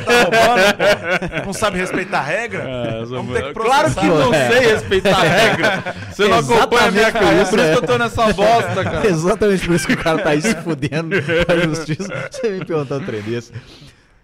roubando, 0.06 0.78
pô? 0.78 1.46
Não 1.46 1.54
sabe 1.54 1.78
respeitar 1.78 2.20
a 2.20 2.24
regra? 2.24 2.64
Ter 2.64 3.44
que 3.48 3.54
Claro 3.54 3.94
que 3.94 4.06
não 4.06 4.34
É. 4.34 4.50
sei 4.50 4.60
respeitar 4.74 5.18
a 5.18 5.24
regra. 5.24 5.96
Você 6.12 6.28
não 6.28 6.40
acompanha 6.40 6.88
a 6.88 6.92
minha 6.92 7.12
carreira, 7.12 7.42
isso, 7.44 7.50
por 7.52 7.60
isso 7.60 7.68
é. 7.68 7.72
que 7.74 7.78
eu 7.78 7.88
tô 7.88 7.98
nessa 7.98 8.34
bosta, 8.34 8.84
cara. 8.84 9.08
Exatamente 9.08 9.66
por 9.68 9.76
isso 9.76 9.88
que 9.88 9.94
o 9.94 9.98
cara 10.04 10.22
tá 10.24 10.30
aí 10.32 10.42
se 10.42 10.56
fudendo 10.56 11.16
a 11.48 11.58
justiça. 11.66 12.30
Você 12.32 12.50
me 12.50 12.66
perguntando 12.66 13.04
um 13.04 13.06
trem 13.06 13.22
desse. 13.22 13.52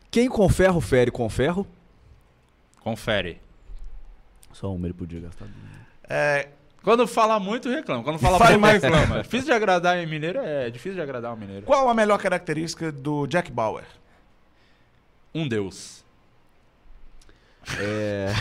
Quem 0.09 0.27
com 0.29 0.47
ferro 0.49 0.81
fere 0.81 1.11
com 1.11 1.29
ferro? 1.29 1.65
Confere. 2.79 3.39
Só 4.53 4.73
uma 4.73 4.87
ele 4.87 4.93
podia 4.93 5.19
gastar. 5.19 5.45
É, 6.09 6.47
Quando 6.83 7.05
fala 7.07 7.39
muito, 7.39 7.69
reclama. 7.69 8.03
Quando 8.03 8.17
fala 8.19 8.37
pouco, 8.39 8.59
mais. 8.59 8.81
reclama. 8.81 9.19
É 9.19 9.21
difícil 9.21 9.45
de 9.45 9.51
agradar 9.53 9.97
em 9.97 10.07
mineiro, 10.07 10.39
é 10.39 10.69
difícil 10.69 10.95
de 10.95 11.01
agradar 11.01 11.33
um 11.33 11.37
mineiro. 11.37 11.65
qual 11.65 11.87
a 11.87 11.93
melhor 11.93 12.17
característica 12.19 12.91
do 12.91 13.27
Jack 13.27 13.51
Bauer? 13.51 13.85
Um 15.33 15.47
deus. 15.47 16.01
É... 17.79 18.33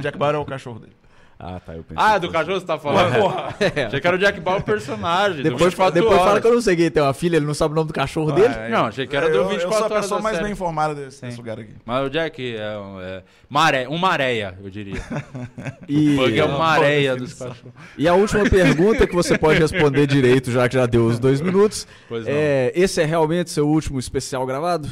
Jack 0.00 0.16
Bauer 0.16 0.34
é 0.34 0.38
o 0.38 0.46
cachorro 0.46 0.80
dele. 0.80 0.96
Ah, 1.44 1.58
tá. 1.58 1.74
Eu 1.74 1.82
pensei 1.82 1.96
Ah, 2.04 2.12
que 2.14 2.20
do 2.20 2.30
cachorro 2.30 2.60
você 2.60 2.66
tá 2.66 2.78
falando? 2.78 3.14
Porra. 3.20 3.52
É. 3.74 3.84
Achei 3.86 4.00
que 4.00 4.06
era 4.06 4.16
o 4.16 4.18
Jack 4.20 4.38
Bauer 4.38 4.62
personagem. 4.62 5.38
do 5.38 5.42
Depois, 5.42 5.64
24 5.74 5.94
depois 5.94 6.16
fala 6.18 6.30
horas. 6.30 6.40
que 6.42 6.46
eu 6.48 6.54
não 6.54 6.60
sei 6.60 6.76
quem 6.76 6.88
tem 6.88 7.02
uma 7.02 7.12
filha, 7.12 7.36
ele 7.36 7.46
não 7.46 7.52
sabe 7.54 7.72
o 7.72 7.74
nome 7.74 7.88
do 7.88 7.92
cachorro 7.92 8.30
dele. 8.30 8.54
Ah, 8.54 8.68
Não, 8.68 8.86
achei 8.86 9.06
que 9.08 9.16
era 9.16 9.28
do 9.28 9.38
eu, 9.38 9.48
24 9.48 9.66
eu 9.66 9.72
sou 9.72 9.82
a 9.82 9.84
horas 9.90 10.02
pessoa 10.02 10.20
mais 10.20 10.34
série. 10.36 10.44
bem 10.44 10.52
informada 10.52 10.94
desse, 10.94 11.20
desse 11.20 11.36
lugar 11.36 11.58
aqui. 11.58 11.74
Mas 11.84 12.06
o 12.06 12.10
Jack 12.10 12.56
é 12.56 12.78
um, 12.78 13.00
é, 13.00 13.22
maré, 13.50 13.88
um 13.88 13.98
maréia, 13.98 14.56
eu 14.62 14.70
diria. 14.70 15.02
E, 15.88 16.14
O 16.14 16.16
Bug 16.18 16.38
é 16.38 16.44
uma 16.44 16.64
areia 16.66 17.16
dos 17.16 17.34
cachorros. 17.34 17.72
e 17.98 18.06
a 18.06 18.14
última 18.14 18.48
pergunta 18.48 19.04
que 19.06 19.14
você 19.14 19.36
pode 19.36 19.58
responder 19.58 20.06
direito, 20.06 20.50
já 20.52 20.68
que 20.68 20.76
já 20.76 20.86
deu 20.86 21.06
os 21.06 21.18
dois 21.18 21.40
minutos. 21.40 21.86
Pois 22.08 22.24
não. 22.24 22.32
É, 22.32 22.70
esse 22.74 23.00
é 23.02 23.04
realmente 23.04 23.50
seu 23.50 23.66
último 23.68 23.98
especial 23.98 24.46
gravado? 24.46 24.88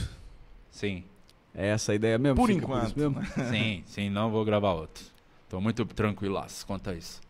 Sim, 0.71 1.05
É 1.55 1.69
essa 1.69 1.93
a 1.93 1.95
ideia 1.95 2.19
mesmo? 2.19 2.37
Por 2.37 2.49
Fica 2.49 2.59
enquanto. 2.65 2.87
isso 2.89 2.99
mesmo? 2.99 3.23
sim, 3.51 3.83
sim, 3.87 4.11
não 4.11 4.31
vou 4.31 4.45
gravar 4.45 4.73
outro. 4.73 5.05
Tô 5.51 5.61
muito 5.61 5.85
tranquilaço 5.85 6.67
quanto 6.67 6.89
a 6.89 6.95
isso. 6.95 7.21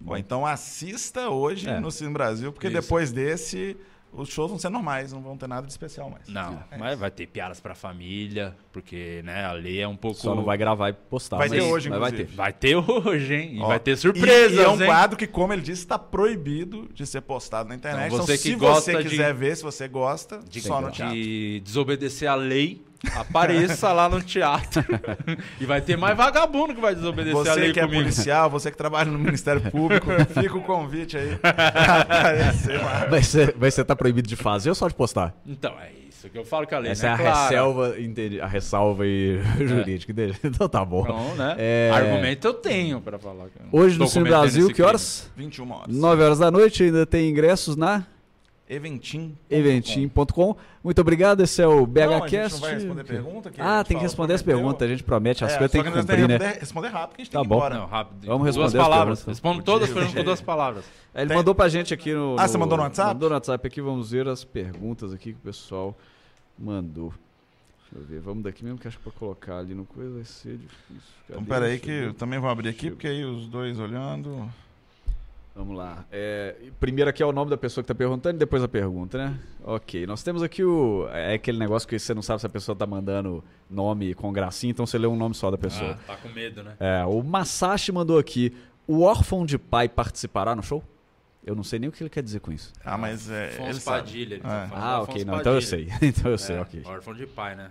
Bom, 0.00 0.16
então 0.16 0.46
assista 0.46 1.28
hoje 1.28 1.68
É. 1.68 1.78
no 1.80 1.90
Cine 1.90 2.12
Brasil, 2.12 2.52
porque 2.52 2.68
Isso. 2.68 2.80
depois 2.80 3.10
desse, 3.12 3.76
os 4.12 4.28
shows 4.28 4.50
vão 4.50 4.58
ser 4.58 4.68
normais, 4.68 5.12
não 5.12 5.20
vão 5.20 5.36
ter 5.36 5.48
nada 5.48 5.66
de 5.66 5.72
especial 5.72 6.08
mais. 6.08 6.28
Não, 6.28 6.62
É 6.70 6.76
mas 6.78 6.98
vai 6.98 7.10
ter 7.10 7.26
piadas 7.26 7.58
pra 7.60 7.74
família, 7.74 8.54
porque, 8.72 9.20
né, 9.24 9.44
a 9.46 9.52
lei 9.52 9.80
é 9.80 9.88
um 9.88 9.96
pouco... 9.96 10.20
Só 10.20 10.34
não 10.34 10.44
vai 10.44 10.56
gravar 10.56 10.90
e 10.90 10.92
postar. 10.92 11.38
Vai 11.38 11.48
mas- 11.48 11.58
ter 11.58 11.64
hoje, 11.64 11.90
mas 11.90 11.98
vai 11.98 12.08
inclusive. 12.10 12.30
ter. 12.30 12.36
Vai 12.36 12.52
ter 12.52 12.76
hoje, 12.76 13.34
hein? 13.34 13.56
E 13.56 13.60
Ó, 13.60 13.66
vai 13.66 13.80
ter 13.80 13.92
E, 13.92 13.96
surpresas, 13.96 14.52
e 14.58 14.60
é 14.62 14.68
um 14.68 14.72
hein? 14.80 14.86
quadro 14.86 15.16
que, 15.16 15.26
como 15.26 15.52
ele 15.52 15.62
disse, 15.62 15.82
está 15.82 15.98
proibido 15.98 16.88
de 16.94 17.04
ser 17.06 17.22
postado 17.22 17.68
na 17.68 17.74
internet. 17.74 18.06
Então, 18.06 18.16
Então, 18.18 18.26
você 18.26 18.36
se 18.36 18.50
que 18.50 18.54
gosta 18.56 18.92
você 18.92 19.02
de- 19.02 19.08
quiser 19.08 19.34
ver, 19.34 19.56
se 19.56 19.62
você 19.64 19.88
gosta, 19.88 20.38
de, 20.48 20.60
só 20.60 20.80
no 20.80 20.90
teatro. 20.92 21.14
de 21.16 21.60
desobedecer 21.64 22.28
a 22.30 22.34
lei, 22.34 22.84
apareça 23.14 23.92
lá 23.92 24.08
no 24.08 24.20
teatro. 24.22 24.84
e 25.60 25.66
vai 25.66 25.80
ter 25.80 25.96
mais 25.96 26.16
vagabundo 26.16 26.74
que 26.74 26.80
vai 26.80 26.94
desobedecer 26.94 27.40
a 27.40 27.54
Você 27.54 27.60
lei 27.60 27.72
que 27.72 27.80
é 27.80 27.84
comigo. 27.84 28.02
policial, 28.02 28.50
você 28.50 28.70
que 28.70 28.76
trabalha 28.76 29.10
no 29.10 29.18
Ministério 29.18 29.60
Público, 29.70 30.06
fica 30.40 30.56
o 30.56 30.62
convite 30.62 31.16
aí. 31.16 31.38
Aparecer. 31.42 32.78
Vai 33.10 33.22
ser, 33.22 33.54
vai 33.56 33.70
ser 33.70 33.84
tá 33.84 33.94
proibido 33.94 34.28
de 34.28 34.36
fazer 34.36 34.68
ou 34.68 34.74
só 34.74 34.88
de 34.88 34.94
postar? 34.94 35.34
Então, 35.46 35.72
é 35.80 35.90
isso 36.08 36.28
que 36.28 36.38
eu 36.38 36.44
falo 36.44 36.66
que 36.66 36.74
a 36.74 36.78
lei 36.78 36.92
Essa 36.92 37.06
é 37.06 37.10
não 37.10 37.16
a 37.16 37.20
é 37.20 37.22
clara. 37.22 37.48
ressalva, 37.48 37.94
a 38.42 38.46
ressalva 38.46 39.06
e 39.06 39.40
jurídica 39.58 40.12
dele. 40.12 40.34
Então 40.44 40.68
tá 40.68 40.84
bom. 40.84 41.02
Então, 41.02 41.34
né? 41.34 41.54
É. 41.58 41.90
Argumento 41.92 42.46
eu 42.46 42.54
tenho 42.54 43.00
pra 43.00 43.18
falar. 43.18 43.44
eu 43.44 43.50
Hoje 43.72 43.98
no 43.98 44.06
Cine 44.06 44.24
Brasil, 44.24 44.72
que 44.72 44.82
horas? 44.82 45.30
21 45.36 45.70
horas. 45.70 45.94
9 45.96 46.22
horas 46.22 46.38
da 46.38 46.50
noite, 46.50 46.84
ainda 46.84 47.04
tem 47.04 47.28
ingressos 47.30 47.76
na 47.76 48.04
Eventim. 48.68 49.36
eventim.com. 49.48 50.56
Muito 50.82 51.00
obrigado, 51.00 51.40
esse 51.40 51.62
é 51.62 51.66
o 51.68 51.70
Não, 51.70 51.78
a 51.84 52.28
gente 52.28 52.30
BHCast. 52.30 52.52
não 52.54 52.60
vai 52.60 52.74
responder 52.74 53.04
pergunta? 53.04 53.52
ah, 53.58 53.84
tem 53.84 53.96
que 53.96 54.02
responder 54.02 54.34
as 54.34 54.42
perguntas, 54.42 54.82
a 54.82 54.90
gente 54.90 55.04
promete, 55.04 55.44
as 55.44 55.52
É, 55.52 55.58
coisas 55.58 55.70
tem 55.72 55.82
que 55.84 55.90
cumprir, 55.92 56.28
né? 56.28 56.36
responder- 56.58 56.88
rápido, 56.88 57.14
que 57.16 57.22
a 57.22 57.24
gente 57.24 57.32
Tá 57.32 57.38
tem 57.40 57.44
que 57.44 57.48
bom. 57.48 57.54
ir 57.54 57.58
embora. 57.58 57.74
Não, 57.78 57.86
rápido. 57.86 58.26
Vamos 58.26 58.42
duas 58.42 58.56
responder 58.56 58.78
as 58.78 58.88
palavras. 58.88 59.18
perguntas. 59.20 59.26
Respondo 59.38 59.62
todas 59.62 59.88
as 59.88 59.94
perguntas 59.94 60.18
com 60.18 60.24
duas 60.24 60.40
palavras. 60.40 60.84
Ele 61.14 61.28
Tem- 61.28 61.36
mandou 61.36 61.54
pra 61.54 61.68
gente 61.68 61.94
aqui 61.94 62.12
no, 62.12 62.34
Ah, 62.38 62.48
você 62.48 62.58
mandou 62.58 62.76
no 62.76 62.82
WhatsApp? 62.82 63.14
Mandou 63.14 63.28
no 63.28 63.34
WhatsApp 63.36 63.66
aqui, 63.66 63.80
vamos 63.80 64.10
ver 64.10 64.26
as 64.26 64.42
perguntas 64.42 65.12
aqui 65.12 65.32
que 65.32 65.38
o 65.38 65.42
pessoal 65.42 65.96
mandou. 66.58 67.14
Deixa 67.92 68.04
eu 68.04 68.04
ver, 68.04 68.20
vamos 68.20 68.42
daqui 68.42 68.64
mesmo, 68.64 68.78
que 68.80 68.88
acho 68.88 68.96
que 68.98 69.04
pra 69.04 69.12
colocar 69.12 69.58
ali 69.58 69.74
no 69.74 69.84
coisa 69.84 70.10
vai 70.10 70.24
ser 70.24 70.56
difícil. 70.56 71.14
Então, 71.24 71.36
Cadê? 71.36 71.48
pera 71.48 71.64
aí 71.66 71.70
Deixa 71.78 71.84
que 71.84 71.90
eu 72.08 72.14
também 72.14 72.40
vou 72.40 72.50
abrir 72.50 72.68
aqui, 72.68 72.90
porque 72.90 73.06
aí 73.06 73.24
os 73.24 73.46
dois 73.46 73.78
olhando... 73.78 74.50
Vamos 75.56 75.74
lá. 75.74 76.04
É, 76.12 76.54
primeiro 76.78 77.08
aqui 77.08 77.22
é 77.22 77.26
o 77.26 77.32
nome 77.32 77.50
da 77.50 77.56
pessoa 77.56 77.82
que 77.82 77.88
tá 77.88 77.94
perguntando 77.94 78.36
e 78.36 78.38
depois 78.38 78.62
a 78.62 78.68
pergunta, 78.68 79.16
né? 79.16 79.38
Ok. 79.64 80.06
Nós 80.06 80.22
temos 80.22 80.42
aqui 80.42 80.62
o. 80.62 81.08
É 81.10 81.32
aquele 81.32 81.58
negócio 81.58 81.88
que 81.88 81.98
você 81.98 82.12
não 82.12 82.20
sabe 82.20 82.40
se 82.40 82.46
a 82.46 82.50
pessoa 82.50 82.76
tá 82.76 82.86
mandando 82.86 83.42
nome 83.68 84.12
com 84.14 84.30
gracinha, 84.30 84.70
então 84.70 84.84
você 84.86 84.98
lê 84.98 85.06
um 85.06 85.16
nome 85.16 85.34
só 85.34 85.50
da 85.50 85.56
pessoa. 85.56 85.92
Ah, 85.92 86.06
tá 86.08 86.16
com 86.16 86.28
medo, 86.28 86.62
né? 86.62 86.76
É, 86.78 87.04
o 87.06 87.22
Masashi 87.22 87.90
mandou 87.90 88.18
aqui. 88.18 88.54
O 88.86 89.00
órfão 89.00 89.46
de 89.46 89.56
pai 89.58 89.88
participará 89.88 90.54
no 90.54 90.62
show? 90.62 90.84
Eu 91.42 91.54
não 91.54 91.64
sei 91.64 91.78
nem 91.78 91.88
o 91.88 91.92
que 91.92 92.02
ele 92.02 92.10
quer 92.10 92.22
dizer 92.22 92.40
com 92.40 92.52
isso. 92.52 92.72
Ah, 92.84 92.98
mas 92.98 93.30
é... 93.30 93.48
Afonso 93.54 93.70
ele. 93.70 93.80
Padilha. 93.80 94.34
Ele 94.34 94.42
É. 94.44 94.48
tá 94.48 94.66
do 94.66 94.74
Ah, 94.74 95.00
ok. 95.02 95.24
Não, 95.24 95.40
então 95.40 95.54
eu 95.54 95.62
sei. 95.62 95.88
Então 96.02 96.30
eu 96.30 96.38
sei, 96.38 96.56
É, 96.56 96.60
ok. 96.60 96.82
Órfão 96.84 97.14
de 97.14 97.26
pai, 97.26 97.54
né? 97.56 97.70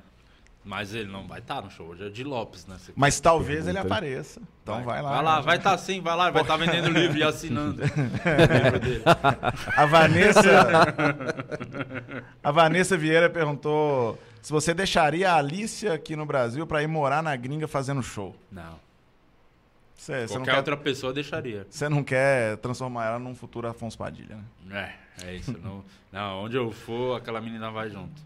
Mas 0.68 0.96
ele 0.96 1.12
não 1.12 1.28
vai 1.28 1.38
estar 1.40 1.62
no 1.62 1.70
show. 1.70 1.90
Hoje 1.90 2.08
é 2.08 2.10
de 2.10 2.24
Lopes, 2.24 2.66
né? 2.66 2.76
Você- 2.80 2.92
Mas 2.96 3.20
talvez 3.20 3.68
ele 3.68 3.78
apareça. 3.78 4.42
Então 4.64 4.84
vai, 4.84 5.00
lá. 5.00 5.10
Vai 5.12 5.24
lá, 5.24 5.42
vai 5.42 5.58
estar 5.58 5.78
sim, 5.78 6.02
vai 6.02 6.16
lá, 6.18 6.32
vai 6.32 6.42
estar 6.42 6.58
vendendo 6.58 6.90
livro 6.90 7.18
e 7.20 7.24
assinando 7.24 7.82
o 7.84 7.86
livro 8.64 8.80
dele. 8.80 9.04
A 9.78 9.86
Vanessa. 9.86 10.42
a 12.44 12.52
Vanessa 12.52 12.98
Vieira 12.98 13.30
perguntou 13.30 14.20
se 14.42 14.52
você 14.52 14.74
deixaria 14.74 15.32
a 15.32 15.38
Alicia 15.38 15.94
aqui 15.94 16.16
no 16.16 16.26
Brasil 16.26 16.66
pra 16.66 16.82
ir 16.82 16.88
morar 16.88 17.22
na 17.22 17.36
gringa 17.36 17.68
fazendo 17.68 18.02
show. 18.02 18.36
Não. 18.52 18.64
Não 20.08 20.28
Qualquer 20.28 20.52
quer, 20.52 20.58
outra 20.58 20.78
pessoa 20.78 21.12
deixaria. 21.14 21.66
você 21.70 21.88
não 21.90 22.04
quer 22.04 22.58
transformar 22.58 23.06
ela 23.06 23.20
num 23.20 23.34
futuro 23.34 23.68
Afonso 23.68 23.98
Padilha, 23.98 24.38
né? 24.64 24.94
É, 25.24 25.28
é 25.30 25.36
isso. 25.36 25.58
Não, 25.64 25.84
não, 26.12 26.44
onde 26.44 26.56
eu 26.58 26.72
for, 26.72 27.18
aquela 27.18 27.42
menina 27.42 27.72
vai 27.72 27.90
junto. 27.90 28.22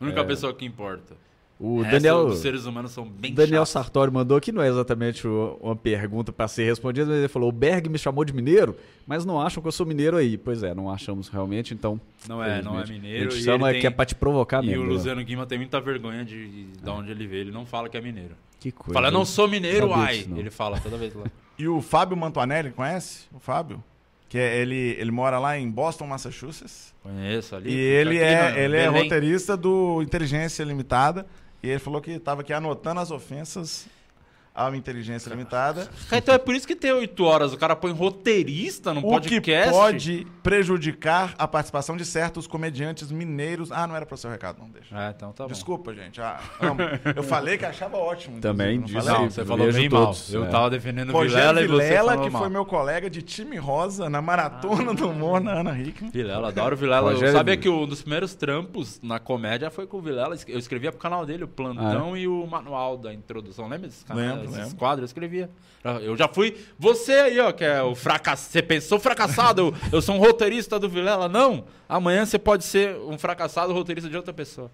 A 0.00 0.04
única 0.04 0.20
É. 0.20 0.24
pessoa 0.24 0.54
que 0.54 0.64
importa. 0.64 1.14
O 1.58 1.76
O 1.78 1.80
resto 1.80 1.92
Daniel. 2.02 2.26
dos 2.26 2.38
seres 2.40 2.66
humanos 2.66 2.90
são 2.92 3.08
bem 3.08 3.32
Daniel 3.32 3.60
chatos. 3.64 3.70
Sartori 3.70 4.10
mandou 4.10 4.38
que 4.40 4.52
não 4.52 4.62
é 4.62 4.68
exatamente 4.68 5.26
o- 5.26 5.58
uma 5.62 5.74
pergunta 5.74 6.30
para 6.30 6.46
ser 6.48 6.64
respondida, 6.64 7.06
mas 7.06 7.16
ele 7.18 7.28
falou: 7.28 7.48
o 7.48 7.52
Berg 7.52 7.88
me 7.88 7.98
chamou 7.98 8.24
de 8.26 8.34
mineiro, 8.34 8.76
mas 9.06 9.24
não 9.24 9.40
acham 9.40 9.62
que 9.62 9.66
eu 9.68 9.72
sou 9.72 9.86
mineiro 9.86 10.18
aí. 10.18 10.36
Pois 10.36 10.62
é, 10.62 10.74
não 10.74 10.90
achamos 10.90 11.28
realmente, 11.28 11.72
então. 11.72 11.98
Não 12.28 12.44
é, 12.44 12.60
não 12.60 12.78
é 12.78 12.84
mineiro. 12.86 13.28
A 13.28 13.30
gente 13.30 13.40
e 13.40 13.44
chama 13.44 13.70
ele 13.70 13.80
que 13.80 13.86
é 13.86 13.90
pra 13.90 14.04
te 14.04 14.14
provocar 14.14 14.62
E 14.62 14.66
mesmo. 14.66 14.82
o 14.82 14.86
né? 14.86 14.92
Luciano 14.92 15.24
Guima 15.24 15.46
tem 15.46 15.56
muita 15.56 15.80
vergonha 15.80 16.24
de, 16.26 16.64
de 16.66 16.90
onde 16.90 17.10
ele 17.10 17.26
veio. 17.26 17.40
Ele 17.44 17.52
não 17.52 17.64
fala 17.64 17.88
que 17.88 17.96
é 17.96 18.00
mineiro. 18.02 18.34
Que 18.60 18.70
coisa. 18.70 18.92
Fala, 18.92 19.08
eu 19.08 19.12
não 19.12 19.24
sou 19.24 19.48
mineiro, 19.48 19.94
ai. 19.94 20.26
Ele 20.36 20.50
fala 20.50 20.78
toda 20.80 20.96
vez 20.98 21.14
lá. 21.14 21.24
E 21.58 21.66
o 21.66 21.80
Fábio 21.80 22.14
Mantuanelli, 22.18 22.70
conhece? 22.70 23.24
O 23.32 23.38
Fábio? 23.38 23.82
Que 24.28 24.36
é, 24.36 24.58
ele, 24.60 24.94
ele 24.98 25.10
mora 25.10 25.38
lá 25.38 25.58
em 25.58 25.70
Boston, 25.70 26.06
Massachusetts. 26.06 26.92
Conheço 27.02 27.56
ali. 27.56 27.70
E 27.70 27.72
fica 27.72 27.80
ele 28.10 28.22
aqui 28.22 28.58
é, 28.58 28.64
ele 28.64 28.76
é 28.76 28.86
roteirista 28.88 29.56
do 29.56 30.02
Inteligência 30.02 30.62
Limitada. 30.64 31.24
E 31.66 31.68
ele 31.68 31.80
falou 31.80 32.00
que 32.00 32.12
estava 32.12 32.42
aqui 32.42 32.52
anotando 32.52 33.00
as 33.00 33.10
ofensas 33.10 33.88
à 34.56 34.74
Inteligência 34.74 35.28
Limitada. 35.30 35.88
Então 36.10 36.34
é 36.34 36.38
por 36.38 36.54
isso 36.54 36.66
que 36.66 36.74
tem 36.74 36.92
oito 36.92 37.24
horas. 37.24 37.52
O 37.52 37.56
cara 37.58 37.76
põe 37.76 37.92
roteirista 37.92 38.92
no 38.94 39.00
O 39.00 39.20
que 39.20 39.28
podcast. 39.30 39.70
pode 39.70 40.26
prejudicar 40.42 41.34
a 41.38 41.46
participação 41.46 41.96
de 41.96 42.04
certos 42.04 42.46
comediantes 42.46 43.10
mineiros. 43.12 43.70
Ah, 43.70 43.86
não 43.86 43.94
era 43.94 44.06
para 44.06 44.14
o 44.14 44.18
seu 44.18 44.30
recado, 44.30 44.58
não 44.60 44.68
deixa. 44.70 44.88
Ah, 44.92 45.12
então 45.14 45.32
tá 45.32 45.44
bom. 45.44 45.52
Desculpa, 45.52 45.94
gente. 45.94 46.20
Ah, 46.20 46.40
eu 47.14 47.22
falei 47.22 47.58
que 47.58 47.64
achava 47.64 47.96
ótimo. 47.98 48.40
Também 48.40 48.80
disse- 48.80 48.94
não 48.94 49.02
falei? 49.02 49.20
Não, 49.20 49.30
você 49.30 49.44
falou 49.44 49.72
bem 49.72 49.88
mal. 49.88 50.06
todos, 50.06 50.32
Eu 50.32 50.44
é. 50.44 50.48
tava 50.48 50.70
defendendo 50.70 51.14
o 51.14 51.20
Vilela 51.20 51.60
e 51.62 51.66
você 51.66 51.84
Vilela, 51.88 52.08
falou 52.12 52.24
que 52.24 52.30
mal. 52.32 52.42
foi 52.42 52.50
meu 52.50 52.64
colega 52.64 53.10
de 53.10 53.22
time 53.22 53.56
rosa 53.56 54.08
na 54.08 54.22
maratona 54.22 54.94
do 54.94 55.08
humor 55.10 55.40
na 55.40 55.52
Ana 55.60 55.78
Hickman. 55.78 56.10
Vilela, 56.10 56.48
adoro 56.48 56.74
o 56.74 56.78
Vilela. 56.78 57.12
Rogério- 57.12 57.34
Sabia 57.34 57.56
que 57.56 57.68
um 57.68 57.86
dos 57.86 58.00
primeiros 58.00 58.34
trampos 58.34 59.00
na 59.02 59.18
comédia 59.18 59.70
foi 59.70 59.86
com 59.86 59.98
o 59.98 60.00
Vilela. 60.00 60.36
Eu 60.48 60.58
escrevia 60.58 60.90
pro 60.90 61.00
canal 61.00 61.26
dele, 61.26 61.44
o 61.44 61.48
Plantão 61.48 62.16
e 62.16 62.26
o 62.26 62.46
Manual 62.46 62.96
da 62.96 63.12
Introdução. 63.12 63.68
Lembra 63.68 63.88
desses 63.88 64.02
canais, 64.04 64.30
Lembro, 64.30 64.45
esses 64.54 64.64
lembro. 64.64 64.76
quadros? 64.78 65.02
Eu 65.02 65.06
escrevia. 65.06 65.50
Eu 66.02 66.16
já 66.16 66.26
fui... 66.26 66.56
Você 66.78 67.12
aí, 67.12 67.38
ó, 67.38 67.52
que 67.52 67.64
é 67.64 67.80
o 67.82 67.94
fracassado. 67.94 68.50
Você 68.52 68.62
pensou 68.62 68.98
fracassado, 68.98 69.60
eu, 69.60 69.74
eu 69.92 70.02
sou 70.02 70.16
um 70.16 70.18
roteirista 70.18 70.78
do 70.80 70.88
Vilela. 70.88 71.28
Não! 71.28 71.64
Amanhã 71.88 72.26
você 72.26 72.38
pode 72.38 72.64
ser 72.64 72.96
um 72.96 73.16
fracassado 73.16 73.72
roteirista 73.72 74.10
de 74.10 74.16
outra 74.16 74.32
pessoa. 74.32 74.70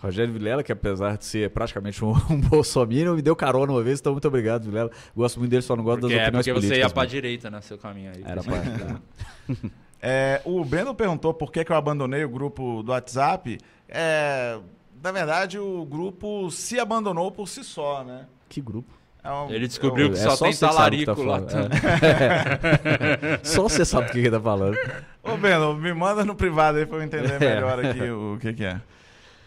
Rogério 0.00 0.32
Vilela, 0.32 0.62
que 0.64 0.72
apesar 0.72 1.16
de 1.16 1.24
ser 1.24 1.50
praticamente 1.50 2.04
um, 2.04 2.10
um 2.30 2.40
bolsominion, 2.40 3.14
me 3.14 3.22
deu 3.22 3.36
carona 3.36 3.72
uma 3.72 3.82
vez, 3.82 4.00
então 4.00 4.12
muito 4.12 4.26
obrigado, 4.28 4.64
Vilela. 4.64 4.90
Gosto 5.16 5.38
muito 5.38 5.50
dele, 5.50 5.62
só 5.62 5.76
não 5.76 5.84
gosto 5.84 6.00
Porque 6.00 6.14
das 6.14 6.22
é 6.22 6.28
opiniões 6.28 6.46
porque 6.46 6.60
você 6.60 6.66
políticas. 6.68 6.90
ia 6.90 6.94
pra 6.94 7.02
mesmo. 7.02 7.10
direita, 7.14 7.50
né? 7.50 7.60
Seu 7.60 7.78
caminho 7.78 8.10
aí. 8.14 8.22
Era 8.24 8.42
pra- 8.42 8.60
que- 9.46 9.70
É, 10.04 10.40
o 10.44 10.64
Breno 10.64 10.92
perguntou 10.96 11.32
por 11.32 11.52
que, 11.52 11.64
que 11.64 11.70
eu 11.70 11.76
abandonei 11.76 12.24
o 12.24 12.28
grupo 12.28 12.82
do 12.82 12.90
WhatsApp. 12.90 13.58
É, 13.88 14.58
na 15.00 15.12
verdade, 15.12 15.60
o 15.60 15.84
grupo 15.84 16.50
se 16.50 16.80
abandonou 16.80 17.30
por 17.30 17.46
si 17.48 17.62
só, 17.62 18.02
né? 18.02 18.26
Que 18.52 18.60
grupo. 18.60 18.92
É 19.24 19.30
um- 19.32 19.50
Ele 19.50 19.66
descobriu 19.66 20.06
eu- 20.08 20.12
que 20.12 20.18
É 20.18 20.22
só 20.22 20.36
só 20.36 20.44
tem 20.44 20.52
que 20.52 20.60
talarico 20.60 21.14
tá 21.14 21.22
lá. 21.22 21.38
É. 21.38 23.40
Só 23.42 23.62
você 23.62 23.84
sabe 23.84 24.08
o 24.08 24.12
que 24.12 24.18
ele 24.18 24.30
tá 24.30 24.40
falando. 24.40 24.76
Ô, 25.22 25.36
Breno, 25.36 25.74
me 25.74 25.92
manda 25.94 26.24
no 26.24 26.34
privado 26.34 26.76
aí 26.78 26.84
pra 26.84 26.98
eu 26.98 27.02
entender 27.02 27.40
É. 27.42 27.54
melhor 27.54 27.84
aqui 27.84 28.10
o 28.10 28.36
que, 28.40 28.52
que 28.52 28.64
é. 28.64 28.80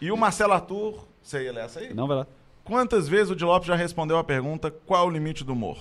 E 0.00 0.10
o 0.10 0.16
Marcelo 0.16 0.54
Arthur, 0.54 1.06
você 1.22 1.44
ia 1.44 1.52
ler 1.52 1.64
essa 1.66 1.80
aí? 1.80 1.94
Não, 1.94 2.08
vai 2.08 2.16
lá. 2.16 2.26
Quantas 2.64 3.06
vezes 3.06 3.30
o 3.30 3.36
Di 3.36 3.44
Lopes 3.44 3.68
já 3.68 3.76
respondeu 3.76 4.18
a 4.18 4.24
pergunta 4.24 4.70
qual 4.70 5.04
é 5.04 5.06
o 5.06 5.10
limite 5.10 5.44
do 5.44 5.52
humor? 5.52 5.78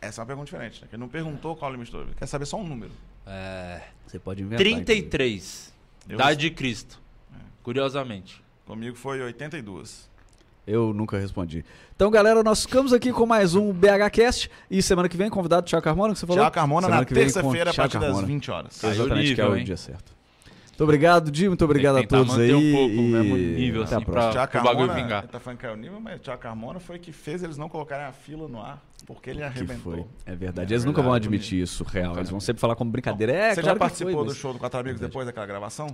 Essa 0.00 0.20
é 0.20 0.22
uma 0.22 0.26
pergunta 0.26 0.46
diferente, 0.46 0.82
né? 0.82 0.88
Ele 0.92 1.00
não 1.00 1.08
perguntou 1.08 1.54
qual 1.54 1.70
é 1.70 1.72
o 1.72 1.74
limite 1.74 1.92
do 1.92 1.98
humor. 1.98 2.06
Ele 2.08 2.16
quer 2.18 2.26
saber 2.26 2.46
só 2.46 2.56
um 2.56 2.66
número. 2.66 2.90
É, 3.26 3.82
Você 4.06 4.18
pode 4.18 4.42
inventar. 4.42 4.58
33. 4.64 5.72
Eu- 6.08 6.14
Idade 6.16 6.40
de 6.40 6.50
Cristo. 6.50 6.98
Curiosamente. 7.62 8.42
Comigo 8.66 8.96
foi 8.96 9.20
82. 9.20 10.08
Eu 10.70 10.94
nunca 10.94 11.18
respondi. 11.18 11.64
Então, 11.96 12.10
galera, 12.10 12.42
nós 12.44 12.62
ficamos 12.64 12.92
aqui 12.92 13.12
com 13.12 13.26
mais 13.26 13.54
um 13.56 13.72
BHCast. 13.72 14.48
E 14.70 14.80
semana 14.80 15.08
que 15.08 15.16
vem, 15.16 15.28
convidado 15.28 15.66
Thiago 15.66 15.82
Carmona, 15.82 16.12
que 16.12 16.20
você 16.20 16.26
falou? 16.26 16.40
Tiago 16.42 16.54
Carmona 16.54 16.82
Semana 16.86 17.00
na 17.00 17.04
que 17.06 17.12
terça-feira, 17.14 17.70
a 17.70 17.74
partir 17.74 17.98
das 17.98 18.06
Carmona. 18.08 18.26
20 18.26 18.50
horas. 18.50 18.80
Caiu 18.80 18.90
o 18.92 18.94
Exatamente, 19.06 19.34
que 19.34 19.40
é 19.40 19.44
nível, 19.44 19.56
o 19.56 19.58
hein? 19.58 19.64
dia 19.64 19.76
certo. 19.76 20.12
Muito 20.68 20.84
obrigado, 20.84 21.30
Di. 21.30 21.48
Muito 21.48 21.64
obrigado 21.64 21.96
a 21.98 22.06
todos 22.06 22.38
aí. 22.38 22.54
um 22.54 22.72
pouco 22.72 22.94
o 22.94 22.98
e 22.98 23.02
mesmo 23.12 23.36
nível, 23.36 23.82
Até 23.82 23.94
a 23.94 23.98
assim, 23.98 24.06
próxima. 24.06 24.32
pra- 24.32 24.46
Tiago 24.46 24.58
o 24.58 24.70
bagulho 24.74 24.94
vingar. 24.94 25.22
ele 25.24 25.32
tá 25.32 25.40
falando 25.40 25.58
que 25.58 25.62
caiu 25.62 25.74
o 25.74 25.78
nível, 25.78 26.00
mas 26.00 26.16
o 26.16 26.18
Tiago 26.20 26.40
Carmona 26.40 26.80
foi 26.80 26.98
que 26.98 27.12
fez 27.12 27.42
eles 27.42 27.58
não 27.58 27.68
colocarem 27.68 28.06
a 28.06 28.12
fila 28.12 28.48
no 28.48 28.62
ar, 28.62 28.80
porque 29.06 29.28
ele 29.28 29.40
Que 29.40 29.44
arrebentou. 29.44 29.92
foi. 29.92 30.04
É 30.24 30.34
verdade. 30.34 30.72
É 30.72 30.74
Eles 30.76 30.84
nunca 30.86 31.02
vão 31.02 31.10
verdade, 31.12 31.28
admitir 31.28 31.60
isso, 31.60 31.84
real. 31.84 32.16
Eles 32.16 32.30
vão 32.30 32.40
sempre 32.40 32.60
falar 32.60 32.76
como 32.76 32.90
brincadeira. 32.90 33.30
É, 33.32 33.48
Você 33.54 33.60
claro 33.60 33.66
já 33.66 33.72
que 33.74 33.78
participou 33.78 34.12
foi, 34.14 34.22
do 34.24 34.28
mas- 34.28 34.36
show 34.38 34.52
do 34.54 34.58
Quatro 34.58 34.78
Amigos 34.80 35.00
Verdade. 35.00 35.10
depois 35.10 35.26
daquela 35.26 35.46
gravação? 35.46 35.88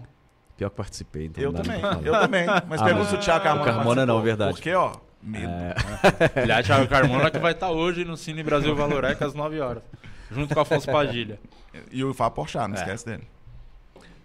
Pior 0.56 0.70
que 0.70 0.76
participei, 0.76 1.26
então 1.26 1.42
eu 1.44 1.52
também, 1.52 1.80
eu 2.02 2.12
também. 2.12 2.46
Mas 2.68 2.80
Ah, 2.80 2.84
pergunta 2.84 3.10
se 3.10 3.14
o 3.16 3.18
Tiago 3.18 3.44
Carmona 3.44 3.70
o 3.70 3.74
Carmona 3.74 4.06
não, 4.06 4.22
verdade. 4.22 4.52
Porque, 4.54 4.72
ó, 4.74 4.92
medo. 5.22 5.52
É, 5.52 5.74
Aliás, 6.42 6.64
Thiago 6.66 6.88
Carmona 6.88 7.30
que 7.30 7.38
vai 7.38 7.52
estar 7.52 7.70
hoje 7.70 8.04
no 8.04 8.16
Cine 8.16 8.42
Brasil 8.42 8.74
Valorec 8.74 9.22
às 9.22 9.34
9 9.34 9.60
horas. 9.60 9.82
Junto 10.30 10.54
com 10.54 10.60
Afonso 10.60 10.90
Padilha. 10.90 11.38
E 11.92 12.02
o 12.02 12.14
Fábio 12.14 12.36
Porchat, 12.36 12.68
não 12.68 12.76
É. 12.76 12.80
esquece 12.80 13.04
dele. 13.06 13.28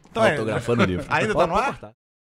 Então, 0.10 0.26
é, 0.26 0.32
autografando 0.32 0.84
o 0.84 0.86
livro. 0.86 1.06
Ainda 1.10 1.34
tá 1.36 1.48
no 1.48 1.56
ar? 1.56 1.80